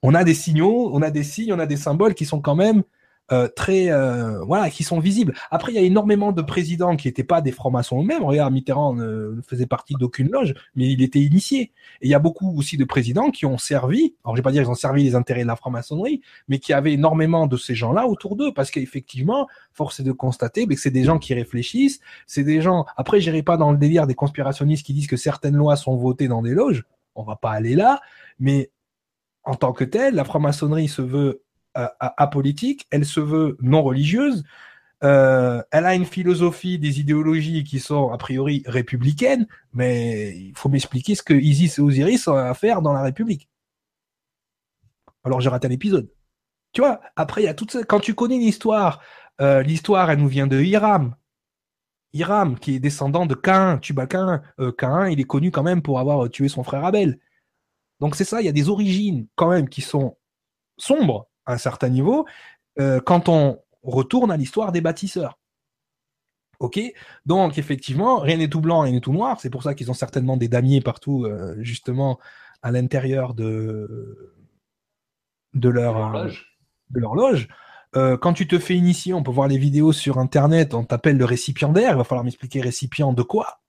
On 0.03 0.13
a 0.13 0.23
des 0.23 0.33
signaux, 0.33 0.91
on 0.93 1.01
a 1.01 1.11
des 1.11 1.23
signes, 1.23 1.53
on 1.53 1.59
a 1.59 1.65
des 1.65 1.77
symboles 1.77 2.13
qui 2.13 2.25
sont 2.25 2.41
quand 2.41 2.55
même 2.55 2.83
euh, 3.31 3.47
très 3.47 3.91
euh, 3.91 4.43
voilà 4.43 4.69
qui 4.69 4.83
sont 4.83 4.99
visibles. 4.99 5.33
Après, 5.51 5.71
il 5.71 5.75
y 5.75 5.77
a 5.77 5.81
énormément 5.81 6.31
de 6.31 6.41
présidents 6.41 6.95
qui 6.95 7.07
n'étaient 7.07 7.23
pas 7.23 7.41
des 7.41 7.51
francs-maçons 7.51 8.01
eux-mêmes. 8.01 8.23
Regarde, 8.23 8.53
Mitterrand 8.53 8.93
ne, 8.93 9.39
faisait 9.47 9.67
partie 9.67 9.93
d'aucune 9.93 10.29
loge, 10.29 10.53
mais 10.75 10.89
il 10.89 11.01
était 11.01 11.19
initié. 11.19 11.71
Et 12.01 12.07
il 12.07 12.09
y 12.09 12.13
a 12.13 12.19
beaucoup 12.19 12.57
aussi 12.57 12.77
de 12.77 12.83
présidents 12.83 13.31
qui 13.31 13.45
ont 13.45 13.57
servi. 13.57 14.15
Alors, 14.23 14.35
je 14.35 14.41
vais 14.41 14.43
pas 14.43 14.51
dire 14.51 14.63
qu'ils 14.63 14.71
ont 14.71 14.75
servi 14.75 15.03
les 15.03 15.15
intérêts 15.15 15.43
de 15.43 15.47
la 15.47 15.55
franc-maçonnerie, 15.55 16.21
mais 16.47 16.59
qui 16.59 16.73
avaient 16.73 16.93
énormément 16.93 17.47
de 17.47 17.57
ces 17.57 17.75
gens-là 17.75 18.07
autour 18.07 18.35
d'eux, 18.35 18.53
parce 18.53 18.71
qu'effectivement, 18.71 19.47
force 19.71 19.99
est 19.99 20.03
de 20.03 20.11
constater 20.11 20.67
que 20.67 20.75
c'est 20.75 20.91
des 20.91 21.03
gens 21.03 21.19
qui 21.19 21.33
réfléchissent. 21.33 21.99
C'est 22.27 22.43
des 22.43 22.61
gens. 22.61 22.85
Après, 22.97 23.21
j'irai 23.21 23.43
pas 23.43 23.57
dans 23.57 23.71
le 23.71 23.77
délire 23.77 24.07
des 24.07 24.15
conspirationnistes 24.15 24.85
qui 24.85 24.93
disent 24.93 25.07
que 25.07 25.17
certaines 25.17 25.55
lois 25.55 25.75
sont 25.75 25.95
votées 25.95 26.27
dans 26.27 26.41
des 26.41 26.53
loges. 26.53 26.83
On 27.15 27.23
va 27.23 27.35
pas 27.35 27.51
aller 27.51 27.75
là, 27.75 28.01
mais 28.39 28.71
en 29.43 29.55
tant 29.55 29.73
que 29.73 29.83
telle, 29.83 30.15
la 30.15 30.23
franc-maçonnerie 30.23 30.87
se 30.87 31.01
veut 31.01 31.43
apolitique, 31.73 32.87
elle 32.91 33.05
se 33.05 33.19
veut 33.19 33.57
non 33.61 33.81
religieuse, 33.83 34.43
euh, 35.03 35.63
elle 35.71 35.85
a 35.85 35.95
une 35.95 36.05
philosophie, 36.05 36.77
des 36.77 36.99
idéologies 36.99 37.63
qui 37.63 37.79
sont 37.79 38.11
a 38.11 38.17
priori 38.17 38.63
républicaines, 38.67 39.47
mais 39.73 40.37
il 40.37 40.53
faut 40.55 40.69
m'expliquer 40.69 41.15
ce 41.15 41.23
que 41.23 41.33
Isis 41.33 41.79
et 41.79 41.81
Osiris 41.81 42.27
ont 42.27 42.35
à 42.35 42.53
faire 42.53 42.81
dans 42.81 42.93
la 42.93 43.01
République. 43.01 43.49
Alors 45.23 45.41
j'ai 45.41 45.49
raté 45.49 45.67
un 45.67 45.71
épisode. 45.71 46.09
Tu 46.73 46.81
vois, 46.81 47.01
après 47.15 47.43
il 47.43 47.45
y 47.45 47.47
a. 47.47 47.55
Quand 47.85 47.99
tu 47.99 48.13
connais 48.15 48.37
l'histoire, 48.37 49.01
euh, 49.41 49.63
l'histoire 49.63 50.09
elle 50.11 50.19
nous 50.19 50.27
vient 50.27 50.47
de 50.47 50.59
Hiram. 50.61 51.15
Hiram 52.13 52.59
qui 52.59 52.75
est 52.75 52.79
descendant 52.79 53.25
de 53.25 53.35
Cain, 53.35 53.79
Tuba 53.79 54.07
Cain. 54.07 54.43
Euh, 54.59 54.71
Cain, 54.71 55.09
il 55.09 55.19
est 55.19 55.25
connu 55.25 55.51
quand 55.51 55.63
même 55.63 55.81
pour 55.81 55.99
avoir 55.99 56.29
tué 56.29 56.47
son 56.47 56.63
frère 56.63 56.85
Abel. 56.85 57.19
Donc 57.99 58.15
c'est 58.15 58.25
ça, 58.25 58.41
il 58.41 58.45
y 58.45 58.49
a 58.49 58.53
des 58.53 58.69
origines 58.69 59.27
quand 59.35 59.49
même 59.49 59.69
qui 59.69 59.81
sont 59.81 60.17
sombres, 60.77 61.29
à 61.45 61.53
un 61.53 61.57
certain 61.57 61.89
niveau 61.89 62.25
euh, 62.79 62.99
quand 62.99 63.29
on 63.29 63.59
retourne 63.83 64.31
à 64.31 64.37
l'histoire 64.37 64.71
des 64.71 64.81
bâtisseurs. 64.81 65.37
Ok, 66.59 66.79
donc 67.25 67.57
effectivement, 67.57 68.19
rien 68.19 68.37
n'est 68.37 68.47
tout 68.47 68.61
blanc, 68.61 68.81
rien 68.81 68.93
n'est 68.93 69.01
tout 69.01 69.13
noir. 69.13 69.39
C'est 69.41 69.49
pour 69.49 69.63
ça 69.63 69.73
qu'ils 69.73 69.89
ont 69.89 69.95
certainement 69.95 70.37
des 70.37 70.47
damiers 70.47 70.79
partout, 70.79 71.25
euh, 71.25 71.55
justement, 71.59 72.19
à 72.61 72.71
l'intérieur 72.71 73.33
de, 73.33 74.35
de 75.55 75.69
leur, 75.69 76.27
de 76.91 76.99
leur 76.99 77.15
loge. 77.15 77.47
Euh, 77.95 78.15
quand 78.15 78.33
tu 78.33 78.47
te 78.47 78.59
fais 78.59 78.75
initier, 78.75 79.13
on 79.13 79.23
peut 79.23 79.31
voir 79.31 79.47
les 79.47 79.57
vidéos 79.57 79.91
sur 79.91 80.19
Internet, 80.19 80.75
on 80.75 80.83
t'appelle 80.83 81.17
le 81.17 81.25
récipiendaire, 81.25 81.93
il 81.93 81.97
va 81.97 82.03
falloir 82.03 82.23
m'expliquer 82.23 82.61
récipient 82.61 83.11
de 83.11 83.23
quoi? 83.23 83.61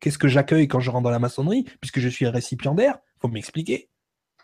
Qu'est-ce 0.00 0.18
que 0.18 0.28
j'accueille 0.28 0.68
quand 0.68 0.80
je 0.80 0.90
rentre 0.90 1.04
dans 1.04 1.10
la 1.10 1.18
maçonnerie? 1.18 1.64
Puisque 1.80 2.00
je 2.00 2.08
suis 2.10 2.28
récipiendaire, 2.28 2.98
faut 3.18 3.28
m'expliquer. 3.28 3.88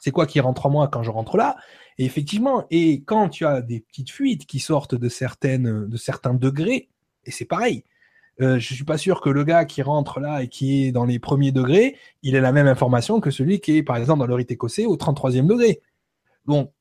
C'est 0.01 0.11
quoi 0.11 0.27
qui 0.27 0.41
rentre 0.41 0.67
en 0.67 0.71
moi 0.71 0.89
quand 0.89 1.03
je 1.03 1.11
rentre 1.11 1.37
là? 1.37 1.57
Et 1.99 2.05
effectivement, 2.05 2.67
et 2.71 3.03
quand 3.03 3.29
tu 3.29 3.47
as 3.47 3.61
des 3.61 3.81
petites 3.81 4.11
fuites 4.11 4.47
qui 4.47 4.59
sortent 4.59 4.97
de 4.97 5.09
certaines, 5.09 5.87
de 5.87 5.97
certains 5.97 6.35
degrés, 6.35 6.89
et 7.25 7.31
c'est 7.31 7.45
pareil. 7.45 7.85
Euh, 8.41 8.59
je 8.59 8.75
suis 8.75 8.85
pas 8.85 8.97
sûr 8.97 9.21
que 9.21 9.29
le 9.29 9.45
gars 9.45 9.67
qui 9.67 9.83
rentre 9.83 10.19
là 10.19 10.43
et 10.43 10.49
qui 10.49 10.87
est 10.87 10.93
dans 10.93 11.05
les 11.05 11.19
premiers 11.19 11.53
degrés, 11.53 11.97
il 12.23 12.35
ait 12.35 12.41
la 12.41 12.53
même 12.53 12.67
information 12.67 13.21
que 13.21 13.31
celui 13.31 13.61
qui 13.61 13.77
est, 13.77 13.83
par 13.83 13.97
exemple, 13.97 14.21
dans 14.21 14.27
le 14.27 14.35
rite 14.35 14.51
écossais 14.51 14.87
au 14.87 14.97
33e 14.97 15.47
degré. 15.47 15.83
Bon, 16.47 16.73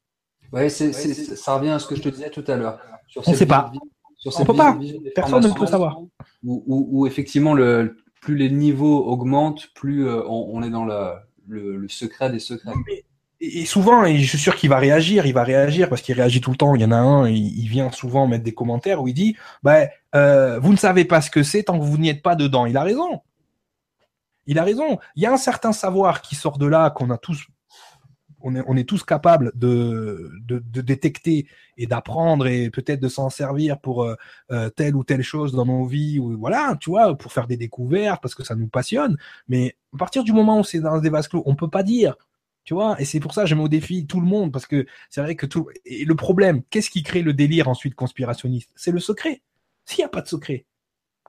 Ouais, 0.51 0.69
c'est, 0.69 0.93
ça 0.93 1.55
revient 1.55 1.69
à 1.69 1.79
ce 1.79 1.87
que 1.87 1.95
je 1.95 2.01
te 2.01 2.09
disais 2.09 2.29
tout 2.29 2.43
à 2.47 2.55
l'heure. 2.55 2.79
on 3.15 3.31
ne 3.31 3.35
sait 3.35 3.45
pas. 3.45 3.71
on 4.25 4.45
peut 4.45 4.55
pas. 4.55 4.77
Personne 5.13 5.43
ne 5.43 5.53
peut 5.53 5.67
savoir. 5.67 5.99
Où, 6.43 7.05
effectivement, 7.05 7.53
le, 7.53 7.97
plus 8.21 8.35
les 8.35 8.49
niveaux 8.49 9.05
augmentent, 9.05 9.67
plus 9.75 10.07
euh, 10.07 10.23
on, 10.27 10.63
est 10.63 10.69
dans 10.69 10.85
le, 10.85 11.87
secret 11.87 12.31
des 12.31 12.39
secrets. 12.39 12.73
Et, 13.41 13.65
souvent, 13.65 14.03
et 14.05 14.17
je 14.17 14.27
suis 14.27 14.37
sûr 14.37 14.55
qu'il 14.55 14.69
va 14.69 14.79
réagir, 14.79 15.25
il 15.25 15.33
va 15.33 15.43
réagir 15.43 15.87
parce 15.87 16.01
qu'il 16.01 16.15
réagit 16.15 16.41
tout 16.41 16.51
le 16.51 16.57
temps. 16.57 16.75
Il 16.75 16.81
y 16.81 16.85
en 16.85 16.91
a 16.91 16.97
un, 16.97 17.29
il, 17.29 17.67
vient 17.67 17.91
souvent 17.91 18.27
mettre 18.27 18.43
des 18.43 18.53
commentaires 18.53 19.01
où 19.01 19.07
il 19.07 19.13
dit 19.13 19.37
bah, 19.63 19.87
euh, 20.15 20.59
Vous 20.59 20.71
ne 20.71 20.77
savez 20.77 21.05
pas 21.05 21.21
ce 21.21 21.31
que 21.31 21.43
c'est 21.43 21.63
tant 21.63 21.79
que 21.79 21.85
vous 21.85 21.97
n'y 21.97 22.09
êtes 22.09 22.21
pas 22.21 22.35
dedans. 22.35 22.65
Il 22.65 22.75
a 22.75 22.83
raison. 22.83 23.21
Il 24.45 24.59
a 24.59 24.63
raison. 24.63 24.99
Il 25.15 25.23
y 25.23 25.25
a 25.25 25.31
un 25.31 25.37
certain 25.37 25.71
savoir 25.71 26.21
qui 26.21 26.35
sort 26.35 26.57
de 26.57 26.65
là, 26.65 26.89
qu'on 26.89 27.09
a 27.11 27.17
tous 27.17 27.47
on 28.41 28.55
est, 28.55 28.63
on 28.67 28.75
est 28.75 28.87
tous 28.87 29.03
capables 29.03 29.51
de, 29.55 30.31
de, 30.45 30.59
de 30.59 30.81
détecter 30.81 31.47
et 31.77 31.87
d'apprendre 31.87 32.47
et 32.47 32.69
peut-être 32.69 32.99
de 32.99 33.07
s'en 33.07 33.29
servir 33.29 33.79
pour 33.79 34.03
euh, 34.03 34.15
euh, 34.51 34.69
telle 34.69 34.95
ou 34.95 35.03
telle 35.03 35.21
chose 35.21 35.53
dans 35.53 35.65
nos 35.65 35.85
vies 35.85 36.19
ou 36.19 36.37
voilà, 36.37 36.77
tu 36.79 36.89
vois, 36.89 37.15
pour 37.17 37.31
faire 37.31 37.47
des 37.47 37.57
découvertes 37.57 38.21
parce 38.21 38.35
que 38.35 38.43
ça 38.43 38.55
nous 38.55 38.67
passionne. 38.67 39.17
Mais 39.47 39.75
à 39.93 39.97
partir 39.97 40.23
du 40.23 40.33
moment 40.33 40.59
où 40.59 40.63
c'est 40.63 40.79
dans 40.79 40.99
des 40.99 41.09
vases 41.09 41.27
clos, 41.27 41.43
on 41.45 41.55
peut 41.55 41.69
pas 41.69 41.83
dire. 41.83 42.15
Tu 42.69 42.75
vois, 42.75 43.01
et 43.01 43.05
c'est 43.05 43.19
pour 43.19 43.33
ça 43.33 43.41
que 43.41 43.49
je 43.49 43.55
mets 43.55 43.63
au 43.63 43.67
défi 43.67 44.05
tout 44.05 44.21
le 44.21 44.27
monde 44.27 44.51
parce 44.51 44.67
que 44.67 44.85
c'est 45.09 45.21
vrai 45.21 45.35
que 45.35 45.47
tout. 45.47 45.69
Et 45.85 46.05
le 46.05 46.15
problème, 46.15 46.61
qu'est-ce 46.69 46.91
qui 46.91 47.01
crée 47.01 47.23
le 47.23 47.33
délire 47.33 47.67
ensuite 47.67 47.95
conspirationniste? 47.95 48.69
C'est 48.75 48.91
le 48.91 48.99
secret. 48.99 49.41
S'il 49.85 50.03
n'y 50.03 50.05
a 50.05 50.09
pas 50.09 50.21
de 50.21 50.27
secret, 50.27 50.67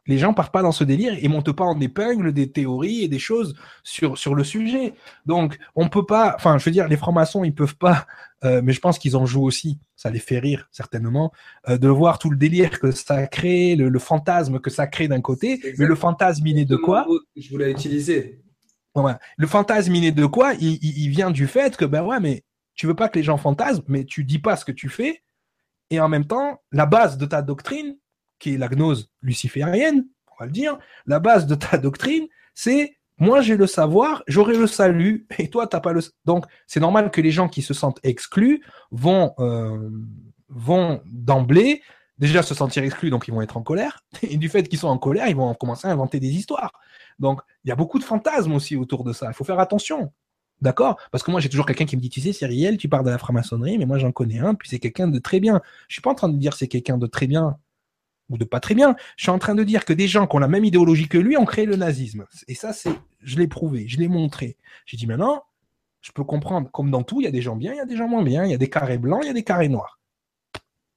les 0.06 0.18
gens 0.18 0.34
partent 0.34 0.52
pas 0.52 0.60
dans 0.60 0.70
ce 0.70 0.84
délire 0.84 1.16
et 1.18 1.28
montent 1.28 1.52
pas 1.52 1.64
en 1.64 1.80
épingle 1.80 2.34
des 2.34 2.52
théories 2.52 3.04
et 3.04 3.08
des 3.08 3.18
choses 3.18 3.56
sur 3.84 4.18
sur 4.18 4.34
le 4.34 4.44
sujet. 4.44 4.92
Donc 5.24 5.58
on 5.74 5.88
peut 5.88 6.04
pas, 6.04 6.34
enfin 6.36 6.58
je 6.58 6.64
veux 6.66 6.72
dire 6.72 6.88
les 6.88 6.98
francs-maçons 6.98 7.42
ils 7.42 7.54
peuvent 7.54 7.78
pas, 7.78 8.06
euh, 8.44 8.60
mais 8.62 8.74
je 8.74 8.80
pense 8.80 8.98
qu'ils 8.98 9.16
en 9.16 9.24
jouent 9.24 9.46
aussi. 9.46 9.78
Ça 9.96 10.10
les 10.10 10.18
fait 10.18 10.40
rire 10.40 10.68
certainement 10.70 11.32
euh, 11.70 11.78
de 11.78 11.88
voir 11.88 12.18
tout 12.18 12.28
le 12.28 12.36
délire 12.36 12.80
que 12.80 12.90
ça 12.90 13.26
crée, 13.28 13.76
le, 13.76 13.98
fantasme 13.98 14.58
que 14.58 14.68
ça 14.68 14.86
crée 14.86 15.08
d'un 15.08 15.22
côté, 15.22 15.58
mais 15.78 15.86
le 15.86 15.94
fantasme 15.94 16.46
il 16.46 16.58
est 16.58 16.66
de 16.66 16.76
quoi? 16.76 17.06
Je 17.34 17.48
voulais 17.48 17.70
utiliser. 17.70 18.42
Le 19.36 19.46
fantasme 19.46 19.94
il 19.94 20.04
est 20.04 20.12
de 20.12 20.26
quoi? 20.26 20.54
Il, 20.54 20.78
il, 20.82 21.08
vient 21.10 21.30
du 21.30 21.46
fait 21.46 21.76
que 21.76 21.84
ben 21.84 22.02
ouais 22.02 22.20
mais 22.20 22.44
tu 22.74 22.86
veux 22.86 22.94
pas 22.94 23.08
que 23.08 23.18
les 23.18 23.24
gens 23.24 23.36
fantasment, 23.36 23.84
mais 23.88 24.04
tu 24.04 24.24
dis 24.24 24.38
pas 24.38 24.56
ce 24.56 24.64
que 24.64 24.72
tu 24.72 24.88
fais. 24.88 25.22
Et 25.90 26.00
en 26.00 26.08
même 26.08 26.26
temps 26.26 26.62
la 26.72 26.86
base 26.86 27.18
de 27.18 27.26
ta 27.26 27.42
doctrine 27.42 27.96
qui 28.38 28.54
est 28.54 28.58
la 28.58 28.68
gnose 28.68 29.10
luciférienne, 29.22 30.06
on 30.32 30.42
va 30.42 30.46
le 30.46 30.52
dire, 30.52 30.78
la 31.06 31.20
base 31.20 31.46
de 31.46 31.54
ta 31.54 31.78
doctrine, 31.78 32.26
c'est 32.54 32.96
moi 33.18 33.42
j'ai 33.42 33.56
le 33.56 33.66
savoir, 33.66 34.24
j'aurai 34.26 34.56
le 34.56 34.66
salut, 34.66 35.26
et 35.38 35.48
toi 35.50 35.66
t'as 35.66 35.80
pas 35.80 35.92
le. 35.92 36.00
Donc 36.24 36.46
c'est 36.66 36.80
normal 36.80 37.10
que 37.10 37.20
les 37.20 37.30
gens 37.30 37.48
qui 37.48 37.62
se 37.62 37.74
sentent 37.74 38.00
exclus 38.02 38.64
vont 38.90 39.34
euh, 39.38 39.90
vont 40.48 41.02
d'emblée 41.04 41.82
déjà 42.20 42.42
se 42.42 42.54
sentir 42.54 42.84
exclus, 42.84 43.10
donc 43.10 43.26
ils 43.26 43.34
vont 43.34 43.42
être 43.42 43.56
en 43.56 43.62
colère, 43.62 44.04
et 44.22 44.36
du 44.36 44.48
fait 44.48 44.68
qu'ils 44.68 44.78
sont 44.78 44.88
en 44.88 44.98
colère, 44.98 45.26
ils 45.26 45.36
vont 45.36 45.52
commencer 45.54 45.88
à 45.88 45.90
inventer 45.90 46.20
des 46.20 46.28
histoires. 46.28 46.72
Donc 47.18 47.40
il 47.64 47.68
y 47.68 47.72
a 47.72 47.76
beaucoup 47.76 47.98
de 47.98 48.04
fantasmes 48.04 48.52
aussi 48.52 48.76
autour 48.76 49.02
de 49.02 49.12
ça. 49.12 49.26
Il 49.28 49.34
faut 49.34 49.44
faire 49.44 49.58
attention. 49.58 50.12
D'accord? 50.60 51.00
Parce 51.10 51.24
que 51.24 51.30
moi, 51.30 51.40
j'ai 51.40 51.48
toujours 51.48 51.64
quelqu'un 51.64 51.86
qui 51.86 51.96
me 51.96 52.02
dit, 52.02 52.10
tu 52.10 52.20
sais, 52.20 52.34
Cyriel, 52.34 52.76
tu 52.76 52.86
parles 52.86 53.06
de 53.06 53.10
la 53.10 53.16
franc-maçonnerie, 53.16 53.78
mais 53.78 53.86
moi, 53.86 53.96
j'en 53.96 54.12
connais 54.12 54.40
un, 54.40 54.54
puis 54.54 54.68
c'est 54.68 54.78
quelqu'un 54.78 55.08
de 55.08 55.18
très 55.18 55.40
bien. 55.40 55.62
Je 55.88 55.94
suis 55.94 56.02
pas 56.02 56.10
en 56.10 56.14
train 56.14 56.28
de 56.28 56.36
dire 56.36 56.52
c'est 56.52 56.68
quelqu'un 56.68 56.98
de 56.98 57.06
très 57.06 57.26
bien 57.26 57.56
ou 58.28 58.36
de 58.36 58.44
pas 58.44 58.60
très 58.60 58.74
bien. 58.74 58.94
Je 59.16 59.24
suis 59.24 59.30
en 59.30 59.38
train 59.38 59.54
de 59.54 59.64
dire 59.64 59.86
que 59.86 59.94
des 59.94 60.06
gens 60.06 60.26
qui 60.26 60.36
ont 60.36 60.38
la 60.38 60.48
même 60.48 60.66
idéologie 60.66 61.08
que 61.08 61.16
lui 61.16 61.38
ont 61.38 61.46
créé 61.46 61.64
le 61.64 61.76
nazisme. 61.76 62.26
Et 62.46 62.54
ça, 62.54 62.74
c'est, 62.74 62.92
je 63.22 63.38
l'ai 63.38 63.48
prouvé, 63.48 63.88
je 63.88 63.98
l'ai 63.98 64.08
montré. 64.08 64.58
J'ai 64.84 64.98
dit 64.98 65.06
maintenant, 65.06 65.44
je 66.02 66.12
peux 66.12 66.24
comprendre, 66.24 66.70
comme 66.70 66.90
dans 66.90 67.02
tout, 67.02 67.22
il 67.22 67.24
y 67.24 67.28
a 67.28 67.30
des 67.30 67.42
gens 67.42 67.56
bien, 67.56 67.72
il 67.72 67.76
y 67.76 67.80
a 67.80 67.86
des 67.86 67.96
gens 67.96 68.08
moins 68.08 68.22
bien, 68.22 68.44
il 68.44 68.50
y 68.50 68.54
a 68.54 68.58
des 68.58 68.68
carrés 68.68 68.98
blancs, 68.98 69.20
il 69.24 69.28
y 69.28 69.30
a 69.30 69.34
des 69.34 69.44
carrés 69.44 69.68
noirs. 69.68 69.98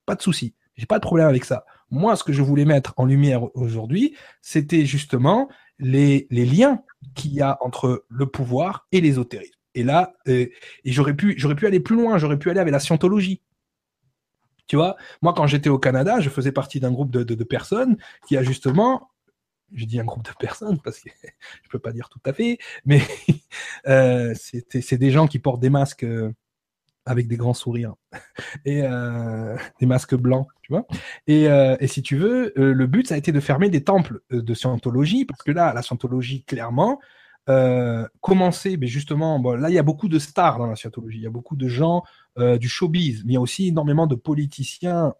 Pas 0.05 0.15
de 0.15 0.21
souci. 0.21 0.53
J'ai 0.75 0.85
pas 0.85 0.99
de 0.99 1.03
problème 1.03 1.27
avec 1.27 1.45
ça. 1.45 1.65
Moi, 1.91 2.15
ce 2.15 2.23
que 2.23 2.33
je 2.33 2.41
voulais 2.41 2.65
mettre 2.65 2.93
en 2.97 3.05
lumière 3.05 3.55
aujourd'hui, 3.55 4.15
c'était 4.41 4.85
justement 4.85 5.49
les, 5.79 6.27
les 6.31 6.45
liens 6.45 6.81
qu'il 7.15 7.33
y 7.33 7.41
a 7.41 7.57
entre 7.61 8.05
le 8.09 8.25
pouvoir 8.25 8.87
et 8.91 9.01
l'ésotérisme. 9.01 9.53
Et 9.75 9.83
là, 9.83 10.13
euh, 10.27 10.47
et 10.83 10.91
j'aurais 10.91 11.15
pu, 11.15 11.35
j'aurais 11.37 11.55
pu 11.55 11.67
aller 11.67 11.79
plus 11.79 11.95
loin, 11.95 12.17
j'aurais 12.17 12.37
pu 12.37 12.49
aller 12.49 12.59
avec 12.59 12.71
la 12.71 12.79
scientologie. 12.79 13.41
Tu 14.67 14.75
vois, 14.75 14.95
moi, 15.21 15.33
quand 15.33 15.47
j'étais 15.47 15.69
au 15.69 15.79
Canada, 15.79 16.19
je 16.19 16.29
faisais 16.29 16.51
partie 16.51 16.79
d'un 16.79 16.91
groupe 16.91 17.11
de, 17.11 17.43
personnes 17.43 17.97
qui 18.27 18.37
a 18.37 18.43
justement, 18.43 19.11
je 19.73 19.85
dis 19.85 19.99
un 19.99 20.05
groupe 20.05 20.25
de 20.25 20.31
personnes 20.39 20.79
parce 20.81 20.99
que 20.99 21.09
je 21.63 21.69
peux 21.69 21.79
pas 21.79 21.91
dire 21.91 22.09
tout 22.09 22.21
à 22.25 22.33
fait, 22.33 22.57
mais 22.85 23.01
euh, 23.87 24.33
c'est 24.35 24.97
des 24.97 25.11
gens 25.11 25.27
qui 25.27 25.39
portent 25.39 25.61
des 25.61 25.69
masques 25.69 26.03
euh, 26.03 26.31
avec 27.05 27.27
des 27.27 27.37
grands 27.37 27.53
sourires 27.53 27.95
et 28.65 28.81
euh, 28.83 29.55
des 29.79 29.85
masques 29.85 30.15
blancs, 30.15 30.47
tu 30.61 30.71
vois. 30.71 30.85
Et, 31.27 31.43
et 31.45 31.87
si 31.87 32.01
tu 32.01 32.17
veux, 32.17 32.53
le 32.55 32.87
but 32.87 33.07
ça 33.07 33.15
a 33.15 33.17
été 33.17 33.31
de 33.31 33.39
fermer 33.39 33.69
des 33.69 33.83
temples 33.83 34.21
de 34.29 34.53
scientologie 34.53 35.25
parce 35.25 35.41
que 35.43 35.51
là, 35.51 35.73
la 35.73 35.81
scientologie, 35.81 36.43
clairement, 36.43 36.99
euh, 37.49 38.07
commencer, 38.21 38.77
mais 38.77 38.87
justement, 38.87 39.37
là 39.55 39.69
il 39.69 39.75
y 39.75 39.79
a 39.79 39.83
beaucoup 39.83 40.07
de 40.07 40.17
stars 40.17 40.59
dans 40.59 40.67
la 40.67 40.77
scientologie, 40.77 41.17
il 41.17 41.23
y 41.23 41.27
a 41.27 41.29
beaucoup 41.29 41.57
de 41.57 41.67
gens 41.67 42.03
euh, 42.37 42.57
du 42.57 42.69
showbiz, 42.69 43.23
mais 43.25 43.33
il 43.33 43.35
y 43.35 43.37
a 43.37 43.41
aussi 43.41 43.67
énormément 43.67 44.07
de 44.07 44.15
politiciens 44.15 45.13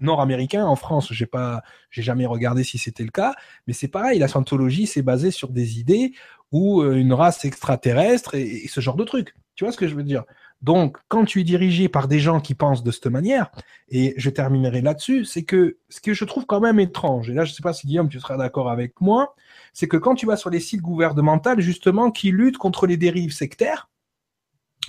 nord-américains. 0.00 0.66
En 0.66 0.76
France, 0.76 1.12
j'ai 1.12 1.24
pas, 1.24 1.62
j'ai 1.90 2.02
jamais 2.02 2.26
regardé 2.26 2.62
si 2.62 2.76
c'était 2.76 3.04
le 3.04 3.10
cas, 3.10 3.34
mais 3.66 3.72
c'est 3.72 3.88
pareil, 3.88 4.18
la 4.18 4.28
scientologie 4.28 4.86
c'est 4.86 5.00
basé 5.00 5.30
sur 5.30 5.48
des 5.48 5.80
idées 5.80 6.12
ou 6.52 6.82
euh, 6.82 6.96
une 6.96 7.14
race 7.14 7.44
extraterrestre 7.46 8.34
et, 8.34 8.66
ce 8.68 8.80
genre 8.82 8.96
de 8.96 9.04
trucs. 9.04 9.34
Tu 9.54 9.64
vois 9.64 9.72
ce 9.72 9.78
que 9.78 9.88
je 9.88 9.94
veux 9.94 10.02
dire? 10.04 10.24
Donc, 10.62 10.98
quand 11.08 11.24
tu 11.24 11.40
es 11.40 11.44
dirigé 11.44 11.88
par 11.88 12.06
des 12.06 12.20
gens 12.20 12.40
qui 12.40 12.54
pensent 12.54 12.82
de 12.82 12.90
cette 12.90 13.06
manière, 13.06 13.50
et 13.88 14.14
je 14.18 14.28
terminerai 14.28 14.82
là-dessus, 14.82 15.24
c'est 15.24 15.42
que 15.42 15.78
ce 15.88 16.00
que 16.00 16.12
je 16.12 16.24
trouve 16.24 16.44
quand 16.44 16.60
même 16.60 16.78
étrange, 16.78 17.30
et 17.30 17.34
là 17.34 17.44
je 17.44 17.52
sais 17.52 17.62
pas 17.62 17.72
si 17.72 17.86
Guillaume 17.86 18.10
tu 18.10 18.20
seras 18.20 18.36
d'accord 18.36 18.70
avec 18.70 19.00
moi, 19.00 19.34
c'est 19.72 19.88
que 19.88 19.96
quand 19.96 20.14
tu 20.14 20.26
vas 20.26 20.36
sur 20.36 20.50
les 20.50 20.60
sites 20.60 20.82
gouvernementaux, 20.82 21.58
justement, 21.60 22.10
qui 22.10 22.30
luttent 22.30 22.58
contre 22.58 22.86
les 22.86 22.98
dérives 22.98 23.32
sectaires, 23.32 23.88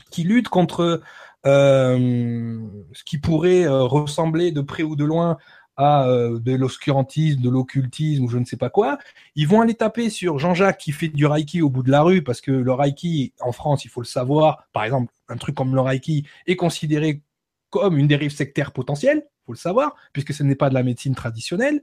qui 0.09 0.23
luttent 0.23 0.49
contre 0.49 1.01
euh, 1.45 2.59
ce 2.91 3.03
qui 3.03 3.17
pourrait 3.17 3.63
euh, 3.63 3.83
ressembler 3.83 4.51
de 4.51 4.61
près 4.61 4.83
ou 4.83 4.95
de 4.95 5.05
loin 5.05 5.37
à 5.77 6.07
euh, 6.07 6.39
de 6.39 6.53
l'obscurantisme, 6.53 7.41
de 7.41 7.49
l'occultisme 7.49 8.23
ou 8.23 8.29
je 8.29 8.37
ne 8.37 8.45
sais 8.45 8.57
pas 8.57 8.69
quoi, 8.69 8.97
ils 9.35 9.47
vont 9.47 9.61
aller 9.61 9.73
taper 9.73 10.09
sur 10.09 10.39
Jean-Jacques 10.39 10.77
qui 10.77 10.91
fait 10.91 11.07
du 11.07 11.25
Reiki 11.25 11.61
au 11.61 11.69
bout 11.69 11.83
de 11.83 11.91
la 11.91 12.01
rue 12.01 12.23
parce 12.23 12.41
que 12.41 12.51
le 12.51 12.73
Reiki 12.73 13.33
en 13.39 13.51
France, 13.51 13.85
il 13.85 13.89
faut 13.89 14.01
le 14.01 14.05
savoir, 14.05 14.67
par 14.73 14.83
exemple, 14.83 15.13
un 15.29 15.37
truc 15.37 15.55
comme 15.55 15.73
le 15.73 15.81
Reiki 15.81 16.25
est 16.47 16.55
considéré 16.55 17.21
comme 17.69 17.97
une 17.97 18.07
dérive 18.07 18.31
sectaire 18.31 18.71
potentielle, 18.71 19.25
faut 19.45 19.53
le 19.53 19.57
savoir, 19.57 19.95
puisque 20.13 20.33
ce 20.33 20.43
n'est 20.43 20.55
pas 20.55 20.69
de 20.69 20.73
la 20.73 20.83
médecine 20.83 21.15
traditionnelle. 21.15 21.81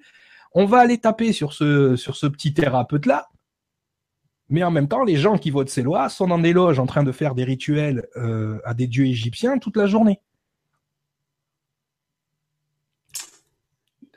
On 0.52 0.66
va 0.66 0.78
aller 0.78 0.98
taper 0.98 1.32
sur 1.32 1.52
ce, 1.52 1.96
sur 1.96 2.16
ce 2.16 2.26
petit 2.26 2.54
thérapeute-là, 2.54 3.28
mais 4.50 4.62
en 4.62 4.70
même 4.70 4.88
temps, 4.88 5.04
les 5.04 5.16
gens 5.16 5.36
qui 5.36 5.50
votent 5.50 5.68
ces 5.68 5.82
lois 5.82 6.08
sont 6.08 6.26
dans 6.26 6.38
des 6.38 6.52
loges 6.52 6.78
en 6.78 6.86
train 6.86 7.02
de 7.02 7.12
faire 7.12 7.34
des 7.34 7.44
rituels 7.44 8.06
euh, 8.16 8.58
à 8.64 8.74
des 8.74 8.86
dieux 8.86 9.06
égyptiens 9.06 9.58
toute 9.58 9.76
la 9.76 9.86
journée. 9.86 10.20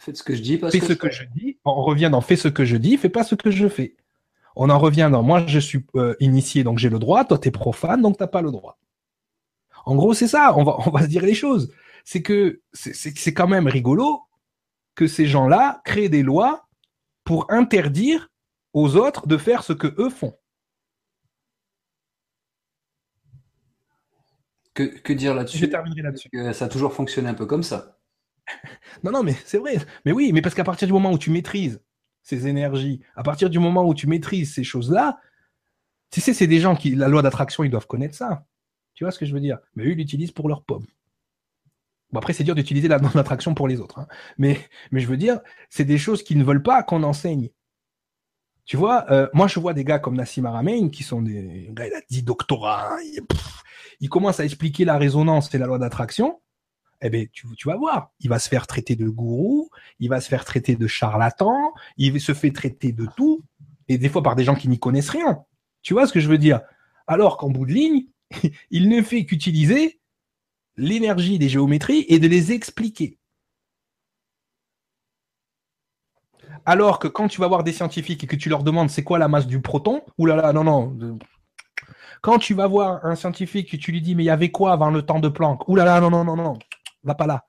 Faites 0.01 0.17
ce 0.17 0.23
que 0.23 0.33
je 0.33 0.41
dis. 0.41 0.57
Fais 0.57 0.79
ce 0.79 0.93
que 0.93 1.11
je 1.11 1.25
dis. 1.35 1.59
On 1.63 1.83
revient 1.83 2.09
dans 2.11 2.21
fais 2.21 2.35
ce 2.35 2.47
que 2.47 2.65
je 2.65 2.75
dis, 2.75 2.97
fais 2.97 3.07
pas 3.07 3.23
ce 3.23 3.35
que 3.35 3.51
je 3.51 3.67
fais. 3.67 3.95
On 4.55 4.71
en 4.71 4.79
revient 4.79 5.09
dans 5.11 5.21
moi, 5.21 5.45
je 5.45 5.59
suis 5.59 5.85
euh, 5.93 6.15
initié, 6.19 6.63
donc 6.63 6.79
j'ai 6.79 6.89
le 6.89 6.97
droit. 6.97 7.23
Toi, 7.23 7.37
tu 7.37 7.49
es 7.49 7.51
profane, 7.51 8.01
donc 8.01 8.17
t'as 8.17 8.25
pas 8.25 8.41
le 8.41 8.49
droit. 8.49 8.79
En 9.85 9.95
gros, 9.95 10.15
c'est 10.15 10.27
ça. 10.27 10.57
On 10.57 10.63
va, 10.63 10.75
on 10.87 10.89
va 10.89 11.03
se 11.03 11.07
dire 11.07 11.21
les 11.21 11.35
choses. 11.35 11.71
C'est 12.03 12.23
que 12.23 12.61
c'est 12.73 13.33
quand 13.35 13.47
même 13.47 13.67
rigolo 13.67 14.21
que 14.95 15.05
ces 15.05 15.27
gens-là 15.27 15.81
créent 15.85 16.09
des 16.09 16.23
lois 16.23 16.67
pour 17.23 17.45
interdire 17.51 18.31
aux 18.73 18.95
autres 18.95 19.27
de 19.27 19.37
faire 19.37 19.63
ce 19.63 19.73
que 19.73 19.93
eux 19.99 20.09
font. 20.09 20.35
Que, 24.73 25.13
dire 25.13 25.35
là-dessus? 25.35 25.59
Je 25.59 25.65
terminerai 25.67 26.01
là-dessus. 26.01 26.29
Ça 26.53 26.65
a 26.65 26.69
toujours 26.69 26.93
fonctionné 26.93 27.29
un 27.29 27.35
peu 27.35 27.45
comme 27.45 27.61
ça. 27.61 28.00
Non, 29.03 29.11
non, 29.11 29.23
mais 29.23 29.35
c'est 29.45 29.57
vrai. 29.57 29.77
Mais 30.05 30.11
oui, 30.11 30.31
mais 30.33 30.41
parce 30.41 30.55
qu'à 30.55 30.63
partir 30.63 30.87
du 30.87 30.93
moment 30.93 31.11
où 31.11 31.17
tu 31.17 31.29
maîtrises 31.29 31.81
ces 32.23 32.47
énergies, 32.47 33.01
à 33.15 33.23
partir 33.23 33.49
du 33.49 33.59
moment 33.59 33.85
où 33.87 33.93
tu 33.93 34.07
maîtrises 34.07 34.53
ces 34.53 34.63
choses-là, 34.63 35.19
Tu 36.11 36.19
sais, 36.21 36.33
c'est 36.33 36.47
des 36.47 36.59
gens 36.59 36.75
qui, 36.75 36.93
la 36.95 37.07
loi 37.07 37.21
d'attraction, 37.21 37.63
ils 37.63 37.69
doivent 37.71 37.87
connaître 37.87 38.15
ça. 38.15 38.45
Tu 38.93 39.03
vois 39.05 39.11
ce 39.11 39.19
que 39.19 39.25
je 39.25 39.33
veux 39.33 39.39
dire? 39.39 39.59
Mais 39.75 39.85
eux, 39.85 39.91
ils 39.91 39.97
l'utilisent 39.97 40.33
pour 40.33 40.49
leur 40.49 40.63
pomme. 40.63 40.85
Bon, 42.11 42.19
après, 42.19 42.33
c'est 42.33 42.43
dur 42.43 42.55
d'utiliser 42.55 42.89
la 42.89 42.97
loi 42.97 43.11
d'attraction 43.13 43.53
pour 43.53 43.67
les 43.69 43.79
autres. 43.79 43.99
Hein. 43.99 44.07
Mais, 44.37 44.59
mais 44.91 44.99
je 44.99 45.07
veux 45.07 45.17
dire, 45.17 45.39
c'est 45.69 45.85
des 45.85 45.97
choses 45.97 46.23
qu'ils 46.23 46.37
ne 46.37 46.43
veulent 46.43 46.63
pas 46.63 46.83
qu'on 46.83 47.03
enseigne. 47.03 47.49
Tu 48.65 48.77
vois, 48.77 49.09
euh, 49.11 49.27
moi, 49.33 49.47
je 49.47 49.59
vois 49.59 49.73
des 49.73 49.85
gars 49.85 49.99
comme 49.99 50.15
Nassim 50.15 50.45
Aramein 50.45 50.89
qui 50.89 51.03
sont 51.03 51.21
des 51.21 51.69
gars, 51.71 51.87
il 51.87 51.93
a 51.93 52.01
10 52.09 52.23
doctorats. 52.23 52.97
Il, 53.03 53.21
il 54.01 54.09
commence 54.09 54.39
à 54.39 54.45
expliquer 54.45 54.85
la 54.85 54.97
résonance 54.97 55.53
et 55.55 55.57
la 55.57 55.67
loi 55.67 55.79
d'attraction 55.79 56.41
eh 57.01 57.09
ben, 57.09 57.27
tu, 57.31 57.47
vas 57.65 57.75
voir, 57.75 58.11
il 58.19 58.29
va 58.29 58.39
se 58.39 58.47
faire 58.47 58.67
traiter 58.67 58.95
de 58.95 59.09
gourou, 59.09 59.69
il 59.99 60.09
va 60.09 60.21
se 60.21 60.29
faire 60.29 60.45
traiter 60.45 60.75
de 60.75 60.87
charlatan, 60.87 61.73
il 61.97 62.19
se 62.21 62.33
fait 62.33 62.51
traiter 62.51 62.91
de 62.91 63.07
tout, 63.17 63.43
et 63.87 63.97
des 63.97 64.09
fois 64.09 64.21
par 64.21 64.35
des 64.35 64.43
gens 64.43 64.55
qui 64.55 64.67
n'y 64.67 64.79
connaissent 64.79 65.09
rien. 65.09 65.43
Tu 65.81 65.93
vois 65.93 66.05
ce 66.05 66.13
que 66.13 66.19
je 66.19 66.29
veux 66.29 66.37
dire? 66.37 66.61
Alors 67.07 67.37
qu'en 67.37 67.49
bout 67.49 67.65
de 67.65 67.73
ligne, 67.73 68.05
il 68.71 68.89
ne 68.89 69.01
fait 69.01 69.25
qu'utiliser 69.25 69.99
l'énergie 70.77 71.39
des 71.39 71.49
géométries 71.49 72.05
et 72.07 72.19
de 72.19 72.27
les 72.27 72.51
expliquer. 72.51 73.17
Alors 76.65 76.99
que 76.99 77.07
quand 77.07 77.27
tu 77.27 77.41
vas 77.41 77.47
voir 77.47 77.63
des 77.63 77.73
scientifiques 77.73 78.23
et 78.23 78.27
que 78.27 78.35
tu 78.35 78.49
leur 78.49 78.63
demandes 78.63 78.91
c'est 78.91 79.03
quoi 79.03 79.17
la 79.17 79.27
masse 79.27 79.47
du 79.47 79.61
proton, 79.61 80.03
oulala, 80.19 80.53
non, 80.53 80.63
non, 80.63 81.17
quand 82.21 82.37
tu 82.37 82.53
vas 82.53 82.67
voir 82.67 83.03
un 83.03 83.15
scientifique 83.15 83.73
et 83.73 83.79
tu 83.79 83.91
lui 83.91 84.01
dis 84.01 84.13
mais 84.13 84.23
il 84.23 84.27
y 84.27 84.29
avait 84.29 84.51
quoi 84.51 84.73
avant 84.73 84.91
le 84.91 85.01
temps 85.01 85.19
de 85.19 85.27
Planck? 85.27 85.67
Oulala, 85.67 85.99
non, 85.99 86.11
non, 86.11 86.23
non, 86.23 86.35
non, 86.35 86.59
va 87.03 87.15
pas 87.15 87.27
là. 87.27 87.45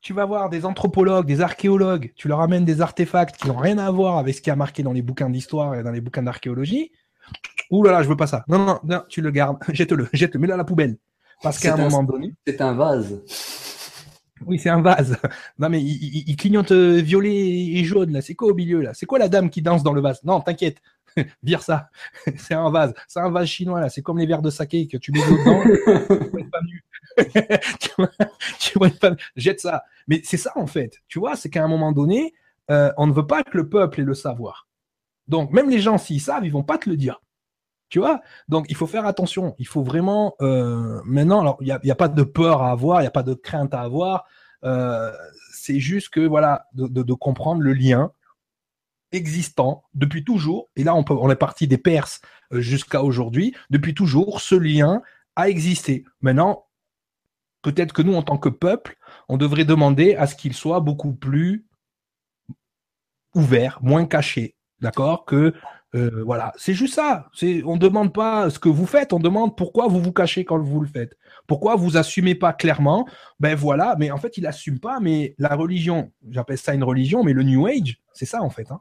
Tu 0.00 0.12
vas 0.12 0.26
voir 0.26 0.50
des 0.50 0.66
anthropologues, 0.66 1.26
des 1.26 1.40
archéologues, 1.40 2.12
tu 2.14 2.28
leur 2.28 2.40
amènes 2.40 2.66
des 2.66 2.82
artefacts 2.82 3.36
qui 3.36 3.48
n'ont 3.48 3.56
rien 3.56 3.78
à 3.78 3.90
voir 3.90 4.18
avec 4.18 4.34
ce 4.34 4.42
qui 4.42 4.50
a 4.50 4.56
marqué 4.56 4.82
dans 4.82 4.92
les 4.92 5.00
bouquins 5.00 5.30
d'histoire 5.30 5.74
et 5.74 5.82
dans 5.82 5.92
les 5.92 6.02
bouquins 6.02 6.22
d'archéologie. 6.22 6.92
Ouh 7.70 7.82
là 7.82 7.92
là, 7.92 8.02
je 8.02 8.08
veux 8.08 8.16
pas 8.16 8.26
ça. 8.26 8.44
Non, 8.48 8.58
non, 8.58 8.80
non, 8.84 9.02
tu 9.08 9.22
le 9.22 9.30
gardes, 9.30 9.56
jette-le, 9.72 10.08
jette-le, 10.12 10.40
mets-le 10.40 10.52
à 10.52 10.58
la 10.58 10.64
poubelle. 10.64 10.98
Parce 11.42 11.58
qu'à 11.58 11.74
un, 11.74 11.78
moment 11.78 12.02
donné. 12.02 12.34
C'est 12.46 12.60
un 12.60 12.74
vase. 12.74 13.22
Oui, 14.46 14.58
c'est 14.58 14.70
un 14.70 14.82
vase. 14.82 15.16
Non, 15.58 15.68
mais 15.68 15.80
il, 15.80 16.36
clignote 16.36 16.72
euh, 16.72 17.00
violet 17.00 17.34
et 17.34 17.84
jaune, 17.84 18.12
là. 18.12 18.20
C'est 18.20 18.34
quoi 18.34 18.48
au 18.48 18.54
milieu, 18.54 18.82
là? 18.82 18.92
C'est 18.94 19.06
quoi 19.06 19.18
la 19.18 19.28
dame 19.28 19.50
qui 19.50 19.62
danse 19.62 19.82
dans 19.82 19.92
le 19.92 20.00
vase? 20.00 20.22
Non, 20.24 20.40
t'inquiète. 20.40 20.78
Vire 21.42 21.62
ça. 21.62 21.90
c'est 22.36 22.54
un 22.54 22.70
vase. 22.70 22.94
C'est 23.08 23.20
un 23.20 23.30
vase 23.30 23.48
chinois, 23.48 23.80
là. 23.80 23.88
C'est 23.88 24.02
comme 24.02 24.18
les 24.18 24.26
verres 24.26 24.42
de 24.42 24.50
saké 24.50 24.86
que 24.86 24.96
tu 24.96 25.12
mets 25.12 25.20
dedans. 25.20 25.62
tu 27.80 27.90
vois, 27.96 28.10
tu 28.58 28.78
vois 28.78 28.90
pas... 28.90 29.16
Jette 29.36 29.60
ça. 29.60 29.84
Mais 30.08 30.20
c'est 30.24 30.36
ça, 30.36 30.52
en 30.56 30.66
fait. 30.66 31.02
Tu 31.08 31.18
vois, 31.18 31.36
c'est 31.36 31.50
qu'à 31.50 31.64
un 31.64 31.68
moment 31.68 31.92
donné, 31.92 32.34
euh, 32.70 32.92
on 32.96 33.06
ne 33.06 33.12
veut 33.12 33.26
pas 33.26 33.42
que 33.42 33.56
le 33.56 33.68
peuple 33.68 34.00
ait 34.00 34.04
le 34.04 34.14
savoir. 34.14 34.68
Donc, 35.28 35.52
même 35.52 35.70
les 35.70 35.80
gens, 35.80 35.98
s'ils 35.98 36.20
savent, 36.20 36.44
ils 36.44 36.52
vont 36.52 36.64
pas 36.64 36.78
te 36.78 36.88
le 36.88 36.96
dire. 36.96 37.20
Tu 37.88 37.98
vois? 37.98 38.20
Donc, 38.48 38.66
il 38.68 38.76
faut 38.76 38.86
faire 38.86 39.06
attention. 39.06 39.54
Il 39.58 39.66
faut 39.66 39.82
vraiment. 39.82 40.34
Euh, 40.40 41.00
maintenant, 41.04 41.40
alors, 41.40 41.58
il 41.60 41.66
n'y 41.66 41.72
a, 41.72 41.78
a, 41.92 41.94
pas 41.94 42.08
de 42.08 42.22
peur 42.22 42.62
à 42.62 42.70
avoir, 42.70 43.00
il 43.00 43.04
n'y 43.04 43.08
a 43.08 43.12
pas 43.12 43.22
de 43.22 43.34
crainte 43.34 43.72
à 43.74 43.80
avoir. 43.80 44.24
Euh, 44.64 45.12
c'est 45.52 45.78
juste 45.78 46.08
que, 46.08 46.20
voilà, 46.20 46.66
de, 46.72 46.88
de, 46.88 47.02
de, 47.02 47.12
comprendre 47.12 47.60
le 47.60 47.72
lien 47.72 48.10
existant 49.14 49.84
depuis 49.94 50.24
toujours. 50.24 50.68
Et 50.76 50.84
là, 50.84 50.94
on, 50.94 51.30
est 51.30 51.36
parti 51.36 51.66
des 51.66 51.78
Perses 51.78 52.20
euh, 52.52 52.60
jusqu'à 52.60 53.02
aujourd'hui. 53.02 53.54
Depuis 53.70 53.94
toujours, 53.94 54.40
ce 54.40 54.54
lien 54.54 55.02
a 55.36 55.48
existé. 55.48 56.04
Maintenant, 56.20 56.66
peut-être 57.62 57.92
que 57.92 58.02
nous, 58.02 58.14
en 58.14 58.22
tant 58.22 58.38
que 58.38 58.48
peuple, 58.48 58.96
on 59.28 59.36
devrait 59.36 59.64
demander 59.64 60.14
à 60.14 60.26
ce 60.26 60.34
qu'il 60.34 60.54
soit 60.54 60.80
beaucoup 60.80 61.14
plus 61.14 61.66
ouvert, 63.34 63.78
moins 63.82 64.06
caché, 64.06 64.54
d'accord, 64.80 65.24
que 65.24 65.54
euh, 65.94 66.24
voilà, 66.24 66.52
c'est 66.56 66.74
juste 66.74 66.94
ça. 66.94 67.28
C'est, 67.32 67.62
on 67.64 67.74
ne 67.74 67.80
demande 67.80 68.12
pas 68.12 68.50
ce 68.50 68.58
que 68.58 68.68
vous 68.68 68.86
faites, 68.86 69.12
on 69.12 69.20
demande 69.20 69.56
pourquoi 69.56 69.86
vous 69.86 70.00
vous 70.00 70.12
cachez 70.12 70.44
quand 70.44 70.58
vous 70.58 70.80
le 70.80 70.88
faites. 70.88 71.16
Pourquoi 71.46 71.76
vous 71.76 71.96
assumez 71.96 72.34
pas 72.34 72.52
clairement 72.52 73.06
Ben 73.38 73.54
voilà, 73.54 73.94
mais 73.98 74.10
en 74.10 74.16
fait, 74.16 74.36
il 74.36 74.42
n'assume 74.42 74.80
pas. 74.80 74.98
Mais 75.00 75.34
la 75.38 75.54
religion, 75.54 76.10
j'appelle 76.28 76.58
ça 76.58 76.74
une 76.74 76.82
religion, 76.82 77.22
mais 77.22 77.32
le 77.32 77.44
New 77.44 77.66
Age, 77.66 78.00
c'est 78.12 78.26
ça 78.26 78.42
en 78.42 78.50
fait. 78.50 78.72
Hein. 78.72 78.80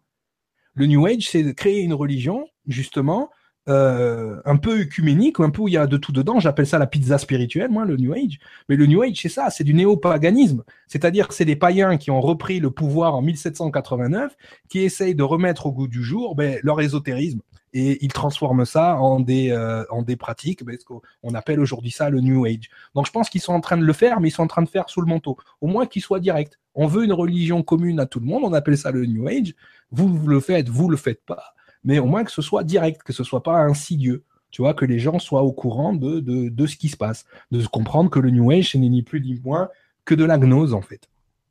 Le 0.76 0.86
New 0.88 1.06
Age, 1.06 1.30
c'est 1.30 1.44
de 1.44 1.52
créer 1.52 1.82
une 1.82 1.94
religion 1.94 2.48
justement 2.68 3.30
euh, 3.70 4.42
un 4.44 4.58
peu 4.58 4.82
œcuménique, 4.82 5.40
un 5.40 5.50
peu 5.50 5.62
où 5.62 5.68
il 5.70 5.76
y 5.76 5.78
a 5.78 5.88
de 5.88 5.96
tout 5.96 6.12
dedans. 6.12 6.40
J'appelle 6.40 6.68
ça 6.68 6.78
la 6.78 6.88
pizza 6.88 7.18
spirituelle, 7.18 7.72
moi, 7.72 7.86
le 7.86 7.96
New 7.96 8.12
Age. 8.12 8.40
Mais 8.68 8.76
le 8.76 8.86
New 8.86 9.02
Age, 9.02 9.20
c'est 9.22 9.30
ça, 9.30 9.50
c'est 9.50 9.64
du 9.64 9.74
néopaganisme. 9.74 10.64
C'est-à-dire 10.88 11.30
que 11.30 11.34
c'est 11.34 11.46
des 11.46 11.56
païens 11.56 11.98
qui 11.98 12.12
ont 12.12 12.20
repris 12.20 12.60
le 12.60 12.72
pouvoir 12.72 13.16
en 13.16 13.22
1789, 13.22 14.36
qui 14.70 14.80
essayent 14.80 15.16
de 15.16 15.24
remettre 15.24 15.66
au 15.68 15.72
goût 15.72 15.88
du 15.88 16.04
jour 16.04 16.36
ben, 16.36 16.60
leur 16.64 16.82
ésotérisme. 16.82 17.40
Et 17.76 18.04
ils 18.04 18.12
transforment 18.12 18.66
ça 18.66 18.98
en 18.98 19.20
des, 19.20 19.50
euh, 19.52 19.84
en 19.90 20.02
des 20.02 20.16
pratiques, 20.16 20.64
ben, 20.64 20.78
ce 20.78 20.86
qu'on 20.86 21.34
appelle 21.34 21.60
aujourd'hui 21.60 21.90
ça 21.90 22.10
le 22.10 22.20
New 22.20 22.46
Age. 22.46 22.70
Donc 22.96 23.08
je 23.08 23.12
pense 23.12 23.30
qu'ils 23.30 23.42
sont 23.42 23.54
en 23.54 23.62
train 23.62 23.78
de 23.78 23.86
le 23.86 23.94
faire, 23.94 24.20
mais 24.20 24.28
ils 24.28 24.32
sont 24.32 24.44
en 24.44 24.48
train 24.48 24.62
de 24.62 24.70
faire 24.70 24.90
sous 24.90 25.02
le 25.02 25.08
manteau. 25.08 25.38
Au 25.62 25.68
moins 25.68 25.86
qu'ils 25.86 26.02
soient 26.02 26.20
directs. 26.20 26.60
On 26.76 26.88
veut 26.88 27.04
une 27.04 27.14
religion 27.14 27.64
commune 27.64 28.00
à 28.00 28.06
tout 28.06 28.20
le 28.20 28.26
monde, 28.26 28.44
on 28.44 28.54
appelle 28.54 28.78
ça 28.78 28.92
le 28.92 29.06
New 29.06 29.28
Age. 29.28 29.54
Vous, 29.92 30.28
le 30.28 30.40
faites, 30.40 30.70
vous 30.70 30.90
le 30.90 30.98
faites 30.98 31.24
pas 31.26 31.54
mais 31.84 32.00
au 32.00 32.06
moins 32.06 32.24
que 32.24 32.32
ce 32.32 32.42
soit 32.42 32.64
direct, 32.64 33.04
que 33.04 33.14
ce 33.14 33.24
soit 33.24 33.44
pas 33.44 33.58
insidieux. 33.58 34.24
Tu 34.52 34.62
vois, 34.62 34.74
que 34.76 34.86
les 34.86 35.00
gens 35.00 35.18
soient 35.18 35.42
au 35.42 35.52
courant 35.52 35.94
de, 35.94 36.66
ce 36.68 36.76
qui 36.76 36.90
se 36.90 36.98
passe, 36.98 37.26
de 37.52 37.66
comprendre 37.66 38.12
que 38.12 38.20
le 38.20 38.30
New 38.30 38.52
Age, 38.52 38.72
ce 38.72 38.78
n'est 38.78 38.90
ni 38.90 39.02
plus 39.02 39.20
ni 39.20 39.40
moins 39.44 39.70
que 40.06 40.14
de 40.14 40.24
la 40.24 40.38
gnose, 40.38 40.76
en 40.76 40.82
fait. 40.82 41.10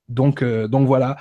Donc, 0.09 0.41
euh, 0.41 0.69
donc 0.69 0.87
voilà. 0.87 1.17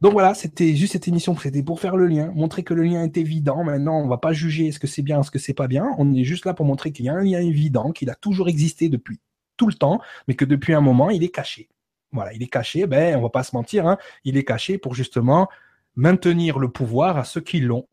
Donc 0.00 0.12
voilà, 0.12 0.34
c'était 0.34 0.74
juste 0.74 0.92
cette 0.92 1.06
émission, 1.06 1.36
c'était 1.36 1.62
pour 1.62 1.80
faire 1.80 1.96
le 1.96 2.06
lien, 2.06 2.32
montrer 2.34 2.64
que 2.64 2.74
le 2.74 2.82
lien 2.82 3.04
est 3.04 3.16
évident. 3.16 3.62
Maintenant, 3.62 4.00
on 4.00 4.08
va 4.08 4.18
pas 4.18 4.32
juger 4.32 4.66
est-ce 4.66 4.80
que 4.80 4.88
c'est 4.88 5.02
bien, 5.02 5.20
est-ce 5.20 5.30
que 5.30 5.38
c'est 5.38 5.54
pas 5.54 5.68
bien. 5.68 5.86
On 5.96 6.12
est 6.12 6.24
juste 6.24 6.44
là 6.44 6.54
pour 6.54 6.66
montrer 6.66 6.90
qu'il 6.90 7.04
y 7.04 7.08
a 7.08 7.14
un 7.14 7.22
lien 7.22 7.40
évident, 7.40 7.92
qu'il 7.92 8.10
a 8.10 8.16
toujours 8.16 8.48
existé 8.48 8.88
depuis 8.88 9.20
tout 9.56 9.68
le 9.68 9.74
temps, 9.74 10.00
mais 10.26 10.34
que 10.34 10.44
depuis 10.44 10.74
un 10.74 10.80
moment, 10.80 11.08
il 11.08 11.22
est 11.22 11.28
caché. 11.28 11.68
Voilà, 12.16 12.32
il 12.32 12.42
est 12.42 12.48
caché, 12.48 12.86
ben, 12.86 13.16
on 13.16 13.22
va 13.22 13.30
pas 13.30 13.44
se 13.44 13.54
mentir, 13.54 13.86
hein, 13.86 13.98
il 14.24 14.36
est 14.36 14.44
caché 14.44 14.78
pour 14.78 14.94
justement 14.94 15.48
maintenir 15.94 16.58
le 16.58 16.68
pouvoir 16.68 17.16
à 17.16 17.24
ceux 17.24 17.40
qui 17.40 17.60
l'ont 17.60 17.86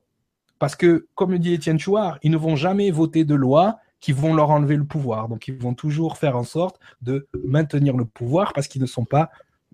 parce 0.63 0.77
que, 0.77 1.07
comme 1.15 1.31
le 1.31 1.39
dit 1.39 1.51
Étienne 1.51 1.77
Chouard, 1.77 2.19
ils 2.23 2.31
ne 2.31 2.37
vont 2.37 2.55
jamais 2.55 2.89
voter 2.89 3.25
de 3.25 3.35
loi 3.35 3.79
qui 3.99 4.13
vont 4.13 4.33
leur 4.33 4.49
enlever 4.49 4.77
le 4.77 4.85
pouvoir. 4.85 5.27
Donc, 5.27 5.49
ils 5.49 5.57
vont 5.57 5.73
toujours 5.73 6.15
faire 6.15 6.37
en 6.37 6.45
sorte 6.45 6.79
de 7.01 7.27
maintenir 7.43 7.97
le 7.97 8.05
pouvoir 8.05 8.53
parce 8.53 8.69
qu'ils 8.69 8.81
ne 8.81 8.87
sont 8.87 9.03
pas 9.03 9.29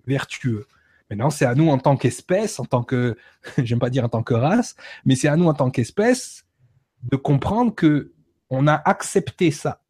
vertueux. 0.08 0.66
Maintenant, 1.08 1.30
c'est 1.30 1.44
à 1.44 1.54
nous 1.54 1.68
en 1.68 1.78
tant 1.78 1.96
qu'espèce, 1.96 2.58
en 2.58 2.64
tant 2.64 2.82
que, 2.82 3.16
j'aime 3.58 3.78
pas 3.78 3.88
dire 3.88 4.04
en 4.04 4.08
tant 4.08 4.24
que 4.24 4.34
race, 4.34 4.74
mais 5.04 5.14
c'est 5.14 5.28
à 5.28 5.36
nous 5.36 5.46
en 5.46 5.54
tant 5.54 5.70
qu'espèce 5.70 6.44
de 7.04 7.16
comprendre 7.16 7.72
que 7.72 8.10
on 8.50 8.66
a 8.66 8.74
accepté 8.74 9.52
ça 9.52 9.80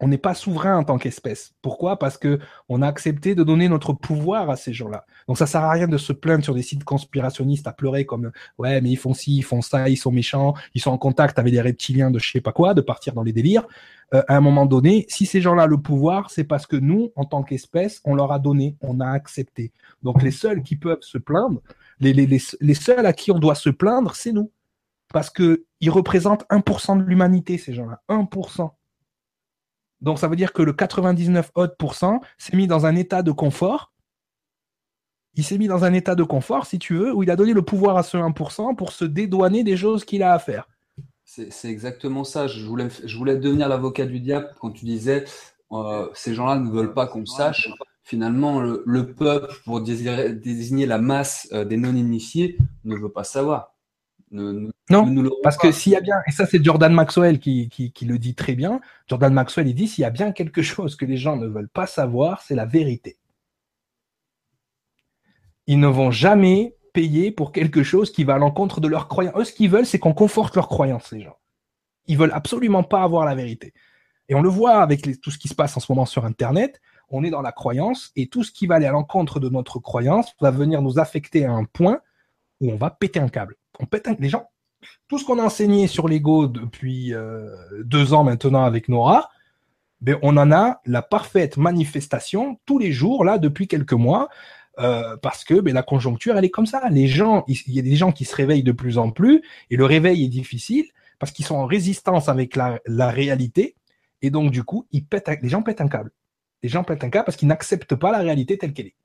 on 0.00 0.08
n'est 0.08 0.18
pas 0.18 0.34
souverain 0.34 0.78
en 0.78 0.84
tant 0.84 0.98
qu'espèce. 0.98 1.52
Pourquoi? 1.60 1.98
Parce 1.98 2.16
que 2.16 2.38
on 2.68 2.80
a 2.82 2.88
accepté 2.88 3.34
de 3.34 3.44
donner 3.44 3.68
notre 3.68 3.92
pouvoir 3.92 4.48
à 4.48 4.56
ces 4.56 4.72
gens-là. 4.72 5.04
Donc 5.28 5.36
ça 5.36 5.46
sert 5.46 5.62
à 5.62 5.70
rien 5.70 5.88
de 5.88 5.98
se 5.98 6.12
plaindre 6.12 6.42
sur 6.42 6.54
des 6.54 6.62
sites 6.62 6.84
conspirationnistes 6.84 7.66
à 7.66 7.72
pleurer 7.72 8.06
comme 8.06 8.32
ouais 8.58 8.80
mais 8.80 8.90
ils 8.90 8.96
font 8.96 9.14
ci, 9.14 9.36
ils 9.36 9.42
font 9.42 9.60
ça, 9.60 9.88
ils 9.88 9.96
sont 9.96 10.10
méchants, 10.10 10.54
ils 10.74 10.80
sont 10.80 10.90
en 10.90 10.98
contact 10.98 11.38
avec 11.38 11.52
des 11.52 11.60
reptiliens 11.60 12.10
de 12.10 12.18
je 12.18 12.30
sais 12.30 12.40
pas 12.40 12.52
quoi, 12.52 12.72
de 12.72 12.80
partir 12.80 13.12
dans 13.12 13.22
les 13.22 13.32
délires. 13.32 13.66
Euh, 14.14 14.22
à 14.26 14.36
un 14.36 14.40
moment 14.40 14.66
donné, 14.66 15.06
si 15.08 15.26
ces 15.26 15.40
gens-là 15.40 15.66
le 15.66 15.78
pouvoir, 15.78 16.30
c'est 16.30 16.44
parce 16.44 16.66
que 16.66 16.76
nous, 16.76 17.12
en 17.14 17.24
tant 17.24 17.42
qu'espèce, 17.42 18.00
on 18.04 18.14
leur 18.14 18.32
a 18.32 18.38
donné, 18.38 18.76
on 18.80 19.00
a 19.00 19.08
accepté. 19.08 19.72
Donc 20.02 20.22
les 20.22 20.32
seuls 20.32 20.62
qui 20.62 20.76
peuvent 20.76 21.02
se 21.02 21.18
plaindre, 21.18 21.60
les, 22.00 22.12
les, 22.12 22.26
les, 22.26 22.40
les 22.60 22.74
seuls 22.74 23.06
à 23.06 23.12
qui 23.12 23.30
on 23.30 23.38
doit 23.38 23.54
se 23.54 23.70
plaindre, 23.70 24.14
c'est 24.16 24.32
nous. 24.32 24.50
Parce 25.12 25.30
que 25.30 25.64
ils 25.80 25.90
représentent 25.90 26.44
1% 26.50 26.98
de 26.98 27.02
l'humanité, 27.02 27.58
ces 27.58 27.74
gens-là. 27.74 28.00
1%. 28.08 28.70
Donc 30.00 30.18
ça 30.18 30.28
veut 30.28 30.36
dire 30.36 30.52
que 30.52 30.62
le 30.62 30.72
99 30.72 31.52
s'est 32.38 32.56
mis 32.56 32.66
dans 32.66 32.86
un 32.86 32.96
état 32.96 33.22
de 33.22 33.32
confort. 33.32 33.92
Il 35.34 35.44
s'est 35.44 35.58
mis 35.58 35.68
dans 35.68 35.84
un 35.84 35.92
état 35.92 36.14
de 36.14 36.24
confort, 36.24 36.66
si 36.66 36.78
tu 36.78 36.96
veux, 36.96 37.14
où 37.14 37.22
il 37.22 37.30
a 37.30 37.36
donné 37.36 37.52
le 37.52 37.62
pouvoir 37.62 37.96
à 37.96 38.02
ce 38.02 38.16
1% 38.16 38.74
pour 38.74 38.92
se 38.92 39.04
dédouaner 39.04 39.62
des 39.62 39.76
choses 39.76 40.04
qu'il 40.04 40.22
a 40.22 40.32
à 40.32 40.38
faire. 40.38 40.68
C'est 41.24 41.70
exactement 41.70 42.24
ça. 42.24 42.48
Je 42.48 42.66
voulais, 42.66 42.88
je 43.04 43.16
voulais 43.16 43.36
devenir 43.36 43.68
l'avocat 43.68 44.04
du 44.04 44.18
diable 44.18 44.50
quand 44.60 44.72
tu 44.72 44.84
disais 44.84 45.24
euh, 45.70 46.08
ces 46.12 46.34
gens-là 46.34 46.56
ne 46.56 46.70
veulent 46.70 46.92
pas 46.92 47.06
qu'on 47.06 47.24
sache. 47.24 47.70
Finalement, 48.02 48.60
le, 48.60 49.12
peuple, 49.12 49.54
pour 49.64 49.80
désigner 49.80 50.86
la 50.86 50.98
masse 50.98 51.48
euh, 51.52 51.64
des 51.64 51.76
non-initiés, 51.76 52.58
ne 52.84 52.96
veut 52.96 53.12
pas 53.12 53.22
savoir 53.22 53.74
non, 54.30 54.70
parce 55.42 55.56
que 55.56 55.72
s'il 55.72 55.92
y 55.92 55.96
a 55.96 56.00
bien, 56.00 56.16
et 56.26 56.30
ça 56.30 56.46
c'est 56.46 56.62
Jordan 56.62 56.92
Maxwell 56.92 57.40
qui, 57.40 57.68
qui, 57.68 58.04
le 58.04 58.18
dit 58.18 58.34
très 58.34 58.54
bien, 58.54 58.80
Jordan 59.08 59.32
Maxwell 59.32 59.66
il 59.66 59.74
dit 59.74 59.88
s'il 59.88 60.02
y 60.02 60.04
a 60.04 60.10
bien 60.10 60.30
quelque 60.30 60.62
chose 60.62 60.94
que 60.94 61.04
les 61.04 61.16
gens 61.16 61.36
ne 61.36 61.46
veulent 61.46 61.68
pas 61.68 61.86
savoir, 61.86 62.42
c'est 62.42 62.54
la 62.54 62.66
vérité. 62.66 63.18
Ils 65.66 65.80
ne 65.80 65.88
vont 65.88 66.10
jamais 66.10 66.76
payer 66.92 67.32
pour 67.32 67.52
quelque 67.52 67.82
chose 67.82 68.12
qui 68.12 68.24
va 68.24 68.34
à 68.34 68.38
l'encontre 68.38 68.80
de 68.80 68.88
leurs 68.88 69.08
croyances. 69.08 69.34
Eux, 69.36 69.44
ce 69.44 69.52
qu'ils 69.52 69.70
veulent, 69.70 69.86
c'est 69.86 69.98
qu'on 69.98 70.14
conforte 70.14 70.54
leurs 70.56 70.68
croyances, 70.68 71.12
les 71.12 71.20
gens. 71.20 71.36
Ils 72.06 72.18
veulent 72.18 72.32
absolument 72.32 72.82
pas 72.82 73.02
avoir 73.02 73.24
la 73.24 73.34
vérité. 73.34 73.72
Et 74.28 74.34
on 74.34 74.42
le 74.42 74.48
voit 74.48 74.80
avec 74.80 75.20
tout 75.20 75.30
ce 75.30 75.38
qui 75.38 75.48
se 75.48 75.54
passe 75.54 75.76
en 75.76 75.80
ce 75.80 75.90
moment 75.90 76.06
sur 76.06 76.24
Internet. 76.24 76.80
On 77.08 77.24
est 77.24 77.30
dans 77.30 77.42
la 77.42 77.52
croyance 77.52 78.12
et 78.16 78.28
tout 78.28 78.44
ce 78.44 78.52
qui 78.52 78.66
va 78.66 78.76
aller 78.76 78.86
à 78.86 78.92
l'encontre 78.92 79.40
de 79.40 79.48
notre 79.48 79.80
croyance 79.80 80.32
va 80.40 80.52
venir 80.52 80.82
nous 80.82 80.98
affecter 80.98 81.44
à 81.44 81.52
un 81.52 81.64
point 81.64 82.00
où 82.60 82.70
on 82.70 82.76
va 82.76 82.90
péter 82.90 83.18
un 83.18 83.28
câble 83.28 83.56
on 83.80 83.86
pète 83.86 84.08
les 84.18 84.28
gens, 84.28 84.48
tout 85.08 85.18
ce 85.18 85.24
qu'on 85.24 85.38
a 85.38 85.42
enseigné 85.42 85.86
sur 85.86 86.08
l'ego 86.08 86.46
depuis 86.46 87.14
euh, 87.14 87.48
deux 87.82 88.12
ans 88.12 88.24
maintenant 88.24 88.64
avec 88.64 88.88
Nora, 88.88 89.30
ben, 90.00 90.18
on 90.22 90.36
en 90.36 90.50
a 90.50 90.80
la 90.86 91.02
parfaite 91.02 91.56
manifestation 91.56 92.58
tous 92.64 92.78
les 92.78 92.92
jours, 92.92 93.24
là, 93.24 93.38
depuis 93.38 93.68
quelques 93.68 93.92
mois, 93.92 94.28
euh, 94.78 95.16
parce 95.18 95.44
que 95.44 95.60
ben, 95.60 95.74
la 95.74 95.82
conjoncture, 95.82 96.36
elle 96.36 96.44
est 96.44 96.50
comme 96.50 96.66
ça. 96.66 96.88
Les 96.90 97.06
gens, 97.06 97.44
il 97.48 97.74
y 97.74 97.78
a 97.78 97.82
des 97.82 97.96
gens 97.96 98.12
qui 98.12 98.24
se 98.24 98.34
réveillent 98.34 98.62
de 98.62 98.72
plus 98.72 98.98
en 98.98 99.10
plus, 99.10 99.42
et 99.68 99.76
le 99.76 99.84
réveil 99.84 100.24
est 100.24 100.28
difficile 100.28 100.86
parce 101.18 101.32
qu'ils 101.32 101.44
sont 101.44 101.56
en 101.56 101.66
résistance 101.66 102.30
avec 102.30 102.56
la, 102.56 103.10
réalité, 103.10 103.76
et 104.22 104.30
donc 104.30 104.50
du 104.50 104.64
coup, 104.64 104.86
ils 104.90 105.04
pètent, 105.04 105.28
les 105.42 105.48
gens 105.50 105.62
pètent 105.62 105.82
un 105.82 105.88
câble. 105.88 106.12
Les 106.62 106.68
gens 106.68 106.82
pètent 106.82 107.04
un 107.04 107.10
câble 107.10 107.26
parce 107.26 107.36
qu'ils 107.36 107.48
n'acceptent 107.48 107.94
pas 107.94 108.10
la 108.10 108.18
réalité 108.18 108.56
telle 108.56 108.72
qu'elle 108.72 108.86
est. 108.86 108.96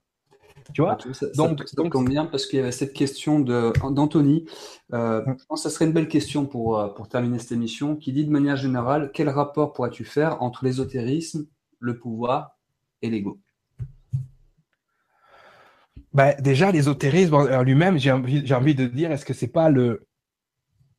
Tu 0.73 0.81
vois 0.81 0.97
ça, 1.13 1.27
donc, 1.35 1.63
ça, 1.65 1.75
tombe 1.75 2.09
bien 2.09 2.25
parce 2.25 2.45
qu'il 2.47 2.57
y 2.57 2.61
avait 2.61 2.71
cette 2.71 2.93
question 2.93 3.39
d'Anthony. 3.39 4.45
Euh, 4.93 5.21
mm. 5.21 5.35
je 5.39 5.45
pense 5.45 5.63
que 5.63 5.69
ça 5.69 5.73
serait 5.73 5.85
une 5.85 5.91
belle 5.91 6.07
question 6.07 6.45
pour, 6.45 6.79
euh, 6.79 6.87
pour 6.89 7.07
terminer 7.07 7.39
cette 7.39 7.51
émission 7.51 7.95
qui 7.95 8.11
dit 8.11 8.25
de 8.25 8.31
manière 8.31 8.55
générale 8.55 9.11
quel 9.13 9.29
rapport 9.29 9.73
pourrais-tu 9.73 10.05
faire 10.05 10.41
entre 10.41 10.65
l'ésotérisme, 10.65 11.45
le 11.79 11.97
pouvoir 11.97 12.57
et 13.01 13.09
l'ego? 13.09 13.39
Ben, 16.13 16.35
Déjà, 16.39 16.71
l'ésotérisme 16.71 17.35
en 17.35 17.61
lui-même, 17.61 17.97
j'ai 17.97 18.11
envie, 18.11 18.53
envie 18.53 18.75
de 18.75 18.87
dire 18.87 19.11
est-ce 19.11 19.25
que 19.25 19.33
c'est 19.33 19.47
pas 19.47 19.69
le, 19.69 20.07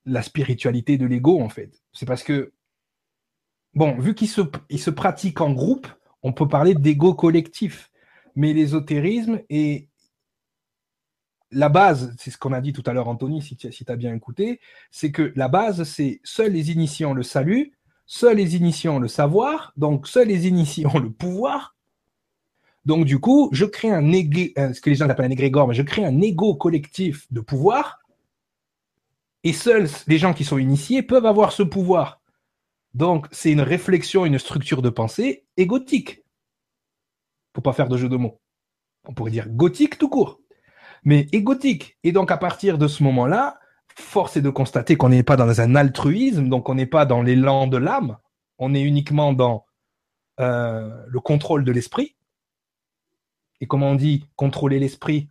la 0.04 0.22
spiritualité 0.22 0.98
de 0.98 1.06
l'ego 1.06 1.40
en 1.40 1.48
fait? 1.48 1.82
C'est 1.92 2.06
parce 2.06 2.22
que, 2.22 2.52
bon, 3.74 3.98
vu 3.98 4.14
qu'il 4.14 4.28
se, 4.28 4.42
il 4.68 4.80
se 4.80 4.90
pratique 4.90 5.40
en 5.40 5.52
groupe, 5.52 5.88
on 6.22 6.32
peut 6.32 6.46
parler 6.46 6.74
d'ego 6.74 7.14
collectif 7.14 7.90
mais 8.36 8.52
l'ésotérisme 8.52 9.40
est 9.48 9.88
la 11.50 11.68
base, 11.68 12.14
c'est 12.18 12.30
ce 12.30 12.38
qu'on 12.38 12.52
a 12.52 12.60
dit 12.60 12.72
tout 12.72 12.82
à 12.86 12.92
l'heure, 12.92 13.08
Anthony, 13.08 13.40
si 13.40 13.56
tu 13.56 13.70
as 13.88 13.96
bien 13.96 14.14
écouté, 14.14 14.60
c'est 14.90 15.10
que 15.10 15.32
la 15.36 15.48
base, 15.48 15.84
c'est 15.84 16.20
seuls 16.22 16.52
les 16.52 16.70
initiants 16.70 17.14
le 17.14 17.22
salut, 17.22 17.72
seuls 18.04 18.36
les 18.36 18.56
initiants 18.56 18.98
le 18.98 19.08
savoir, 19.08 19.72
donc 19.76 20.06
seuls 20.06 20.28
les 20.28 20.46
initiants 20.46 20.98
le 20.98 21.10
pouvoir. 21.10 21.76
Donc 22.84 23.04
du 23.04 23.18
coup, 23.18 23.48
je 23.52 23.64
crée 23.64 23.90
un 23.90 24.12
euh, 24.12 24.72
ce 24.72 24.80
que 24.80 24.90
les 24.90 24.96
gens 24.96 25.08
appellent 25.08 25.26
un 25.26 25.30
égrégore, 25.30 25.68
mais 25.68 25.74
je 25.74 25.82
crée 25.82 26.04
un 26.04 26.20
égo 26.20 26.54
collectif 26.54 27.26
de 27.32 27.40
pouvoir, 27.40 28.00
et 29.44 29.52
seuls 29.52 29.88
les 30.08 30.18
gens 30.18 30.34
qui 30.34 30.44
sont 30.44 30.58
initiés 30.58 31.02
peuvent 31.02 31.26
avoir 31.26 31.52
ce 31.52 31.62
pouvoir. 31.62 32.20
Donc 32.94 33.28
c'est 33.30 33.52
une 33.52 33.60
réflexion, 33.60 34.26
une 34.26 34.38
structure 34.38 34.82
de 34.82 34.90
pensée 34.90 35.44
égotique 35.56 36.24
pour 37.56 37.62
pas 37.62 37.72
faire 37.72 37.88
de 37.88 37.96
jeu 37.96 38.10
de 38.10 38.18
mots. 38.18 38.38
On 39.06 39.14
pourrait 39.14 39.30
dire 39.30 39.48
gothique 39.48 39.96
tout 39.96 40.10
court. 40.10 40.42
Mais 41.04 41.26
égotique. 41.32 41.96
Et 42.04 42.12
donc 42.12 42.30
à 42.30 42.36
partir 42.36 42.76
de 42.76 42.86
ce 42.86 43.02
moment-là, 43.02 43.58
force 43.94 44.36
est 44.36 44.42
de 44.42 44.50
constater 44.50 44.96
qu'on 44.96 45.08
n'est 45.08 45.22
pas 45.22 45.36
dans 45.36 45.58
un 45.62 45.74
altruisme, 45.74 46.50
donc 46.50 46.68
on 46.68 46.74
n'est 46.74 46.84
pas 46.84 47.06
dans 47.06 47.22
l'élan 47.22 47.66
de 47.66 47.78
l'âme, 47.78 48.18
on 48.58 48.74
est 48.74 48.82
uniquement 48.82 49.32
dans 49.32 49.64
euh, 50.38 51.02
le 51.08 51.18
contrôle 51.20 51.64
de 51.64 51.72
l'esprit. 51.72 52.14
Et 53.62 53.66
comment 53.66 53.92
on 53.92 53.94
dit 53.94 54.28
contrôler 54.36 54.78
l'esprit? 54.78 55.30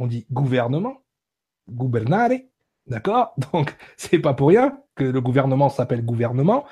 On 0.00 0.08
dit 0.08 0.26
gouvernement, 0.32 1.04
gouvernare, 1.68 2.30
d'accord? 2.88 3.32
Donc 3.52 3.76
c'est 3.96 4.18
pas 4.18 4.34
pour 4.34 4.48
rien 4.48 4.76
que 4.96 5.04
le 5.04 5.20
gouvernement 5.20 5.68
s'appelle 5.68 6.04
gouvernement. 6.04 6.66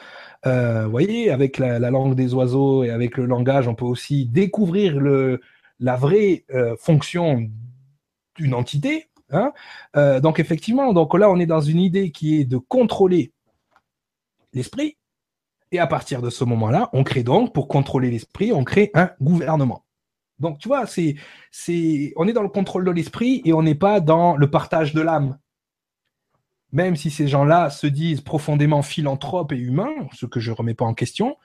Euh, 0.46 0.84
vous 0.84 0.90
voyez, 0.90 1.30
avec 1.30 1.58
la, 1.58 1.78
langue 1.78 2.14
des 2.14 2.34
oiseaux 2.34 2.84
et 2.84 2.90
avec 2.90 3.16
le 3.16 3.26
langage, 3.26 3.66
on 3.66 3.74
peut 3.74 3.84
aussi 3.84 4.26
découvrir 4.26 5.00
le, 5.00 5.40
la 5.80 5.96
vraie 5.96 6.44
euh, 6.52 6.76
fonction 6.78 7.48
d'une 8.36 8.54
entité. 8.54 9.08
Hein. 9.30 9.52
Euh, 9.96 10.20
donc 10.20 10.38
effectivement, 10.38 10.92
donc 10.92 11.14
là, 11.14 11.30
on 11.30 11.38
est 11.38 11.46
dans 11.46 11.60
une 11.60 11.80
idée 11.80 12.10
qui 12.10 12.40
est 12.40 12.44
de 12.44 12.58
contrôler 12.58 13.32
l'esprit. 14.52 14.96
Et 15.72 15.78
à 15.78 15.86
partir 15.86 16.22
de 16.22 16.30
ce 16.30 16.44
moment-là, 16.44 16.90
on 16.92 17.02
crée 17.02 17.24
donc, 17.24 17.52
pour 17.52 17.66
contrôler 17.66 18.10
l'esprit, 18.10 18.52
on 18.52 18.64
crée 18.64 18.90
un 18.94 19.10
gouvernement. 19.20 19.84
Donc 20.38 20.58
tu 20.58 20.68
vois, 20.68 20.86
c'est, 20.86 21.16
c'est, 21.50 22.12
on 22.16 22.28
est 22.28 22.32
dans 22.32 22.42
le 22.42 22.48
contrôle 22.48 22.84
de 22.84 22.90
l'esprit 22.90 23.40
et 23.44 23.52
on 23.52 23.62
n'est 23.62 23.74
pas 23.74 24.00
dans 24.00 24.36
le 24.36 24.50
partage 24.50 24.94
de 24.94 25.00
l'âme 25.00 25.38
même 26.74 26.96
si 26.96 27.10
ces 27.10 27.28
gens-là 27.28 27.70
se 27.70 27.86
disent 27.86 28.20
profondément 28.20 28.82
philanthropes 28.82 29.52
et 29.52 29.56
humains, 29.56 29.94
ce 30.12 30.26
que 30.26 30.40
je 30.40 30.50
ne 30.50 30.56
remets 30.56 30.74
pas 30.74 30.84
en 30.84 30.92
question, 30.92 31.36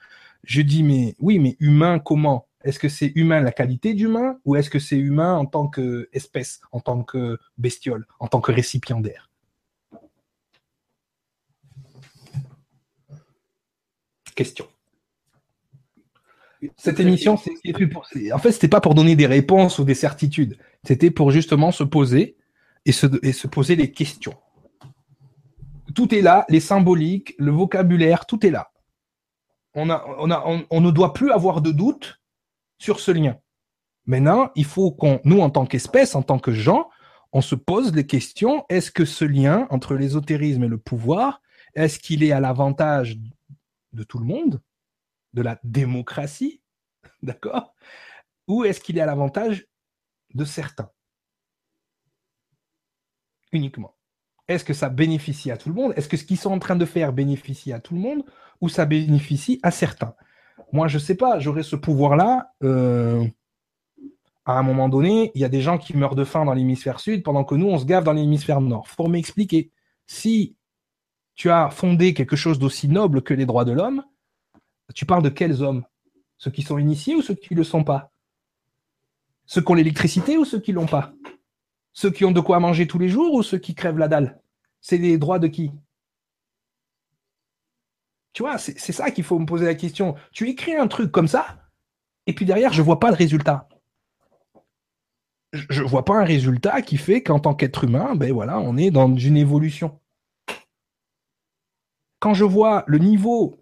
je 0.42 0.60
dis 0.60 0.82
mais 0.82 1.14
oui, 1.20 1.38
mais 1.38 1.56
humain 1.60 2.00
comment? 2.00 2.48
Est-ce 2.64 2.80
que 2.80 2.88
c'est 2.88 3.12
humain 3.14 3.40
la 3.40 3.52
qualité 3.52 3.94
d'humain 3.94 4.38
ou 4.44 4.56
est-ce 4.56 4.68
que 4.68 4.80
c'est 4.80 4.98
humain 4.98 5.36
en 5.36 5.46
tant 5.46 5.68
qu'espèce, 5.68 6.60
en 6.72 6.80
tant 6.80 7.04
que 7.04 7.38
bestiole, 7.58 8.06
en 8.18 8.26
tant 8.26 8.40
que 8.40 8.50
récipiendaire? 8.50 9.30
Question. 14.34 14.66
Cette 16.76 16.98
émission, 16.98 17.38
c'est 17.38 17.88
pour. 17.88 18.06
En 18.34 18.38
fait, 18.38 18.52
c'était 18.52 18.68
pas 18.68 18.80
pour 18.80 18.94
donner 18.94 19.14
des 19.14 19.26
réponses 19.26 19.78
ou 19.78 19.84
des 19.84 19.94
certitudes. 19.94 20.58
C'était 20.84 21.10
pour 21.10 21.30
justement 21.30 21.70
se 21.70 21.84
poser 21.84 22.36
et 22.84 22.92
se 22.92 23.46
poser 23.46 23.76
des 23.76 23.92
questions 23.92 24.34
tout 25.92 26.14
est 26.14 26.20
là, 26.20 26.44
les 26.48 26.60
symboliques, 26.60 27.34
le 27.38 27.50
vocabulaire, 27.50 28.26
tout 28.26 28.44
est 28.46 28.50
là. 28.50 28.70
On, 29.74 29.86
ne 29.86 30.90
doit 30.90 31.12
plus 31.12 31.30
avoir 31.30 31.60
de 31.60 31.70
doute 31.70 32.20
sur 32.78 33.00
ce 33.00 33.10
lien. 33.10 33.38
Maintenant, 34.06 34.50
il 34.56 34.64
faut 34.64 34.90
qu'on, 34.90 35.20
nous, 35.24 35.40
en 35.40 35.50
tant 35.50 35.66
qu'espèce, 35.66 36.14
en 36.14 36.22
tant 36.22 36.38
que 36.38 36.52
gens, 36.52 36.90
on 37.32 37.40
se 37.40 37.54
pose 37.54 37.94
les 37.94 38.06
questions, 38.06 38.64
est-ce 38.68 38.90
que 38.90 39.04
ce 39.04 39.24
lien 39.24 39.68
entre 39.70 39.94
l'ésotérisme 39.94 40.64
et 40.64 40.68
le 40.68 40.78
pouvoir, 40.78 41.40
est-ce 41.74 41.98
qu'il 41.98 42.24
est 42.24 42.32
à 42.32 42.40
l'avantage 42.40 43.18
de 43.92 44.02
tout 44.02 44.18
le 44.18 44.24
monde, 44.24 44.60
de 45.32 45.42
la 45.42 45.60
démocratie, 45.62 46.60
d'accord 47.22 47.74
Ou 48.48 48.64
est-ce 48.64 48.80
qu'il 48.80 48.98
est 48.98 49.02
à 49.02 49.06
l'avantage 49.06 49.66
de 50.34 50.44
certains? 50.44 50.90
Uniquement. 53.52 53.94
Est-ce 54.50 54.64
que 54.64 54.74
ça 54.74 54.88
bénéficie 54.88 55.52
à 55.52 55.56
tout 55.56 55.68
le 55.68 55.76
monde? 55.76 55.92
Est-ce 55.94 56.08
que 56.08 56.16
ce 56.16 56.24
qu'ils 56.24 56.36
sont 56.36 56.50
en 56.50 56.58
train 56.58 56.74
de 56.74 56.84
faire 56.84 57.12
bénéficie 57.12 57.72
à 57.72 57.78
tout 57.78 57.94
le 57.94 58.00
monde 58.00 58.24
ou 58.60 58.68
ça 58.68 58.84
bénéficie 58.84 59.60
à 59.62 59.70
certains? 59.70 60.12
Moi, 60.72 60.88
je 60.88 60.96
ne 60.96 61.00
sais 61.00 61.14
pas, 61.14 61.38
j'aurais 61.38 61.62
ce 61.62 61.76
pouvoir-là. 61.76 62.52
Euh, 62.64 63.24
à 64.44 64.58
un 64.58 64.64
moment 64.64 64.88
donné, 64.88 65.30
il 65.36 65.40
y 65.40 65.44
a 65.44 65.48
des 65.48 65.60
gens 65.60 65.78
qui 65.78 65.96
meurent 65.96 66.16
de 66.16 66.24
faim 66.24 66.44
dans 66.44 66.52
l'hémisphère 66.52 66.98
sud 66.98 67.22
pendant 67.22 67.44
que 67.44 67.54
nous, 67.54 67.68
on 67.68 67.78
se 67.78 67.84
gave 67.84 68.02
dans 68.02 68.12
l'hémisphère 68.12 68.60
nord. 68.60 68.88
Pour 68.96 69.08
m'expliquer, 69.08 69.70
si 70.08 70.56
tu 71.36 71.48
as 71.48 71.70
fondé 71.70 72.12
quelque 72.12 72.34
chose 72.34 72.58
d'aussi 72.58 72.88
noble 72.88 73.22
que 73.22 73.34
les 73.34 73.46
droits 73.46 73.64
de 73.64 73.70
l'homme, 73.70 74.02
tu 74.96 75.06
parles 75.06 75.22
de 75.22 75.28
quels 75.28 75.62
hommes? 75.62 75.84
Ceux 76.38 76.50
qui 76.50 76.62
sont 76.62 76.78
initiés 76.78 77.14
ou 77.14 77.22
ceux 77.22 77.34
qui 77.34 77.54
ne 77.54 77.58
le 77.58 77.64
sont 77.64 77.84
pas? 77.84 78.10
Ceux 79.46 79.60
qui 79.60 79.70
ont 79.70 79.76
l'électricité 79.76 80.36
ou 80.38 80.44
ceux 80.44 80.58
qui 80.58 80.72
ne 80.72 80.76
l'ont 80.76 80.86
pas? 80.86 81.12
Ceux 81.92 82.10
qui 82.10 82.24
ont 82.24 82.32
de 82.32 82.40
quoi 82.40 82.60
manger 82.60 82.86
tous 82.86 82.98
les 82.98 83.08
jours 83.08 83.34
ou 83.34 83.42
ceux 83.42 83.58
qui 83.58 83.74
crèvent 83.74 83.98
la 83.98 84.08
dalle? 84.08 84.40
C'est 84.80 84.98
les 84.98 85.18
droits 85.18 85.38
de 85.38 85.48
qui? 85.48 85.72
Tu 88.32 88.42
vois, 88.42 88.58
c'est 88.58 88.92
ça 88.92 89.10
qu'il 89.10 89.24
faut 89.24 89.38
me 89.38 89.46
poser 89.46 89.66
la 89.66 89.74
question. 89.74 90.14
Tu 90.32 90.48
écris 90.48 90.76
un 90.76 90.86
truc 90.86 91.10
comme 91.10 91.26
ça, 91.26 91.60
et 92.26 92.34
puis 92.34 92.46
derrière, 92.46 92.72
je 92.72 92.80
ne 92.80 92.86
vois 92.86 93.00
pas 93.00 93.10
le 93.10 93.16
résultat. 93.16 93.68
Je 95.52 95.82
ne 95.82 95.88
vois 95.88 96.04
pas 96.04 96.14
un 96.14 96.24
résultat 96.24 96.80
qui 96.80 96.96
fait 96.96 97.24
qu'en 97.24 97.40
tant 97.40 97.54
qu'être 97.54 97.82
humain, 97.82 98.14
ben 98.14 98.32
voilà, 98.32 98.60
on 98.60 98.76
est 98.76 98.92
dans 98.92 99.12
une 99.16 99.36
évolution. 99.36 99.98
Quand 102.20 102.34
je 102.34 102.44
vois 102.44 102.84
le 102.86 102.98
niveau 102.98 103.56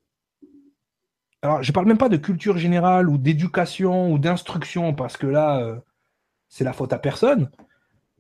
alors, 1.42 1.62
je 1.62 1.70
ne 1.70 1.72
parle 1.72 1.86
même 1.86 1.98
pas 1.98 2.09
de 2.09 2.16
culture 2.16 2.59
générale 2.59 3.09
ou 3.09 3.16
d'éducation 3.16 4.12
ou 4.12 4.18
d'instruction, 4.18 4.92
parce 4.92 5.16
que 5.16 5.28
là, 5.28 5.60
euh, 5.60 5.78
c'est 6.48 6.64
la 6.64 6.72
faute 6.72 6.92
à 6.92 6.98
personne 6.98 7.48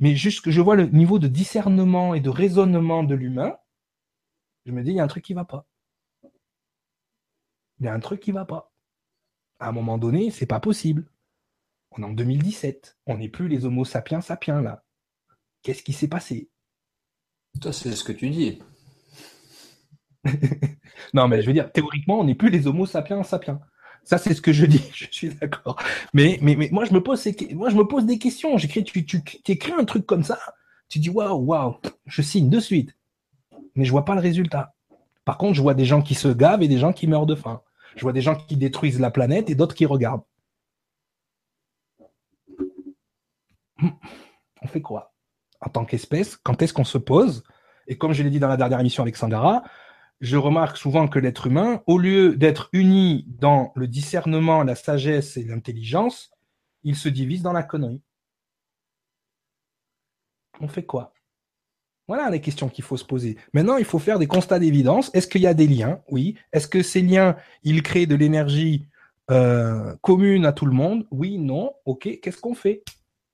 mais 0.00 0.14
juste 0.14 0.42
que 0.42 0.50
je 0.50 0.60
vois 0.60 0.76
le 0.76 0.86
niveau 0.86 1.18
de 1.18 1.28
discernement 1.28 2.14
et 2.14 2.20
de 2.20 2.30
raisonnement 2.30 3.02
de 3.02 3.14
l'humain, 3.14 3.56
je 4.64 4.72
me 4.72 4.82
dis, 4.82 4.90
il 4.90 4.96
y 4.96 5.00
a 5.00 5.04
un 5.04 5.08
truc 5.08 5.24
qui 5.24 5.32
ne 5.34 5.38
va 5.40 5.44
pas. 5.44 5.66
Il 7.80 7.86
y 7.86 7.88
a 7.88 7.94
un 7.94 8.00
truc 8.00 8.20
qui 8.20 8.30
ne 8.30 8.36
va 8.36 8.44
pas. 8.44 8.72
À 9.60 9.68
un 9.68 9.72
moment 9.72 9.98
donné, 9.98 10.30
c'est 10.30 10.46
pas 10.46 10.60
possible. 10.60 11.10
On 11.92 12.02
est 12.02 12.06
en 12.06 12.12
2017. 12.12 12.98
On 13.06 13.18
n'est 13.18 13.28
plus 13.28 13.48
les 13.48 13.64
homo 13.64 13.84
sapiens 13.84 14.20
sapiens 14.20 14.60
là. 14.60 14.84
Qu'est-ce 15.62 15.82
qui 15.82 15.92
s'est 15.92 16.08
passé? 16.08 16.50
Toi, 17.60 17.72
c'est 17.72 17.92
ce 17.92 18.04
que 18.04 18.12
tu 18.12 18.30
dis. 18.30 18.62
non, 21.14 21.28
mais 21.28 21.42
je 21.42 21.46
veux 21.46 21.52
dire, 21.52 21.72
théoriquement, 21.72 22.20
on 22.20 22.24
n'est 22.24 22.34
plus 22.34 22.50
les 22.50 22.66
homo 22.66 22.86
sapiens 22.86 23.22
sapiens. 23.22 23.60
Ça, 24.08 24.16
c'est 24.16 24.32
ce 24.32 24.40
que 24.40 24.54
je 24.54 24.64
dis, 24.64 24.82
je 24.94 25.06
suis 25.10 25.28
d'accord. 25.28 25.76
Mais, 26.14 26.38
moi, 26.72 26.86
je 26.86 26.94
me 26.94 27.02
pose, 27.02 27.28
moi, 27.52 27.68
je 27.68 27.76
me 27.76 27.84
pose 27.84 28.06
des 28.06 28.18
questions. 28.18 28.56
Tu, 28.56 29.04
tu 29.04 29.22
écris 29.46 29.72
un 29.72 29.84
truc 29.84 30.06
comme 30.06 30.24
ça, 30.24 30.38
tu 30.88 30.98
dis 30.98 31.10
waouh, 31.10 31.44
waouh, 31.44 31.76
je 32.06 32.22
signe 32.22 32.48
de 32.48 32.58
suite. 32.58 32.96
Mais 33.74 33.84
je 33.84 33.90
vois 33.90 34.06
pas 34.06 34.14
le 34.14 34.22
résultat. 34.22 34.74
Par 35.26 35.36
contre, 35.36 35.52
je 35.52 35.60
vois 35.60 35.74
des 35.74 35.84
gens 35.84 36.00
qui 36.00 36.14
se 36.14 36.28
gavent 36.28 36.62
et 36.62 36.68
des 36.68 36.78
gens 36.78 36.94
qui 36.94 37.06
meurent 37.06 37.26
de 37.26 37.34
faim. 37.34 37.60
Je 37.96 38.00
vois 38.00 38.14
des 38.14 38.22
gens 38.22 38.34
qui 38.34 38.56
détruisent 38.56 38.98
la 38.98 39.10
planète 39.10 39.50
et 39.50 39.54
d'autres 39.54 39.74
qui 39.74 39.84
regardent. 39.84 40.24
On 43.82 44.68
fait 44.68 44.80
quoi? 44.80 45.12
En 45.60 45.68
tant 45.68 45.84
qu'espèce, 45.84 46.38
quand 46.38 46.62
est-ce 46.62 46.72
qu'on 46.72 46.84
se 46.84 46.96
pose? 46.96 47.44
Et 47.88 47.98
comme 47.98 48.14
je 48.14 48.22
l'ai 48.22 48.30
dit 48.30 48.40
dans 48.40 48.48
la 48.48 48.56
dernière 48.56 48.80
émission 48.80 49.02
avec 49.02 49.16
Sangara, 49.16 49.64
je 50.20 50.36
remarque 50.36 50.76
souvent 50.76 51.08
que 51.08 51.18
l'être 51.18 51.46
humain, 51.46 51.82
au 51.86 51.98
lieu 51.98 52.36
d'être 52.36 52.68
uni 52.72 53.24
dans 53.28 53.72
le 53.76 53.86
discernement, 53.86 54.62
la 54.62 54.74
sagesse 54.74 55.36
et 55.36 55.44
l'intelligence, 55.44 56.30
il 56.82 56.96
se 56.96 57.08
divise 57.08 57.42
dans 57.42 57.52
la 57.52 57.62
connerie. 57.62 58.02
On 60.60 60.68
fait 60.68 60.84
quoi? 60.84 61.14
Voilà 62.08 62.30
les 62.30 62.40
questions 62.40 62.68
qu'il 62.68 62.84
faut 62.84 62.96
se 62.96 63.04
poser. 63.04 63.36
Maintenant, 63.52 63.76
il 63.76 63.84
faut 63.84 63.98
faire 63.98 64.18
des 64.18 64.26
constats 64.26 64.58
d'évidence. 64.58 65.10
Est-ce 65.14 65.28
qu'il 65.28 65.42
y 65.42 65.46
a 65.46 65.54
des 65.54 65.66
liens? 65.66 66.00
Oui. 66.10 66.36
Est-ce 66.52 66.66
que 66.66 66.82
ces 66.82 67.02
liens, 67.02 67.36
ils 67.62 67.82
créent 67.82 68.06
de 68.06 68.14
l'énergie 68.14 68.86
euh, 69.30 69.94
commune 70.00 70.46
à 70.46 70.52
tout 70.52 70.64
le 70.64 70.72
monde? 70.72 71.06
Oui, 71.10 71.38
non. 71.38 71.74
Ok, 71.84 72.08
qu'est-ce 72.22 72.40
qu'on 72.40 72.54
fait? 72.54 72.82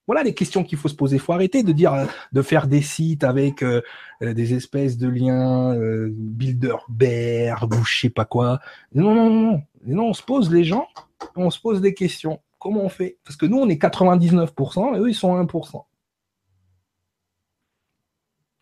Voilà 0.06 0.22
les 0.22 0.34
questions 0.34 0.64
qu'il 0.64 0.78
faut 0.78 0.88
se 0.88 0.94
poser. 0.94 1.16
Il 1.16 1.20
faut 1.20 1.32
arrêter 1.32 1.62
de 1.62 1.72
dire, 1.72 1.94
euh, 1.94 2.06
de 2.32 2.42
faire 2.42 2.66
des 2.66 2.82
sites 2.82 3.24
avec 3.24 3.62
euh, 3.62 3.80
des 4.20 4.54
espèces 4.54 4.98
de 4.98 5.08
liens, 5.08 5.74
euh, 5.74 6.10
Bilderberg 6.12 7.72
ou 7.74 7.84
je 7.84 8.00
sais 8.00 8.10
pas 8.10 8.24
quoi. 8.24 8.60
Non, 8.94 9.14
non, 9.14 9.30
non, 9.30 9.62
non. 9.86 10.08
on 10.08 10.14
se 10.14 10.22
pose 10.22 10.52
les 10.52 10.64
gens, 10.64 10.88
on 11.36 11.50
se 11.50 11.60
pose 11.60 11.80
des 11.80 11.94
questions. 11.94 12.40
Comment 12.58 12.82
on 12.82 12.88
fait? 12.88 13.18
Parce 13.24 13.36
que 13.36 13.46
nous, 13.46 13.58
on 13.58 13.68
est 13.68 13.80
99%, 13.80 14.96
et 14.96 14.98
eux, 14.98 15.08
ils 15.08 15.14
sont 15.14 15.34
1%. 15.42 15.84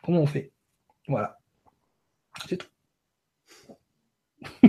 Comment 0.04 0.20
on 0.20 0.26
fait? 0.26 0.50
Voilà. 1.06 1.38
C'est 2.48 2.56
tout. 2.56 2.66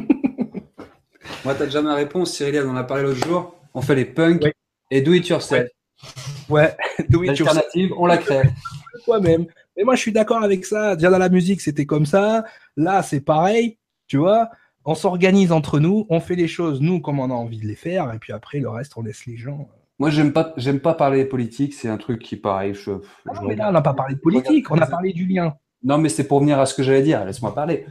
Moi, 1.44 1.56
t'as 1.56 1.66
déjà 1.66 1.82
ma 1.82 1.96
réponse, 1.96 2.34
Cyril, 2.34 2.64
on 2.66 2.72
en 2.72 2.76
a 2.76 2.84
parlé 2.84 3.04
l'autre 3.04 3.26
jour. 3.26 3.56
On 3.74 3.82
fait 3.82 3.96
les 3.96 4.06
punks 4.06 4.44
et 4.92 5.02
do 5.02 5.14
it 5.14 5.28
yourself. 5.28 5.64
Ouais, 5.64 5.72
it 6.50 7.40
yourself. 7.40 7.66
on 7.98 8.06
la 8.06 8.18
crée. 8.18 8.44
Toi-même. 9.06 9.46
Mais 9.76 9.84
moi, 9.84 9.96
je 9.96 10.02
suis 10.02 10.12
d'accord 10.12 10.44
avec 10.44 10.66
ça. 10.66 10.96
Déjà 10.96 11.10
dans 11.10 11.18
la 11.18 11.30
musique, 11.30 11.62
c'était 11.62 11.86
comme 11.86 12.06
ça. 12.06 12.44
Là, 12.78 13.02
c'est 13.04 13.22
pareil. 13.22 13.78
Tu 14.08 14.18
vois, 14.18 14.50
on 14.86 14.96
s'organise 14.96 15.52
entre 15.52 15.80
nous, 15.80 16.06
on 16.10 16.20
fait 16.20 16.36
les 16.36 16.48
choses 16.48 16.82
nous 16.82 17.00
comme 17.00 17.20
on 17.20 17.30
a 17.30 17.34
envie 17.34 17.60
de 17.60 17.66
les 17.66 17.76
faire, 17.76 18.14
et 18.14 18.20
puis 18.20 18.34
après 18.34 18.60
le 18.60 18.70
reste, 18.70 18.94
on 18.98 19.02
laisse 19.02 19.26
les 19.26 19.38
gens. 19.38 19.62
Euh. 19.62 19.78
Moi, 20.00 20.10
j'aime 20.10 20.34
pas, 20.34 20.54
j'aime 20.58 20.80
pas 20.80 20.94
parler 20.94 21.24
politique. 21.24 21.74
C'est 21.74 21.88
un 21.88 21.98
truc 21.98 22.22
qui, 22.22 22.36
pareil, 22.36 22.74
je. 22.74 22.92
Ah 23.28 23.40
mais 23.48 23.56
là, 23.56 23.70
on 23.70 23.72
n'a 23.72 23.82
pas 23.82 23.94
parlé 23.94 24.16
de 24.16 24.20
politique. 24.20 24.70
On 24.72 24.78
a 24.78 24.88
parlé 24.88 25.14
du 25.14 25.26
lien. 25.26 25.56
Non, 25.84 25.98
mais 25.98 26.10
c'est 26.10 26.28
pour 26.28 26.40
venir 26.40 26.60
à 26.60 26.66
ce 26.66 26.74
que 26.74 26.84
j'allais 26.84 27.04
dire. 27.04 27.24
Laisse-moi 27.24 27.54
parler. 27.54 27.86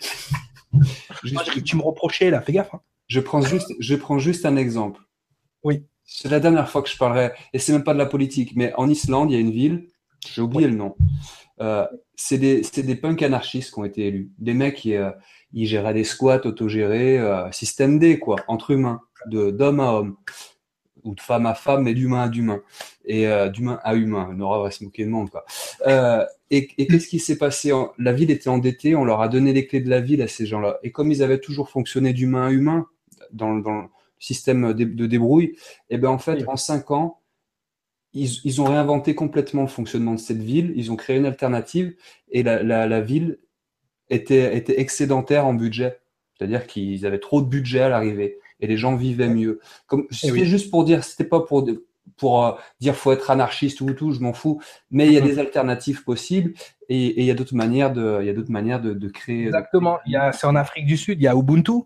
Juste... 1.22 1.64
tu 1.64 1.76
me 1.76 1.82
reprochais 1.82 2.30
là. 2.30 2.40
Fais 2.40 2.52
gaffe. 2.52 2.74
Hein. 2.74 2.80
Je 3.06 3.20
prends 3.20 3.40
juste, 3.40 3.72
je 3.78 3.94
prends 3.94 4.18
juste 4.18 4.44
un 4.44 4.56
exemple. 4.56 5.00
Oui. 5.62 5.86
C'est 6.06 6.30
la 6.30 6.40
dernière 6.40 6.70
fois 6.70 6.82
que 6.82 6.88
je 6.88 6.96
parlerai, 6.96 7.32
et 7.52 7.58
c'est 7.58 7.72
même 7.72 7.84
pas 7.84 7.92
de 7.92 7.98
la 7.98 8.06
politique, 8.06 8.52
mais 8.54 8.72
en 8.76 8.88
Islande, 8.88 9.30
il 9.30 9.34
y 9.34 9.36
a 9.36 9.40
une 9.40 9.50
ville, 9.50 9.88
j'ai 10.26 10.40
oublié 10.40 10.68
le 10.68 10.76
nom. 10.76 10.96
Euh, 11.60 11.86
c'est 12.14 12.38
des, 12.38 12.60
des 12.60 12.96
punks 12.96 13.22
anarchistes 13.22 13.72
qui 13.72 13.78
ont 13.78 13.84
été 13.84 14.06
élus. 14.06 14.30
Des 14.38 14.54
mecs 14.54 14.76
qui 14.76 14.94
euh, 14.94 15.10
ils 15.52 15.66
géraient 15.66 15.94
des 15.94 16.04
squats 16.04 16.46
autogérés, 16.46 17.18
euh, 17.18 17.50
système 17.50 17.98
D, 17.98 18.18
quoi, 18.18 18.36
entre 18.46 18.70
humains, 18.70 19.00
de 19.26 19.50
d'homme 19.50 19.80
à 19.80 19.92
homme, 19.92 20.16
ou 21.02 21.14
de 21.14 21.20
femme 21.20 21.46
à 21.46 21.54
femme, 21.54 21.84
mais 21.84 21.94
d'humain 21.94 22.22
à 22.22 22.28
d'humain, 22.28 22.62
et 23.04 23.26
euh, 23.26 23.48
d'humain 23.48 23.80
à 23.82 23.94
humain. 23.94 24.32
Nora 24.34 24.62
va 24.62 24.70
se 24.70 24.84
moquer 24.84 25.04
de 25.04 25.10
monde, 25.10 25.30
quoi. 25.30 25.44
Euh, 25.86 26.24
et, 26.50 26.68
et 26.78 26.86
qu'est-ce 26.86 27.08
qui 27.08 27.18
s'est 27.18 27.38
passé 27.38 27.72
La 27.98 28.12
ville 28.12 28.30
était 28.30 28.48
endettée, 28.48 28.94
on 28.94 29.04
leur 29.04 29.20
a 29.20 29.28
donné 29.28 29.52
les 29.52 29.66
clés 29.66 29.80
de 29.80 29.90
la 29.90 30.00
ville 30.00 30.22
à 30.22 30.28
ces 30.28 30.46
gens-là. 30.46 30.78
Et 30.82 30.92
comme 30.92 31.10
ils 31.10 31.22
avaient 31.22 31.40
toujours 31.40 31.68
fonctionné 31.70 32.12
d'humain 32.12 32.46
à 32.46 32.50
humain, 32.50 32.86
dans, 33.32 33.56
dans 33.56 33.82
le 33.82 33.88
système 34.18 34.72
de, 34.72 35.06
débrouille, 35.06 35.56
et 35.90 35.96
eh 35.96 35.98
ben 35.98 36.08
en 36.08 36.18
fait, 36.18 36.46
en 36.48 36.56
cinq 36.56 36.90
ans, 36.90 37.20
ils, 38.12 38.30
ils, 38.44 38.60
ont 38.60 38.64
réinventé 38.64 39.14
complètement 39.14 39.62
le 39.62 39.68
fonctionnement 39.68 40.14
de 40.14 40.20
cette 40.20 40.42
ville, 40.42 40.72
ils 40.76 40.90
ont 40.90 40.96
créé 40.96 41.16
une 41.16 41.26
alternative, 41.26 41.94
et 42.30 42.42
la, 42.42 42.62
la, 42.62 42.86
la 42.86 43.00
ville 43.00 43.38
était, 44.08 44.56
était 44.56 44.80
excédentaire 44.80 45.46
en 45.46 45.54
budget. 45.54 45.98
C'est-à-dire 46.36 46.66
qu'ils 46.66 47.06
avaient 47.06 47.18
trop 47.18 47.40
de 47.40 47.46
budget 47.46 47.80
à 47.80 47.88
l'arrivée 47.88 48.38
et 48.60 48.66
les 48.66 48.76
gens 48.76 48.94
vivaient 48.94 49.28
mieux. 49.28 49.60
Comme 49.86 50.06
c'était 50.10 50.40
eh 50.40 50.46
juste 50.46 50.70
pour 50.70 50.84
dire, 50.84 51.04
c'était 51.04 51.24
pas 51.24 51.40
pour 51.40 51.66
pour 52.16 52.46
euh, 52.46 52.52
dire 52.80 52.94
faut 52.94 53.12
être 53.12 53.30
anarchiste 53.30 53.80
ou 53.80 53.92
tout, 53.92 54.12
je 54.12 54.20
m'en 54.20 54.32
fous. 54.32 54.60
Mais 54.90 55.06
il 55.06 55.12
y 55.12 55.16
a 55.16 55.20
mm-hmm. 55.20 55.24
des 55.24 55.38
alternatives 55.38 56.04
possibles 56.04 56.54
et, 56.88 57.06
et 57.06 57.20
il 57.20 57.26
y 57.26 57.30
a 57.30 57.34
d'autres 57.34 57.56
manières 57.56 57.92
de, 57.92 58.18
il 58.20 58.26
y 58.26 58.30
a 58.30 58.32
d'autres 58.32 58.52
manières 58.52 58.80
de, 58.80 58.94
de 58.94 59.08
créer. 59.08 59.46
Exactement. 59.46 59.98
Il 60.06 60.12
y 60.12 60.16
a, 60.16 60.32
c'est 60.32 60.46
en 60.46 60.56
Afrique 60.56 60.86
du 60.86 60.96
Sud, 60.96 61.20
il 61.20 61.24
y 61.24 61.28
a 61.28 61.34
Ubuntu, 61.34 61.82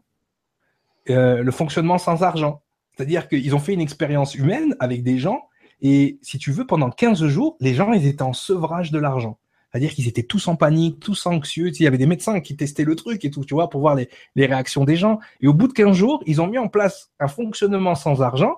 euh, 1.11 1.43
le 1.43 1.51
fonctionnement 1.51 1.99
sans 1.99 2.23
argent. 2.23 2.63
C'est-à-dire 2.97 3.29
qu'ils 3.29 3.55
ont 3.55 3.59
fait 3.59 3.73
une 3.73 3.81
expérience 3.81 4.35
humaine 4.35 4.77
avec 4.79 5.03
des 5.03 5.19
gens 5.19 5.43
et 5.83 6.19
si 6.23 6.39
tu 6.39 6.53
veux, 6.53 6.67
pendant 6.67 6.91
15 6.91 7.27
jours, 7.27 7.57
les 7.61 7.75
gens, 7.75 7.93
ils 7.93 8.07
étaient 8.07 8.23
en 8.23 8.33
sevrage 8.33 8.91
de 8.91 8.99
l'argent. 8.99 9.39
C'est-à-dire 9.71 9.93
qu'ils 9.93 10.09
étaient 10.09 10.25
tous 10.25 10.49
en 10.49 10.57
panique, 10.57 10.99
tous 11.01 11.27
anxieux. 11.27 11.69
Il 11.69 11.83
y 11.83 11.87
avait 11.87 11.99
des 11.99 12.07
médecins 12.07 12.41
qui 12.41 12.57
testaient 12.57 12.85
le 12.85 12.97
truc 12.97 13.25
et 13.25 13.31
tout, 13.31 13.45
tu 13.45 13.55
vois, 13.55 13.71
pour 13.71 13.81
voir 13.81 13.95
les, 13.95 14.09
les 14.35 14.47
réactions 14.47 14.85
des 14.85 14.97
gens. 14.97 15.21
Et 15.41 15.47
au 15.47 15.55
bout 15.55 15.69
de 15.69 15.73
15 15.73 15.97
jours, 15.97 16.23
ils 16.27 16.41
ont 16.41 16.49
mis 16.49 16.59
en 16.59 16.69
place 16.69 17.11
un 17.21 17.29
fonctionnement 17.29 17.95
sans 17.95 18.21
argent 18.21 18.57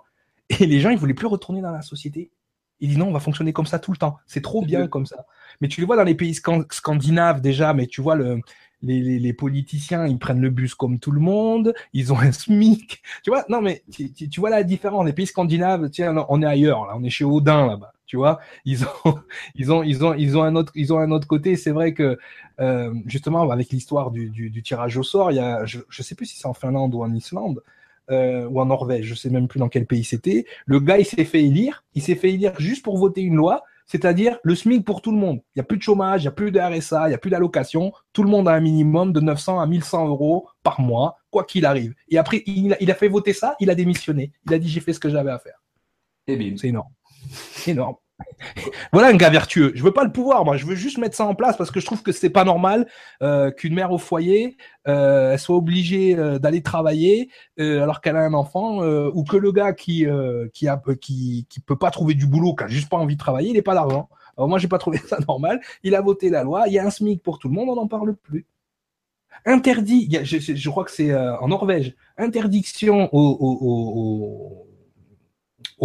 et 0.48 0.66
les 0.66 0.80
gens, 0.80 0.90
ils 0.90 0.98
voulaient 0.98 1.14
plus 1.14 1.26
retourner 1.26 1.60
dans 1.60 1.70
la 1.70 1.82
société. 1.82 2.30
Ils 2.80 2.88
disent 2.88 2.98
non, 2.98 3.08
on 3.08 3.12
va 3.12 3.20
fonctionner 3.20 3.52
comme 3.52 3.66
ça 3.66 3.78
tout 3.78 3.92
le 3.92 3.96
temps. 3.96 4.16
C'est 4.26 4.42
trop 4.42 4.62
bien 4.62 4.88
comme 4.88 5.06
ça. 5.06 5.26
Mais 5.60 5.68
tu 5.68 5.80
le 5.80 5.86
vois 5.86 5.96
dans 5.96 6.02
les 6.02 6.16
pays 6.16 6.34
scandinaves 6.34 7.40
déjà, 7.40 7.74
mais 7.74 7.86
tu 7.86 8.00
vois 8.00 8.16
le, 8.16 8.40
les, 8.82 9.18
les, 9.18 9.32
politiciens, 9.32 10.06
ils 10.06 10.18
prennent 10.18 10.40
le 10.40 10.50
bus 10.50 10.74
comme 10.74 10.98
tout 10.98 11.12
le 11.12 11.20
monde, 11.20 11.74
ils 11.92 12.12
ont 12.12 12.18
un 12.18 12.32
SMIC. 12.32 13.02
Tu 13.22 13.30
vois, 13.30 13.44
non, 13.48 13.60
mais 13.62 13.82
tu, 13.90 14.12
tu, 14.12 14.40
vois 14.40 14.50
la 14.50 14.62
différence. 14.62 15.06
Les 15.06 15.12
pays 15.12 15.26
scandinaves, 15.26 15.88
tiens, 15.90 16.26
on 16.28 16.42
est 16.42 16.46
ailleurs, 16.46 16.86
là, 16.86 16.94
on 16.96 17.04
est 17.04 17.10
chez 17.10 17.24
Odin 17.24 17.66
là-bas. 17.66 17.92
Tu 18.06 18.16
vois, 18.16 18.40
ils 18.64 18.84
ont, 18.84 19.18
ils 19.54 19.72
ont, 19.72 19.82
ils 19.82 20.04
ont, 20.04 20.14
ils 20.14 20.36
ont 20.36 20.42
un 20.42 20.56
autre, 20.56 20.72
ils 20.74 20.92
ont 20.92 20.98
un 20.98 21.10
autre 21.10 21.26
côté. 21.26 21.56
C'est 21.56 21.70
vrai 21.70 21.94
que 21.94 22.18
euh, 22.60 22.92
justement, 23.06 23.50
avec 23.50 23.70
l'histoire 23.70 24.10
du, 24.10 24.28
du, 24.28 24.50
du, 24.50 24.62
tirage 24.62 24.96
au 24.96 25.02
sort, 25.02 25.30
il 25.30 25.36
y 25.36 25.40
a, 25.40 25.64
je, 25.64 25.78
je 25.88 26.02
sais 26.02 26.14
plus 26.14 26.26
si 26.26 26.38
c'est 26.38 26.46
en 26.46 26.54
Finlande 26.54 26.94
ou 26.94 27.02
en 27.02 27.14
Islande. 27.14 27.62
Euh, 28.10 28.48
ou 28.48 28.60
en 28.60 28.66
Norvège, 28.66 29.06
je 29.06 29.14
sais 29.14 29.30
même 29.30 29.46
plus 29.46 29.60
dans 29.60 29.68
quel 29.68 29.86
pays 29.86 30.02
c'était. 30.02 30.44
Le 30.66 30.80
gars, 30.80 30.98
il 30.98 31.04
s'est 31.06 31.24
fait 31.24 31.44
élire. 31.44 31.84
Il 31.94 32.02
s'est 32.02 32.16
fait 32.16 32.32
élire 32.32 32.52
juste 32.58 32.84
pour 32.84 32.98
voter 32.98 33.22
une 33.22 33.36
loi 33.36 33.62
c'est-à-dire 33.92 34.38
le 34.42 34.54
SMIC 34.54 34.86
pour 34.86 35.02
tout 35.02 35.12
le 35.12 35.18
monde. 35.18 35.42
Il 35.54 35.58
n'y 35.58 35.60
a 35.60 35.64
plus 35.64 35.76
de 35.76 35.82
chômage, 35.82 36.22
il 36.22 36.24
n'y 36.24 36.28
a 36.28 36.32
plus 36.32 36.50
de 36.50 36.58
RSA, 36.58 37.08
il 37.08 37.08
n'y 37.10 37.14
a 37.14 37.18
plus 37.18 37.28
d'allocation. 37.28 37.92
Tout 38.14 38.22
le 38.22 38.30
monde 38.30 38.48
a 38.48 38.52
un 38.52 38.60
minimum 38.60 39.12
de 39.12 39.20
900 39.20 39.60
à 39.60 39.66
1100 39.66 40.08
euros 40.08 40.48
par 40.62 40.80
mois, 40.80 41.18
quoi 41.30 41.44
qu'il 41.44 41.66
arrive. 41.66 41.92
Et 42.08 42.16
après, 42.16 42.42
il 42.46 42.72
a, 42.72 42.94
fait 42.94 43.08
voter 43.08 43.34
ça, 43.34 43.54
il 43.60 43.68
a 43.68 43.74
démissionné. 43.74 44.32
Il 44.46 44.54
a 44.54 44.58
dit 44.58 44.70
j'ai 44.70 44.80
fait 44.80 44.94
ce 44.94 44.98
que 44.98 45.10
j'avais 45.10 45.30
à 45.30 45.38
faire. 45.38 45.62
Et 46.26 46.38
bim. 46.38 46.56
C'est 46.56 46.68
énorme. 46.68 46.88
énorme. 47.66 47.96
Voilà 48.92 49.08
un 49.08 49.14
gars 49.14 49.30
vertueux. 49.30 49.72
Je 49.74 49.82
veux 49.82 49.92
pas 49.92 50.04
le 50.04 50.12
pouvoir, 50.12 50.44
moi. 50.44 50.56
Je 50.56 50.66
veux 50.66 50.74
juste 50.74 50.98
mettre 50.98 51.16
ça 51.16 51.24
en 51.24 51.34
place 51.34 51.56
parce 51.56 51.70
que 51.70 51.80
je 51.80 51.86
trouve 51.86 52.02
que 52.02 52.12
c'est 52.12 52.30
pas 52.30 52.44
normal 52.44 52.86
euh, 53.22 53.50
qu'une 53.50 53.74
mère 53.74 53.92
au 53.92 53.98
foyer 53.98 54.56
euh, 54.88 55.36
soit 55.38 55.56
obligée 55.56 56.16
euh, 56.16 56.38
d'aller 56.38 56.62
travailler 56.62 57.30
alors 57.58 58.00
qu'elle 58.00 58.16
a 58.16 58.22
un 58.22 58.34
enfant, 58.34 58.82
ou 58.82 59.24
que 59.24 59.36
le 59.36 59.52
gars 59.52 59.72
qui 59.72 60.06
qui 60.52 61.60
peut 61.60 61.78
pas 61.78 61.90
trouver 61.90 62.14
du 62.14 62.26
boulot, 62.26 62.54
qui 62.54 62.64
a 62.64 62.68
juste 62.68 62.88
pas 62.88 62.96
envie 62.96 63.14
de 63.14 63.20
travailler, 63.20 63.50
il 63.50 63.54
n'est 63.54 63.62
pas 63.62 63.74
d'argent. 63.74 64.08
Alors 64.36 64.48
moi, 64.48 64.58
j'ai 64.58 64.68
pas 64.68 64.78
trouvé 64.78 64.98
ça 64.98 65.18
normal. 65.28 65.60
Il 65.82 65.94
a 65.94 66.00
voté 66.00 66.30
la 66.30 66.42
loi. 66.42 66.64
Il 66.66 66.72
y 66.72 66.78
a 66.78 66.86
un 66.86 66.90
SMIC 66.90 67.22
pour 67.22 67.38
tout 67.38 67.48
le 67.48 67.54
monde. 67.54 67.68
On 67.68 67.76
n'en 67.76 67.86
parle 67.86 68.16
plus. 68.16 68.46
Interdit. 69.44 70.08
je, 70.24 70.70
crois 70.70 70.84
que 70.84 70.90
c'est 70.90 71.14
en 71.14 71.48
Norvège. 71.48 71.94
Interdiction 72.16 73.08
aux 73.12 74.71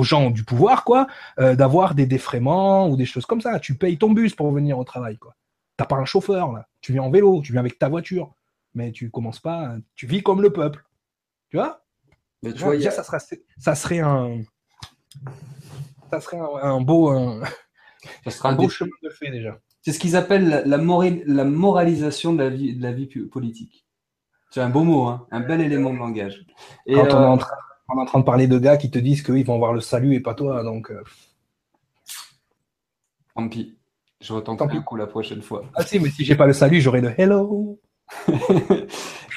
gens 0.04 0.30
du 0.30 0.44
pouvoir, 0.44 0.84
quoi, 0.84 1.08
euh, 1.40 1.56
d'avoir 1.56 1.96
des 1.96 2.06
défraiements 2.06 2.90
ou 2.90 2.96
des 2.96 3.06
choses 3.06 3.26
comme 3.26 3.42
ça. 3.42 3.60
Tu 3.60 3.76
payes 3.76 3.98
ton 3.98 4.12
bus 4.12 4.36
pour 4.36 4.52
venir 4.52 4.78
au 4.78 4.84
travail, 4.84 5.18
quoi. 5.18 5.36
T'as 5.76 5.86
pas 5.86 5.96
un 5.96 6.06
chauffeur, 6.06 6.52
là. 6.52 6.68
Tu 6.82 6.92
viens 6.94 7.04
en 7.04 7.12
vélo, 7.12 7.42
tu 7.42 7.52
viens 7.52 7.62
avec 7.62 7.78
ta 7.78 7.90
voiture. 7.90 8.34
Mais 8.74 8.92
tu 8.92 9.10
commences 9.10 9.40
pas, 9.40 9.76
tu 9.96 10.06
vis 10.06 10.22
comme 10.22 10.42
le 10.42 10.52
peuple. 10.52 10.86
Tu 11.50 11.58
vois? 11.58 11.84
Mais 12.44 12.54
tu 12.54 12.64
vois, 12.64 12.80
ça, 12.92 13.04
serait, 13.04 13.20
ça 13.58 13.74
serait 13.74 14.00
un, 14.00 14.42
ça 16.12 16.22
serait 16.22 16.38
un, 16.40 16.82
beau, 16.82 17.10
un, 17.10 17.42
ça 18.24 18.32
sera 18.32 18.50
un, 18.50 18.54
beau 18.54 18.70
chemin 18.70 18.92
de 19.04 19.10
fait 19.10 19.32
déjà. 19.32 19.60
C'est 19.82 19.94
ce 19.94 20.00
qu'ils 20.00 20.16
appellent 20.16 20.48
la, 20.48 20.62
la, 20.66 20.78
la, 20.78 21.44
moralisation 21.46 22.34
de 22.34 22.44
la 22.44 22.50
vie, 22.50 22.76
de 22.76 22.84
la 22.84 22.92
vie 22.92 23.08
politique. 23.08 23.88
C'est 24.52 24.62
un 24.62 24.70
beau 24.70 24.84
mot, 24.84 25.06
hein, 25.06 25.28
un 25.32 25.40
bel 25.40 25.62
élément 25.62 25.94
de 25.94 25.98
langage. 25.98 26.46
Et 26.86 26.94
Quand 26.94 27.06
on 27.14 27.24
est 27.24 27.26
en 27.26 27.38
train 27.38 27.56
on 27.90 27.98
est 27.98 28.02
en 28.02 28.06
train 28.06 28.20
de 28.20 28.26
parler 28.26 28.48
de 28.48 28.60
gars 28.60 28.78
qui 28.78 28.92
te 28.92 29.00
disent 29.00 29.22
qu'ils 29.22 29.46
vont 29.46 29.56
avoir 29.56 29.74
le 29.74 29.82
salut 29.82 30.14
et 30.14 30.20
pas 30.20 30.34
toi, 30.34 30.64
donc. 30.64 30.92
Euh... 30.92 31.04
Tant 33.36 33.48
pis. 33.50 33.78
Je 34.20 34.34
retenterai 34.34 34.78
un 34.78 34.82
coup 34.82 34.96
la 34.96 35.06
prochaine 35.06 35.42
fois. 35.42 35.64
Ah 35.76 35.84
si, 35.84 36.00
mais 36.00 36.10
si 36.10 36.26
j'ai 36.26 36.36
pas 36.36 36.48
le 36.48 36.54
salut, 36.54 36.82
j'aurai 36.82 37.02
le 37.02 37.14
hello. 37.20 37.80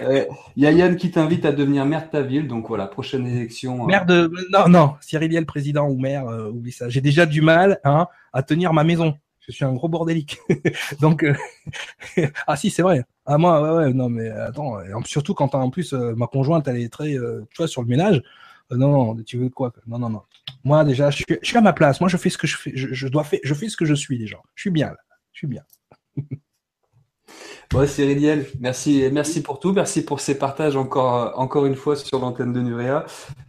Euh, 0.02 0.24
y 0.56 0.66
a 0.66 0.72
Yann 0.72 0.96
qui 0.96 1.10
t'invite 1.10 1.44
à 1.44 1.52
devenir 1.52 1.84
maire 1.84 2.06
de 2.06 2.10
ta 2.10 2.22
ville, 2.22 2.48
donc 2.48 2.68
voilà, 2.68 2.86
prochaine 2.86 3.26
élection. 3.26 3.82
Euh. 3.82 3.86
Maire 3.86 4.06
de. 4.06 4.32
Non, 4.50 4.66
non, 4.66 4.94
Cyril 5.02 5.30
le 5.30 5.44
président 5.44 5.88
ou 5.88 5.98
maire, 5.98 6.26
euh, 6.26 6.48
oublie 6.48 6.72
ça. 6.72 6.88
J'ai 6.88 7.02
déjà 7.02 7.26
du 7.26 7.42
mal 7.42 7.80
hein, 7.84 8.06
à 8.32 8.42
tenir 8.42 8.72
ma 8.72 8.82
maison. 8.82 9.14
Je 9.50 9.56
suis 9.56 9.64
un 9.64 9.74
gros 9.74 9.88
bordélique. 9.88 10.38
donc, 11.00 11.24
ah 12.46 12.56
si, 12.56 12.70
c'est 12.70 12.82
vrai. 12.82 13.04
Ah 13.26 13.38
moi, 13.38 13.62
ouais, 13.62 13.84
ouais, 13.84 13.92
non, 13.92 14.08
mais 14.08 14.30
attends, 14.30 14.78
surtout 15.04 15.34
quand 15.34 15.54
en 15.54 15.70
plus 15.70 15.92
ma 15.92 16.26
conjointe, 16.26 16.66
elle 16.68 16.78
est 16.78 16.92
très, 16.92 17.12
tu 17.12 17.56
vois, 17.56 17.68
sur 17.68 17.82
le 17.82 17.88
ménage. 17.88 18.22
non, 18.70 19.14
non, 19.14 19.22
tu 19.22 19.38
veux 19.38 19.50
quoi 19.50 19.72
Non, 19.86 19.98
non, 19.98 20.10
non. 20.10 20.22
Moi 20.64 20.84
déjà, 20.84 21.10
je 21.10 21.24
suis, 21.42 21.56
à 21.56 21.60
ma 21.60 21.72
place. 21.72 22.00
Moi, 22.00 22.08
je 22.08 22.16
fais 22.16 22.30
ce 22.30 22.38
que 22.38 22.46
je 22.46 22.56
fais. 22.56 22.72
Je, 22.74 22.92
je, 22.92 23.08
dois 23.08 23.24
faire. 23.24 23.40
Je 23.42 23.54
fais 23.54 23.68
ce 23.68 23.76
que 23.76 23.84
je 23.84 23.94
suis 23.94 24.18
déjà. 24.18 24.38
Je 24.54 24.62
suis 24.62 24.70
bien 24.70 24.88
là. 24.88 24.98
Je 25.32 25.38
suis 25.38 25.46
bien. 25.46 25.62
Bon, 27.70 27.86
Cyriliel, 27.86 28.46
merci, 28.58 29.04
merci 29.12 29.42
pour 29.42 29.60
tout, 29.60 29.72
merci 29.72 30.04
pour 30.04 30.18
ces 30.18 30.36
partages 30.36 30.74
encore, 30.74 31.38
encore 31.38 31.66
une 31.66 31.76
fois 31.76 31.94
sur 31.94 32.18
l'antenne 32.18 32.52
de 32.52 32.60
Nurea. 32.60 33.06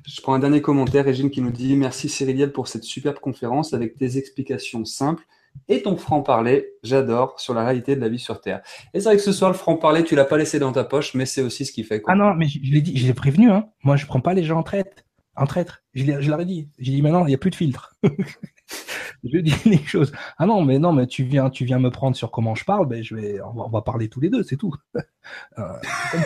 Je 0.07 0.21
prends 0.21 0.35
un 0.35 0.39
dernier 0.39 0.61
commentaire, 0.61 1.05
Régine 1.05 1.31
qui 1.31 1.41
nous 1.41 1.49
dit 1.49 1.75
merci 1.75 2.07
Cyriliel 2.07 2.51
pour 2.51 2.67
cette 2.67 2.83
superbe 2.83 3.17
conférence 3.17 3.73
avec 3.73 3.97
tes 3.97 4.19
explications 4.19 4.85
simples 4.85 5.23
et 5.67 5.81
ton 5.81 5.95
franc-parler, 5.95 6.73
j'adore, 6.83 7.39
sur 7.39 7.53
la 7.53 7.63
réalité 7.63 7.95
de 7.95 8.01
la 8.01 8.09
vie 8.09 8.19
sur 8.19 8.41
Terre. 8.41 8.61
Et 8.93 8.99
c'est 8.99 9.05
vrai 9.05 9.15
que 9.15 9.21
ce 9.21 9.31
soir, 9.31 9.51
le 9.51 9.57
franc-parler, 9.57 10.03
tu 10.03 10.15
l'as 10.15 10.25
pas 10.25 10.37
laissé 10.37 10.59
dans 10.59 10.71
ta 10.71 10.83
poche, 10.83 11.13
mais 11.13 11.25
c'est 11.25 11.41
aussi 11.41 11.65
ce 11.65 11.71
qui 11.71 11.83
fait 11.83 12.01
quoi. 12.01 12.13
Ah 12.13 12.17
non, 12.17 12.33
mais 12.33 12.47
je, 12.47 12.59
l'ai 12.71 12.81
dit, 12.81 12.97
je 12.97 13.07
l'ai 13.07 13.13
prévenu, 13.13 13.49
hein. 13.51 13.67
Moi, 13.83 13.95
je 13.95 14.05
prends 14.05 14.19
pas 14.19 14.33
les 14.33 14.43
gens 14.43 14.59
en 14.59 14.63
traite, 14.63 15.05
en 15.35 15.45
traître. 15.45 15.83
Je, 15.93 16.03
ai 16.03 16.45
dit. 16.45 16.69
J'ai 16.77 16.91
dit 16.91 17.01
maintenant, 17.01 17.25
il 17.25 17.29
n'y 17.29 17.33
a 17.33 17.37
plus 17.37 17.51
de 17.51 17.55
filtre. 17.55 17.95
je 19.23 19.37
dis 19.39 19.55
les 19.65 19.83
choses. 19.83 20.11
Ah 20.37 20.45
non, 20.45 20.63
mais 20.63 20.79
non, 20.79 20.93
mais 20.93 21.07
tu 21.07 21.23
viens, 21.23 21.49
tu 21.49 21.65
viens 21.65 21.79
me 21.79 21.89
prendre 21.89 22.15
sur 22.15 22.31
comment 22.31 22.55
je 22.55 22.65
parle, 22.65 22.87
ben 22.87 23.03
je 23.03 23.15
vais, 23.15 23.39
on 23.41 23.69
va, 23.69 23.81
parler 23.81 24.09
tous 24.09 24.19
les 24.19 24.29
deux, 24.29 24.43
c'est 24.43 24.57
tout. 24.57 24.73
euh, 25.57 25.63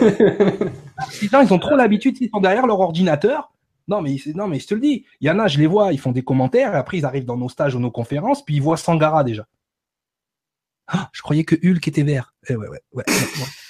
les 1.22 1.28
gens, 1.28 1.40
ils 1.40 1.52
ont 1.52 1.58
trop 1.58 1.76
l'habitude, 1.76 2.16
ils 2.20 2.30
sont 2.30 2.40
derrière 2.40 2.66
leur 2.66 2.80
ordinateur. 2.80 3.52
Non, 3.88 4.02
mais 4.02 4.16
non, 4.34 4.48
mais 4.48 4.58
je 4.58 4.66
te 4.66 4.74
le 4.74 4.80
dis. 4.80 5.04
Il 5.20 5.26
y 5.26 5.30
en 5.30 5.38
a, 5.38 5.48
je 5.48 5.58
les 5.58 5.66
vois, 5.66 5.92
ils 5.92 6.00
font 6.00 6.12
des 6.12 6.22
commentaires, 6.22 6.74
et 6.74 6.76
après 6.76 6.98
ils 6.98 7.04
arrivent 7.04 7.24
dans 7.24 7.36
nos 7.36 7.48
stages 7.48 7.74
ou 7.74 7.78
nos 7.78 7.90
conférences, 7.90 8.44
puis 8.44 8.56
ils 8.56 8.62
voient 8.62 8.76
Sangara 8.76 9.24
déjà. 9.24 9.46
Ah, 10.88 11.10
je 11.12 11.20
croyais 11.20 11.42
que 11.42 11.56
Hulk 11.56 11.88
était 11.88 12.04
vert. 12.04 12.32
Eh 12.48 12.54
ouais, 12.54 12.68
ouais, 12.68 12.80
ouais. 12.92 13.04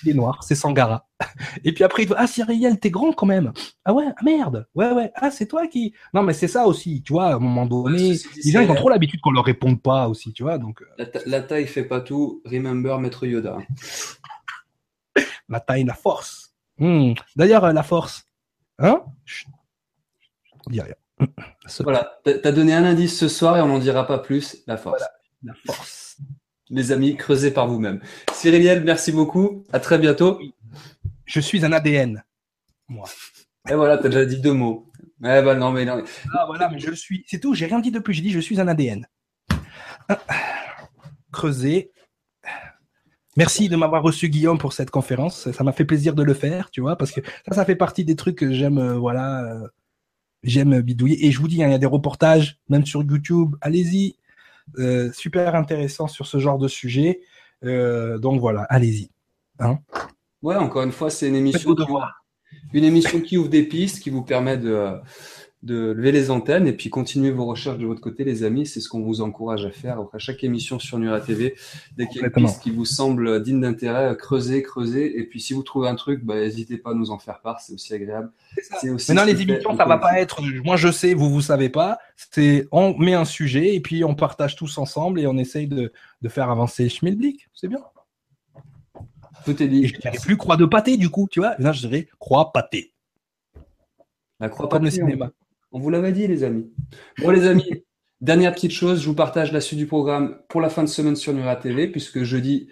il 0.05 0.11
est 0.11 0.15
noir, 0.15 0.45
c'est 0.45 0.55
Sangara. 0.55 1.09
Et 1.65 1.73
puis 1.73 1.83
après, 1.83 2.03
il 2.03 2.15
ah, 2.15 2.27
Cyriel, 2.27 2.79
t'es 2.79 2.91
grand 2.91 3.13
quand 3.13 3.25
même. 3.25 3.53
Ah 3.87 3.95
ouais, 3.95 4.05
ah 4.15 4.23
merde. 4.23 4.69
Ouais, 4.75 4.91
ouais. 4.93 5.11
Ah, 5.15 5.31
c'est 5.31 5.47
toi 5.47 5.67
qui. 5.67 5.95
Non, 6.13 6.23
mais 6.23 6.35
c'est 6.35 6.49
ça 6.49 6.67
aussi, 6.67 7.03
tu 7.03 7.15
vois, 7.15 7.29
à 7.29 7.35
un 7.37 7.39
moment 7.39 7.65
donné. 7.65 8.19
Les 8.45 8.51
gens, 8.51 8.61
ils 8.61 8.71
ont 8.71 8.75
trop 8.75 8.91
l'habitude 8.91 9.21
qu'on 9.21 9.31
leur 9.31 9.47
réponde 9.47 9.81
pas 9.81 10.09
aussi, 10.09 10.35
tu 10.35 10.43
vois, 10.43 10.59
donc. 10.59 10.83
Euh. 10.83 11.07
La, 11.25 11.41
taille 11.41 11.67
fait 11.67 11.85
pas 11.85 12.03
tout. 12.03 12.43
Remember 12.45 12.99
Maître 12.99 13.25
Yoda. 13.25 13.59
la 15.49 15.61
taille, 15.61 15.85
la 15.85 15.95
force. 15.95 16.55
Hmm. 16.79 17.15
D'ailleurs, 17.35 17.65
euh, 17.65 17.73
la 17.73 17.83
force. 17.83 18.29
Hein? 18.79 19.03
On 20.67 20.71
dit 20.71 20.81
rien. 20.81 20.95
Voilà, 21.81 22.21
t'as 22.25 22.53
donné 22.53 22.75
un 22.75 22.85
indice 22.85 23.19
ce 23.19 23.29
soir 23.29 23.57
et 23.57 23.63
on 23.63 23.69
n'en 23.69 23.79
dira 23.79 24.07
pas 24.07 24.19
plus. 24.19 24.59
La 24.67 24.77
force. 24.77 25.03
la 25.43 25.55
force 25.55 26.07
les 26.71 26.93
amis, 26.93 27.17
creusez 27.17 27.51
par 27.51 27.69
vous-même. 27.69 28.01
Cyriliel, 28.33 28.83
merci 28.85 29.13
beaucoup. 29.13 29.65
À 29.73 29.81
très 29.81 29.99
bientôt. 29.99 30.41
Je 31.25 31.41
suis 31.41 31.65
un 31.65 31.73
ADN, 31.73 32.25
moi. 32.89 33.09
Et 33.69 33.75
voilà, 33.75 33.99
tu 33.99 34.07
as 34.07 34.09
déjà 34.09 34.25
dit 34.25 34.41
deux 34.41 34.53
mots. 34.53 34.91
Eh 35.21 35.43
ben 35.43 35.55
non, 35.55 35.73
mais 35.73 35.85
non. 35.85 36.03
Ah 36.35 36.45
voilà, 36.47 36.69
mais 36.69 36.79
je 36.79 36.91
le 36.91 36.97
suis. 36.97 37.25
C'est 37.27 37.41
tout, 37.41 37.55
j'ai 37.55 37.67
rien 37.67 37.81
dit 37.81 37.91
de 37.91 37.99
plus. 37.99 38.15
J'ai 38.15 38.23
dit 38.23 38.31
je 38.31 38.41
suis 38.41 38.61
un 38.61 38.69
ADN. 38.69 39.07
Creuser. 41.33 41.93
Merci 43.37 43.69
de 43.69 43.77
m'avoir 43.77 44.03
reçu 44.03 44.29
Guillaume 44.29 44.59
pour 44.59 44.73
cette 44.73 44.91
conférence. 44.91 45.51
Ça 45.51 45.65
m'a 45.65 45.73
fait 45.73 45.85
plaisir 45.85 46.15
de 46.15 46.23
le 46.23 46.33
faire, 46.33 46.71
tu 46.71 46.81
vois, 46.81 46.97
parce 46.97 47.11
que 47.11 47.21
ça, 47.47 47.55
ça 47.55 47.65
fait 47.65 47.77
partie 47.77 48.05
des 48.05 48.17
trucs 48.17 48.39
que 48.39 48.51
j'aime, 48.51 48.79
euh, 48.79 48.95
voilà, 48.95 49.45
euh, 49.45 49.69
j'aime 50.47 50.81
bidouiller. 50.81 51.27
Et 51.27 51.31
je 51.31 51.41
vous 51.41 51.49
dis, 51.49 51.63
hein, 51.63 51.69
il 51.69 51.73
y 51.73 51.75
a 51.75 51.79
des 51.79 51.87
reportages, 51.87 52.59
même 52.69 52.87
sur 52.87 53.03
YouTube. 53.03 53.57
Allez-y, 53.61 54.17
euh, 54.79 55.13
super 55.13 55.55
intéressant 55.55 56.09
sur 56.09 56.27
ce 56.27 56.39
genre 56.39 56.59
de 56.59 56.69
sujet. 56.69 57.21
Euh, 57.65 58.19
donc 58.19 58.41
voilà, 58.41 58.63
allez-y. 58.63 59.11
Hein 59.59 59.79
ouais, 60.43 60.57
encore 60.57 60.83
une 60.83 60.93
fois, 60.93 61.11
c'est 61.11 61.29
une 61.29 61.37
émission, 61.37 61.75
qui, 61.75 61.85
une 62.73 62.85
émission 62.85 63.21
qui 63.21 63.37
ouvre 63.37 63.49
des 63.49 63.65
pistes, 63.65 64.03
qui 64.03 64.11
vous 64.11 64.23
permet 64.23 64.57
de, 64.57 64.95
de 65.63 65.93
lever 65.93 66.13
les 66.13 66.31
antennes 66.31 66.67
et 66.69 66.73
puis 66.73 66.91
continuer 66.91 67.31
vos 67.31 67.47
recherches 67.47 67.79
de 67.79 67.87
votre 67.87 68.01
côté, 68.01 68.25
les 68.25 68.45
amis. 68.45 68.67
C'est 68.67 68.81
ce 68.81 68.89
qu'on 68.89 69.03
vous 69.03 69.21
encourage 69.21 69.65
à 69.65 69.71
faire 69.71 69.99
après 69.99 70.19
chaque 70.19 70.45
émission 70.45 70.79
sur 70.79 70.99
Nura 70.99 71.21
TV. 71.21 71.57
Dès 71.97 72.07
qu'il 72.07 72.21
y 72.21 72.25
a 72.25 72.29
une 72.29 72.33
piste 72.33 72.63
qui 72.63 72.71
vous 72.71 72.85
semble 72.85 73.43
digne 73.43 73.61
d'intérêt, 73.61 74.17
creusez, 74.17 74.63
creusez. 74.63 75.19
Et 75.19 75.25
puis 75.25 75.41
si 75.41 75.55
vous 75.55 75.63
trouvez 75.63 75.89
un 75.89 75.95
truc, 75.95 76.25
bah, 76.25 76.37
n'hésitez 76.37 76.79
pas 76.79 76.91
à 76.91 76.95
nous 76.95 77.11
en 77.11 77.19
faire 77.19 77.41
part. 77.41 77.61
C'est 77.61 77.73
aussi 77.73 77.95
agréable. 77.95 78.31
C'est 78.81 78.91
aussi 78.91 79.13
Maintenant, 79.13 79.27
les 79.27 79.41
émissions, 79.43 79.77
ça 79.77 79.85
va 79.85 79.99
pas 79.99 80.21
être. 80.21 80.43
Moi, 80.65 80.77
je 80.77 80.91
sais, 80.93 81.15
vous, 81.15 81.31
vous 81.31 81.43
savez 81.43 81.69
pas. 81.69 81.99
C'est 82.33 82.69
on 82.71 82.97
met 82.97 83.15
un 83.15 83.25
sujet 83.25 83.75
et 83.75 83.81
puis 83.81 84.05
on 84.05 84.15
partage 84.15 84.57
tous 84.57 84.79
ensemble 84.79 85.21
et 85.21 85.27
on 85.27 85.37
essaye 85.37 85.67
de, 85.67 85.93
de 86.23 86.29
faire 86.29 86.51
avancer 86.51 86.89
Schmilblick. 86.89 87.49
C'est 87.55 87.69
bien. 87.69 87.81
Tout 89.45 89.63
est 89.63 89.69
dit. 89.69 89.87
je 89.87 89.99
dirais 89.99 90.19
plus 90.21 90.37
croix 90.37 90.57
de 90.57 90.65
pâté, 90.65 90.97
du 90.97 91.09
coup, 91.09 91.29
tu 91.31 91.41
vois. 91.41 91.55
Là, 91.59 91.73
je 91.73 91.81
dirais 91.87 92.09
croix 92.19 92.53
pâté. 92.53 92.93
La 94.41 94.49
croix 94.49 94.69
pâté. 94.69 94.85
le 94.85 94.91
cinéma. 94.91 95.31
On 95.41 95.46
vous 95.79 95.91
l'avait 95.91 96.13
dit, 96.13 96.27
les 96.27 96.45
amis. 96.45 96.71
Bon, 97.19 97.31
les 97.31 97.47
amis, 97.47 97.85
dernière 98.21 98.55
petite 98.55 98.73
chose, 98.73 99.01
je 99.01 99.07
vous 99.07 99.15
partage 99.15 99.53
la 99.53 99.61
suite 99.61 99.79
du 99.79 99.87
programme 99.87 100.39
pour 100.49 100.61
la 100.61 100.71
fin 100.71 100.83
de 100.83 100.89
semaine 100.89 101.17
sur 101.17 101.33
Nura 101.33 101.57
TV, 101.57 101.89
puisque 101.89 102.23
jeudi, 102.23 102.69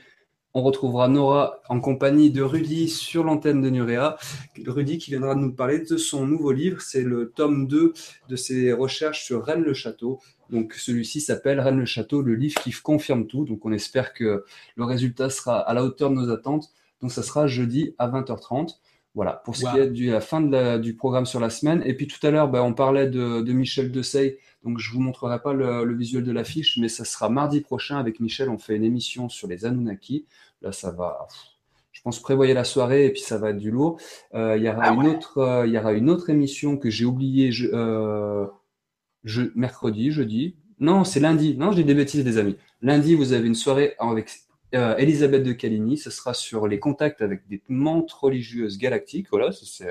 on 0.57 0.63
retrouvera 0.63 1.09
Nora 1.09 1.61
en 1.69 1.81
compagnie 1.81 2.31
de 2.31 2.41
Rudy 2.41 2.89
sur 2.89 3.25
l'antenne 3.25 3.61
de 3.61 3.71
Nurea. 3.71 4.17
Rudy 4.65 4.99
qui 4.99 5.11
viendra 5.11 5.35
nous 5.35 5.53
parler 5.53 5.81
de 5.81 5.97
son 5.97 6.27
nouveau 6.27 6.53
livre. 6.53 6.81
C'est 6.81 7.03
le 7.03 7.33
tome 7.35 7.67
2 7.67 7.93
de 8.29 8.37
ses 8.37 8.73
recherches 8.73 9.25
sur 9.25 9.45
Rennes-le-Château. 9.45 10.21
Donc 10.51 10.75
celui-ci 10.75 11.21
s'appelle 11.21 11.59
Rennes-le-Château, 11.59 12.23
le 12.23 12.37
livre 12.37 12.63
qui 12.63 12.71
confirme 12.71 13.27
tout. 13.27 13.45
Donc 13.45 13.67
on 13.67 13.73
espère 13.73 14.15
que 14.15 14.45
le 14.77 14.85
résultat 14.85 15.29
sera 15.29 15.59
à 15.59 15.75
la 15.75 15.83
hauteur 15.83 16.11
de 16.11 16.15
nos 16.15 16.31
attentes. 16.31 16.71
Donc 17.01 17.11
ça 17.11 17.25
sera 17.25 17.49
jeudi 17.49 17.97
à 17.99 18.09
20h30. 18.09 18.77
Voilà, 19.15 19.43
pour 19.45 19.55
ce 19.55 19.65
qui 19.71 19.79
est 19.79 19.91
de 19.91 20.11
la 20.11 20.21
fin 20.21 20.41
du 20.79 20.95
programme 20.97 21.25
sur 21.25 21.39
la 21.39 21.49
semaine. 21.49 21.83
Et 21.87 21.95
puis 21.95 22.09
tout 22.09 22.25
à 22.27 22.31
l'heure, 22.31 22.49
bah, 22.49 22.65
on 22.65 22.75
parlait 22.75 23.09
de, 23.09 23.53
Michel 23.53 23.93
Dessay, 23.93 24.39
donc 24.65 24.79
je 24.79 24.93
vous 24.93 25.01
montrerai 25.01 25.41
pas 25.41 25.53
le, 25.53 25.95
visuel 25.95 26.25
de 26.25 26.33
l'affiche, 26.33 26.79
mais 26.79 26.89
ça 26.89 27.05
sera 27.05 27.29
mardi 27.29 27.61
prochain 27.61 27.97
avec 27.97 28.19
Michel. 28.19 28.49
On 28.51 28.59
fait 28.59 28.75
une 28.75 28.85
émission 28.85 29.29
sur 29.29 29.47
les 29.47 29.67
Anunnaki. 29.67 30.27
Là, 30.63 30.73
ça 30.73 30.91
va, 30.91 31.29
je 31.93 32.03
pense, 32.03 32.19
prévoyez 32.21 32.55
la 32.55 32.65
soirée 32.65 33.07
et 33.07 33.11
puis 33.11 33.21
ça 33.21 33.39
va 33.39 33.51
être 33.51 33.59
du 33.59 33.71
lourd. 33.71 34.01
Euh, 34.35 34.57
il 34.57 34.65
y 34.65 34.69
aura 34.69 34.83
ah 34.83 34.93
une 34.93 35.07
autre, 35.07 35.39
euh, 35.39 35.67
il 35.67 35.73
y 35.73 35.79
aura 35.79 35.93
une 35.93 36.11
autre 36.11 36.29
émission 36.29 36.77
que 36.77 36.91
j'ai 36.91 37.05
oubliée 37.05 37.53
je, 37.53 37.69
euh, 37.73 38.47
je, 39.23 39.43
mercredi, 39.55 40.11
jeudi. 40.11 40.57
Non, 40.81 41.05
c'est 41.05 41.21
lundi. 41.21 41.57
Non, 41.57 41.71
j'ai 41.71 41.85
des 41.85 41.95
bêtises, 41.95 42.25
des 42.25 42.37
amis. 42.37 42.57
Lundi, 42.83 43.15
vous 43.15 43.33
avez 43.33 43.47
une 43.47 43.55
soirée 43.55 43.95
avec 44.01 44.29
euh, 44.75 44.97
Elisabeth 44.97 45.43
de 45.43 45.53
Caligny, 45.53 45.97
ce 45.97 46.11
sera 46.11 46.35
sur 46.35 46.67
les 46.67 46.79
contacts 46.79 47.23
avec 47.23 47.47
des 47.49 47.63
montres 47.69 48.21
religieuses 48.21 48.79
galactiques. 48.79 49.29
Voilà, 49.31 49.51
c'est 49.53 49.89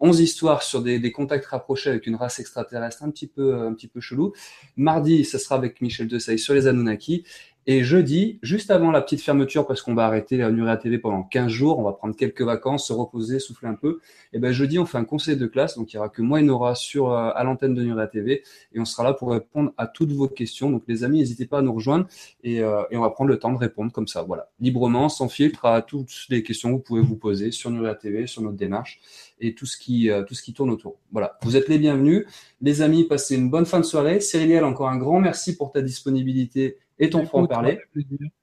11 0.00 0.18
euh, 0.18 0.22
histoires 0.22 0.62
sur 0.62 0.82
des, 0.82 1.12
contacts 1.12 1.46
rapprochés 1.46 1.90
avec 1.90 2.06
une 2.06 2.16
race 2.16 2.38
extraterrestre 2.38 3.02
un 3.02 3.10
petit 3.10 3.26
peu, 3.26 3.54
un 3.54 3.72
petit 3.74 3.88
peu 3.88 4.00
chelou. 4.00 4.32
Mardi, 4.76 5.24
ce 5.24 5.38
sera 5.38 5.54
avec 5.54 5.80
Michel 5.80 6.08
Desailly 6.08 6.38
sur 6.38 6.54
les 6.54 6.66
Anunnaki. 6.66 7.24
Et 7.68 7.84
jeudi, 7.84 8.40
juste 8.42 8.72
avant 8.72 8.90
la 8.90 9.00
petite 9.00 9.20
fermeture, 9.20 9.68
parce 9.68 9.82
qu'on 9.82 9.94
va 9.94 10.04
arrêter 10.06 10.36
la 10.36 10.50
Nuria 10.50 10.76
TV 10.76 10.98
pendant 10.98 11.22
15 11.22 11.48
jours, 11.48 11.78
on 11.78 11.84
va 11.84 11.92
prendre 11.92 12.16
quelques 12.16 12.42
vacances, 12.42 12.88
se 12.88 12.92
reposer, 12.92 13.38
souffler 13.38 13.68
un 13.68 13.74
peu. 13.74 14.00
Et 14.32 14.40
ben 14.40 14.50
jeudi, 14.50 14.80
on 14.80 14.84
fait 14.84 14.98
un 14.98 15.04
conseil 15.04 15.36
de 15.36 15.46
classe, 15.46 15.76
donc 15.76 15.92
il 15.92 15.96
y 15.96 15.98
aura 15.98 16.08
que 16.08 16.22
moi 16.22 16.40
et 16.40 16.42
Nora 16.42 16.74
sur 16.74 17.12
euh, 17.12 17.30
à 17.32 17.44
l'antenne 17.44 17.74
de 17.74 17.84
Nuria 17.84 18.08
TV, 18.08 18.42
et 18.72 18.80
on 18.80 18.84
sera 18.84 19.04
là 19.04 19.12
pour 19.12 19.30
répondre 19.30 19.72
à 19.78 19.86
toutes 19.86 20.10
vos 20.10 20.26
questions. 20.26 20.70
Donc 20.70 20.82
les 20.88 21.04
amis, 21.04 21.18
n'hésitez 21.18 21.46
pas 21.46 21.58
à 21.58 21.62
nous 21.62 21.72
rejoindre, 21.72 22.06
et, 22.42 22.62
euh, 22.62 22.82
on 22.90 23.00
va 23.00 23.10
prendre 23.10 23.30
le 23.30 23.38
temps 23.38 23.52
de 23.52 23.58
répondre 23.58 23.92
comme 23.92 24.08
ça, 24.08 24.22
voilà, 24.22 24.48
librement, 24.58 25.08
sans 25.08 25.28
filtre, 25.28 25.64
à 25.64 25.82
toutes 25.82 26.10
les 26.30 26.42
questions 26.42 26.70
que 26.70 26.74
vous 26.74 26.82
pouvez 26.82 27.02
vous 27.02 27.16
poser 27.16 27.52
sur 27.52 27.70
Nuria 27.70 27.94
TV, 27.94 28.26
sur 28.26 28.42
notre 28.42 28.56
démarche 28.56 29.00
et 29.40 29.54
tout 29.54 29.66
ce 29.66 29.76
qui 29.76 30.10
euh, 30.10 30.24
tout 30.24 30.34
ce 30.34 30.42
qui 30.42 30.52
tourne 30.52 30.70
autour. 30.70 30.96
Voilà, 31.12 31.38
vous 31.42 31.56
êtes 31.56 31.68
les 31.68 31.78
bienvenus, 31.78 32.26
les 32.60 32.82
amis. 32.82 33.04
Passez 33.04 33.36
une 33.36 33.50
bonne 33.50 33.66
fin 33.66 33.78
de 33.78 33.84
soirée. 33.84 34.20
Cyriliel, 34.20 34.64
encore 34.64 34.88
un 34.88 34.96
grand 34.96 35.20
merci 35.20 35.56
pour 35.56 35.70
ta 35.70 35.80
disponibilité 35.80 36.78
et 36.98 37.10
ton 37.10 37.24
franc-parler. 37.24 37.80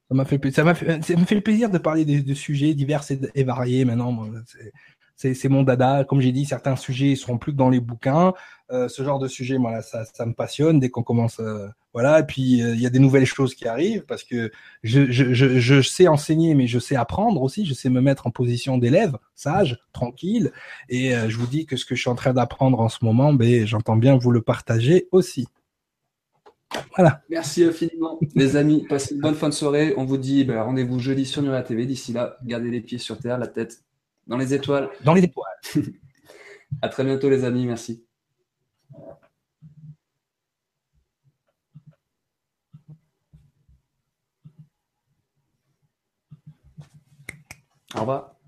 Ça 0.10 0.16
m'a 0.16 0.26
fait, 0.26 0.52
ça 0.52 0.64
m'a 0.64 0.74
fait, 0.74 1.04
ça 1.04 1.18
fait 1.18 1.42
plaisir 1.42 1.70
de 1.70 1.78
parler 1.78 2.04
de, 2.04 2.34
sujets 2.34 2.74
divers 2.74 3.04
et, 3.36 3.44
variés 3.44 3.86
maintenant. 3.86 4.28
C'est 5.16 5.50
mon 5.50 5.64
dada. 5.64 6.06
Comme 6.06 6.22
j'ai 6.22 6.32
dit, 6.32 6.46
certains 6.46 6.76
sujets 6.76 7.16
seront 7.16 7.38
plus 7.38 7.52
que 7.52 7.58
dans 7.58 7.70
les 7.70 7.80
bouquins. 7.80 8.34
Euh, 8.72 8.88
ce 8.88 9.04
genre 9.04 9.20
de 9.20 9.28
sujet, 9.28 9.58
voilà, 9.58 9.82
ça, 9.82 10.06
ça 10.06 10.26
me 10.26 10.34
passionne 10.34 10.80
dès 10.80 10.90
qu'on 10.90 11.04
commence. 11.04 11.40
Euh, 11.40 11.68
voilà. 11.94 12.20
Et 12.20 12.24
puis 12.24 12.62
euh, 12.62 12.74
il 12.74 12.82
y 12.82 12.86
a 12.86 12.90
des 12.90 13.00
nouvelles 13.00 13.26
choses 13.26 13.54
qui 13.54 13.68
arrivent 13.68 14.06
parce 14.06 14.24
que 14.24 14.52
je, 14.84 15.12
je, 15.12 15.34
je, 15.34 15.60
je, 15.60 15.82
sais 15.82 16.08
enseigner, 16.08 16.54
mais 16.56 16.68
je 16.68 16.80
sais 16.80 16.96
apprendre 16.96 17.42
aussi. 17.42 17.66
Je 17.66 17.74
sais 17.74 17.90
me 17.90 18.00
mettre 18.00 18.28
en 18.28 18.32
position 18.32 18.78
d'élève, 18.78 19.18
sage, 19.36 19.80
tranquille. 19.92 20.52
Et 20.88 21.12
je 21.12 21.38
vous 21.38 21.48
dis 21.48 21.66
que 21.66 21.76
ce 21.76 21.86
que 21.86 21.96
je 21.96 22.02
suis 22.02 22.10
en 22.10 22.16
train 22.16 22.34
d'apprendre 22.34 22.80
en 22.80 22.90
ce 22.90 23.04
moment, 23.04 23.34
ben, 23.34 23.68
j'entends 23.68 23.98
bien 23.98 24.18
vous 24.18 24.32
le 24.32 24.42
partager 24.42 25.08
aussi. 25.12 25.48
Voilà. 26.96 27.24
Merci 27.30 27.64
infiniment, 27.64 28.20
les 28.36 28.56
amis. 28.56 28.86
Passez 28.88 29.16
une 29.16 29.22
bonne 29.22 29.36
fin 29.36 29.50
de 29.50 29.54
soirée. 29.54 29.94
On 29.98 30.06
vous 30.06 30.18
dit 30.18 30.44
ben, 30.44 30.62
rendez-vous 30.62 31.00
jeudi 31.00 31.26
sur 31.26 31.42
Nura 31.42 31.62
TV. 31.64 31.86
D'ici 31.86 32.14
là, 32.14 32.38
gardez 32.44 32.70
les 32.70 32.82
pieds 32.82 32.98
sur 32.98 33.18
terre, 33.18 33.38
la 33.38 33.48
tête 33.48 33.84
dans 34.28 34.38
les 34.38 34.54
étoiles. 34.54 34.90
Dans 35.04 35.14
les 35.14 35.24
étoiles. 35.24 35.48
à 36.82 36.90
très 36.90 37.04
bientôt, 37.04 37.30
les 37.30 37.44
amis. 37.44 37.66
Merci. 37.66 38.04
Au 47.96 48.02
revoir. 48.02 48.39